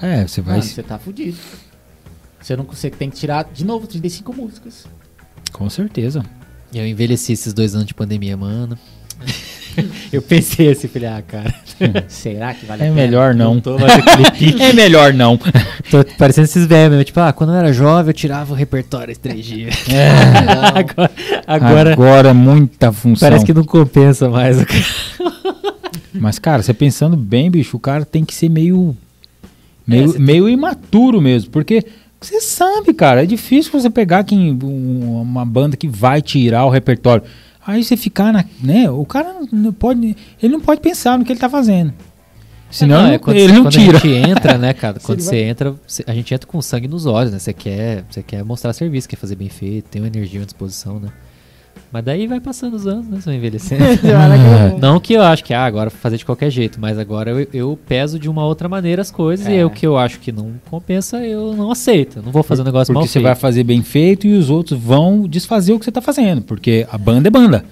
É, 0.00 0.26
você 0.26 0.40
vai. 0.40 0.58
Mano, 0.58 0.62
você 0.68 0.82
tá 0.82 0.98
fudido. 0.98 1.36
Você 2.40 2.56
não 2.56 2.64
você 2.64 2.88
tem 2.90 3.10
que 3.10 3.16
tirar 3.16 3.44
de 3.52 3.64
novo 3.64 3.86
35 3.86 4.32
músicas. 4.34 4.86
Com 5.52 5.68
certeza. 5.70 6.22
Eu 6.78 6.86
envelheci 6.86 7.32
esses 7.32 7.52
dois 7.54 7.74
anos 7.74 7.86
de 7.86 7.94
pandemia, 7.94 8.36
mano. 8.36 8.78
eu 10.12 10.20
pensei 10.22 10.70
assim, 10.70 10.88
falei, 10.88 11.08
ah, 11.08 11.22
cara, 11.26 11.54
Será 12.08 12.54
que 12.54 12.64
vale 12.66 12.82
É 12.82 12.86
a 12.86 12.88
pena? 12.90 12.94
melhor 13.02 13.34
não. 13.34 13.60
pique. 14.38 14.60
É 14.62 14.72
melhor 14.72 15.12
não. 15.12 15.38
Tô 15.90 16.04
parecendo 16.18 16.44
esses 16.44 16.66
velhos. 16.66 17.04
Tipo, 17.04 17.20
ah, 17.20 17.32
quando 17.32 17.50
eu 17.52 17.56
era 17.56 17.72
jovem 17.72 18.10
eu 18.10 18.14
tirava 18.14 18.52
o 18.52 18.56
repertório 18.56 19.12
em 19.12 19.16
três 19.16 19.44
dias. 19.44 19.74
agora, 20.74 21.10
agora, 21.46 21.92
Agora 21.92 22.34
muita 22.34 22.92
função. 22.92 23.28
parece 23.28 23.44
que 23.44 23.52
não 23.54 23.64
compensa 23.64 24.28
mais. 24.28 24.56
Mas, 26.12 26.38
cara, 26.38 26.62
você 26.62 26.72
pensando 26.72 27.16
bem, 27.16 27.50
bicho, 27.50 27.76
o 27.76 27.80
cara 27.80 28.04
tem 28.04 28.24
que 28.24 28.34
ser 28.34 28.48
meio. 28.48 28.96
É, 29.42 29.46
Meio, 29.86 30.08
você 30.08 30.18
meio 30.18 30.48
imaturo 30.48 31.20
mesmo. 31.20 31.50
Porque 31.50 31.84
você 32.26 32.40
sabe, 32.40 32.92
cara, 32.94 33.22
é 33.22 33.26
difícil 33.26 33.72
você 33.72 33.88
pegar 33.90 34.24
quem, 34.24 34.52
um- 34.62 35.20
uma 35.22 35.44
banda 35.44 35.76
que 35.76 35.88
vai 35.88 36.20
tirar 36.20 36.64
o 36.64 36.70
repertório. 36.70 37.24
Aí 37.66 37.82
você 37.82 37.96
ficar 37.96 38.32
na. 38.32 38.44
Né, 38.62 38.88
o 38.90 39.04
cara 39.04 39.34
não- 39.52 39.72
pode. 39.72 40.16
Ele 40.42 40.52
não 40.52 40.60
pode 40.60 40.80
pensar 40.80 41.18
no 41.18 41.24
que 41.24 41.32
ele 41.32 41.40
tá 41.40 41.48
fazendo. 41.48 41.92
Senão 42.70 43.02
Não, 43.02 43.10
é 43.12 43.18
quando, 43.18 43.36
ele 43.36 43.52
não 43.52 43.62
quando 43.62 43.72
tira. 43.74 43.96
a 43.96 44.00
gente 44.00 44.14
entra, 44.30 44.58
né, 44.58 44.72
cara? 44.74 44.98
quando 45.00 45.20
você 45.20 45.42
entra, 45.44 45.74
a 46.06 46.12
gente 46.14 46.34
entra 46.34 46.46
com 46.48 46.60
sangue 46.60 46.88
nos 46.88 47.06
olhos, 47.06 47.32
né? 47.32 47.38
Você 47.38 47.52
quer, 47.52 48.04
você 48.10 48.22
quer 48.24 48.44
mostrar 48.44 48.72
serviço, 48.72 49.08
quer 49.08 49.16
fazer 49.16 49.36
bem 49.36 49.48
feito, 49.48 49.88
tem 49.88 50.02
uma 50.02 50.08
energia, 50.08 50.40
uma 50.40 50.46
disposição, 50.46 50.98
né? 50.98 51.08
Mas 51.92 52.04
daí 52.04 52.26
vai 52.26 52.40
passando 52.40 52.74
os 52.74 52.86
anos, 52.86 53.06
né? 53.08 53.16
Você 53.20 53.26
vai 53.30 53.36
envelhecendo. 53.36 53.82
Não 54.80 54.98
que 55.00 55.14
eu 55.14 55.22
acho 55.22 55.44
que 55.44 55.54
ah, 55.54 55.64
agora 55.64 55.88
fazer 55.90 56.16
de 56.18 56.24
qualquer 56.24 56.50
jeito, 56.50 56.80
mas 56.80 56.98
agora 56.98 57.30
eu, 57.30 57.48
eu 57.52 57.78
peso 57.88 58.18
de 58.18 58.28
uma 58.28 58.44
outra 58.44 58.68
maneira 58.68 59.00
as 59.02 59.10
coisas 59.10 59.46
e 59.46 59.52
É. 59.52 59.56
é 59.58 59.64
o 59.64 59.70
que 59.70 59.86
eu 59.86 59.96
acho 59.96 60.18
que 60.20 60.30
não 60.32 60.52
compensa, 60.70 61.18
eu 61.24 61.54
não 61.54 61.70
aceito. 61.70 62.18
Eu 62.18 62.22
não 62.22 62.32
vou 62.32 62.42
fazer 62.42 62.62
um 62.62 62.64
negócio 62.64 62.92
mal 62.92 63.02
Porque 63.02 63.08
você 63.12 63.18
feito. 63.20 63.24
vai 63.24 63.34
fazer 63.34 63.64
bem 63.64 63.82
feito 63.82 64.26
e 64.26 64.34
os 64.36 64.50
outros 64.50 64.78
vão 64.78 65.26
desfazer 65.28 65.72
o 65.72 65.78
que 65.78 65.84
você 65.84 65.92
tá 65.92 66.02
fazendo. 66.02 66.42
Porque 66.42 66.86
a 66.90 66.98
banda 66.98 67.28
é 67.28 67.30
banda. 67.30 67.64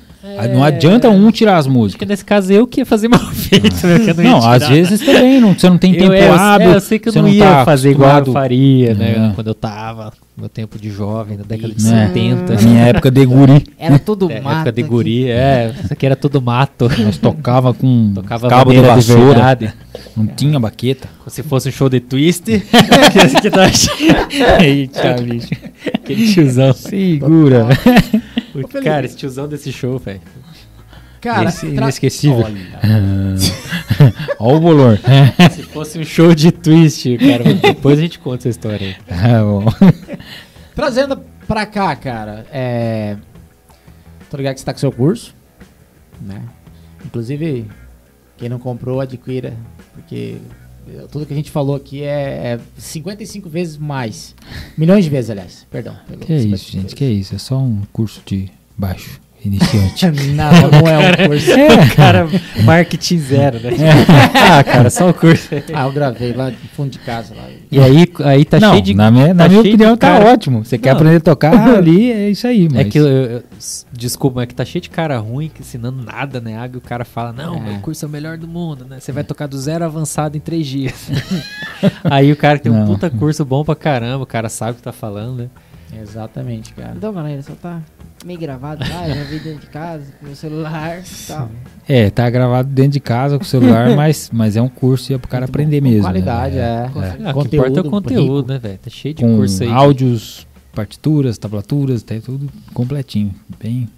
Não 0.52 0.64
adianta 0.64 1.10
um 1.10 1.30
tirar 1.30 1.52
as 1.58 1.66
Acho 1.66 1.68
que 1.68 1.74
músicas. 1.78 2.08
nesse 2.08 2.24
caso 2.24 2.52
eu 2.52 2.66
que 2.66 2.80
ia 2.80 2.86
fazer 2.86 3.08
mal 3.12 3.20
feito, 3.20 3.86
né? 3.86 3.98
que 3.98 4.12
Não, 4.22 4.40
tirar. 4.40 4.52
às 4.54 4.68
vezes 4.68 5.00
também, 5.00 5.40
não, 5.40 5.52
você 5.52 5.68
não 5.68 5.76
tem 5.78 5.92
Eu, 5.94 5.98
tempo 6.00 6.12
é, 6.14 6.28
eu- 6.28 6.32
hábil. 6.34 6.70
é, 6.72 6.76
eu 6.76 6.80
sei 6.80 6.98
que 6.98 7.08
eu 7.08 7.12
você 7.12 7.20
não, 7.22 7.28
ia 7.28 7.44
tá 7.44 7.64
fazer 7.64 7.90
igual 7.90 8.18
eu 8.20 8.32
faria, 8.32 8.94
né? 8.94 9.30
É. 9.30 9.34
Quando 9.34 9.48
eu 9.48 9.54
tava, 9.54 10.12
no 10.36 10.40
meu 10.42 10.48
tempo 10.48 10.78
de 10.78 10.90
jovem, 10.90 11.36
na 11.36 11.44
década 11.44 11.74
de 11.74 11.86
É. 11.86 12.06
70. 12.06 12.54
Na 12.54 12.60
minha 12.62 12.80
época 12.86 13.10
de 13.10 13.26
guri, 13.26 13.66
Era 13.78 13.98
tudo 13.98 14.30
É, 14.32 14.40
mato. 14.40 14.54
época 14.56 14.72
de 14.72 14.80
aqui. 14.80 14.90
guri, 14.90 15.30
é. 15.30 15.74
Isso 15.84 15.92
aqui 15.92 16.06
era 16.06 16.16
tudo 16.16 16.40
mato. 16.40 16.88
nós 16.98 17.18
tocava 17.18 17.74
com 17.74 18.12
Tocava 18.14 18.48
cabo 18.48 18.70
de 18.70 18.80
de 18.80 18.86
vassoura, 18.86 19.24
verdade. 19.34 19.72
não 20.16 20.26
tinha 20.26 20.58
baqueta. 20.58 21.08
Se 21.28 21.42
fosse 21.42 21.68
um 21.68 21.72
show 21.72 21.88
de 21.88 22.00
twist, 22.00 22.44
que 22.46 23.18
aqui 23.36 23.50
tá 23.50 24.62
Eita, 24.64 25.16
bicho. 25.22 25.48
aquele 25.94 26.32
tiozão. 26.32 26.72
Segura. 26.72 27.66
O- 28.54 28.82
Cara, 28.82 29.04
esse 29.06 29.16
tiozão 29.16 29.48
desse 29.48 29.72
show, 29.72 29.98
velho. 29.98 30.20
Cara, 31.20 31.48
Esse 31.48 31.60
tra- 31.72 31.84
inesquecível. 31.84 32.44
Olha. 32.44 32.60
Olha 34.38 34.56
o 34.56 34.60
bolor. 34.60 34.98
Se 35.50 35.62
fosse 35.62 35.98
um 35.98 36.04
show 36.04 36.34
de 36.34 36.52
twist, 36.52 37.16
cara, 37.16 37.44
depois 37.54 37.98
a 37.98 38.02
gente 38.02 38.18
conta 38.18 38.36
essa 38.42 38.48
história 38.50 38.88
aí. 38.88 38.96
É, 39.08 39.40
bom. 39.40 39.64
Trazendo 40.74 41.16
pra 41.48 41.64
cá, 41.64 41.96
cara, 41.96 42.46
é. 42.52 43.16
Tô 44.30 44.36
ligado 44.36 44.52
que 44.54 44.60
você 44.60 44.66
tá 44.66 44.72
com 44.74 44.78
seu 44.78 44.92
curso, 44.92 45.34
né? 46.20 46.42
Inclusive, 47.04 47.70
quem 48.36 48.48
não 48.50 48.58
comprou, 48.58 49.00
adquira, 49.00 49.54
porque 49.94 50.36
tudo 51.10 51.26
que 51.26 51.32
a 51.32 51.36
gente 51.36 51.50
falou 51.50 51.76
aqui 51.76 52.02
é, 52.02 52.54
é 52.54 52.60
55 52.76 53.48
vezes 53.48 53.76
mais. 53.76 54.34
Milhões 54.76 55.04
de 55.04 55.10
vezes, 55.10 55.30
aliás. 55.30 55.66
Perdão. 55.70 55.96
Que 56.20 56.40
55 56.40 56.54
isso, 56.54 56.64
gente, 56.64 56.82
vezes. 56.82 56.94
que 56.94 57.04
isso. 57.04 57.34
É 57.34 57.38
só 57.38 57.58
um 57.58 57.82
curso 57.92 58.22
de 58.24 58.50
baixo, 58.76 59.20
iniciante. 59.48 60.06
Não, 60.32 60.50
não 60.70 60.88
é 60.88 60.98
um 60.98 61.28
curso. 61.28 61.50
Cara, 61.96 62.28
marketing 62.64 63.18
zero, 63.18 63.60
né? 63.60 63.70
ah, 64.34 64.62
cara, 64.64 64.90
só 64.90 65.08
o 65.08 65.14
curso. 65.14 65.48
Ah, 65.72 65.84
eu 65.84 65.92
gravei 65.92 66.32
lá 66.32 66.50
no 66.50 66.56
fundo 66.76 66.90
de 66.90 66.98
casa. 66.98 67.34
Lá. 67.34 67.44
E 67.70 67.78
aí, 67.80 68.06
aí 68.24 68.44
tá 68.44 68.58
não, 68.60 68.70
cheio 68.70 68.82
de. 68.82 68.94
na 68.94 69.10
minha, 69.10 69.34
na 69.34 69.44
tá 69.44 69.48
minha 69.48 69.62
cheio 69.62 69.74
opinião 69.74 69.96
tá 69.96 70.18
ótimo. 70.18 70.64
Você 70.64 70.78
quer 70.78 70.90
Não. 70.90 70.96
aprender 70.96 71.16
a 71.16 71.20
tocar 71.20 71.68
ali, 71.76 72.10
é 72.12 72.30
isso 72.30 72.46
aí. 72.46 72.68
Mas... 72.70 72.80
É 72.80 72.84
que, 72.84 72.98
eu, 72.98 73.06
eu- 73.06 73.42
desculpa, 73.92 74.36
mas 74.36 74.44
é 74.44 74.46
que 74.46 74.54
tá 74.54 74.64
cheio 74.64 74.82
de 74.82 74.90
cara 74.90 75.18
ruim 75.18 75.48
que 75.52 75.62
ensinando 75.62 76.02
nada, 76.02 76.40
né? 76.40 76.56
Água, 76.56 76.76
e 76.76 76.78
o 76.78 76.80
cara 76.80 77.04
fala, 77.04 77.32
não, 77.32 77.56
É. 77.56 77.60
meu 77.60 77.74
curso 77.80 78.04
é 78.04 78.08
o 78.08 78.10
melhor 78.10 78.36
do 78.38 78.46
mundo, 78.48 78.84
né? 78.88 78.98
Você 79.00 79.12
vai 79.12 79.24
tocar 79.24 79.46
do 79.46 79.58
zero 79.58 79.84
avançado 79.84 80.36
em 80.36 80.40
três 80.40 80.66
dias. 80.66 81.10
Aí 82.04 82.30
o 82.32 82.36
cara 82.36 82.58
tem 82.58 82.70
um 82.70 82.80
Não. 82.80 82.86
puta 82.86 83.10
curso 83.10 83.44
bom 83.44 83.64
pra 83.64 83.74
caramba, 83.74 84.22
o 84.22 84.26
cara 84.26 84.48
sabe 84.48 84.72
o 84.72 84.74
que 84.76 84.82
tá 84.82 84.92
falando, 84.92 85.36
né? 85.38 85.48
Exatamente, 86.00 86.72
cara. 86.74 86.94
Então, 86.96 87.12
galera, 87.12 87.42
só 87.42 87.52
tá 87.54 87.80
meio 88.24 88.38
gravado 88.38 88.82
lá, 88.88 89.08
eu 89.08 89.14
já 89.14 89.24
vi 89.24 89.38
dentro 89.38 89.60
de 89.60 89.66
casa, 89.66 90.04
com 90.18 90.26
meu 90.26 90.34
celular 90.36 90.98
e 91.00 91.26
tal. 91.26 91.50
É, 91.88 92.10
tá 92.10 92.28
gravado 92.30 92.68
dentro 92.70 92.92
de 92.92 93.00
casa 93.00 93.36
com 93.38 93.44
o 93.44 93.46
celular, 93.46 93.90
mas, 93.96 94.30
mas 94.32 94.56
é 94.56 94.62
um 94.62 94.68
curso 94.68 95.12
e 95.12 95.14
é 95.14 95.18
pro 95.18 95.28
cara 95.28 95.42
Muito 95.42 95.50
aprender 95.50 95.80
bom, 95.80 95.88
mesmo. 95.88 96.02
Qualidade, 96.02 96.56
né? 96.56 96.62
é. 96.62 96.90
Ah, 97.26 97.30
o 97.36 97.44
que 97.44 97.56
importa 97.56 97.78
é 97.78 97.82
o 97.82 97.90
conteúdo, 97.90 98.48
né, 98.52 98.58
velho? 98.58 98.78
Tá 98.78 98.90
cheio 98.90 99.14
de 99.14 99.22
Com 99.22 99.36
curso 99.36 99.62
aí. 99.62 99.70
áudios, 99.70 100.46
partituras, 100.74 101.36
tablaturas, 101.38 102.02
tá 102.02 102.14
tudo 102.24 102.48
completinho. 102.72 103.34
Bem. 103.62 103.88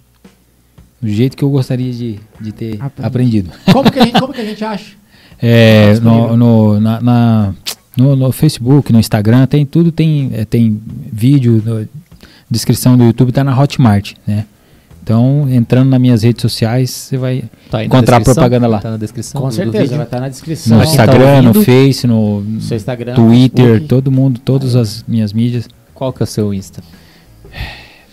Do 1.01 1.07
jeito 1.09 1.37
que 1.37 1.43
eu 1.43 1.49
gostaria 1.49 1.93
de, 1.93 2.19
de 2.41 2.51
ter 2.51 2.73
Aprendi. 2.81 3.07
aprendido. 3.07 3.51
Como 3.71 3.91
que 3.91 3.99
a 3.99 4.05
gente, 4.05 4.19
como 4.19 4.33
que 4.33 4.41
a 4.41 4.45
gente 4.45 4.63
acha? 4.65 4.95
É, 5.39 5.99
no, 5.99 6.35
no, 6.35 6.79
na, 6.79 6.99
na- 6.99 7.53
no, 7.97 8.15
no 8.15 8.31
Facebook, 8.31 8.91
no 8.93 8.99
Instagram, 8.99 9.45
tem 9.47 9.65
tudo, 9.65 9.91
tem, 9.91 10.29
é, 10.33 10.45
tem 10.45 10.79
vídeo, 11.11 11.61
no- 11.65 11.87
descrição 12.49 12.95
do 12.97 13.03
YouTube, 13.03 13.31
tá 13.31 13.43
na 13.43 13.57
Hotmart, 13.59 14.13
né? 14.25 14.45
Então, 15.03 15.47
entrando 15.49 15.89
nas 15.89 16.01
minhas 16.01 16.23
redes 16.23 16.41
sociais, 16.41 16.89
você 16.89 17.17
vai 17.17 17.45
Tá 17.71 17.81
encontrar 17.83 18.19
propaganda 18.21 18.67
lá. 18.67 18.79
Tá 18.79 18.91
na 18.91 18.97
descrição 18.97 19.41
Com 19.41 19.49
certeza, 19.49 19.83
vídeo? 19.83 19.95
vai 19.97 20.05
estar 20.05 20.19
na 20.19 20.27
descrição. 20.27 20.77
no 20.77 20.83
tá 20.83 20.89
Instagram, 20.89 21.41
no 21.43 21.47
ouvindo, 21.49 21.63
Face, 21.65 22.05
no 22.07 22.41
no 22.41 22.61
seu 22.61 22.75
Instagram, 22.75 23.13
Twitter, 23.15 23.65
Facebook. 23.65 23.87
todo 23.87 24.11
mundo, 24.11 24.39
todas 24.43 24.75
as 24.75 25.05
minhas 25.07 25.31
mídias. 25.31 25.69
Qual 25.93 26.11
que 26.11 26.21
é 26.21 26.25
o 26.25 26.27
seu 26.27 26.53
Insta? 26.53 26.83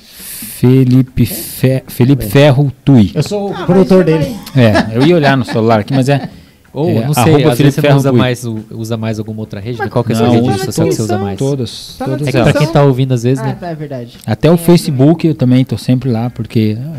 Felipe, 0.07 1.27
Fe, 1.27 1.83
Felipe 1.89 2.25
Ferro 2.27 2.73
Tui. 2.85 3.11
Eu 3.15 3.23
sou 3.23 3.51
o 3.51 3.55
Ah, 3.55 3.65
produtor 3.67 4.05
dele. 4.05 4.35
É, 4.57 4.97
eu 4.97 5.05
ia 5.07 5.17
olhar 5.17 5.37
no 5.37 5.45
celular 5.45 5.81
aqui, 5.81 5.93
mas 5.93 6.09
é. 6.09 6.29
Ou, 6.75 6.89
É, 6.91 7.07
não 7.07 7.15
sei, 7.15 7.23
às 7.45 7.57
vezes 7.57 7.57
Felipe 7.57 7.73
você 7.73 7.81
não 7.81 7.87
Ferro 7.89 7.97
usa 7.99 8.13
mais, 8.13 8.45
o- 8.45 8.65
usa 8.73 8.97
mais 8.97 9.19
alguma 9.21 9.41
outra 9.41 9.61
rede, 9.61 9.79
né? 9.79 9.89
Qual 9.89 10.03
que 10.05 10.13
é 10.13 10.15
a 10.17 10.19
sua 10.19 10.29
rede 10.29 10.59
social 10.65 10.89
que 10.89 10.95
você 10.95 11.03
usa 11.03 11.19
mais? 11.19 11.39
Todas, 11.39 11.95
Tá 11.97 12.05
todas 12.07 12.27
É 12.29 12.33
que 12.33 12.43
pra 12.43 12.53
quem 12.53 12.67
tá 12.67 12.83
ouvindo 12.83 13.15
às 13.15 13.23
vezes, 13.23 13.39
Ah, 13.39 13.47
né? 13.47 13.57
tá, 13.61 13.69
é 13.69 13.75
verdade. 13.77 14.19
Até 14.27 14.51
o 14.51 14.57
Facebook 14.57 15.25
eu 15.27 15.35
também 15.37 15.65
tô 15.65 15.79
sempre 15.79 16.11
lá, 16.11 16.29
porque. 16.31 16.77
ah, 16.81 16.97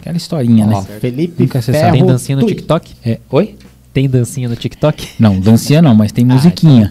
aquela 0.00 0.16
historinha, 0.16 0.64
Ó, 0.66 0.68
né? 0.80 0.86
Felipe 1.00 1.42
Nunca. 1.42 1.60
Ferro 1.60 1.92
Tem 1.92 2.06
dancinha 2.06 2.36
no. 2.38 2.46
TikTok? 2.46 2.92
É, 3.04 3.18
oi? 3.30 3.56
Tem 3.92 4.08
dancinha 4.08 4.48
no 4.48 4.54
TikTok? 4.54 5.08
Não, 5.18 5.40
dancinha 5.40 5.82
não, 5.82 5.94
mas 5.94 6.12
tem 6.12 6.24
musiquinha. 6.24 6.88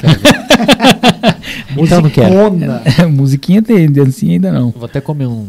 Então 1.78 2.02
não 2.02 2.10
quero. 2.10 2.34
Musiquinha 3.12 3.62
tem, 3.62 3.90
dancinha 3.92 4.34
ainda 4.34 4.52
não. 4.52 4.72
Vou 4.72 4.86
até 4.86 5.00
comer 5.00 5.28
um 5.28 5.46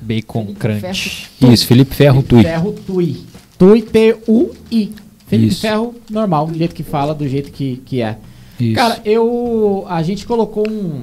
bacon 0.00 0.46
Felipe 0.46 0.58
crunch. 0.60 1.28
Isso, 1.42 1.66
Felipe 1.66 1.94
Ferro 1.94 2.22
Tui. 2.22 2.42
Ferro 2.42 2.72
Tui. 2.86 3.24
Tui, 3.58 3.82
T-U-I. 3.82 4.92
Felipe 5.30 5.52
Isso. 5.52 5.60
Ferro, 5.62 5.94
normal, 6.10 6.48
do 6.48 6.58
jeito 6.58 6.74
que 6.74 6.82
fala, 6.82 7.14
do 7.14 7.26
jeito 7.26 7.50
que, 7.50 7.76
que 7.86 8.02
é. 8.02 8.18
Isso. 8.58 8.74
Cara, 8.74 9.00
eu. 9.04 9.86
A 9.88 10.02
gente 10.02 10.26
colocou 10.26 10.68
um. 10.68 11.00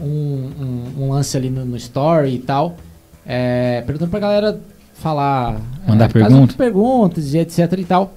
Um, 0.00 0.06
um- 0.08 1.04
um 1.04 1.10
lance 1.12 1.36
ali 1.36 1.48
no, 1.50 1.64
no 1.64 1.76
story 1.76 2.34
e 2.34 2.38
tal. 2.40 2.76
É, 3.24 3.80
perguntando 3.86 4.10
pra 4.10 4.18
galera 4.20 4.60
falar. 4.94 5.60
Mandar 5.86 6.06
é, 6.06 6.08
pergunta? 6.08 6.54
perguntas 6.56 7.32
e 7.34 7.38
etc 7.38 7.72
e 7.78 7.84
tal. 7.84 8.14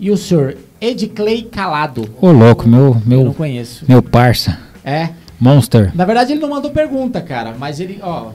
E 0.00 0.10
o 0.10 0.16
senhor 0.16 0.56
Edclay 0.80 1.42
Calado. 1.42 2.08
Ô, 2.20 2.30
louco, 2.30 2.66
meu, 2.68 2.80
Eu 2.80 2.94
não 2.94 3.24
meu, 3.24 3.34
conheço. 3.34 3.84
meu 3.88 4.02
parça. 4.02 4.58
É. 4.84 5.10
Monster. 5.38 5.92
Na 5.94 6.04
verdade, 6.04 6.32
ele 6.32 6.40
não 6.40 6.48
mandou 6.48 6.70
pergunta, 6.70 7.20
cara. 7.20 7.54
Mas 7.58 7.78
ele. 7.80 7.98
Ó. 8.02 8.30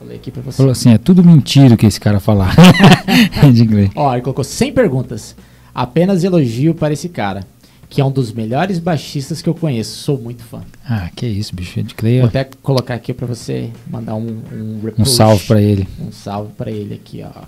Ler 0.00 0.16
aqui 0.16 0.30
pra 0.30 0.42
você. 0.42 0.56
Falou 0.56 0.72
assim, 0.72 0.92
é 0.92 0.98
tudo 0.98 1.22
mentira 1.24 1.76
que 1.76 1.86
esse 1.86 2.00
cara 2.00 2.20
falar. 2.20 2.54
de 3.52 3.62
inglês. 3.62 3.90
Ó, 3.94 4.12
ele 4.12 4.22
colocou 4.22 4.44
100 4.44 4.72
perguntas. 4.72 5.36
Apenas 5.74 6.22
elogio 6.24 6.74
para 6.74 6.92
esse 6.92 7.08
cara. 7.08 7.44
Que 7.88 8.00
é 8.00 8.04
um 8.04 8.10
dos 8.10 8.32
melhores 8.32 8.78
baixistas 8.78 9.40
que 9.40 9.48
eu 9.48 9.54
conheço. 9.54 9.98
Sou 9.98 10.18
muito 10.18 10.42
fã. 10.42 10.62
Ah, 10.88 11.10
que 11.14 11.26
isso, 11.26 11.54
bicho. 11.54 11.82
De 11.82 11.94
Clay, 11.94 12.18
Vou 12.18 12.28
até 12.28 12.48
colocar 12.62 12.94
aqui 12.94 13.12
pra 13.12 13.26
você 13.26 13.70
mandar 13.88 14.14
um 14.14 14.42
um, 14.52 14.80
Um 14.98 15.04
salve 15.04 15.46
pra 15.46 15.60
ele. 15.62 15.86
Um 16.00 16.10
salve 16.10 16.52
pra 16.54 16.70
ele 16.70 16.94
aqui, 16.94 17.22
ó. 17.24 17.42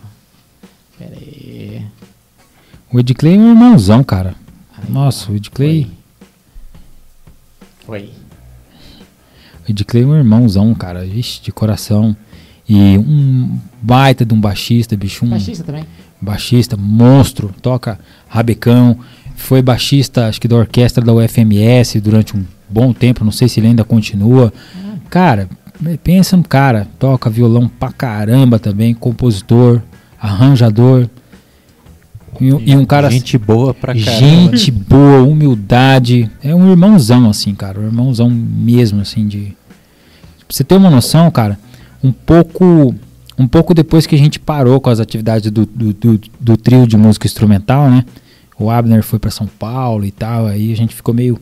Pera 0.99 1.15
aí. 1.17 1.85
O 2.93 3.01
Ed 3.01 3.15
Clay 3.15 3.35
é 3.35 3.39
um 3.39 3.51
irmãozão, 3.51 4.03
cara. 4.05 4.35
Aí, 4.77 4.91
Nossa, 4.91 5.33
o 5.33 5.37
Ed 5.37 5.51
Clay. 5.51 5.91
Foi. 7.85 8.11
O 8.26 8.26
Ed 9.69 9.85
Clay 9.85 10.03
é 10.05 10.07
um 10.07 10.17
irmãozão, 10.17 10.75
cara. 10.75 11.05
Vixe, 11.05 11.41
de 11.43 11.53
coração. 11.53 12.17
E 12.69 12.99
um 12.99 13.59
baita 13.81 14.25
de 14.25 14.35
um 14.35 14.41
baixista, 14.41 14.97
bicho. 14.97 15.25
Um 15.25 15.29
Baixista 15.31 15.63
também. 15.65 15.85
baixista, 16.21 16.77
monstro. 16.77 17.55
Toca 17.63 17.99
rabecão. 18.29 18.99
Foi 19.37 19.61
baixista, 19.63 20.27
acho 20.29 20.41
que 20.41 20.49
da 20.49 20.57
orquestra 20.57 21.05
da 21.05 21.13
UFMS 21.13 22.01
durante 22.01 22.37
um 22.37 22.45
bom 22.69 22.93
tempo. 22.93 23.25
Não 23.25 23.31
sei 23.33 23.49
se 23.49 23.61
ele 23.61 23.69
ainda 23.69 23.85
continua. 23.85 24.53
Cara, 25.11 25.49
pensa 26.03 26.37
no 26.37 26.43
cara. 26.43 26.89
Toca 26.99 27.31
violão 27.31 27.69
pra 27.69 27.93
caramba 27.93 28.59
também. 28.59 28.95
Compositor, 28.95 29.81
arranjador. 30.21 31.09
E, 32.41 32.53
um- 32.53 32.61
e 32.65 32.77
um 32.77 32.85
cara 32.85 33.11
Gente 33.11 33.37
boa 33.39 33.73
pra 33.75 33.95
caramba. 33.95 34.57
Gente 34.57 34.71
boa, 34.71 35.23
humildade. 35.23 36.31
É 36.43 36.55
um 36.55 36.71
irmãozão, 36.71 37.29
assim, 37.31 37.55
cara. 37.55 37.81
Um 37.81 37.85
irmãozão 37.87 38.29
mesmo, 38.31 39.01
assim, 39.01 39.27
de. 39.27 39.55
Pra 40.47 40.55
você 40.55 40.63
ter 40.65 40.77
uma 40.77 40.91
noção, 40.91 41.31
cara, 41.31 41.59
um 42.03 42.13
pouco. 42.13 42.95
Um 43.39 43.47
pouco 43.47 43.75
depois 43.75 44.07
que 44.07 44.15
a 44.15 44.19
gente 44.19 44.39
parou 44.39 44.81
com 44.81 44.89
as 44.89 44.99
atividades 44.99 45.51
do, 45.51 45.67
do, 45.67 45.93
do, 45.93 46.21
do 46.41 46.57
trio 46.57 46.87
de 46.87 46.97
música 46.97 47.27
instrumental, 47.27 47.91
né? 47.91 48.03
O 48.59 48.71
Abner 48.71 49.03
foi 49.03 49.19
pra 49.19 49.31
São 49.31 49.47
Paulo 49.47 50.07
e 50.07 50.11
tal, 50.11 50.47
aí 50.47 50.73
a 50.73 50.77
gente 50.77 50.95
ficou 50.95 51.13
meio. 51.15 51.39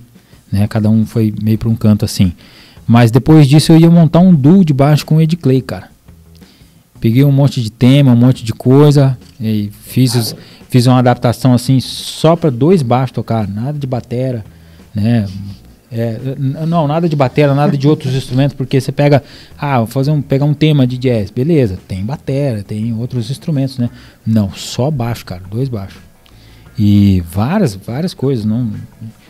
Né, 0.50 0.66
cada 0.68 0.88
um 0.90 1.04
foi 1.06 1.32
meio 1.42 1.56
pra 1.58 1.68
um 1.68 1.74
canto 1.76 2.04
assim. 2.04 2.32
Mas 2.86 3.10
depois 3.10 3.46
disso 3.48 3.72
eu 3.72 3.78
ia 3.78 3.90
montar 3.90 4.18
um 4.20 4.34
duo 4.34 4.64
de 4.64 4.72
baixo 4.72 5.04
com 5.06 5.16
o 5.16 5.20
Ed 5.20 5.36
Clay, 5.36 5.60
cara. 5.60 5.88
Peguei 7.00 7.24
um 7.24 7.32
monte 7.32 7.60
de 7.62 7.70
tema, 7.70 8.12
um 8.12 8.16
monte 8.16 8.44
de 8.44 8.52
coisa 8.52 9.16
e 9.40 9.70
fiz, 9.82 10.14
os- 10.14 10.36
fiz 10.74 10.88
uma 10.88 10.98
adaptação 10.98 11.54
assim 11.54 11.78
só 11.78 12.34
para 12.34 12.50
dois 12.50 12.82
baixos 12.82 13.12
tocar, 13.12 13.46
nada 13.46 13.78
de 13.78 13.86
batera, 13.86 14.44
né? 14.92 15.24
É, 15.92 16.18
não, 16.66 16.88
nada 16.88 17.08
de 17.08 17.14
batera, 17.14 17.54
nada 17.54 17.78
de 17.78 17.86
outros 17.86 18.12
instrumentos, 18.16 18.56
porque 18.56 18.80
você 18.80 18.90
pega, 18.90 19.22
ah, 19.56 19.78
vou 19.78 19.86
fazer 19.86 20.10
um, 20.10 20.20
pegar 20.20 20.44
um 20.44 20.52
tema 20.52 20.84
de 20.84 20.98
jazz, 20.98 21.30
beleza, 21.30 21.78
tem 21.86 22.04
batera, 22.04 22.64
tem 22.64 22.92
outros 22.92 23.30
instrumentos, 23.30 23.78
né? 23.78 23.88
Não, 24.26 24.52
só 24.52 24.90
baixo, 24.90 25.24
cara, 25.24 25.42
dois 25.48 25.68
baixos. 25.68 26.02
E 26.76 27.22
várias, 27.30 27.76
várias 27.76 28.12
coisas, 28.12 28.44
não, 28.44 28.72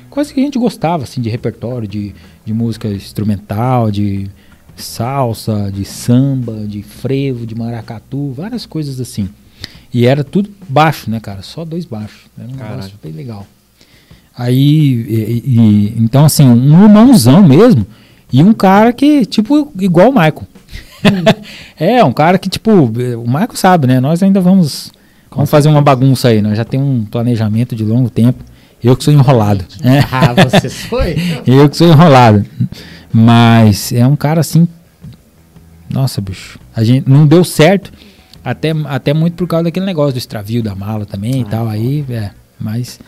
coisas 0.09 0.33
que 0.33 0.41
a 0.41 0.45
gente 0.45 0.59
gostava, 0.59 1.03
assim, 1.05 1.21
de 1.21 1.29
repertório, 1.29 1.87
de, 1.87 2.15
de 2.43 2.55
música 2.55 2.89
instrumental, 2.89 3.91
de 3.91 4.31
salsa, 4.77 5.71
de 5.71 5.85
samba, 5.85 6.66
de 6.66 6.83
frevo, 6.83 7.45
de 7.45 7.55
maracatu, 7.55 8.33
várias 8.33 8.65
coisas 8.65 8.99
assim. 8.99 9.29
E 9.95 10.05
era 10.07 10.25
tudo 10.25 10.51
baixo, 10.69 11.09
né, 11.09 11.21
cara? 11.21 11.41
Só 11.43 11.65
dois 11.65 11.85
baixos. 11.85 12.23
Era 12.37 12.49
um 12.49 12.53
Caralho. 12.55 12.77
negócio 12.79 12.95
bem 13.03 13.12
legal. 13.12 13.47
Aí, 14.37 14.57
e- 15.09 15.43
e- 15.47 15.95
então 15.99 16.25
assim, 16.25 16.45
um 16.49 16.83
irmãozão 16.85 17.43
mesmo, 17.47 17.87
e 18.33 18.43
um 18.43 18.53
cara 18.53 18.93
que, 18.93 19.25
tipo, 19.25 19.73
igual 19.79 20.09
o 20.11 20.12
Michael. 20.12 20.43
é, 21.79 22.03
um 22.03 22.12
cara 22.12 22.37
que, 22.39 22.49
tipo, 22.49 22.71
o 22.73 23.25
Michael 23.27 23.55
sabe, 23.55 23.87
né? 23.87 24.01
Nós 24.01 24.21
ainda 24.23 24.41
vamos, 24.41 24.91
vamos 25.31 25.49
fazer 25.49 25.69
uma 25.69 25.81
bagunça 25.81 26.29
aí, 26.29 26.43
nós 26.43 26.57
já 26.57 26.65
tem 26.65 26.81
um 26.81 27.05
planejamento 27.05 27.77
de 27.77 27.85
longo 27.85 28.11
tempo. 28.11 28.43
Eu 28.83 28.97
que 28.97 29.05
sou 29.05 29.15
enrolado. 29.15 29.65
É. 29.85 30.01
Ah, 30.11 30.35
você 30.35 30.69
foi? 30.69 31.16
Eu 31.47 31.69
que 31.71 31.77
sou 31.77 31.87
enrolado. 31.89 32.45
Mas 33.12 33.93
é 33.93 34.05
um 34.07 34.16
cara 34.16 34.41
assim. 34.41 34.66
Nossa, 35.89 36.21
bicho. 36.21 36.59
A 36.75 36.83
gente 36.83 37.09
não 37.09 37.27
deu 37.27 37.45
certo. 37.45 37.93
Até, 38.45 38.73
até 38.87 39.15
muito 39.15 39.35
por 39.35 39.47
causa 39.47 39.65
daquele 39.65 39.87
negócio 39.87 40.12
do 40.12 40.19
extravio 40.19 40.62
da 40.62 40.75
mala 40.75 41.07
também 41.07 41.41
e 41.41 41.43
Ah, 41.43 41.47
tal. 41.51 41.69
Aí, 41.69 42.05
é. 42.11 42.31
Mas. 42.61 43.01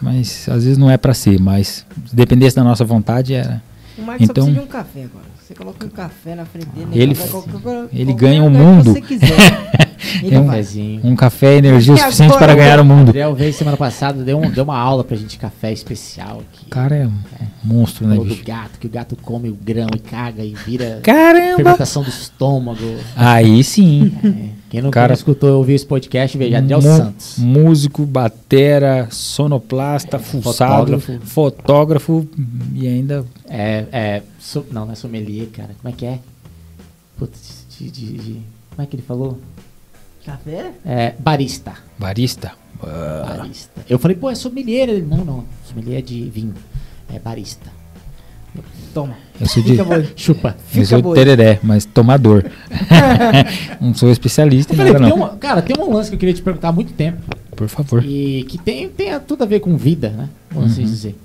Mas 0.00 0.48
às 0.48 0.62
vezes 0.64 0.78
não 0.78 0.90
é 0.90 0.96
pra 0.96 1.12
ser. 1.14 1.40
Mas 1.40 1.84
se 2.06 2.14
dependesse 2.14 2.54
da 2.54 2.62
nossa 2.62 2.84
vontade, 2.84 3.34
era. 3.34 3.62
O 3.96 4.02
Marcos 4.02 4.28
Então- 4.28 4.44
só 4.44 4.50
precisa 4.52 4.60
de 4.60 4.66
um 4.68 4.70
café 4.70 5.00
agora. 5.04 5.24
Você 5.42 5.54
coloca 5.54 5.86
um 5.86 5.88
café 5.88 6.34
na 6.34 6.44
frente 6.44 6.66
dele, 6.66 6.88
Ele 6.92 7.14
qualquer- 7.14 7.88
ele 7.90 8.12
ganha 8.12 8.42
o 8.42 8.48
lugar 8.48 8.60
que 8.60 8.66
mundo. 8.66 8.92
Você 8.92 9.00
quiser. 9.00 9.28
Ele 10.22 10.34
É 10.34 10.40
um. 10.40 10.46
Cafezinho. 10.46 11.00
Um 11.04 11.16
café 11.16 11.54
é 11.54 11.56
energia 11.58 11.94
E 11.94 11.98
suficiente 11.98 12.32
agora 12.34 12.46
para 12.46 12.54
ganhar 12.54 12.78
o 12.78 12.82
O 12.82 12.84
mundo. 12.84 13.06
Gabriel 13.06 13.34
veio 13.34 13.52
semana 13.52 13.76
passada, 13.76 14.22
deu, 14.22 14.38
um- 14.38 14.50
deu 14.50 14.62
uma 14.64 14.78
aula 14.78 15.02
pra 15.02 15.16
gente 15.16 15.30
de 15.30 15.38
café 15.38 15.72
especial 15.72 16.40
aqui. 16.40 16.66
O 16.66 16.70
cara 16.70 16.96
é 16.96 17.06
um 17.06 17.12
monstro, 17.64 18.06
né, 18.06 18.14
Falou 18.14 18.24
do 18.28 18.34
bicho? 18.34 18.44
gato, 18.46 18.78
que 18.78 18.86
o 18.86 18.90
gato 18.90 19.16
come 19.20 19.48
o 19.48 19.54
grão 19.54 19.88
e 19.94 19.98
caga 19.98 20.44
e 20.44 20.54
vira 20.54 21.00
Caramba! 21.02 21.56
fermentação 21.56 22.02
do 22.02 22.08
estômago. 22.08 22.96
Aí 23.16 23.62
sim. 23.64 24.12
É. 24.24 24.57
Quem 24.70 24.82
não, 24.82 24.90
Cara- 24.90 25.14
escutou 25.14 25.50
ou 25.50 25.58
ouviu 25.58 25.74
esse 25.74 25.86
podcast, 25.86 26.36
veja 26.36 26.58
Adriel 26.58 26.82
Santos. 26.82 27.38
Músico, 27.38 28.04
batera, 28.04 29.08
sonoplasta, 29.10 30.18
fuçado, 30.18 31.00
fotógrafo. 31.00 31.26
fotógrafo 31.26 32.28
e 32.74 32.86
ainda 32.86 33.24
É, 33.48 33.86
é, 33.90 34.22
so- 34.38 34.66
não, 34.70 34.84
não 34.84 34.92
é 34.92 34.94
sommelier, 34.94 35.46
cara. 35.48 35.70
Como 35.80 35.92
é 35.92 35.96
que 35.96 36.04
é? 36.04 36.18
Putz, 37.16 37.64
de, 37.78 37.90
de- 37.90 38.12
de- 38.18 38.40
como 38.70 38.82
é 38.82 38.86
que 38.86 38.96
ele 38.96 39.02
falou? 39.02 39.38
Café? 40.24 40.72
É, 40.84 41.14
barista. 41.18 41.72
barista. 41.98 42.52
Barista. 42.80 43.80
Eu 43.88 43.98
falei, 43.98 44.16
pô, 44.16 44.28
é 44.30 44.34
sommelier. 44.34 44.88
Ele, 44.88 45.02
não, 45.02 45.24
não, 45.24 45.44
sommelier 45.66 45.98
é 45.98 46.02
de 46.02 46.24
vinho. 46.28 46.54
É 47.12 47.18
barista. 47.18 47.70
Toma. 48.92 49.16
Eu 49.40 49.46
sou 49.46 49.62
de. 49.62 49.76
Chupa. 50.16 50.56
eu 50.74 50.84
sou 50.84 51.00
de 51.00 51.14
tereré, 51.14 51.60
mas 51.62 51.84
tomador. 51.84 52.44
não 53.80 53.94
sou 53.94 54.10
especialista 54.10 54.74
falei, 54.74 54.92
nada 54.92 55.04
tem 55.04 55.16
não. 55.16 55.24
uma- 55.24 55.36
cara, 55.36 55.62
tem 55.62 55.76
um 55.78 55.92
lance 55.92 56.10
que 56.10 56.16
eu 56.16 56.18
queria 56.20 56.34
te 56.34 56.42
perguntar 56.42 56.68
há 56.68 56.72
muito 56.72 56.92
tempo. 56.92 57.18
Por 57.54 57.68
favor. 57.68 58.04
E 58.04 58.44
que 58.48 58.58
tem, 58.58 58.88
tem 58.88 59.18
tudo 59.20 59.42
a 59.42 59.46
ver 59.46 59.60
com 59.60 59.76
vida, 59.76 60.10
né? 60.10 60.28
Vamos 60.50 60.76
Uhum. 60.78 60.84
dizer. 60.84 61.16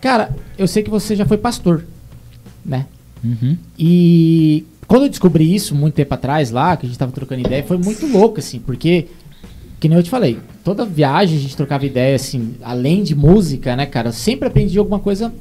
Cara, 0.00 0.30
eu 0.58 0.66
sei 0.66 0.82
que 0.82 0.90
você 0.90 1.16
já 1.16 1.24
foi 1.24 1.38
pastor, 1.38 1.84
né? 2.64 2.86
Uhum. 3.24 3.56
E 3.78 4.64
quando 4.86 5.04
eu 5.04 5.08
descobri 5.08 5.54
isso 5.54 5.74
muito 5.74 5.94
tempo 5.94 6.12
atrás 6.14 6.50
lá, 6.50 6.76
que 6.76 6.84
a 6.84 6.88
gente 6.88 6.98
tava 6.98 7.10
trocando 7.12 7.40
ideia, 7.40 7.62
foi 7.64 7.78
muito 7.78 8.06
louco, 8.06 8.38
assim, 8.38 8.58
porque, 8.60 9.06
que 9.80 9.88
nem 9.88 9.96
eu 9.96 10.02
te 10.04 10.10
falei, 10.10 10.38
toda 10.62 10.84
viagem 10.84 11.38
a 11.38 11.40
gente 11.40 11.56
trocava 11.56 11.86
ideia, 11.86 12.14
assim, 12.16 12.54
além 12.62 13.02
de 13.02 13.14
música, 13.14 13.74
né, 13.74 13.86
cara, 13.86 14.08
eu 14.08 14.12
sempre 14.12 14.46
aprendi 14.46 14.78
alguma 14.78 14.98
coisa 14.98 15.32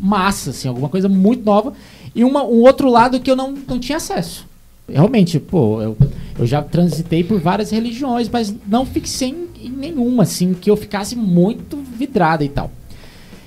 massa, 0.00 0.50
assim, 0.50 0.68
alguma 0.68 0.88
coisa 0.88 1.08
muito 1.08 1.44
nova, 1.44 1.72
e 2.14 2.24
uma, 2.24 2.44
um 2.44 2.60
outro 2.62 2.90
lado 2.90 3.20
que 3.20 3.30
eu 3.30 3.36
não, 3.36 3.52
não 3.52 3.78
tinha 3.78 3.96
acesso. 3.96 4.46
Realmente, 4.88 5.38
pô, 5.38 5.80
eu, 5.80 5.96
eu 6.38 6.46
já 6.46 6.60
transitei 6.62 7.22
por 7.24 7.40
várias 7.40 7.70
religiões, 7.70 8.28
mas 8.28 8.54
não 8.66 8.84
fixei 8.84 9.30
em, 9.30 9.66
em 9.66 9.70
nenhuma, 9.70 10.24
assim, 10.24 10.54
que 10.54 10.70
eu 10.70 10.76
ficasse 10.76 11.16
muito 11.16 11.76
vidrada 11.76 12.44
e 12.44 12.48
tal. 12.48 12.70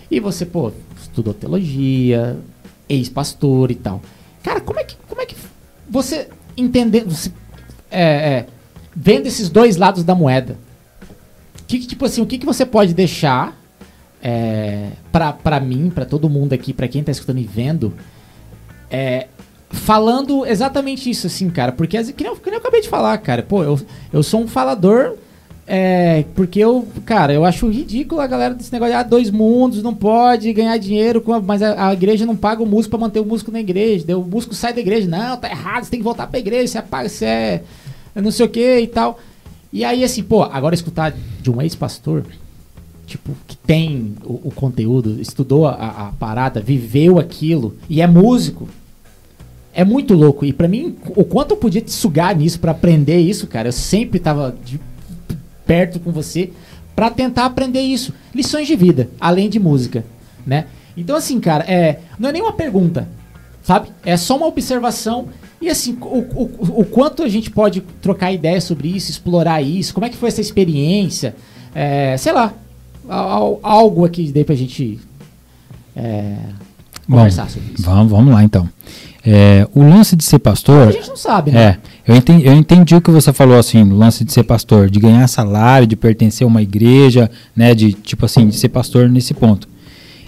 E 0.10 0.20
você, 0.20 0.46
pô, 0.46 0.72
estudou 1.02 1.34
teologia, 1.34 2.38
ex-pastor 2.88 3.72
e 3.72 3.76
tal. 3.76 4.02
Cara, 4.44 4.62
como 4.62 4.80
é 4.80 4.84
que, 4.84 4.96
como 5.08 5.22
é 5.22 5.26
que 5.26 5.36
você 5.90 6.30
entendendo, 6.58 7.12
você, 7.12 7.32
é, 7.92 8.04
é, 8.04 8.46
vendo 8.96 9.28
esses 9.28 9.50
dois 9.50 9.78
lados 9.78 10.04
da 10.04 10.16
moeda, 10.16 10.58
que, 11.68 11.80
que, 11.80 11.88
tipo 11.88 12.06
assim, 12.06 12.22
o 12.22 12.26
que, 12.26 12.38
que 12.38 12.46
você 12.46 12.66
pode 12.66 12.94
deixar 12.94 13.60
é, 14.28 14.90
pra 15.44 15.60
mim, 15.60 15.92
pra 15.94 16.04
todo 16.04 16.28
mundo 16.28 16.54
aqui, 16.54 16.74
pra 16.74 16.88
quem 16.88 17.04
tá 17.04 17.12
escutando 17.12 17.38
e 17.38 17.44
vendo, 17.44 17.94
é, 18.90 19.28
falando 19.70 20.44
exatamente 20.48 21.08
isso, 21.08 21.28
assim, 21.28 21.48
cara, 21.52 21.72
porque 21.72 22.02
que 22.12 22.24
nem, 22.24 22.32
eu, 22.34 22.36
que 22.36 22.46
nem 22.50 22.56
eu 22.56 22.60
acabei 22.60 22.82
de 22.82 22.90
falar, 22.90 23.16
cara, 23.20 23.44
pô, 23.44 23.64
eu, 23.64 23.80
eu 24.12 24.24
sou 24.24 24.42
um 24.42 24.48
falador 24.48 25.16
é, 25.68 26.26
porque 26.34 26.60
eu, 26.60 26.88
cara, 27.06 27.34
eu 27.34 27.46
acho 27.46 27.68
ridículo 27.70 28.20
a 28.20 28.26
galera 28.26 28.56
desse 28.56 28.74
negócio 28.74 28.94
de 28.94 29.00
ah, 29.00 29.04
dois 29.04 29.30
mundos, 29.30 29.84
não 29.84 29.94
pode 29.94 30.52
ganhar 30.54 30.76
dinheiro, 30.78 31.24
a- 31.32 31.40
mas 31.40 31.62
a, 31.62 31.90
a 31.90 31.94
igreja 31.94 32.26
não 32.26 32.36
paga 32.36 32.64
o 32.64 32.66
músico 32.66 32.92
pra 32.98 33.00
manter 33.06 33.20
o 33.20 33.26
músico 33.26 33.52
na 33.52 33.60
igreja. 33.60 34.18
O 34.18 34.24
músico 34.24 34.56
sai 34.56 34.74
da 34.74 34.80
igreja, 34.82 35.08
não, 35.08 35.38
tá 35.38 35.50
errado, 35.50 35.84
você 35.84 35.92
tem 35.92 36.00
que 36.00 36.04
voltar 36.04 36.26
pra 36.28 36.40
igreja, 36.40 36.68
você 36.68 36.78
é, 36.80 37.10
você 37.10 37.26
é 37.26 37.64
não 38.16 38.32
sei 38.32 38.46
o 38.46 38.50
que 38.50 38.80
e 38.80 38.88
tal. 38.88 39.20
E 39.74 39.84
aí, 39.84 40.04
assim, 40.04 40.24
pô, 40.24 40.44
agora 40.44 40.74
escutar 40.74 41.14
de 41.42 41.52
um 41.52 41.62
ex-pastor, 41.62 42.24
tipo, 43.06 43.32
que 43.48 43.56
tem 43.58 44.16
o, 44.24 44.48
o 44.48 44.52
conteúdo, 44.54 45.20
estudou 45.22 45.68
a, 45.68 45.74
a 46.08 46.12
parada, 46.20 46.60
viveu 46.62 47.20
aquilo 47.20 47.76
e 47.90 48.02
é 48.02 48.08
músico. 48.08 48.68
É 49.74 49.84
muito 49.84 50.14
louco. 50.14 50.46
E 50.46 50.54
pra 50.54 50.68
mim, 50.68 50.96
o 51.16 51.24
quanto 51.24 51.52
eu 51.52 51.58
podia 51.58 51.82
te 51.82 51.92
sugar 51.92 52.36
nisso 52.36 52.60
pra 52.60 52.72
aprender 52.72 53.18
isso, 53.20 53.46
cara, 53.48 53.68
eu 53.68 53.74
sempre 53.74 54.20
tava 54.20 54.56
de- 54.64 54.80
perto 55.66 56.00
com 56.00 56.12
você 56.12 56.52
pra 56.96 57.10
tentar 57.10 57.46
aprender 57.46 57.82
isso. 57.82 58.14
Lições 58.34 58.68
de 58.68 58.76
vida, 58.76 59.10
além 59.20 59.50
de 59.50 59.60
música, 59.60 60.06
né? 60.46 60.68
Então 60.96 61.16
assim, 61.16 61.40
cara, 61.42 61.66
é, 61.66 62.00
não 62.18 62.30
é 62.30 62.32
nem 62.32 62.42
uma 62.42 62.54
pergunta, 62.54 63.08
sabe? 63.64 63.90
É 64.06 64.16
só 64.16 64.38
uma 64.38 64.48
observação 64.48 65.28
e 65.62 65.70
assim, 65.70 65.98
o, 66.00 66.20
o, 66.20 66.82
o 66.82 66.86
quanto 66.86 67.22
a 67.24 67.28
gente 67.28 67.50
pode 67.50 67.82
trocar 68.02 68.32
ideias 68.32 68.64
sobre 68.64 68.88
isso, 68.88 69.12
explorar 69.12 69.62
isso, 69.62 69.94
como 69.94 70.06
é 70.06 70.10
que 70.10 70.16
foi 70.16 70.30
essa 70.30 70.40
experiência, 70.40 71.36
é, 71.74 72.16
sei 72.18 72.32
lá, 72.32 72.54
al- 73.10 73.60
algo 73.64 74.06
aqui 74.06 74.32
daí 74.34 74.44
pra 74.44 74.56
gente 74.56 75.00
é, 75.96 76.36
Bom, 77.08 77.18
conversar 77.18 77.50
sobre 77.50 77.74
isso. 77.74 77.84
vamos, 77.84 78.12
vamos 78.12 78.34
lá 78.34 78.44
então. 78.44 78.70
É, 79.28 79.68
o 79.74 79.82
lance 79.82 80.16
de 80.16 80.24
ser 80.24 80.38
pastor. 80.40 80.90
A 80.90 80.92
gente 80.92 81.08
não 81.10 81.18
sabe, 81.18 81.50
né? 81.52 81.60
É, 81.64 81.78
eu 82.12 82.16
entendi, 82.16 82.46
eu 82.46 82.54
entendi 82.54 82.96
o 82.96 83.02
que 83.02 83.10
você 83.10 83.34
falou 83.34 83.58
assim, 83.58 83.84
no 83.84 83.98
lance 83.98 84.24
de 84.24 84.32
ser 84.32 84.44
pastor, 84.44 84.88
de 84.90 85.00
ganhar 85.00 85.26
salário, 85.28 85.88
de 85.88 85.96
pertencer 85.96 86.46
a 86.46 86.48
uma 86.48 86.62
igreja, 86.62 87.32
né, 87.56 87.74
de 87.74 87.94
tipo 87.94 88.24
assim, 88.26 88.48
de 88.48 88.56
ser 88.56 88.70
pastor 88.70 89.10
nesse 89.10 89.34
ponto. 89.34 89.68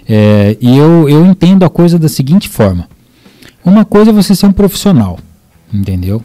É, 0.08 0.56
e 0.60 0.76
eu, 0.76 1.08
eu 1.08 1.24
entendo 1.24 1.64
a 1.64 1.70
coisa 1.70 1.96
da 1.98 2.08
seguinte 2.08 2.48
forma: 2.48 2.88
uma 3.64 3.84
coisa 3.84 4.10
é 4.10 4.12
você 4.12 4.34
ser 4.34 4.46
um 4.46 4.52
profissional, 4.52 5.18
entendeu? 5.72 6.20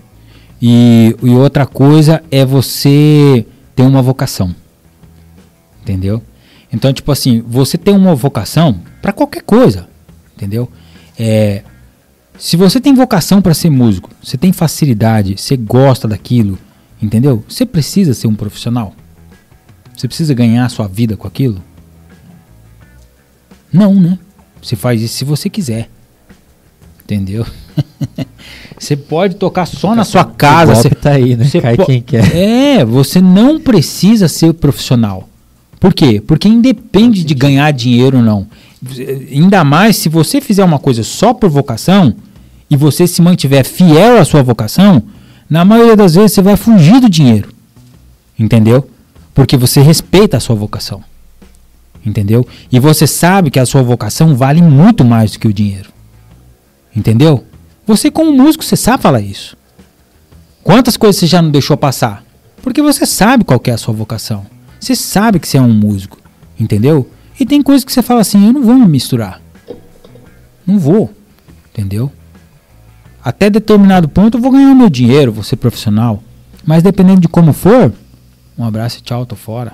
E, 0.59 1.15
e 1.21 1.29
outra 1.31 1.65
coisa 1.67 2.23
é 2.31 2.43
você 2.45 3.45
ter 3.75 3.83
uma 3.83 4.01
vocação, 4.01 4.55
entendeu? 5.81 6.23
Então, 6.73 6.91
tipo 6.91 7.11
assim, 7.11 7.43
você 7.47 7.77
tem 7.77 7.95
uma 7.95 8.15
vocação 8.15 8.79
para 8.99 9.13
qualquer 9.13 9.43
coisa, 9.43 9.87
entendeu? 10.35 10.67
É, 11.17 11.61
se 12.37 12.57
você 12.57 12.81
tem 12.81 12.95
vocação 12.95 13.43
para 13.43 13.53
ser 13.53 13.69
músico, 13.69 14.09
você 14.21 14.37
tem 14.37 14.51
facilidade, 14.51 15.35
você 15.37 15.55
gosta 15.55 16.07
daquilo, 16.07 16.57
entendeu? 16.99 17.43
Você 17.47 17.63
precisa 17.63 18.15
ser 18.15 18.25
um 18.25 18.33
profissional? 18.33 18.95
Você 19.95 20.07
precisa 20.07 20.33
ganhar 20.33 20.67
sua 20.69 20.87
vida 20.87 21.15
com 21.15 21.27
aquilo? 21.27 21.61
Não, 23.71 23.93
né? 23.93 24.17
Você 24.59 24.75
faz 24.75 24.99
isso 25.01 25.15
se 25.17 25.25
você 25.25 25.49
quiser. 25.49 25.89
Entendeu? 27.03 27.45
você 28.79 28.95
pode 28.95 29.35
tocar 29.35 29.67
só 29.67 29.93
na 29.93 30.03
sua 30.03 30.25
casa. 30.25 30.73
Você, 30.73 30.89
tá 30.89 31.11
aí, 31.11 31.35
né? 31.35 31.47
Cai 31.61 31.77
quem 31.77 32.01
quer. 32.01 32.35
É, 32.35 32.83
você 32.83 33.21
não 33.21 33.59
precisa 33.59 34.27
ser 34.27 34.53
profissional. 34.53 35.29
Por 35.83 35.93
quê? 35.93 36.23
Porque 36.25 36.47
independe 36.47 37.25
de 37.25 37.33
ganhar 37.33 37.69
dinheiro 37.71 38.19
ou 38.19 38.23
não. 38.23 38.47
Ainda 39.29 39.65
mais 39.65 39.97
se 39.97 40.07
você 40.07 40.39
fizer 40.39 40.63
uma 40.63 40.79
coisa 40.79 41.03
só 41.03 41.33
por 41.33 41.49
vocação 41.49 42.15
e 42.69 42.77
você 42.77 43.05
se 43.05 43.21
mantiver 43.21 43.65
fiel 43.65 44.17
à 44.17 44.23
sua 44.23 44.41
vocação, 44.41 45.03
na 45.49 45.65
maioria 45.65 45.97
das 45.97 46.15
vezes 46.15 46.31
você 46.31 46.41
vai 46.41 46.55
fugir 46.55 47.01
do 47.01 47.09
dinheiro. 47.09 47.49
Entendeu? 48.39 48.89
Porque 49.33 49.57
você 49.57 49.81
respeita 49.81 50.37
a 50.37 50.39
sua 50.39 50.55
vocação. 50.55 51.03
Entendeu? 52.05 52.47
E 52.71 52.79
você 52.79 53.05
sabe 53.05 53.51
que 53.51 53.59
a 53.59 53.65
sua 53.65 53.83
vocação 53.83 54.37
vale 54.37 54.61
muito 54.61 55.03
mais 55.03 55.33
do 55.33 55.39
que 55.39 55.49
o 55.49 55.53
dinheiro. 55.53 55.89
Entendeu? 56.95 57.43
Você 57.85 58.09
como 58.09 58.31
músico, 58.31 58.63
você 58.63 58.77
sabe 58.77 59.03
falar 59.03 59.19
isso. 59.19 59.57
Quantas 60.63 60.95
coisas 60.95 61.19
você 61.19 61.27
já 61.27 61.41
não 61.41 61.51
deixou 61.51 61.75
passar? 61.75 62.23
Porque 62.61 62.81
você 62.81 63.05
sabe 63.05 63.43
qual 63.43 63.61
é 63.65 63.71
a 63.71 63.77
sua 63.77 63.93
vocação. 63.93 64.45
Você 64.83 64.97
sabe 64.97 65.39
que 65.39 65.47
você 65.47 65.57
é 65.57 65.61
um 65.61 65.73
músico, 65.73 66.17
entendeu? 66.59 67.09
E 67.39 67.45
tem 67.45 67.61
coisas 67.61 67.85
que 67.85 67.91
você 67.93 68.01
fala 68.01 68.19
assim, 68.19 68.47
eu 68.47 68.51
não 68.51 68.61
vou 68.61 68.75
me 68.75 68.85
misturar. 68.85 69.41
Não 70.67 70.77
vou, 70.77 71.09
entendeu? 71.71 72.11
Até 73.23 73.49
determinado 73.49 74.09
ponto 74.09 74.37
eu 74.37 74.41
vou 74.41 74.51
ganhar 74.51 74.75
meu 74.75 74.89
dinheiro, 74.89 75.31
vou 75.31 75.41
ser 75.41 75.55
profissional. 75.55 76.21
Mas 76.65 76.83
dependendo 76.83 77.21
de 77.21 77.29
como 77.29 77.53
for, 77.53 77.93
um 78.57 78.65
abraço 78.65 78.99
e 78.99 79.01
tchau, 79.01 79.25
tô 79.25 79.37
fora. 79.37 79.71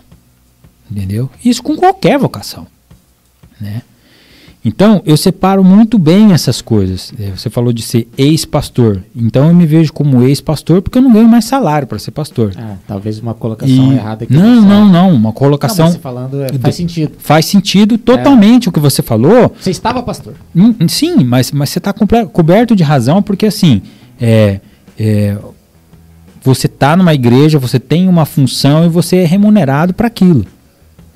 Entendeu? 0.92 1.28
Isso 1.44 1.64
com 1.64 1.76
qualquer 1.76 2.20
vocação, 2.20 2.68
né? 3.60 3.82
Então, 4.64 5.02
eu 5.06 5.16
separo 5.16 5.64
muito 5.64 5.98
bem 5.98 6.34
essas 6.34 6.62
coisas. 6.62 7.14
É, 7.18 7.32
Você 7.34 7.50
falou 7.50 7.72
de 7.72 7.82
ser 7.82 8.10
ex-pastor. 8.18 9.02
Então, 9.16 9.48
eu 9.48 9.54
me 9.54 9.66
vejo 9.66 9.94
como 9.94 10.22
ex-pastor 10.24 10.82
porque 10.82 10.98
eu 10.98 11.02
não 11.02 11.14
ganho 11.14 11.30
mais 11.30 11.46
salário 11.46 11.88
para 11.88 11.98
ser 11.98 12.12
pastor. 12.12 12.52
Ah, 12.58 12.76
talvez 12.86 13.20
uma 13.20 13.34
colocação 13.34 13.94
E- 13.94 13.96
errada 13.96 14.26
aqui. 14.26 14.34
Não, 14.34 14.56
não, 14.62 14.62
certo. 14.62 14.92
não. 14.92 15.10
Uma 15.12 15.20
Não, 15.30 15.32
colocação 15.32 15.86
mas 15.86 15.94
você 15.94 16.00
falando 16.00 16.44
é, 16.44 16.50
faz 16.60 16.76
sentido. 16.76 17.12
faz 17.20 17.46
sentido 17.46 17.98
totalmente 17.98 18.68
o 18.68 18.72
que 18.72 18.82
você 18.82 19.02
falou. 19.02 19.56
Você 19.58 19.72
estava 19.72 20.04
pastor. 20.04 20.34
Hum, 20.54 20.76
hum, 20.78 20.88
Sim, 20.90 21.24
mas, 21.24 21.54
mas 21.54 21.70
você 21.70 21.80
está 21.80 21.94
coberto 21.94 22.76
de 22.76 22.84
razão 22.84 23.22
porque 23.24 23.46
assim, 23.46 23.82
é, 24.20 24.60
é, 25.00 25.38
você 26.44 26.68
está 26.68 26.98
numa 26.98 27.14
igreja, 27.14 27.58
você 27.60 27.80
tem 27.80 28.10
uma 28.10 28.26
função 28.26 28.86
e 28.86 28.90
você 28.90 29.18
é 29.18 29.26
remunerado 29.26 29.94
para 29.94 30.08
aquilo, 30.08 30.46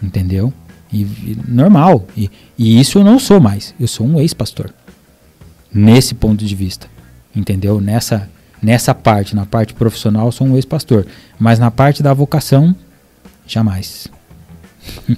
entendeu? 0.01 0.53
E, 0.93 1.01
e 1.01 1.37
normal. 1.47 2.05
E, 2.15 2.29
e 2.57 2.79
isso 2.79 2.99
eu 2.99 3.03
não 3.03 3.19
sou 3.19 3.39
mais. 3.39 3.73
Eu 3.79 3.87
sou 3.87 4.07
um 4.07 4.19
ex-pastor. 4.19 4.73
Nesse 5.73 6.13
ponto 6.13 6.45
de 6.45 6.55
vista, 6.55 6.87
entendeu? 7.35 7.81
Nessa 7.81 8.29
nessa 8.63 8.95
parte, 8.95 9.35
na 9.35 9.45
parte 9.45 9.73
profissional, 9.73 10.27
eu 10.27 10.31
sou 10.31 10.47
um 10.47 10.55
ex-pastor, 10.55 11.05
mas 11.37 11.59
na 11.59 11.69
parte 11.69 12.01
da 12.01 12.13
vocação, 12.13 12.73
jamais. 13.45 14.07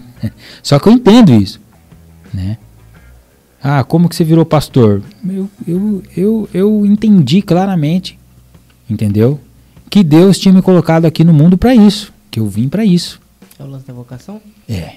Só 0.64 0.80
que 0.80 0.90
eu 0.90 0.94
entendo 0.94 1.32
isso, 1.32 1.62
né? 2.34 2.58
Ah, 3.62 3.84
como 3.84 4.10
que 4.10 4.16
você 4.16 4.24
virou 4.24 4.46
pastor? 4.46 5.02
Eu, 5.28 5.50
eu, 5.68 6.04
eu, 6.16 6.50
eu 6.54 6.86
entendi 6.86 7.42
claramente, 7.42 8.18
entendeu? 8.90 9.40
Que 9.90 10.04
Deus 10.04 10.38
tinha 10.38 10.54
me 10.54 10.62
colocado 10.62 11.06
aqui 11.06 11.24
no 11.24 11.34
mundo 11.34 11.58
para 11.58 11.74
isso, 11.74 12.14
que 12.30 12.40
eu 12.40 12.48
vim 12.48 12.68
para 12.68 12.84
isso. 12.84 13.22
É 13.58 13.64
o 13.64 13.68
lance 13.68 13.88
da 13.88 13.94
vocação? 13.94 14.42
É. 14.68 14.96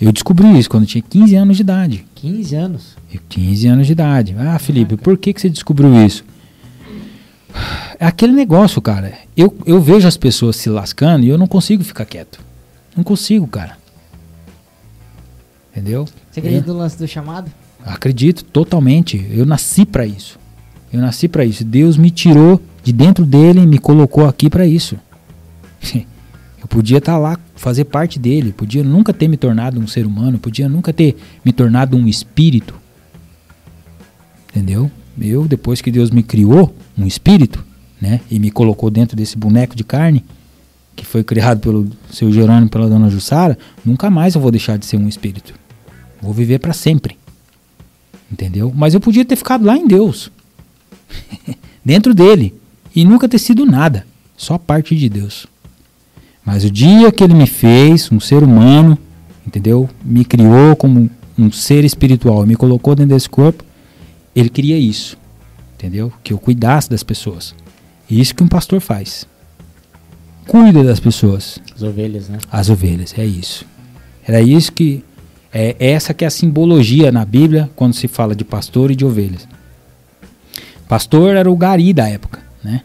Eu 0.00 0.12
descobri 0.12 0.58
isso 0.58 0.68
quando 0.68 0.82
eu 0.82 0.88
tinha 0.88 1.02
15 1.02 1.34
anos 1.34 1.56
de 1.56 1.62
idade. 1.62 2.06
15 2.16 2.54
anos. 2.54 2.96
Eu, 3.12 3.20
15 3.28 3.66
anos 3.66 3.86
de 3.86 3.92
idade. 3.92 4.34
Ah, 4.38 4.58
Felipe, 4.58 4.96
por 4.96 5.16
que, 5.16 5.32
que 5.32 5.40
você 5.40 5.48
descobriu 5.48 5.94
isso? 6.04 6.24
É 7.98 8.06
aquele 8.06 8.32
negócio, 8.32 8.82
cara. 8.82 9.14
Eu, 9.34 9.56
eu 9.64 9.80
vejo 9.80 10.06
as 10.06 10.16
pessoas 10.16 10.56
se 10.56 10.68
lascando 10.68 11.24
e 11.24 11.28
eu 11.28 11.38
não 11.38 11.46
consigo 11.46 11.82
ficar 11.82 12.04
quieto. 12.04 12.38
Não 12.94 13.02
consigo, 13.02 13.46
cara. 13.46 13.78
Entendeu? 15.72 16.06
Você 16.30 16.40
acredita 16.40 16.72
no 16.72 16.78
lance 16.78 16.98
do 16.98 17.08
chamado? 17.08 17.50
Acredito 17.84 18.44
totalmente. 18.44 19.26
Eu 19.30 19.46
nasci 19.46 19.86
para 19.86 20.06
isso. 20.06 20.38
Eu 20.92 21.00
nasci 21.00 21.28
para 21.28 21.44
isso. 21.44 21.64
Deus 21.64 21.96
me 21.96 22.10
tirou 22.10 22.60
de 22.82 22.92
dentro 22.92 23.24
dele 23.24 23.60
e 23.60 23.66
me 23.66 23.78
colocou 23.78 24.26
aqui 24.26 24.50
para 24.50 24.66
isso. 24.66 24.96
Eu 26.60 26.66
podia 26.68 26.98
estar 26.98 27.16
lá, 27.16 27.38
fazer 27.56 27.84
parte 27.84 28.18
dele. 28.18 28.52
Podia 28.52 28.84
nunca 28.84 29.12
ter 29.12 29.26
me 29.26 29.36
tornado 29.36 29.80
um 29.80 29.86
ser 29.86 30.06
humano. 30.06 30.38
Podia 30.38 30.68
nunca 30.68 30.92
ter 30.92 31.16
me 31.44 31.52
tornado 31.52 31.96
um 31.96 32.06
espírito. 32.06 32.74
Entendeu? 34.50 34.90
Eu, 35.20 35.48
depois 35.48 35.80
que 35.80 35.90
Deus 35.90 36.10
me 36.10 36.22
criou, 36.22 36.74
um 36.96 37.06
espírito, 37.06 37.64
né? 38.00 38.20
E 38.30 38.38
me 38.38 38.50
colocou 38.50 38.90
dentro 38.90 39.16
desse 39.16 39.36
boneco 39.36 39.74
de 39.74 39.82
carne, 39.82 40.24
que 40.94 41.04
foi 41.04 41.24
criado 41.24 41.60
pelo 41.60 41.90
seu 42.10 42.30
Jerônimo 42.30 42.66
e 42.66 42.70
pela 42.70 42.88
dona 42.88 43.10
Jussara, 43.10 43.58
nunca 43.84 44.10
mais 44.10 44.34
eu 44.34 44.40
vou 44.40 44.50
deixar 44.50 44.78
de 44.78 44.86
ser 44.86 44.96
um 44.96 45.08
espírito. 45.08 45.54
Vou 46.20 46.32
viver 46.32 46.58
para 46.58 46.72
sempre. 46.72 47.18
Entendeu? 48.30 48.72
Mas 48.74 48.94
eu 48.94 49.00
podia 49.00 49.24
ter 49.24 49.36
ficado 49.36 49.64
lá 49.64 49.76
em 49.76 49.86
Deus. 49.86 50.30
Dentro 51.84 52.14
dele. 52.14 52.54
E 52.94 53.04
nunca 53.04 53.28
ter 53.28 53.38
sido 53.38 53.64
nada. 53.64 54.06
Só 54.36 54.58
parte 54.58 54.96
de 54.96 55.08
Deus. 55.08 55.46
Mas 56.46 56.62
o 56.62 56.70
dia 56.70 57.10
que 57.10 57.24
ele 57.24 57.34
me 57.34 57.48
fez 57.48 58.10
um 58.12 58.20
ser 58.20 58.44
humano, 58.44 58.96
entendeu? 59.44 59.90
Me 60.04 60.24
criou 60.24 60.76
como 60.76 61.10
um 61.36 61.50
ser 61.50 61.84
espiritual, 61.84 62.46
me 62.46 62.54
colocou 62.54 62.94
dentro 62.94 63.16
desse 63.16 63.28
corpo, 63.28 63.64
ele 64.34 64.48
queria 64.48 64.78
isso. 64.78 65.18
Entendeu? 65.74 66.12
Que 66.22 66.32
eu 66.32 66.38
cuidasse 66.38 66.88
das 66.88 67.02
pessoas. 67.02 67.52
E 68.08 68.20
isso 68.20 68.32
que 68.32 68.44
um 68.44 68.48
pastor 68.48 68.80
faz. 68.80 69.26
Cuida 70.46 70.84
das 70.84 71.00
pessoas. 71.00 71.58
As 71.74 71.82
ovelhas, 71.82 72.28
né? 72.28 72.38
As 72.50 72.70
ovelhas, 72.70 73.12
é 73.18 73.26
isso. 73.26 73.66
Era 74.24 74.40
isso 74.40 74.72
que. 74.72 75.04
É 75.52 75.74
essa 75.78 76.12
que 76.12 76.22
é 76.24 76.28
a 76.28 76.30
simbologia 76.30 77.10
na 77.10 77.24
Bíblia 77.24 77.70
quando 77.74 77.94
se 77.94 78.08
fala 78.08 78.34
de 78.34 78.44
pastor 78.44 78.90
e 78.90 78.96
de 78.96 79.04
ovelhas. 79.04 79.48
Pastor 80.88 81.34
era 81.34 81.50
o 81.50 81.56
gari 81.56 81.92
da 81.92 82.08
época, 82.08 82.40
né? 82.62 82.82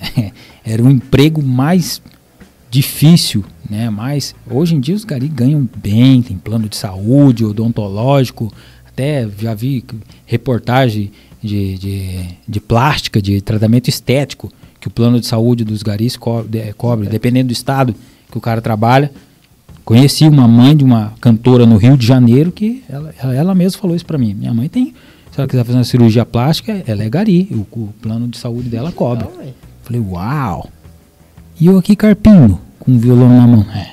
era 0.64 0.82
o 0.82 0.90
emprego 0.90 1.42
mais 1.42 2.00
difícil, 2.76 3.44
né? 3.68 3.88
Mas 3.90 4.34
hoje 4.50 4.74
em 4.74 4.80
dia 4.80 4.94
os 4.94 5.04
garis 5.04 5.30
ganham 5.30 5.68
bem, 5.76 6.22
tem 6.22 6.36
plano 6.36 6.68
de 6.68 6.76
saúde, 6.76 7.44
odontológico, 7.44 8.52
até 8.86 9.28
já 9.38 9.54
vi 9.54 9.84
reportagem 10.26 11.10
de, 11.42 11.78
de, 11.78 12.28
de 12.46 12.60
plástica, 12.60 13.20
de 13.20 13.40
tratamento 13.40 13.88
estético, 13.88 14.52
que 14.78 14.88
o 14.88 14.90
plano 14.90 15.18
de 15.18 15.26
saúde 15.26 15.64
dos 15.64 15.82
garis 15.82 16.16
co 16.16 16.42
de, 16.42 16.72
cobre, 16.74 17.08
dependendo 17.08 17.48
do 17.48 17.52
estado 17.52 17.94
que 18.30 18.36
o 18.36 18.40
cara 18.40 18.60
trabalha, 18.60 19.10
Conheci 19.86 20.26
uma 20.26 20.48
mãe 20.48 20.76
de 20.76 20.82
uma 20.82 21.12
cantora 21.20 21.64
no 21.64 21.76
Rio 21.76 21.96
de 21.96 22.04
Janeiro 22.04 22.50
que 22.50 22.82
ela, 22.88 23.14
ela, 23.22 23.54
mesma 23.54 23.80
falou 23.80 23.94
isso 23.94 24.04
pra 24.04 24.18
mim. 24.18 24.34
Minha 24.34 24.52
mãe 24.52 24.68
tem, 24.68 24.92
se 25.30 25.38
ela 25.38 25.46
quiser 25.46 25.62
fazer 25.62 25.78
uma 25.78 25.84
cirurgia 25.84 26.26
plástica, 26.26 26.82
ela 26.88 27.04
é 27.04 27.08
gari. 27.08 27.48
O, 27.52 27.60
o 27.78 27.94
plano 28.02 28.26
de 28.26 28.36
saúde 28.36 28.68
dela 28.68 28.90
cobre. 28.90 29.28
Falei, 29.84 30.00
uau! 30.00 30.68
E 31.60 31.66
eu 31.68 31.78
aqui 31.78 31.94
carpinho, 31.94 32.60
com 32.86 32.92
o 32.92 32.98
violão 32.98 33.28
na 33.28 33.46
mão. 33.46 33.66
É. 33.74 33.90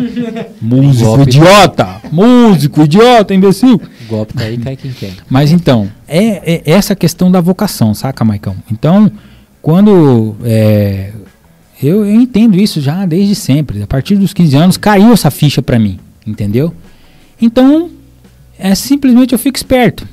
Músico 0.62 1.04
Golpe. 1.04 1.22
idiota! 1.24 2.00
Músico 2.12 2.82
idiota, 2.82 3.34
imbecil! 3.34 3.74
O 3.74 4.08
golpe 4.08 4.32
tá 4.34 4.44
aí, 4.44 4.56
cai 4.56 4.76
quem 4.76 4.92
quer. 4.92 5.12
Mas 5.28 5.50
então, 5.50 5.90
é, 6.06 6.60
é 6.60 6.62
essa 6.64 6.94
questão 6.94 7.30
da 7.30 7.40
vocação, 7.40 7.92
saca, 7.92 8.24
Maicão? 8.24 8.56
Então, 8.70 9.10
quando. 9.60 10.36
é, 10.44 11.10
eu, 11.82 12.06
eu 12.06 12.14
entendo 12.14 12.56
isso 12.56 12.80
já 12.80 13.04
desde 13.04 13.34
sempre. 13.34 13.82
A 13.82 13.86
partir 13.86 14.16
dos 14.16 14.32
15 14.32 14.56
anos 14.56 14.76
caiu 14.76 15.12
essa 15.12 15.30
ficha 15.30 15.60
pra 15.60 15.78
mim, 15.78 15.98
entendeu? 16.26 16.72
Então, 17.42 17.90
é 18.58 18.74
simplesmente 18.74 19.32
eu 19.32 19.38
fico 19.38 19.58
esperto. 19.58 20.06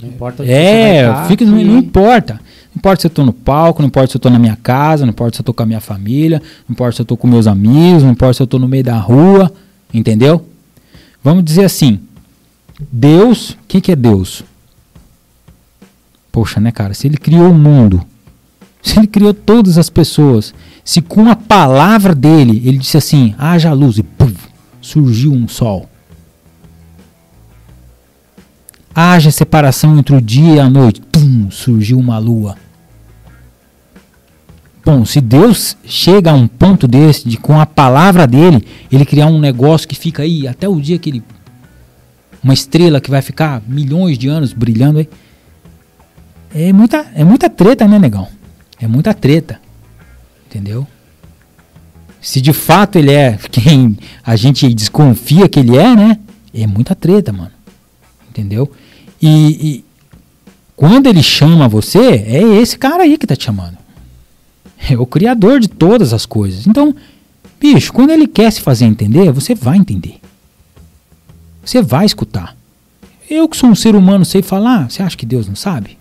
Não 0.00 0.08
importa 0.10 0.42
onde 0.42 0.52
É, 0.52 1.04
você 1.06 1.12
vai 1.12 1.28
fica, 1.28 1.44
não 1.44 1.78
importa. 1.78 2.40
Não 2.74 2.78
importa 2.78 3.02
se 3.02 3.06
eu 3.06 3.10
tô 3.10 3.24
no 3.24 3.32
palco, 3.32 3.82
não 3.82 3.86
importa 3.86 4.10
se 4.10 4.16
eu 4.16 4.20
tô 4.20 4.30
na 4.30 4.38
minha 4.38 4.56
casa, 4.56 5.04
não 5.04 5.10
importa 5.10 5.36
se 5.36 5.40
eu 5.42 5.44
tô 5.44 5.52
com 5.52 5.62
a 5.62 5.66
minha 5.66 5.80
família, 5.80 6.40
não 6.66 6.72
importa 6.72 6.96
se 6.96 7.02
eu 7.02 7.06
tô 7.06 7.16
com 7.16 7.26
meus 7.26 7.46
amigos, 7.46 8.02
não 8.02 8.12
importa 8.12 8.34
se 8.34 8.42
eu 8.42 8.46
tô 8.46 8.58
no 8.58 8.66
meio 8.66 8.82
da 8.82 8.98
rua, 8.98 9.52
entendeu? 9.92 10.46
Vamos 11.22 11.44
dizer 11.44 11.64
assim, 11.64 12.00
Deus, 12.90 13.50
o 13.50 13.58
que, 13.68 13.80
que 13.80 13.92
é 13.92 13.96
Deus? 13.96 14.42
Poxa, 16.32 16.58
né, 16.60 16.72
cara? 16.72 16.94
Se 16.94 17.06
ele 17.06 17.18
criou 17.18 17.50
o 17.50 17.54
mundo, 17.54 18.02
se 18.82 18.98
ele 18.98 19.06
criou 19.06 19.34
todas 19.34 19.76
as 19.76 19.90
pessoas, 19.90 20.54
se 20.82 21.02
com 21.02 21.28
a 21.28 21.36
palavra 21.36 22.14
dele 22.14 22.62
ele 22.64 22.78
disse 22.78 22.96
assim, 22.96 23.34
haja 23.38 23.72
luz 23.72 23.98
e 23.98 24.02
pum, 24.02 24.32
surgiu 24.80 25.32
um 25.32 25.46
sol. 25.46 25.88
Haja 28.94 29.30
separação 29.30 29.98
entre 29.98 30.14
o 30.14 30.20
dia 30.20 30.54
e 30.54 30.60
a 30.60 30.68
noite. 30.68 31.00
Tum, 31.00 31.50
surgiu 31.50 31.98
uma 31.98 32.18
lua. 32.18 32.56
Bom, 34.84 35.04
se 35.04 35.20
Deus 35.20 35.76
chega 35.84 36.32
a 36.32 36.34
um 36.34 36.48
ponto 36.48 36.88
desse, 36.88 37.28
de 37.28 37.36
com 37.36 37.60
a 37.60 37.64
palavra 37.64 38.26
dele, 38.26 38.66
ele 38.90 39.06
criar 39.06 39.26
um 39.26 39.38
negócio 39.38 39.86
que 39.86 39.94
fica 39.94 40.24
aí 40.24 40.48
até 40.48 40.68
o 40.68 40.80
dia 40.80 40.98
que 40.98 41.10
ele. 41.10 41.22
Uma 42.42 42.52
estrela 42.52 43.00
que 43.00 43.10
vai 43.10 43.22
ficar 43.22 43.62
milhões 43.66 44.18
de 44.18 44.26
anos 44.28 44.52
brilhando 44.52 44.98
aí. 44.98 45.08
É 46.52 46.72
muita, 46.72 47.06
é 47.14 47.22
muita 47.22 47.48
treta, 47.48 47.86
né, 47.86 47.98
negão? 47.98 48.26
É 48.80 48.88
muita 48.88 49.14
treta. 49.14 49.60
Entendeu? 50.46 50.86
Se 52.20 52.40
de 52.40 52.52
fato 52.52 52.96
ele 52.96 53.12
é 53.12 53.38
quem 53.50 53.96
a 54.24 54.34
gente 54.34 54.72
desconfia 54.74 55.48
que 55.48 55.60
ele 55.60 55.76
é, 55.76 55.94
né? 55.94 56.18
É 56.52 56.66
muita 56.66 56.94
treta, 56.94 57.32
mano. 57.32 57.52
Entendeu? 58.28 58.70
E, 59.22 59.28
e 59.28 59.84
quando 60.74 61.06
ele 61.06 61.22
chama 61.22 61.68
você, 61.68 62.24
é 62.26 62.42
esse 62.60 62.76
cara 62.76 63.04
aí 63.04 63.16
que 63.16 63.26
tá 63.26 63.36
te 63.36 63.44
chamando. 63.44 63.78
É 64.90 64.98
o 64.98 65.06
criador 65.06 65.60
de 65.60 65.68
todas 65.68 66.12
as 66.12 66.26
coisas. 66.26 66.66
Então, 66.66 66.92
bicho, 67.60 67.92
quando 67.92 68.10
ele 68.10 68.26
quer 68.26 68.50
se 68.50 68.60
fazer 68.60 68.86
entender, 68.86 69.30
você 69.30 69.54
vai 69.54 69.78
entender. 69.78 70.18
Você 71.64 71.80
vai 71.80 72.04
escutar. 72.04 72.56
Eu 73.30 73.48
que 73.48 73.56
sou 73.56 73.70
um 73.70 73.76
ser 73.76 73.94
humano 73.94 74.24
sei 74.24 74.42
falar, 74.42 74.90
você 74.90 75.04
acha 75.04 75.16
que 75.16 75.24
Deus 75.24 75.46
não 75.46 75.54
sabe? 75.54 75.96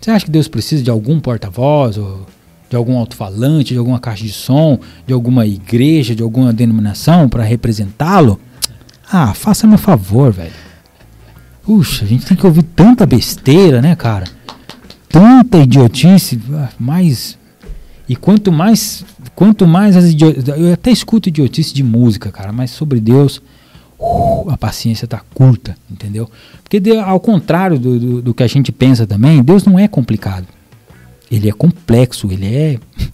Você 0.00 0.12
acha 0.12 0.24
que 0.24 0.30
Deus 0.30 0.46
precisa 0.46 0.82
de 0.82 0.90
algum 0.90 1.18
porta-voz, 1.18 1.98
ou 1.98 2.24
de 2.70 2.76
algum 2.76 2.96
alto-falante, 2.96 3.74
de 3.74 3.78
alguma 3.78 3.98
caixa 3.98 4.22
de 4.22 4.32
som, 4.32 4.78
de 5.04 5.12
alguma 5.12 5.44
igreja, 5.44 6.14
de 6.14 6.22
alguma 6.22 6.52
denominação 6.52 7.28
para 7.28 7.42
representá-lo? 7.42 8.40
Ah, 9.10 9.34
faça 9.34 9.66
meu 9.66 9.76
favor, 9.76 10.32
velho. 10.32 10.69
Puxa, 11.62 12.04
a 12.04 12.08
gente 12.08 12.26
tem 12.26 12.36
que 12.36 12.46
ouvir 12.46 12.62
tanta 12.62 13.06
besteira, 13.06 13.80
né, 13.82 13.94
cara? 13.94 14.26
Tanta 15.08 15.58
idiotice, 15.58 16.40
ah, 16.52 16.68
mais 16.78 17.38
e 18.08 18.16
quanto 18.16 18.50
mais 18.50 19.04
quanto 19.34 19.66
mais 19.66 19.96
as 19.96 20.06
idiotices, 20.06 20.48
eu 20.48 20.72
até 20.72 20.90
escuto 20.90 21.28
idiotice 21.28 21.72
de 21.72 21.82
música, 21.82 22.30
cara, 22.32 22.52
mas 22.52 22.70
sobre 22.70 23.00
Deus 23.00 23.40
uh, 23.98 24.50
a 24.50 24.56
paciência 24.56 25.06
tá 25.06 25.20
curta, 25.34 25.76
entendeu? 25.90 26.28
Porque 26.62 26.80
de- 26.80 26.96
ao 26.98 27.20
contrário 27.20 27.78
do, 27.78 27.98
do, 27.98 28.22
do 28.22 28.34
que 28.34 28.42
a 28.42 28.46
gente 28.48 28.72
pensa 28.72 29.06
também, 29.06 29.42
Deus 29.42 29.64
não 29.64 29.78
é 29.78 29.86
complicado. 29.88 30.46
Ele 31.30 31.48
é 31.48 31.52
complexo, 31.52 32.30
ele 32.32 32.46
é 32.54 32.78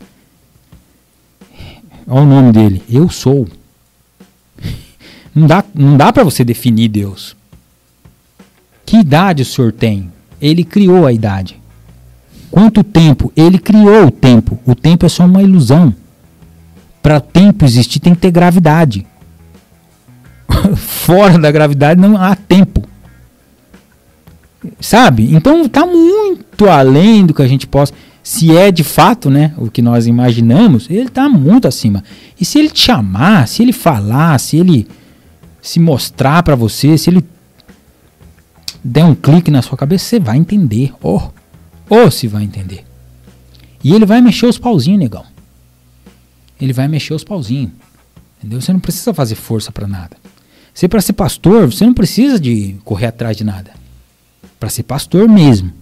Olha 2.08 2.23
o 2.23 2.26
nome 2.26 2.52
dele, 2.52 2.83
eu 2.89 3.08
sou. 3.08 3.49
Não 5.34 5.47
dá, 5.47 5.62
não 5.75 5.99
dá 5.99 6.10
para 6.10 6.25
você 6.25 6.42
definir 6.42 6.89
Deus. 6.89 7.35
Que 8.86 8.98
idade 8.98 9.42
o 9.42 9.44
senhor 9.44 9.73
tem? 9.73 10.12
Ele 10.40 10.62
criou 10.62 11.05
a 11.05 11.12
idade. 11.12 11.60
Quanto 12.50 12.84
tempo? 12.84 13.32
Ele 13.36 13.58
criou 13.58 14.06
o 14.06 14.10
tempo. 14.10 14.58
O 14.65 14.74
tempo 14.74 15.05
é 15.05 15.08
só 15.08 15.26
uma 15.26 15.42
ilusão. 15.42 15.92
Para 17.02 17.20
tempo 17.20 17.65
existir 17.65 17.98
tem 17.98 18.15
que 18.15 18.20
ter 18.20 18.31
gravidade. 18.31 19.05
Fora 20.76 21.36
da 21.36 21.50
gravidade 21.50 22.00
não 22.00 22.16
há 22.16 22.36
tempo. 22.36 22.84
Sabe? 24.81 25.34
Então 25.34 25.68
tá 25.68 25.84
muito 25.84 26.68
além 26.68 27.26
do 27.26 27.34
que 27.34 27.42
a 27.42 27.48
gente 27.48 27.66
possa. 27.66 27.92
Se 28.23 28.56
é 28.56 28.73
de 28.73 28.82
fato, 28.82 29.31
né, 29.31 29.52
o 29.56 29.70
que 29.70 29.81
nós 29.81 30.06
imaginamos, 30.06 30.89
ele 30.90 31.08
tá 31.08 31.28
muito 31.28 31.68
acima. 31.68 32.02
E 32.40 32.44
se 32.44 32.58
ele 32.58 32.70
te 32.70 32.81
chamar, 32.81 33.47
se 33.47 33.62
ele 33.62 33.73
falar, 33.73 34.39
se 34.40 34.56
ele 34.56 34.89
se 35.62 35.78
mostrar 35.78 36.42
para 36.42 36.56
você, 36.56 36.97
se 36.98 37.10
ele 37.10 37.24
der 38.86 39.05
um 39.05 39.15
clique 39.15 39.50
na 39.50 39.62
sua 39.62 39.76
cabeça, 39.76 40.05
você 40.05 40.20
vai 40.20 40.36
entender. 40.36 40.94
Oh, 41.02 41.31
oh, 41.90 42.10
se 42.10 42.28
vai 42.28 42.44
entender. 42.44 42.84
E 43.82 43.92
ele 43.92 44.06
vai 44.06 44.20
mexer 44.20 44.47
os 44.47 44.58
pauzinhos, 44.58 45.00
negão. 45.00 45.24
Ele 46.60 46.73
vai 46.73 46.86
mexer 46.86 47.12
os 47.12 47.24
pauzinhos. 47.24 47.73
Entendeu? 48.39 48.60
Você 48.60 48.73
não 48.73 48.81
precisa 48.81 49.12
fazer 49.12 49.34
força 49.34 49.73
para 49.73 49.89
nada. 49.89 50.16
Você 50.73 50.86
para 50.86 51.00
ser 51.00 51.15
pastor, 51.15 51.66
você 51.66 51.84
não 51.84 51.94
precisa 51.94 52.39
de 52.39 52.76
correr 52.84 53.06
atrás 53.06 53.36
de 53.36 53.42
nada. 53.42 53.73
Para 54.60 54.68
ser 54.68 54.84
pastor 54.84 55.28
mesmo? 55.28 55.73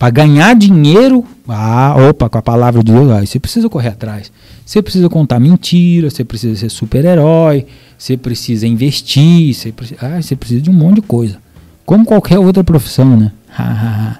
Para 0.00 0.08
ganhar 0.08 0.56
dinheiro, 0.56 1.26
ah, 1.46 1.94
opa, 2.08 2.26
com 2.30 2.38
a 2.38 2.40
palavra 2.40 2.82
de 2.82 2.90
Deus, 2.90 3.10
aí 3.10 3.26
você 3.26 3.38
precisa 3.38 3.68
correr 3.68 3.88
atrás. 3.88 4.32
Você 4.64 4.80
precisa 4.80 5.10
contar 5.10 5.38
mentira, 5.38 6.08
você 6.08 6.24
precisa 6.24 6.58
ser 6.58 6.70
super-herói, 6.70 7.66
você 7.98 8.16
precisa 8.16 8.66
investir, 8.66 9.52
você, 9.52 9.74
ah, 10.00 10.22
você 10.22 10.34
precisa 10.34 10.62
de 10.62 10.70
um 10.70 10.72
monte 10.72 10.94
de 10.94 11.02
coisa. 11.02 11.36
Como 11.84 12.06
qualquer 12.06 12.38
outra 12.38 12.64
profissão, 12.64 13.14
né? 13.14 13.30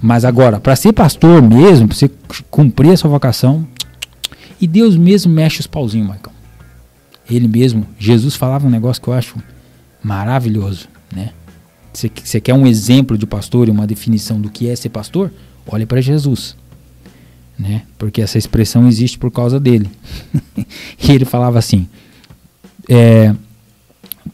Mas 0.00 0.24
agora, 0.24 0.60
para 0.60 0.76
ser 0.76 0.92
pastor 0.92 1.42
mesmo, 1.42 1.88
para 1.88 1.96
você 1.96 2.08
cumprir 2.48 2.92
a 2.92 2.96
sua 2.96 3.10
vocação, 3.10 3.66
e 4.60 4.66
Deus 4.68 4.96
mesmo 4.96 5.32
mexe 5.32 5.58
os 5.58 5.66
pauzinhos, 5.66 6.06
Michael. 6.06 6.32
Ele 7.28 7.48
mesmo, 7.48 7.84
Jesus 7.98 8.36
falava 8.36 8.64
um 8.64 8.70
negócio 8.70 9.02
que 9.02 9.08
eu 9.08 9.14
acho 9.14 9.34
maravilhoso, 10.04 10.86
né? 11.12 11.30
Você, 11.92 12.40
quer 12.40 12.54
um 12.54 12.66
exemplo 12.66 13.18
de 13.18 13.26
pastor 13.26 13.68
e 13.68 13.70
uma 13.70 13.86
definição 13.86 14.40
do 14.40 14.50
que 14.50 14.68
é 14.68 14.76
ser 14.76 14.90
pastor? 14.90 15.32
Olhe 15.66 15.86
para 15.86 16.00
Jesus, 16.00 16.56
né? 17.58 17.82
Porque 17.98 18.22
essa 18.22 18.38
expressão 18.38 18.86
existe 18.86 19.18
por 19.18 19.30
causa 19.30 19.58
dele. 19.58 19.90
e 20.56 21.12
ele 21.12 21.24
falava 21.24 21.58
assim: 21.58 21.88
é, 22.88 23.34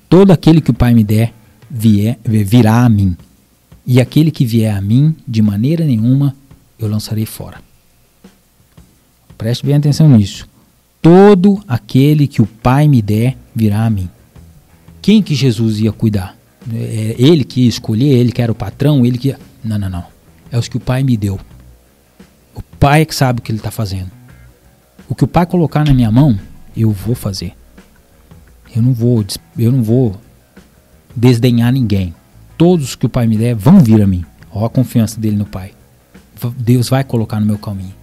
todo 0.08 0.32
aquele 0.32 0.60
que 0.60 0.70
o 0.70 0.74
Pai 0.74 0.94
me 0.94 1.02
der 1.02 1.32
vier, 1.70 2.18
virá 2.24 2.84
a 2.84 2.88
mim, 2.88 3.16
e 3.86 4.00
aquele 4.00 4.30
que 4.30 4.44
vier 4.44 4.74
a 4.74 4.80
mim, 4.80 5.14
de 5.26 5.40
maneira 5.40 5.84
nenhuma 5.84 6.34
eu 6.78 6.88
lançarei 6.88 7.24
fora. 7.24 7.60
Preste 9.36 9.64
bem 9.64 9.76
atenção 9.76 10.08
nisso. 10.08 10.48
Todo 11.00 11.62
aquele 11.68 12.26
que 12.26 12.42
o 12.42 12.46
Pai 12.46 12.88
me 12.88 13.00
der 13.00 13.36
virá 13.54 13.84
a 13.84 13.90
mim. 13.90 14.10
Quem 15.00 15.22
que 15.22 15.34
Jesus 15.34 15.78
ia 15.78 15.92
cuidar? 15.92 16.35
É 16.72 17.14
ele 17.18 17.44
que 17.44 17.66
escolher, 17.66 18.12
ele 18.18 18.32
que 18.32 18.42
era 18.42 18.50
o 18.50 18.54
patrão, 18.54 19.04
ele 19.04 19.18
que. 19.18 19.34
Não, 19.62 19.78
não, 19.78 19.88
não. 19.88 20.04
É 20.50 20.58
os 20.58 20.68
que 20.68 20.76
o 20.76 20.80
Pai 20.80 21.02
me 21.02 21.16
deu. 21.16 21.38
O 22.54 22.62
Pai 22.62 23.02
é 23.02 23.04
que 23.04 23.14
sabe 23.14 23.40
o 23.40 23.42
que 23.42 23.50
ele 23.50 23.58
está 23.58 23.70
fazendo. 23.70 24.10
O 25.08 25.14
que 25.14 25.24
o 25.24 25.28
Pai 25.28 25.46
colocar 25.46 25.84
na 25.84 25.94
minha 25.94 26.10
mão, 26.10 26.38
eu 26.76 26.90
vou 26.90 27.14
fazer. 27.14 27.54
Eu 28.74 28.82
não 28.82 28.92
vou, 28.92 29.24
eu 29.58 29.72
não 29.72 29.82
vou 29.82 30.20
desdenhar 31.14 31.72
ninguém. 31.72 32.14
Todos 32.58 32.96
que 32.96 33.06
o 33.06 33.08
Pai 33.08 33.26
me 33.26 33.36
der 33.36 33.54
vão 33.54 33.80
vir 33.80 34.02
a 34.02 34.06
mim. 34.06 34.24
Olha 34.50 34.66
a 34.66 34.70
confiança 34.70 35.20
dele 35.20 35.36
no 35.36 35.46
Pai. 35.46 35.72
Deus 36.58 36.88
vai 36.88 37.04
colocar 37.04 37.40
no 37.40 37.46
meu 37.46 37.58
caminho. 37.58 37.94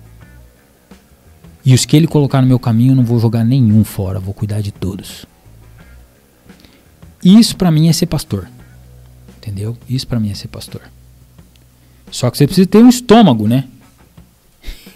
E 1.66 1.74
os 1.74 1.86
que 1.86 1.96
ele 1.96 2.08
colocar 2.08 2.42
no 2.42 2.48
meu 2.48 2.60
caminho, 2.60 2.92
eu 2.92 2.96
não 2.96 3.06
vou 3.06 3.20
jogar 3.20 3.44
nenhum 3.44 3.84
fora, 3.84 4.20
vou 4.20 4.34
cuidar 4.34 4.62
de 4.62 4.72
todos. 4.72 5.26
Isso 7.24 7.56
pra 7.56 7.72
mim 7.72 7.88
é 7.88 7.94
ser 7.94 8.08
pastor. 8.08 8.50
Entendeu? 9.44 9.76
Isso 9.90 10.08
pra 10.08 10.22
mim 10.22 10.32
é 10.32 10.34
ser 10.34 10.48
pastor. 10.48 10.82
Só 12.10 12.32
que 12.32 12.38
você 12.38 12.48
precisa 12.48 12.66
ter 12.66 12.78
um 12.78 12.88
estômago, 12.88 13.46
né? 13.46 13.66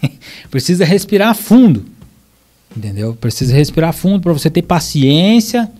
precisa 0.50 0.86
respirar 0.86 1.34
fundo. 1.34 1.84
Entendeu? 2.74 3.14
Precisa 3.14 3.54
respirar 3.54 3.92
fundo 3.92 4.22
para 4.22 4.32
você 4.32 4.48
ter 4.48 4.62
paciência 4.62 5.70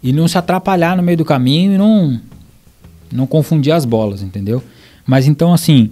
e 0.00 0.12
não 0.12 0.28
se 0.28 0.38
atrapalhar 0.38 0.96
no 0.96 1.02
meio 1.02 1.18
do 1.18 1.24
caminho 1.24 1.74
e 1.74 1.78
não 1.78 2.20
não 3.10 3.26
confundir 3.26 3.72
as 3.72 3.84
bolas, 3.84 4.22
entendeu? 4.22 4.62
Mas 5.04 5.26
então 5.26 5.52
assim, 5.52 5.90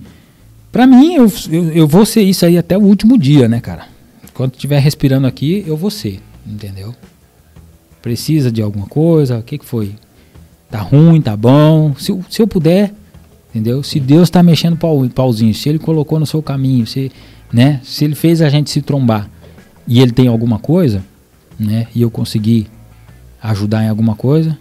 pra 0.71 0.87
mim 0.87 1.15
eu, 1.15 1.33
eu, 1.51 1.73
eu 1.73 1.89
vou 1.89 2.05
ser 2.05 2.23
isso 2.23 2.45
aí 2.45 2.59
até 2.59 2.77
o 2.77 2.83
último 2.83 3.19
dia, 3.19 3.49
né, 3.49 3.59
cara? 3.59 3.89
Enquanto 4.23 4.55
estiver 4.55 4.79
respirando 4.79 5.27
aqui, 5.27 5.65
eu 5.67 5.77
vou 5.77 5.91
ser, 5.91 6.21
entendeu? 6.47 6.95
Precisa 8.03 8.53
de 8.53 8.61
alguma 8.63 8.87
coisa? 8.87 9.39
O 9.39 9.43
que, 9.43 9.59
que 9.59 9.65
foi? 9.65 9.95
Tá 10.71 10.81
ruim, 10.81 11.21
tá 11.21 11.37
bom? 11.37 11.95
Se, 11.97 12.19
se 12.29 12.43
eu 12.43 12.47
puder, 12.47 12.93
entendeu? 13.51 13.83
Se 13.83 14.01
Deus 14.01 14.29
tá 14.29 14.43
mexendo 14.43 14.77
pau, 14.77 15.09
pauzinho, 15.09 15.55
se 15.55 15.69
Ele 15.69 15.79
colocou 15.79 16.19
no 16.19 16.27
seu 16.27 16.43
caminho, 16.43 16.87
se, 16.87 17.11
né? 17.53 17.81
Se 17.85 18.05
Ele 18.05 18.15
fez 18.15 18.43
a 18.43 18.49
gente 18.49 18.71
se 18.71 18.83
trombar 18.83 19.31
e 19.87 20.01
Ele 20.01 20.13
tem 20.13 20.29
alguma 20.29 20.59
coisa, 20.59 21.05
né? 21.59 21.87
E 21.95 22.03
eu 22.03 22.11
consegui 22.11 22.67
ajudar 23.43 23.85
em 23.85 23.89
alguma 23.89 24.17
coisa, 24.17 24.59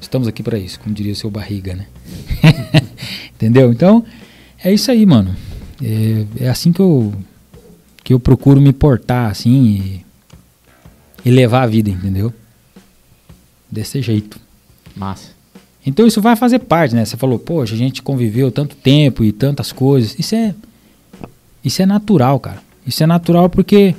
estamos 0.00 0.26
aqui 0.26 0.42
para 0.42 0.58
isso, 0.58 0.80
como 0.80 0.94
diria 0.94 1.12
o 1.12 1.16
seu 1.16 1.30
barriga, 1.30 1.74
né? 1.74 1.86
entendeu? 3.34 3.70
Então, 3.70 4.04
é 4.62 4.72
isso 4.72 4.90
aí, 4.90 5.04
mano. 5.04 5.36
É, 5.82 6.44
é 6.44 6.48
assim 6.48 6.72
que 6.72 6.80
eu 6.80 7.12
que 8.04 8.12
eu 8.12 8.20
procuro 8.20 8.60
me 8.60 8.72
portar 8.72 9.30
assim 9.30 10.04
e, 11.24 11.28
e 11.28 11.30
levar 11.30 11.62
a 11.62 11.66
vida, 11.66 11.90
entendeu? 11.90 12.32
Desse 13.70 14.02
jeito. 14.02 14.40
Massa. 14.94 15.31
Então 15.84 16.06
isso 16.06 16.20
vai 16.20 16.36
fazer 16.36 16.60
parte, 16.60 16.94
né? 16.94 17.04
Você 17.04 17.16
falou, 17.16 17.38
poxa, 17.38 17.74
a 17.74 17.78
gente 17.78 18.02
conviveu 18.02 18.50
tanto 18.50 18.76
tempo 18.76 19.24
e 19.24 19.32
tantas 19.32 19.72
coisas. 19.72 20.16
Isso 20.18 20.34
é 20.34 20.54
isso 21.64 21.80
é 21.80 21.86
natural, 21.86 22.40
cara. 22.40 22.62
Isso 22.86 23.02
é 23.02 23.06
natural 23.06 23.48
porque 23.48 23.94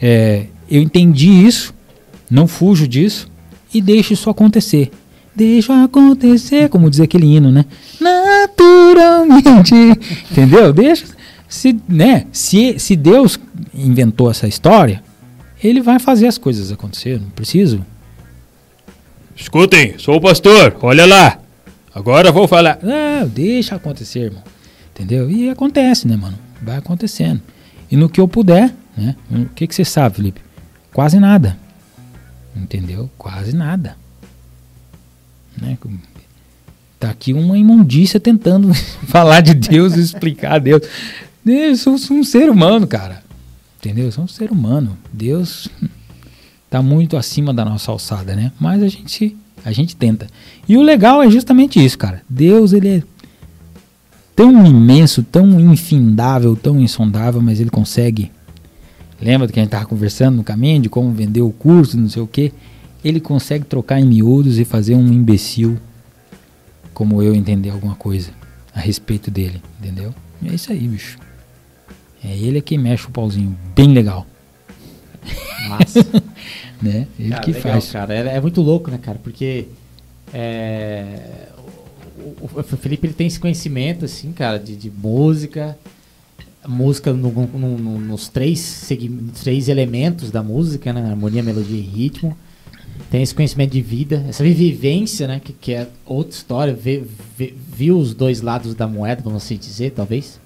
é, 0.00 0.46
eu 0.70 0.82
entendi 0.82 1.28
isso, 1.28 1.74
não 2.30 2.46
fujo 2.46 2.88
disso 2.88 3.28
e 3.72 3.80
deixo 3.80 4.12
isso 4.12 4.30
acontecer. 4.30 4.90
Deixa 5.34 5.82
acontecer, 5.82 6.68
como 6.68 6.88
diz 6.88 7.00
aquele 7.00 7.26
hino, 7.26 7.50
né? 7.50 7.64
Naturalmente, 8.00 9.74
entendeu? 10.30 10.72
Deixa, 10.72 11.06
se, 11.48 11.76
né? 11.88 12.26
Se, 12.32 12.78
se 12.78 12.94
Deus 12.94 13.38
inventou 13.74 14.30
essa 14.30 14.46
história, 14.46 15.02
Ele 15.62 15.80
vai 15.82 15.98
fazer 15.98 16.28
as 16.28 16.38
coisas 16.38 16.70
acontecer. 16.70 17.20
Não 17.20 17.30
preciso 17.30 17.84
Escutem, 19.36 19.98
sou 19.98 20.16
o 20.16 20.20
pastor, 20.20 20.76
olha 20.80 21.04
lá. 21.06 21.40
Agora 21.94 22.32
vou 22.32 22.48
falar. 22.48 22.78
Não, 22.82 23.26
deixa 23.28 23.76
acontecer, 23.76 24.20
irmão. 24.20 24.42
Entendeu? 24.94 25.30
E 25.30 25.50
acontece, 25.50 26.06
né, 26.06 26.16
mano? 26.16 26.38
Vai 26.62 26.76
acontecendo. 26.76 27.40
E 27.90 27.96
no 27.96 28.08
que 28.08 28.20
eu 28.20 28.28
puder, 28.28 28.74
né? 28.96 29.16
O 29.30 29.46
que, 29.46 29.66
que 29.66 29.74
você 29.74 29.84
sabe, 29.84 30.16
Felipe? 30.16 30.40
Quase 30.92 31.18
nada. 31.18 31.58
Entendeu? 32.56 33.10
Quase 33.18 33.54
nada. 33.54 33.96
Né? 35.60 35.76
Tá 36.98 37.10
aqui 37.10 37.32
uma 37.32 37.58
imundícia 37.58 38.18
tentando 38.18 38.72
falar 39.06 39.40
de 39.40 39.54
Deus 39.54 39.94
explicar 39.94 40.54
a 40.54 40.58
Deus. 40.58 40.82
Eu 41.44 41.76
sou, 41.76 41.98
sou 41.98 42.16
um 42.16 42.24
ser 42.24 42.48
humano, 42.48 42.86
cara. 42.86 43.22
Entendeu? 43.78 44.06
Eu 44.06 44.12
sou 44.12 44.24
um 44.24 44.28
ser 44.28 44.50
humano. 44.50 44.96
Deus 45.12 45.68
tá 46.70 46.82
muito 46.82 47.16
acima 47.16 47.52
da 47.52 47.64
nossa 47.64 47.90
alçada, 47.90 48.34
né? 48.34 48.52
Mas 48.58 48.82
a 48.82 48.88
gente 48.88 49.36
a 49.64 49.72
gente 49.72 49.96
tenta. 49.96 50.26
E 50.68 50.76
o 50.76 50.82
legal 50.82 51.22
é 51.22 51.30
justamente 51.30 51.82
isso, 51.82 51.96
cara. 51.96 52.22
Deus 52.28 52.72
ele 52.72 52.88
é 52.88 53.02
tão 54.36 54.66
imenso, 54.66 55.22
tão 55.22 55.58
infindável, 55.58 56.54
tão 56.54 56.80
insondável, 56.80 57.40
mas 57.40 57.60
ele 57.60 57.70
consegue. 57.70 58.30
Lembra 59.20 59.46
do 59.46 59.52
que 59.52 59.60
a 59.60 59.62
gente 59.62 59.70
tava 59.70 59.86
conversando 59.86 60.36
no 60.36 60.44
caminho 60.44 60.82
de 60.82 60.88
como 60.88 61.10
vender 61.12 61.40
o 61.40 61.50
curso, 61.50 61.96
não 61.96 62.10
sei 62.10 62.20
o 62.20 62.26
quê? 62.26 62.52
Ele 63.02 63.20
consegue 63.20 63.64
trocar 63.64 64.00
em 64.00 64.04
miúdos 64.04 64.58
e 64.58 64.64
fazer 64.64 64.94
um 64.94 65.06
imbecil 65.12 65.78
como 66.92 67.22
eu 67.22 67.34
entender 67.34 67.70
alguma 67.70 67.94
coisa 67.94 68.30
a 68.74 68.80
respeito 68.80 69.30
dele, 69.30 69.62
entendeu? 69.80 70.14
E 70.42 70.48
é 70.48 70.54
isso 70.54 70.72
aí, 70.72 70.86
bicho. 70.86 71.18
É 72.22 72.36
ele 72.36 72.60
que 72.60 72.76
mexe 72.76 73.06
o 73.06 73.10
pauzinho 73.10 73.56
bem 73.74 73.92
legal, 73.92 74.26
Massa. 75.68 76.00
né? 76.84 77.06
Ele 77.18 77.30
Cara, 77.30 77.42
que 77.42 77.52
legal, 77.52 77.72
faz. 77.72 77.90
cara. 77.90 78.14
É, 78.14 78.36
é 78.36 78.40
muito 78.40 78.60
louco, 78.60 78.90
né, 78.90 78.98
cara? 78.98 79.18
Porque 79.22 79.66
é, 80.32 81.48
o, 82.40 82.58
o- 82.60 82.62
Felipe 82.62 83.06
ele 83.06 83.14
tem 83.14 83.26
esse 83.26 83.38
conhecimento, 83.40 84.04
assim, 84.04 84.32
cara, 84.32 84.58
de, 84.58 84.76
de 84.76 84.90
música, 84.90 85.76
música 86.66 87.12
no- 87.12 87.30
no- 87.32 87.78
no- 87.78 87.98
nos 87.98 88.28
três, 88.28 88.88
três 89.42 89.68
elementos 89.68 90.30
da 90.30 90.42
música, 90.42 90.92
né? 90.92 91.02
Harmonia, 91.10 91.42
melodia 91.42 91.78
e 91.78 91.82
ritmo. 91.82 92.36
Tem 93.10 93.22
esse 93.22 93.34
conhecimento 93.34 93.72
de 93.72 93.82
vida, 93.82 94.24
essa 94.28 94.42
vivência, 94.44 95.26
né? 95.26 95.40
Que, 95.42 95.52
que 95.52 95.72
é 95.74 95.88
outra 96.06 96.32
história. 96.34 96.72
Vê, 96.74 97.02
vê- 97.36 97.52
viu 97.72 97.98
os 97.98 98.14
dois 98.14 98.40
lados 98.40 98.74
da 98.74 98.86
moeda, 98.86 99.20
vamos 99.22 99.42
assim 99.44 99.56
dizer, 99.56 99.90
talvez. 99.90 100.40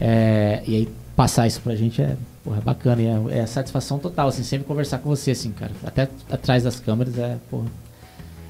É, 0.00 0.62
e 0.66 0.76
aí 0.76 0.88
passar 1.16 1.46
isso 1.46 1.60
pra 1.60 1.74
gente 1.76 2.00
é, 2.02 2.16
porra, 2.44 2.58
é 2.58 2.60
bacana. 2.60 3.02
É, 3.30 3.38
é 3.40 3.46
satisfação 3.46 3.98
total, 3.98 4.28
assim, 4.28 4.42
sempre 4.42 4.66
conversar 4.66 4.98
com 4.98 5.08
você, 5.08 5.32
assim, 5.32 5.50
cara. 5.52 5.72
Até 5.84 6.08
atrás 6.30 6.62
das 6.62 6.78
câmeras 6.80 7.16
é, 7.18 7.36
porra, 7.50 7.66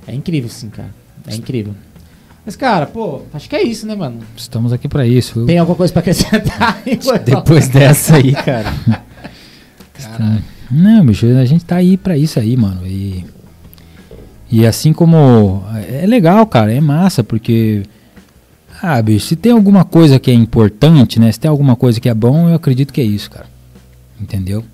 é 0.06 0.14
incrível, 0.14 0.48
assim, 0.50 0.68
cara. 0.68 0.90
É 1.26 1.34
incrível. 1.34 1.74
Mas, 2.44 2.56
cara, 2.56 2.86
pô, 2.86 3.22
acho 3.32 3.48
que 3.48 3.54
é 3.54 3.62
isso, 3.62 3.86
né, 3.86 3.94
mano? 3.94 4.18
Estamos 4.36 4.72
aqui 4.72 4.88
pra 4.88 5.06
isso. 5.06 5.38
Eu- 5.40 5.46
Tem 5.46 5.58
alguma 5.58 5.76
coisa 5.76 5.92
pra 5.92 6.00
acrescentar? 6.00 6.82
Depois 7.24 7.68
dessa 7.68 8.16
aí, 8.16 8.32
cara. 8.32 8.72
Não, 10.70 11.04
bicho, 11.06 11.26
a 11.26 11.44
gente 11.44 11.64
tá 11.64 11.76
aí 11.76 11.96
pra 11.96 12.16
isso 12.16 12.38
aí, 12.40 12.56
mano. 12.56 12.86
E, 12.86 13.24
e 14.50 14.66
assim 14.66 14.92
como. 14.92 15.62
É 15.88 16.06
legal, 16.06 16.46
cara, 16.46 16.72
é 16.72 16.80
massa, 16.80 17.22
porque. 17.22 17.82
Ah, 18.82 19.00
bicho, 19.00 19.26
se 19.26 19.36
tem 19.36 19.52
alguma 19.52 19.84
coisa 19.84 20.18
que 20.18 20.30
é 20.30 20.34
importante, 20.34 21.20
né? 21.20 21.30
Se 21.30 21.38
tem 21.38 21.48
alguma 21.48 21.76
coisa 21.76 22.00
que 22.00 22.08
é 22.08 22.14
bom, 22.14 22.48
eu 22.48 22.54
acredito 22.56 22.92
que 22.92 23.00
é 23.00 23.04
isso, 23.04 23.30
cara. 23.30 23.46
Entendeu? 24.20 24.64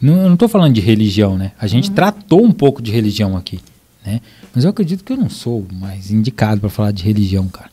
Não, 0.00 0.14
eu 0.22 0.28
não 0.30 0.36
tô 0.36 0.48
falando 0.48 0.74
de 0.74 0.80
religião, 0.80 1.36
né? 1.38 1.52
A 1.58 1.66
gente 1.66 1.90
tratou 1.90 2.44
um 2.44 2.50
pouco 2.52 2.82
de 2.82 2.90
religião 2.90 3.36
aqui, 3.36 3.60
né? 4.04 4.20
Mas 4.54 4.64
eu 4.64 4.70
acredito 4.70 5.04
que 5.04 5.12
eu 5.12 5.16
não 5.16 5.30
sou 5.30 5.64
mais 5.72 6.10
indicado 6.10 6.60
pra 6.60 6.68
falar 6.70 6.90
de 6.92 7.04
religião, 7.04 7.46
cara. 7.48 7.70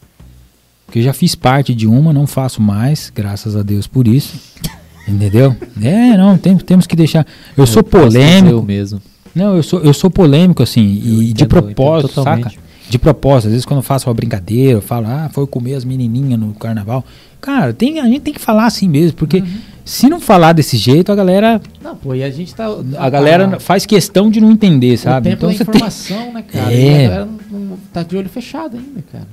Porque 0.85 0.99
eu 0.99 1.03
já 1.03 1.13
fiz 1.13 1.35
parte 1.35 1.73
de 1.73 1.87
uma, 1.87 2.13
não 2.13 2.27
faço 2.27 2.61
mais, 2.61 3.11
graças 3.13 3.55
a 3.55 3.63
Deus 3.63 3.87
por 3.87 4.07
isso. 4.07 4.35
Entendeu? 5.07 5.55
É, 5.81 6.15
não, 6.17 6.37
tem- 6.37 6.57
temos 6.57 6.85
que 6.85 6.95
deixar. 6.95 7.25
Eu 7.57 7.65
sou 7.65 7.83
posso 7.83 8.09
dizer 8.09 8.19
Eu 8.21 8.41
polêmico. 8.41 8.61
mesmo. 8.63 9.01
Não, 9.33 9.55
eu 9.55 9.63
sou, 9.63 9.79
eu 9.81 9.93
sou 9.93 10.09
polêmico, 10.11 10.61
assim, 10.61 11.01
Eu 11.03 11.21
e 11.23 11.33
de 11.33 11.43
entendo- 11.43 11.55
eu 11.57 11.61
propósito, 11.63 12.21
saca? 12.23 12.51
De 12.89 12.97
propósito. 12.97 13.47
Às 13.47 13.51
vezes 13.53 13.65
quando 13.65 13.79
eu 13.79 13.83
faço 13.83 14.09
uma 14.09 14.13
brincadeira, 14.15 14.73
eu 14.73 14.81
falo, 14.81 15.05
ah, 15.07 15.29
foi 15.31 15.45
comer 15.45 15.75
as 15.75 15.85
menininhas 15.85 16.39
no 16.39 16.53
carnaval. 16.53 17.05
Cara, 17.39 17.71
tem, 17.73 17.99
a 17.99 18.05
gente 18.05 18.21
tem 18.21 18.33
que 18.33 18.39
falar 18.41 18.65
assim 18.65 18.89
mesmo, 18.89 19.15
porque 19.15 19.43
se 19.85 20.09
não 20.09 20.19
falar 20.19 20.53
desse 20.53 20.75
jeito, 20.75 21.11
a 21.11 21.15
galera, 21.15 21.61
Não, 21.81 21.95
pô, 21.95 22.13
e 22.15 22.23
a 22.23 22.29
gente 22.29 22.53
tá. 22.53 22.65
a 22.97 23.09
galera 23.09 23.59
faz 23.59 23.85
questão 23.85 24.29
de 24.29 24.41
não 24.41 24.51
entender, 24.51 24.95
O 24.95 24.97
sabe? 24.97 25.29
tempo 25.29 25.37
Então 25.45 25.49
da 25.51 25.55
você 25.57 25.65
tem, 25.65 25.75
informação, 25.75 26.33
né, 26.33 26.41
cara? 26.41 26.73
É. 26.73 26.75
E 26.75 27.05
a 27.05 27.07
galera 27.09 27.29
não, 27.51 27.59
não 27.59 27.77
tá 27.93 28.03
de 28.03 28.17
olho 28.17 28.27
fechado 28.29 28.75
ainda, 28.75 29.03
cara. 29.11 29.27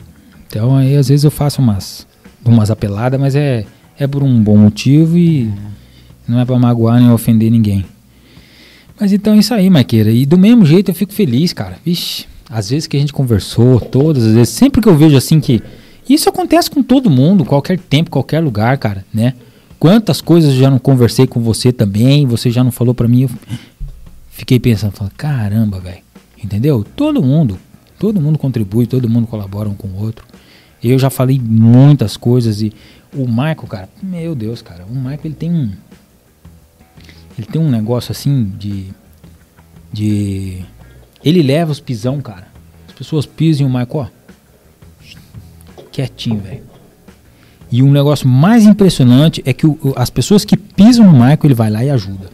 Então 0.47 0.77
aí 0.77 0.95
às 0.97 1.09
vezes 1.09 1.25
eu 1.25 1.31
faço 1.31 1.61
umas, 1.61 2.07
umas 2.45 2.71
apeladas, 2.71 3.19
mas 3.19 3.35
é, 3.35 3.65
é 3.99 4.07
por 4.07 4.23
um 4.23 4.41
bom 4.43 4.57
motivo 4.57 5.17
e 5.19 5.51
não 6.29 6.39
é 6.39 6.45
pra 6.45 6.59
magoar 6.59 7.01
nem 7.01 7.11
ofender 7.11 7.51
ninguém. 7.51 7.85
Mas 9.01 9.13
então 9.13 9.35
é 9.35 9.39
isso 9.39 9.53
aí, 9.53 9.69
Maiqueira. 9.69 10.11
E 10.11 10.25
do 10.25 10.39
mesmo 10.39 10.65
jeito 10.65 10.91
eu 10.91 10.95
fico 10.95 11.13
feliz, 11.13 11.53
cara. 11.53 11.77
Vixe, 11.85 12.27
às 12.49 12.71
vezes 12.71 12.87
que 12.87 12.97
a 12.97 13.01
gente 13.01 13.13
conversou, 13.13 13.81
todas 13.81 14.25
as 14.25 14.35
vezes, 14.35 14.51
sempre 14.51 14.81
que 14.81 14.89
eu 14.89 14.97
vejo 14.97 15.17
assim 15.17 15.41
que. 15.41 15.63
Isso 16.09 16.29
acontece 16.29 16.71
com 16.71 16.85
todo 16.85 17.11
mundo, 17.11 17.45
qualquer 17.45 17.79
tempo, 17.79 18.11
qualquer 18.11 18.39
lugar, 18.39 18.79
cara, 18.79 19.05
né? 19.13 19.35
Quantas 19.79 20.21
coisas 20.21 20.55
eu 20.55 20.61
já 20.61 20.71
não 20.71 20.79
conversei 20.79 21.27
com 21.27 21.41
você 21.41 21.73
também, 21.73 22.25
você 22.27 22.49
já 22.49 22.63
não 22.63 22.71
falou 22.71 22.95
pra 22.95 23.09
mim, 23.09 23.23
eu 23.23 23.31
fiquei 24.31 24.61
pensando, 24.61 24.93
falando, 24.93 25.15
caramba, 25.15 25.81
velho. 25.81 25.99
Entendeu? 26.43 26.85
Todo 26.95 27.21
mundo, 27.21 27.59
todo 27.99 28.21
mundo 28.21 28.39
contribui, 28.39 28.87
todo 28.87 29.09
mundo 29.09 29.27
colabora 29.27 29.69
um 29.69 29.75
com 29.75 29.89
o 29.89 30.01
outro. 30.01 30.25
Eu 30.83 30.99
já 30.99 31.11
falei 31.11 31.41
muitas 31.43 32.17
coisas 32.17 32.63
e 32.63 32.73
o 33.13 33.27
Michael, 33.27 33.67
cara, 33.69 33.89
meu 34.03 34.35
Deus, 34.35 34.63
cara, 34.63 34.85
o 34.89 34.95
Michael 34.95 35.21
ele 35.25 35.35
tem 35.35 35.51
um 35.51 35.73
ele 37.39 37.47
tem 37.47 37.61
um 37.61 37.69
negócio 37.69 38.13
assim 38.13 38.53
de 38.59 38.87
de 39.93 40.65
ele 41.29 41.43
leva 41.43 41.73
os 41.73 41.81
pisão, 41.81 42.21
cara. 42.21 42.47
As 42.89 42.95
pessoas 42.95 43.27
pisam 43.27 43.67
e 43.67 43.71
o 43.71 43.73
Michael, 43.73 43.89
ó, 43.93 44.07
quietinho, 45.93 46.39
velho. 46.41 46.63
E 47.71 47.83
um 47.83 47.91
negócio 47.91 48.29
mais 48.29 48.65
impressionante 48.65 49.43
é 49.45 49.53
que 49.53 49.67
o- 49.67 49.79
as 49.97 50.09
pessoas 50.09 50.45
que 50.45 50.57
pisam 50.57 51.05
no 51.05 51.13
Michael, 51.13 51.39
ele 51.45 51.55
vai 51.55 51.69
lá 51.71 51.85
e 51.85 51.91
ajuda. 51.91 52.31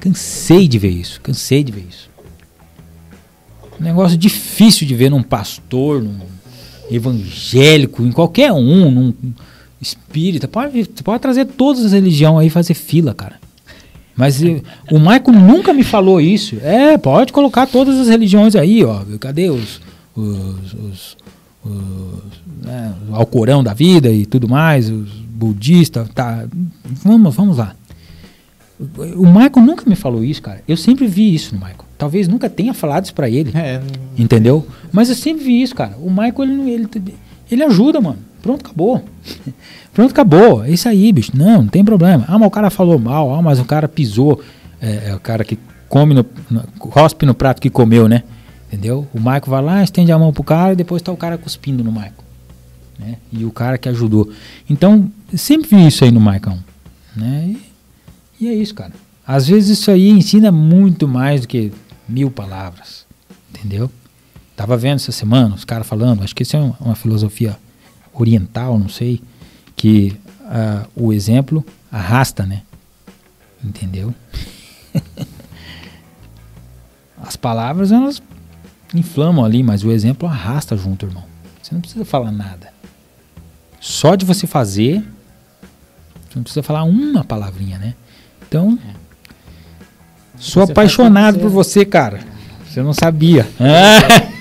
Cansei 0.00 0.66
de 0.66 0.78
ver 0.78 0.90
isso, 0.90 1.20
cansei 1.20 1.62
de 1.62 1.70
ver 1.72 1.86
isso. 1.88 2.10
Um 3.80 3.84
negócio 3.84 4.18
difícil 4.18 4.86
de 4.86 4.94
ver 4.94 5.10
num 5.10 5.22
pastor, 5.22 6.02
num 6.02 6.18
evangélico, 6.90 8.02
em 8.02 8.12
qualquer 8.12 8.52
um, 8.52 8.90
num 8.90 9.14
espírita. 9.80 10.46
Pode, 10.48 10.84
pode 11.04 11.22
trazer 11.22 11.44
todas 11.46 11.84
as 11.84 11.92
religiões 11.92 12.40
aí 12.42 12.50
fazer 12.50 12.74
fila, 12.74 13.14
cara. 13.14 13.40
Mas 14.16 14.40
o 14.40 14.98
Michael 14.98 15.32
nunca 15.32 15.72
me 15.72 15.82
falou 15.82 16.20
isso. 16.20 16.56
É, 16.62 16.96
pode 16.96 17.32
colocar 17.32 17.66
todas 17.66 17.98
as 17.98 18.08
religiões 18.08 18.54
aí, 18.54 18.84
ó. 18.84 19.02
Cadê 19.18 19.50
os. 19.50 19.80
os, 20.16 20.74
os, 20.74 21.16
os 21.64 22.44
né, 22.62 22.94
o 23.10 23.14
Alcorão 23.14 23.62
da 23.62 23.74
vida 23.74 24.10
e 24.10 24.24
tudo 24.24 24.48
mais, 24.48 24.88
os 24.88 25.10
budistas, 25.10 26.08
tá. 26.14 26.46
Vamos, 26.84 27.34
vamos 27.34 27.58
lá. 27.58 27.74
O 29.16 29.26
Michael 29.26 29.64
nunca 29.64 29.88
me 29.88 29.94
falou 29.94 30.24
isso, 30.24 30.42
cara. 30.42 30.62
Eu 30.66 30.76
sempre 30.76 31.06
vi 31.06 31.34
isso 31.34 31.54
no 31.54 31.60
Michael. 31.60 31.84
Talvez 31.96 32.26
nunca 32.26 32.50
tenha 32.50 32.74
falado 32.74 33.04
isso 33.04 33.14
pra 33.14 33.28
ele. 33.28 33.52
É, 33.54 33.80
Entendeu? 34.18 34.66
Mas 34.92 35.08
eu 35.08 35.14
sempre 35.14 35.44
vi 35.44 35.62
isso, 35.62 35.74
cara. 35.74 35.96
O 36.00 36.10
Michael, 36.10 36.42
ele, 36.42 36.70
ele, 36.70 37.14
ele 37.50 37.62
ajuda, 37.62 38.00
mano. 38.00 38.18
Pronto, 38.44 38.66
acabou. 38.66 39.02
Pronto, 39.94 40.10
acabou. 40.10 40.62
É 40.62 40.70
isso 40.70 40.86
aí, 40.86 41.10
bicho. 41.10 41.32
Não, 41.34 41.62
não 41.62 41.66
tem 41.66 41.82
problema. 41.82 42.26
Ah, 42.28 42.38
mas 42.38 42.46
o 42.46 42.50
cara 42.50 42.68
falou 42.68 42.98
mal. 42.98 43.34
Ah, 43.34 43.40
mas 43.40 43.58
o 43.58 43.64
cara 43.64 43.88
pisou. 43.88 44.38
É, 44.82 45.08
é 45.08 45.14
o 45.14 45.18
cara 45.18 45.42
que 45.46 45.58
come 45.88 46.12
no, 46.12 46.26
no. 46.50 46.62
cospe 46.78 47.24
no 47.24 47.34
prato 47.34 47.62
que 47.62 47.70
comeu, 47.70 48.06
né? 48.06 48.22
Entendeu? 48.66 49.08
O 49.14 49.18
Michael 49.18 49.46
vai 49.46 49.62
lá, 49.62 49.82
estende 49.82 50.12
a 50.12 50.18
mão 50.18 50.30
pro 50.30 50.44
cara 50.44 50.74
e 50.74 50.76
depois 50.76 51.00
tá 51.00 51.10
o 51.10 51.16
cara 51.16 51.38
cuspindo 51.38 51.82
no 51.82 51.90
Michael. 51.90 52.12
Né? 52.98 53.16
E 53.32 53.46
o 53.46 53.50
cara 53.50 53.78
que 53.78 53.88
ajudou. 53.88 54.30
Então, 54.68 55.10
sempre 55.34 55.74
vi 55.74 55.86
isso 55.86 56.04
aí 56.04 56.10
no 56.10 56.20
Michael. 56.20 56.58
Né? 57.16 57.56
E, 58.38 58.44
e 58.44 58.48
é 58.48 58.52
isso, 58.52 58.74
cara. 58.74 58.92
Às 59.26 59.48
vezes 59.48 59.78
isso 59.78 59.90
aí 59.90 60.10
ensina 60.10 60.52
muito 60.52 61.08
mais 61.08 61.40
do 61.40 61.48
que 61.48 61.72
mil 62.06 62.30
palavras. 62.30 63.06
Entendeu? 63.48 63.90
Tava 64.54 64.76
vendo 64.76 64.96
essa 64.96 65.12
semana 65.12 65.54
os 65.54 65.64
caras 65.64 65.86
falando, 65.86 66.22
acho 66.22 66.36
que 66.36 66.42
isso 66.42 66.56
é 66.56 66.60
uma, 66.60 66.76
uma 66.78 66.94
filosofia 66.94 67.56
oriental, 68.14 68.78
não 68.78 68.88
sei, 68.88 69.20
que 69.76 70.16
ah, 70.46 70.86
o 70.94 71.12
exemplo 71.12 71.64
arrasta, 71.90 72.44
né? 72.44 72.62
Entendeu? 73.62 74.14
As 77.20 77.36
palavras 77.36 77.90
elas 77.90 78.22
inflamam 78.94 79.44
ali, 79.44 79.62
mas 79.62 79.82
o 79.82 79.90
exemplo 79.90 80.28
arrasta 80.28 80.76
junto, 80.76 81.06
irmão. 81.06 81.24
Você 81.62 81.74
não 81.74 81.80
precisa 81.80 82.04
falar 82.04 82.30
nada. 82.30 82.72
Só 83.80 84.14
de 84.14 84.24
você 84.24 84.46
fazer, 84.46 85.02
você 86.28 86.36
não 86.36 86.42
precisa 86.42 86.62
falar 86.62 86.84
uma 86.84 87.24
palavrinha, 87.24 87.78
né? 87.78 87.94
Então, 88.46 88.78
sou 90.38 90.64
Você 90.66 90.72
apaixonado 90.72 91.38
por 91.38 91.46
acontecer. 91.46 91.80
você, 91.80 91.84
cara. 91.84 92.20
Você 92.68 92.82
não 92.82 92.92
sabia. 92.92 93.48
é 93.58 94.33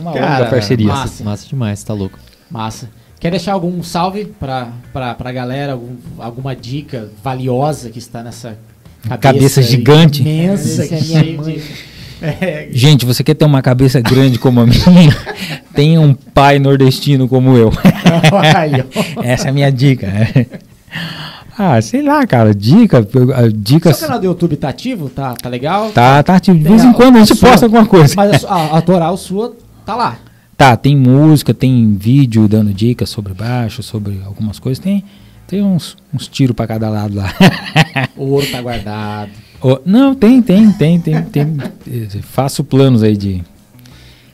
uma 0.00 0.12
Cara, 0.12 0.38
longa 0.38 0.50
parceria. 0.50 0.86
massa. 0.88 1.00
Massa, 1.02 1.24
massa 1.24 1.48
demais, 1.48 1.82
tá 1.84 1.92
louco. 1.94 2.18
Massa. 2.50 2.88
Quer 3.20 3.30
deixar 3.30 3.52
algum 3.52 3.82
salve 3.82 4.24
pra, 4.24 4.68
pra, 4.92 5.14
pra 5.14 5.30
galera? 5.30 5.72
Algum- 5.72 5.96
alguma 6.18 6.56
dica 6.56 7.10
valiosa 7.22 7.90
que 7.90 7.98
está 7.98 8.22
nessa 8.22 8.58
cabeça, 9.02 9.18
Cabeça 9.18 9.62
gigante. 9.62 10.22
Imensa, 10.22 10.84
é 10.84 10.86
que 10.88 10.94
minha 10.94 11.20
cheia 11.22 11.36
mãe. 11.36 11.54
de- 11.54 11.90
É, 12.22 12.68
Gente, 12.72 13.06
você 13.06 13.22
quer 13.24 13.34
ter 13.34 13.44
uma 13.46 13.62
cabeça 13.62 14.00
grande 14.00 14.38
como 14.38 14.60
a 14.60 14.66
minha? 14.66 15.16
Tenha 15.74 16.00
um 16.00 16.12
pai 16.12 16.58
nordestino 16.58 17.26
como 17.28 17.56
eu. 17.56 17.70
Essa 19.22 19.46
é 19.46 19.50
a 19.50 19.52
minha 19.52 19.70
dica. 19.70 20.08
ah, 21.58 21.80
sei 21.80 22.02
lá, 22.02 22.26
cara. 22.26 22.54
Dica. 22.54 22.98
ah, 23.34 23.40
Seu 23.42 23.52
Dicas. 23.52 24.00
canal 24.00 24.18
do 24.18 24.26
YouTube 24.26 24.56
tá 24.56 24.68
ativo? 24.68 25.08
Tá, 25.08 25.34
tá 25.34 25.48
legal? 25.48 25.90
Tá, 25.92 26.22
tá 26.22 26.36
ativo. 26.36 26.58
De 26.58 26.64
vez 26.64 26.82
É, 26.82 26.86
em 26.86 26.92
quando 26.92 27.16
a 27.16 27.20
gente 27.24 27.38
posta 27.38 27.66
alguma 27.66 27.86
coisa. 27.86 28.14
Mas 28.16 28.44
a, 28.44 28.48
a, 28.54 28.78
a 28.78 28.82
Toral 28.82 29.16
sua 29.16 29.54
tá 29.90 29.96
lá. 29.96 30.18
Tá, 30.56 30.76
tem 30.76 30.96
música, 30.96 31.54
tem 31.54 31.94
vídeo 31.94 32.46
dando 32.46 32.72
dicas 32.72 33.08
sobre 33.08 33.32
baixo, 33.32 33.82
sobre 33.82 34.20
algumas 34.24 34.58
coisas. 34.58 34.82
Tem, 34.82 35.02
tem 35.46 35.62
uns, 35.62 35.96
uns 36.12 36.28
tiros 36.28 36.54
pra 36.54 36.66
cada 36.66 36.88
lado 36.88 37.14
lá. 37.16 37.32
O 38.16 38.24
ouro 38.32 38.46
tá 38.50 38.60
guardado. 38.60 39.30
Ô, 39.62 39.80
não, 39.86 40.14
tem, 40.14 40.42
tem, 40.42 40.70
tem, 40.72 41.00
tem, 41.00 41.22
tem. 41.22 41.56
Faço 42.22 42.62
planos 42.62 43.02
aí 43.02 43.16
de. 43.16 43.42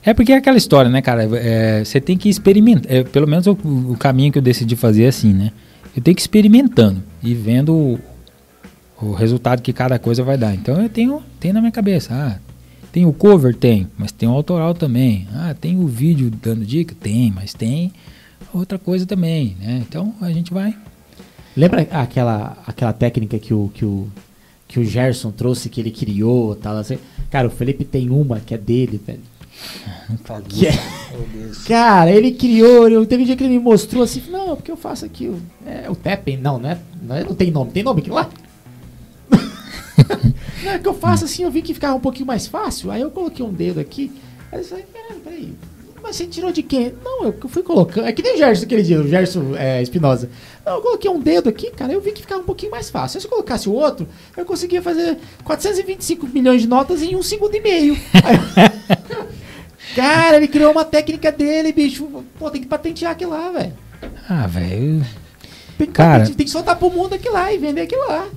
É 0.03 0.13
porque 0.13 0.33
é 0.33 0.37
aquela 0.37 0.57
história, 0.57 0.91
né, 0.91 1.01
cara? 1.01 1.23
É, 1.37 1.83
Você 1.85 2.01
tem 2.01 2.17
que 2.17 2.27
experimentar. 2.27 2.91
é, 2.91 3.03
pelo 3.03 3.27
menos 3.27 3.47
o, 3.47 3.51
o 3.51 3.95
caminho 3.97 4.31
que 4.31 4.37
eu 4.37 4.41
decidi 4.41 4.75
fazer 4.75 5.03
é 5.03 5.07
assim, 5.07 5.33
né? 5.33 5.51
Eu 5.95 6.01
tenho 6.01 6.15
que 6.15 6.21
ir 6.21 6.23
experimentando 6.23 7.01
e 7.23 7.33
vendo 7.33 7.73
o, 7.73 7.99
o 9.01 9.13
resultado 9.13 9.61
que 9.61 9.71
cada 9.71 9.97
coisa 9.97 10.23
vai 10.23 10.37
dar. 10.37 10.53
Então 10.53 10.81
eu 10.81 10.89
tenho, 10.89 11.21
tenho 11.39 11.53
na 11.53 11.61
minha 11.61 11.71
cabeça. 11.71 12.13
Ah, 12.13 12.39
tem 12.97 13.05
o 13.05 13.13
cover? 13.13 13.53
Tem, 13.55 13.87
mas 13.95 14.11
tem 14.11 14.27
o 14.27 14.31
autoral 14.31 14.73
também. 14.73 15.27
Ah, 15.31 15.53
tem 15.53 15.77
o 15.77 15.85
vídeo 15.85 16.31
dando 16.31 16.65
dica? 16.65 16.95
Tem, 16.99 17.31
mas 17.31 17.53
tem 17.53 17.93
outra 18.51 18.79
coisa 18.79 19.05
também, 19.05 19.55
né? 19.59 19.83
Então 19.87 20.15
a 20.19 20.31
gente 20.31 20.51
vai. 20.51 20.75
Lembra 21.55 21.81
aquela, 21.91 22.57
aquela 22.65 22.91
técnica 22.93 23.37
que 23.37 23.53
o, 23.53 23.69
que, 23.71 23.85
o, 23.85 24.07
que 24.67 24.79
o 24.79 24.83
Gerson 24.83 25.29
trouxe, 25.29 25.69
que 25.69 25.79
ele 25.79 25.91
criou 25.91 26.55
tal, 26.55 26.75
assim? 26.75 26.97
Cara, 27.29 27.47
o 27.47 27.51
Felipe 27.51 27.85
tem 27.85 28.09
uma 28.09 28.39
que 28.39 28.55
é 28.55 28.57
dele, 28.57 28.99
velho. 29.05 29.21
Que 30.49 30.65
é- 30.65 30.79
Cara, 31.67 32.09
ele 32.09 32.31
criou, 32.31 32.89
eu, 32.89 33.05
teve 33.05 33.21
um 33.21 33.25
dia 33.27 33.35
que 33.35 33.43
ele 33.43 33.53
me 33.53 33.59
mostrou 33.59 34.01
assim, 34.01 34.23
não, 34.31 34.55
porque 34.55 34.71
eu 34.71 34.77
faço 34.77 35.05
aqui 35.05 35.27
o, 35.27 35.39
é, 35.67 35.87
o 35.87 35.95
tapping, 35.95 36.37
não, 36.37 36.57
não, 36.57 36.69
é, 36.71 36.77
não, 36.99 37.15
é- 37.15 37.23
não 37.23 37.35
tem 37.35 37.51
nome, 37.51 37.69
tem 37.69 37.83
nome 37.83 38.01
aqui 38.01 38.09
lá? 38.09 38.27
não, 40.63 40.71
é 40.71 40.79
que 40.79 40.87
eu 40.87 40.93
faço 40.93 41.25
assim, 41.25 41.43
eu 41.43 41.51
vi 41.51 41.61
que 41.61 41.73
ficava 41.73 41.95
um 41.95 41.99
pouquinho 41.99 42.25
mais 42.27 42.47
fácil, 42.47 42.91
aí 42.91 43.01
eu 43.01 43.11
coloquei 43.11 43.45
um 43.45 43.53
dedo 43.53 43.79
aqui, 43.79 44.11
aí 44.51 44.59
eu 44.59 44.65
falei, 44.65 44.85
peraí, 44.91 45.19
peraí, 45.23 45.53
mas 46.01 46.15
você 46.15 46.25
tirou 46.25 46.51
de 46.51 46.63
quem? 46.63 46.93
Não, 47.03 47.25
eu 47.25 47.35
fui 47.49 47.63
colocando, 47.63 48.07
é 48.07 48.11
que 48.13 48.21
nem 48.21 48.35
o 48.35 48.37
Gerson 48.37 48.63
aquele 48.63 48.83
dia, 48.83 48.99
o 49.01 49.07
Gerson 49.07 49.55
é, 49.57 49.81
Espinosa. 49.81 50.29
Não, 50.65 50.75
eu 50.75 50.81
coloquei 50.81 51.09
um 51.09 51.19
dedo 51.19 51.49
aqui, 51.49 51.71
cara, 51.71 51.91
eu 51.91 51.99
vi 52.01 52.11
que 52.11 52.21
ficava 52.21 52.41
um 52.41 52.45
pouquinho 52.45 52.71
mais 52.71 52.89
fácil. 52.89 53.19
Se 53.19 53.27
eu 53.27 53.31
colocasse 53.31 53.67
o 53.67 53.73
outro, 53.73 54.07
eu 54.35 54.45
conseguia 54.45 54.81
fazer 54.81 55.17
425 55.43 56.27
milhões 56.27 56.61
de 56.61 56.67
notas 56.67 57.01
em 57.01 57.15
um 57.15 57.23
segundo 57.23 57.55
e 57.55 57.59
meio. 57.61 57.97
Cara, 59.95 60.37
ele 60.37 60.47
criou 60.47 60.71
uma 60.71 60.85
técnica 60.85 61.31
dele, 61.31 61.71
bicho. 61.71 62.07
Pô, 62.37 62.51
tem 62.51 62.61
que 62.61 62.67
patentear 62.67 63.11
aquilo 63.13 63.31
lá, 63.31 63.49
velho. 63.51 63.73
Ah, 64.29 64.45
velho. 64.45 65.03
Tem 65.77 65.87
que, 65.87 65.93
Cara- 65.93 66.25
tem 66.25 66.45
que 66.45 66.49
soltar 66.49 66.75
pro 66.75 66.89
mundo 66.89 67.13
aquilo 67.15 67.33
lá 67.33 67.51
e 67.51 67.57
vender 67.57 67.81
aquilo 67.81 68.07
lá. 68.07 68.27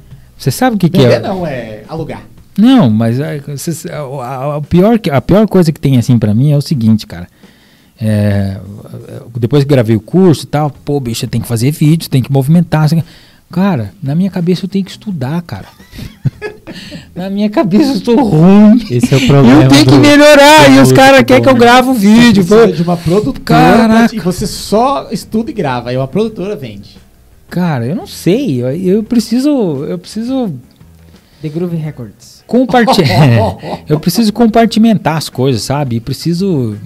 Você 0.41 0.51
sabe 0.51 0.77
o 0.77 0.79
que, 0.79 0.89
que 0.89 1.05
é? 1.05 1.19
não, 1.21 1.47
é 1.47 1.83
alugar. 1.87 2.23
Não, 2.59 2.89
mas 2.89 3.21
a, 3.21 3.57
cês- 3.59 3.85
a- 3.87 3.99
a- 3.99 4.57
a 4.57 4.61
pior, 4.63 4.99
que- 4.99 5.11
a 5.11 5.21
pior 5.21 5.47
coisa 5.47 5.71
que 5.71 5.79
tem 5.79 5.99
assim 5.99 6.19
pra 6.19 6.33
mim 6.35 6.51
é 6.51 6.57
o 6.57 6.63
seguinte, 6.63 7.07
cara. 7.07 7.29
É, 8.01 8.57
depois 9.39 9.63
que 9.65 9.69
gravei 9.69 9.95
o 9.95 10.01
curso 10.01 10.45
e 10.45 10.47
tal, 10.47 10.71
pô, 10.71 10.99
bicho, 10.99 11.27
tem 11.27 11.43
que 11.43 11.47
fazer 11.47 11.71
vídeo, 11.71 12.09
tem 12.09 12.23
que 12.23 12.33
movimentar. 12.33 12.85
assim. 12.85 13.03
Cara, 13.53 13.93
na 14.03 14.15
minha 14.15 14.31
cabeça 14.31 14.65
eu 14.65 14.69
tenho 14.69 14.85
que 14.85 14.91
estudar, 14.93 15.43
cara. 15.43 15.67
na 17.15 17.29
minha 17.29 17.51
cabeça 17.51 17.91
eu 17.91 17.97
estou 17.97 18.25
ruim. 18.25 18.83
Esse 18.91 19.13
é 19.13 19.17
o 19.19 19.27
problema. 19.27 19.65
Eu 19.65 19.69
tenho 19.69 19.85
que 19.87 19.99
melhorar 19.99 20.69
do 20.71 20.77
e 20.77 20.79
os 20.81 20.93
caras 20.93 21.23
querem 21.25 21.43
que 21.43 21.49
eu 21.49 21.53
bom. 21.55 21.59
grave 21.61 21.89
o 21.91 21.95
vídeo. 21.95 22.43
Você 22.43 22.49
precisa 22.55 22.67
pô. 22.69 22.73
de 22.77 22.83
uma 22.83 22.97
produtora 22.97 23.45
Caraca. 23.79 24.17
e 24.17 24.21
você 24.21 24.47
só 24.47 25.09
estuda 25.11 25.51
e 25.51 25.55
grava. 25.55 25.91
Aí 25.91 25.97
uma 25.97 26.09
produtora 26.09 26.57
vende. 26.57 26.97
Cara, 27.51 27.85
eu 27.85 27.97
não 27.97 28.07
sei. 28.07 28.63
Eu, 28.63 28.71
eu 28.71 29.03
preciso. 29.03 29.85
Eu 29.85 29.99
preciso 29.99 30.55
The 31.43 31.49
Groove 31.49 31.77
Records. 31.77 32.45
compartilhar. 32.47 33.57
eu 33.89 33.99
preciso 33.99 34.33
compartimentar 34.33 35.17
as 35.17 35.29
coisas, 35.29 35.63
sabe? 35.63 35.97
E 35.97 36.01
preciso 36.01 36.77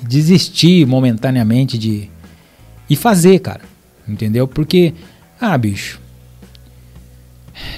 desistir 0.00 0.86
momentaneamente 0.86 1.76
de 1.76 2.08
e 2.88 2.96
fazer, 2.96 3.38
cara. 3.40 3.62
Entendeu? 4.06 4.46
Porque, 4.46 4.94
ah, 5.40 5.56
bicho. 5.56 6.00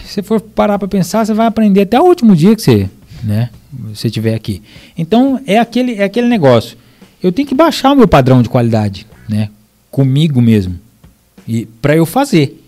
Se 0.04 0.14
você 0.14 0.22
for 0.22 0.40
parar 0.40 0.78
pra 0.78 0.88
pensar, 0.88 1.24
você 1.24 1.34
vai 1.34 1.46
aprender 1.46 1.82
até 1.82 2.00
o 2.00 2.04
último 2.04 2.36
dia 2.36 2.54
que 2.54 2.62
você, 2.62 2.88
né, 3.22 3.50
você 3.72 4.08
tiver 4.08 4.34
aqui. 4.34 4.62
Então, 4.96 5.40
é 5.46 5.58
aquele 5.58 5.94
é 5.94 6.04
aquele 6.04 6.28
negócio. 6.28 6.78
Eu 7.22 7.32
tenho 7.32 7.48
que 7.48 7.54
baixar 7.54 7.92
o 7.92 7.96
meu 7.96 8.06
padrão 8.06 8.40
de 8.42 8.48
qualidade, 8.48 9.06
né, 9.28 9.50
comigo 9.90 10.40
mesmo. 10.40 10.78
E 11.46 11.66
para 11.66 11.96
eu 11.96 12.06
fazer. 12.06 12.62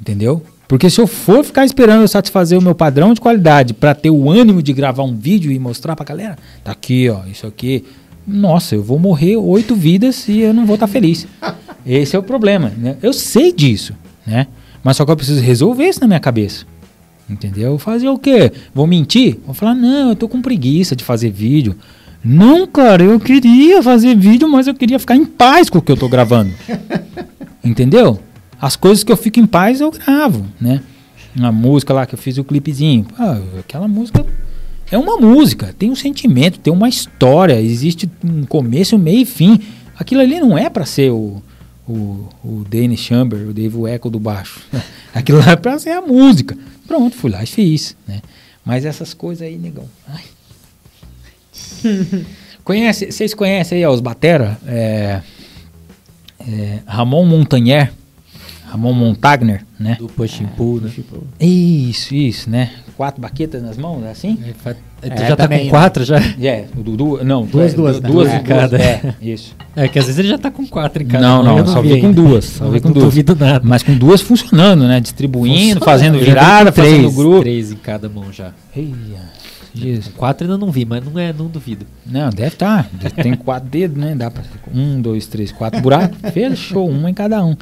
Entendeu? 0.00 0.42
Porque 0.68 0.90
se 0.90 1.00
eu 1.00 1.06
for 1.06 1.44
ficar 1.44 1.64
esperando 1.64 2.02
eu 2.02 2.08
satisfazer 2.08 2.58
o 2.58 2.62
meu 2.62 2.74
padrão 2.74 3.14
de 3.14 3.20
qualidade 3.20 3.72
para 3.72 3.94
ter 3.94 4.10
o 4.10 4.30
ânimo 4.30 4.62
de 4.62 4.72
gravar 4.72 5.04
um 5.04 5.16
vídeo 5.16 5.52
e 5.52 5.58
mostrar 5.58 5.94
pra 5.94 6.04
galera, 6.04 6.36
tá 6.64 6.72
aqui, 6.72 7.08
ó, 7.08 7.24
isso 7.26 7.46
aqui. 7.46 7.84
Nossa, 8.26 8.74
eu 8.74 8.82
vou 8.82 8.98
morrer 8.98 9.36
oito 9.36 9.76
vidas 9.76 10.28
e 10.28 10.40
eu 10.40 10.52
não 10.52 10.66
vou 10.66 10.74
estar 10.74 10.88
feliz. 10.88 11.26
Esse 11.86 12.16
é 12.16 12.18
o 12.18 12.22
problema, 12.22 12.72
né? 12.76 12.96
Eu 13.00 13.12
sei 13.12 13.52
disso, 13.52 13.94
né? 14.26 14.48
Mas 14.82 14.96
só 14.96 15.04
que 15.04 15.10
eu 15.12 15.16
preciso 15.16 15.40
resolver 15.40 15.88
isso 15.88 16.00
na 16.00 16.08
minha 16.08 16.18
cabeça. 16.18 16.66
Entendeu? 17.30 17.78
Fazer 17.78 18.08
o 18.08 18.18
quê? 18.18 18.52
Vou 18.74 18.86
mentir? 18.86 19.38
Vou 19.44 19.54
falar, 19.54 19.74
não, 19.74 20.10
eu 20.10 20.16
tô 20.16 20.28
com 20.28 20.42
preguiça 20.42 20.96
de 20.96 21.04
fazer 21.04 21.30
vídeo. 21.30 21.76
Não, 22.28 22.66
cara, 22.66 23.04
eu 23.04 23.20
queria 23.20 23.80
fazer 23.80 24.16
vídeo, 24.16 24.48
mas 24.48 24.66
eu 24.66 24.74
queria 24.74 24.98
ficar 24.98 25.14
em 25.14 25.24
paz 25.24 25.70
com 25.70 25.78
o 25.78 25.82
que 25.82 25.92
eu 25.92 25.96
tô 25.96 26.08
gravando. 26.08 26.52
Entendeu? 27.62 28.18
As 28.60 28.74
coisas 28.74 29.04
que 29.04 29.12
eu 29.12 29.16
fico 29.16 29.38
em 29.38 29.46
paz 29.46 29.80
eu 29.80 29.92
gravo, 29.92 30.44
né? 30.60 30.82
Uma 31.36 31.52
música 31.52 31.94
lá 31.94 32.04
que 32.04 32.16
eu 32.16 32.18
fiz 32.18 32.36
o 32.36 32.42
clipezinho. 32.42 33.06
Ah, 33.16 33.38
aquela 33.60 33.86
música 33.86 34.26
é 34.90 34.98
uma 34.98 35.18
música, 35.18 35.72
tem 35.78 35.88
um 35.88 35.94
sentimento, 35.94 36.58
tem 36.58 36.72
uma 36.72 36.88
história, 36.88 37.60
existe 37.60 38.10
um 38.24 38.44
começo, 38.44 38.96
um 38.96 38.98
meio 38.98 39.20
e 39.20 39.24
fim. 39.24 39.60
Aquilo 39.96 40.20
ali 40.20 40.40
não 40.40 40.58
é 40.58 40.68
pra 40.68 40.84
ser 40.84 41.12
o, 41.12 41.40
o, 41.86 42.28
o 42.42 42.64
Danny 42.68 42.96
Chamber, 42.96 43.48
o 43.48 43.54
Dave 43.54 43.76
Echo 43.88 44.10
do 44.10 44.18
baixo. 44.18 44.62
Aquilo 45.14 45.38
lá 45.38 45.52
é 45.52 45.56
pra 45.56 45.78
ser 45.78 45.90
a 45.90 46.00
música. 46.00 46.58
Pronto, 46.88 47.14
fui 47.14 47.30
lá 47.30 47.44
e 47.44 47.46
fiz, 47.46 47.96
né? 48.04 48.20
Mas 48.64 48.84
essas 48.84 49.14
coisas 49.14 49.46
aí, 49.46 49.56
negão. 49.56 49.84
Ai. 50.08 50.35
Conhece, 52.64 53.12
vocês 53.12 53.32
conhecem 53.32 53.78
aí 53.78 53.84
ó, 53.86 53.92
os 53.92 54.00
Batera? 54.00 54.58
É, 54.66 55.20
é, 56.40 56.78
Ramon 56.86 57.24
Montagnier, 57.24 57.92
Ramon 58.68 58.92
Montagner, 58.92 59.64
né? 59.78 59.96
Do 60.00 60.08
push 60.08 60.40
and 60.40 60.46
pull, 60.56 60.80
né? 60.80 60.90
Isso, 61.38 62.14
isso, 62.14 62.50
né? 62.50 62.70
Quatro 62.96 63.20
baquetas 63.20 63.62
nas 63.62 63.76
mãos, 63.76 64.02
é 64.04 64.10
assim? 64.10 64.38
É, 64.44 64.74
É, 65.02 65.10
tu 65.10 65.20
já 65.20 65.36
tá 65.36 65.44
também, 65.44 65.58
com 65.60 65.64
né? 65.66 65.70
quatro 65.70 66.02
já? 66.04 66.18
É, 66.18 66.64
o 66.76 66.82
Dudu, 66.82 67.22
não, 67.22 67.44
Duas, 67.44 67.72
é, 67.72 67.76
duas, 67.76 68.00
né? 68.00 68.08
duas, 68.08 68.28
Duas 68.28 68.40
em 68.40 68.42
cada. 68.44 68.78
É, 68.82 69.14
isso. 69.22 69.54
É 69.76 69.86
que 69.86 69.98
às 69.98 70.06
vezes 70.06 70.18
ele 70.18 70.28
já 70.28 70.38
tá 70.38 70.50
com 70.50 70.66
quatro 70.66 71.02
em 71.02 71.06
cada. 71.06 71.24
Não, 71.24 71.44
mão, 71.44 71.52
não, 71.52 71.58
eu 71.58 71.66
só 71.66 71.82
vi 71.82 72.00
com 72.00 72.10
duas, 72.10 72.44
só 72.46 72.68
vi 72.68 72.80
com 72.80 72.88
não 72.88 72.94
duas. 72.94 73.04
duvido 73.04 73.36
nada. 73.36 73.60
Mas 73.62 73.82
com 73.82 73.94
duas 73.94 74.22
funcionando, 74.22 74.88
né? 74.88 74.98
Distribuindo, 74.98 75.84
fazendo 75.84 76.18
virada, 76.18 76.72
fazendo 76.72 77.00
três, 77.02 77.14
grupo. 77.14 77.40
Três 77.42 77.70
em 77.70 77.76
cada 77.76 78.08
mão 78.08 78.32
já. 78.32 78.52
Eia, 78.74 79.35
Jesus. 79.80 80.14
Quatro 80.16 80.44
ainda 80.44 80.58
não 80.58 80.70
vi, 80.70 80.84
mas 80.84 81.04
não 81.04 81.18
é, 81.18 81.32
não 81.32 81.46
duvido. 81.46 81.86
Não, 82.04 82.30
deve 82.30 82.48
estar. 82.48 82.88
Tem 83.22 83.34
quatro 83.34 83.68
dedos, 83.68 83.96
né? 83.96 84.14
Dá 84.14 84.30
pra. 84.30 84.42
Um, 84.74 85.00
dois, 85.00 85.26
três, 85.26 85.52
quatro 85.52 85.80
buracos. 85.80 86.18
Fechou, 86.32 86.90
um 86.90 87.08
em 87.08 87.14
cada 87.14 87.44
um. 87.44 87.56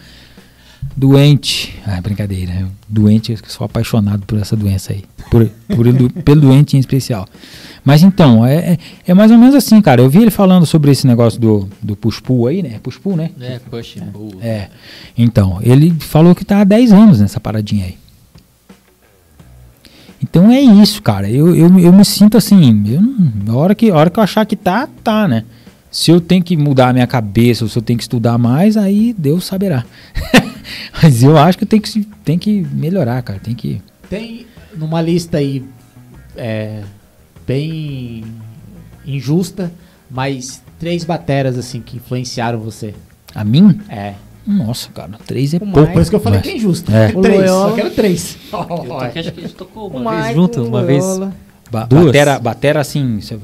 Doente. 0.97 1.77
Ah, 1.85 2.01
brincadeira. 2.01 2.69
Doente, 2.89 3.33
eu 3.33 3.39
sou 3.49 3.65
apaixonado 3.65 4.25
por 4.27 4.39
essa 4.39 4.55
doença 4.55 4.93
aí. 4.93 5.05
Por, 5.31 5.49
por 5.69 5.87
pelo 6.23 6.41
doente 6.41 6.77
em 6.77 6.81
especial. 6.81 7.27
Mas 7.85 8.03
então, 8.03 8.47
é, 8.47 8.73
é, 8.73 8.79
é 9.09 9.15
mais 9.15 9.31
ou 9.31 9.39
menos 9.39 9.55
assim, 9.55 9.81
cara. 9.81 10.01
Eu 10.01 10.09
vi 10.09 10.23
ele 10.23 10.31
falando 10.31 10.65
sobre 10.65 10.91
esse 10.91 11.07
negócio 11.07 11.41
do, 11.41 11.69
do 11.83 11.97
push-pull 11.97 12.47
aí, 12.47 12.63
né? 12.63 12.79
Push-pull, 12.83 13.17
né? 13.17 13.31
É, 13.41 13.59
push 13.59 13.97
and 13.99 14.07
pull. 14.13 14.35
É. 14.41 14.69
Então, 15.19 15.59
ele 15.63 15.93
falou 15.99 16.35
que 16.35 16.45
tá 16.45 16.61
há 16.61 16.65
10 16.65 16.93
anos 16.93 17.21
nessa 17.21 17.41
paradinha 17.41 17.87
aí. 17.87 17.97
Então 20.25 20.51
é 20.51 20.59
isso, 20.59 21.03
cara. 21.03 21.31
Eu, 21.31 21.55
eu, 21.55 21.79
eu 21.79 21.93
me 21.93 22.05
sinto 22.05 22.39
assim. 22.39 22.83
Eu 23.47 23.53
a, 23.53 23.57
hora 23.57 23.75
que, 23.75 23.91
a 23.91 23.95
hora 23.95 24.09
que 24.09 24.19
eu 24.19 24.23
achar 24.23 24.47
que 24.47 24.57
tá, 24.57 24.89
tá, 25.03 25.29
né? 25.29 25.45
Se 25.91 26.11
eu 26.11 26.19
tenho 26.19 26.43
que 26.43 26.57
mudar 26.57 26.89
a 26.89 26.93
minha 26.95 27.07
cabeça 27.07 27.63
ou 27.63 27.69
se 27.69 27.79
eu 27.79 27.83
tenho 27.83 27.99
que 27.99 28.05
estudar 28.05 28.39
mais, 28.39 28.79
aí 28.79 29.15
Deus 29.17 29.45
saberá. 29.45 29.85
Mas 31.03 31.23
eu 31.23 31.37
acho 31.37 31.59
que 31.59 31.67
tenho 31.67 31.83
que, 31.83 32.05
tenho 32.25 32.39
que 32.39 32.67
melhorar, 32.73 33.21
cara. 33.23 33.39
Tem 33.39 33.55
que. 33.55 33.83
Tem 34.09 34.47
numa 34.75 35.03
lista 35.03 35.37
aí 35.37 35.63
é, 36.37 36.83
bem 37.47 38.25
injusta, 39.07 39.71
mas 40.11 40.63
três 40.79 41.05
bateras 41.05 41.59
assim 41.59 41.83
que 41.83 41.99
influenciaram 41.99 42.59
você. 42.59 42.95
A 43.35 43.45
mim? 43.45 43.79
É. 43.91 44.15
Nossa, 44.47 44.89
cara. 44.91 45.11
Três 45.27 45.55
é 45.55 45.57
O 45.57 45.61
pouco. 45.61 45.93
Por 45.93 46.01
isso 46.03 46.11
que 46.11 46.17
eu 46.17 46.21
falei 46.21 46.39
Mas- 46.39 46.47
que 46.49 46.53
é 46.53 46.57
injusto. 46.57 46.93
É. 46.95 47.13
O 47.15 47.21
Três, 47.23 47.41
Loyola. 47.41 47.69
só 47.71 47.75
quero 47.77 47.91
três. 47.91 48.37
Eu 48.53 48.99
acho 48.99 49.13
que 49.13 49.19
a 49.19 49.23
gente 49.43 49.55
tocou 49.55 49.91
O 49.91 49.97
uma 49.97 50.11
vez 50.13 50.23
Mike, 50.27 50.35
junto, 50.35 50.61
o 50.63 50.69
uma 50.69 50.83
vez. 50.83 51.05
Ba 51.71 51.85
Duas? 51.87 52.05
Batera, 52.07 52.39
batera 52.39 52.81
assim. 52.81 53.21
cê- 53.21 53.35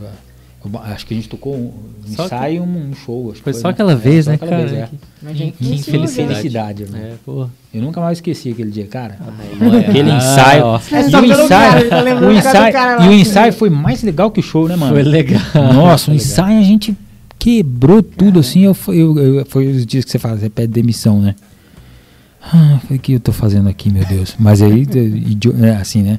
eu 0.63 0.69
ba- 0.71 0.83
acho 0.95 1.07
que 1.07 1.15
a 1.15 1.17
gente 1.17 1.27
tocou 1.29 1.55
um, 1.57 1.73
Só 2.15 2.29
que- 2.29 2.35
ensaio 2.35 2.57
e 2.57 2.61
um, 2.61 2.91
um 2.91 2.95
show. 2.95 3.31
Acho 3.31 3.39
que 3.39 3.45
Foi 3.45 3.55
só 3.55 3.69
né? 3.69 3.73
aquela 3.73 3.93
É, 3.93 3.97
vez, 3.97 4.27
só 4.27 4.31
né, 4.31 4.35
aquela 4.35 4.51
cara? 4.51 4.67
vez, 4.67 4.79
é. 4.79 4.87
Que- 4.87 4.99
Mas 5.23 5.37
gente, 5.39 5.53
Que 5.53 5.65
que 5.65 5.75
infelicidade. 5.75 6.29
Felicidade, 6.35 6.83
irmão. 6.83 7.01
É. 7.01 7.77
Eu 7.79 7.83
nunca 7.83 7.99
mais 8.03 8.19
esqueci 8.19 8.51
aquele 8.51 8.71
dia, 8.71 8.87
cara. 8.87 9.17
Olha, 9.59 9.81
Aquele 9.81 10.11
ah, 10.11 10.17
ensaio. 10.19 10.65
É 10.93 11.01
E 11.01 11.11
só 11.11 11.19
o 11.19 11.23
cara, 11.23 11.27
ensaio, 11.45 11.79
ele 11.81 11.89
tá 11.89 12.03
o 12.27 12.33
ensaio, 12.33 12.73
cara 12.75 13.05
e 13.05 13.09
o 13.09 13.13
ensaio 13.13 13.53
foi 13.55 13.71
mais 13.71 14.03
legal 14.03 14.31
que 14.31 14.41
o 14.41 14.43
show, 14.43 14.69
né, 14.69 14.77
mano? 14.77 14.93
Foi 14.93 15.03
legal. 15.03 15.41
Nossa, 15.73 16.11
o 16.11 16.15
ensaio 16.15 16.59
a 16.59 16.63
gente 16.63 16.95
quebrou 17.41 18.03
tudo 18.03 18.39
assim. 18.39 18.61
Eu, 18.61 18.77
eu, 18.89 19.19
eu- 19.19 19.47
foi 19.47 19.67
os 19.67 19.85
dias 19.85 20.05
que 20.05 20.11
você 20.13 20.19
faz, 20.21 20.39
você 20.41 20.49
pede 20.49 20.73
demissão, 20.73 21.21
né? 21.21 21.35
Ah, 22.43 22.79
o 22.91 22.99
que 22.99 23.15
eu 23.15 23.21
tô 23.21 23.33
fazendo 23.33 23.69
aqui, 23.69 23.91
meu 23.91 24.05
Deus? 24.05 24.37
Mas 24.39 24.63
aí, 24.63 24.87
é, 25.63 25.71
assim, 25.73 26.03
né? 26.03 26.19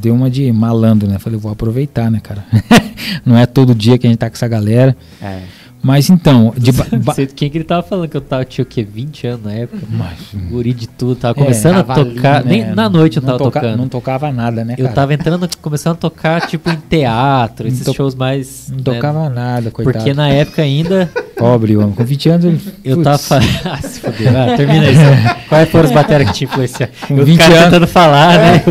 Deu 0.00 0.14
uma 0.14 0.28
de 0.30 0.50
malandro, 0.50 1.06
né? 1.08 1.18
Falei, 1.18 1.38
vou 1.38 1.52
aproveitar, 1.52 2.10
né, 2.10 2.18
cara? 2.20 2.44
Não 3.24 3.36
é 3.36 3.46
todo 3.46 3.74
dia 3.74 3.98
que 3.98 4.06
a 4.06 4.10
gente 4.10 4.18
tá 4.18 4.28
com 4.30 4.34
essa 4.34 4.48
galera. 4.48 4.96
É. 5.22 5.42
Mas 5.82 6.10
então, 6.10 6.52
de 6.58 6.72
ba- 6.72 6.86
quem 7.34 7.48
que 7.50 7.56
ele 7.58 7.64
tava 7.64 7.82
falando 7.82 8.08
que 8.08 8.16
eu 8.16 8.20
tava, 8.20 8.44
tinha 8.44 8.62
o 8.62 8.66
quê? 8.66 8.82
20 8.84 9.26
anos 9.26 9.44
na 9.44 9.52
época? 9.52 9.82
Mas, 9.88 10.18
Guri 10.50 10.72
de 10.74 10.86
tudo, 10.86 11.14
tava 11.16 11.38
É, 11.40 11.42
começando 11.42 11.76
a 11.78 11.84
cavalinho, 11.84 12.14
tocar. 12.16 12.44
Nem 12.44 12.62
né, 12.64 12.74
na 12.74 12.88
noite 12.90 13.16
eu 13.16 13.22
não 13.22 13.26
tava 13.28 13.38
toca- 13.38 13.60
tocando. 13.60 13.78
Não 13.78 13.88
tocava 13.88 14.30
nada, 14.32 14.64
né, 14.64 14.74
Eu 14.76 14.84
cara? 14.84 14.94
tava 14.94 15.14
entrando, 15.14 15.48
começando 15.62 15.94
a 15.94 15.98
tocar, 15.98 16.46
tipo, 16.46 16.68
em 16.70 16.76
teatro, 16.76 17.66
esses 17.68 17.84
to- 17.84 17.94
shows 17.94 18.14
mais. 18.14 18.68
Não 18.68 18.76
né, 18.76 18.82
tocava 18.84 19.28
nada, 19.30 19.70
coitado. 19.70 19.96
Porque 19.96 20.12
na 20.12 20.28
época 20.28 20.60
ainda 20.62 21.10
Pobre 21.40 21.76
homem. 21.76 21.92
Com 21.92 22.04
20 22.04 22.28
anos 22.28 22.44
ele. 22.44 22.60
eu 22.84 22.96
Putz, 22.96 23.04
tava. 23.04 23.18
fa- 23.18 23.40
ah, 23.72 23.82
se 23.82 24.00
fudeu. 24.00 24.28
Ah, 24.36 24.56
termina 24.56 24.84
isso. 24.90 25.00
Quais 25.48 25.68
foram 25.70 25.84
as 25.88 25.92
baterias 25.94 26.30
que 26.30 26.36
te 26.36 26.44
influenciaram? 26.44 26.92
Com 27.08 27.16
Eu 27.18 27.24
20 27.24 27.38
cara 27.38 27.52
anos. 27.54 27.64
tentando 27.64 27.86
falar, 27.88 28.38
né? 28.38 28.62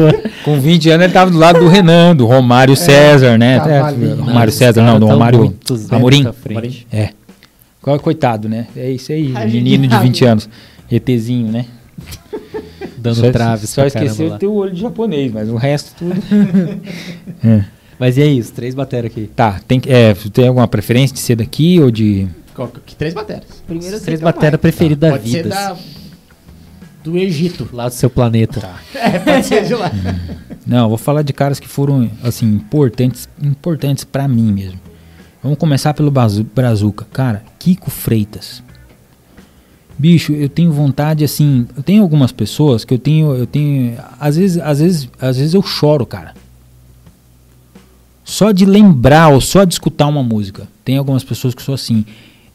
Com 0.46 0.60
20 0.60 0.90
anos 0.92 1.04
ele 1.06 1.14
tava 1.14 1.30
do 1.32 1.38
lado 1.38 1.60
do 1.60 1.68
Renan, 1.68 2.16
do 2.16 2.26
Romário 2.26 2.76
César, 2.76 3.38
né? 3.38 3.60
Cavalinho. 3.60 4.16
Romário 4.24 4.54
César, 4.54 4.82
não, 4.84 5.00
do 5.00 5.08
Romário 5.08 5.54
Amorim. 5.92 6.26
frente. 6.42 6.88
É. 6.92 7.10
Co- 7.82 8.00
Coitado, 8.00 8.48
né? 8.48 8.68
É 8.76 8.90
isso 8.92 9.12
aí, 9.12 9.32
Ai, 9.36 9.46
menino 9.48 9.84
de 9.84 9.90
genial. 9.90 10.02
20 10.02 10.26
anos. 10.26 10.50
ETzinho, 10.92 11.52
né? 11.52 11.66
Dando 12.98 13.16
só, 13.16 13.32
traves 13.32 13.70
Só 13.70 13.86
esqueceu 13.86 14.38
ter 14.38 14.48
o 14.48 14.54
olho 14.54 14.74
de 14.74 14.82
japonês, 14.82 15.32
mas 15.32 15.50
o 15.50 15.56
resto 15.56 15.94
tudo. 15.98 16.14
É. 17.44 17.64
Mas 17.98 18.18
e 18.18 18.22
aí, 18.22 18.40
os 18.40 18.50
três 18.50 18.74
bateram 18.74 19.08
aqui? 19.08 19.30
Tá, 19.36 19.60
tem, 19.68 19.82
é, 19.88 20.14
tem 20.34 20.48
alguma 20.48 20.68
preferência 20.68 21.14
de 21.14 21.20
ser 21.20 21.36
daqui 21.36 21.80
ou 21.82 21.92
de. 21.92 22.28
Três 22.98 23.14
bateras. 23.14 23.64
Primeiro 23.66 24.00
três 24.00 24.20
bateras 24.20 24.60
preferidas 24.60 25.12
da 25.12 25.18
Pode 25.18 25.30
ser 25.30 25.44
vida. 25.44 25.50
da, 25.50 25.78
do 27.04 27.18
Egito. 27.18 27.70
Lá 27.72 27.88
do 27.88 27.94
seu 27.94 28.10
planeta. 28.10 28.70
É, 28.94 29.18
pode 29.18 29.46
ser 29.46 29.66
de 29.66 29.74
lá. 29.74 29.92
Não, 30.68 30.90
vou 30.90 30.98
falar 30.98 31.22
de 31.22 31.34
caras 31.34 31.60
que 31.60 31.68
foram 31.68 32.12
assim 32.24 32.46
importantes, 32.46 33.28
importantes 33.42 34.04
para 34.04 34.28
mim 34.28 34.52
mesmo. 34.52 34.80
Vamos 35.42 35.58
começar 35.58 35.94
pelo 35.94 36.12
Brazuca, 36.12 37.08
cara. 37.12 37.44
Kiko 37.58 37.90
Freitas. 37.90 38.62
Bicho, 39.98 40.32
eu 40.34 40.48
tenho 40.48 40.72
vontade 40.72 41.26
assim, 41.26 41.68
eu 41.76 41.84
tenho 41.84 42.02
algumas 42.02 42.32
pessoas 42.32 42.86
que 42.86 42.94
eu 42.94 43.00
tenho, 43.00 43.36
eu 43.36 43.46
tenho, 43.46 43.98
às 44.20 44.38
vezes, 44.38 44.62
às 44.62 44.80
vezes, 44.80 45.10
às 45.20 45.38
vezes 45.38 45.54
eu 45.54 45.62
choro, 45.62 46.06
cara. 46.06 46.34
Só 48.24 48.52
de 48.52 48.66
lembrar 48.66 49.30
ou 49.30 49.42
só 49.42 49.64
de 49.64 49.74
escutar 49.74 50.08
uma 50.08 50.22
música. 50.22 50.68
Tem 50.86 50.98
algumas 50.98 51.24
pessoas 51.24 51.56
que 51.56 51.64
são 51.64 51.74
assim. 51.74 52.06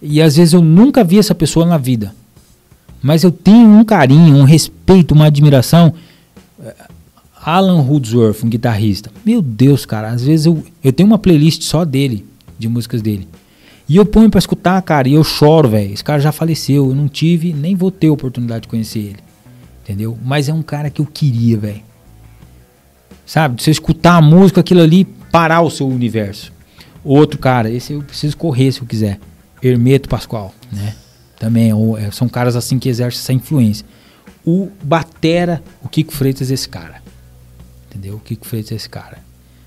E 0.07 0.21
às 0.21 0.37
vezes 0.37 0.53
eu 0.53 0.61
nunca 0.61 1.03
vi 1.03 1.19
essa 1.19 1.35
pessoa 1.35 1.65
na 1.65 1.79
vida. 1.79 2.15
Mas 3.03 3.23
eu 3.23 3.31
tenho 3.31 3.69
um 3.69 3.85
carinho, 3.85 4.37
um 4.37 4.45
respeito, 4.45 5.15
uma 5.15 5.27
admiração. 5.27 5.95
Alan 7.43 7.81
Woodsworth, 7.81 8.45
um 8.45 8.49
guitarrista. 8.49 9.11
Meu 9.25 9.41
Deus, 9.41 9.87
cara, 9.87 10.09
às 10.09 10.23
vezes 10.23 10.47
eu, 10.47 10.63
eu 10.83 10.93
tenho 10.93 11.07
uma 11.07 11.19
playlist 11.19 11.63
só 11.63 11.85
dele, 11.85 12.25
de 12.59 12.69
músicas 12.69 13.01
dele. 13.01 13.27
E 13.89 13.97
eu 13.97 14.05
ponho 14.05 14.31
pra 14.31 14.39
escutar, 14.39 14.81
cara, 14.83 15.09
e 15.09 15.15
eu 15.15 15.25
choro, 15.25 15.69
velho. 15.69 15.93
Esse 15.93 16.05
cara 16.05 16.21
já 16.21 16.33
faleceu, 16.33 16.89
eu 16.89 16.95
não 16.95 17.09
tive, 17.09 17.53
nem 17.53 17.75
vou 17.75 17.91
ter 17.91 18.09
oportunidade 18.09 18.63
de 18.63 18.69
conhecer 18.69 19.01
ele. 19.01 19.19
Entendeu? 19.83 20.19
Mas 20.25 20.49
é 20.49 20.55
um 20.55 20.63
cara 20.63 20.89
que 20.89 21.01
eu 21.01 21.07
queria, 21.07 21.59
velho. 21.59 21.83
Sabe? 23.27 23.63
Você 23.63 23.71
escutar 23.71 24.17
a 24.17 24.23
música, 24.23 24.61
aquilo 24.61 24.81
ali, 24.81 25.05
parar 25.31 25.61
o 25.63 25.71
seu 25.71 25.89
universo. 25.89 26.53
Outro 27.03 27.39
cara, 27.39 27.71
esse 27.71 27.93
eu 27.93 28.03
preciso 28.03 28.37
correr 28.37 28.73
se 28.73 28.81
eu 28.81 28.87
quiser. 28.87 29.19
Hermeto 29.67 30.09
Pascoal, 30.09 30.55
né? 30.73 30.95
Também 31.39 31.73
ou, 31.73 31.99
é, 31.99 32.11
são 32.11 32.29
caras 32.29 32.57
assim 32.57 32.79
que 32.79 32.89
exercem 32.89 33.21
essa 33.21 33.33
influência. 33.33 33.87
O 34.45 34.71
Batera, 34.83 35.63
o 35.83 35.89
Kiko 35.89 36.13
Freitas 36.13 36.51
é 36.51 36.55
esse 36.55 36.69
cara. 36.69 37.03
Entendeu? 37.89 38.17
O 38.17 38.21
Kiko 38.21 38.47
Freitas 38.47 38.73
é 38.73 38.75
esse 38.75 38.89
cara. 38.89 39.19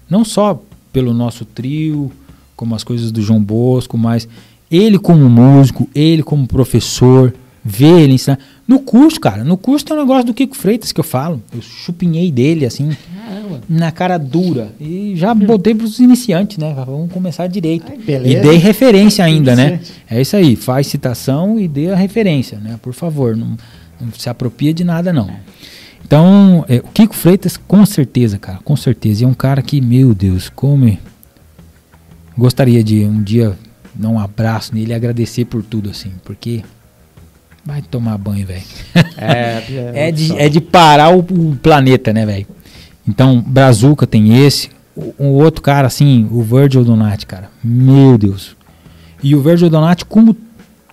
Não 0.09 0.23
só 0.23 0.61
pelo 0.93 1.13
nosso 1.13 1.45
trio, 1.45 2.11
como 2.55 2.75
as 2.75 2.83
coisas 2.83 3.11
do 3.11 3.21
João 3.21 3.41
Bosco, 3.41 3.97
mas 3.97 4.27
ele 4.69 4.97
como 4.97 5.29
músico, 5.29 5.89
ele 5.93 6.23
como 6.23 6.47
professor, 6.47 7.33
ver 7.69 7.99
ele 7.99 8.13
ensinar. 8.13 8.39
No 8.65 8.79
curso, 8.79 9.19
cara, 9.19 9.43
no 9.43 9.57
curso 9.57 9.85
tem 9.85 9.95
um 9.95 9.99
negócio 9.99 10.23
do 10.25 10.33
Kiko 10.33 10.55
Freitas 10.55 10.91
que 10.93 10.99
eu 10.99 11.03
falo. 11.03 11.41
Eu 11.53 11.61
chupinhei 11.61 12.31
dele, 12.31 12.65
assim, 12.65 12.95
na 13.69 13.91
cara 13.91 14.17
dura. 14.17 14.71
E 14.79 15.13
já 15.15 15.33
botei 15.33 15.75
pros 15.75 15.99
iniciantes, 15.99 16.57
né? 16.57 16.73
Vamos 16.85 17.11
começar 17.11 17.47
direito. 17.47 17.85
Ai. 17.91 17.97
E 18.25 18.35
dei 18.41 18.57
referência 18.57 19.23
ainda, 19.25 19.55
né? 19.55 19.81
É 20.09 20.21
isso 20.21 20.35
aí, 20.35 20.55
faz 20.55 20.87
citação 20.87 21.59
e 21.59 21.67
dê 21.67 21.91
a 21.91 21.95
referência, 21.95 22.57
né? 22.57 22.79
Por 22.81 22.93
favor, 22.93 23.35
não, 23.35 23.57
não 23.99 24.11
se 24.17 24.29
apropria 24.29 24.73
de 24.73 24.83
nada, 24.83 25.11
não. 25.11 25.29
Então, 26.05 26.63
é, 26.69 26.77
o 26.77 26.83
Kiko 26.93 27.13
Freitas, 27.15 27.57
com 27.57 27.85
certeza, 27.85 28.37
cara, 28.37 28.59
com 28.63 28.75
certeza. 28.77 29.23
E 29.23 29.25
é 29.25 29.27
um 29.27 29.33
cara 29.33 29.61
que, 29.61 29.81
meu 29.81 30.13
Deus, 30.13 30.49
como. 30.49 30.87
é- 30.87 30.97
Gostaria 32.37 32.83
de 32.83 33.03
um 33.03 33.21
dia 33.21 33.57
dar 33.95 34.09
um 34.09 34.19
abraço 34.19 34.73
nele 34.75 34.91
e 34.91 34.93
agradecer 34.93 35.45
por 35.45 35.63
tudo, 35.63 35.89
assim, 35.89 36.11
porque. 36.23 36.63
Vai 37.67 37.81
tomar 37.81 38.17
banho, 38.17 38.47
velho. 38.47 38.63
É, 39.17 39.61
É 40.07 40.11
de, 40.11 40.31
é 40.37 40.47
de 40.49 40.61
parar 40.61 41.13
o, 41.13 41.19
o 41.19 41.57
planeta, 41.61 42.13
né, 42.13 42.25
velho? 42.25 42.47
Então, 43.07 43.41
Brazuca 43.45 44.07
tem 44.07 44.45
esse. 44.45 44.69
O, 44.95 45.13
o 45.17 45.27
outro 45.33 45.61
cara, 45.61 45.85
assim, 45.87 46.27
o 46.31 46.41
Virgil 46.41 46.83
Donati, 46.85 47.25
cara. 47.25 47.49
Meu 47.63 48.17
Deus. 48.17 48.55
E 49.21 49.35
o 49.35 49.41
Virgil 49.41 49.69
Donati 49.69 50.05
como, 50.05 50.35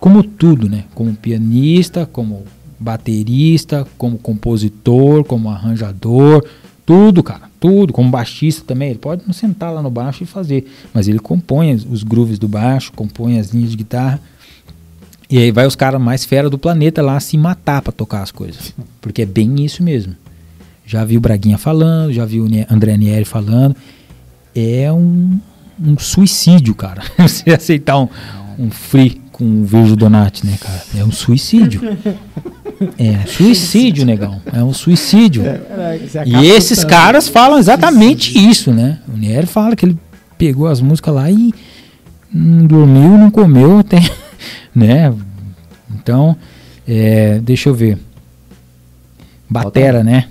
como 0.01 0.21
tudo, 0.21 0.67
né? 0.69 0.83
Como 0.93 1.13
pianista, 1.15 2.05
como 2.05 2.43
baterista, 2.77 3.87
como 3.97 4.17
compositor, 4.17 5.23
como 5.23 5.49
arranjador, 5.49 6.43
tudo, 6.85 7.23
cara, 7.23 7.43
tudo. 7.59 7.93
Como 7.93 8.09
baixista 8.09 8.63
também, 8.65 8.89
ele 8.89 8.99
pode 8.99 9.23
não 9.25 9.33
sentar 9.33 9.73
lá 9.73 9.81
no 9.81 9.89
baixo 9.89 10.23
e 10.23 10.25
fazer, 10.25 10.65
mas 10.93 11.07
ele 11.07 11.19
compõe 11.19 11.73
os- 11.73 11.85
os 11.89 12.03
grooves 12.03 12.37
do 12.37 12.47
baixo, 12.47 12.91
compõe 12.93 13.39
as 13.39 13.51
linhas 13.51 13.71
de 13.71 13.77
guitarra. 13.77 14.19
E 15.29 15.37
aí 15.37 15.51
vai 15.51 15.65
os 15.65 15.75
caras 15.75 15.99
mais 15.99 16.23
fera 16.23 16.49
do 16.49 16.57
planeta 16.57 17.01
lá 17.01 17.19
se 17.19 17.37
matar 17.37 17.81
pra 17.81 17.91
tocar 17.91 18.21
as 18.21 18.31
coisas, 18.31 18.73
porque 19.01 19.23
é 19.23 19.25
bem 19.25 19.63
isso 19.63 19.83
mesmo. 19.83 20.15
Já 20.85 21.03
vi 21.03 21.17
o 21.17 21.21
Braguinha 21.21 21.57
falando, 21.57 22.13
já 22.13 22.25
vi 22.25 22.39
o 22.39 22.47
André 22.69 22.95
Nieri 22.95 23.25
falando. 23.25 23.75
É 24.55 24.91
um, 24.91 25.39
um 25.83 25.97
suicídio, 25.97 26.75
cara. 26.75 27.01
Você 27.17 27.49
aceitar 27.49 27.97
um, 27.97 28.07
um 28.59 28.69
free 28.69 29.19
com 29.31 29.43
o 29.43 29.65
Virgil 29.65 29.95
Donati, 29.95 30.45
né, 30.45 30.57
cara? 30.61 30.81
É 30.95 31.03
um 31.03 31.11
suicídio. 31.11 31.81
É 32.97 33.11
um 33.11 33.27
suicídio, 33.27 34.05
negão. 34.05 34.41
É 34.53 34.63
um 34.63 34.73
suicídio. 34.73 35.43
E 36.25 36.47
esses 36.47 36.83
caras 36.83 37.27
falam 37.27 37.57
exatamente 37.57 38.37
isso, 38.37 38.71
né? 38.71 38.99
O 39.11 39.17
Nieri 39.17 39.47
fala 39.47 39.75
que 39.75 39.85
ele 39.85 39.97
pegou 40.37 40.67
as 40.67 40.81
músicas 40.81 41.15
lá 41.15 41.31
e 41.31 41.53
não 42.33 42.67
dormiu, 42.67 43.17
não 43.17 43.31
comeu 43.31 43.79
até, 43.79 43.99
né? 44.75 45.13
Então, 45.93 46.35
é, 46.87 47.39
deixa 47.39 47.69
eu 47.69 47.73
ver. 47.73 47.97
Batera, 49.49 50.03
né? 50.03 50.27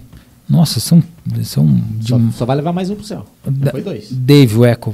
Nossa, 0.49 0.79
são, 0.81 1.03
são 1.43 1.81
Só, 2.01 2.21
só 2.33 2.45
vai 2.45 2.57
levar 2.57 2.73
mais 2.73 2.91
um 2.91 2.95
pro 2.97 3.05
céu. 3.05 3.25
da- 3.47 3.71
Foi 3.71 3.83
dois. 3.83 4.09
Dave 4.13 4.57
Weckl. 4.59 4.91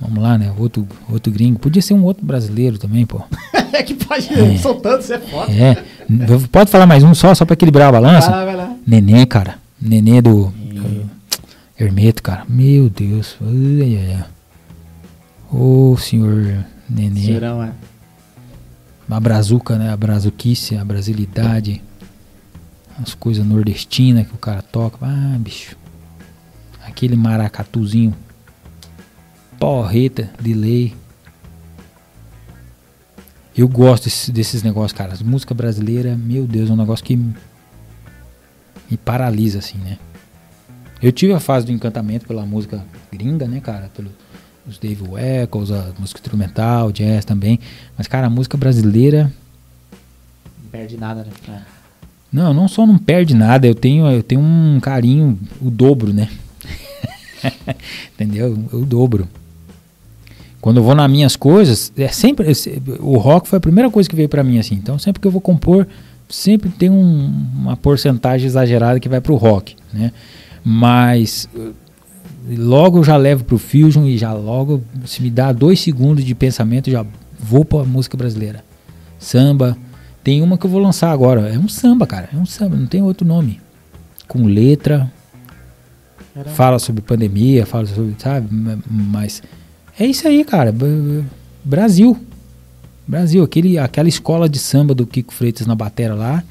Vamos 0.00 0.22
lá, 0.22 0.38
né? 0.38 0.52
Outro, 0.56 0.86
outro 1.10 1.32
gringo. 1.32 1.58
Podia 1.58 1.82
ser 1.82 1.94
um 1.94 2.04
outro 2.04 2.24
brasileiro 2.24 2.78
também, 2.78 3.04
pô. 3.04 3.20
é 3.72 3.82
que 3.82 3.94
pode. 3.94 4.28
Soltando, 4.60 5.02
você 5.02 5.14
é 5.14 5.18
foda. 5.18 5.50
É. 5.52 5.76
Pode 6.52 6.70
falar 6.70 6.86
mais 6.86 7.02
um 7.02 7.12
só, 7.14 7.34
só 7.34 7.44
pra 7.44 7.54
equilibrar 7.54 7.88
a 7.88 7.92
balança? 7.92 8.30
Vai 8.30 8.38
lá, 8.38 8.44
vai 8.44 8.56
lá. 8.56 8.76
Nenê, 8.86 9.26
cara. 9.26 9.56
Nenê 9.80 10.22
do, 10.22 10.46
do 10.46 11.10
Hermeto, 11.76 12.22
cara. 12.22 12.44
Meu 12.48 12.88
Deus. 12.88 13.36
Ô, 15.50 15.96
senhor 15.98 16.64
Nenê. 16.88 17.20
Cheirão, 17.20 17.62
é. 17.62 17.72
A 19.10 19.20
brazuca, 19.20 19.76
né? 19.78 19.90
A 19.90 19.96
brazuquice, 19.96 20.76
a 20.76 20.84
brasilidade. 20.84 21.82
As 23.00 23.14
coisas 23.14 23.44
nordestinas 23.46 24.26
que 24.26 24.34
o 24.34 24.38
cara 24.38 24.60
toca. 24.62 24.98
Ah, 25.02 25.36
bicho. 25.38 25.76
Aquele 26.84 27.16
maracatuzinho. 27.16 28.14
Porreta 29.58 30.30
de 30.40 30.52
lei. 30.54 30.94
Eu 33.56 33.66
gosto 33.68 34.04
desse- 34.04 34.30
desses 34.30 34.62
negócios, 34.62 34.92
cara. 34.96 35.12
As 35.12 35.22
música 35.22 35.52
brasileira, 35.54 36.16
meu 36.16 36.46
Deus, 36.46 36.70
é 36.70 36.72
um 36.72 36.76
negócio 36.76 37.04
que 37.04 37.16
me 37.16 38.96
paralisa, 39.04 39.58
assim, 39.58 39.78
né? 39.78 39.98
Eu 41.02 41.12
tive 41.12 41.32
a 41.32 41.40
fase 41.40 41.66
do 41.66 41.72
encantamento 41.72 42.26
pela 42.26 42.44
música 42.46 42.84
gringa, 43.12 43.46
né, 43.48 43.60
cara? 43.60 43.90
Pelo, 43.94 44.10
os 44.68 44.78
Dave 44.78 45.02
Weckles, 45.08 45.70
a 45.70 45.92
música 45.98 46.20
instrumental, 46.20 46.92
jazz 46.92 47.24
também. 47.24 47.58
Mas, 47.96 48.06
cara, 48.06 48.26
a 48.26 48.30
música 48.30 48.56
brasileira, 48.56 49.32
Não 50.62 50.70
perde 50.70 50.96
nada, 50.96 51.24
né? 51.24 51.30
É. 51.54 51.60
não, 52.32 52.52
não 52.52 52.68
só 52.68 52.86
não 52.86 52.98
perde 52.98 53.34
nada, 53.34 53.66
eu 53.66 53.74
tenho, 53.74 54.06
eu 54.10 54.22
tenho 54.22 54.40
um 54.40 54.78
carinho, 54.80 55.38
o 55.60 55.70
dobro, 55.70 56.12
né? 56.12 56.28
Entendeu? 58.14 58.58
O 58.72 58.84
dobro. 58.84 59.28
Quando 60.60 60.78
eu 60.78 60.82
vou 60.82 60.94
nas 60.94 61.10
minhas 61.10 61.36
coisas, 61.36 61.92
é 61.96 62.08
sempre 62.08 62.50
esse- 62.50 62.82
o 63.00 63.16
rock 63.16 63.48
foi 63.48 63.58
a 63.58 63.60
primeira 63.60 63.88
coisa 63.90 64.08
que 64.08 64.16
veio 64.16 64.28
pra 64.28 64.42
mim 64.42 64.58
assim. 64.58 64.74
Então, 64.74 64.98
sempre 64.98 65.20
que 65.20 65.26
eu 65.26 65.30
vou 65.30 65.40
compor, 65.40 65.86
sempre 66.28 66.68
tem 66.68 66.90
um- 66.90 67.26
uma 67.56 67.76
porcentagem 67.76 68.46
exagerada 68.46 68.98
que 69.00 69.08
vai 69.08 69.20
pro 69.20 69.36
rock, 69.36 69.76
né? 69.92 70.12
Mas 70.64 71.48
logo 72.56 72.98
eu 72.98 73.04
já 73.04 73.16
levo 73.16 73.44
pro 73.44 73.58
fusion 73.58 74.04
e 74.06 74.16
já 74.16 74.32
logo 74.32 74.82
se 75.04 75.22
me 75.22 75.30
dá 75.30 75.52
dois 75.52 75.80
segundos 75.80 76.24
de 76.24 76.34
pensamento, 76.34 76.90
já 76.90 77.04
vou 77.38 77.64
pra 77.64 77.84
música 77.84 78.16
brasileira. 78.16 78.64
Samba, 79.18 79.76
tem 80.22 80.42
uma 80.42 80.56
que 80.56 80.66
eu 80.66 80.70
vou 80.70 80.80
lançar 80.80 81.10
agora. 81.10 81.48
É 81.48 81.58
um 81.58 81.68
samba, 81.68 82.06
cara. 82.06 82.28
É 82.32 82.36
um 82.36 82.46
samba, 82.46 82.76
não 82.76 82.86
tem 82.86 83.02
outro 83.02 83.26
nome. 83.26 83.60
Com 84.26 84.44
letra. 84.44 85.10
Fala 86.54 86.78
sobre 86.78 87.02
pandemia, 87.02 87.66
fala 87.66 87.86
sobre, 87.86 88.14
sabe? 88.16 88.48
Mas 88.88 89.42
é 89.98 90.06
isso 90.06 90.28
aí, 90.28 90.44
cara. 90.44 90.72
Brasil. 91.64 92.16
Brasil, 93.06 93.42
aquele, 93.42 93.78
aquela 93.78 94.08
escola 94.08 94.48
de 94.48 94.58
samba 94.58 94.94
do 94.94 95.06
Kiko 95.06 95.32
Freitas 95.32 95.66
na 95.66 95.74
batera 95.74 96.14
lá 96.14 96.44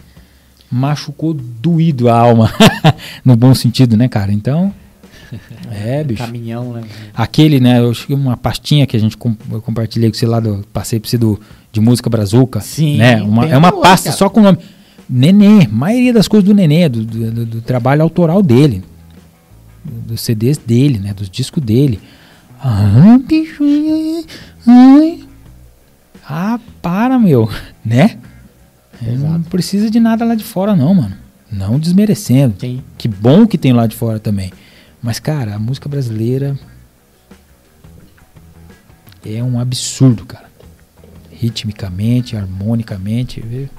machucou 0.69 1.33
doído 1.33 2.09
a 2.09 2.17
alma. 2.17 2.51
no 3.23 3.35
bom 3.35 3.53
sentido, 3.55 3.95
né, 3.95 4.07
cara? 4.07 4.31
Então. 4.31 4.73
É, 5.71 6.03
bicho. 6.03 6.23
Caminhão, 6.23 6.73
né? 6.73 6.83
Aquele, 7.13 7.59
né? 7.59 7.79
Eu 7.79 7.93
cheguei 7.93 8.15
uma 8.15 8.37
pastinha 8.37 8.85
que 8.87 8.95
a 8.95 8.99
gente 8.99 9.17
com, 9.17 9.35
eu 9.51 9.61
compartilhei 9.61 10.09
com 10.09 10.17
você 10.17 10.25
lá, 10.25 10.39
do, 10.39 10.65
passei 10.71 10.99
pra 10.99 11.09
você 11.09 11.17
do, 11.17 11.39
de 11.71 11.79
música 11.81 12.09
brazuca. 12.09 12.59
Sim, 12.61 12.97
né? 12.97 13.21
Uma, 13.21 13.45
é 13.45 13.57
uma 13.57 13.71
pasta 13.71 14.05
cara. 14.09 14.17
só 14.17 14.29
com 14.29 14.39
o 14.39 14.43
nome. 14.43 14.57
Nenê, 15.09 15.67
maioria 15.67 16.11
das 16.13 16.27
coisas 16.27 16.47
do 16.47 16.53
Nenê, 16.53 16.89
do, 16.89 17.03
do, 17.05 17.45
do- 17.45 17.61
trabalho 17.61 18.01
autoral 18.01 18.41
dele. 18.43 18.83
Dos 19.83 20.21
CDs 20.21 20.57
dele, 20.57 20.99
né? 20.99 21.13
Dos 21.13 21.29
discos 21.29 21.63
dele. 21.63 21.99
Ai, 22.61 23.17
bicho. 23.19 23.63
Ai. 24.65 25.19
Ah, 26.27 26.59
para, 26.81 27.17
meu. 27.19 27.49
Né? 27.85 28.17
É, 29.01 29.11
Não 29.13 29.41
precisa 29.43 29.89
de 29.89 29.97
nada 29.97 30.25
lá 30.25 30.35
de 30.35 30.43
fora, 30.43 30.75
não, 30.75 30.93
mano. 30.93 31.15
Não 31.49 31.79
desmerecendo. 31.79 32.55
Sim. 32.59 32.81
Que 32.97 33.07
bom 33.07 33.47
que 33.47 33.57
tem 33.57 33.71
lá 33.71 33.87
de 33.87 33.95
fora 33.95 34.19
também. 34.19 34.51
Mas, 35.01 35.19
cara, 35.19 35.55
a 35.55 35.59
música 35.59 35.87
brasileira 35.87 36.57
é 39.25 39.43
um 39.43 39.59
absurdo, 39.59 40.25
cara. 40.25 40.47
Ritmicamente, 41.31 42.35
harmonicamente. 42.35 43.43
É, 43.51 43.69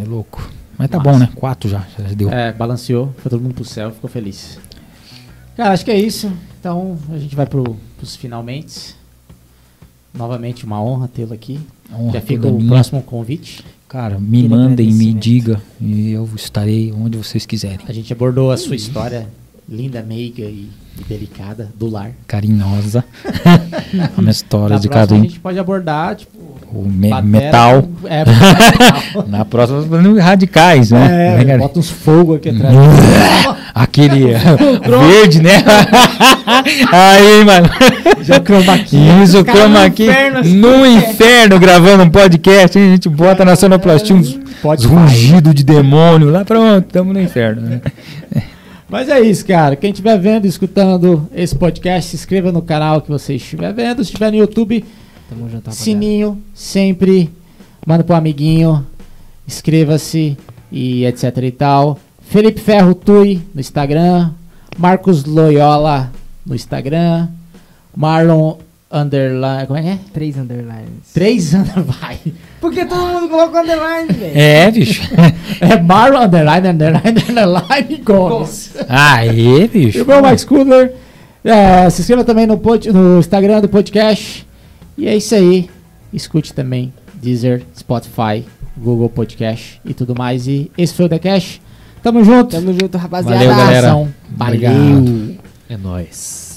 é 0.00 0.04
louco. 0.04 0.48
Mas 0.76 0.88
tá 0.88 0.98
bom, 0.98 1.18
né? 1.18 1.28
Quatro 1.34 1.68
já, 1.68 1.84
já 1.98 2.04
deu. 2.14 2.30
É, 2.30 2.52
balanceou, 2.52 3.12
foi 3.18 3.30
todo 3.30 3.42
mundo 3.42 3.54
pro 3.54 3.64
céu, 3.64 3.90
ficou 3.90 4.08
feliz. 4.08 4.58
Cara, 5.56 5.72
acho 5.72 5.84
que 5.84 5.90
é 5.90 5.98
isso. 5.98 6.32
Então 6.60 6.96
a 7.10 7.18
gente 7.18 7.34
vai 7.34 7.46
pro, 7.46 7.76
pros 7.96 8.14
finalmente. 8.14 8.94
Novamente 10.14 10.64
uma 10.64 10.80
honra 10.82 11.08
tê-lo 11.08 11.34
aqui. 11.34 11.60
Honra 11.92 12.12
Já 12.12 12.20
fica 12.20 12.46
o 12.46 12.56
minha. 12.56 12.68
próximo 12.68 13.02
convite. 13.02 13.64
Cara, 13.88 14.18
me 14.18 14.48
mandem, 14.48 14.92
me 14.92 15.12
diga 15.12 15.60
e 15.80 16.10
eu 16.10 16.28
estarei 16.36 16.92
onde 16.92 17.18
vocês 17.18 17.44
quiserem. 17.44 17.80
A 17.88 17.92
gente 17.92 18.12
abordou 18.12 18.52
a 18.52 18.56
sua 18.56 18.76
história 18.76 19.28
linda, 19.68 20.02
meiga 20.02 20.42
e, 20.42 20.68
e 20.98 21.04
delicada 21.08 21.68
do 21.78 21.88
lar. 21.90 22.10
Carinhosa. 22.26 23.04
a 24.16 24.20
minha 24.20 24.30
história 24.32 24.76
Na 24.76 24.80
de 24.80 24.88
cada 24.88 25.14
a 25.14 25.18
um. 25.18 25.22
gente 25.22 25.38
pode 25.40 25.58
abordar, 25.58 26.16
tipo, 26.16 26.32
O 26.72 26.82
me- 26.88 27.10
batera- 27.10 27.22
metal. 27.26 27.88
É, 28.04 28.24
metal. 28.24 29.24
Na 29.28 29.44
próxima, 29.44 29.82
radicais, 30.22 30.90
né? 30.90 31.40
É, 31.40 31.44
Né, 31.44 31.58
bota 31.58 31.78
uns 31.78 31.90
fogo 31.90 32.34
aqui 32.36 32.48
atrás. 32.50 32.74
Aquele 33.74 34.32
verde, 34.34 35.40
né? 35.42 35.62
Aí, 36.90 37.44
mano. 37.44 37.68
Já 38.22 38.40
chroma 38.40 38.78
key. 38.78 38.98
Isso, 39.22 39.44
no 39.44 39.78
aqui 39.78 40.04
inferno, 40.04 40.38
assim. 40.38 40.56
no 40.56 40.86
inferno 40.86 41.58
gravando 41.60 42.02
um 42.02 42.10
podcast, 42.10 42.76
hein? 42.78 42.86
a 42.88 42.90
gente 42.92 43.08
bota 43.08 43.44
na 43.44 43.54
sonoplastia 43.54 44.16
uns, 44.16 44.36
uns 44.64 44.84
rugidos 44.84 45.54
de 45.54 45.62
demônio 45.62 46.30
lá, 46.30 46.44
pronto, 46.44 46.86
tamo 46.90 47.12
no 47.12 47.20
inferno. 47.20 47.62
Né? 47.62 47.80
Mas 48.88 49.08
é 49.08 49.20
isso, 49.20 49.44
cara. 49.44 49.76
Quem 49.76 49.90
estiver 49.90 50.18
vendo, 50.18 50.46
escutando 50.46 51.28
esse 51.34 51.54
podcast, 51.54 52.10
se 52.10 52.16
inscreva 52.16 52.50
no 52.50 52.62
canal 52.62 53.02
que 53.02 53.08
você 53.10 53.34
estiver 53.34 53.72
vendo. 53.74 54.02
Se 54.02 54.10
estiver 54.10 54.30
no 54.30 54.38
YouTube, 54.38 54.82
junto, 55.50 55.70
sininho, 55.72 56.42
sempre. 56.54 57.30
Manda 57.86 58.02
pro 58.02 58.16
amiguinho. 58.16 58.86
Inscreva-se 59.46 60.36
e 60.72 61.04
etc 61.04 61.36
e 61.42 61.50
tal. 61.50 61.98
Felipe 62.22 62.60
Ferro 62.60 62.94
Tui 62.94 63.42
no 63.54 63.60
Instagram. 63.60 64.30
Marcos 64.78 65.24
Loyola 65.24 66.10
no 66.46 66.54
Instagram. 66.54 67.28
Marlon 67.94 68.56
Underline. 68.90 69.66
Como 69.66 69.78
é 69.78 69.82
que 69.82 69.88
é? 69.88 69.98
Três 70.12 70.36
underlines. 70.36 71.12
Três 71.12 71.52
under- 71.54 71.82
vai. 71.82 72.18
Porque 72.60 72.84
todo 72.86 73.00
mundo 73.06 73.28
colocou 73.28 73.60
underline, 73.60 74.12
velho. 74.12 74.32
É, 74.34 74.70
bicho. 74.70 75.02
É 75.60 75.80
Marlon 75.80 76.22
Underline 76.24 76.68
Underline 76.68 77.20
Underline 77.28 77.96
Gomes. 78.04 78.74
Aê, 78.88 79.66
bicho. 79.66 79.98
E 79.98 80.02
o 80.02 80.06
meu 80.06 80.22
Max 80.22 80.44
Kudler. 80.44 80.94
É, 81.44 81.88
se 81.90 82.00
inscreva 82.02 82.22
também 82.24 82.46
no, 82.46 82.56
pod- 82.58 82.90
no 82.92 83.18
Instagram 83.18 83.60
do 83.60 83.68
podcast. 83.68 84.46
E 84.96 85.06
é 85.08 85.16
isso 85.16 85.34
aí. 85.34 85.68
Escute 86.12 86.52
também 86.54 86.92
Deezer, 87.14 87.62
Spotify, 87.76 88.44
Google 88.76 89.08
Podcast 89.08 89.80
e 89.84 89.92
tudo 89.92 90.14
mais. 90.16 90.46
E 90.46 90.70
esse 90.78 90.94
foi 90.94 91.06
o 91.06 91.08
The 91.08 91.18
Cash. 91.18 91.60
Tamo 92.02 92.22
junto. 92.24 92.50
Tamo 92.56 92.72
junto, 92.72 92.96
rapaziada. 92.96 93.36
Valeu, 93.36 93.50
galera. 93.56 93.78
Abração. 93.78 94.08
Obrigado. 94.40 94.74
Valeu. 94.74 95.36
É 95.68 95.76
nóis. 95.76 96.47